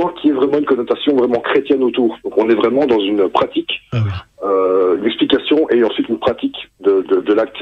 sans 0.00 0.08
qu'il 0.08 0.30
y 0.30 0.32
ait 0.32 0.36
vraiment 0.36 0.58
une 0.58 0.64
connotation 0.64 1.16
vraiment 1.16 1.40
chrétienne 1.40 1.82
autour. 1.82 2.16
Donc 2.24 2.36
on 2.36 2.48
est 2.48 2.54
vraiment 2.54 2.86
dans 2.86 3.00
une 3.00 3.28
pratique, 3.28 3.80
ah 3.92 3.98
euh, 4.42 4.96
une 4.98 5.06
explication 5.06 5.68
et 5.70 5.82
ensuite 5.84 6.08
une 6.08 6.18
pratique 6.18 6.56
de, 6.80 7.02
de, 7.02 7.20
de 7.20 7.32
l'acte. 7.32 7.58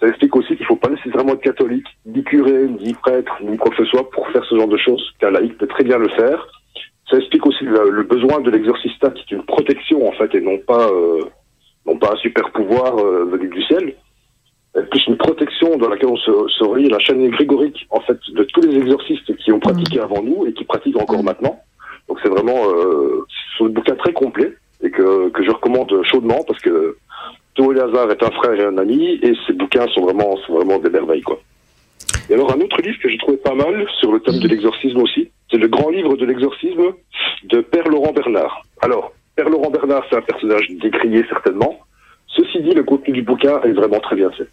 Ça 0.00 0.08
explique 0.08 0.36
aussi 0.36 0.48
qu'il 0.48 0.62
ne 0.62 0.66
faut 0.66 0.76
pas 0.76 0.90
nécessairement 0.90 1.32
être 1.32 1.40
catholique, 1.40 1.86
ni 2.04 2.22
curé, 2.22 2.68
ni 2.68 2.92
prêtre, 2.94 3.32
ni 3.42 3.56
quoi 3.56 3.70
que 3.70 3.84
ce 3.84 3.90
soit 3.90 4.10
pour 4.10 4.28
faire 4.28 4.44
ce 4.44 4.54
genre 4.54 4.68
de 4.68 4.76
choses, 4.76 5.02
qu'un 5.18 5.30
laïc 5.30 5.56
peut 5.56 5.66
très 5.66 5.84
bien 5.84 5.98
le 5.98 6.08
faire. 6.10 6.46
Ça 7.10 7.16
explique 7.16 7.46
aussi 7.46 7.64
le, 7.64 8.02
besoin 8.02 8.40
de 8.40 8.50
l'exorcista 8.50 9.10
qui 9.10 9.22
est 9.22 9.36
une 9.36 9.44
protection 9.44 10.06
en 10.08 10.12
fait 10.12 10.34
et 10.34 10.40
non 10.40 10.58
pas 10.58 10.88
euh, 10.88 11.20
non 11.86 11.96
pas 11.96 12.12
un 12.12 12.16
super 12.16 12.50
pouvoir 12.50 12.98
euh, 12.98 13.24
venu 13.24 13.48
du 13.48 13.62
ciel 13.62 13.94
plus 14.84 15.06
une 15.06 15.16
protection 15.16 15.76
dans 15.76 15.88
laquelle 15.88 16.08
on 16.08 16.16
se, 16.16 16.30
se 16.48 16.90
la 16.90 16.98
chaîne 16.98 17.28
grégorique 17.30 17.86
en 17.90 18.00
fait 18.00 18.18
de 18.28 18.42
tous 18.44 18.60
les 18.60 18.76
exorcistes 18.76 19.34
qui 19.36 19.52
ont 19.52 19.60
pratiqué 19.60 19.98
mm. 19.98 20.02
avant 20.02 20.22
nous 20.22 20.46
et 20.46 20.52
qui 20.52 20.64
pratiquent 20.64 21.00
encore 21.00 21.22
mm. 21.22 21.26
maintenant. 21.26 21.60
Donc 22.08 22.18
c'est 22.22 22.28
vraiment, 22.28 22.68
euh, 22.70 23.26
sont 23.58 23.66
des 23.66 23.72
bouquins 23.72 23.96
très 23.96 24.12
complets 24.12 24.54
et 24.82 24.90
que, 24.90 25.28
que 25.30 25.44
je 25.44 25.50
recommande 25.50 25.92
chaudement 26.04 26.42
parce 26.46 26.60
que 26.60 26.96
Théo 27.56 27.72
Lazare 27.72 28.10
est 28.10 28.22
un 28.22 28.30
frère 28.30 28.54
et 28.54 28.64
un 28.64 28.78
ami 28.78 29.18
et 29.22 29.32
ces 29.46 29.52
bouquins 29.52 29.86
sont 29.88 30.02
vraiment, 30.02 30.36
sont 30.46 30.54
vraiment 30.54 30.78
des 30.78 30.90
merveilles, 30.90 31.22
quoi. 31.22 31.40
Et 32.28 32.34
alors, 32.34 32.52
un 32.52 32.60
autre 32.60 32.82
livre 32.82 32.98
que 33.00 33.08
j'ai 33.08 33.18
trouvé 33.18 33.36
pas 33.36 33.54
mal 33.54 33.86
sur 34.00 34.12
le 34.12 34.20
thème 34.20 34.38
de 34.38 34.48
l'exorcisme 34.48 34.98
aussi, 34.98 35.30
c'est 35.50 35.58
le 35.58 35.68
grand 35.68 35.90
livre 35.90 36.16
de 36.16 36.26
l'exorcisme 36.26 36.92
de 37.44 37.60
Père 37.60 37.88
Laurent 37.88 38.12
Bernard. 38.12 38.62
Alors, 38.82 39.12
Père 39.36 39.48
Laurent 39.48 39.70
Bernard, 39.70 40.04
c'est 40.10 40.16
un 40.16 40.22
personnage 40.22 40.66
décrié 40.70 41.24
certainement. 41.28 41.78
Ceci 42.26 42.60
dit, 42.62 42.72
le 42.72 42.82
contenu 42.82 43.14
du 43.14 43.22
bouquin 43.22 43.60
est 43.62 43.72
vraiment 43.72 44.00
très 44.00 44.16
bien 44.16 44.30
fait. 44.30 44.48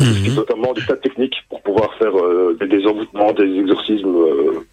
Il 0.00 0.34
notamment 0.34 0.72
des 0.72 0.82
tas 0.82 0.94
de 0.94 1.00
techniques 1.00 1.36
pour 1.48 1.62
pouvoir 1.62 1.92
faire 1.94 2.16
euh, 2.16 2.56
des, 2.60 2.66
des 2.66 2.86
envoûtements, 2.86 3.32
des 3.32 3.58
exorcismes, 3.58 4.16
euh, 4.16 4.66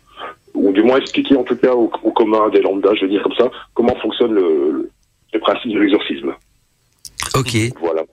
ou 0.56 0.72
du 0.72 0.84
moins 0.84 0.98
expliquer 0.98 1.36
en 1.36 1.44
tout 1.44 1.56
cas 1.56 1.73
au, 1.73 1.91
au 2.03 2.11
commun 2.11 2.49
des 2.49 2.61
lambda, 2.61 2.90
je 2.95 3.02
veux 3.02 3.10
dire 3.10 3.23
comme 3.23 3.36
ça, 3.38 3.52
comment 3.73 3.95
fonctionne 4.02 4.34
le, 4.34 4.72
le, 4.72 4.90
le 5.34 5.40
principe 5.40 5.73
de 5.73 5.80
l'exorcisme. 5.80 6.34
Ok. 7.36 7.57
Voilà. 7.80 8.03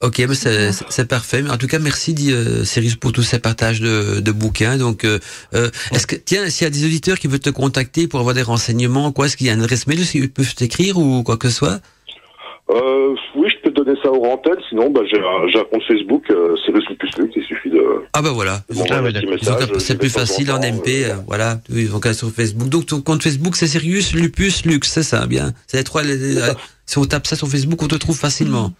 Ok, 0.00 0.20
mais 0.28 0.34
c'est 0.36 0.70
c'est 0.90 1.08
parfait. 1.08 1.42
Mais 1.42 1.50
en 1.50 1.56
tout 1.56 1.66
cas, 1.66 1.80
merci 1.80 2.14
euh, 2.30 2.62
Cyrus 2.62 2.94
pour 2.94 3.10
tous 3.10 3.24
ces 3.24 3.40
partages 3.40 3.80
de, 3.80 4.20
de 4.20 4.30
bouquins. 4.30 4.76
Donc, 4.76 5.04
euh, 5.04 5.18
euh, 5.54 5.70
est-ce 5.92 6.06
que 6.06 6.14
tiens, 6.14 6.48
s'il 6.50 6.66
y 6.66 6.68
a 6.68 6.70
des 6.70 6.84
auditeurs 6.84 7.18
qui 7.18 7.26
veulent 7.26 7.40
te 7.40 7.50
contacter 7.50 8.06
pour 8.06 8.20
avoir 8.20 8.32
des 8.32 8.42
renseignements, 8.42 9.10
quoi, 9.10 9.26
est-ce 9.26 9.36
qu'il 9.36 9.48
y 9.48 9.50
a 9.50 9.54
une 9.54 9.62
adresse 9.62 9.88
mail, 9.88 9.98
ils 10.14 10.30
peuvent 10.30 10.54
t'écrire 10.54 10.98
ou 10.98 11.24
quoi 11.24 11.36
que 11.36 11.48
ce 11.48 11.56
soit? 11.56 11.80
Euh, 12.70 13.14
oui, 13.34 13.48
je 13.50 13.57
ça 14.02 14.10
au 14.12 14.24
antenne, 14.26 14.56
sinon 14.68 14.90
bah, 14.90 15.00
j'ai 15.10 15.18
un, 15.18 15.64
compte 15.64 15.82
Facebook, 15.86 16.24
euh, 16.30 16.54
c'est 16.64 16.72
le 16.72 16.80
plus 16.96 17.18
Luc, 17.18 17.32
il 17.36 17.42
suffit 17.44 17.70
de 17.70 17.82
Ah 18.12 18.22
bah 18.22 18.30
voilà. 18.32 18.60
Ah, 18.90 19.58
c'est 19.78 19.98
plus 19.98 20.10
facile 20.10 20.50
en 20.52 20.58
MP, 20.60 21.04
euh, 21.04 21.10
euh, 21.10 21.14
voilà. 21.26 21.60
Oui, 21.70 21.86
donc 21.88 22.06
sur 22.06 22.30
Facebook. 22.30 22.68
Donc 22.68 22.86
ton 22.86 23.00
compte 23.00 23.22
Facebook, 23.22 23.56
c'est 23.56 23.66
Sirius 23.66 24.14
Lupus 24.14 24.64
Lux, 24.66 24.88
c'est 24.88 25.02
ça, 25.02 25.26
bien. 25.26 25.52
C'est 25.66 25.76
les 25.78 25.84
trois. 25.84 26.02
les- 26.02 26.16
les- 26.16 26.34
ça. 26.34 26.54
si 26.86 26.98
on 26.98 27.04
tape 27.04 27.26
ça 27.26 27.36
sur 27.36 27.48
Facebook, 27.48 27.82
on 27.82 27.88
te 27.88 27.96
trouve 27.96 28.16
facilement. 28.18 28.72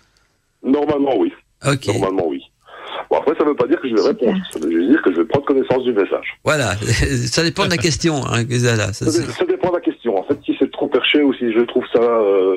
Normalement, 0.63 1.17
oui. 1.19 1.33
Ok. 1.67 1.87
Normalement, 1.89 2.27
oui. 2.29 2.43
Bon, 3.11 3.17
après, 3.19 3.35
ça 3.39 3.45
veut 3.45 3.55
pas 3.55 3.67
dire 3.67 3.81
que 3.81 3.89
je 3.89 3.95
vais 3.95 4.03
répondre. 4.09 4.37
Ça 4.53 4.59
veut 4.59 4.71
juste 4.71 4.91
dire 4.91 5.01
que 5.03 5.13
je 5.13 5.19
vais 5.19 5.25
prendre 5.25 5.47
connaissance 5.47 5.83
du 5.85 5.93
message. 5.93 6.27
Voilà. 6.45 6.77
ça 7.27 7.43
dépend 7.43 7.65
de 7.65 7.71
la 7.71 7.77
question. 7.89 8.27
Hein, 8.27 8.45
que 8.45 8.59
ça, 8.59 8.77
là. 8.77 8.93
Ça, 8.93 9.07
Ça, 9.07 9.13
c'est- 9.13 9.27
dé- 9.27 9.33
ça 9.33 9.45
dépend 9.47 9.69
de 9.71 9.75
la 9.77 9.81
question. 9.81 10.19
En 10.19 10.25
fait, 10.25 10.37
si 10.45 10.55
perché 11.11 11.23
ou 11.25 11.33
si 11.35 11.53
je 11.53 11.61
trouve 11.65 11.85
ça 11.93 12.01
euh, 12.01 12.57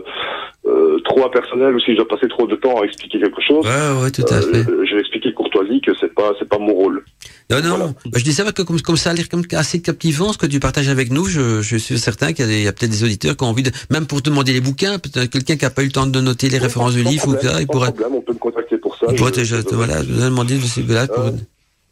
euh, 0.67 0.99
trop 1.05 1.25
impersonnel 1.25 1.75
ou 1.75 1.79
si 1.79 1.91
je 1.91 1.97
dois 1.97 2.07
passer 2.07 2.27
trop 2.27 2.47
de 2.47 2.55
temps 2.55 2.81
à 2.81 2.85
expliquer 2.85 3.19
quelque 3.19 3.41
chose, 3.41 3.65
Ouais, 3.65 4.03
ouais, 4.03 4.11
tout 4.11 4.23
à 4.29 4.35
euh, 4.35 4.41
fait. 4.41 4.63
je 4.87 4.93
vais 4.95 4.99
expliquer 5.01 5.33
courtoisie 5.33 5.81
que 5.81 5.91
c'est 5.99 6.13
pas 6.13 6.31
c'est 6.39 6.47
pas 6.47 6.57
mon 6.59 6.73
rôle. 6.73 7.03
Non, 7.49 7.57
non. 7.61 7.69
Voilà. 7.69 7.85
Bah, 8.05 8.17
je 8.19 8.23
dis 8.23 8.33
ça 8.33 8.43
parce 8.43 8.53
que 8.55 8.61
comme, 8.61 8.79
comme 8.81 8.97
ça 8.97 9.11
a 9.11 9.13
l'air 9.13 9.27
comme 9.29 9.43
assez 9.53 9.81
captivant 9.81 10.31
ce 10.33 10.37
que 10.37 10.45
tu 10.45 10.59
partages 10.59 10.89
avec 10.89 11.11
nous, 11.11 11.25
je, 11.25 11.61
je 11.61 11.77
suis 11.77 11.97
certain 11.97 12.33
qu'il 12.33 12.51
y 12.51 12.67
a, 12.67 12.71
peut-être 12.73 12.91
des 12.91 13.03
auditeurs 13.03 13.35
qui 13.35 13.43
ont 13.43 13.47
envie 13.47 13.63
de, 13.63 13.71
même 13.89 14.05
pour 14.07 14.21
te 14.21 14.29
demander 14.29 14.53
les 14.53 14.61
bouquins, 14.61 14.99
peut-être 14.99 15.29
quelqu'un 15.29 15.55
qui 15.57 15.65
a 15.65 15.69
pas 15.69 15.81
eu 15.83 15.87
le 15.87 15.91
temps 15.91 16.05
de 16.07 16.21
noter 16.21 16.49
les 16.49 16.57
références 16.57 16.93
du 16.93 17.03
livre 17.03 17.27
ou 17.27 17.37
ça, 17.39 17.59
il 17.61 17.67
pourrait, 17.67 17.91
problème, 17.91 18.15
on 18.15 18.21
peut 18.21 18.33
me 18.33 18.37
contacter 18.39 18.77
pour 18.77 18.95
ça. 18.97 19.07
je- 19.13 19.23
te, 19.29 19.43
je- 19.43 19.55
te- 19.61 19.75
voilà, 19.75 20.03
je 20.03 20.11
demander 20.11 20.55
de 20.57 20.93
là 20.93 21.07
pour, 21.07 21.25
Euh, 21.25 21.31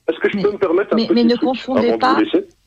Est-ce 0.09 0.19
que 0.19 0.29
je 0.31 0.37
Mais- 0.37 0.43
peux 0.43 0.51
me 0.53 0.57
permettre 0.57 0.93
un 0.93 0.95
mais- 0.95 1.05
petit 1.07 1.13
mais 1.13 1.23
ne 1.23 1.29
truc 1.35 1.41
confondez 1.41 1.87
avant 1.89 1.97
de 1.97 2.01
pas. 2.01 2.17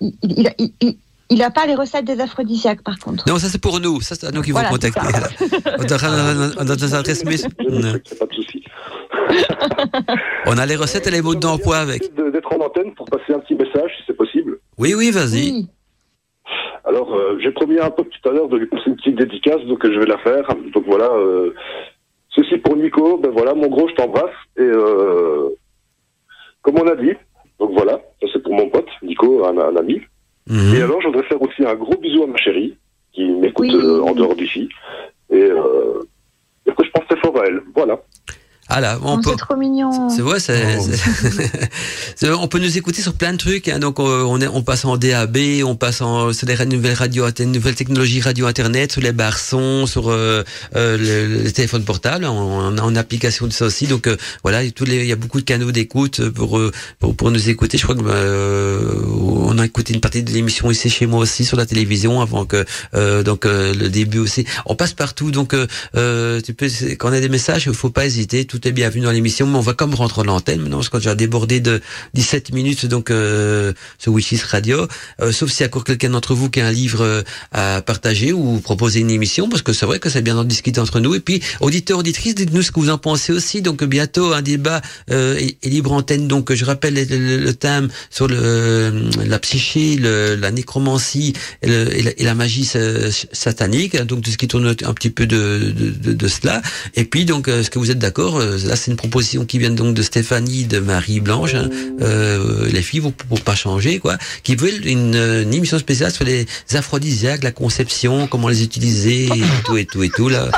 Il, 0.01 0.13
il, 0.23 0.71
il, 0.81 0.97
il- 1.33 1.37
il 1.37 1.43
a 1.43 1.51
pas 1.51 1.67
les 1.67 1.75
recettes 1.75 2.05
des 2.05 2.21
aphrodisiaques, 2.21 2.83
par 2.83 2.99
contre. 2.99 3.25
Non, 3.29 3.39
ça 3.39 3.49
c'est 3.49 3.61
pour 3.61 3.81
nous. 3.81 4.01
Ça 4.01 4.15
c'est 4.15 4.27
à 4.27 4.31
nous 4.31 4.43
qui 4.43 4.53
Voilà, 4.53 4.69
vont 4.71 4.77
c'est 4.81 4.91
contacter. 4.91 5.19
On 5.79 5.85
mail. 7.25 7.41
A 7.45 8.15
pas 8.17 8.27
de 8.27 8.33
souci. 8.35 8.65
On 10.47 10.59
a 10.59 10.67
les 10.67 10.77
recettes 10.77 11.07
et 11.07 11.11
les 11.11 11.23
modes 11.23 11.41
d'emploi 11.41 11.79
avec. 11.79 12.03
D'être 12.15 12.53
en 12.53 12.61
antenne 12.65 12.95
pour 12.95 13.07
passer 13.07 13.33
un 13.35 13.39
petit 13.41 13.55
message, 13.55 13.91
si 13.99 14.03
c'est 14.07 14.17
possible. 14.17 14.59
Oui, 14.79 14.95
oui, 14.95 15.11
vas-y. 15.11 15.51
Oui. 15.53 15.67
Alors, 16.85 17.15
euh, 17.15 17.39
j'ai 17.43 17.53
promis 17.53 17.79
un 17.79 17.91
peu 17.91 18.03
tout 18.05 18.29
à 18.29 18.33
l'heure 18.33 18.49
de 18.49 18.57
lui 18.57 18.67
passer 18.67 18.85
une 18.89 18.97
petite 18.97 19.17
dédicace, 19.17 19.61
donc 19.69 19.85
euh, 19.85 19.93
je 19.95 19.99
vais 20.01 20.07
la 20.07 20.19
faire. 20.19 20.47
Donc 20.75 20.85
voilà, 20.87 21.07
euh, 21.13 21.55
ceci 22.31 22.59
pour 22.59 22.77
Nico, 22.77 23.19
ben 23.19 23.31
voilà, 23.31 23.55
mon 23.55 23.69
gros, 23.69 23.89
je 23.89 23.95
t'embrasse. 23.95 24.35
Et 24.59 24.63
euh, 24.63 25.49
comme 26.63 26.79
on 26.81 26.89
a 26.89 26.97
dit, 26.97 27.13
donc 27.61 27.71
voilà, 27.73 28.01
ça 28.21 28.27
c'est 28.33 28.43
pour 28.43 28.53
mon 28.55 28.69
pote, 28.69 28.89
Nico, 29.03 29.45
un, 29.47 29.57
un 29.59 29.77
ami. 29.77 30.01
Mhm. 30.53 30.75
Et 30.77 30.83
alors, 30.83 31.01
je 31.01 31.07
voudrais 31.09 31.23
faire 31.25 31.41
aussi 31.41 31.65
un 31.65 31.75
gros 31.75 31.97
bisou 31.97 32.25
à 32.25 32.27
ma 32.27 32.37
chérie, 32.37 32.77
qui 33.13 33.25
m'écoute 33.25 33.69
Oui. 33.73 33.75
euh, 33.75 34.03
en 34.03 34.13
dehors 34.13 34.37
d'ici. 34.37 34.69
Et, 35.31 35.37
euh, 35.43 36.03
et 36.67 36.71
après, 36.71 36.85
je 36.85 36.91
pense 36.91 37.07
très 37.09 37.19
fort 37.21 37.41
à 37.41 37.47
elle. 37.47 37.61
Voilà. 37.75 38.01
Ah 38.69 38.81
là, 38.81 38.99
on 39.03 39.21
peut. 39.21 39.31
c'est 39.31 39.37
trop 39.37 39.57
mignon. 39.57 40.09
C'est 40.09 40.23
Oh. 42.23 42.37
on 42.41 42.49
peut 42.49 42.59
nous 42.59 42.79
écouter 42.79 43.03
sur 43.03 43.13
plein 43.15 43.33
de 43.33 43.37
trucs. 43.39 43.69
Hein. 43.69 43.79
Donc, 43.81 43.99
euh, 43.99 44.23
on, 44.23 44.41
est, 44.41 44.47
on 44.47 44.63
passe 44.63 44.85
en 44.85 44.97
DAB, 44.97 45.37
on 45.65 45.75
passe 45.75 46.01
en, 46.01 46.33
sur 46.33 46.47
les 46.47 46.65
nouvelles 46.67 46.95
radios, 46.95 47.25
inter- 47.25 47.45
nouvelles 47.45 47.75
technologies 47.75 48.21
radio 48.21 48.47
internet, 48.47 48.93
sur 48.93 49.01
les 49.03 49.13
barçons, 49.13 49.87
sur 49.87 50.11
euh, 50.11 50.43
euh, 50.77 50.97
le, 50.97 51.43
les 51.43 51.53
téléphones 51.53 51.85
portables, 51.85 52.25
en, 52.25 52.97
application 52.97 53.47
de 53.47 53.53
ça 53.53 53.67
aussi. 53.67 53.87
Donc, 53.87 54.07
euh, 54.07 54.17
voilà, 54.43 54.69
tous 54.71 54.85
les, 54.85 55.01
il 55.01 55.07
y 55.07 55.13
a 55.13 55.17
beaucoup 55.17 55.41
de 55.41 55.45
canaux 55.45 55.73
d'écoute 55.73 56.29
pour, 56.31 56.59
euh, 56.59 56.71
pour 56.99 57.15
pour 57.17 57.31
nous 57.31 57.49
écouter. 57.49 57.79
Je 57.79 57.83
crois 57.83 57.97
que 57.97 58.03
euh, 58.07 58.95
on 59.11 59.59
a 59.59 59.67
écouté 59.67 59.93
une 59.93 60.01
partie 60.01 60.23
de 60.23 60.31
l'émission 60.31 60.71
ici 60.71 60.89
chez 60.89 61.07
moi 61.07 61.21
aussi 61.21 61.45
sur 61.45 61.57
la 61.57 61.67
télévision 61.67 62.21
avant 62.21 62.45
que 62.45 62.65
euh, 62.95 63.23
donc 63.23 63.45
euh, 63.45 63.75
le 63.75 63.89
début 63.89 64.19
aussi. 64.19 64.45
On 64.67 64.77
passe 64.77 64.93
partout. 64.93 65.31
Donc, 65.31 65.51
tu 65.51 66.55
peux 66.55 66.69
quand 66.99 67.11
on 67.11 67.13
a 67.13 67.21
des 67.21 67.29
messages, 67.29 67.65
il 67.67 67.75
faut 67.75 67.91
pas 67.91 68.07
hésiter. 68.07 68.45
Tout 68.53 68.69
est 68.69 68.73
bienvenu 68.73 69.05
dans 69.05 69.11
l'émission. 69.13 69.47
Mais 69.47 69.57
on 69.57 69.61
va 69.63 69.73
comme 69.73 69.95
rentrer 69.95 70.21
dans 70.25 70.35
l'antenne 70.35 70.61
maintenant 70.61 70.77
parce 70.77 70.91
qu'on 70.91 70.99
a 70.99 71.01
déjà 71.01 71.15
débordé 71.15 71.61
de 71.61 71.81
17 72.13 72.53
minutes 72.53 72.85
donc 72.85 73.11
euh, 73.11 73.73
Wishes 74.07 74.43
Radio. 74.47 74.87
Euh, 75.23 75.33
sauf 75.33 75.51
s'il 75.51 75.61
y 75.63 75.65
a 75.65 75.69
encore 75.69 75.85
quelqu'un 75.85 76.11
d'entre 76.11 76.35
vous 76.35 76.51
qui 76.51 76.61
a 76.61 76.67
un 76.67 76.71
livre 76.71 77.01
euh, 77.01 77.23
à 77.53 77.81
partager 77.81 78.31
ou 78.35 78.61
proposer 78.61 79.01
une 79.01 79.09
émission, 79.11 79.49
parce 79.49 79.63
que 79.63 79.73
c'est 79.73 79.87
vrai 79.87 80.01
que 80.01 80.11
c'est 80.11 80.21
bien 80.21 80.35
d'en 80.35 80.45
discuter 80.45 80.81
entre 80.81 81.01
nous. 81.01 81.15
Et 81.15 81.21
puis, 81.21 81.41
auditeurs, 81.61 81.97
auditrices, 82.01 82.35
dites-nous 82.35 82.61
ce 82.61 82.73
que 82.73 82.79
vous 82.81 82.91
en 82.91 82.99
pensez 82.99 83.33
aussi. 83.33 83.63
Donc, 83.63 83.83
bientôt, 83.85 84.35
un 84.35 84.43
débat 84.43 84.83
euh, 85.11 85.39
et, 85.41 85.57
libre 85.71 85.93
antenne. 85.93 86.29
Donc, 86.29 86.53
je 86.53 86.65
rappelle 86.67 86.93
le, 86.93 87.05
le- 87.07 87.39
le 87.39 87.55
thème 87.55 87.89
sur 88.11 88.29
le, 88.29 88.93
la 89.25 89.39
psyché, 89.39 89.97
le, 89.97 90.35
la 90.37 90.51
nécromancie 90.51 91.33
et, 91.63 91.71
et 91.71 92.03
la, 92.03 92.11
et 92.19 92.25
la 92.25 92.35
magie 92.35 92.67
sa- 92.67 93.11
satanique. 93.33 93.97
Donc, 93.97 94.21
tout 94.25 94.31
ce 94.31 94.37
qui 94.37 94.47
tourne 94.47 94.67
un 94.67 94.93
petit 94.93 95.09
peu 95.09 95.25
de, 95.27 95.73
de, 95.75 95.89
de, 95.89 96.13
de 96.13 96.29
cela. 96.29 96.61
Et 96.97 97.07
puis, 97.07 97.25
donc, 97.25 97.49
euh, 97.49 97.61
est-ce 97.61 97.71
que 97.71 97.79
vous 97.79 97.91
êtes 97.91 97.99
d'accord 97.99 98.42
Là, 98.67 98.77
c'est 98.77 98.91
une 98.91 98.97
proposition 98.97 99.45
qui 99.45 99.59
vient 99.59 99.71
donc 99.71 99.95
de 99.95 100.03
Stéphanie, 100.03 100.65
de 100.65 100.79
Marie-Blanche. 100.79 101.55
hein. 101.55 101.69
Euh, 102.01 102.67
les 102.71 102.83
filles 102.83 103.01
vont 103.01 103.13
pour 103.13 103.41
pas 103.41 103.55
changer, 103.55 103.99
quoi. 103.99 104.17
Qui 104.43 104.57
veulent 104.57 104.87
une, 104.87 105.15
euh, 105.15 105.43
une 105.43 105.55
émission 105.55 105.79
spéciale 105.79 106.11
sur 106.11 106.25
les 106.25 106.47
aphrodisiaques, 106.75 107.43
la 107.45 107.53
conception, 107.53 108.27
comment 108.27 108.49
les 108.49 108.63
utiliser, 108.63 109.27
et 109.27 109.43
tout 109.65 109.77
et 109.77 109.85
tout 109.87 110.03
et 110.03 110.11
tout, 110.11 110.29
là. 110.29 110.51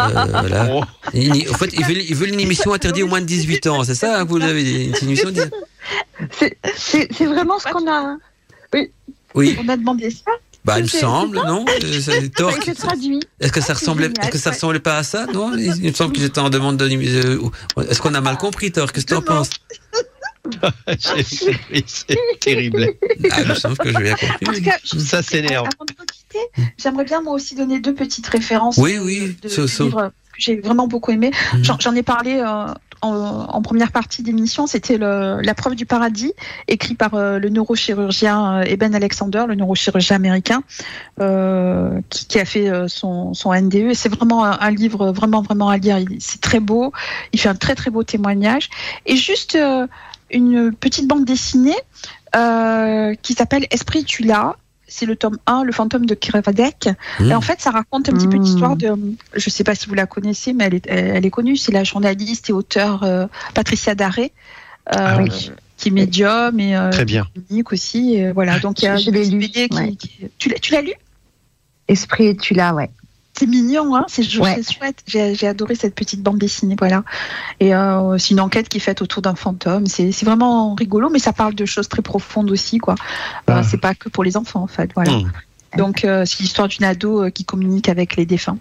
Euh, 0.00 0.24
voilà. 0.40 0.68
Oh, 0.72 0.82
Une- 1.14 1.32
en 1.50 1.54
fait, 1.54 1.70
ils 1.72 1.84
veulent, 1.84 2.02
ils 2.08 2.14
veulent 2.14 2.30
une 2.34 2.40
émission 2.40 2.72
interdite 2.72 3.04
aux 3.04 3.08
moins 3.08 3.20
de 3.20 3.26
18 3.26 3.66
ans, 3.68 3.84
c'est 3.84 3.94
ça 3.94 4.18
hein, 4.20 4.24
que 4.26 4.30
vous 4.30 4.42
avez 4.42 4.62
dit 4.62 4.84
Une 5.00 5.08
émission 5.08 5.30
C'est 6.76 7.24
vraiment 7.26 7.58
ce 7.58 7.64
qu'on 7.72 7.90
a, 7.90 8.16
Oui, 9.34 9.56
on 9.62 9.68
a 9.68 9.76
demandé 9.76 10.10
ça. 10.10 10.30
Bah 10.68 10.78
il 10.78 10.82
me 10.84 10.88
semble, 10.88 11.36
non 11.46 11.64
Euh, 11.68 12.00
c'est- 12.00 12.00
Ça 12.00 12.28
Torque. 12.36 12.58
a 12.58 12.70
été 12.70 12.74
traduit. 12.74 13.20
Est-ce 13.40 13.52
que 13.52 13.60
ça 13.60 13.68
Ah, 13.70 13.74
ressemblait, 13.74 14.10
est-ce 14.20 14.30
que 14.30 14.38
ça 14.38 14.50
ressemblait 14.50 14.78
pas 14.80 14.98
à 14.98 15.02
ça, 15.02 15.26
non? 15.26 15.52
Il, 15.56 15.74
il 15.84 15.90
me 15.90 15.94
semble 15.94 16.12
que 16.12 16.20
j'étais 16.20 16.38
en 16.40 16.50
demande 16.50 16.76
de, 16.76 16.84
euh, 16.86 17.82
est-ce 17.90 18.00
qu'on 18.00 18.14
a 18.14 18.20
mal 18.20 18.36
compris, 18.36 18.70
Torque? 18.72 18.94
Qu'est-ce 18.94 19.06
que 19.06 19.10
tu 19.12 19.16
en 19.16 19.22
penses? 19.22 19.50
C'est 20.98 22.16
terrible. 22.40 22.86
Ah, 23.30 23.42
il 23.42 23.48
me 23.48 23.54
semble 23.54 23.76
que 23.76 23.90
j'ai 23.92 23.98
bien 24.02 24.14
En 24.14 24.16
tout 24.16 24.44
compris. 24.46 24.62
cas, 24.62 24.76
je- 24.84 24.98
Ça 24.98 25.22
s'énerve. 25.22 25.66
Avant 25.66 25.84
de 25.86 25.94
nous 25.98 26.04
quitter, 26.06 26.68
j'aimerais 26.78 27.04
bien 27.04 27.20
moi 27.22 27.34
aussi 27.34 27.54
donner 27.54 27.80
deux 27.80 27.94
petites 27.94 28.26
références 28.28 28.76
Oui, 28.78 28.98
oui, 28.98 29.36
de, 29.42 29.48
so- 29.48 29.64
de 29.66 29.90
que 29.90 30.10
j'ai 30.38 30.56
vraiment 30.60 30.86
beaucoup 30.86 31.10
aimé. 31.10 31.30
J'en 31.62 31.78
j'en 31.78 31.94
ai 31.94 32.02
parlé 32.02 32.36
euh, 32.36 32.72
en, 33.00 33.62
première 33.62 33.92
partie 33.92 34.22
d'émission, 34.22 34.66
c'était 34.66 34.98
La 34.98 35.54
preuve 35.54 35.74
du 35.74 35.86
paradis, 35.86 36.32
écrit 36.66 36.94
par 36.94 37.14
euh, 37.14 37.38
le 37.38 37.48
neurochirurgien 37.48 38.58
euh, 38.58 38.62
Eben 38.62 38.94
Alexander, 38.94 39.44
le 39.46 39.54
neurochirurgien 39.54 40.16
américain, 40.16 40.62
euh, 41.20 42.00
qui, 42.10 42.38
a 42.38 42.44
fait 42.44 42.70
son, 42.88 43.34
son 43.34 43.54
NDE. 43.54 43.94
C'est 43.94 44.08
vraiment 44.08 44.44
un, 44.44 44.70
livre 44.70 45.12
vraiment, 45.12 45.42
vraiment 45.42 45.68
à 45.68 45.78
lire. 45.78 45.98
C'est 46.18 46.40
très 46.40 46.60
beau, 46.60 46.92
il 47.32 47.40
fait 47.40 47.48
un 47.48 47.54
très, 47.54 47.74
très 47.74 47.90
beau 47.90 48.02
témoignage. 48.02 48.68
Et 49.06 49.16
juste 49.16 49.58
une 50.30 50.72
petite 50.72 51.06
bande 51.06 51.24
dessinée 51.24 51.76
qui 53.22 53.34
s'appelle 53.34 53.66
Esprit, 53.70 54.04
tu 54.04 54.24
l'as. 54.24 54.56
C'est 54.90 55.04
le 55.06 55.16
tome 55.16 55.36
1, 55.46 55.64
Le 55.64 55.72
fantôme 55.72 56.06
de 56.06 56.14
Kiravadek. 56.14 56.88
Mmh. 57.20 57.30
Et 57.30 57.34
en 57.34 57.40
fait, 57.42 57.60
ça 57.60 57.70
raconte 57.70 58.08
un 58.08 58.12
petit 58.12 58.26
peu 58.26 58.38
Mmh. 58.38 58.42
l'histoire 58.42 58.76
de. 58.76 58.86
Je 59.34 59.44
ne 59.46 59.50
sais 59.50 59.62
pas 59.64 59.74
si 59.74 59.86
vous 59.86 59.94
la 59.94 60.06
connaissez, 60.06 60.52
mais 60.54 60.64
elle 60.64 60.74
est, 60.74 60.86
elle, 60.88 61.26
est 61.26 61.30
connue. 61.30 61.56
C'est 61.56 61.72
la 61.72 61.84
journaliste 61.84 62.48
et 62.50 62.52
auteure 62.54 63.02
euh, 63.04 63.26
Patricia 63.54 63.94
Daré, 63.94 64.32
euh, 64.88 64.96
Ah 64.96 65.18
oui. 65.22 65.50
qui 65.76 65.88
est 65.88 65.92
médium 65.92 66.58
et 66.58 66.74
euh, 66.76 66.90
Très 66.90 67.04
bien. 67.04 67.26
unique 67.50 67.70
aussi. 67.72 68.14
Et 68.14 68.32
voilà. 68.32 68.58
Donc 68.60 68.80
il 68.80 68.86
y 68.86 68.88
a 68.88 68.96
Je 68.96 69.10
l'ai 69.10 69.26
lu, 69.26 69.40
qui- 69.48 69.68
ouais. 69.72 69.92
qui- 69.94 70.28
tu 70.38 70.72
l'as 70.72 70.80
lu? 70.82 70.92
Esprit, 71.86 72.36
tu 72.36 72.54
l'as, 72.54 72.74
ouais. 72.74 72.90
C'est 73.38 73.46
mignon, 73.46 73.94
hein 73.94 74.04
c'est 74.08 74.22
Ouais. 74.38 74.60
chouette. 74.62 75.02
J'ai 75.06 75.46
adoré 75.46 75.74
cette 75.74 75.94
petite 75.94 76.22
bande 76.22 76.38
dessinée, 76.38 76.74
voilà. 76.78 77.04
Et 77.60 77.74
euh, 77.74 78.18
c'est 78.18 78.30
une 78.30 78.40
enquête 78.40 78.68
qui 78.68 78.78
est 78.78 78.80
faite 78.80 79.00
autour 79.00 79.22
d'un 79.22 79.34
fantôme. 79.36 79.86
C'est 79.86 80.10
vraiment 80.24 80.74
rigolo, 80.74 81.08
mais 81.08 81.20
ça 81.20 81.32
parle 81.32 81.54
de 81.54 81.64
choses 81.64 81.88
très 81.88 82.02
profondes 82.02 82.50
aussi, 82.50 82.78
quoi. 82.78 82.94
Euh, 83.48 83.54
Ah. 83.58 83.62
c'est 83.62 83.78
pas 83.78 83.94
que 83.94 84.08
pour 84.08 84.24
les 84.24 84.36
enfants, 84.36 84.62
en 84.62 84.66
fait, 84.66 84.90
voilà. 84.94 85.12
Mmh. 85.12 85.32
Donc, 85.76 85.98
c'est 86.00 86.40
l'histoire 86.40 86.66
d'une 86.68 86.84
ado 86.84 87.30
qui 87.30 87.44
communique 87.44 87.88
avec 87.88 88.16
les 88.16 88.26
défunts. 88.26 88.58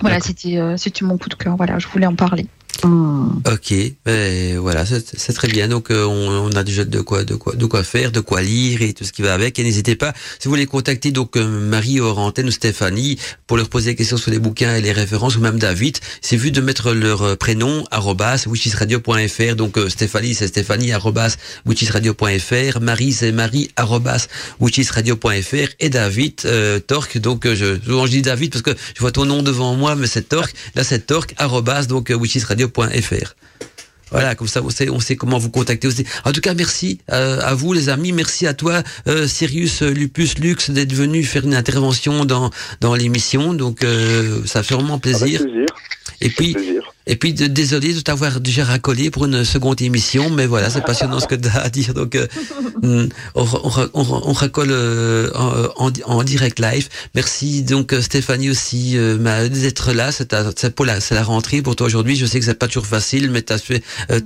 Voilà, 0.00 0.20
c'était 0.20 0.58
c'était 0.76 1.04
mon 1.04 1.18
coup 1.18 1.28
de 1.28 1.34
cœur. 1.34 1.56
Voilà, 1.56 1.78
je 1.78 1.88
voulais 1.88 2.06
en 2.06 2.14
parler. 2.14 2.46
Ok, 2.82 3.74
ben, 4.06 4.58
voilà, 4.58 4.84
c'est 4.86 5.32
très 5.32 5.48
bien. 5.48 5.68
Donc 5.68 5.90
euh, 5.90 6.04
on, 6.04 6.50
a 6.52 6.62
déjà 6.62 6.84
de 6.84 7.00
quoi, 7.00 7.24
de 7.24 7.34
quoi, 7.34 7.54
de 7.54 7.66
quoi 7.66 7.82
faire, 7.84 8.10
de 8.10 8.20
quoi 8.20 8.40
lire 8.42 8.82
et 8.82 8.92
tout 8.94 9.04
ce 9.04 9.12
qui 9.12 9.22
va 9.22 9.34
avec. 9.34 9.58
Et 9.58 9.64
n'hésitez 9.64 9.96
pas, 9.96 10.12
si 10.38 10.46
vous 10.46 10.50
voulez 10.50 10.66
contacter 10.66 11.10
donc 11.10 11.36
euh, 11.36 11.46
Marie 11.46 12.00
Orantène 12.00 12.46
ou 12.46 12.50
Stéphanie 12.50 13.18
pour 13.46 13.56
leur 13.56 13.68
poser 13.68 13.90
des 13.90 13.96
questions 13.96 14.16
sur 14.16 14.30
les 14.30 14.38
bouquins 14.38 14.76
et 14.76 14.80
les 14.80 14.92
références 14.92 15.36
ou 15.36 15.40
même 15.40 15.58
David, 15.58 15.98
c'est 16.22 16.36
vu 16.36 16.52
de 16.52 16.60
mettre 16.60 16.92
leur 16.92 17.22
euh, 17.22 17.36
prénom 17.36 17.84
arrobas 17.90 18.44
witchisradio.fr. 18.46 19.56
Donc 19.56 19.78
Stéphanie 19.88 20.34
c'est 20.34 20.48
Stéphanie 20.48 20.92
arrobas 20.92 21.36
witchisradio.fr, 21.66 22.80
Marie 22.80 23.12
c'est 23.12 23.32
Marie 23.32 23.70
arrobas 23.76 24.26
et 25.80 25.88
David 25.90 26.34
Torque. 26.86 27.18
Donc 27.18 27.46
je, 27.46 27.76
je 27.84 28.10
dis 28.10 28.22
David 28.22 28.52
parce 28.52 28.62
que 28.62 28.74
je 28.94 29.00
vois 29.00 29.12
ton 29.12 29.26
nom 29.26 29.42
devant 29.42 29.74
moi, 29.74 29.96
mais 29.96 30.06
c'est 30.06 30.28
Torque. 30.28 30.54
Là 30.74 30.84
c'est 30.84 31.06
Torque 31.06 31.34
arrobas 31.36 31.84
donc 31.84 32.10
Voilà, 34.10 34.34
comme 34.34 34.48
ça, 34.48 34.60
on 34.62 35.00
sait, 35.00 35.16
comment 35.16 35.38
vous 35.38 35.50
contacter 35.50 35.86
aussi. 35.86 36.04
En 36.24 36.32
tout 36.32 36.40
cas, 36.40 36.54
merci 36.54 36.98
euh, 37.12 37.40
à 37.42 37.54
vous, 37.54 37.72
les 37.72 37.88
amis. 37.88 38.12
Merci 38.12 38.46
à 38.46 38.54
toi, 38.54 38.82
euh, 39.06 39.28
Sirius 39.28 39.82
Lupus 39.82 40.38
Lux, 40.38 40.70
d'être 40.70 40.92
venu 40.92 41.22
faire 41.22 41.44
une 41.44 41.54
intervention 41.54 42.24
dans 42.24 42.50
dans 42.80 42.94
l'émission. 42.94 43.54
Donc, 43.54 43.84
euh, 43.84 44.44
ça 44.46 44.62
fait 44.64 44.74
vraiment 44.74 44.98
plaisir. 44.98 45.42
plaisir. 45.42 45.66
Et 46.20 46.28
puis, 46.28 46.56
et 47.06 47.16
puis, 47.16 47.32
de, 47.32 47.46
désolé 47.46 47.94
de 47.94 48.00
t'avoir 48.00 48.40
déjà 48.40 48.64
racolé 48.64 49.10
pour 49.10 49.24
une 49.24 49.44
seconde 49.44 49.80
émission, 49.80 50.28
mais 50.28 50.46
voilà, 50.46 50.68
c'est 50.68 50.84
passionnant 50.84 51.18
ce 51.18 51.26
que 51.26 51.34
tu 51.34 51.48
as 51.48 51.60
à 51.62 51.68
dire. 51.70 51.94
Donc, 51.94 52.14
euh, 52.14 52.26
hmm, 52.82 53.08
on, 53.34 53.46
on, 53.94 54.22
on, 54.28 54.32
racole 54.32 54.68
euh, 54.70 55.30
en, 55.34 55.90
en, 56.04 56.22
direct 56.22 56.60
live. 56.60 56.88
Merci 57.14 57.62
donc 57.62 57.94
euh, 57.94 58.02
Stéphanie 58.02 58.50
aussi 58.50 58.96
d'être 58.96 59.92
là. 59.92 60.10
C'est 60.12 60.74
pour 60.74 60.84
la, 60.84 61.00
c'est 61.00 61.14
la 61.14 61.22
rentrée 61.22 61.62
pour 61.62 61.74
toi 61.74 61.86
aujourd'hui. 61.86 62.16
Je 62.16 62.26
sais 62.26 62.38
que 62.38 62.44
c'est 62.44 62.54
pas 62.54 62.68
toujours 62.68 62.86
facile, 62.86 63.30
mais 63.30 63.42
tu 63.42 63.52
as 63.52 63.60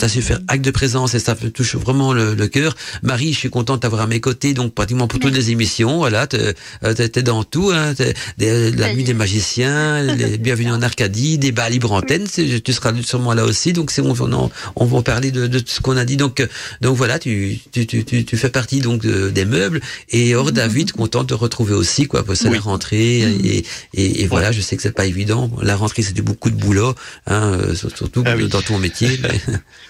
as 0.00 0.08
su 0.08 0.22
faire 0.22 0.40
acte 0.48 0.64
de 0.64 0.70
présence 0.70 1.14
et 1.14 1.20
ça 1.20 1.36
touche 1.36 1.76
vraiment 1.76 2.12
le, 2.12 2.34
le 2.34 2.48
cœur. 2.48 2.74
Marie, 3.02 3.32
je 3.32 3.38
suis 3.38 3.50
contente 3.50 3.82
d'avoir 3.82 4.02
à 4.02 4.06
mes 4.06 4.20
côtés, 4.20 4.52
donc 4.52 4.74
pratiquement 4.74 5.06
pour 5.06 5.20
toutes 5.20 5.34
les 5.34 5.50
émissions. 5.50 5.98
Voilà, 5.98 6.26
t'es 6.26 6.54
es 6.82 7.22
dans 7.22 7.44
tout. 7.44 7.70
Hein, 7.72 7.94
la 8.38 8.92
nuit 8.94 9.04
des 9.04 9.14
magiciens, 9.14 10.02
les 10.02 10.38
bienvenue 10.38 10.72
en 10.72 10.82
Arcadie, 10.82 11.38
débat 11.38 11.68
libre 11.68 11.92
antenne. 11.92 12.26
Tu 12.64 12.72
seras 12.72 12.92
sûrement 13.02 13.34
là 13.34 13.44
aussi. 13.44 13.72
Donc 13.72 13.90
c'est 13.90 14.02
on, 14.02 14.14
on, 14.20 14.50
on 14.76 14.84
va 14.84 15.02
parler 15.02 15.30
de, 15.30 15.46
de 15.46 15.62
ce 15.64 15.80
qu'on 15.80 15.96
a 15.96 16.04
dit. 16.04 16.16
Donc 16.16 16.46
donc 16.80 16.96
voilà, 16.96 17.18
tu 17.18 17.58
tu, 17.72 17.86
tu, 17.86 18.04
tu 18.04 18.36
fais 18.36 18.50
partie 18.50 18.80
donc 18.80 19.06
des 19.06 19.44
meubles 19.44 19.80
et 20.10 20.34
Or 20.34 20.46
mhm. 20.46 20.52
David 20.52 20.92
content 20.92 21.22
de 21.22 21.28
te 21.28 21.34
retrouver 21.34 21.74
aussi 21.74 22.06
quoi. 22.06 22.24
Parce 22.24 22.42
que 22.42 22.48
la 22.48 22.60
rentrée 22.60 23.24
mhm. 23.26 23.40
et, 23.44 23.64
et, 23.94 24.22
et, 24.22 24.26
voilà, 24.26 24.52
je 24.52 24.60
sais 24.60 24.76
que 24.76 24.82
c'est 24.82 24.92
pas 24.92 25.06
évident. 25.06 25.50
La 25.62 25.76
rentrée 25.76 26.02
c'était 26.02 26.22
beaucoup 26.22 26.50
de 26.50 26.56
boulot, 26.56 26.94
hein, 27.26 27.52
euh, 27.52 27.74
surtout 27.74 28.22
ah 28.26 28.36
dans 28.36 28.62
ton 28.62 28.78
métier. 28.78 29.08
Mais... 29.22 29.40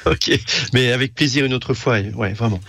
ok, 0.06 0.38
mais 0.72 0.92
avec 0.92 1.14
plaisir 1.14 1.44
une 1.44 1.54
autre 1.54 1.74
fois. 1.74 1.98
Ouais, 2.14 2.32
vraiment. 2.32 2.60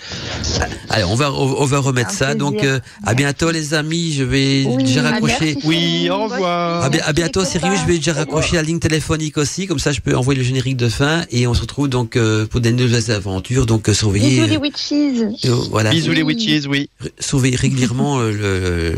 Allez, 0.89 1.03
on 1.03 1.15
va 1.15 1.31
on, 1.31 1.65
va 1.65 1.79
remettre 1.79 2.11
ça. 2.11 2.35
Donc 2.35 2.63
euh, 2.63 2.79
à 3.03 3.13
bientôt 3.13 3.51
les 3.51 3.73
amis. 3.73 4.13
Je 4.13 4.23
vais 4.23 4.65
déjà 4.77 5.01
raccrocher. 5.01 5.57
Oui, 5.63 6.09
au 6.09 6.23
revoir. 6.25 6.83
À, 6.83 7.13
bientôt 7.13 7.43
sérieux. 7.45 7.75
Je 7.79 7.85
vais 7.85 7.97
déjà 7.97 8.13
raccrocher 8.13 8.55
la 8.55 8.61
ligne 8.61 8.79
téléphonique 8.79 9.37
aussi, 9.37 9.67
comme 9.67 9.79
ça 9.79 9.91
je 9.95 10.01
peux 10.01 10.15
envoyer 10.15 10.37
le 10.37 10.45
générique 10.45 10.75
de 10.75 10.89
fin 10.89 11.23
et 11.31 11.47
on 11.47 11.53
se 11.53 11.61
retrouve 11.61 11.87
donc 11.87 12.17
euh, 12.17 12.45
pour 12.45 12.59
des 12.59 12.73
nouvelles 12.73 13.11
aventures. 13.11 13.65
Donc 13.65 13.89
surveillez. 13.93 14.41
Bisous 14.41 14.47
les 14.47 14.57
witches. 14.57 15.49
voilà. 15.69 15.91
Bisous 15.91 16.11
les 16.11 16.21
witches, 16.21 16.65
oui. 16.67 16.89
Surveillez 17.19 17.55
régulièrement 17.55 18.19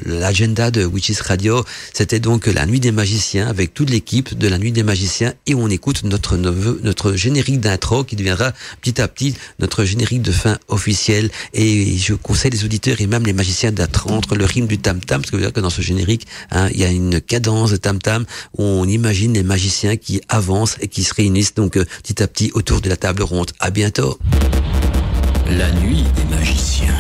l'agenda 0.06 0.72
de 0.72 0.85
Witches 0.85 1.22
Radio. 1.22 1.64
C'était 1.93 2.19
donc 2.19 2.48
la 2.48 2.66
nuit 2.66 2.80
des 2.80 2.92
magiciens 2.92 3.48
avec 3.48 3.74
toute 3.74 3.90
l'équipe 3.90 4.35
de 4.35 4.48
la 4.48 4.58
nuit 4.58 4.72
des 4.72 4.84
magiciens 4.84 5.34
et 5.45 5.53
on 5.53 5.69
écoute 5.69 6.03
notre 6.03 6.35
notre 6.35 7.14
générique 7.14 7.59
d'intro 7.59 8.03
qui 8.03 8.16
deviendra 8.16 8.51
petit 8.82 9.00
à 9.00 9.08
petit 9.08 9.35
notre 9.59 9.84
générique 9.84 10.24
de 10.24 10.32
fin 10.32 10.58
officiel. 10.67 11.30
Et 11.53 11.98
je 11.98 12.16
conseille 12.16 12.51
les 12.51 12.66
auditeurs 12.66 13.00
et 13.01 13.08
même 13.08 13.26
les 13.26 13.34
magiciens 13.34 13.72
d'attendre 13.72 14.35
le 14.35 14.45
rythme 14.45 14.67
du 14.67 14.80
tam 14.80 15.00
tam 15.00 15.22
parce 15.22 15.32
que, 15.32 15.50
que 15.51 15.59
dans 15.59 15.69
ce 15.69 15.82
générique, 15.82 16.26
hein, 16.51 16.69
il 16.74 16.80
y 16.80 16.85
a 16.85 16.90
une 16.90 17.22
cadence 17.22 17.72
de 17.72 17.77
tam 17.77 18.00
tam 18.00 18.26
où 18.58 18.64
on 18.64 18.85
imagine 18.85 19.34
les 19.34 19.43
magiciens 19.43 19.95
qui 19.95 20.22
avancent 20.27 20.77
et 20.82 20.86
qui 20.88 21.03
se 21.03 21.14
réunissent 21.14 21.53
donc 21.53 21.77
euh, 21.77 21.85
petit 22.03 22.22
à 22.22 22.27
petit 22.27 22.51
autour 22.53 22.82
de 22.82 22.90
la 22.90 22.98
table 22.98 23.24
ronde. 23.24 23.51
À 23.59 23.69
bientôt. 23.69 24.17
La 25.49 25.72
nuit 25.72 26.03
des 26.16 26.35
magiciens. 26.35 26.95